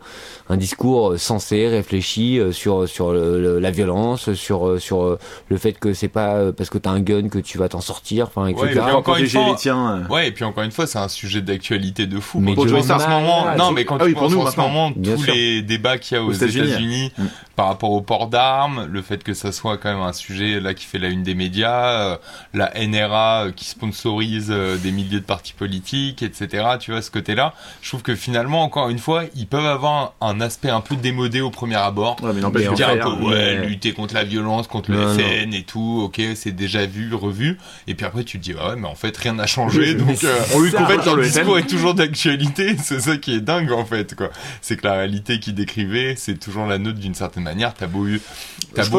un 0.48 0.56
discours 0.56 1.18
sensé, 1.18 1.68
réfléchi 1.68 2.38
euh, 2.38 2.52
sur 2.52 2.88
sur 2.88 3.12
le- 3.12 3.58
la 3.58 3.70
violence, 3.70 4.32
sur 4.34 4.66
euh, 4.66 4.78
sur 4.78 5.02
euh, 5.04 5.18
le 5.48 5.56
fait 5.58 5.72
que 5.74 5.92
c'est 5.94 6.08
pas 6.08 6.34
euh, 6.36 6.52
parce 6.52 6.70
que 6.70 6.78
t'as 6.78 6.90
un 6.90 7.00
gun 7.00 7.28
que 7.28 7.38
tu 7.38 7.58
vas 7.58 7.68
t'en 7.68 7.80
sortir, 7.80 8.26
enfin, 8.28 8.46
etc. 8.46 8.62
Ouais, 8.64 8.70
et 8.72 8.74
puis 8.80 8.90
encore 8.92 9.16
une 9.16 9.26
fois- 9.28 9.46
les 9.50 9.54
tiens. 9.56 10.04
euh. 10.08 10.12
Ouais, 10.14 10.28
et 10.28 10.32
puis 10.32 10.44
encore 10.44 10.64
une 10.64 10.70
fois, 10.72 10.86
c'est 10.86 10.98
un 10.98 11.08
sujet 11.08 11.42
d'actualité 11.42 12.06
de 12.06 12.18
fou. 12.20 12.40
Mais 12.40 12.54
quand 12.54 12.64
tu 12.66 12.72
penses 12.72 12.90
en 12.90 12.98
ce 12.98 13.08
moment, 13.08 13.46
non, 13.56 13.72
mais 13.72 13.84
quand 13.84 13.96
Ah 13.96 14.04
tu 14.04 14.06
oui, 14.06 14.14
penses 14.14 14.32
nous, 14.32 14.38
en 14.40 14.50
ce 14.50 14.56
maintenant. 14.56 14.68
moment, 14.68 14.92
Bien 14.96 15.14
tous 15.16 15.24
sûr. 15.24 15.34
les 15.34 15.62
débats 15.62 15.98
qu'il 15.98 16.16
y 16.16 16.20
a 16.20 16.22
aux, 16.24 16.28
Aux 16.28 16.32
États-Unis. 16.32 16.68
États-Unis 16.68 17.12
Mm. 17.18 17.24
par 17.56 17.66
rapport 17.66 17.90
au 17.90 18.00
port 18.00 18.28
d'armes, 18.28 18.86
le 18.90 19.02
fait 19.02 19.22
que 19.24 19.34
ça 19.34 19.52
soit 19.52 19.78
quand 19.78 19.90
même 19.92 20.02
un 20.02 20.12
sujet 20.12 20.60
là 20.60 20.74
qui 20.74 20.84
fait 20.86 20.98
la 20.98 21.08
une 21.08 21.22
des 21.22 21.34
médias, 21.34 22.12
euh, 22.12 22.16
la 22.54 22.70
NRA 22.86 23.44
euh, 23.46 23.52
qui 23.52 23.64
sponsorise 23.64 24.48
euh, 24.50 24.76
des 24.76 24.92
milliers 24.92 25.20
de 25.20 25.24
partis 25.24 25.52
politiques, 25.52 26.22
etc. 26.22 26.64
Tu 26.80 26.92
vois 26.92 27.02
ce 27.02 27.10
côté-là. 27.10 27.54
Je 27.82 27.88
trouve 27.90 28.02
que 28.02 28.14
finalement, 28.14 28.62
encore 28.62 28.88
une 28.88 28.98
fois, 28.98 29.24
ils 29.34 29.46
peuvent 29.46 29.66
avoir 29.66 30.14
un, 30.20 30.37
un 30.38 30.40
aspect 30.40 30.70
un 30.70 30.80
peu 30.80 30.96
démodé 30.96 31.40
au 31.40 31.50
premier 31.50 31.74
abord. 31.76 32.16
Ouais, 32.22 32.32
mais 32.34 32.40
n'empêche 32.40 32.62
Mais 32.62 32.68
que 32.68 32.72
en 32.72 32.74
Dire 32.76 32.88
fait, 32.88 33.00
un 33.00 33.16
peu, 33.16 33.24
ouais. 33.24 33.66
lutter 33.66 33.92
contre 33.92 34.14
la 34.14 34.24
violence, 34.24 34.66
contre 34.66 34.90
le 34.92 34.98
Non, 34.98 35.14
FN 35.14 35.52
et 35.52 35.64
tout, 35.64 36.02
ok, 36.04 36.20
c'est 36.34 36.52
déjà 36.52 36.86
vu, 36.86 37.12
revu. 37.14 37.58
Et 37.86 37.94
puis 37.94 38.06
après, 38.06 38.24
tu 38.24 38.38
te 38.38 38.44
dis, 38.44 38.54
ah 38.60 38.70
ouais, 38.70 38.76
mais 38.76 38.88
en 38.88 38.94
fait, 38.94 39.16
rien 39.16 39.34
n'a 39.34 39.46
changé. 39.46 39.80
Oui, 39.80 39.94
donc, 39.96 40.22
euh, 40.24 40.38
on 40.54 40.60
lui 40.60 40.76
en 40.76 40.86
fait, 40.86 41.04
leur 41.04 41.16
le 41.16 41.24
discours 41.24 41.58
est 41.58 41.66
toujours 41.66 41.94
d'actualité. 41.94 42.76
C'est 42.82 43.00
ça 43.00 43.16
qui 43.16 43.34
est 43.34 43.40
dingue, 43.40 43.72
en 43.72 43.84
fait, 43.84 44.14
quoi. 44.14 44.30
C'est 44.60 44.76
que 44.76 44.86
la 44.86 44.94
réalité 44.94 45.40
qu'il 45.40 45.54
décrivait, 45.54 46.14
c'est 46.16 46.38
toujours 46.38 46.66
la 46.66 46.78
nôtre 46.78 46.98
d'une 46.98 47.14
certaine 47.14 47.42
manière. 47.42 47.74
T'as 47.74 47.86
beau, 47.86 48.06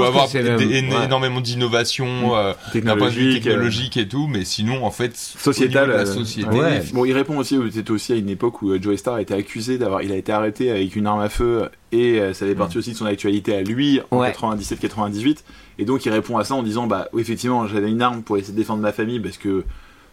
avoir 0.04 0.28
énormément 0.36 1.42
d'innovation, 1.42 2.36
euh, 2.36 2.54
d'un 2.74 2.98
point 2.98 3.10
de 3.10 3.14
vue 3.14 3.34
Technologique. 3.40 3.98
et 3.98 4.08
tout, 4.08 4.28
mais 4.28 4.46
sinon, 4.46 4.86
en 4.86 4.92
fait, 4.92 5.16
sociétal. 5.16 5.90
la 5.90 5.96
euh, 5.98 6.06
société, 6.06 6.50
Ouais. 6.50 6.82
Bon, 6.94 7.06
il 7.06 7.14
répond 7.14 7.38
aussi, 7.38 7.58
c'était 7.72 7.92
aussi 7.92 8.14
à 8.14 8.16
une 8.16 8.30
époque 8.30 8.62
où 8.62 8.72
euh, 8.72 8.80
Joey 8.82 8.98
Star 8.98 9.16
a 9.16 9.22
été 9.22 9.34
accusé 9.34 9.78
d'avoir, 9.78 10.02
il 10.02 10.12
a 10.12 10.16
été 10.16 10.32
arrêté 10.32 10.72
avec 10.72 10.96
une 10.96 11.08
arme 11.08 11.22
à 11.22 11.29
feu 11.30 11.70
et 11.92 12.20
euh, 12.20 12.34
ça 12.34 12.46
fait 12.46 12.56
partie 12.56 12.78
aussi 12.78 12.92
de 12.92 12.98
son 12.98 13.06
actualité 13.06 13.56
à 13.56 13.62
lui 13.62 14.02
en 14.12 14.20
Ouais. 14.20 14.32
97-98. 14.32 15.38
Et 15.78 15.86
donc 15.86 16.06
il 16.06 16.10
répond 16.12 16.38
à 16.38 16.44
ça 16.44 16.56
en 16.56 16.64
disant, 16.64 16.88
bah 16.88 17.08
oui, 17.14 17.22
effectivement, 17.22 17.66
j'avais 17.68 17.90
une 17.90 18.02
arme 18.02 18.22
pour 18.24 18.38
essayer 18.38 18.54
de 18.54 18.58
défendre 18.58 18.82
ma 18.82 18.92
famille 18.92 19.20
parce 19.20 19.38
que 19.38 19.64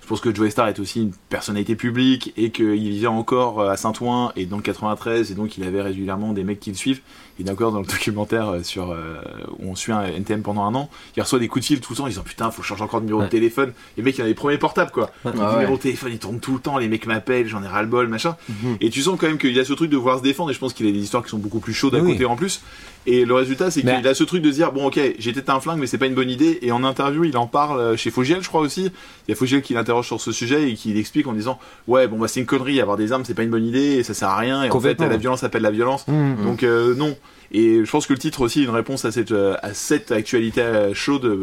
je 0.07 0.11
pense 0.11 0.21
que 0.21 0.33
Joey 0.33 0.51
Star 0.51 0.69
est 0.69 0.79
aussi 0.79 1.03
une 1.03 1.11
personnalité 1.29 1.75
publique 1.75 2.33
et 2.37 2.51
qu'il 2.51 2.79
vivait 2.79 3.09
encore 3.09 3.59
euh, 3.61 3.71
à 3.71 3.77
Saint-Ouen 3.77 4.31
et 4.37 4.47
dans 4.47 4.55
le 4.57 4.63
93 4.63 5.33
et 5.33 5.35
donc 5.35 5.59
il 5.59 5.65
avait 5.65 5.83
régulièrement 5.83 6.33
des 6.33 6.45
mecs 6.45 6.61
qui 6.61 6.71
le 6.71 6.77
suivent. 6.77 7.01
Il 7.41 7.49
est 7.49 7.51
encore 7.51 7.73
dans 7.73 7.81
le 7.81 7.87
documentaire 7.89 8.49
euh, 8.51 8.63
sur 8.63 8.93
euh, 8.93 9.17
où 9.59 9.69
on 9.69 9.75
suit 9.75 9.91
un 9.91 10.05
NTM 10.05 10.43
pendant 10.43 10.63
un 10.63 10.73
an. 10.77 10.89
Il 11.17 11.23
reçoit 11.25 11.41
des 11.41 11.49
coups 11.49 11.65
de 11.65 11.67
fil 11.67 11.81
tout 11.81 11.93
le 11.93 11.97
temps 11.97 12.05
en 12.05 12.07
disant 12.07 12.23
putain 12.23 12.53
faut 12.53 12.63
changer 12.63 12.85
encore 12.85 13.01
de 13.01 13.07
numéro 13.07 13.19
Ouais. 13.19 13.27
de 13.27 13.31
téléphone. 13.33 13.73
Les 13.97 14.05
mecs 14.05 14.15
il 14.17 14.21
y 14.21 14.25
a 14.25 14.29
des 14.29 14.35
premiers 14.35 14.59
portables 14.59 14.93
quoi. 14.93 15.11
Ah 15.25 15.31
Le 15.35 15.41
ouais. 15.41 15.53
numéro 15.55 15.77
de 15.77 15.83
téléphone 15.83 16.13
il 16.13 16.21
tourne 16.21 16.39
tout 16.39 16.53
le 16.55 16.61
temps, 16.61 16.79
les 16.79 16.87
mecs 16.87 17.05
m'appellent, 17.07 17.49
j'en 17.49 17.65
ai 17.65 17.67
ras 17.67 17.83
le 17.83 17.89
bol, 17.89 18.07
machin. 18.07 18.37
Mhm. 18.49 18.77
Et 18.81 18.91
tu 18.91 19.03
sens 19.03 19.19
quand 19.19 19.27
même 19.27 19.39
qu'il 19.39 19.59
a 19.59 19.65
ce 19.65 19.73
truc 19.73 19.91
de 19.91 19.97
vouloir 19.97 20.19
se 20.19 20.23
défendre 20.23 20.53
et 20.53 20.55
je 20.55 20.61
pense 20.61 20.73
qu'il 20.73 20.87
a 20.87 20.93
des 20.93 21.01
histoires 21.03 21.25
qui 21.25 21.31
sont 21.31 21.39
beaucoup 21.39 21.59
plus 21.59 21.75
chaudes 21.75 21.97
à 21.97 21.99
Oui. 21.99 22.13
côté 22.13 22.27
en 22.27 22.37
plus. 22.37 22.61
Et 23.07 23.25
le 23.25 23.35
résultat 23.35 23.71
c'est 23.71 23.85
Mais- 23.85 23.97
qu'il 23.97 24.09
a 24.09 24.15
ce 24.15 24.25
truc 24.25 24.43
de 24.43 24.51
dire 24.51 24.73
bon 24.73 24.87
ok 24.87 24.99
j'ai 25.19 25.33
peut-être 25.33 25.51
un 25.51 25.61
flingue 25.61 25.79
mais 25.79 25.87
c'est 25.87 25.99
pas 25.99 26.07
une 26.07 26.15
bonne 26.15 26.31
idée 26.31 26.59
et 26.63 26.73
en 26.73 26.83
interview 26.83 27.25
il 27.25 27.37
en 27.37 27.47
parle 27.47 27.79
euh, 27.79 27.97
chez 27.97 28.11
Fogiel 28.11 28.43
je 28.43 28.49
crois 28.49 28.61
aussi. 28.61 28.91
Il 29.27 29.31
y 29.31 29.33
a 29.33 29.37
Fogiel 29.37 29.63
qui 29.63 29.75
l'interroge 29.75 30.07
sur 30.07 30.21
ce 30.21 30.33
sujet 30.33 30.71
et 30.71 30.75
qui 30.75 30.93
l'explique 30.93 31.27
en 31.27 31.33
disant 31.33 31.59
ouais 31.87 32.09
bon 32.09 32.19
bah 32.19 32.27
c'est 32.29 32.41
une 32.41 32.47
connerie 32.47 32.81
avoir 32.81 32.97
des 32.97 33.13
armes 33.13 33.25
c'est 33.25 33.35
pas 33.35 33.45
une 33.45 33.51
bonne 33.51 33.67
idée 33.67 33.97
et 33.97 34.03
ça 34.03 34.13
sert 34.13 34.29
à 34.29 34.37
rien 34.37 34.65
et 34.65 34.71
en 34.71 34.81
fait 34.81 35.01
la 35.01 35.17
violence 35.17 35.45
appelle 35.45 35.63
la 35.63 35.71
violence. 35.71 36.07
Mmh. 36.09 36.45
Donc 36.45 36.63
euh, 36.63 36.95
non. 36.95 37.17
Et 37.53 37.85
je 37.85 37.91
pense 37.91 38.07
que 38.07 38.13
le 38.13 38.19
titre 38.19 38.41
aussi 38.41 38.61
est 38.61 38.65
une 38.65 38.71
réponse 38.71 39.05
à 39.05 39.13
cette, 39.13 39.31
euh, 39.31 39.55
à 39.63 39.73
cette 39.73 40.11
actualité 40.11 40.91
chaude, 40.95 41.39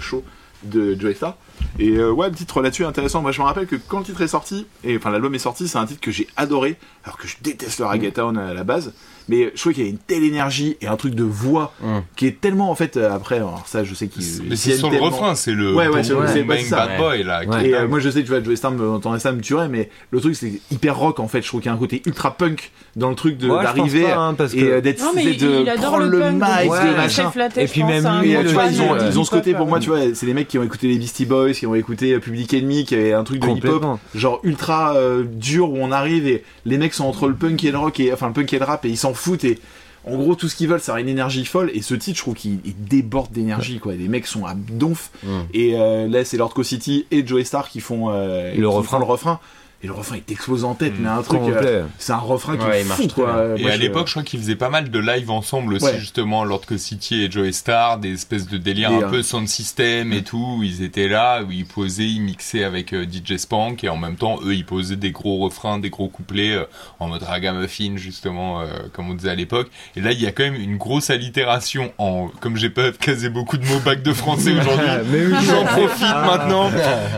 chaud 0.00 0.22
de 0.62 0.94
Joey 0.98 1.14
Star. 1.14 1.36
Et 1.78 1.90
euh, 1.96 2.10
ouais, 2.10 2.28
le 2.28 2.34
titre 2.34 2.60
là-dessus 2.60 2.82
est 2.82 2.86
intéressant. 2.86 3.22
Moi 3.22 3.32
je 3.32 3.40
me 3.40 3.46
rappelle 3.46 3.66
que 3.66 3.76
quand 3.76 3.98
le 3.98 4.04
titre 4.04 4.22
est 4.22 4.28
sorti, 4.28 4.66
et 4.84 4.96
enfin 4.96 5.10
l'album 5.10 5.34
est 5.34 5.38
sorti, 5.38 5.68
c'est 5.68 5.78
un 5.78 5.86
titre 5.86 6.00
que 6.00 6.10
j'ai 6.10 6.26
adoré, 6.36 6.76
alors 7.04 7.16
que 7.18 7.28
je 7.28 7.36
déteste 7.42 7.78
le 7.80 7.86
reggaeton 7.86 8.36
à 8.36 8.52
la 8.54 8.64
base. 8.64 8.92
Mais 9.30 9.52
je 9.54 9.60
trouvais 9.60 9.74
qu'il 9.74 9.84
y 9.84 9.86
avait 9.86 9.92
une 9.92 9.98
telle 9.98 10.24
énergie 10.24 10.78
et 10.80 10.86
un 10.86 10.96
truc 10.96 11.14
de 11.14 11.22
voix 11.22 11.74
Mm. 11.82 11.98
qui 12.16 12.26
est 12.26 12.40
tellement 12.40 12.70
en 12.70 12.74
fait 12.74 12.96
euh, 12.96 13.12
après, 13.14 13.36
alors 13.36 13.62
ça 13.66 13.84
je 13.84 13.92
sais 13.94 14.08
qu'il 14.08 14.22
mais 14.48 14.56
c'est 14.56 14.72
sur 14.78 14.90
le 14.90 14.96
refrain, 14.98 15.34
c'est 15.34 15.52
le 15.52 15.74
Ouais, 15.74 15.86
ouais, 15.88 16.02
c'est- 16.02 16.14
ouais, 16.14 16.62
ça. 16.62 16.86
bad 16.86 16.98
boy, 16.98 17.22
là. 17.24 17.44
Ouais. 17.44 17.68
Et 17.68 17.74
euh, 17.74 17.86
moi 17.86 17.98
je 18.00 18.08
sais 18.08 18.22
que 18.22 18.26
tu 18.26 18.32
vois, 18.32 18.42
Joey 18.42 18.56
Star 18.56 18.70
me 18.70 18.88
entendait 18.88 19.18
ça 19.18 19.32
me 19.32 19.42
tuerait, 19.42 19.68
mais 19.68 19.90
le 20.12 20.20
truc 20.20 20.34
c'est 20.34 20.60
hyper 20.70 20.96
rock 20.96 21.20
en 21.20 21.28
fait. 21.28 21.42
Je 21.42 21.48
trouve 21.48 21.60
qu'il 21.60 21.68
y 21.70 21.72
a 21.72 21.74
un 21.74 21.78
côté 21.78 22.00
ultra 22.06 22.34
punk 22.38 22.70
dans 22.96 23.10
le 23.10 23.14
truc 23.16 23.36
de 23.36 23.48
d'arriver 23.48 24.10
hein, 24.10 24.34
et 24.54 24.56
que- 24.60 24.64
euh, 24.64 24.80
d'être 24.80 25.02
Non, 25.02 25.10
mais 25.14 25.24
c'est 25.24 25.30
il, 25.34 25.40
de 25.40 25.60
il 25.60 25.68
adore 25.68 25.90
prendre 25.90 26.06
le, 26.06 26.18
mic, 26.18 26.34
de 26.34 26.96
machin. 26.96 27.30
Et 27.56 27.66
puis 27.66 27.84
même 27.84 28.06
euh, 28.06 28.22
ils 28.24 29.18
ont, 29.18 29.24
ce 29.24 29.30
côté 29.30 29.52
pour 29.52 29.66
moi, 29.66 29.76
euh, 29.76 29.80
tu 29.82 29.90
vois, 29.90 30.00
c'est 30.14 30.24
des 30.26 30.32
mecs 30.34 30.48
qui 30.48 30.58
ont 30.58 30.62
écouté 30.62 30.88
les 30.88 30.96
Beastie 30.98 31.26
Boys, 31.26 31.47
qui 31.52 31.66
ont 31.66 31.74
écouté 31.74 32.18
Public 32.18 32.52
Enemy, 32.54 32.84
qui 32.84 32.94
avait 32.94 33.12
un 33.12 33.24
truc 33.24 33.40
de 33.40 33.46
hip-hop, 33.46 33.62
Complètement. 33.62 34.00
genre 34.14 34.40
ultra 34.42 34.94
euh, 34.96 35.24
dur 35.24 35.70
où 35.70 35.76
on 35.78 35.92
arrive 35.92 36.26
et 36.26 36.44
les 36.64 36.78
mecs 36.78 36.94
sont 36.94 37.04
entre 37.04 37.28
le 37.28 37.34
punk 37.34 37.64
et 37.64 37.70
le 37.70 37.78
rock, 37.78 38.00
et, 38.00 38.12
enfin 38.12 38.28
le 38.28 38.32
punk 38.32 38.52
et 38.52 38.58
le 38.58 38.64
rap, 38.64 38.84
et 38.84 38.88
ils 38.88 38.96
s'en 38.96 39.14
foutent 39.14 39.44
et 39.44 39.58
en 40.06 40.16
gros 40.16 40.34
tout 40.34 40.48
ce 40.48 40.56
qu'ils 40.56 40.68
veulent 40.68 40.80
c'est 40.80 40.98
une 41.00 41.08
énergie 41.08 41.44
folle 41.44 41.70
et 41.74 41.82
ce 41.82 41.94
titre 41.94 42.16
je 42.18 42.22
trouve 42.22 42.34
qu'il 42.34 42.60
il 42.64 42.74
déborde 42.76 43.32
d'énergie 43.32 43.78
quoi. 43.78 43.94
Les 43.94 44.08
mecs 44.08 44.26
sont 44.26 44.46
à 44.46 44.54
donf. 44.54 45.10
Mm. 45.22 45.28
et 45.54 45.74
euh, 45.74 46.08
là 46.08 46.24
c'est 46.24 46.36
Lord 46.36 46.54
Co-City 46.54 47.06
et 47.10 47.26
Joey 47.26 47.44
Star 47.44 47.68
qui 47.68 47.80
font, 47.80 48.10
euh, 48.10 48.52
qui 48.54 48.60
font 48.60 48.98
le 48.98 49.04
refrain 49.04 49.40
et 49.82 49.86
le 49.86 49.92
refrain 49.92 50.16
il 50.16 50.22
t'explose 50.22 50.64
en 50.64 50.74
tête 50.74 50.94
Mm. 50.98 51.02
mais 51.02 51.08
un 51.08 51.22
truc 51.22 51.40
euh, 51.42 51.84
c'est 51.98 52.12
un 52.12 52.16
refrain 52.18 52.56
qui 52.56 52.64
Ouais, 52.64 52.80
est 52.80 52.84
fou 52.84 53.06
quoi 53.14 53.46
bien. 53.46 53.56
Et 53.56 53.62
Moi, 53.62 53.70
à 53.70 53.76
l'époque, 53.76 54.06
je 54.08 54.12
crois 54.14 54.22
qu'ils 54.24 54.40
faisaient 54.40 54.56
pas 54.56 54.70
mal 54.70 54.90
de 54.90 54.98
live 54.98 55.30
ensemble 55.30 55.74
aussi, 55.74 55.84
Ouais. 55.84 55.98
justement, 55.98 56.42
Lord 56.44 56.62
City 56.76 57.22
et 57.22 57.30
Joey 57.30 57.52
Star, 57.52 57.98
des 57.98 58.12
espèces 58.14 58.48
de 58.48 58.58
délires 58.58 58.90
Des, 58.90 59.04
un 59.04 59.08
peu 59.08 59.22
sound 59.22 59.46
system 59.48 60.12
et 60.12 60.22
tout, 60.22 60.56
où 60.58 60.62
ils 60.64 60.82
étaient 60.82 61.06
là, 61.08 61.42
où 61.42 61.50
ils 61.52 61.64
posaient, 61.66 62.06
ils 62.08 62.20
mixaient 62.20 62.64
avec 62.64 62.92
euh, 62.92 63.04
DJ 63.04 63.36
Spank, 63.36 63.84
et 63.84 63.88
en 63.88 63.96
même 63.96 64.16
temps, 64.16 64.38
eux, 64.44 64.54
ils 64.54 64.64
posaient 64.66 64.96
des 64.96 65.12
gros 65.12 65.38
refrains, 65.38 65.78
des 65.78 65.90
gros 65.90 66.08
couplets, 66.08 66.54
euh, 66.54 66.64
en 66.98 67.08
mode 67.08 67.22
ragamuffin, 67.22 67.96
justement, 67.96 68.60
euh, 68.60 68.66
comme 68.92 69.08
on 69.10 69.14
disait 69.14 69.30
à 69.30 69.34
l'époque. 69.36 69.70
Et 69.96 70.00
là, 70.00 70.10
il 70.12 70.20
y 70.20 70.26
a 70.26 70.32
quand 70.32 70.42
même 70.44 70.54
une 70.60 70.76
grosse 70.76 71.10
allitération 71.10 71.92
en, 71.98 72.28
comme 72.40 72.56
j'ai 72.56 72.70
pas 72.70 72.90
casé 72.92 73.28
beaucoup 73.28 73.56
de 73.58 73.64
mots 73.66 73.78
bac 73.84 74.02
de 74.02 74.12
français 74.12 74.52
aujourd'hui. 74.58 74.88
J'en 75.46 75.64
profite 75.64 76.00
maintenant. 76.02 76.70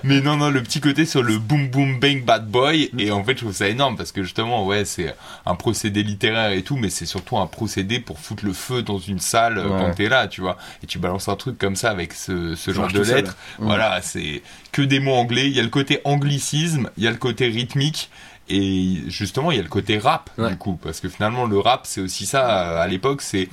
Mais 0.05 0.21
non, 0.21 0.37
non, 0.37 0.51
le 0.51 0.63
petit 0.63 0.81
côté 0.81 1.07
sur 1.07 1.23
le 1.23 1.39
boom 1.39 1.69
boom 1.69 1.99
bang 1.99 2.25
bad 2.25 2.50
boy. 2.51 2.91
Et 2.99 3.11
en 3.11 3.23
fait, 3.25 3.33
je 3.33 3.39
trouve 3.45 3.53
ça 3.55 3.69
énorme 3.69 3.97
parce 3.97 4.13
que 4.13 4.23
justement, 4.23 4.67
ouais, 4.67 4.85
c'est 4.85 5.15
un 5.47 5.55
procédé 5.55 6.03
littéraire 6.03 6.51
et 6.53 6.63
tout, 6.63 6.77
mais 6.77 6.91
c'est 6.91 7.07
surtout 7.07 7.39
un 7.39 7.47
procédé 7.47 8.01
pour 8.01 8.19
foutre 8.19 8.45
le 8.45 8.53
feu 8.53 8.83
dans 8.83 8.99
une 8.99 9.19
salle 9.21 9.59
euh, 9.59 9.69
Ouais. 9.69 9.79
quand 9.81 9.95
t'es 9.95 10.09
là, 10.09 10.27
tu 10.29 10.41
vois. 10.41 10.57
Et 10.83 10.87
tu 10.87 10.99
balances 10.99 11.29
un 11.29 11.37
truc 11.37 11.57
comme 11.59 11.77
ça 11.77 11.91
avec 11.91 12.13
ce, 12.13 12.55
ce 12.55 12.73
genre 12.73 12.89
de 12.89 13.03
seul. 13.05 13.17
lettres. 13.17 13.37
Voilà, 13.59 14.01
c'est 14.03 14.43
que 14.73 14.83
des 14.83 15.01
mots 15.01 15.15
anglais. 15.15 15.47
Il 15.49 15.57
y 15.57 15.61
a 15.61 15.63
le 15.63 15.69
côté 15.69 16.01
anglicisme, 16.05 16.91
il 16.97 17.05
y 17.05 17.07
a 17.07 17.11
le 17.11 17.17
côté 17.17 17.47
rythmique. 17.49 18.11
Et 18.53 18.97
justement, 19.07 19.53
il 19.53 19.57
y 19.59 19.61
a 19.61 19.63
le 19.63 19.69
côté 19.69 19.97
rap, 19.99 20.29
Ouais. 20.37 20.49
du 20.51 20.57
coup, 20.57 20.75
parce 20.83 20.99
que 20.99 21.09
finalement, 21.09 21.47
le 21.47 21.61
rap, 21.61 21.83
c'est 21.85 22.01
aussi 22.01 22.27
ça, 22.27 22.81
à 22.81 22.87
l'époque, 22.89 23.23
c'est 23.23 23.49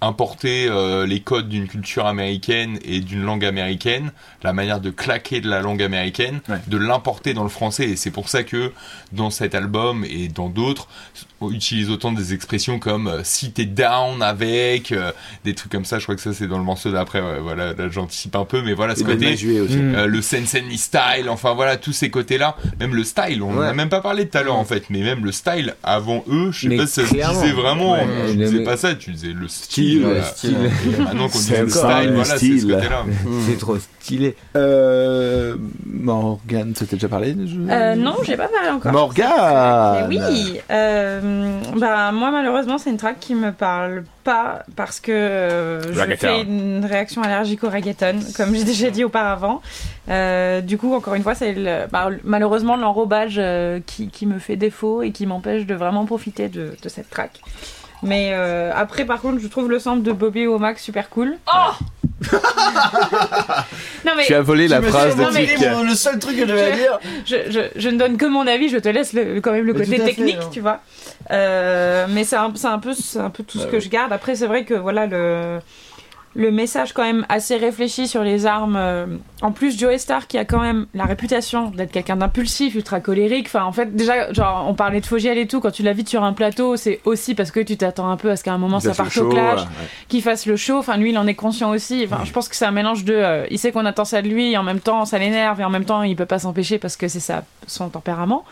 importer 0.00 0.66
euh, 0.68 1.06
les 1.06 1.20
codes 1.20 1.48
d'une 1.48 1.68
culture 1.68 2.06
américaine 2.06 2.78
et 2.84 3.00
d'une 3.00 3.22
langue 3.22 3.44
américaine, 3.44 4.12
la 4.42 4.52
manière 4.52 4.80
de 4.80 4.90
claquer 4.90 5.40
de 5.40 5.48
la 5.48 5.60
langue 5.60 5.82
américaine, 5.82 6.40
Ouais. 6.48 6.56
de 6.68 6.76
l'importer 6.76 7.34
dans 7.34 7.42
le 7.42 7.48
français. 7.50 7.90
Et 7.90 7.96
c'est 7.96 8.10
pour 8.10 8.28
ça 8.28 8.42
que 8.42 8.72
dans 9.12 9.30
cet 9.30 9.54
album 9.54 10.04
et 10.04 10.28
dans 10.28 10.48
d'autres, 10.48 10.88
utilise 11.50 11.88
autant 11.90 12.12
des 12.12 12.34
expressions 12.34 12.78
comme 12.78 13.08
euh, 13.08 13.20
si 13.24 13.50
t'es 13.52 13.64
down 13.64 14.22
avec, 14.22 14.92
euh, 14.92 15.10
des 15.44 15.54
trucs 15.54 15.72
comme 15.72 15.84
ça. 15.86 15.98
Je 15.98 16.04
crois 16.04 16.14
que 16.16 16.20
ça 16.20 16.32
c'est 16.34 16.46
dans 16.46 16.58
le 16.58 16.64
morceau 16.64 16.90
d'après. 16.92 17.20
ouais, 17.20 17.40
voilà, 17.40 17.72
là 17.72 17.88
j'anticipe 17.90 18.36
un 18.36 18.44
peu, 18.44 18.62
mais 18.62 18.74
voilà, 18.74 18.94
ce 18.94 19.00
et 19.00 19.04
côté. 19.04 19.36
Euh, 19.44 20.06
le 20.06 20.20
sense 20.22 20.54
and 20.54 20.70
me 20.70 20.76
style, 20.76 21.28
enfin 21.28 21.54
voilà, 21.54 21.76
tous 21.76 21.92
ces 21.92 22.10
côtés-là, 22.10 22.56
même 22.78 22.94
le 22.94 23.04
style, 23.04 23.42
on 23.42 23.56
Ouais. 23.56 23.72
même 23.74 23.88
pas 23.88 24.00
parlé 24.00 24.28
tout 24.28 24.36
à 24.38 24.42
l'heure 24.42 24.56
en 24.56 24.64
fait, 24.64 24.84
mais 24.90 25.00
même 25.00 25.24
le 25.24 25.32
style 25.32 25.74
avant 25.82 26.24
eux, 26.28 26.50
je 26.52 26.60
sais 26.62 26.68
Mais 26.68 26.76
pas 26.76 26.86
si 26.86 26.92
ça 26.92 27.06
se 27.06 27.14
disait 27.14 27.52
vraiment, 27.52 27.92
Ouais, 27.92 28.06
tu 28.30 28.36
mais- 28.36 28.44
disais 28.46 28.62
pas 28.64 28.76
ça, 28.76 28.94
tu 28.94 29.10
disais 29.12 29.32
le 29.32 29.48
style, 29.48 30.02
Style, 30.02 30.02
le 30.02 30.22
style. 30.22 30.56
Maintenant 30.98 31.28
qu'on 31.28 31.38
le 31.38 31.44
style, 31.44 31.60
le 31.60 31.66
voilà, 32.14 32.24
c'est 32.24 32.36
style. 32.36 32.60
ce 32.60 32.66
côté-là. 32.66 33.04
C'est 33.46 33.58
trop 33.58 33.76
stylé. 34.00 34.34
euh, 34.56 35.56
Morgane 35.86 36.74
c'était 36.76 36.96
déjà 36.96 37.08
parlé 37.08 37.34
jeu? 37.46 37.66
Euh, 37.70 37.94
non, 37.94 38.14
j'ai 38.24 38.36
pas 38.36 38.48
parlé 38.48 38.68
encore. 38.70 38.92
Morgane 38.92 40.06
oui, 40.08 40.60
euh, 40.70 41.60
bah 41.76 42.10
moi 42.12 42.30
malheureusement 42.30 42.78
c'est 42.78 42.90
une 42.90 42.96
track 42.96 43.18
qui 43.20 43.34
me 43.34 43.52
parle 43.52 44.04
pas 44.24 44.62
parce 44.76 45.00
que 45.00 45.12
euh, 45.12 45.94
je 45.94 46.16
fais 46.16 46.42
une 46.42 46.84
réaction 46.84 47.22
allergique 47.22 47.64
au 47.64 47.70
reggaeton, 47.70 48.16
comme 48.36 48.54
j'ai 48.54 48.64
déjà 48.64 48.90
dit 48.90 49.04
auparavant. 49.04 49.60
Euh, 50.08 50.60
du 50.60 50.76
coup, 50.76 50.92
encore 50.94 51.14
une 51.14 51.22
fois, 51.22 51.34
c'est 51.34 51.52
le- 51.52 51.86
bah, 51.90 52.08
malheureusement 52.24 52.76
l'enrobage 52.76 53.36
euh, 53.38 53.80
qui, 53.86 54.08
qui 54.08 54.26
me 54.26 54.38
fait 54.38 54.56
défaut 54.56 55.02
et 55.02 55.12
qui 55.12 55.26
m'empêche 55.26 55.66
de 55.66 55.74
vraiment 55.74 56.04
profiter 56.04 56.48
de, 56.48 56.72
de 56.82 56.88
cette 56.88 57.08
track. 57.10 57.40
Mais 58.02 58.30
euh, 58.32 58.70
après, 58.74 59.04
par 59.04 59.20
contre, 59.20 59.40
je 59.40 59.46
trouve 59.48 59.68
le 59.70 59.78
sample 59.78 60.02
de 60.02 60.12
Bobby 60.12 60.46
Womack 60.46 60.78
super 60.78 61.08
cool. 61.10 61.36
Oh 61.54 61.72
Non 64.04 64.12
mais 64.16 64.24
tu 64.26 64.34
as 64.34 64.42
volé 64.42 64.68
la 64.68 64.82
phrase 64.82 65.16
de 65.16 65.22
non, 65.22 65.28
mais- 65.32 65.46
le 65.88 65.94
seul 65.94 66.18
truc 66.18 66.36
que 66.36 66.46
je 66.46 66.52
vais 66.52 66.72
dire. 66.76 66.98
je, 67.26 67.36
je, 67.50 67.60
je 67.76 67.88
ne 67.88 67.98
donne 67.98 68.16
que 68.16 68.26
mon 68.26 68.46
avis, 68.46 68.68
je 68.68 68.78
te 68.78 68.88
laisse 68.88 69.12
le, 69.12 69.40
quand 69.40 69.52
même 69.52 69.64
le 69.66 69.72
Mais 69.72 69.84
côté 69.84 69.96
fait, 69.98 70.04
technique, 70.04 70.38
hein. 70.40 70.48
tu 70.52 70.60
vois. 70.60 70.80
Euh, 71.30 72.06
mais 72.10 72.24
c'est 72.24 72.36
un, 72.36 72.50
peu, 72.50 72.92
c'est 72.94 73.18
un 73.18 73.30
peu 73.30 73.42
tout 73.42 73.58
ce 73.58 73.64
Bah 73.64 73.70
que 73.70 73.76
oui. 73.76 73.82
je 73.82 73.88
garde. 73.88 74.12
Après, 74.12 74.34
c'est 74.34 74.46
vrai 74.46 74.64
que 74.64 74.74
voilà 74.74 75.06
le 75.06 75.58
le 76.34 76.52
message 76.52 76.92
quand 76.92 77.02
même 77.02 77.26
assez 77.28 77.56
réfléchi 77.56 78.06
sur 78.06 78.22
les 78.22 78.46
armes. 78.46 78.76
euh, 78.76 79.06
en 79.42 79.50
plus, 79.50 79.76
Joe 79.78 79.96
Star 79.96 80.28
qui 80.28 80.38
a 80.38 80.44
quand 80.44 80.60
même 80.60 80.86
la 80.94 81.04
réputation 81.04 81.70
d'être 81.70 81.90
quelqu'un 81.90 82.16
d'impulsif, 82.16 82.74
ultra 82.76 83.00
colérique. 83.00 83.46
Enfin, 83.46 83.64
en 83.64 83.72
fait, 83.72 83.96
déjà, 83.96 84.32
genre, 84.32 84.66
on 84.68 84.74
parlait 84.74 85.00
de 85.00 85.06
Fogiel 85.06 85.38
et 85.38 85.46
tout. 85.48 85.60
Quand 85.60 85.72
tu 85.72 85.82
l'invites 85.82 86.08
sur 86.08 86.22
un 86.22 86.32
plateau, 86.32 86.76
c'est 86.76 87.00
aussi 87.04 87.34
parce 87.34 87.50
que 87.50 87.58
tu 87.58 87.76
t'attends 87.76 88.10
un 88.10 88.16
peu 88.16 88.30
à 88.30 88.36
ce 88.36 88.44
qu'à 88.44 88.52
un 88.52 88.58
moment 88.58 88.78
ça 88.78 88.94
parte 88.94 89.16
au 89.16 89.28
clash, 89.28 89.60
ouais. 89.60 89.66
qu'il 90.08 90.22
fasse 90.22 90.46
le 90.46 90.56
show. 90.56 90.78
Enfin, 90.78 90.96
lui, 90.96 91.10
il 91.10 91.18
en 91.18 91.26
est 91.26 91.34
conscient 91.34 91.70
aussi. 91.70 92.06
Enfin, 92.06 92.22
je 92.24 92.30
pense 92.32 92.48
que 92.48 92.54
c'est 92.54 92.64
un 92.66 92.70
mélange 92.70 93.04
de. 93.04 93.14
euh, 93.14 93.46
il 93.50 93.58
sait 93.58 93.72
qu'on 93.72 93.84
attend 93.86 94.04
ça 94.04 94.22
de 94.22 94.28
lui, 94.28 94.52
et 94.52 94.56
en 94.56 94.62
même 94.62 94.80
temps, 94.80 95.04
ça 95.06 95.18
l'énerve, 95.18 95.60
et 95.60 95.64
en 95.64 95.70
même 95.70 95.84
temps, 95.84 96.02
il 96.02 96.14
peut 96.14 96.26
pas 96.26 96.38
s'empêcher 96.38 96.78
parce 96.78 96.96
que 96.96 97.08
c'est 97.08 97.18
ça, 97.20 97.44
son 97.66 97.88
tempérament. 97.88 98.44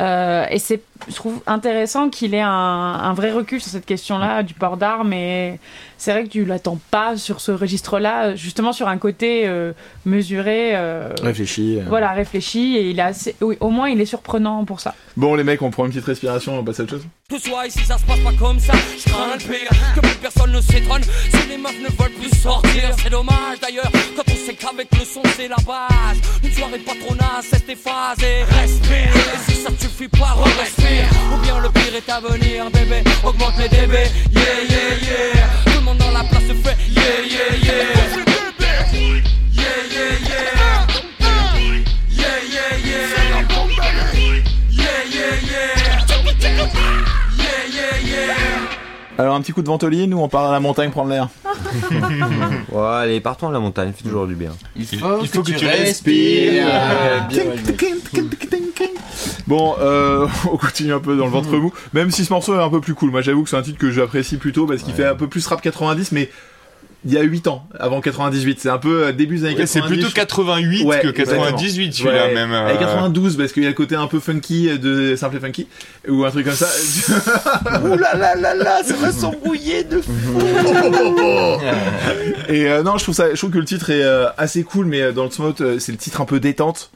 Euh, 0.00 0.44
et 0.50 0.58
c'est, 0.58 0.80
je 1.08 1.14
trouve 1.14 1.40
intéressant 1.46 2.08
qu'il 2.08 2.34
ait 2.34 2.40
un, 2.40 2.48
un 2.50 3.12
vrai 3.14 3.32
recul 3.32 3.60
sur 3.60 3.70
cette 3.72 3.86
question-là 3.86 4.42
du 4.42 4.54
port 4.54 4.76
d'armes. 4.76 5.12
Et 5.12 5.58
c'est 5.96 6.12
vrai 6.12 6.24
que 6.24 6.28
tu 6.28 6.44
l'attends 6.44 6.78
pas 6.90 7.16
sur 7.16 7.40
ce 7.40 7.50
registre-là, 7.52 8.34
justement 8.36 8.72
sur 8.72 8.86
un 8.88 8.98
côté 8.98 9.42
euh, 9.48 9.72
mesuré. 10.04 10.70
euh, 10.76 11.08
Réfléchi. 11.22 11.78
euh. 11.80 11.84
Voilà, 11.88 12.10
réfléchi. 12.12 12.76
Et 12.76 12.90
il 12.90 12.98
est 12.98 13.02
assez, 13.02 13.34
oui, 13.40 13.56
au 13.60 13.70
moins, 13.70 13.88
il 13.88 14.00
est 14.00 14.06
surprenant 14.06 14.64
pour 14.64 14.80
ça. 14.80 14.94
Bon, 15.16 15.34
les 15.34 15.44
mecs, 15.44 15.62
on 15.62 15.70
prend 15.70 15.84
une 15.84 15.90
petite 15.90 16.04
respiration, 16.06 16.58
on 16.58 16.64
passe 16.64 16.80
à 16.80 16.84
autre 16.84 16.92
chose. 16.92 17.06
Que 17.28 17.38
soit 17.38 17.66
ici 17.66 17.80
ça 17.84 17.98
se 17.98 18.04
passe 18.04 18.20
pas 18.20 18.32
comme 18.38 18.58
ça, 18.58 18.72
je 18.96 19.10
crains 19.10 19.34
le 19.34 19.38
pire 19.38 19.68
Que 19.94 20.00
plus 20.00 20.14
personne 20.14 20.50
ne 20.50 20.62
s'étonne 20.62 21.02
si 21.02 21.46
les 21.50 21.58
meufs 21.58 21.78
ne 21.78 22.02
veulent 22.02 22.12
plus 22.18 22.34
sortir 22.40 22.84
C'est 23.02 23.10
dommage 23.10 23.60
d'ailleurs 23.60 23.90
quand 24.16 24.22
on 24.32 24.34
sait 24.34 24.54
qu'avec 24.54 24.88
le 24.98 25.04
son 25.04 25.20
c'est 25.36 25.46
la 25.46 25.56
base 25.56 26.16
Une 26.42 26.50
soirée 26.52 26.78
patronale 26.78 27.42
c'est 27.42 27.76
phasé 27.76 28.44
Respire 28.48 29.14
Et 29.14 29.52
si 29.52 29.56
ça 29.60 29.70
te 29.72 29.87
suffit 29.88 30.08
pas 30.08 30.34
respire 30.60 31.04
Ou 31.32 31.36
bien 31.42 31.58
le 31.60 31.68
pire 31.70 31.94
est 31.96 32.10
à 32.10 32.20
venir 32.20 32.70
bébé. 32.70 33.02
Augmente 33.24 33.54
les 33.58 33.68
dB 33.68 33.92
Yeah 33.92 34.42
yeah 34.68 34.94
yeah. 35.02 35.46
Tout 35.64 35.78
le 35.78 35.84
monde 35.84 35.98
dans 35.98 36.10
la 36.10 36.24
place 36.24 36.42
se 36.42 36.54
fait. 36.54 36.76
Yeah 36.88 37.02
yeah 37.24 37.56
yeah. 37.62 37.72
Yeah 39.52 39.64
yeah 39.92 40.12
yeah. 40.28 40.44
Yeah 42.10 42.36
yeah 42.54 42.72
yeah. 42.84 43.04
Yeah 44.70 44.96
yeah 45.10 45.32
yeah. 45.50 45.78
Yeah 47.38 47.62
yeah 47.72 47.94
yeah. 48.04 48.34
Alors, 49.18 49.34
un 49.34 49.40
petit 49.40 49.52
coup 49.52 49.62
de 49.62 49.66
ventoline 49.66 50.14
ou 50.14 50.20
on 50.20 50.28
part 50.28 50.48
à 50.48 50.52
la 50.52 50.60
montagne 50.60 50.90
prendre 50.90 51.10
l'air. 51.10 51.28
Ouais, 52.70 52.86
allez, 52.86 53.20
partons 53.20 53.48
à 53.48 53.52
la 53.52 53.58
montagne, 53.58 53.92
fait 53.92 54.04
toujours 54.04 54.26
du 54.26 54.34
bien. 54.36 54.52
Il 54.76 54.86
faut 54.86 55.20
il 55.22 55.28
faut 55.28 55.42
que 55.42 55.50
que 55.50 55.52
tu 55.52 55.58
tu 55.58 55.66
respires. 55.66 56.66
Bon, 59.48 59.74
euh, 59.80 60.26
on 60.52 60.56
continue 60.58 60.92
un 60.92 61.00
peu 61.00 61.16
dans 61.16 61.24
le 61.24 61.30
ventre 61.32 61.50
mou, 61.56 61.72
même 61.94 62.10
si 62.10 62.24
ce 62.24 62.32
morceau 62.32 62.54
est 62.54 62.62
un 62.62 62.68
peu 62.70 62.80
plus 62.80 62.94
cool. 62.94 63.10
Moi, 63.10 63.22
j'avoue 63.22 63.42
que 63.44 63.50
c'est 63.50 63.56
un 63.56 63.62
titre 63.62 63.78
que 63.78 63.90
j'apprécie 63.90 64.36
plutôt 64.36 64.66
parce 64.66 64.82
qu'il 64.82 64.94
fait 64.94 65.06
un 65.06 65.14
peu 65.14 65.26
plus 65.26 65.46
rap 65.46 65.62
90, 65.62 66.12
mais 66.12 66.30
il 67.04 67.12
y 67.14 67.16
a 67.16 67.22
8 67.22 67.46
ans, 67.46 67.66
avant 67.78 68.00
98. 68.00 68.58
C'est 68.60 68.68
un 68.68 68.76
peu 68.78 69.04
euh, 69.06 69.12
début 69.12 69.36
des 69.38 69.44
années 69.44 69.54
Ouais, 69.54 69.60
90. 69.60 69.72
c'est 69.72 69.82
plutôt 69.94 70.08
je- 70.08 70.14
88 70.14 70.82
Ouais, 70.84 71.00
que 71.00 71.08
exactement. 71.08 71.44
98 71.44 71.92
celui-là 71.94 72.26
Ouais. 72.26 72.34
même. 72.34 72.52
euh, 72.52 72.74
Et 72.74 72.78
92 72.78 73.36
parce 73.38 73.52
qu'il 73.52 73.62
y 73.62 73.66
a 73.66 73.70
le 73.70 73.74
côté 73.74 73.94
un 73.94 74.06
peu 74.08 74.18
funky 74.20 74.78
de 74.78 75.14
Simple 75.16 75.36
et 75.36 75.40
Funky 75.40 75.66
ou 76.08 76.24
un 76.24 76.30
truc 76.30 76.44
comme 76.46 76.54
ça. 76.54 76.66
Ouh 77.84 77.96
là 77.96 78.14
là 78.16 78.34
là 78.34 78.54
là, 78.54 78.82
ça 78.84 78.94
va 78.96 79.12
s'embrouiller 79.12 79.84
de 79.84 80.00
fou. 80.00 80.12
et 82.48 82.68
euh, 82.68 82.82
non, 82.82 82.98
je 82.98 83.04
trouve 83.04 83.14
ça, 83.14 83.30
je 83.32 83.36
trouve 83.36 83.50
que 83.50 83.58
le 83.58 83.64
titre 83.64 83.90
est 83.90 84.02
euh, 84.02 84.26
assez 84.36 84.64
cool, 84.64 84.86
mais 84.86 85.00
euh, 85.00 85.12
dans 85.12 85.24
le 85.24 85.30
smot, 85.30 85.54
euh, 85.60 85.78
c'est 85.78 85.92
le 85.92 85.98
titre 85.98 86.20
un 86.20 86.24
peu 86.24 86.40
détente 86.40 86.90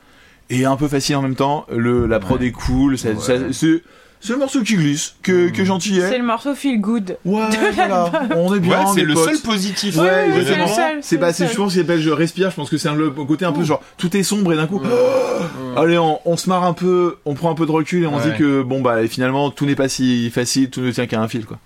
et 0.52 0.64
un 0.64 0.76
peu 0.76 0.86
facile 0.88 1.16
en 1.16 1.22
même 1.22 1.34
temps. 1.36 1.66
Le 1.74 2.06
la 2.06 2.20
prod 2.20 2.40
est 2.42 2.52
cool, 2.52 2.96
ça- 2.98 3.16
ça- 3.18 3.52
c'est 3.52 3.82
c'est 4.24 4.34
le 4.34 4.38
morceau 4.38 4.62
qui 4.62 4.76
glisse, 4.76 5.16
que, 5.24 5.48
que 5.48 5.64
gentil 5.64 5.96
C'est 5.96 6.14
est. 6.14 6.18
le 6.18 6.22
morceau 6.24 6.54
Feel 6.54 6.80
Good. 6.80 7.16
Ouais, 7.24 7.40
de 7.48 7.56
voilà, 7.74 8.12
on 8.36 8.54
est 8.54 8.60
bien. 8.60 8.78
Ouais, 8.84 8.92
c'est 8.94 9.02
le 9.02 9.14
potes. 9.14 9.24
seul 9.30 9.38
positif. 9.40 9.96
Ouais, 9.96 10.26
oui, 10.28 10.44
c'est 10.46 10.56
le 10.56 10.66
seul, 10.68 10.98
C'est 11.00 11.02
c'est 11.02 11.16
bah, 11.18 11.26
le 11.28 11.32
c'est, 11.32 11.44
je 11.46 11.48
seul. 11.48 11.56
pense 11.58 11.72
qu'il 11.72 11.80
s'appelle 11.82 12.00
Je 12.00 12.10
respire. 12.10 12.50
Je 12.50 12.54
pense 12.54 12.70
que 12.70 12.76
c'est 12.76 12.88
un, 12.88 12.94
le 12.94 13.10
côté 13.10 13.44
un 13.44 13.50
peu 13.52 13.64
genre 13.64 13.82
tout 13.96 14.16
est 14.16 14.22
sombre 14.22 14.52
et 14.52 14.56
d'un 14.56 14.68
coup, 14.68 14.80
oh, 14.84 15.76
allez, 15.76 15.98
on, 15.98 16.20
on 16.24 16.36
se 16.36 16.48
marre 16.48 16.62
un 16.62 16.72
peu, 16.72 17.16
on 17.24 17.34
prend 17.34 17.50
un 17.50 17.54
peu 17.56 17.66
de 17.66 17.72
recul 17.72 18.04
et 18.04 18.06
on 18.06 18.20
se 18.20 18.26
Ouais. 18.26 18.32
dit 18.32 18.38
que 18.38 18.62
bon 18.62 18.80
bah 18.80 19.04
finalement 19.08 19.50
tout 19.50 19.66
n'est 19.66 19.74
pas 19.74 19.88
si 19.88 20.30
facile, 20.30 20.70
tout 20.70 20.82
ne 20.82 20.92
tient 20.92 21.08
qu'à 21.08 21.20
un 21.20 21.26
fil 21.26 21.44
quoi. 21.44 21.58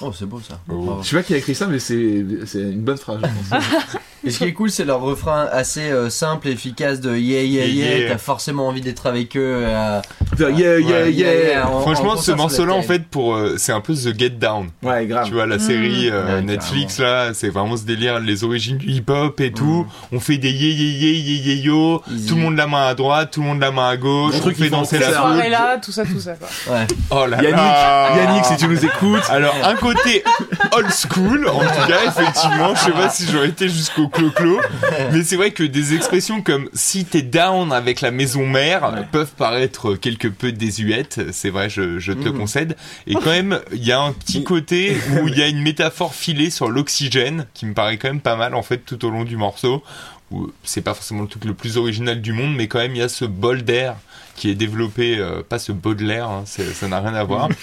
Oh, 0.00 0.10
c'est 0.12 0.26
beau 0.26 0.40
ça. 0.40 0.60
Oh. 0.68 0.98
Je 1.02 1.08
sais 1.08 1.14
pas 1.16 1.22
qui 1.22 1.34
a 1.34 1.36
écrit 1.36 1.54
ça, 1.54 1.68
mais 1.68 1.78
c'est 1.78 2.24
c'est 2.46 2.62
une 2.62 2.80
bonne 2.80 2.96
phrase. 2.96 3.20
Je 3.22 3.50
pense. 3.50 3.62
Et 4.26 4.30
ce 4.30 4.38
qui 4.38 4.44
est 4.44 4.52
cool, 4.52 4.70
c'est 4.70 4.84
leur 4.84 5.00
refrain 5.00 5.46
assez 5.52 5.90
euh, 5.90 6.08
simple 6.10 6.48
et 6.48 6.52
efficace 6.52 7.00
de 7.00 7.14
yeah 7.16 7.42
yeah 7.42 7.64
Yeah, 7.64 7.66
yeah. 7.66 7.98
yeah. 7.98 8.08
T'as 8.12 8.18
forcément 8.18 8.68
envie 8.68 8.80
d'être 8.80 9.06
avec 9.06 9.36
eux. 9.36 9.62
euh, 9.66 10.00
yeah 10.40 10.78
yeah 10.78 10.78
ouais, 10.78 11.12
yeah. 11.12 11.68
en- 11.68 11.74
en 11.76 11.80
Franchement, 11.82 12.16
ce 12.16 12.32
morceau-là, 12.32 12.74
en 12.74 12.82
fait, 12.82 13.04
pour 13.06 13.34
euh, 13.34 13.54
c'est 13.58 13.72
un 13.72 13.80
peu 13.80 13.94
The 13.94 14.18
Get 14.18 14.30
Down. 14.30 14.70
Ouais, 14.82 15.06
grave. 15.06 15.26
Tu 15.26 15.32
vois, 15.34 15.46
la 15.46 15.58
série 15.58 16.08
euh, 16.10 16.36
Ouais, 16.36 16.42
Netflix, 16.42 16.98
là, 16.98 17.34
c'est 17.34 17.48
vraiment 17.50 17.76
ce 17.76 17.84
délire, 17.84 18.18
les 18.20 18.44
origines 18.44 18.78
du 18.78 18.88
hip-hop 18.90 19.40
et 19.40 19.52
tout. 19.52 19.86
On 20.12 20.20
fait 20.20 20.38
des 20.38 20.50
yé 20.50 20.70
yé 20.70 20.90
yé 20.90 21.12
yé 21.18 21.54
yé 21.54 21.62
yo. 21.62 22.02
Easy. 22.10 22.26
Tout 22.28 22.36
le 22.36 22.40
monde 22.42 22.56
la 22.56 22.66
main 22.66 22.86
à 22.86 22.94
droite, 22.94 23.30
tout 23.32 23.40
le 23.42 23.46
monde 23.48 23.60
la 23.60 23.70
main 23.70 23.88
à 23.90 23.96
gauche. 23.96 24.32
Le 24.32 24.38
On 24.38 24.42
truc 24.42 24.56
fait 24.56 24.70
danser 24.70 24.98
Cette 24.98 25.00
la 25.00 25.06
foule. 25.20 25.32
soirée-là, 25.34 25.78
tout 25.82 25.92
ça, 25.92 26.04
tout 26.04 26.20
ça. 26.20 26.32
Quoi. 26.34 26.74
Ouais. 26.74 26.86
Oh 27.10 27.26
là 27.26 27.36
Yannick, 27.42 27.56
là. 27.56 28.16
Yannick, 28.16 28.44
si 28.46 28.56
tu 28.56 28.68
nous 28.68 28.84
écoutes. 28.84 29.22
Alors, 29.30 29.54
un 29.64 29.74
côté 29.76 30.24
old 30.76 30.90
school, 30.90 31.46
en 31.48 31.58
tout 31.60 31.88
cas, 31.88 31.98
effectivement. 32.08 32.74
Je 32.74 32.80
sais 32.80 32.90
pas 32.92 33.08
si 33.10 33.26
j'aurais 33.30 33.48
été 33.48 33.68
jusqu'au 33.68 34.08
clo-clo. 34.14 34.60
Mais 35.12 35.22
c'est 35.22 35.36
vrai 35.36 35.50
que 35.50 35.62
des 35.62 35.94
expressions 35.94 36.42
comme 36.42 36.68
si 36.72 37.04
t'es 37.04 37.22
down 37.22 37.72
avec 37.72 38.00
la 38.00 38.10
maison 38.10 38.46
mère 38.46 39.06
peuvent 39.12 39.32
paraître 39.36 39.94
quelque 39.94 40.28
peu 40.28 40.52
désuètes. 40.52 41.20
C'est 41.32 41.50
vrai, 41.50 41.68
je, 41.68 41.98
je 41.98 42.12
te 42.12 42.24
le 42.24 42.32
concède. 42.32 42.76
Et 43.06 43.14
quand 43.14 43.26
même, 43.26 43.60
il 43.72 43.84
y 43.84 43.92
a 43.92 44.00
un 44.00 44.12
petit 44.12 44.44
côté 44.44 44.96
où 45.12 45.28
il 45.28 45.38
y 45.38 45.42
a 45.42 45.48
une 45.48 45.60
métaphore 45.60 46.14
filée 46.14 46.50
sur 46.50 46.68
l'oxygène 46.68 47.46
qui 47.54 47.66
me 47.66 47.74
paraît 47.74 47.96
quand 47.96 48.08
même 48.08 48.20
pas 48.20 48.36
mal, 48.36 48.54
en 48.54 48.62
fait, 48.62 48.78
tout 48.78 49.04
au 49.04 49.10
long 49.10 49.24
du 49.24 49.36
morceau. 49.36 49.82
Où 50.30 50.50
c'est 50.62 50.80
pas 50.80 50.94
forcément 50.94 51.22
le 51.22 51.28
truc 51.28 51.44
le 51.44 51.52
plus 51.52 51.76
original 51.76 52.20
du 52.22 52.32
monde, 52.32 52.54
mais 52.56 52.66
quand 52.66 52.78
même, 52.78 52.94
il 52.94 52.98
y 52.98 53.02
a 53.02 53.08
ce 53.08 53.26
bol 53.26 53.62
d'air 53.62 53.96
qui 54.36 54.50
est 54.50 54.54
développé, 54.54 55.18
euh, 55.18 55.42
pas 55.48 55.58
ce 55.58 55.72
Baudelaire, 55.72 56.28
hein, 56.28 56.44
ça 56.46 56.88
n'a 56.88 57.00
rien 57.00 57.14
à 57.14 57.24
voir. 57.24 57.48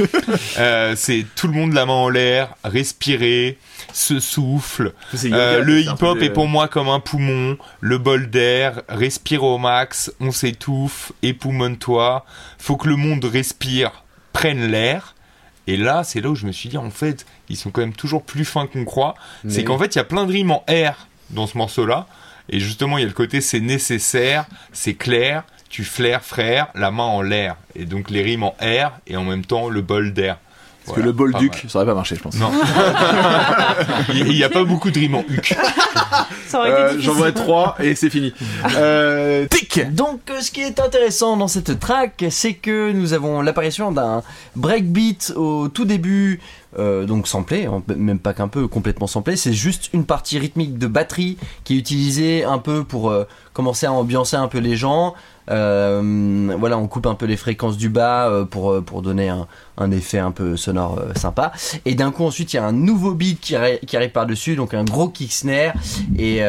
Euh, 0.58 0.94
c'est 0.96 1.26
tout 1.36 1.48
le 1.48 1.54
monde 1.54 1.74
la 1.74 1.86
main 1.86 1.94
en 1.94 2.10
l'air, 2.10 2.56
respirer, 2.64 3.58
se 3.94 4.20
souffle. 4.20 4.94
Yoga, 5.28 5.36
Euh, 5.38 5.64
le 5.64 5.82
hip-hop 5.82 6.22
est 6.22 6.30
pour 6.30 6.48
moi 6.48 6.68
comme 6.68 6.90
un 6.90 7.00
poumon, 7.00 7.58
le 7.80 7.98
bol 7.98 8.30
d'air, 8.30 8.82
respire 8.90 9.44
au 9.44 9.58
max, 9.58 10.12
on 10.20 10.32
s'étouffe, 10.32 11.12
époumonne-toi, 11.22 12.26
faut 12.58 12.78
que 12.78 12.88
le 12.88 12.96
monde 12.96 13.24
respire, 13.26 14.04
prenne 14.34 14.68
l'air. 14.68 15.16
Et 15.68 15.78
là, 15.78 16.04
c'est 16.04 16.22
là 16.22 16.30
où 16.30 16.36
je 16.36 16.46
me 16.48 16.52
suis 16.52 16.70
dit, 16.70 16.78
en 16.78 16.90
fait, 16.90 17.26
ils 17.50 17.56
sont 17.58 17.70
quand 17.70 17.82
même 17.82 17.94
toujours 17.94 18.24
plus 18.24 18.46
fins 18.46 18.66
qu'on 18.68 18.84
croit. 18.84 19.14
C'est 19.48 19.64
qu'en 19.64 19.78
fait, 19.78 19.96
il 19.96 19.98
y 19.98 20.02
a 20.02 20.06
plein 20.06 20.26
de 20.26 20.32
rimes 20.32 20.52
en 20.52 20.64
R 20.70 21.08
dans 21.30 21.48
ce 21.48 21.58
morceau-là. 21.58 22.08
Et 22.50 22.60
justement, 22.60 22.98
il 22.98 23.02
y 23.02 23.06
a 23.06 23.08
le 23.08 23.14
côté 23.14 23.40
c'est 23.40 23.60
nécessaire, 23.60 24.46
c'est 24.74 24.96
clair, 24.96 25.44
tu 25.70 25.84
flaires 25.84 26.24
frère, 26.24 26.68
la 26.76 26.92
main 26.92 27.04
en 27.04 27.22
l'air. 27.22 27.56
Et 27.76 27.86
donc 27.86 28.10
les 28.10 28.24
rimes 28.24 28.44
en 28.44 28.56
R 28.62 28.92
et 29.08 29.16
en 29.16 29.24
même 29.24 29.46
temps 29.46 29.70
le 29.70 29.82
bol 29.82 30.12
d'air. 30.14 30.38
Parce 30.92 31.02
que 31.02 31.06
le 31.06 31.12
bol 31.14 31.32
pas 31.32 31.40
duc, 31.40 31.52
mal. 31.52 31.70
ça 31.70 31.80
aurait 31.80 31.86
pas 31.86 31.94
marché, 31.94 32.16
je 32.16 32.22
pense. 32.22 32.36
Non. 32.36 32.52
Il 34.14 34.26
n'y 34.26 34.44
a 34.44 34.50
pas 34.50 34.64
beaucoup 34.64 34.92
de 34.92 35.00
rimes 35.00 35.16
en 35.16 35.26
huc. 35.28 35.56
Euh. 36.54 36.98
J'envoie 37.00 37.32
trois 37.32 37.78
et 37.80 37.96
c'est 37.96 38.10
fini. 38.10 38.34
Euh, 38.76 39.48
tic 39.48 39.94
Donc, 39.94 40.20
euh, 40.30 40.42
ce 40.42 40.52
qui 40.52 40.60
est 40.60 40.82
intéressant 40.82 41.38
dans 41.38 41.48
cette 41.48 41.80
track, 41.80 42.26
c'est 42.30 42.56
que 42.56 42.92
nous 42.92 43.14
avons 43.14 43.42
l'apparition 43.42 43.94
d'un 43.94 44.22
breakbeat 44.58 45.32
au 45.38 45.70
tout 45.70 45.86
début, 45.86 46.42
euh, 46.80 47.06
donc 47.06 47.28
samplé, 47.28 47.66
hein, 47.66 47.84
même 47.98 48.20
pas 48.20 48.34
qu'un 48.34 48.48
peu, 48.48 48.68
complètement 48.68 49.08
samplé. 49.08 49.36
C'est 49.36 49.54
juste 49.54 49.90
une 49.94 50.06
partie 50.06 50.40
rythmique 50.40 50.78
de 50.78 50.88
batterie 50.88 51.38
qui 51.64 51.76
est 51.76 51.78
utilisée 51.78 52.44
un 52.46 52.60
peu 52.60 52.84
pour 52.86 53.10
euh, 53.10 53.28
commencer 53.54 53.86
à 53.86 53.92
ambiancer 53.92 54.38
un 54.38 54.48
peu 54.48 54.60
les 54.60 54.78
gens. 54.78 55.14
Euh, 55.50 56.56
voilà, 56.58 56.78
on 56.78 56.88
coupe 56.88 57.08
un 57.08 57.16
peu 57.16 57.26
les 57.26 57.36
fréquences 57.36 57.76
du 57.76 57.90
bas 57.90 58.46
pour, 58.50 58.82
pour 58.84 59.02
donner 59.02 59.30
un, 59.30 59.92
effet 59.92 60.20
un 60.20 60.32
peu 60.32 60.56
sonore 60.56 61.02
sympa. 61.16 61.52
Et 61.84 61.94
d'un 61.96 62.12
coup, 62.12 62.24
ensuite, 62.24 62.54
il 62.54 62.56
y 62.56 62.60
a 62.60 62.66
un 62.66 62.72
nouveau 62.72 63.14
beat 63.14 63.42
qui, 63.42 63.56
qui 63.86 63.98
arrive 63.98 64.12
par-dessus, 64.12 64.56
donc 64.56 64.74
un 64.74 64.86
gros 64.86 65.10
kick 65.10 65.34
snare. 65.34 65.74
Et 66.18 66.42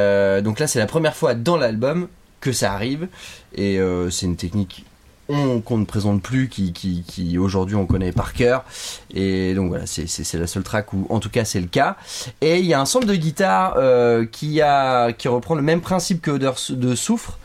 donc 0.42 0.60
là, 0.60 0.68
c'est 0.68 0.78
la 0.78 0.86
première 0.86 1.16
fois 1.16 1.34
dans 1.34 1.56
l'album 1.56 2.06
que 2.40 2.52
ça 2.52 2.74
arrive. 2.74 3.08
Et 3.56 3.80
c'est 4.10 4.26
une 4.26 4.36
technique 4.36 4.84
on- 5.28 5.60
qu'on 5.60 5.78
ne 5.78 5.84
présente 5.84 6.22
plus, 6.22 6.48
qui, 6.48 6.72
qui, 6.72 7.02
qui 7.06 7.38
aujourd'hui 7.38 7.76
on 7.76 7.86
connaît 7.86 8.12
par 8.12 8.32
cœur. 8.34 8.64
Et 9.14 9.54
donc 9.54 9.68
voilà, 9.68 9.86
c'est- 9.86 10.06
c'est 10.06 10.38
la 10.38 10.46
seule 10.46 10.62
track 10.62 10.92
où 10.92 11.06
en 11.08 11.20
tout 11.20 11.30
cas 11.30 11.44
c'est 11.44 11.60
le 11.60 11.66
cas. 11.68 11.96
Et 12.40 12.58
il 12.58 12.66
y 12.66 12.74
a 12.74 12.80
un 12.80 12.84
sample 12.86 13.06
de 13.06 13.14
guitare 13.14 13.74
euh, 13.76 14.24
qui, 14.26 14.60
reprend 14.62 15.54
le 15.54 15.62
même 15.62 15.80
principe 15.80 16.20
que 16.22 16.30
Odeur 16.32 16.56
de 16.70 16.94
Soufre, 16.94 17.38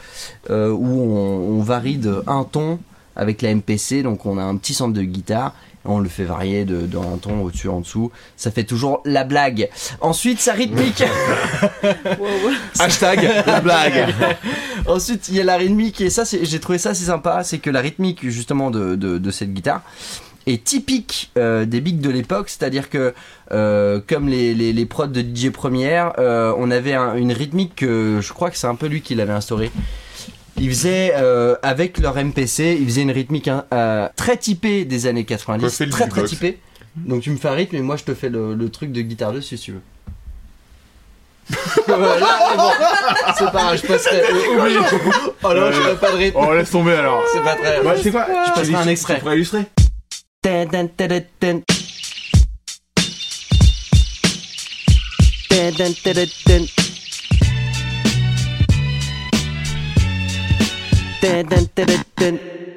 euh, 0.50 0.70
où 0.72 0.86
on, 1.16 1.60
on 1.60 1.62
varie 1.62 1.98
de 1.98 2.24
un 2.28 2.44
ton 2.44 2.80
avec 3.16 3.42
la 3.42 3.50
MPC, 3.50 4.04
donc 4.04 4.26
on 4.26 4.38
a 4.38 4.44
un 4.44 4.58
petit 4.58 4.74
sample 4.74 4.94
de 4.94 5.02
guitare. 5.04 5.54
On 5.90 6.00
le 6.00 6.10
fait 6.10 6.26
varier 6.26 6.66
de, 6.66 6.82
de 6.86 6.98
un 6.98 7.18
ton 7.18 7.42
au-dessus, 7.42 7.70
en 7.70 7.80
dessous. 7.80 8.12
Ça 8.36 8.52
fait 8.52 8.66
toujours 8.66 9.02
la 9.06 9.24
blague. 9.24 9.70
Ensuite, 10.02 10.40
sa 10.40 10.54
rythmique. 10.54 11.02
Hashtag 12.80 13.44
la 13.46 13.62
blague. 13.62 14.14
Ensuite, 14.88 15.30
il 15.30 15.36
y 15.36 15.42
a 15.42 15.44
la 15.44 15.58
rythmique 15.58 16.02
et 16.02 16.10
ça, 16.10 16.26
c'est- 16.26 16.46
j'ai 16.46 16.60
trouvé 16.60 16.78
ça 16.78 16.90
assez 16.92 17.06
sympa, 17.06 17.44
c'est 17.44 17.60
que 17.60 17.70
la 17.70 17.82
rythmique 17.82 18.28
justement 18.30 18.72
de, 18.72 18.96
de, 18.96 19.18
de 19.18 19.32
cette 19.32 19.54
guitare 19.54 19.82
est 20.46 20.64
typique 20.64 21.30
euh, 21.38 21.66
des 21.66 21.82
bigs 21.82 22.00
de 22.00 22.10
l'époque, 22.10 22.48
c'est-à-dire 22.50 22.90
que 22.90 23.14
euh, 23.52 24.00
comme 24.08 24.30
les, 24.30 24.54
les, 24.54 24.72
les 24.72 24.86
prods 24.86 25.08
de 25.08 25.22
DJ 25.22 25.50
Première, 25.50 26.14
euh, 26.20 26.54
on 26.58 26.72
avait 26.72 26.94
un- 26.94 27.16
une 27.16 27.34
rythmique 27.34 27.76
que 27.76 28.20
je 28.22 28.34
crois 28.34 28.50
que 28.50 28.58
c'est 28.58 28.68
un 28.68 28.76
peu 28.76 28.88
lui 28.88 29.02
qui 29.02 29.14
l'avait 29.16 29.34
instauré. 29.34 29.72
Ils 30.60 30.70
faisaient 30.70 31.14
euh, 31.16 31.56
avec 31.62 32.00
leur 32.00 32.16
MPC, 32.16 32.78
ils 32.80 32.86
faisaient 32.88 33.04
une 33.04 33.12
rythmique 33.12 33.48
hein, 33.48 33.66
euh, 33.74 34.10
très 34.16 34.38
typée 34.38 34.86
des 34.86 35.06
années 35.06 35.24
90, 35.26 35.64
Refais 35.66 35.86
le 35.86 35.92
très 35.92 36.08
très 36.08 36.24
typée. 36.24 36.58
Donc 36.96 37.22
tu 37.22 37.30
me 37.30 37.38
fais 37.38 37.48
un 37.48 37.54
rythme 37.54 37.76
et 37.76 37.82
moi 37.82 37.96
je 37.96 38.04
te 38.04 38.16
fais 38.16 38.30
le, 38.30 38.56
le 38.56 38.70
truc 38.70 38.92
de 38.92 39.02
guitare 39.02 39.34
dessus 39.34 39.58
si 39.58 39.64
tu 39.66 39.72
veux. 39.74 39.82
Voilà, 41.88 42.40
mais 42.52 42.58
bon, 42.58 42.70
c'est 43.38 43.46
pas 43.46 43.52
grave, 43.52 43.80
je 43.82 43.88
passerai. 43.88 44.22
euh, 44.22 44.60
oublie. 44.60 44.76
Oh 45.44 45.54
non, 45.54 45.72
je 45.72 45.80
ferai 45.80 45.96
pas 45.96 46.12
de 46.12 46.18
rythme. 46.18 46.38
Oh, 46.42 46.54
laisse 46.54 46.72
tomber 46.72 46.94
alors. 46.94 47.24
C'est 47.32 47.42
pas 47.44 47.56
très. 47.56 47.80
Ouais, 47.82 47.96
tu 47.96 48.02
sais 48.04 48.12
quoi 48.12 48.26
Je 48.48 48.52
passerai 48.54 48.76
un 48.76 48.88
extrait. 48.88 49.16
Tu 49.16 49.20
pourrais 49.22 49.36
illustrer 49.36 49.66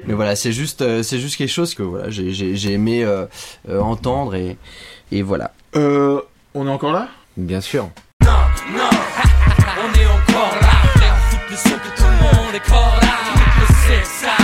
Mais 0.07 0.13
voilà, 0.13 0.35
c'est 0.35 0.51
juste, 0.51 0.81
euh, 0.81 1.03
c'est 1.03 1.19
juste 1.19 1.37
quelque 1.37 1.51
chose 1.51 1.75
que 1.75 1.83
voilà, 1.83 2.09
j'ai, 2.09 2.31
j'ai, 2.31 2.55
j'ai 2.55 2.73
aimé 2.73 3.03
euh, 3.03 3.25
euh, 3.69 3.79
entendre 3.79 4.35
et, 4.35 4.57
et 5.11 5.21
voilà. 5.21 5.51
Euh. 5.75 6.21
On 6.53 6.67
est 6.67 6.71
encore 6.71 6.91
là? 6.91 7.07
Bien 7.37 7.61
sûr. 7.61 7.89
Non, 8.23 8.29
on 9.77 9.99
est 9.99 10.05
encore 10.05 10.55
là. 10.61 10.99
Faire 10.99 11.17
foutre 11.29 11.43
le 11.49 11.55
son 11.55 11.69
que 11.69 11.97
tout 11.97 12.03
le 12.03 12.09
monde 12.23 12.55
est 12.55 12.69
encore 12.71 12.99
là. 13.01 13.07
Que 13.59 13.73
c'est 13.87 14.05
ça. 14.05 14.35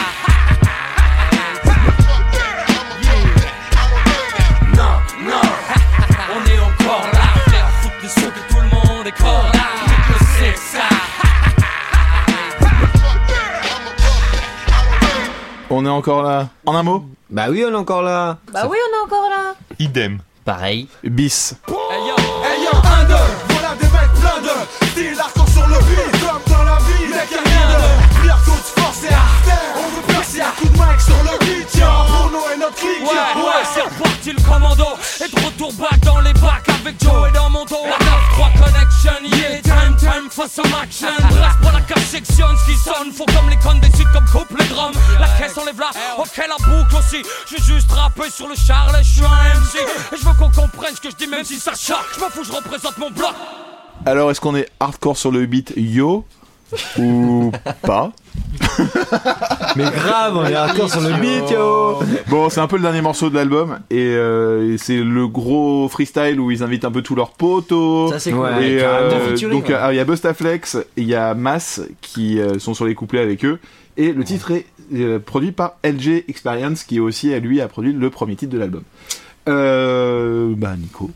On 15.69 15.85
est 15.85 15.89
encore 15.89 16.23
là. 16.23 16.47
En 16.65 16.75
un 16.75 16.83
mot 16.83 17.05
Bah 17.29 17.47
oui, 17.49 17.63
on 17.67 17.71
est 17.71 17.75
encore 17.75 18.01
là. 18.01 18.37
Bah 18.53 18.67
oui, 18.69 18.77
on 18.89 18.95
est 18.97 19.05
encore 19.05 19.29
là. 19.29 19.53
Idem. 19.79 20.19
Pareil. 20.45 20.87
Bis. 21.03 21.55
Hey 21.67 22.07
yo, 22.07 22.15
Hey 22.43 22.63
yo, 22.63 22.71
un, 22.73 23.03
deux, 23.03 23.15
voilà 23.49 23.75
des 23.75 23.85
mecs 23.87 24.13
plein 24.21 24.41
de 24.41 24.87
style 24.91 25.19
hardcore 25.19 25.49
sur 25.49 25.67
le 25.67 25.75
beat, 25.75 26.21
comme 26.21 26.53
dans 26.53 26.63
la 26.63 26.77
vie, 26.77 27.07
mec 27.09 27.29
y'a 27.31 27.41
rien 27.43 27.67
de 27.67 28.21
pire 28.21 28.37
de 28.37 28.81
force 28.81 29.03
et 29.03 29.13
artère. 29.13 29.75
On 29.75 29.89
veut 29.97 30.07
percer 30.07 30.39
un 30.39 30.51
coup 30.51 30.67
de 30.69 30.71
mic 30.71 31.01
sur 31.01 31.17
le 31.17 31.45
beat, 31.45 31.67
tiens, 31.67 31.91
pour 32.07 32.31
nous 32.31 32.45
et 32.53 32.57
notre 32.57 32.75
clique. 32.75 33.01
Ouais, 33.01 33.41
ouais, 33.43 33.63
c'est 33.73 33.81
reparti 33.81 34.31
le 34.31 34.41
commando 34.41 34.85
Et 35.19 35.27
de 35.27 35.45
retour 35.45 35.73
back 35.73 35.99
dans 36.05 36.19
les 36.21 36.33
bacs 36.33 36.69
avec 36.69 36.95
Joe 37.03 37.27
et 37.27 37.31
dans 37.33 37.49
mon 37.49 37.65
dos 37.65 37.83
La 37.83 37.97
9-3 37.97 38.63
connection, 38.97 39.39
yeah, 39.39 39.61
time, 39.61 39.95
time 39.97 40.29
for 40.29 40.47
some 40.47 40.71
action. 40.73 41.07
Reste 41.07 41.59
pour 41.61 41.71
la 41.71 41.81
cache 41.81 42.05
section, 42.05 42.45
ce 42.57 42.71
qui 42.71 42.77
sonne. 42.77 43.11
Faut 43.11 43.25
comme 43.25 43.49
les 43.49 43.57
connes 43.57 43.79
des 43.79 43.95
sites 43.97 44.11
comme 44.13 44.25
coupe 44.25 44.57
les 44.57 44.65
drums 44.67 44.95
La 45.19 45.27
caisse 45.37 45.57
enlève 45.57 45.79
là, 45.79 45.89
ok 46.17 46.37
la 46.37 46.55
boucle 46.57 46.95
aussi. 46.95 47.23
J'ai 47.49 47.61
juste 47.63 47.91
rappé 47.91 48.29
sur 48.29 48.47
le 48.47 48.55
charlet, 48.55 48.99
je 49.03 49.13
suis 49.13 49.25
un 49.25 49.59
MC 49.59 49.79
Et 50.13 50.17
je 50.17 50.25
veux 50.25 50.33
qu'on 50.33 50.49
comprenne 50.49 50.95
ce 50.95 51.01
que 51.01 51.09
je 51.09 51.15
dis 51.15 51.27
même 51.27 51.43
si 51.43 51.59
ça 51.59 51.73
choque. 51.75 52.05
Je 52.15 52.19
m'en 52.19 52.29
fous, 52.29 52.43
je 52.43 52.51
représente 52.51 52.97
mon 52.97 53.11
bloc. 53.11 53.33
Alors, 54.05 54.31
est-ce 54.31 54.39
qu'on 54.39 54.55
est 54.55 54.69
hardcore 54.79 55.17
sur 55.17 55.31
le 55.31 55.45
beat? 55.45 55.73
Yo? 55.75 56.25
Ou 56.99 57.51
pas 57.83 58.11
Mais 59.75 59.83
grave, 59.85 60.35
on 60.37 60.45
est 60.45 60.53
hardcore 60.55 60.89
sur 60.89 61.01
le 61.01 61.13
beat, 61.19 61.49
yo. 61.51 61.99
Bon, 62.29 62.49
c'est 62.49 62.59
un 62.59 62.67
peu 62.67 62.75
le 62.77 62.81
dernier 62.81 63.01
morceau 63.01 63.29
de 63.29 63.35
l'album 63.35 63.79
et, 63.89 64.13
euh, 64.15 64.73
et 64.73 64.77
c'est 64.77 64.97
le 65.01 65.27
gros 65.27 65.87
freestyle 65.89 66.39
où 66.39 66.51
ils 66.51 66.63
invitent 66.63 66.85
un 66.85 66.91
peu 66.91 67.01
tous 67.01 67.15
leurs 67.15 67.31
potos. 67.31 68.11
Ça 68.11 68.19
c'est 68.19 68.33
Ouais. 68.33 68.49
cool. 68.53 68.63
Et 68.63 68.77
carrément. 68.79 69.09
euh, 69.15 69.49
donc 69.49 69.69
ouais. 69.69 69.73
euh, 69.75 69.93
il 69.93 69.95
y 69.97 69.99
a 69.99 70.05
Bustaflex, 70.05 70.77
il 70.97 71.05
y 71.05 71.15
a 71.15 71.33
Mass 71.33 71.81
qui 72.01 72.39
euh, 72.39 72.59
sont 72.59 72.73
sur 72.73 72.85
les 72.85 72.95
couplets 72.95 73.21
avec 73.21 73.45
eux 73.45 73.59
et 73.95 74.11
le 74.11 74.23
titre 74.23 74.51
est 74.51 74.65
euh, 74.93 75.19
produit 75.19 75.51
par 75.51 75.73
LG 75.83 76.25
Experience 76.27 76.83
qui 76.83 76.99
aussi 76.99 77.33
à 77.33 77.39
lui 77.39 77.61
a 77.61 77.67
produit 77.67 77.93
le 77.93 78.09
premier 78.09 78.35
titre 78.35 78.51
de 78.53 78.59
l'album. 78.59 78.83
Euh, 79.47 80.53
bah 80.57 80.75
Nico. 80.77 81.09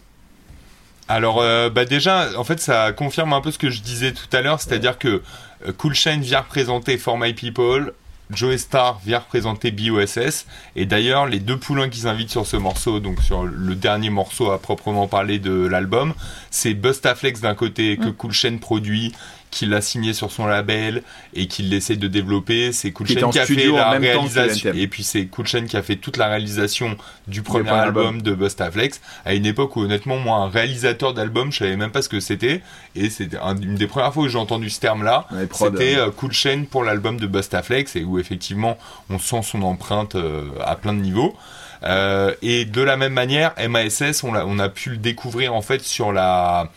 Alors, 1.13 1.41
euh, 1.41 1.69
bah 1.69 1.83
déjà, 1.83 2.29
en 2.37 2.45
fait, 2.45 2.61
ça 2.61 2.93
confirme 2.93 3.33
un 3.33 3.41
peu 3.41 3.51
ce 3.51 3.57
que 3.57 3.69
je 3.69 3.81
disais 3.81 4.13
tout 4.13 4.29
à 4.31 4.39
l'heure, 4.39 4.61
c'est-à-dire 4.61 4.97
que 4.97 5.21
euh, 5.67 5.73
Cool 5.77 5.93
Chain 5.93 6.19
vient 6.19 6.39
représenter 6.39 6.97
For 6.97 7.17
My 7.17 7.33
People, 7.33 7.91
Joey 8.29 8.57
Star 8.57 8.97
vient 9.05 9.19
représenter 9.19 9.71
BOSS, 9.71 10.45
et 10.77 10.85
d'ailleurs, 10.85 11.25
les 11.25 11.39
deux 11.39 11.57
poulains 11.57 11.89
qu'ils 11.89 12.07
invitent 12.07 12.29
sur 12.29 12.47
ce 12.47 12.55
morceau, 12.55 13.01
donc 13.01 13.19
sur 13.21 13.43
le 13.43 13.75
dernier 13.75 14.09
morceau 14.09 14.51
à 14.51 14.61
proprement 14.61 15.09
parler 15.09 15.37
de 15.37 15.67
l'album, 15.67 16.13
c'est 16.49 16.73
Bustaflex 16.73 17.41
d'un 17.41 17.55
côté 17.55 17.97
que 17.97 18.07
Cool 18.07 18.31
Chain 18.31 18.55
produit, 18.61 19.11
qu'il 19.51 19.73
a 19.73 19.81
signé 19.81 20.13
sur 20.13 20.31
son 20.31 20.45
label 20.47 21.03
et 21.33 21.47
qu'il 21.47 21.71
essaie 21.73 21.97
de 21.97 22.07
développer. 22.07 22.71
C'est 22.71 22.91
Cool 22.91 23.05
Qui 23.07 23.15
qui 23.15 23.19
a 23.39 23.45
fait 23.45 23.55
la 23.55 23.97
que 23.97 24.01
réalisation, 24.01 24.71
et 24.73 24.87
puis 24.87 25.03
c'est 25.03 25.25
Cool 25.25 25.45
Chain 25.45 25.65
qui 25.65 25.77
a 25.77 25.83
fait 25.83 25.97
toute 25.97 26.15
la 26.17 26.27
réalisation 26.27 26.97
du 27.27 27.41
premier 27.43 27.69
album. 27.69 28.05
album 28.05 28.21
de 28.21 28.33
Bustaflex 28.33 29.01
à 29.25 29.33
une 29.33 29.45
époque 29.45 29.75
où 29.75 29.81
honnêtement 29.81 30.17
moi 30.17 30.37
un 30.37 30.49
réalisateur 30.49 31.13
d'album 31.13 31.51
je 31.51 31.59
savais 31.59 31.75
même 31.75 31.91
pas 31.91 32.01
ce 32.01 32.09
que 32.09 32.19
c'était 32.21 32.61
et 32.95 33.09
c'était 33.09 33.37
un- 33.37 33.55
une 33.57 33.75
des 33.75 33.87
premières 33.87 34.13
fois 34.13 34.23
où 34.23 34.27
j'ai 34.29 34.37
entendu 34.39 34.69
ce 34.69 34.79
terme 34.79 35.03
là 35.03 35.27
Ouais, 35.31 35.47
c'était 35.51 35.95
euh. 35.97 36.09
Cool 36.11 36.31
Chain 36.31 36.63
pour 36.69 36.83
l'album 36.83 37.19
de 37.19 37.27
Bustaflex 37.27 37.95
et 37.97 38.03
où 38.03 38.19
effectivement 38.19 38.77
on 39.09 39.19
sent 39.19 39.41
son 39.43 39.61
empreinte 39.63 40.15
euh, 40.15 40.45
à 40.65 40.75
plein 40.75 40.93
de 40.93 41.01
niveaux 41.01 41.35
Euh, 41.83 42.35
et 42.43 42.65
de 42.65 42.81
la 42.83 42.95
même 42.95 43.13
manière 43.13 43.55
MASS 43.57 44.23
on, 44.23 44.31
l'a- 44.33 44.45
on 44.45 44.59
a 44.59 44.69
pu 44.69 44.91
le 44.91 44.97
découvrir 44.97 45.55
en 45.55 45.63
fait 45.63 45.81
sur 45.81 46.11
la 46.13 46.69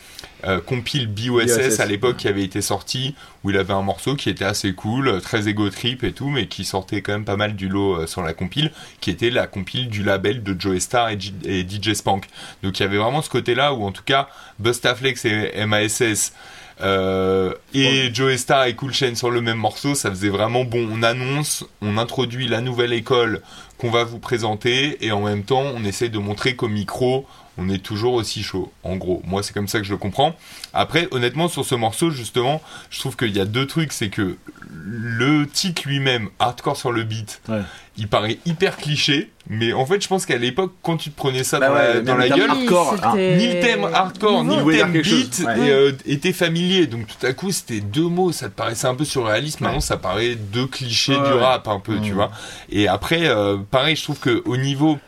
euh, 0.45 0.61
compile 0.61 1.09
BOSS 1.09 1.81
à 1.81 1.87
l'époque 1.87 2.19
qui 2.19 2.29
avait 2.29 2.45
été 2.45 2.61
sorti 2.61 3.15
où 3.43 3.51
il 3.51 3.57
avait 3.57 3.73
un 3.73 3.83
morceau 3.83 4.17
qui 4.17 4.31
était 4.31 4.45
assez 4.45 4.73
cool, 4.75 5.09
euh, 5.09 5.21
très 5.21 5.49
ego 5.49 5.69
trip 5.71 6.05
et 6.05 6.13
tout, 6.13 6.29
mais 6.29 6.47
qui 6.47 6.65
sortait 6.65 7.03
quand 7.03 7.13
même 7.13 7.25
pas 7.25 7.37
mal 7.37 7.55
du 7.55 7.69
lot 7.69 8.01
euh, 8.01 8.07
sur 8.07 8.23
la 8.23 8.35
compile, 8.35 8.71
qui 9.01 9.11
était 9.11 9.31
la 9.31 9.47
compile 9.47 9.89
du 9.89 10.03
label 10.03 10.43
de 10.43 10.59
Joey 10.59 10.81
Star 10.81 11.11
et, 11.11 11.19
DJ 11.19 11.95
Spank. 11.95 12.27
Donc 12.63 12.79
il 12.79 12.83
y 12.83 12.87
avait 12.87 12.99
vraiment 12.99 13.23
ce 13.23 13.31
côté-là 13.31 13.75
où 13.75 13.85
en 13.85 13.93
tout 13.93 14.03
cas 14.05 14.29
Bustaflex 14.59 15.25
et 15.25 15.67
MASS 15.67 16.33
euh, 16.81 17.55
et 17.73 18.13
Joey 18.13 18.37
Star 18.37 18.65
et 18.65 18.75
Cool 18.75 18.93
Chain 18.93 19.15
sur 19.15 19.31
le 19.31 19.41
même 19.41 19.59
morceau, 19.59 19.95
ça 19.95 20.11
faisait 20.11 20.29
vraiment 20.29 20.65
bon. 20.65 20.89
On 20.91 21.03
annonce, 21.03 21.65
on 21.81 21.99
introduit 21.99 22.49
la 22.49 22.61
nouvelle 22.61 22.93
école 22.93 23.41
qu'on 23.79 23.91
va 23.91 24.05
vous 24.05 24.19
présenter 24.19 25.05
et 25.05 25.13
en 25.13 25.23
même 25.23 25.45
temps 25.45 25.63
on 25.63 25.85
essaie 25.85 26.09
de 26.09 26.19
montrer 26.19 26.57
qu'au 26.57 26.69
micro 26.69 27.27
on 27.59 27.69
est 27.69 27.83
toujours 27.83 28.15
aussi 28.15 28.43
chaud. 28.43 28.73
En 28.83 28.97
gros, 28.97 29.23
moi 29.27 29.43
c'est 29.43 29.53
comme 29.53 29.69
ça 29.69 29.79
que 29.79 29.85
je 29.85 29.93
le 29.93 29.99
comprends. 29.99 30.35
Après, 30.73 31.09
honnêtement, 31.13 31.49
sur 31.49 31.65
ce 31.65 31.75
morceau, 31.75 32.11
justement, 32.11 32.61
je 32.91 32.99
trouve 33.01 33.17
qu'il 33.17 33.35
y 33.37 33.41
a 33.41 33.45
deux 33.45 33.67
trucs. 33.67 33.93
C'est 33.93 34.09
que 34.09 34.37
le 34.71 35.47
titre 35.47 35.83
lui-même, 35.87 36.29
Hardcore 36.39 36.77
sur 36.77 36.91
le 36.93 37.05
beat, 37.05 37.41
Ouais. 37.49 37.61
il 37.97 38.09
paraît 38.09 38.39
hyper 38.45 38.77
cliché. 38.77 39.31
Mais 39.49 39.73
en 39.75 39.85
fait, 39.87 40.03
je 40.03 40.09
pense 40.09 40.25
qu'à 40.27 40.39
l'époque, 40.39 40.73
quand 40.83 40.97
tu 40.97 41.11
te 41.11 41.17
prenais 41.17 41.45
ça 41.45 41.59
Bah 41.61 41.69
dans, 41.69 41.75
ouais, 41.75 41.95
la, 41.95 42.01
dans 42.29 42.37
gueule, 42.37 42.51
hardcore, 42.51 42.97
hein. 43.05 43.13
ni 43.17 43.47
le 43.47 43.61
thème 43.61 43.85
hardcore, 43.85 44.43
ni 44.45 44.57
le 44.57 44.65
thème 44.79 44.93
beat 44.93 45.05
chose, 45.05 45.45
ouais. 45.47 45.69
et, 45.69 45.71
euh, 45.71 45.93
était 46.07 46.33
familier. 46.33 46.87
Donc 46.87 47.07
tout 47.07 47.27
à 47.27 47.33
coup, 47.35 47.53
c'était 47.53 47.81
deux 47.81 48.09
mots. 48.09 48.33
Ça 48.33 48.49
te 48.49 48.55
paraissait 48.55 48.87
un 48.89 48.95
peu 48.95 49.05
surréaliste. 49.05 49.61
Maintenant, 49.61 49.81
ça 49.81 49.97
paraît 49.99 50.35
deux 50.35 50.67
clichés 50.67 51.15
Ouais, 51.17 51.29
du 51.29 51.35
rap, 51.35 51.69
un 51.69 51.79
peu, 51.79 52.01
tu 52.01 52.13
Mm. 52.13 52.15
vois. 52.15 52.31
Et 52.71 52.89
après, 52.89 53.27
euh, 53.29 53.59
pareil, 53.71 53.97
je 53.97 54.03
trouve 54.03 54.19
que 54.19 54.43
au 54.47 54.57
niveau 54.57 54.99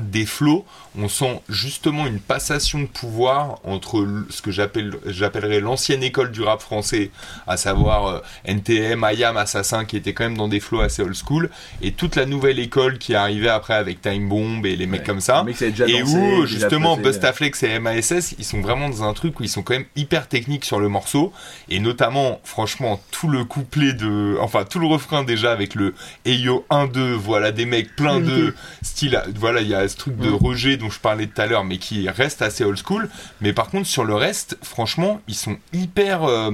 des 0.00 0.24
flots, 0.24 0.64
on 0.98 1.08
sent 1.08 1.40
justement 1.50 2.06
une 2.06 2.18
passation 2.18 2.80
de 2.80 2.86
pouvoir 2.86 3.58
entre 3.64 4.06
ce 4.30 4.40
que 4.40 4.50
j'appelle 4.50 4.94
j'appellerais 5.06 5.60
l'ancienne 5.60 6.02
école 6.02 6.32
du 6.32 6.42
rap 6.42 6.62
français, 6.62 7.10
à 7.46 7.56
savoir 7.58 8.06
euh, 8.06 8.18
NTM, 8.46 9.04
IAM, 9.14 9.36
Assassin, 9.36 9.84
qui 9.84 9.96
étaient 9.98 10.14
quand 10.14 10.24
même 10.24 10.36
dans 10.36 10.48
des 10.48 10.60
flots 10.60 10.80
assez 10.80 11.02
old 11.02 11.14
school, 11.14 11.50
et 11.82 11.92
toute 11.92 12.16
la 12.16 12.24
nouvelle 12.24 12.58
école 12.58 12.96
qui 12.98 13.12
est 13.12 13.16
arrivée 13.16 13.48
après 13.50 13.74
avec 13.74 14.00
Time 14.00 14.28
Bomb 14.28 14.64
et 14.64 14.76
les 14.76 14.86
mecs 14.86 15.00
Ouais. 15.00 15.06
comme 15.06 15.20
ça. 15.20 15.42
Mec, 15.44 15.58
déjà 15.58 15.86
Et 15.86 16.00
dansé, 16.00 16.16
où 16.16 16.46
justement. 16.46 16.96
Bustaflex 16.96 17.62
et 17.64 17.78
MASS, 17.78 18.34
ils 18.38 18.44
sont 18.44 18.60
vraiment 18.60 18.88
dans 18.88 19.04
un 19.04 19.12
truc 19.12 19.40
où 19.40 19.42
ils 19.42 19.48
sont 19.48 19.62
quand 19.62 19.74
même 19.74 19.84
hyper 19.96 20.28
techniques 20.28 20.64
sur 20.64 20.80
le 20.80 20.88
morceau, 20.88 21.32
et 21.68 21.80
notamment, 21.80 22.40
franchement, 22.44 23.00
tout 23.10 23.28
le 23.28 23.44
couplet 23.44 23.92
de, 23.92 24.36
enfin 24.40 24.64
tout 24.64 24.78
le 24.78 24.86
refrain 24.86 25.22
déjà 25.24 25.52
avec 25.52 25.74
le 25.74 25.94
Eyo 26.24 26.64
1-2, 26.70 27.12
voilà 27.14 27.52
des 27.52 27.66
mecs 27.66 27.94
plein 27.96 28.20
de 28.20 28.54
style, 28.82 29.20
voilà 29.36 29.60
il 29.60 29.68
y 29.68 29.74
a 29.74 29.81
ce 29.88 29.96
truc 29.96 30.16
de 30.16 30.30
rejet 30.30 30.76
dont 30.76 30.90
je 30.90 31.00
parlais 31.00 31.26
tout 31.26 31.40
à 31.40 31.46
l'heure, 31.46 31.64
mais 31.64 31.78
qui 31.78 32.08
reste 32.08 32.42
assez 32.42 32.64
old 32.64 32.78
school. 32.78 33.08
Mais 33.40 33.52
par 33.52 33.68
contre 33.68 33.86
sur 33.86 34.04
le 34.04 34.14
reste, 34.14 34.58
franchement, 34.62 35.20
ils 35.28 35.34
sont 35.34 35.56
hyper 35.72 36.24
euh, 36.24 36.52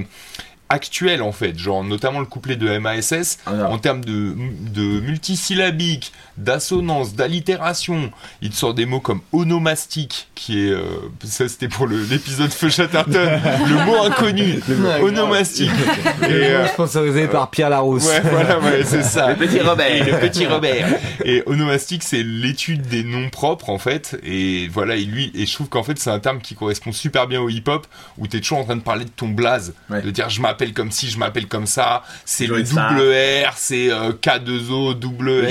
actuel 0.69 1.21
en 1.21 1.31
fait, 1.31 1.57
genre 1.57 1.83
notamment 1.83 2.19
le 2.19 2.25
couplet 2.25 2.55
de 2.55 2.77
MASS, 2.77 3.39
Ah, 3.45 3.69
en 3.69 3.77
termes 3.79 4.03
de, 4.05 4.35
de 4.73 4.99
multisyllabique, 5.01 6.11
d'assonance, 6.37 7.15
d'allitération, 7.15 8.11
il 8.41 8.49
te 8.51 8.55
sort 8.55 8.73
des 8.73 8.85
mots 8.85 8.99
comme 8.99 9.21
onomastique, 9.33 10.29
qui 10.35 10.59
est, 10.67 10.69
euh, 10.71 10.83
ça 11.23 11.47
c'était 11.49 11.67
pour 11.67 11.87
le- 11.87 12.03
l'épisode 12.03 12.51
Feu 12.51 12.69
Chatterton, 12.69 13.39
le 13.67 13.85
mot 13.85 14.03
inconnu, 14.03 14.59
onomastique. 15.01 15.71
Et, 16.23 16.25
euh, 16.31 16.67
sponsorisé 16.67 17.27
par 17.27 17.49
Pierre 17.49 17.69
Larousse. 17.69 18.05
Ouais, 18.07 18.21
voilà, 18.21 18.59
ouais, 18.59 18.83
c'est 18.85 19.03
ça. 19.03 19.29
Le 19.29 19.35
petit 19.35 19.59
Robert. 19.59 19.87
Et 19.91 20.03
le 20.11 20.19
petit 20.19 20.45
Robert. 20.45 20.87
Et 21.25 21.43
onomastique, 21.45 22.03
c'est 22.03 22.23
l'étude 22.23 22.83
des 22.83 23.03
noms 23.03 23.29
propres, 23.29 23.69
en 23.69 23.77
fait. 23.77 24.19
Et 24.23 24.67
voilà, 24.67 24.95
et 24.95 25.03
lui, 25.05 25.31
et 25.33 25.45
je 25.45 25.53
trouve 25.53 25.67
qu'en 25.69 25.83
fait, 25.83 25.97
c'est 25.99 26.09
un 26.11 26.19
terme 26.19 26.39
qui 26.39 26.55
correspond 26.55 26.91
super 26.91 27.27
bien 27.27 27.41
au 27.41 27.49
hip-hop, 27.49 27.87
où 28.17 28.27
t'es 28.27 28.39
toujours 28.39 28.59
en 28.59 28.63
train 28.65 28.75
de 28.75 28.81
parler 28.81 29.05
de 29.05 29.09
ton 29.09 29.29
blaze. 29.29 29.73
Ouais. 29.89 30.01
De 30.01 30.11
dire, 30.11 30.29
je 30.29 30.41
m'appelle 30.41 30.58
comme 30.73 30.91
ci, 30.91 31.09
je 31.09 31.17
m'appelle 31.17 31.47
comme 31.47 31.65
ça. 31.65 32.03
C'est 32.25 32.47
le 32.47 32.63
double 32.63 33.01
R, 33.01 33.53
c'est 33.55 33.91
euh, 33.91 34.11
K2O, 34.11 34.93
double 34.93 35.45
R, 35.45 35.49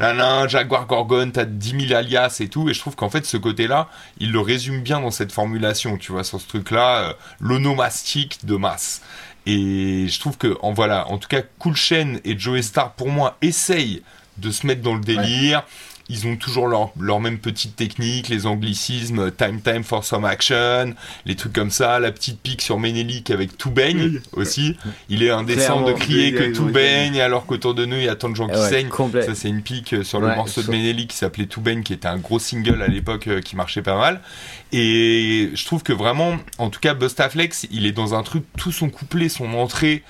Jaguar. 0.00 0.48
Jaguar 0.48 0.86
Gorgon, 0.86 1.30
t'as 1.32 1.44
10 1.44 1.88
000 1.88 1.98
alias 1.98 2.38
et 2.40 2.48
tout. 2.48 2.68
Et 2.68 2.74
je 2.74 2.80
trouve 2.80 2.96
qu'en 2.96 3.10
fait, 3.10 3.24
ce 3.24 3.36
côté-là, 3.36 3.88
il 4.18 4.32
le 4.32 4.40
résume 4.40 4.82
bien 4.82 5.00
dans 5.00 5.10
cette 5.10 5.32
formulation, 5.32 5.96
tu 5.96 6.12
vois, 6.12 6.24
sur 6.24 6.40
ce 6.40 6.48
truc-là, 6.48 6.98
euh, 6.98 7.12
l'onomastique 7.40 8.44
de 8.44 8.56
masse. 8.56 9.02
Et 9.46 10.06
je 10.08 10.20
trouve 10.20 10.38
que, 10.38 10.56
en 10.62 10.72
voilà, 10.72 11.08
en 11.08 11.18
tout 11.18 11.28
cas, 11.28 11.42
Cool 11.58 11.76
Chain 11.76 12.16
et 12.24 12.38
Joey 12.38 12.62
Star, 12.62 12.92
pour 12.92 13.08
moi, 13.08 13.36
essayent 13.42 14.02
de 14.38 14.50
se 14.50 14.66
mettre 14.66 14.82
dans 14.82 14.94
le 14.94 15.00
délire. 15.00 15.64
Ils 16.14 16.26
ont 16.26 16.36
toujours 16.36 16.68
leur, 16.68 16.90
leur 17.00 17.20
même 17.20 17.38
petite 17.38 17.74
technique, 17.74 18.28
les 18.28 18.44
anglicismes, 18.44 19.30
time 19.32 19.62
time 19.62 19.82
for 19.82 20.04
some 20.04 20.26
action, 20.26 20.92
les 21.24 21.36
trucs 21.36 21.54
comme 21.54 21.70
ça, 21.70 21.98
la 22.00 22.12
petite 22.12 22.38
pique 22.40 22.60
sur 22.60 22.78
Menelik 22.78 23.30
avec 23.30 23.56
tout 23.56 23.70
baigne 23.70 24.20
aussi. 24.34 24.76
Il 25.08 25.22
est 25.22 25.30
indécent 25.30 25.80
de 25.80 25.92
crier 25.92 26.32
que 26.34 26.52
tout 26.54 26.66
baigne 26.66 27.18
alors 27.20 27.46
qu'autour 27.46 27.74
de 27.74 27.86
nous 27.86 27.96
il 27.96 28.04
y 28.04 28.08
a 28.08 28.14
tant 28.14 28.28
de 28.28 28.36
gens 28.36 28.46
qui 28.46 28.58
Ouais, 28.58 28.68
saignent. 28.68 28.88
complet. 28.90 29.22
Ça 29.24 29.34
c'est 29.34 29.48
une 29.48 29.62
pique 29.62 29.94
euh, 29.94 30.04
sur 30.04 30.20
le 30.20 30.26
Ouais, 30.26 30.36
morceau 30.36 30.60
de 30.60 30.66
sur- 30.66 30.72
Menelik 30.74 31.08
qui 31.10 31.16
s'appelait 31.16 31.46
Tout 31.46 31.62
baigne 31.62 31.82
qui 31.82 31.94
était 31.94 32.08
un 32.08 32.18
gros 32.18 32.38
single 32.38 32.82
à 32.82 32.88
l'époque 32.88 33.26
euh, 33.28 33.40
qui 33.40 33.56
marchait 33.56 33.80
pas 33.82 33.96
mal. 33.96 34.20
Et 34.72 35.50
je 35.54 35.64
trouve 35.66 35.82
que 35.82 35.92
vraiment, 35.92 36.36
en 36.58 36.68
tout 36.70 36.80
cas 36.80 36.94
Bustaflex, 36.94 37.66
il 37.70 37.86
est 37.86 37.92
dans 37.92 38.14
un 38.14 38.22
truc, 38.22 38.44
tout 38.58 38.72
son 38.72 38.88
couplet, 38.90 39.28
son 39.28 39.52
entrée, 39.54 40.02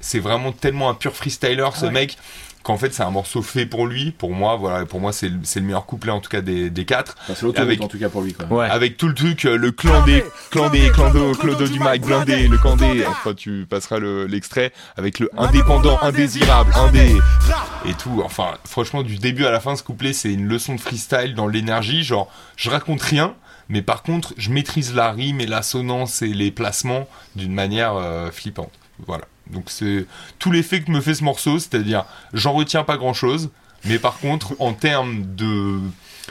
c'est 0.00 0.18
vraiment 0.18 0.52
tellement 0.52 0.88
un 0.90 0.94
pur 0.94 1.14
freestyler 1.14 1.68
ce 1.74 1.86
Ouais. 1.86 1.90
mec 1.92 2.16
qu'en 2.62 2.76
fait 2.76 2.92
c'est 2.92 3.02
un 3.02 3.10
morceau 3.10 3.42
fait 3.42 3.66
pour 3.66 3.86
lui. 3.86 4.10
Pour 4.10 4.32
moi, 4.32 4.56
voilà, 4.56 4.84
pour 4.86 5.00
moi 5.00 5.12
c'est 5.12 5.28
le- 5.28 5.40
c'est 5.44 5.60
le 5.60 5.66
meilleur 5.66 5.86
couplet 5.86 6.12
en 6.12 6.20
tout 6.20 6.28
cas 6.28 6.40
des, 6.40 6.70
des 6.70 6.84
quatre. 6.84 7.16
Enfin, 7.22 7.34
c'est 7.34 7.42
l'autoroute 7.46 7.58
Avec- 7.68 7.82
en 7.82 7.88
tout 7.88 7.98
cas 7.98 8.08
pour 8.08 8.22
lui 8.22 8.34
quoi. 8.34 8.46
Ouais. 8.46 8.68
Avec 8.68 8.96
tout 8.96 9.08
le 9.08 9.14
truc, 9.14 9.44
euh, 9.46 9.56
le 9.56 9.70
clan 9.72 10.04
des, 10.04 10.24
clan 10.50 10.68
des, 10.70 10.90
clando, 10.90 11.32
clodo 11.32 11.66
du 11.66 11.78
mic, 11.80 12.02
blindé, 12.02 12.48
le 12.48 12.58
candé, 12.58 13.04
enfin 13.06 13.34
tu 13.34 13.66
passeras 13.68 13.98
le- 13.98 14.26
l'extrait, 14.26 14.72
avec 14.96 15.18
le 15.20 15.30
indépendant, 15.38 15.98
indésirable, 16.02 16.72
indé, 16.76 17.16
et 17.86 17.94
tout. 17.94 18.22
Enfin, 18.24 18.48
franchement, 18.64 19.02
du 19.02 19.16
début 19.16 19.46
à 19.46 19.50
la 19.50 19.60
fin, 19.60 19.74
ce 19.76 19.82
couplet, 19.82 20.12
c'est 20.12 20.32
une 20.32 20.46
leçon 20.46 20.74
de 20.74 20.80
freestyle 20.80 21.34
dans 21.34 21.46
l'énergie, 21.46 22.04
genre, 22.04 22.30
je 22.56 22.68
raconte 22.70 23.00
rien, 23.02 23.34
mais 23.68 23.82
par 23.82 24.02
contre, 24.02 24.34
je 24.36 24.50
maîtrise 24.50 24.94
la 24.94 25.12
rime 25.12 25.40
et 25.40 25.46
l'assonance 25.46 26.22
et 26.22 26.28
les 26.28 26.50
placements 26.50 27.08
d'une 27.36 27.52
manière 27.54 27.94
euh, 27.94 28.30
flippante. 28.30 28.72
Voilà. 29.06 29.24
Donc 29.52 29.64
c'est 29.66 30.06
tout 30.38 30.50
l'effet 30.50 30.82
que 30.82 30.90
me 30.90 31.00
fait 31.00 31.14
ce 31.14 31.24
morceau, 31.24 31.58
c'est-à-dire, 31.58 32.04
j'en 32.32 32.52
retiens 32.52 32.84
pas 32.84 32.96
grand-chose, 32.96 33.50
mais 33.84 33.98
par 33.98 34.18
contre, 34.18 34.54
en 34.58 34.72
termes 34.72 35.24
de 35.36 35.78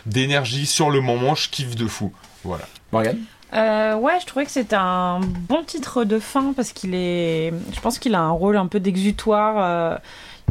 d'énergie 0.06 0.66
sur 0.66 0.90
le 0.90 1.02
moment, 1.02 1.36
je 1.36 1.50
kiffe 1.50 1.76
de 1.76 1.88
fou. 1.88 2.14
Voilà. 2.44 2.66
Morgane 2.91 3.20
Euh, 3.54 3.96
ouais, 3.96 4.20
je 4.22 4.26
trouvais 4.26 4.46
que 4.46 4.52
c'était 4.52 4.76
un 4.78 5.20
bon 5.22 5.64
titre 5.64 6.04
de 6.04 6.20
fin 6.20 6.54
parce 6.56 6.72
qu'il 6.72 6.94
est. 6.94 7.52
Je 7.74 7.80
pense 7.82 8.00
qu'il 8.00 8.16
a 8.16 8.20
un 8.22 8.32
rôle 8.32 8.58
un 8.58 8.68
peu 8.68 8.80
d'exutoire. 8.80 9.56
euh, 9.58 9.98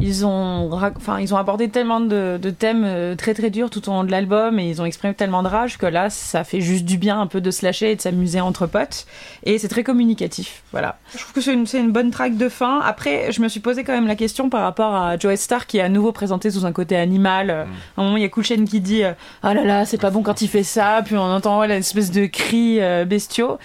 ils 0.01 0.25
ont, 0.25 0.69
enfin, 0.71 1.19
ils 1.19 1.33
ont 1.33 1.37
abordé 1.37 1.69
tellement 1.69 1.99
de, 1.99 2.39
de 2.41 2.49
thèmes 2.49 2.83
euh, 2.85 3.15
très 3.15 3.33
très 3.33 3.49
durs 3.49 3.69
tout 3.69 3.87
au 3.89 3.91
long 3.91 4.03
de 4.03 4.11
l'album 4.11 4.59
et 4.59 4.69
ils 4.69 4.81
ont 4.81 4.85
exprimé 4.85 5.13
tellement 5.13 5.43
de 5.43 5.47
rage 5.47 5.77
que 5.77 5.85
là, 5.85 6.09
ça 6.09 6.43
fait 6.43 6.61
juste 6.61 6.85
du 6.85 6.97
bien 6.97 7.19
un 7.19 7.27
peu 7.27 7.41
de 7.41 7.51
se 7.51 7.65
lâcher 7.65 7.91
et 7.91 7.95
de 7.95 8.01
s'amuser 8.01 8.41
entre 8.41 8.67
potes. 8.67 9.05
Et 9.43 9.57
c'est 9.57 9.67
très 9.67 9.83
communicatif. 9.83 10.63
Voilà. 10.71 10.97
Je 11.13 11.19
trouve 11.19 11.33
que 11.33 11.41
c'est 11.41 11.53
une, 11.53 11.67
c'est 11.67 11.79
une 11.79 11.91
bonne 11.91 12.11
track 12.11 12.37
de 12.37 12.49
fin. 12.49 12.79
Après, 12.81 13.31
je 13.31 13.41
me 13.41 13.47
suis 13.47 13.59
posé 13.59 13.83
quand 13.83 13.93
même 13.93 14.07
la 14.07 14.15
question 14.15 14.49
par 14.49 14.61
rapport 14.61 14.95
à 14.95 15.17
Joe 15.17 15.35
Star 15.39 15.67
qui 15.67 15.77
est 15.77 15.81
à 15.81 15.89
nouveau 15.89 16.11
présenté 16.11 16.51
sous 16.51 16.65
un 16.65 16.71
côté 16.71 16.95
animal. 16.95 17.49
Euh, 17.49 17.63
À 17.97 18.01
un 18.01 18.03
moment, 18.05 18.17
il 18.17 18.23
y 18.23 18.25
a 18.25 18.41
Chain 18.41 18.63
qui 18.65 18.79
dit 18.79 19.03
euh, 19.03 19.11
Ah 19.43 19.53
là 19.53 19.63
là, 19.63 19.85
c'est 19.85 19.97
pas 19.99 20.11
bon 20.11 20.23
quand 20.23 20.41
il 20.41 20.47
fait 20.47 20.63
ça. 20.63 21.01
Puis 21.03 21.17
on 21.17 21.21
entend 21.21 21.59
ouais, 21.59 21.67
l'espèce 21.67 22.11
de 22.11 22.25
cris 22.25 22.79
euh, 22.79 23.05
bestiaux. 23.05 23.57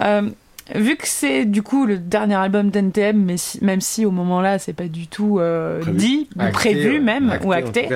Euh, 0.00 0.28
vu 0.74 0.96
que 0.96 1.06
c'est 1.06 1.44
du 1.44 1.62
coup 1.62 1.86
le 1.86 1.98
dernier 1.98 2.34
album 2.34 2.70
d'NTM, 2.70 3.16
mais 3.24 3.36
si- 3.36 3.62
même 3.64 3.80
si 3.80 4.04
au 4.04 4.10
moment-là, 4.10 4.58
c'est 4.58 4.72
pas 4.72 4.88
du 4.88 5.06
tout 5.06 5.38
euh, 5.38 5.80
Prévu. 5.80 5.96
dit, 5.98 6.28
ou 6.36 6.40
Acté, 6.42 6.52
prévu 6.58 7.00
même, 7.00 7.30
Acté, 7.30 7.46
ou 7.46 7.52
acté, 7.52 7.88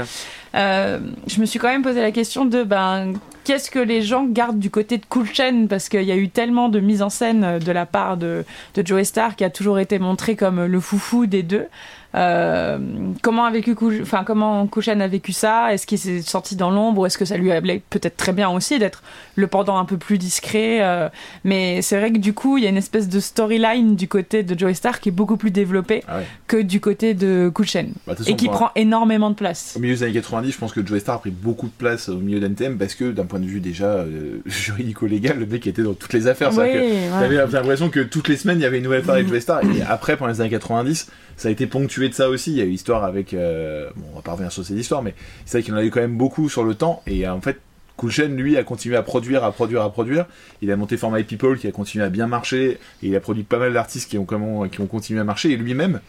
euh, 0.55 0.99
je 1.27 1.41
me 1.41 1.47
suis 1.47 1.59
quand 1.59 1.69
même 1.69 1.83
posé 1.83 2.01
la 2.01 2.13
question 2.13 2.45
de 2.45 2.63
ben 2.63 3.13
qu'est-ce 3.45 3.71
que 3.71 3.79
les 3.79 4.03
gens 4.03 4.25
gardent 4.25 4.59
du 4.59 4.71
côté 4.71 4.99
de 4.99 5.05
Cool 5.09 5.27
Chain? 5.33 5.67
Parce 5.69 5.89
qu'il 5.89 6.03
y 6.05 6.13
a 6.13 6.17
eu 6.17 6.29
tellement 6.29 6.69
de 6.69 6.79
mise 6.81 7.03
en 7.03 7.11
scène 7.11 7.43
euh, 7.45 7.59
de 7.59 7.73
la 7.73 7.87
part 7.87 8.17
de, 8.17 8.45
de 8.75 8.87
Joey 8.87 9.05
Star 9.05 9.35
qui 9.37 9.45
a 9.45 9.51
toujours 9.51 9.79
été 9.79 9.99
montré 9.99 10.37
comme 10.37 10.65
le 10.65 10.81
foufou 10.81 11.27
des 11.27 11.43
deux. 11.43 11.67
Euh, 12.15 12.79
comment 13.23 13.45
a 13.45 13.51
vécu 13.51 13.75
enfin 14.03 14.25
comment 14.25 14.69
Chain 14.81 15.01
a 15.01 15.09
vécu 15.09 15.33
ça? 15.33 15.73
Est-ce 15.73 15.87
qu'il 15.87 15.99
s'est 15.99 16.23
sorti 16.23 16.57
dans 16.57 16.71
l'ombre? 16.71 17.03
Ou 17.03 17.07
est-ce 17.07 17.19
que 17.19 17.25
ça 17.25 17.37
lui 17.37 17.53
allait 17.53 17.83
peut-être 17.91 18.17
très 18.17 18.33
bien 18.33 18.51
aussi 18.51 18.79
d'être 18.79 19.03
le 19.37 19.47
pendant 19.47 19.79
un 19.79 19.85
peu 19.85 19.97
plus 19.97 20.19
discret 20.19 20.79
euh, 20.83 21.09
Mais 21.45 21.83
c'est 21.83 21.99
vrai 21.99 22.13
que 22.13 22.19
du 22.19 22.33
coup 22.35 22.59
il 22.59 22.65
y 22.65 22.67
a 22.67 22.71
une 22.71 22.77
espèce 22.77 23.09
de 23.09 23.21
storyline 23.21 23.97
du 23.97 24.09
côté 24.09 24.43
de 24.43 24.59
Joey 24.59 24.75
Star 24.75 25.01
qui 25.01 25.09
est 25.09 25.13
beaucoup 25.13 25.37
plus 25.37 25.51
développée 25.51 26.03
Ah 26.09 26.19
ouais. 26.19 26.27
que 26.47 26.57
du 26.57 26.81
côté 26.81 27.15
de 27.15 27.51
Chain 27.65 27.87
Bah, 28.07 28.15
et 28.27 28.37
qui 28.37 28.49
prend 28.49 28.71
énormément 28.77 29.31
de 29.31 29.35
place. 29.37 29.75
Au 29.77 29.81
milieu 29.81 29.95
des 29.95 30.03
années 30.03 30.13
90, 30.15 30.53
je 30.53 30.59
pense 30.59 30.73
que 30.73 30.85
Joey 30.85 31.01
Star 31.01 31.17
a 31.17 31.19
pris 31.21 31.31
beaucoup 31.31 31.67
de 31.67 31.73
place 31.73 32.09
au 32.09 32.17
milieu 32.19 32.41
d'NTM 32.41 32.77
parce 32.77 32.95
que 32.95 33.11
d'un 33.13 33.25
point 33.25 33.39
de 33.39 33.47
vue 33.47 33.61
déjà 33.61 33.87
euh, 33.87 34.39
juridico-légal, 34.47 35.39
le 35.39 35.47
mec 35.47 35.67
était 35.67 35.83
dans 35.83 35.95
toutes 35.95 36.13
les 36.13 36.27
affaires. 36.27 36.51
Oui, 36.53 36.59
ouais. 36.59 37.09
T'avais 37.11 37.37
l'impression 37.37 37.89
que 37.89 38.01
toutes 38.01 38.29
les 38.29 38.37
semaines 38.37 38.59
il 38.59 38.63
y 38.63 38.67
avait 38.67 38.79
une 38.79 38.85
nouvelle 38.85 39.01
affaire 39.01 39.15
avec 39.15 39.29
Joey 39.29 39.41
Star 39.41 39.61
et 39.65 39.83
après 39.89 40.17
pendant 40.17 40.33
les 40.33 40.41
années 40.41 40.51
90 40.51 41.09
ça 41.37 41.49
a 41.49 41.51
été 41.51 41.67
ponctué 41.67 42.09
de 42.09 42.15
ça 42.15 42.29
aussi. 42.29 42.53
Il 42.53 42.59
y 42.59 42.61
a 42.61 42.65
eu 42.65 42.71
l'histoire 42.71 43.05
avec 43.05 43.35
euh, 43.35 43.89
bon 43.97 44.07
on 44.13 44.17
va 44.17 44.23
pas 44.23 44.33
revenir 44.33 44.53
sur 44.53 44.65
ces 44.65 44.75
histoires 44.75 45.03
mais 45.03 45.15
c'est 45.45 45.59
vrai 45.59 45.65
qu'il 45.65 45.75
en 45.75 45.79
a 45.79 45.85
eu 45.85 45.91
quand 45.91 46.01
même 46.01 46.17
beaucoup 46.17 46.49
sur 46.49 46.65
le 46.65 46.75
temps. 46.75 47.03
Et 47.07 47.27
euh, 47.27 47.33
en 47.33 47.41
fait 47.41 47.59
Cool 47.97 48.11
Chain 48.11 48.29
lui 48.29 48.57
a 48.57 48.65
continué 48.65 48.97
à 48.97 49.03
produire 49.03 49.45
à 49.45 49.53
produire 49.53 49.83
à 49.83 49.93
produire. 49.93 50.27
Il 50.61 50.71
a 50.71 50.77
monté 50.77 50.97
For 50.97 51.11
My 51.11 51.25
People 51.25 51.59
qui 51.59 51.67
a 51.67 51.73
continué 51.73 52.05
à 52.05 52.09
bien 52.09 52.27
marcher. 52.27 52.79
Et 53.03 53.09
il 53.09 53.17
a 53.17 53.21
produit 53.21 53.45
pas 53.45 53.59
mal 53.59 53.73
d'artistes 53.73 54.11
qui 54.11 54.19
ont 54.19 54.25
continué 54.25 55.21
à 55.21 55.25
marcher. 55.25 55.51
Et 55.51 55.57
lui-même 55.57 56.01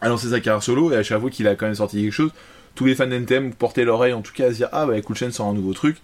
a 0.00 0.08
lancé 0.08 0.28
sa 0.30 0.40
carrière 0.40 0.62
solo. 0.62 0.92
Et 0.92 0.96
à 0.96 1.02
chaque 1.02 1.20
fois 1.20 1.30
qu'il 1.30 1.48
a 1.48 1.54
quand 1.54 1.66
même 1.66 1.74
sorti 1.74 2.02
quelque 2.02 2.12
chose 2.12 2.30
tous 2.74 2.86
les 2.86 2.94
fans 2.94 3.06
d'NTM 3.06 3.52
portaient 3.52 3.84
l'oreille 3.84 4.12
en 4.12 4.22
tout 4.22 4.32
cas 4.32 4.46
à 4.46 4.50
se 4.50 4.56
dire 4.56 4.68
ah 4.72 4.86
bah 4.86 5.00
Cool 5.00 5.16
Chain 5.16 5.30
sort 5.30 5.46
un 5.46 5.54
nouveau 5.54 5.72
truc. 5.72 5.96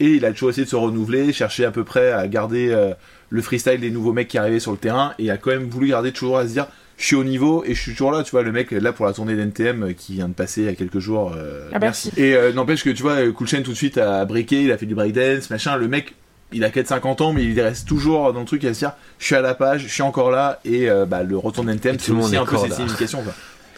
Et 0.00 0.14
il 0.14 0.24
a 0.24 0.32
toujours 0.32 0.50
essayé 0.50 0.64
de 0.64 0.70
se 0.70 0.76
renouveler, 0.76 1.32
chercher 1.32 1.64
à 1.64 1.70
peu 1.70 1.84
près 1.84 2.10
à 2.10 2.26
garder 2.26 2.70
euh, 2.70 2.94
le 3.30 3.42
freestyle 3.42 3.78
des 3.80 3.90
nouveaux 3.90 4.12
mecs 4.12 4.26
qui 4.26 4.38
arrivaient 4.38 4.60
sur 4.60 4.72
le 4.72 4.78
terrain. 4.78 5.14
Et 5.18 5.30
a 5.30 5.36
quand 5.36 5.50
même 5.50 5.68
voulu 5.68 5.88
garder 5.88 6.12
toujours 6.12 6.38
à 6.38 6.48
se 6.48 6.52
dire 6.52 6.66
je 6.96 7.06
suis 7.06 7.16
au 7.16 7.24
niveau 7.24 7.64
et 7.66 7.74
je 7.74 7.80
suis 7.80 7.92
toujours 7.92 8.12
là, 8.12 8.22
tu 8.22 8.30
vois, 8.30 8.42
le 8.42 8.52
mec 8.52 8.72
est 8.72 8.80
là 8.80 8.92
pour 8.92 9.06
la 9.06 9.12
tournée 9.12 9.34
d'NTM 9.36 9.82
euh, 9.82 9.92
qui 9.92 10.14
vient 10.14 10.28
de 10.28 10.34
passer 10.34 10.62
il 10.62 10.66
y 10.66 10.68
a 10.70 10.74
quelques 10.74 11.00
jours. 11.00 11.32
euh, 11.36 11.68
Ah, 11.72 11.78
merci. 11.78 12.10
Et 12.16 12.34
euh, 12.34 12.52
n'empêche 12.52 12.84
que 12.84 12.90
tu 12.90 13.02
vois, 13.02 13.16
Cool 13.32 13.48
Chain 13.48 13.62
tout 13.62 13.72
de 13.72 13.76
suite 13.76 13.98
a 13.98 14.24
breaké, 14.24 14.62
il 14.62 14.72
a 14.72 14.78
fait 14.78 14.86
du 14.86 14.94
breakdance, 14.94 15.50
machin, 15.50 15.76
le 15.76 15.88
mec 15.88 16.14
il 16.52 16.62
a 16.62 16.68
4-50 16.70 17.22
ans 17.22 17.32
mais 17.32 17.42
il 17.42 17.60
reste 17.60 17.88
toujours 17.88 18.32
dans 18.32 18.38
le 18.40 18.46
truc 18.46 18.64
à 18.64 18.72
se 18.74 18.78
dire 18.80 18.92
je 19.18 19.24
suis 19.26 19.34
à 19.34 19.40
la 19.40 19.54
page, 19.54 19.82
je 19.88 19.92
suis 19.92 20.02
encore 20.02 20.30
là 20.30 20.60
et 20.64 20.88
euh, 20.88 21.04
bah, 21.04 21.24
le 21.24 21.36
retour 21.36 21.64
d'NTM 21.64 21.96
tout 21.96 22.04
c'est 22.04 22.10
le 22.12 22.16
monde 22.16 22.26
aussi 22.26 22.34
est 22.34 22.38
un 22.38 22.44
peu 22.44 22.56
cette 22.58 22.74
signification 22.74 23.22
quoi. 23.22 23.34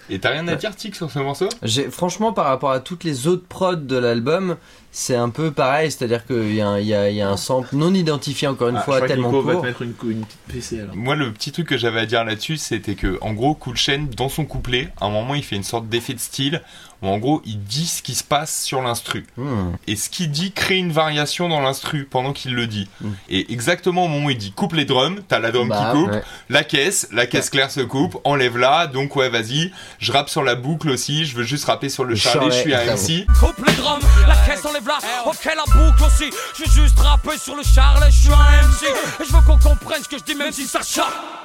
Et 0.08 0.18
t'as 0.20 0.30
rien 0.30 0.46
à 0.48 0.54
dire, 0.54 0.74
Tic, 0.76 0.94
sur 0.94 1.10
ce 1.10 1.18
morceau? 1.18 1.48
J'ai 1.62 1.90
franchement 1.90 2.32
par 2.32 2.46
rapport 2.46 2.70
à 2.70 2.78
toutes 2.80 3.02
les 3.02 3.26
autres 3.26 3.44
prods 3.48 3.74
de 3.74 3.96
l'album, 3.96 4.56
c'est 4.92 5.16
un 5.16 5.30
peu 5.30 5.50
pareil, 5.50 5.90
c'est-à-dire 5.90 6.24
qu'il 6.26 6.54
y, 6.54 6.60
a 6.60 6.68
un- 6.68 6.78
il 6.78 6.86
y 6.86 6.94
a, 6.94 7.10
il 7.10 7.16
y 7.16 7.20
a 7.22 7.28
un 7.28 7.36
sample 7.36 7.74
non 7.74 7.92
identifié 7.92 8.46
encore 8.46 8.68
une 8.68 8.76
Ah, 8.76 8.82
fois 8.82 8.94
je 8.94 8.98
crois 9.00 9.08
que 9.08 9.12
tellement 9.12 9.30
va 9.32 9.52
court. 9.52 9.62
te 9.62 9.66
mettre 9.66 9.82
une, 9.82 9.94
une 10.08 10.24
petite 10.24 10.38
PC 10.46 10.80
alors. 10.80 10.94
Moi, 10.96 11.16
le 11.16 11.32
petit 11.32 11.50
truc 11.50 11.66
que 11.68 11.76
j'avais 11.76 12.00
à 12.00 12.06
dire 12.06 12.24
là-dessus, 12.24 12.56
c'était 12.56 12.94
que, 12.94 13.18
en 13.20 13.32
gros, 13.32 13.54
Cool 13.54 13.76
Chain, 13.76 14.06
dans 14.16 14.28
son 14.28 14.44
couplet, 14.44 14.92
à 15.00 15.06
un 15.06 15.10
moment, 15.10 15.34
il 15.34 15.42
fait 15.42 15.56
une 15.56 15.64
sorte 15.64 15.88
d'effet 15.88 16.14
de 16.14 16.20
style, 16.20 16.62
où 17.06 17.10
en 17.10 17.18
gros, 17.18 17.42
il 17.44 17.62
dit 17.62 17.86
ce 17.86 18.02
qui 18.02 18.14
se 18.14 18.24
passe 18.24 18.62
sur 18.62 18.82
l'instru. 18.82 19.26
Hmm. 19.36 19.72
Et 19.86 19.96
ce 19.96 20.08
qu'il 20.10 20.30
dit 20.30 20.52
crée 20.52 20.76
une 20.78 20.92
variation 20.92 21.48
dans 21.48 21.60
l'instru 21.60 22.06
pendant 22.10 22.32
qu'il 22.32 22.54
le 22.54 22.66
dit. 22.66 22.88
Mm. 23.00 23.08
Et 23.30 23.52
exactement 23.52 24.04
au 24.04 24.08
moment 24.08 24.26
où 24.26 24.30
il 24.30 24.38
dit 24.38 24.52
coupe 24.52 24.72
les 24.74 24.84
drums, 24.84 25.20
t'as 25.28 25.38
la 25.38 25.50
drum 25.52 25.68
Bah, 25.68 25.90
qui 25.92 25.98
coupe, 25.98 26.10
ouais. 26.10 26.22
la 26.48 26.64
caisse, 26.64 27.08
la 27.12 27.26
caisse 27.26 27.50
claire 27.50 27.70
se 27.70 27.80
coupe, 27.80 28.18
enlève-la, 28.24 28.86
donc 28.88 29.16
ouais, 29.16 29.28
vas-y, 29.28 29.72
je 29.98 30.12
rappe 30.12 30.28
sur 30.28 30.42
la 30.42 30.54
boucle 30.54 30.90
aussi, 30.90 31.24
je 31.24 31.36
veux 31.36 31.42
juste 31.44 31.64
rapper 31.66 31.88
sur 31.88 32.04
le 32.04 32.10
Le 32.10 32.16
charlet, 32.16 32.50
je 32.50 32.56
suis 32.60 32.74
un 32.74 32.84
MC. 32.84 33.26
Coupe 33.38 33.64
les 33.66 33.74
drums, 33.74 34.02
la 34.26 34.36
caisse 34.46 34.64
enlève 34.64 34.86
là, 34.86 34.98
ok 35.26 35.44
la 35.44 35.64
boucle 35.72 36.04
aussi. 36.04 36.30
Je 36.58 36.64
vais 36.64 36.70
juste 36.82 36.98
rapper 36.98 37.38
sur 37.38 37.54
le 37.56 37.62
charlet, 37.62 38.06
je 38.10 38.16
suis 38.22 38.32
un 38.32 38.66
MC. 38.68 38.84
Et 39.20 39.24
je 39.28 39.32
veux 39.32 39.42
qu'on 39.46 39.58
comprenne 39.58 40.02
ce 40.02 40.08
que 40.08 40.18
je 40.18 40.24
dis 40.24 40.34
même 40.34 40.52
si 40.52 40.66
ça. 40.66 40.80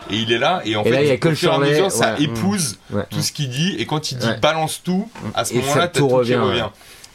Et 0.10 0.16
il 0.18 0.32
est 0.32 0.38
là, 0.40 0.62
et 0.66 0.76
en 0.76 0.82
Et 0.82 0.86
fait, 0.86 0.92
là, 0.92 1.02
il 1.04 1.08
y 1.08 1.12
a 1.12 1.18
que 1.18 1.28
au 1.28 1.32
le 1.32 1.36
charlet, 1.36 1.70
mesure, 1.72 1.92
ça 1.92 2.16
épouse 2.20 2.78
Ouais. 2.92 3.04
tout 3.10 3.22
ce 3.22 3.32
qu'il 3.32 3.50
dit, 3.50 3.76
et 3.78 3.86
quand 3.86 4.12
il 4.12 4.18
dit 4.18 4.28
Ouais. 4.28 4.38
balance 4.38 4.82
tout, 4.84 5.10
à 5.36 5.46
ce 5.46 5.51
Et 5.54 5.60
moment-là, 5.60 5.88
tout 5.88 6.08
qui 6.24 6.36
revient. 6.36 6.68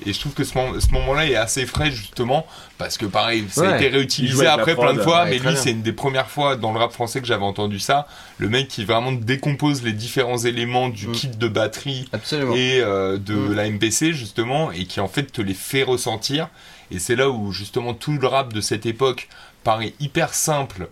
Et 0.04 0.12
je 0.12 0.20
trouve 0.20 0.32
que 0.34 0.44
ce, 0.44 0.54
moment- 0.58 0.78
ce 0.78 0.92
moment-là 0.92 1.24
est 1.26 1.36
assez 1.36 1.64
frais 1.64 1.90
justement 1.90 2.46
parce 2.76 2.98
que 2.98 3.06
pareil, 3.06 3.46
ça 3.48 3.70
a 3.70 3.76
été 3.76 3.88
réutilisé 3.88 4.46
après 4.46 4.74
prod, 4.74 4.84
plein 4.88 4.94
de 4.94 5.00
fois, 5.00 5.22
ouais, 5.24 5.30
mais 5.30 5.38
lui 5.38 5.56
c'est 5.56 5.70
une 5.70 5.80
des 5.80 5.94
premières 5.94 6.28
fois 6.28 6.54
dans 6.56 6.70
le 6.74 6.78
rap 6.78 6.92
français 6.92 7.22
que 7.22 7.26
j'avais 7.26 7.46
entendu 7.46 7.78
ça. 7.78 8.06
Le 8.36 8.50
mec 8.50 8.68
qui 8.68 8.84
vraiment 8.84 9.12
décompose 9.12 9.82
les 9.82 9.94
différents 9.94 10.36
éléments 10.36 10.90
du 10.90 11.08
Mm. 11.08 11.12
kit 11.12 11.28
de 11.28 11.48
batterie 11.48 12.10
Absolument. 12.12 12.54
et 12.54 12.80
euh, 12.82 13.16
de 13.16 13.32
Mm. 13.32 13.54
la 13.54 13.64
MPC 13.70 14.12
justement 14.12 14.70
et 14.70 14.84
qui 14.84 15.00
en 15.00 15.08
fait 15.08 15.32
te 15.32 15.40
les 15.40 15.54
fait 15.54 15.82
ressentir 15.82 16.50
et 16.90 16.98
c'est 16.98 17.16
là 17.16 17.30
où 17.30 17.50
justement 17.50 17.94
tout 17.94 18.18
le 18.18 18.26
rap 18.26 18.52
de 18.52 18.60
cette 18.60 18.84
époque 18.84 19.28
paraît 19.64 19.94
hyper 19.98 20.34
simple 20.34 20.88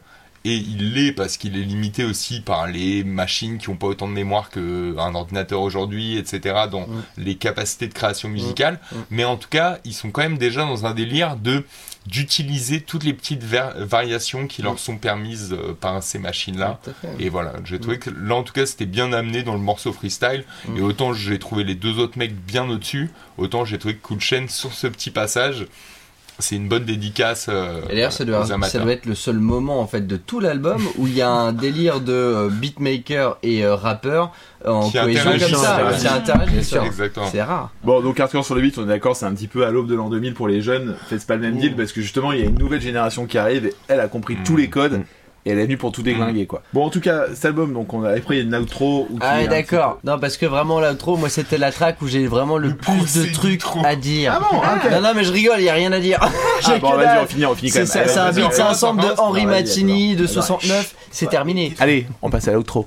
et 0.46 0.54
il 0.56 0.92
l'est 0.94 1.12
parce 1.12 1.36
qu'il 1.38 1.56
est 1.56 1.62
limité 1.62 2.04
aussi 2.04 2.40
par 2.40 2.66
les 2.66 3.02
machines 3.04 3.58
qui 3.58 3.68
ont 3.70 3.76
pas 3.76 3.86
autant 3.86 4.08
de 4.08 4.12
mémoire 4.12 4.50
qu'un 4.50 5.14
ordinateur 5.14 5.60
aujourd'hui 5.62 6.18
etc 6.18 6.66
dans 6.70 6.86
Mm. 6.86 7.02
les 7.18 7.34
capacités 7.36 7.88
de 7.88 7.94
création 7.94 8.28
musicale 8.28 8.78
Mm. 8.92 8.96
mais 9.10 9.24
en 9.24 9.36
tout 9.36 9.48
cas 9.48 9.78
ils 9.84 9.94
sont 9.94 10.10
quand 10.10 10.22
même 10.22 10.36
déjà 10.38 10.62
dans 10.62 10.84
un 10.86 10.92
délire 10.94 11.36
de 11.36 11.64
d'utiliser 12.06 12.82
toutes 12.82 13.04
les 13.04 13.14
petites 13.14 13.42
variations 13.44 14.46
qui 14.46 14.60
leur 14.60 14.78
sont 14.78 14.98
permises 14.98 15.52
euh, 15.54 15.72
par 15.72 16.02
ces 16.02 16.18
machines 16.18 16.58
là 16.58 16.78
Tout 16.84 16.90
à 16.90 16.92
fait. 16.92 17.24
et 17.24 17.30
voilà, 17.30 17.54
j'ai 17.64 17.78
trouvé 17.80 17.98
que 17.98 18.10
là 18.10 18.34
en 18.34 18.42
tout 18.42 18.52
cas 18.52 18.66
c'était 18.66 18.84
bien 18.84 19.12
amené 19.14 19.42
dans 19.42 19.54
le 19.54 19.60
morceau 19.60 19.90
freestyle. 19.92 20.44
Mm. 20.68 20.76
Et 20.76 20.80
autant 20.82 21.14
j'ai 21.14 21.38
trouvé 21.38 21.64
les 21.64 21.74
deux 21.74 21.98
autres 21.98 22.18
mecs 22.18 22.34
bien 22.36 22.68
au-dessus, 22.68 23.10
autant 23.38 23.64
j'ai 23.64 23.78
trouvé 23.78 23.96
que 23.96 24.02
Cool 24.02 24.20
Chain 24.20 24.46
sur 24.48 24.74
ce 24.74 24.86
petit 24.86 25.10
passage, 25.10 25.66
c'est 26.38 26.56
une 26.56 26.68
bonne 26.68 26.84
dédicace 26.84 27.46
euh, 27.48 27.80
Et 27.90 27.94
d'ailleurs, 27.94 28.12
ça 28.12 28.24
aux 28.24 28.26
doit, 28.26 28.46
ça 28.46 28.54
amateurs. 28.54 28.82
doit 28.82 28.92
être 28.92 29.06
le 29.06 29.14
seul 29.14 29.38
moment 29.38 29.80
en 29.80 29.86
fait 29.86 30.06
de 30.06 30.16
tout 30.16 30.40
l'album 30.40 30.82
où 30.98 31.06
il 31.06 31.14
y 31.14 31.22
a 31.22 31.30
un 31.30 31.52
délire 31.52 32.00
de 32.00 32.12
euh, 32.12 32.48
beatmaker 32.50 33.38
et 33.42 33.64
euh, 33.64 33.74
rappeur 33.74 34.32
en 34.64 34.88
Qui 34.90 34.98
cohésion 34.98 35.30
comme 35.30 35.38
ça. 35.38 35.78
sûr. 36.62 36.82
Exactement. 36.84 37.26
C'est 37.30 37.42
rare. 37.42 37.70
Bon, 37.84 38.00
donc 38.00 38.18
Hardcore 38.18 38.44
sur 38.44 38.54
le 38.54 38.62
beat, 38.62 38.78
on 38.78 38.84
est 38.84 38.86
d'accord, 38.86 39.14
c'est 39.16 39.26
un 39.26 39.34
petit 39.34 39.48
peu 39.48 39.64
à 39.66 39.70
l'aube 39.70 39.86
de 39.86 39.94
l'an 39.94 40.08
2000 40.08 40.34
pour 40.34 40.48
les 40.48 40.60
jeunes. 40.62 40.96
Faites 41.08 41.26
pas 41.26 41.36
le 41.36 41.42
même 41.42 41.58
deal 41.58 41.76
parce 41.76 41.92
que 41.92 42.00
justement, 42.00 42.32
il 42.32 42.40
y 42.40 42.42
a 42.42 42.46
une 42.46 42.58
nouvelle 42.58 42.80
génération 42.80 43.26
qui 43.26 43.38
arrive 43.38 43.66
et 43.66 43.74
elle 43.88 44.00
a 44.00 44.08
compris 44.08 44.36
tous 44.44 44.56
les 44.56 44.68
codes. 44.68 45.02
Et 45.46 45.50
elle 45.50 45.58
est 45.58 45.64
venue 45.64 45.76
pour 45.76 45.92
tout 45.92 46.02
déglinguer, 46.02 46.46
quoi. 46.46 46.62
Bon, 46.72 46.84
en 46.86 46.90
tout 46.90 47.00
cas, 47.00 47.24
cet 47.34 47.44
album, 47.44 47.74
donc, 47.74 47.92
on 47.92 48.02
a, 48.02 48.12
après, 48.12 48.36
il 48.36 48.38
y 48.38 48.40
a 48.40 48.44
une 48.44 48.54
outro. 48.62 49.06
Où 49.10 49.18
Ah 49.20 49.46
d'accord. 49.46 49.98
Non, 50.02 50.18
parce 50.18 50.38
que 50.38 50.46
vraiment 50.46 50.80
l'outro, 50.80 51.16
moi 51.16 51.28
c'était 51.28 51.58
la 51.58 51.70
track 51.70 52.00
où 52.00 52.08
j'ai 52.08 52.26
vraiment 52.26 52.56
le, 52.56 52.74
plus 52.74 53.14
de 53.14 53.32
trucs 53.32 53.62
à 53.84 53.94
dire. 53.94 54.32
Ah 54.36 54.40
bon, 54.40 54.60
ah, 54.62 54.76
ok. 54.76 54.90
Non, 54.90 55.00
non, 55.02 55.12
mais 55.14 55.24
je 55.24 55.32
rigole, 55.32 55.56
il 55.58 55.64
y 55.64 55.68
a 55.68 55.74
rien 55.74 55.92
à 55.92 56.00
dire. 56.00 56.18
Ah, 56.20 56.28
bon, 56.80 56.92
que 56.92 56.96
vas-y, 56.96 57.22
on 57.22 57.26
finit, 57.26 57.46
on 57.46 57.54
finit 57.54 57.70
quand 57.70 57.78
même. 57.80 57.86
ça, 57.86 58.08
c'est 58.08 58.18
un 58.18 58.32
beat, 58.32 58.44
vas-y, 58.44 58.52
c'est 58.54 58.62
on 58.62 58.64
un 58.64 58.68
passe, 58.68 58.82
ensemble 58.82 59.02
de 59.02 59.06
on 59.06 59.10
passe. 59.10 59.18
Henri 59.20 59.46
Mattini 59.46 60.16
de 60.16 60.24
attends. 60.24 60.32
69, 60.32 60.94
c'est 61.10 61.28
terminé. 61.28 61.74
Allez, 61.78 62.06
on 62.22 62.30
passe 62.30 62.48
à 62.48 62.52
l'outro. 62.52 62.86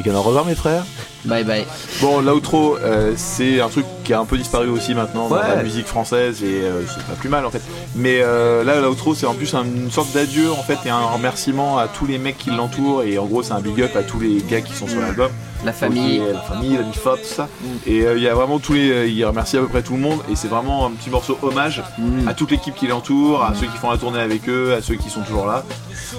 Qu'un 0.00 0.14
au 0.14 0.22
revoir, 0.22 0.46
mes 0.46 0.54
frères. 0.54 0.84
Bye 1.24 1.44
bye. 1.44 1.64
Bon, 2.00 2.20
l'outro, 2.20 2.76
euh, 2.78 3.12
c'est 3.16 3.60
un 3.60 3.68
truc 3.68 3.86
qui 4.02 4.12
a 4.12 4.18
un 4.18 4.24
peu 4.24 4.36
disparu 4.36 4.68
aussi 4.68 4.92
maintenant 4.94 5.28
dans 5.28 5.36
la 5.36 5.62
musique 5.62 5.86
française 5.86 6.42
et 6.42 6.62
euh, 6.62 6.82
c'est 6.88 7.04
pas 7.06 7.12
plus 7.14 7.28
mal 7.28 7.46
en 7.46 7.50
fait. 7.50 7.62
Mais 7.94 8.20
euh, 8.22 8.64
là, 8.64 8.80
l'outro, 8.80 9.14
c'est 9.14 9.26
en 9.26 9.34
plus 9.34 9.54
un- 9.54 9.62
une 9.64 9.90
sorte 9.92 10.12
d'adieu 10.12 10.50
en 10.50 10.62
fait 10.64 10.78
et 10.84 10.90
un 10.90 11.00
remerciement 11.00 11.78
à 11.78 11.86
tous 11.86 12.06
les 12.06 12.18
mecs 12.18 12.38
qui 12.38 12.50
l'entourent 12.50 13.04
et 13.04 13.18
en 13.18 13.26
gros, 13.26 13.42
c'est 13.44 13.52
un 13.52 13.60
big 13.60 13.80
up 13.82 13.94
à 13.96 14.02
tous 14.02 14.18
les 14.18 14.42
gars 14.42 14.60
qui 14.62 14.72
sont 14.74 14.88
sur 14.88 15.00
l'album. 15.00 15.30
La 15.64 15.72
famille. 15.72 16.20
La 16.32 16.40
famille, 16.40 16.76
la 16.76 16.82
Bifop, 16.82 17.18
tout 17.18 17.34
ça. 17.36 17.46
Et 17.86 18.00
euh, 18.02 18.16
il 18.16 18.22
y 18.24 18.26
a 18.26 18.34
vraiment 18.34 18.58
tous 18.58 18.72
les. 18.72 18.90
euh, 18.90 19.06
il 19.06 19.24
remercie 19.24 19.56
à 19.56 19.60
peu 19.60 19.68
près 19.68 19.82
tout 19.82 19.92
le 19.92 20.00
monde 20.00 20.18
et 20.28 20.34
c'est 20.34 20.48
vraiment 20.48 20.86
un 20.86 20.90
petit 20.90 21.08
morceau 21.10 21.38
hommage 21.40 21.82
Mm. 21.98 22.26
à 22.26 22.34
toute 22.34 22.50
l'équipe 22.50 22.74
qui 22.74 22.88
l'entoure, 22.88 23.44
à 23.44 23.54
ceux 23.54 23.66
qui 23.66 23.76
font 23.76 23.90
la 23.92 23.96
tournée 23.98 24.18
avec 24.18 24.48
eux, 24.48 24.74
à 24.76 24.82
ceux 24.82 24.96
qui 24.96 25.08
sont 25.08 25.20
toujours 25.20 25.46
là. 25.46 25.62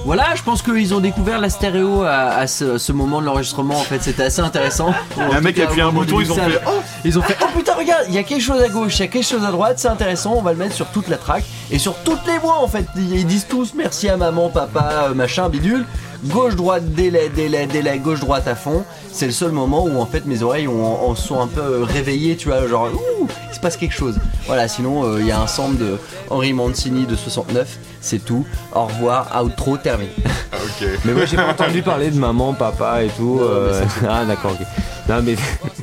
Voilà, 0.05 0.33
je 0.35 0.43
pense 0.43 0.61
qu'ils 0.61 0.93
ont 0.93 0.99
découvert 1.01 1.39
la 1.41 1.49
stéréo 1.49 2.03
à, 2.03 2.11
à 2.35 2.47
ce, 2.47 2.77
ce 2.77 2.91
moment 2.93 3.19
de 3.19 3.25
l'enregistrement. 3.25 3.75
En 3.75 3.83
fait, 3.83 4.01
c'était 4.01 4.23
assez 4.23 4.39
intéressant. 4.41 4.92
Il 5.17 5.31
y 5.31 5.33
a 5.33 5.37
un 5.37 5.41
mec 5.41 5.55
qui 5.55 5.61
a 5.61 5.65
appuyé 5.65 5.81
un 5.81 5.91
bouton, 5.91 6.19
ils 6.19 6.31
ont 6.31 6.35
fait 6.35 6.59
Oh 6.67 6.81
Ils 7.05 7.19
ont 7.19 7.21
fait 7.21 7.37
oh 7.41 7.45
putain 7.55 7.73
regarde 7.75 8.05
il 8.07 8.13
y 8.13 8.17
a 8.17 8.23
quelque 8.23 8.41
chose 8.41 8.61
à 8.61 8.69
gauche, 8.69 8.97
il 8.97 9.01
y 9.01 9.03
a 9.03 9.07
quelque 9.07 9.25
chose 9.25 9.43
à 9.43 9.51
droite, 9.51 9.79
c'est 9.79 9.87
intéressant, 9.87 10.33
on 10.37 10.41
va 10.41 10.51
le 10.51 10.57
mettre 10.57 10.75
sur 10.75 10.87
toute 10.87 11.07
la 11.07 11.17
track 11.17 11.43
et 11.71 11.79
sur 11.79 11.95
toutes 12.03 12.25
les 12.27 12.37
voix 12.37 12.59
en 12.59 12.67
fait. 12.67 12.85
Ils 12.95 13.25
disent 13.25 13.47
tous 13.47 13.73
merci 13.75 14.09
à 14.09 14.17
maman, 14.17 14.49
papa, 14.49 15.07
euh, 15.09 15.13
machin, 15.13 15.49
bidule. 15.49 15.85
Gauche 16.25 16.55
droite 16.55 16.85
délai 16.93 17.29
délai 17.29 17.67
délai 17.67 17.99
gauche 17.99 18.21
droite 18.21 18.47
à 18.47 18.55
fond. 18.55 18.83
C'est 19.11 19.25
le 19.25 19.31
seul 19.31 19.51
moment 19.51 19.83
où 19.85 19.99
en 19.99 20.05
fait 20.05 20.25
mes 20.25 20.41
oreilles 20.41 20.67
ont, 20.67 21.09
en 21.09 21.15
sont 21.15 21.39
un 21.39 21.47
peu 21.47 21.83
réveillées, 21.83 22.37
tu 22.37 22.47
vois, 22.47 22.65
genre 22.67 22.87
ouh 22.93 23.27
il 23.49 23.55
se 23.55 23.59
passe 23.59 23.77
quelque 23.77 23.93
chose. 23.93 24.15
Voilà, 24.47 24.67
sinon 24.67 25.03
euh, 25.05 25.19
il 25.19 25.27
y 25.27 25.31
a 25.31 25.39
un 25.39 25.47
sample 25.47 25.77
de 25.77 25.97
Henri 26.29 26.53
Mancini 26.53 27.05
de 27.05 27.15
69, 27.15 27.77
c'est 28.01 28.23
tout. 28.23 28.45
Au 28.73 28.85
revoir, 28.85 29.29
outro 29.43 29.77
terminé. 29.77 30.11
Ah, 30.51 30.57
ok. 30.63 30.87
Mais 31.05 31.13
moi 31.13 31.25
j'ai 31.25 31.35
pas 31.35 31.49
entendu 31.51 31.81
parler 31.81 32.09
de 32.09 32.17
maman, 32.17 32.53
papa 32.53 33.03
et 33.03 33.09
tout. 33.09 33.39
euh, 33.41 33.83
ah 34.09 34.25
d'accord, 34.25 34.51
ok. 34.51 34.65
Non 35.09 35.21
mais 35.21 35.35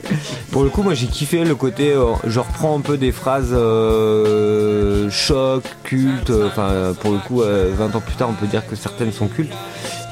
pour 0.50 0.64
le 0.64 0.70
coup 0.70 0.82
moi 0.82 0.94
j'ai 0.94 1.06
kiffé 1.06 1.44
le 1.44 1.54
côté, 1.54 1.92
euh, 1.92 2.14
je 2.26 2.40
reprends 2.40 2.76
un 2.76 2.80
peu 2.80 2.96
des 2.96 3.12
phrases 3.12 3.52
euh, 3.52 5.10
choc, 5.10 5.64
culte. 5.84 6.30
euh, 6.30 6.48
Enfin 6.48 6.68
euh, 6.70 6.92
pour 6.94 7.12
le 7.12 7.18
coup 7.18 7.42
euh, 7.42 7.70
20 7.76 7.94
ans 7.96 8.00
plus 8.00 8.14
tard 8.14 8.28
on 8.30 8.34
peut 8.34 8.46
dire 8.46 8.66
que 8.66 8.76
certaines 8.76 9.12
sont 9.12 9.28
cultes. 9.28 9.52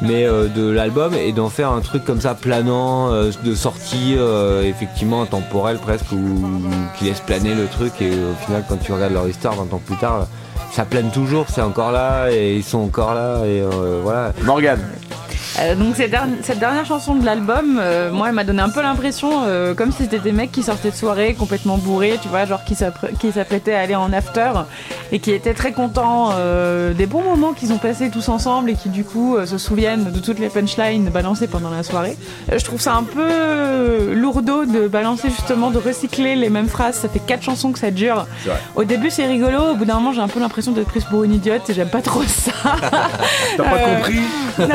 Mais 0.00 0.24
euh, 0.26 0.46
de 0.46 0.68
l'album 0.70 1.14
et 1.14 1.32
d'en 1.32 1.48
faire 1.48 1.72
un 1.72 1.80
truc 1.80 2.04
comme 2.04 2.20
ça 2.20 2.34
planant, 2.34 3.10
euh, 3.12 3.32
de 3.44 3.54
sortie 3.54 4.14
euh, 4.16 4.62
effectivement 4.62 5.22
intemporel 5.22 5.78
presque 5.78 6.12
ou 6.12 6.46
qui 6.98 7.06
laisse 7.06 7.20
planer 7.20 7.54
le 7.54 7.66
truc 7.66 7.92
et 8.00 8.10
au 8.10 8.44
final 8.44 8.62
quand 8.68 8.76
tu 8.76 8.92
regardes 8.92 9.14
leur 9.14 9.26
histoire 9.28 9.54
20 9.54 9.74
ans 9.74 9.82
plus 9.84 9.96
tard 9.96 10.26
ça 10.70 10.84
plane 10.84 11.10
toujours, 11.10 11.46
c'est 11.52 11.62
encore 11.62 11.92
là 11.92 12.30
et 12.30 12.56
ils 12.56 12.62
sont 12.62 12.78
encore 12.78 13.14
là 13.14 13.38
et 13.46 13.62
euh, 13.62 14.00
voilà. 14.02 14.32
Morgane. 14.42 14.80
Euh, 15.60 15.74
donc 15.74 15.96
cette, 15.96 16.10
dernière- 16.10 16.36
cette 16.42 16.58
dernière 16.60 16.84
chanson 16.86 17.14
de 17.16 17.24
l'album, 17.24 17.78
euh, 17.80 18.12
moi, 18.12 18.28
elle 18.28 18.34
m'a 18.34 18.44
donné 18.44 18.62
un 18.62 18.68
peu 18.68 18.80
l'impression 18.80 19.42
euh, 19.44 19.74
comme 19.74 19.90
si 19.90 20.04
c'était 20.04 20.20
des 20.20 20.30
mecs 20.32 20.52
qui 20.52 20.62
sortaient 20.62 20.90
de 20.90 20.94
soirée 20.96 21.34
complètement 21.34 21.78
bourrés, 21.78 22.18
tu 22.22 22.28
vois, 22.28 22.44
genre 22.44 22.62
qui 22.64 22.74
s'apprêtaient 23.32 23.74
à 23.74 23.80
aller 23.80 23.96
en 23.96 24.12
after 24.12 24.50
et 25.10 25.18
qui 25.18 25.32
étaient 25.32 25.54
très 25.54 25.72
contents 25.72 26.30
des 26.96 27.06
bons 27.06 27.22
moments 27.22 27.52
qu'ils 27.54 27.72
ont 27.72 27.78
passés 27.78 28.10
tous 28.10 28.28
ensemble 28.28 28.70
et 28.70 28.74
qui 28.74 28.88
du 28.88 29.04
coup 29.04 29.36
se 29.46 29.58
souviennent 29.58 30.12
de 30.12 30.18
toutes 30.20 30.38
les 30.38 30.48
punchlines 30.48 31.08
balancées 31.10 31.46
pendant 31.48 31.70
la 31.70 31.82
soirée. 31.82 32.16
Je 32.54 32.62
trouve 32.64 32.80
ça 32.80 32.94
un 32.94 33.02
peu 33.04 34.12
lourdeau 34.14 34.64
de 34.64 34.86
balancer 34.86 35.28
justement, 35.30 35.70
de 35.70 35.78
recycler 35.78 36.36
les 36.36 36.50
mêmes 36.50 36.68
phrases. 36.68 36.96
Ça 36.96 37.08
fait 37.08 37.20
quatre 37.20 37.42
chansons 37.42 37.72
que 37.72 37.78
ça 37.78 37.90
dure. 37.90 38.26
Au 38.76 38.84
début, 38.84 39.10
c'est 39.10 39.26
rigolo. 39.26 39.72
Au 39.72 39.74
bout 39.74 39.84
d'un 39.84 39.94
moment, 39.94 40.12
j'ai 40.12 40.20
un 40.20 40.28
peu 40.28 40.40
l'impression 40.40 40.72
d'être 40.72 40.88
prise 40.88 41.04
pour 41.04 41.24
une 41.24 41.34
idiote 41.34 41.68
et 41.70 41.74
j'aime 41.74 41.88
pas 41.90 42.02
trop 42.02 42.22
ça. 42.24 42.52
T'as 43.56 43.64
pas 43.64 43.78
compris 43.78 44.20
Non, 44.58 44.66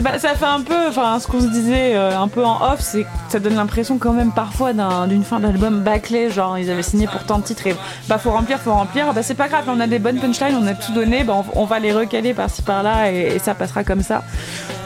bah, 0.00 0.18
ça 0.18 0.29
fait 0.34 0.44
un 0.46 0.60
peu, 0.60 0.88
enfin, 0.88 1.18
ce 1.20 1.26
qu'on 1.26 1.40
se 1.40 1.46
disait 1.46 1.94
euh, 1.94 2.18
un 2.18 2.28
peu 2.28 2.44
en 2.44 2.56
off, 2.72 2.80
c'est 2.80 3.02
que 3.02 3.08
ça 3.28 3.38
donne 3.38 3.54
l'impression 3.54 3.98
quand 3.98 4.12
même 4.12 4.32
parfois 4.32 4.72
d'un- 4.72 5.06
d'une 5.06 5.24
fin 5.24 5.40
d'album 5.40 5.80
bâclé, 5.80 6.30
genre 6.30 6.58
ils 6.58 6.70
avaient 6.70 6.82
signé 6.82 7.06
pour 7.06 7.24
tant 7.24 7.38
de 7.38 7.44
titres 7.44 7.66
et 7.66 7.76
bah 8.08 8.18
faut 8.18 8.30
remplir, 8.30 8.58
faut 8.58 8.72
remplir, 8.72 9.12
bah 9.12 9.22
c'est 9.22 9.34
pas 9.34 9.48
grave, 9.48 9.64
on 9.68 9.80
a 9.80 9.86
des 9.86 9.98
bonnes 9.98 10.18
punchlines, 10.20 10.56
on 10.60 10.66
a 10.66 10.74
tout 10.74 10.92
donné, 10.92 11.24
bah 11.24 11.34
on, 11.54 11.62
on 11.62 11.64
va 11.64 11.78
les 11.78 11.92
recaler 11.92 12.34
par-ci 12.34 12.62
par-là 12.62 13.10
et, 13.12 13.34
et 13.36 13.38
ça 13.38 13.54
passera 13.54 13.84
comme 13.84 14.02
ça. 14.02 14.22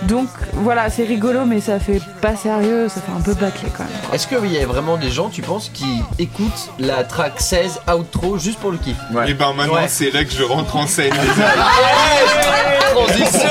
Donc 0.05 0.29
voilà, 0.53 0.91
c'est 0.91 1.05
rigolo, 1.05 1.47
mais 1.47 1.61
ça 1.61 1.79
fait 1.81 2.01
pas 2.21 2.37
sérieux, 2.37 2.89
ça 2.89 3.01
fait 3.01 3.13
un 3.17 3.21
peu 3.23 3.33
bâclé 3.35 3.69
quand 3.77 3.85
même. 3.85 3.93
Est-ce 4.13 4.27
qu'il 4.27 4.53
y 4.53 4.59
a 4.59 4.67
vraiment 4.67 4.97
des 4.99 5.11
gens, 5.11 5.31
tu 5.31 5.41
penses, 5.41 5.71
qui 5.73 6.03
écoutent 6.19 6.71
la 6.79 7.05
track 7.05 7.41
16 7.41 7.81
outro 7.99 8.37
juste 8.39 8.59
pour 8.59 8.71
le 8.71 8.77
kiff? 8.79 8.97
Ouais. 9.13 9.31
Et 9.31 9.35
ben 9.35 9.53
maintenant 9.55 9.75
Ouais. 9.75 9.89
c'est 9.89 10.11
là 10.13 10.25
que 10.25 10.31
je 10.33 10.43
rentre 10.43 10.77
en 10.77 10.87
scène. 10.87 11.15
Transition 12.95 13.49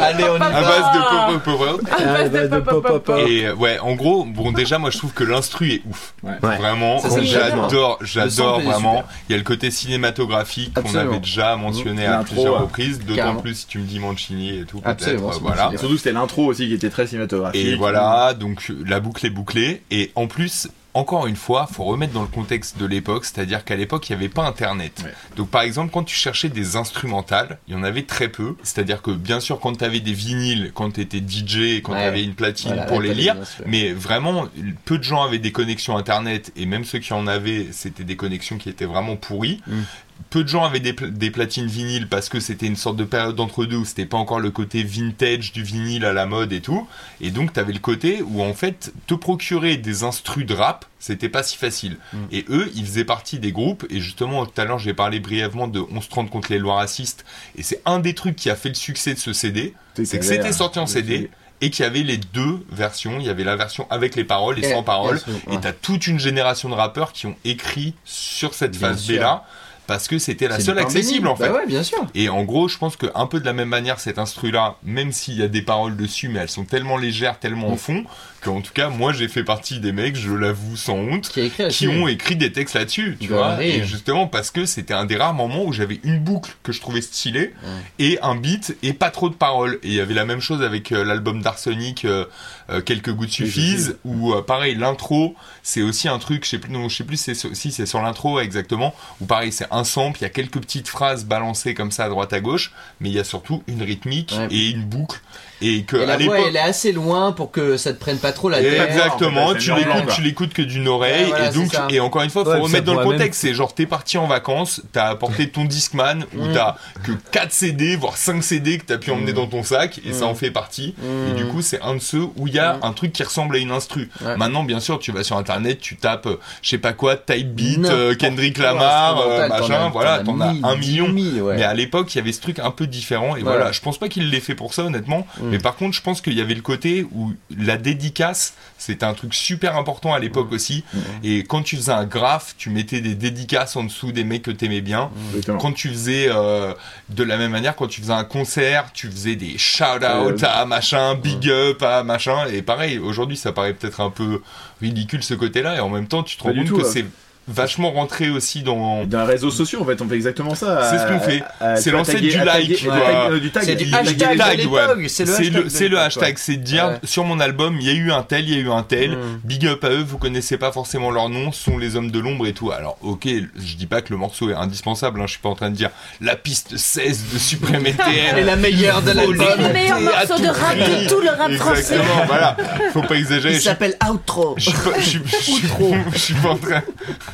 Allez, 0.00 0.24
on 0.24 0.38
y 0.38 0.42
à 0.42 0.48
va 0.48 0.62
base 0.62 0.84
de 0.94 1.38
pop 1.38 1.42
pop 1.44 1.58
pop. 1.58 1.88
Ah, 1.90 2.28
bah, 2.28 2.48
de 2.48 2.60
pop, 2.60 2.82
pop, 2.82 3.04
pop. 3.04 3.18
Et 3.26 3.46
euh, 3.46 3.54
ouais, 3.54 3.78
en 3.80 3.94
gros, 3.94 4.24
bon 4.24 4.52
déjà 4.52 4.78
moi 4.78 4.90
je 4.90 4.98
trouve 4.98 5.12
que 5.12 5.24
l'instru 5.24 5.72
est 5.72 5.82
ouf. 5.88 6.14
Ouais. 6.22 6.38
Vraiment, 6.40 7.00
j'adore, 7.22 7.98
j'adore 8.02 8.60
vraiment. 8.60 9.04
Il 9.28 9.32
y 9.32 9.34
a 9.34 9.38
le 9.38 9.44
côté 9.44 9.70
cinématographique 9.70 10.74
qu'on 10.74 10.94
avait 10.94 11.18
déjà 11.18 11.56
mentionné 11.56 12.06
à 12.06 12.22
plusieurs 12.22 12.54
ouais. 12.54 12.60
reprises, 12.60 13.00
d'autant 13.04 13.36
plus 13.36 13.54
si 13.54 13.66
tu 13.66 13.78
me 13.78 13.84
dis 13.84 13.98
Mancini 13.98 14.58
et 14.58 14.64
tout 14.64 14.80
peut-être. 14.80 15.08
Euh, 15.08 15.38
voilà. 15.40 15.70
Surtout 15.76 15.94
que 15.94 15.96
c'était 15.96 16.12
l'intro 16.12 16.46
aussi 16.46 16.68
qui 16.68 16.74
était 16.74 16.90
très 16.90 17.06
cinématographique. 17.06 17.66
Et 17.66 17.74
voilà, 17.74 18.34
donc 18.34 18.70
la 18.86 19.00
boucle 19.00 19.26
est 19.26 19.30
bouclée. 19.30 19.82
Et 19.90 20.12
en 20.14 20.26
plus, 20.26 20.68
encore 20.96 21.26
une 21.26 21.36
fois, 21.36 21.68
faut 21.70 21.84
remettre 21.84 22.14
dans 22.14 22.22
le 22.22 22.28
contexte 22.28 22.78
de 22.78 22.86
l'époque, 22.86 23.26
c'est-à-dire 23.26 23.64
qu'à 23.64 23.76
l'époque, 23.76 24.08
il 24.08 24.12
n'y 24.12 24.16
avait 24.24 24.30
pas 24.30 24.46
Internet. 24.46 25.02
Ouais. 25.04 25.12
Donc 25.36 25.50
par 25.50 25.60
exemple, 25.62 25.90
quand 25.92 26.04
tu 26.04 26.16
cherchais 26.16 26.48
des 26.48 26.76
instrumentales, 26.76 27.58
il 27.68 27.74
y 27.74 27.76
en 27.76 27.82
avait 27.82 28.04
très 28.04 28.28
peu. 28.28 28.56
C'est-à-dire 28.62 29.02
que 29.02 29.10
bien 29.10 29.38
sûr, 29.40 29.60
quand 29.60 29.76
tu 29.76 29.84
avais 29.84 30.00
des 30.00 30.14
vinyles, 30.14 30.72
quand 30.74 30.92
tu 30.92 31.02
étais 31.02 31.18
DJ, 31.18 31.82
quand 31.82 31.92
Ouais. 31.92 32.00
tu 32.00 32.06
avais 32.06 32.24
une 32.24 32.34
platine 32.34 32.70
Voilà, 32.70 32.84
pour 32.86 33.00
les 33.00 33.12
lire, 33.14 33.36
mais 33.66 33.92
vraiment, 33.92 34.48
peu 34.86 34.96
de 34.98 35.02
gens 35.02 35.22
avaient 35.22 35.38
des 35.38 35.52
connexions 35.52 35.96
Internet, 35.98 36.50
et 36.56 36.64
même 36.66 36.84
ceux 36.84 36.98
qui 36.98 37.12
en 37.12 37.26
avaient, 37.26 37.66
c'était 37.72 38.04
des 38.04 38.16
connexions 38.16 38.56
qui 38.56 38.68
étaient 38.70 38.86
vraiment 38.86 39.16
pourries. 39.16 39.60
Mm. 39.66 39.80
Peu 40.30 40.42
de 40.42 40.48
gens 40.48 40.64
avaient 40.64 40.80
des, 40.80 40.92
pla- 40.92 41.08
des 41.08 41.30
platines 41.30 41.66
vinyles 41.66 42.08
parce 42.08 42.28
que 42.28 42.40
c'était 42.40 42.66
une 42.66 42.76
sorte 42.76 42.96
de 42.96 43.04
période 43.04 43.36
d'entre-deux 43.36 43.76
où 43.76 43.84
c'était 43.84 44.06
pas 44.06 44.16
encore 44.16 44.40
le 44.40 44.50
côté 44.50 44.82
vintage 44.82 45.52
du 45.52 45.62
vinyle 45.62 46.04
à 46.04 46.12
la 46.12 46.26
mode 46.26 46.52
et 46.52 46.60
tout. 46.60 46.86
Et 47.20 47.30
donc, 47.30 47.52
t'avais 47.52 47.72
le 47.72 47.78
côté 47.78 48.22
où, 48.22 48.42
en 48.42 48.54
fait, 48.54 48.92
te 49.06 49.14
procurer 49.14 49.76
des 49.76 50.02
instrus 50.04 50.46
de 50.46 50.54
rap, 50.54 50.84
c'était 50.98 51.28
pas 51.28 51.42
si 51.42 51.56
facile. 51.56 51.96
Et 52.32 52.44
eux, 52.48 52.70
ils 52.74 52.84
faisaient 52.84 53.04
partie 53.04 53.38
des 53.38 53.52
groupes. 53.52 53.86
Et 53.90 54.00
justement, 54.00 54.46
tout 54.46 54.60
à 54.60 54.64
l'heure, 54.64 54.78
j'ai 54.78 54.94
parlé 54.94 55.20
brièvement 55.20 55.68
de 55.68 55.78
1130 55.80 56.30
contre 56.30 56.50
les 56.52 56.58
lois 56.58 56.76
racistes. 56.76 57.24
Et 57.56 57.62
c'est 57.62 57.80
un 57.84 57.98
des 57.98 58.14
trucs 58.14 58.36
qui 58.36 58.50
a 58.50 58.56
fait 58.56 58.68
le 58.70 58.74
succès 58.74 59.14
de 59.14 59.18
ce 59.18 59.32
CD. 59.32 59.74
C'est 60.04 60.18
que 60.18 60.24
c'était 60.24 60.52
sorti 60.52 60.78
en 60.78 60.86
CD. 60.86 61.30
Et 61.62 61.70
qu'il 61.70 61.84
y 61.84 61.86
avait 61.86 62.02
les 62.02 62.18
deux 62.18 62.66
versions. 62.70 63.18
Il 63.18 63.24
y 63.24 63.30
avait 63.30 63.42
la 63.44 63.56
version 63.56 63.86
avec 63.88 64.14
les 64.14 64.24
paroles 64.24 64.58
et 64.58 64.66
Et- 64.66 64.72
sans 64.72 64.82
paroles. 64.82 65.18
Et 65.50 65.58
t'as 65.58 65.72
toute 65.72 66.06
une 66.06 66.18
génération 66.18 66.68
de 66.68 66.74
rappeurs 66.74 67.12
qui 67.14 67.24
ont 67.26 67.36
écrit 67.46 67.94
sur 68.04 68.52
cette 68.52 68.72
Bien 68.76 68.88
phase. 68.88 69.06
B 69.06 69.12
là. 69.12 69.46
Parce 69.86 70.08
que 70.08 70.18
c'était 70.18 70.48
la 70.48 70.58
seule 70.60 70.78
accessible 70.78 71.28
en 71.28 71.36
fait. 71.36 71.48
Bah 71.48 71.54
ouais, 71.54 71.66
bien 71.66 71.82
sûr. 71.82 72.04
Et 72.14 72.28
en 72.28 72.42
gros, 72.44 72.68
je 72.68 72.76
pense 72.78 72.96
que 72.96 73.06
un 73.14 73.26
peu 73.26 73.38
de 73.40 73.44
la 73.44 73.52
même 73.52 73.68
manière, 73.68 74.00
cet 74.00 74.18
instru-là, 74.18 74.76
même 74.82 75.12
s'il 75.12 75.34
y 75.38 75.42
a 75.42 75.48
des 75.48 75.62
paroles 75.62 75.96
dessus, 75.96 76.28
mais 76.28 76.40
elles 76.40 76.48
sont 76.48 76.64
tellement 76.64 76.96
légères, 76.96 77.38
tellement 77.38 77.68
Mm. 77.68 77.72
en 77.72 77.76
fond, 77.76 78.04
qu'en 78.46 78.60
tout 78.60 78.72
cas, 78.72 78.88
moi, 78.88 79.12
j'ai 79.12 79.28
fait 79.28 79.44
partie 79.44 79.78
des 79.80 79.92
mecs, 79.92 80.16
je 80.16 80.32
l'avoue 80.32 80.76
sans 80.76 80.96
honte, 80.96 81.28
Qui 81.70 81.88
ont 81.88 82.08
écrit 82.08 82.36
des 82.36 82.52
textes 82.52 82.74
là-dessus, 82.74 83.16
tu 83.20 83.28
Bah 83.28 83.36
vois. 83.56 83.64
Et 83.64 83.84
justement, 83.84 84.26
parce 84.26 84.50
que 84.50 84.64
c'était 84.66 84.94
un 84.94 85.04
des 85.04 85.16
rares 85.16 85.34
moments 85.34 85.64
où 85.64 85.72
j'avais 85.72 86.00
une 86.04 86.18
boucle 86.18 86.54
que 86.62 86.72
je 86.72 86.80
trouvais 86.80 87.00
stylée, 87.02 87.52
et 87.98 88.18
un 88.22 88.34
beat, 88.36 88.76
et 88.82 88.92
pas 88.92 89.10
trop 89.10 89.28
de 89.28 89.34
paroles. 89.34 89.78
Et 89.82 89.88
il 89.88 89.94
y 89.94 90.00
avait 90.00 90.14
la 90.14 90.24
même 90.24 90.40
chose 90.40 90.62
avec 90.62 90.92
euh, 90.92 91.04
l'album 91.04 91.42
d'Arsenic, 91.42 92.04
euh, 92.04 92.24
euh, 92.70 92.80
Quelques 92.80 93.12
gouttes 93.12 93.30
suffisent, 93.30 93.96
où 94.04 94.32
pareil, 94.46 94.74
l'intro, 94.74 95.34
c'est 95.62 95.82
aussi 95.82 96.08
un 96.08 96.18
truc, 96.18 96.44
je 96.44 96.50
sais 96.50 96.58
plus, 96.58 96.70
non, 96.72 96.88
je 96.88 96.96
sais 96.96 97.04
plus 97.04 97.16
si 97.52 97.72
c'est 97.72 97.86
sur 97.86 98.02
l'intro 98.02 98.40
exactement, 98.40 98.94
où 99.20 99.26
pareil, 99.26 99.52
c'est 99.52 99.66
un 99.70 99.84
sample, 99.84 100.18
il 100.20 100.22
y 100.22 100.26
a 100.26 100.30
quelques 100.30 100.60
petites 100.60 100.88
phrases 100.88 101.24
balancées 101.24 101.74
comme 101.74 101.90
ça 101.90 102.04
à 102.04 102.08
droite 102.08 102.32
à 102.32 102.40
gauche, 102.40 102.72
mais 103.00 103.08
il 103.08 103.14
y 103.14 103.18
a 103.18 103.24
surtout 103.24 103.62
une 103.66 103.82
rythmique 103.82 104.34
Ouais. 104.36 104.48
et 104.50 104.70
une 104.70 104.82
boucle. 104.84 105.20
Et 105.62 105.84
que 105.84 105.96
Et 105.96 106.02
à 106.02 106.06
la 106.06 106.16
voix, 106.16 106.36
l'époque, 106.36 106.46
elle 106.50 106.56
est 106.56 106.60
assez 106.60 106.92
loin 106.92 107.32
pour 107.32 107.50
que 107.50 107.76
ça 107.76 107.92
te 107.92 107.98
prenne 107.98 108.18
pas 108.18 108.32
trop 108.32 108.48
la 108.48 108.60
tête. 108.60 108.88
Exactement, 108.90 109.46
En 109.46 109.52
fait, 109.54 109.58
tu 109.58 109.74
l'écoutes, 109.74 110.14
tu 110.14 110.22
l'écoutes 110.22 110.52
que 110.52 110.62
d'une 110.62 110.86
oreille, 110.88 111.24
Ouais, 111.24 111.28
voilà, 111.30 111.50
et 111.50 111.54
donc, 111.54 111.72
et 111.90 112.00
encore 112.00 112.22
une 112.22 112.30
fois, 112.30 112.44
faut 112.44 112.50
Ouais, 112.50 112.58
remettre 112.60 112.84
dans 112.84 112.94
le 112.94 113.04
contexte, 113.04 113.40
c'est 113.40 113.54
genre, 113.54 113.74
t'es 113.74 113.86
parti 113.86 114.18
en 114.18 114.26
vacances, 114.26 114.82
t'as 114.92 115.06
apporté 115.06 115.48
ton 115.48 115.64
Discman, 115.64 116.24
où 116.36 116.44
Mm. 116.44 116.52
t'as 116.52 116.76
que 117.04 117.12
4 117.32 117.52
CD, 117.52 117.96
voire 117.96 118.16
5 118.16 118.42
CD 118.42 118.78
que 118.78 118.84
t'as 118.84 118.98
pu 118.98 119.10
emmener 119.10 119.32
Mm. 119.32 119.36
dans 119.36 119.46
ton 119.46 119.62
sac, 119.62 120.00
et 120.04 120.12
ça 120.12 120.26
Mm. 120.26 120.28
en 120.28 120.34
fait 120.34 120.50
partie, 120.50 120.94
Mm. 120.98 121.30
et 121.30 121.32
du 121.36 121.46
coup, 121.46 121.62
c'est 121.62 121.80
un 121.80 121.94
de 121.94 122.00
ceux 122.00 122.24
où 122.36 122.46
il 122.46 122.54
y 122.54 122.58
a 122.58 122.74
Mm. 122.74 122.80
un 122.82 122.92
truc 122.92 123.12
qui 123.12 123.22
ressemble 123.22 123.56
à 123.56 123.58
une 123.58 123.70
instru. 123.70 124.10
Ouais. 124.24 124.36
Maintenant, 124.36 124.62
bien 124.64 124.80
sûr, 124.80 124.98
tu 124.98 125.10
vas 125.12 125.24
sur 125.24 125.36
internet, 125.38 125.78
tu 125.80 125.96
tapes, 125.96 126.26
euh, 126.26 126.36
je 126.62 126.68
sais 126.68 126.78
pas 126.78 126.92
quoi, 126.92 127.16
Type 127.16 127.48
Beat, 127.54 127.84
euh, 127.86 128.14
Kendrick 128.14 128.58
Lamar, 128.58 129.20
euh, 129.20 129.48
machin, 129.48 129.88
voilà, 129.90 130.18
t'en 130.18 130.38
as 130.40 130.48
un 130.62 130.76
million. 130.76 131.08
mille, 131.08 131.40
ouais. 131.40 131.56
Mais 131.56 131.62
à 131.64 131.72
l'époque, 131.74 132.14
il 132.14 132.18
y 132.18 132.20
avait 132.20 132.32
ce 132.32 132.40
truc 132.40 132.58
un 132.58 132.70
peu 132.70 132.86
différent. 132.86 133.36
Et 133.36 133.40
Voilà. 133.42 133.56
voilà, 133.58 133.72
je 133.72 133.80
pense 133.80 133.98
pas 133.98 134.08
qu'il 134.08 134.28
l'ait 134.30 134.40
fait 134.40 134.54
pour 134.54 134.74
ça, 134.74 134.84
honnêtement. 134.84 135.26
Mm. 135.46 135.50
Mais 135.50 135.58
par 135.58 135.76
contre, 135.76 135.96
je 135.96 136.02
pense 136.02 136.20
qu'il 136.20 136.34
y 136.34 136.40
avait 136.40 136.54
le 136.54 136.62
côté 136.62 137.06
où 137.12 137.32
la 137.56 137.76
dédicace, 137.76 138.54
c'était 138.78 139.04
un 139.04 139.14
truc 139.14 139.34
super 139.34 139.76
important 139.76 140.12
à 140.12 140.18
l'époque 140.18 140.52
aussi. 140.52 140.84
Mm. 140.92 140.98
Et 141.24 141.44
quand 141.44 141.62
tu 141.62 141.76
faisais 141.76 141.92
un 141.92 142.04
graphe, 142.04 142.54
tu 142.58 142.70
mettais 142.70 143.00
des 143.00 143.14
dédicaces 143.14 143.76
en 143.76 143.84
dessous 143.84 144.12
des 144.12 144.24
mecs 144.24 144.42
que 144.42 144.50
t'aimais 144.50 144.80
bien. 144.80 145.10
Quand 145.58 145.72
tu 145.72 145.88
faisais, 145.88 146.28
euh, 146.28 146.74
de 147.08 147.22
la 147.24 147.36
même 147.36 147.52
manière, 147.52 147.76
quand 147.76 147.86
tu 147.86 148.00
faisais 148.00 148.12
un 148.12 148.24
concert, 148.24 148.90
tu 148.92 149.10
faisais 149.10 149.36
des 149.36 149.58
shout-out 149.58 150.02
Euh, 150.04 150.36
à 150.42 150.64
machin, 150.66 151.14
big 151.14 151.48
up 151.48 151.82
à 151.82 152.02
machin. 152.02 152.46
Et 152.52 152.62
pareil, 152.62 152.98
aujourd'hui, 152.98 153.36
ça 153.36 153.52
paraît 153.52 153.74
peut-être 153.74 154.00
un 154.00 154.10
peu 154.10 154.42
ridicule 154.80 155.22
ce 155.22 155.34
côté-là. 155.34 155.76
Et 155.76 155.80
en 155.80 155.88
même 155.88 156.06
temps, 156.06 156.22
tu 156.22 156.36
te 156.36 156.42
rends 156.42 156.54
compte 156.54 156.66
tout, 156.66 156.78
que 156.78 156.84
c'est 156.84 157.04
vachement 157.48 157.92
rentré 157.92 158.28
aussi 158.30 158.62
dans... 158.62 159.04
Dans 159.04 159.20
les 159.24 159.32
réseaux 159.32 159.50
sociaux, 159.50 159.80
en 159.82 159.84
fait, 159.84 160.00
on 160.02 160.08
fait 160.08 160.16
exactement 160.16 160.54
ça. 160.54 160.90
C'est 160.90 160.98
ce 160.98 161.06
qu'on 161.06 161.20
fait. 161.20 161.42
C'est 161.76 161.90
l'ancêtre 161.90 162.20
du 162.20 162.30
like, 162.44 162.86
euh, 162.86 163.40
du 163.40 163.50
tag. 163.50 163.64
C'est 163.64 163.76
du 163.76 163.92
hashtag. 163.94 164.60
c'est 165.08 165.24
le 165.24 165.28
hashtag 165.34 165.68
c'est 165.68 165.84
le 165.84 165.90
l'époque, 165.90 166.06
hashtag, 166.06 166.38
c'est 166.38 166.56
de 166.56 166.62
dire 166.62 166.98
sur 167.04 167.24
mon 167.24 167.40
album, 167.40 167.76
il 167.80 167.86
y 167.86 167.90
a 167.90 167.94
eu 167.94 168.12
un 168.12 168.22
tel, 168.22 168.48
il 168.48 168.54
y 168.54 168.58
a 168.58 168.60
eu 168.60 168.70
un 168.70 168.82
tel, 168.82 169.16
Mm. 169.16 169.40
big 169.44 169.66
up 169.66 169.84
à 169.84 169.90
eux, 169.90 170.02
vous 170.06 170.18
connaissez 170.18 170.56
pas 170.58 170.72
forcément 170.72 171.10
leur 171.10 171.28
nom, 171.28 171.52
ce 171.52 171.62
sont 171.64 171.78
les 171.78 171.96
hommes 171.96 172.10
de 172.10 172.18
l'ombre 172.18 172.46
et 172.46 172.52
tout. 172.52 172.70
Alors, 172.70 172.96
ok, 173.02 173.26
je 173.26 173.74
dis 173.76 173.86
pas 173.86 174.02
que 174.02 174.12
le 174.12 174.18
morceau 174.18 174.50
est 174.50 174.54
indispensable, 174.54 175.20
hein, 175.20 175.24
je 175.26 175.32
suis 175.32 175.40
pas 175.40 175.48
en 175.48 175.54
train 175.54 175.70
de 175.70 175.76
dire 175.76 175.90
la 176.20 176.36
piste 176.36 176.76
16 176.76 177.24
de 177.32 177.38
Supreme 177.38 177.84
Elle 178.30 178.38
est 178.38 178.44
la 178.44 178.56
meilleure 178.56 179.02
de 179.02 179.12
l'album. 179.12 179.46
C'est 179.56 179.62
le 179.68 179.72
meilleur 179.72 180.00
morceau 180.00 180.38
de 180.38 180.48
rap 180.48 180.76
de 180.76 181.08
tout 181.08 181.20
le 181.20 181.30
rap 181.30 181.52
français. 181.52 181.80
Exactement, 181.94 182.26
voilà. 182.26 182.56
Faut 182.92 183.02
pas 183.02 183.14
exagérer. 183.16 183.54
Il 183.54 183.60
s'appelle 183.60 183.96
Outro. 184.08 184.54
je 184.58 186.18
suis 186.18 186.34
pas 186.34 186.48
en 186.50 186.56
train, 186.56 186.82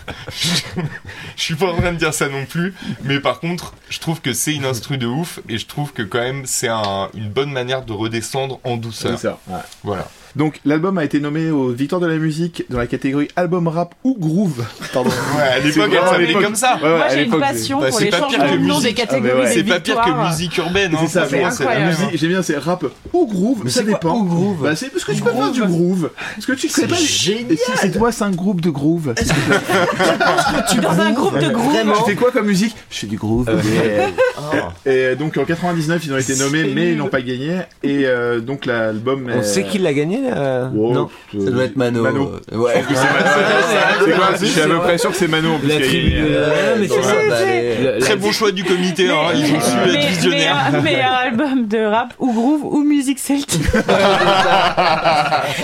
je 1.36 1.42
suis 1.42 1.54
pas 1.54 1.66
en 1.72 1.76
train 1.76 1.92
de 1.92 1.98
dire 1.98 2.14
ça 2.14 2.28
non 2.28 2.44
plus, 2.46 2.74
mais 3.04 3.20
par 3.20 3.40
contre, 3.40 3.74
je 3.90 3.98
trouve 3.98 4.20
que 4.20 4.32
c'est 4.32 4.54
une 4.54 4.64
instru 4.64 4.98
de 4.98 5.06
ouf 5.06 5.40
et 5.48 5.58
je 5.58 5.66
trouve 5.66 5.92
que 5.92 6.02
quand 6.02 6.20
même 6.20 6.46
c'est 6.46 6.68
un- 6.68 7.08
une 7.14 7.28
bonne 7.28 7.52
manière 7.52 7.82
de 7.84 7.92
redescendre 7.92 8.60
en 8.64 8.76
douceur. 8.76 9.18
C'est 9.18 9.28
ça, 9.28 9.38
ouais. 9.48 9.60
Voilà. 9.84 10.08
Donc 10.36 10.60
l'album 10.64 10.96
a 10.98 11.04
été 11.04 11.20
nommé 11.20 11.50
aux 11.50 11.68
Victoires 11.68 12.00
de 12.00 12.06
la 12.06 12.16
musique 12.16 12.64
dans 12.70 12.78
la 12.78 12.86
catégorie 12.86 13.28
album 13.36 13.68
rap 13.68 13.94
ou 14.04 14.16
groove. 14.18 14.64
Pardon. 14.92 15.10
Ouais, 15.36 15.42
à 15.42 15.58
l'époque, 15.60 15.90
elle 15.92 16.08
s'appelait 16.08 16.32
comme 16.34 16.54
ça. 16.54 16.76
Ouais, 16.76 16.82
ouais, 16.90 16.96
Moi, 16.98 17.08
j'ai 17.10 17.22
une 17.24 17.38
passion 17.38 17.80
Bah, 17.80 17.88
pour 17.90 18.00
les 18.00 18.10
changements 18.10 18.52
de 18.52 18.56
nom 18.58 18.74
musique. 18.76 18.82
des 18.82 18.94
catégories 18.94 19.30
Ah, 19.34 19.38
ouais. 19.40 19.48
des 19.48 19.54
C'est 19.54 19.64
pas 19.64 19.80
pire 19.80 20.00
que 20.00 20.28
musique 20.28 20.56
urbaine. 20.58 20.94
Hein, 20.94 20.98
C'est 21.02 21.08
ça, 21.08 21.24
franchement, 21.26 21.66
mais 21.70 21.92
c'est 22.10 22.16
J'aime 22.18 22.30
bien, 22.30 22.42
c'est 22.42 22.58
rap 22.58 22.84
ou 23.12 23.26
groove, 23.26 23.60
Mais 23.64 23.70
ça 23.70 23.82
dépend. 23.82 24.16
ou 24.16 24.24
groove 24.24 24.62
Bah, 24.62 24.76
c'est 24.76 24.90
parce 24.90 25.04
que 25.04 25.12
tu 25.12 25.22
peux 25.22 25.30
faire 25.32 25.50
du 25.52 25.62
groove. 25.62 26.10
Parce 26.34 26.46
que 26.46 26.52
tu 26.52 26.68
sais 26.68 26.86
pas. 26.86 26.96
génial. 26.96 27.56
C'est 27.76 27.90
toi, 27.92 28.12
c'est 28.12 28.24
un 28.24 28.30
groupe 28.30 28.60
de 28.60 28.70
groove. 28.70 29.14
Tu 30.70 30.76
dans 30.80 31.00
un 31.00 31.12
groupe 31.12 31.38
de 31.38 31.48
groove. 31.50 31.72
Tu 32.04 32.10
fais 32.10 32.16
quoi 32.16 32.30
comme 32.30 32.46
musique 32.46 32.74
Je 32.90 32.98
fais 32.98 33.06
du 33.06 33.16
groove. 33.16 33.46
yeah. 33.64 34.08
Oh. 34.38 34.42
Et 34.88 35.14
donc 35.16 35.36
en 35.36 35.44
99, 35.44 36.02
ils 36.04 36.12
ont 36.12 36.18
été 36.18 36.36
nommés, 36.36 36.64
mais 36.74 36.92
ils 36.92 36.96
n'ont 36.96 37.08
pas 37.08 37.22
gagné. 37.22 37.60
Et 37.82 38.06
euh, 38.06 38.40
donc 38.40 38.66
l'album. 38.66 39.30
On 39.34 39.42
sait 39.42 39.64
qui 39.64 39.78
l'a 39.78 39.92
gagné 39.94 40.20
euh, 40.24 40.68
Wow, 40.72 40.92
Non. 40.94 41.08
Ça 41.44 41.50
doit 41.50 41.64
être 41.64 41.76
Mano. 41.76 42.02
Mano. 42.02 42.32
Euh, 42.52 42.56
Ouais. 42.58 42.82
C'est 42.88 44.12
quoi 44.16 44.34
Je 44.40 44.44
suis 44.46 44.60
à 44.60 44.66
peu 44.66 44.78
près 44.78 44.98
sûr 44.98 45.10
que 45.10 45.16
c'est 45.16 45.28
Mano 45.28 45.52
en 45.54 45.58
plus. 45.58 45.68
La 45.68 45.80
tribu. 45.80 46.12
euh, 46.16 46.76
mais 46.80 46.88
c'est 46.88 47.02
ça. 47.02 47.14
bah, 47.28 47.36
Très 48.00 48.10
la- 48.10 48.16
bon 48.16 48.32
choix 48.32 48.52
du 48.52 48.64
comité, 48.64 49.08
hein, 49.08 49.32
ils 49.34 49.44
ont 49.54 49.60
su 49.60 49.76
être 49.90 50.08
visionnaires. 50.08 50.66
Meilleur, 50.70 50.82
meilleur 50.82 51.12
album 51.24 51.66
de 51.66 51.78
rap 51.84 52.14
ou 52.18 52.32
groove 52.32 52.64
ou 52.64 52.82
musique 52.82 53.18
celtique. 53.18 53.60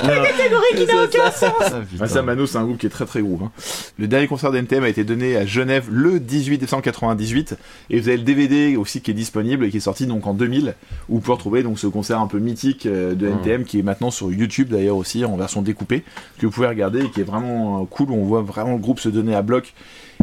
catégorie 0.09 0.75
qui 0.77 0.87
n'a 0.87 1.05
aucun 1.05 1.31
sens. 1.31 1.53
Ah, 2.01 2.07
ça, 2.07 2.23
Mano, 2.23 2.47
c'est 2.47 2.59
un 2.59 2.65
groupe 2.65 2.79
qui 2.79 2.87
est 2.87 2.91
très 2.91 3.05
très 3.07 3.21
groove. 3.21 3.43
hein. 3.45 3.51
Le 3.99 4.07
dernier 4.07 4.27
concert 4.27 4.51
d'NTM 4.53 4.85
a 4.85 4.89
été 4.89 5.05
donné 5.05 5.37
à 5.37 5.47
Genève 5.47 5.87
le 5.91 6.21
18 6.21 6.59
décembre 6.59 6.83
98 6.83 7.55
et 7.91 8.01
vous 8.01 8.09
avez 8.09 8.17
le 8.19 8.23
DVD 8.25 8.77
aussi 8.77 9.01
qui 9.01 9.11
est 9.11 9.15
disponible 9.15 9.65
et 9.65 9.71
qui 9.71 9.79
est 9.79 9.81
sorti 9.81 10.07
donc 10.07 10.27
en 10.27 10.35
2000 10.35 10.75
où 11.09 11.15
vous 11.17 11.21
pouvez 11.21 11.35
retrouver 11.35 11.63
donc 11.63 11.79
ce 11.79 11.87
concert 11.87 12.21
un 12.21 12.27
peu 12.27 12.39
mythique 12.39 12.87
euh, 12.87 13.15
de 13.15 13.29
NTM 13.29 13.65
qui 13.65 13.79
est 13.79 13.83
maintenant 13.83 14.11
sur 14.11 14.31
YouTube 14.31 14.48
d'ailleurs 14.69 14.97
aussi 14.97 15.25
en 15.25 15.37
version 15.37 15.62
découpée 15.62 16.03
que 16.39 16.47
vous 16.47 16.53
pouvez 16.53 16.66
regarder 16.66 17.05
et 17.05 17.11
qui 17.11 17.20
est 17.20 17.25
vraiment 17.25 17.83
euh, 17.83 17.85
cool 17.87 18.11
où 18.11 18.15
on 18.15 18.25
voit 18.25 18.43
vraiment 18.43 18.73
le 18.73 18.79
groupe 18.79 18.99
se 19.01 19.09
donner 19.09 19.35
à 19.35 19.43
bloc. 19.43 19.75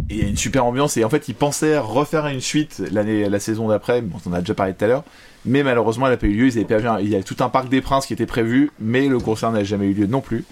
Et 0.10 0.16
il 0.16 0.24
y 0.24 0.26
a 0.26 0.28
une 0.28 0.38
super 0.38 0.66
ambiance. 0.66 0.98
Et 0.98 1.04
en 1.04 1.10
fait 1.10 1.28
ils 1.30 1.36
pensaient 1.36 1.78
refaire 1.78 2.28
une 2.28 2.42
suite 2.42 2.82
l'année 2.92 3.30
la 3.30 3.40
saison 3.40 3.68
d'après. 3.70 4.02
Bon 4.02 4.18
on 4.26 4.30
en 4.32 4.34
a 4.34 4.40
déjà 4.42 4.54
parlé 4.54 4.74
tout 4.74 4.84
à 4.86 4.88
l'heure. 4.88 5.04
Mais 5.46 5.64
malheureusement 5.64 6.08
elle 6.08 6.14
n'a 6.14 6.18
pas 6.18 6.28
eu 6.28 6.34
lieu. 6.34 6.48
Ils 6.48 6.58
avaient 6.58 6.66
perdu 6.66 6.88
un- 6.88 7.00
il 7.00 7.10
y 7.10 7.16
a 7.16 7.24
tout 7.24 7.38
un 7.40 7.50
parc 7.50 7.70
des 7.70 7.82
princes 7.82 8.06
qui 8.06 8.14
était 8.14 8.26
prévu 8.26 8.72
mais 8.80 9.08
le 9.08 9.20
concert 9.20 9.52
n'a 9.52 9.64
jamais 9.64 9.86
eu 9.88 9.94
lieu 9.94 10.08
non 10.08 10.22
plus. 10.22 10.44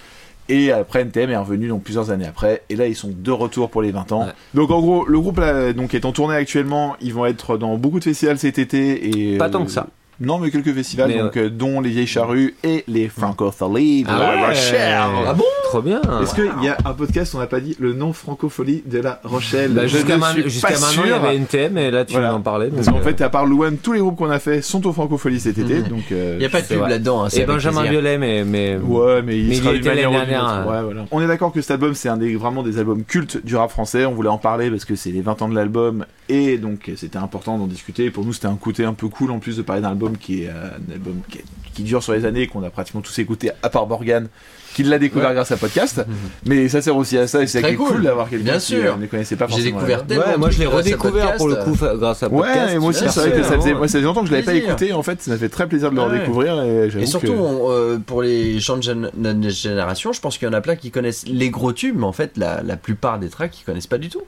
Et 0.50 0.72
après 0.74 1.02
NTM 1.04 1.30
est 1.30 1.38
revenu 1.38 1.70
donc 1.70 1.84
plusieurs 1.84 2.10
années 2.12 2.26
après. 2.28 2.64
Et 2.70 2.76
là 2.76 2.88
ils 2.88 2.96
sont 2.96 3.12
de 3.16 3.32
retour 3.32 3.70
pour 3.70 3.82
les 3.82 3.92
20 3.92 4.12
ans. 4.12 4.26
Ouais. 4.26 4.32
Donc 4.54 4.72
en 4.72 4.82
gros 4.82 5.06
le 5.06 5.20
groupe 5.20 5.38
là, 5.40 5.72
donc 5.74 5.94
est 5.94 6.06
en 6.06 6.12
tournée 6.12 6.36
actuellement, 6.36 6.96
ils 7.02 7.14
vont 7.14 7.26
être 7.26 7.58
dans 7.58 7.78
beaucoup 7.78 8.00
de 8.00 8.04
festivals 8.04 8.38
cet 8.38 8.60
été 8.60 9.34
et 9.34 9.38
Pas 9.38 9.48
euh, 9.48 9.52
tant 9.52 9.66
que 9.66 9.72
ça. 9.72 9.88
Non 10.24 10.40
mais 10.40 10.50
quelques 10.52 10.74
festivals 10.74 11.10
Mais 11.10 11.20
donc 11.20 11.38
euh, 11.38 11.50
dont 11.50 11.82
les 11.82 11.90
Vieilles 11.90 12.08
Charrues 12.08 12.56
et 12.64 12.84
les 12.88 13.08
Francophiles 13.10 14.04
de 14.06 14.10
Ah 14.10 14.18
La 14.20 14.36
ouais. 14.36 14.48
Rochelle. 14.48 14.98
Ah 15.28 15.34
bon 15.34 15.44
Trop 15.66 15.82
bien. 15.82 16.02
Est-ce 16.22 16.36
qu'il 16.36 16.52
y 16.62 16.68
a 16.68 16.78
un 16.86 16.94
podcast 16.94 17.34
on 17.36 17.40
n'a 17.40 17.48
pas 17.48 17.60
dit 17.60 17.76
le 17.80 17.94
nom 17.94 18.14
Francophonie 18.14 18.84
de 18.86 19.00
La 19.00 19.20
Rochelle 19.24 19.72
Bah, 19.72 19.88
Jusqu'à 19.88 20.18
maintenant, 20.18 21.04
il 21.04 21.10
y 21.10 21.12
avait 21.14 21.36
NTM 21.36 21.78
et 21.80 21.90
là 21.92 22.06
tu 22.06 22.14
Voilà. 22.14 22.30
d'en 22.30 22.42
parler. 22.42 22.70
Parce 22.70 22.88
qu'en 22.88 22.98
euh, 22.98 23.02
fait, 23.02 23.20
à 23.22 23.30
part 23.30 23.46
Louane, 23.48 23.78
tous 23.78 23.94
les 23.94 24.00
groupes 24.00 24.16
qu'on 24.18 24.30
a 24.30 24.38
fait 24.40 24.62
sont 24.62 24.86
au 24.86 24.94
Francophonie 24.94 25.40
cet 25.40 25.58
été, 25.58 25.80
Mhm. 25.80 25.88
donc. 25.88 26.04
euh, 26.12 26.34
Il 26.36 26.40
n'y 26.40 26.46
a 26.46 26.50
pas 26.50 26.62
de 26.62 26.68
pub 26.68 26.80
là-dedans. 26.88 27.24
hein, 27.24 27.30
c'est 27.30 27.42
Et 27.42 27.46
Benjamin. 27.46 27.84
Violet, 27.84 28.18
mais. 28.20 28.44
mais... 28.44 28.78
Ouais, 28.78 29.22
mais 29.24 29.40
il 29.40 29.48
Mais 29.50 29.56
sera 29.56 29.72
il 29.72 29.78
était 29.78 29.90
l'année 29.96 30.02
dernière. 30.28 30.66
Ouais, 30.70 30.82
voilà. 30.84 31.06
On 31.12 31.22
est 31.22 31.28
d'accord 31.28 31.52
que 31.52 31.62
cet 31.62 31.72
album, 31.72 31.96
c'est 31.96 32.10
un 32.10 32.18
des, 32.18 32.36
vraiment 32.36 32.62
des 32.64 32.78
albums 32.78 33.04
cultes 33.04 33.44
du 33.44 33.56
rap 33.56 33.72
français. 33.72 34.06
On 34.06 34.14
voulait 34.14 34.30
en 34.30 34.38
parler 34.38 34.70
parce 34.70 34.86
que 34.86 34.96
c'est 34.96 35.10
les 35.12 35.22
20 35.22 35.42
ans 35.42 35.50
de 35.50 35.56
l'album 35.56 36.06
et 36.30 36.58
donc 36.60 36.92
c'était 36.96 37.18
important 37.18 37.58
d'en 37.58 37.68
discuter. 37.68 38.12
Pour 38.12 38.26
nous, 38.26 38.34
c'était 38.34 38.48
un 38.48 38.56
côté 38.56 38.86
un 38.86 38.94
peu 38.94 39.08
cool 39.08 39.32
en 39.32 39.40
plus 39.40 39.58
de 39.58 39.62
parler 39.64 39.82
d'un 39.82 39.90
album 39.90 40.13
qui 40.18 40.44
est 40.44 40.50
un 40.50 40.92
album 40.94 41.20
qui, 41.30 41.40
est- 41.40 41.46
qui 41.74 41.82
dure 41.84 42.04
sur 42.04 42.14
les 42.14 42.24
années, 42.26 42.46
qu'on 42.46 42.62
a 42.64 42.70
pratiquement 42.70 43.02
tous 43.02 43.18
écouté 43.18 43.50
à 43.64 43.70
part 43.70 43.88
Morgan, 43.88 44.28
qui 44.76 44.84
l'a 44.84 45.00
découvert 45.00 45.30
Ouais. 45.30 45.34
grâce 45.36 45.52
à 45.52 45.58
podcast. 45.58 46.06
Mais 46.46 46.70
ça 46.70 46.84
sert 46.84 46.96
aussi 46.96 47.18
à 47.18 47.26
ça 47.26 47.42
et 47.42 47.48
c'est 47.48 47.62
cool, 47.76 47.88
cool. 47.94 48.04
d'avoir 48.04 48.30
quelqu'un 48.30 48.44
Bien 48.46 48.54
qui 48.60 48.66
sûr. 48.76 48.94
euh, 48.94 48.96
ne 48.98 49.08
connaissait 49.08 49.36
pas 49.36 49.48
J'ai 49.48 49.54
forcément. 49.56 49.78
découvert 49.80 50.06
tellement 50.06 50.24
Ouais, 50.26 50.38
moi 50.38 50.50
je 50.52 50.60
l'ai 50.60 50.66
redécouvert 50.68 51.36
pour 51.36 51.48
le 51.48 51.56
podcast. 51.56 51.80
coup 51.80 51.98
grâce 51.98 52.22
à 52.22 52.30
podcast. 52.30 52.68
Ouais, 52.68 52.76
et 52.76 52.78
moi 52.80 52.90
aussi, 52.90 53.04
c'est 53.10 53.20
vrai 53.22 53.32
que 53.32 53.42
ça 53.44 53.56
faisait, 53.56 53.74
moi, 53.74 53.88
ça 53.88 53.94
faisait 53.98 54.06
longtemps 54.06 54.22
que 54.22 54.28
je 54.28 54.34
l'avais 54.34 54.44
pas 54.46 54.54
écouté. 54.54 54.94
En 54.94 55.02
fait, 55.02 55.20
ça 55.22 55.32
m'a 55.32 55.38
fait 55.38 55.50
très 55.50 55.68
plaisir 55.68 55.90
de 55.90 55.96
le 55.96 56.02
redécouvrir. 56.04 56.62
Et, 56.64 57.06
surtout, 57.08 57.28
que- 57.34 57.38
on, 57.40 57.72
euh, 57.72 57.98
pour 57.98 58.22
les 58.22 58.60
gens 58.60 58.78
de 58.78 59.10
notre 59.18 59.50
génération, 59.50 60.14
je 60.14 60.20
pense 60.22 60.38
qu'il 60.38 60.48
y 60.48 60.52
en 60.52 60.54
a 60.54 60.62
plein 60.62 60.76
qui 60.76 60.92
connaissent 60.92 61.26
les 61.28 61.50
gros 61.50 61.74
tubes, 61.74 61.96
mais 61.98 62.06
en 62.06 62.14
fait, 62.14 62.38
la, 62.38 62.62
la 62.62 62.78
plupart 62.78 63.18
des 63.18 63.30
tracks, 63.30 63.60
ils 63.60 63.64
connaissent 63.64 63.88
pas 63.88 63.98
du 63.98 64.10
tout. 64.10 64.22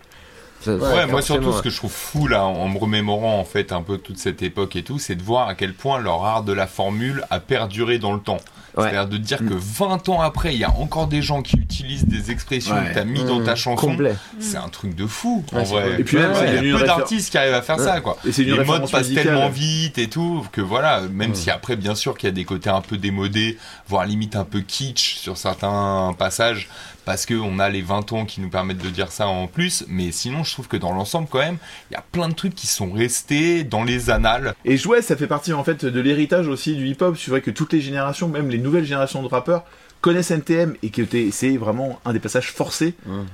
Ça- 0.61 0.75
Ouais, 0.75 1.05
moi 1.07 1.21
surtout 1.21 1.51
ce 1.53 1.61
que 1.61 1.69
je 1.69 1.77
trouve 1.77 1.91
fou 1.91 2.27
là, 2.27 2.45
en 2.45 2.67
me 2.67 2.77
remémorant 2.79 3.39
en 3.39 3.43
fait 3.45 3.71
un 3.71 3.81
peu 3.83 3.97
toute 3.99 4.17
cette 4.17 4.41
époque 4.41 4.75
et 4.75 4.83
tout, 4.83 4.97
c'est 4.99 5.15
de 5.15 5.21
voir 5.23 5.47
à 5.47 5.53
quel 5.55 5.73
point 5.73 5.99
leur 5.99 6.25
art 6.25 6.43
de 6.43 6.53
la 6.53 6.65
formule 6.67 7.23
a 7.29 7.39
perduré 7.39 7.99
dans 7.99 8.13
le 8.13 8.19
temps. 8.19 8.37
Ouais. 8.77 8.83
C'est-à-dire 8.89 9.07
de 9.07 9.17
dire 9.17 9.37
que 9.37 9.53
20 9.53 10.09
ans 10.09 10.19
après, 10.21 10.53
il 10.53 10.59
y 10.59 10.65
a 10.65 10.71
encore 10.71 11.07
des 11.07 11.21
gens 11.21 11.41
qui 11.41 11.55
utilisent 11.55 12.07
des 12.07 12.31
expressions 12.31 12.75
que 12.75 12.93
t'as 12.93 13.05
mis 13.05 13.23
dans 13.23 13.41
ta 13.41 13.55
chanson. 13.55 13.87
complet. 13.91 14.15
C'est 14.41 14.57
un 14.57 14.67
truc 14.67 14.95
de 14.95 15.07
fou, 15.07 15.45
en 15.53 15.63
vrai. 15.63 15.83
cool. 15.91 15.99
Et 16.01 16.03
puis 16.03 16.17
il 16.17 16.21
y 16.69 16.73
a 16.73 16.77
peu 16.79 16.85
d'artistes 16.85 17.29
qui 17.31 17.37
arrivent 17.37 17.53
à 17.53 17.61
faire 17.61 17.79
ça, 17.79 18.01
quoi. 18.01 18.17
Et 18.25 18.31
Les 18.43 18.63
modes 18.65 18.89
passent 18.91 19.03
musicale. 19.03 19.23
tellement 19.27 19.47
vite 19.49 19.97
et 19.97 20.09
tout 20.09 20.45
que 20.51 20.59
voilà, 20.59 21.01
même 21.09 21.35
si 21.35 21.49
après, 21.51 21.77
bien 21.77 21.95
sûr, 21.95 22.17
qu'il 22.17 22.27
y 22.27 22.31
a 22.31 22.33
des 22.35 22.43
côtés 22.43 22.69
un 22.69 22.81
peu 22.81 22.97
démodés, 22.97 23.57
voire 23.87 24.05
limite 24.05 24.35
un 24.35 24.43
peu 24.43 24.59
kitsch 24.59 25.15
sur 25.19 25.37
certains 25.37 26.13
passages, 26.17 26.67
parce 27.05 27.25
que 27.25 27.33
on 27.35 27.59
a 27.59 27.69
les 27.69 27.81
20 27.81 28.11
ans 28.13 28.25
qui 28.25 28.41
nous 28.41 28.49
permettent 28.49 28.83
de 28.83 28.89
dire 28.89 29.11
ça 29.11 29.27
en 29.27 29.47
plus, 29.47 29.85
mais 29.87 30.11
sinon, 30.11 30.43
je 30.43 30.51
trouve 30.51 30.67
que 30.67 30.77
dans 30.77 30.91
l'ensemble, 30.91 31.27
quand 31.29 31.39
même, 31.39 31.57
il 31.89 31.93
y 31.93 31.97
a 31.97 32.03
plein 32.11 32.29
de 32.29 32.33
trucs 32.33 32.55
qui 32.55 32.67
sont 32.67 32.91
restés 32.91 33.63
dans 33.63 33.83
les 33.83 34.09
annales. 34.09 34.55
Et 34.65 34.83
ouais, 34.85 35.01
ça 35.01 35.15
fait 35.15 35.27
partie 35.27 35.53
en 35.53 35.63
fait 35.63 35.85
de 35.85 35.99
l'héritage 36.01 36.47
aussi 36.47 36.75
du 36.75 36.87
hip-hop. 36.87 37.15
C'est 37.17 37.31
vrai 37.31 37.41
que 37.41 37.51
toutes 37.51 37.73
les 37.73 37.81
générations, 37.81 38.27
même 38.27 38.49
les 38.49 38.57
nouvelles 38.57 38.85
générations 38.85 39.21
de 39.21 39.27
rappeurs, 39.27 39.63
connaissent 40.01 40.31
NTM 40.31 40.75
et 40.83 40.89
que 40.89 41.01
c'est 41.31 41.57
vraiment 41.57 41.99
un 42.05 42.13
des 42.13 42.19
passages 42.19 42.51
forcés 42.51 42.93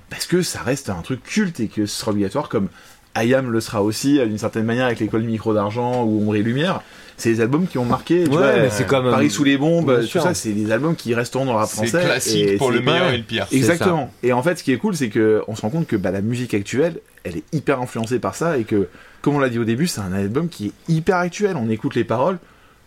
parce 0.10 0.26
que 0.26 0.42
ça 0.42 0.62
reste 0.62 0.90
un 0.90 1.02
truc 1.02 1.22
culte 1.22 1.60
et 1.60 1.68
que 1.68 1.86
ce 1.86 2.00
sera 2.00 2.12
obligatoire 2.12 2.48
comme 2.48 2.70
IAM 3.18 3.50
le 3.52 3.60
sera 3.60 3.84
aussi 3.84 4.20
d'une 4.20 4.38
certaine 4.38 4.64
manière 4.64 4.86
avec 4.86 5.00
l'école 5.00 5.24
micro 5.24 5.54
d'argent 5.54 6.04
ou 6.04 6.22
Ombre 6.22 6.38
et 6.38 6.44
Lumière. 6.44 6.82
C'est 7.22 7.34
des 7.34 7.42
albums 7.42 7.68
qui 7.68 7.78
ont 7.78 7.86
marqué. 7.86 8.24
Tu 8.24 8.30
Ouais, 8.32 8.38
vois, 8.38 8.54
mais 8.54 8.70
c'est 8.72 8.88
comme, 8.88 9.10
Paris 9.10 9.30
sous 9.30 9.44
les 9.44 9.58
bombes, 9.58 10.02
tout 10.02 10.20
ça, 10.20 10.34
c'est 10.34 10.54
des 10.54 10.72
albums 10.72 10.96
qui 10.96 11.14
resteront 11.14 11.46
dans 11.46 11.54
le 11.54 11.60
rap 11.60 11.70
C'est 11.72 11.90
classique 11.90 12.48
et 12.48 12.58
pour 12.58 12.72
le 12.72 12.82
meilleur 12.82 13.10
et 13.12 13.18
le 13.18 13.24
pire. 13.24 13.48
Exactement. 13.52 14.12
Et 14.24 14.34
en 14.34 14.42
fait, 14.42 14.58
ce 14.58 14.64
qui 14.64 14.72
est 14.72 14.78
cool, 14.78 14.96
c'est 14.96 15.10
que 15.10 15.44
on 15.48 15.56
se 15.56 15.62
rend 15.62 15.70
compte 15.70 15.88
que 15.88 15.96
bah, 15.96 16.12
la 16.12 16.22
musique 16.22 16.54
actuelle, 16.54 17.00
elle 17.24 17.38
est 17.38 17.44
hyper 17.54 17.80
influencée 17.80 18.20
par 18.20 18.34
ça 18.36 18.58
et 18.58 18.64
que, 18.64 18.88
comme 19.22 19.36
on 19.36 19.40
l'a 19.40 19.50
dit 19.50 19.60
au 19.60 19.66
début, 19.66 19.86
c'est 19.88 20.02
un 20.02 20.14
album 20.14 20.50
qui 20.50 20.68
est 20.68 20.92
hyper 20.92 21.18
actuel. 21.18 21.56
On 21.56 21.70
écoute 21.70 21.96
les 21.96 22.04
paroles. 22.04 22.40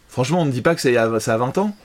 Franchement, 0.08 0.42
on 0.42 0.44
ne 0.44 0.50
dit 0.50 0.62
pas 0.62 0.74
que 0.74 0.80
ça 0.80 0.88
a, 0.88 1.20
ça 1.20 1.34
a 1.34 1.36
20 1.36 1.58
ans. 1.58 1.76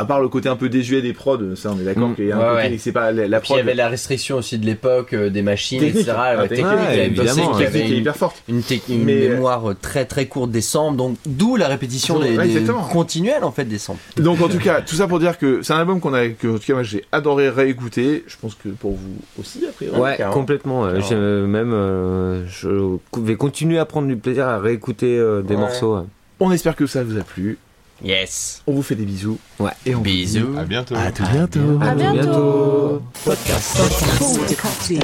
À 0.00 0.04
part 0.06 0.20
le 0.20 0.28
côté 0.28 0.48
un 0.48 0.56
peu 0.56 0.68
désuet 0.68 1.02
des 1.02 1.12
prods, 1.12 1.54
ça 1.56 1.70
on 1.76 1.78
est 1.80 1.84
d'accord 1.84 2.08
Mm. 2.08 2.14
qu'il 2.14 2.26
y 2.26 2.32
a 2.32 2.36
un 2.36 2.38
Ouais, 2.40 2.62
côté, 2.62 2.68
ouais. 2.72 2.78
c'est 2.78 2.92
pas 2.92 3.12
la, 3.12 3.28
la 3.28 3.40
Puis 3.40 3.48
il 3.50 3.52
y 3.52 3.56
prod 3.56 3.68
avait 3.68 3.74
la 3.74 3.88
restriction 3.88 4.36
aussi 4.38 4.56
de 4.58 4.64
l'époque, 4.66 5.12
euh, 5.12 5.28
des 5.30 5.42
machines, 5.42 5.78
technique, 5.80 6.02
etc. 6.08 6.16
la 6.16 6.42
Ouais, 6.42 6.48
technique, 6.48 6.66
technique, 6.66 6.88
il 6.90 6.96
y 6.96 7.00
a 7.00 7.04
une 7.04 7.10
évidemment, 7.12 7.34
technique 7.34 7.56
qui 7.58 7.64
avait 7.66 7.80
est 7.80 7.88
une, 7.90 7.96
hyper 7.96 8.16
forte. 8.16 8.42
une, 8.48 8.62
une 8.88 9.04
Mais- 9.04 9.28
mémoire 9.28 9.62
très 9.82 10.06
très 10.06 10.26
courte 10.26 10.50
des 10.50 10.60
samples, 10.62 10.96
donc 10.96 11.16
d'où 11.26 11.56
la 11.56 11.68
répétition 11.68 12.18
Ouais, 12.18 12.36
des, 12.46 12.60
des 12.60 12.66
continuelle 12.92 13.44
en 13.44 13.52
fait 13.52 13.64
des 13.66 13.78
samples. 13.78 14.00
Donc 14.16 14.40
en 14.40 14.48
tout 14.48 14.58
cas, 14.58 14.80
tout 14.80 14.94
ça 14.94 15.06
pour 15.06 15.18
dire 15.18 15.36
que 15.38 15.60
c'est 15.62 15.72
un 15.74 15.78
album 15.78 16.00
qu'on 16.00 16.14
a, 16.14 16.28
que 16.28 16.48
en 16.48 16.54
tout 16.58 16.66
cas 16.66 16.72
moi 16.74 16.82
j'ai 16.82 17.04
adoré 17.12 17.48
réécouter. 17.50 18.24
Je 18.26 18.36
pense 18.40 18.54
que 18.54 18.68
pour 18.70 18.92
vous 18.92 19.16
aussi 19.38 19.60
après. 19.68 19.88
Ouais, 19.90 20.18
complètement. 20.32 20.84
euh, 20.86 21.00
j'ai- 21.06 21.14
même, 21.14 21.72
euh, 21.74 22.44
je 22.48 22.68
vais 23.20 23.36
continuer 23.36 23.78
à 23.78 23.84
prendre 23.84 24.08
du 24.08 24.16
plaisir 24.16 24.46
à 24.48 24.58
réécouter 24.58 25.18
euh, 25.18 25.42
des 25.42 25.54
Ouais. 25.54 25.60
morceaux. 25.60 25.96
ouais. 25.96 26.02
On 26.40 26.50
espère 26.52 26.74
que 26.74 26.86
ça 26.86 27.04
vous 27.04 27.18
a 27.18 27.22
plu. 27.22 27.58
Yes. 28.02 28.62
On 28.66 28.72
vous 28.72 28.82
fait 28.82 28.94
des 28.94 29.04
bisous. 29.04 29.38
Ouais. 29.58 29.70
Et 29.84 29.94
on 29.94 29.98
vous 29.98 30.04
dit 30.04 30.22
Bisous. 30.24 30.56
À 30.58 30.64
bientôt. 30.64 30.94
À 30.96 31.12
tout 31.12 31.22
bientôt. 31.32 31.78
À 31.80 31.94
bientôt. 31.94 32.12
bientôt. 32.14 33.02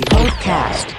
Podcast. 0.09 0.97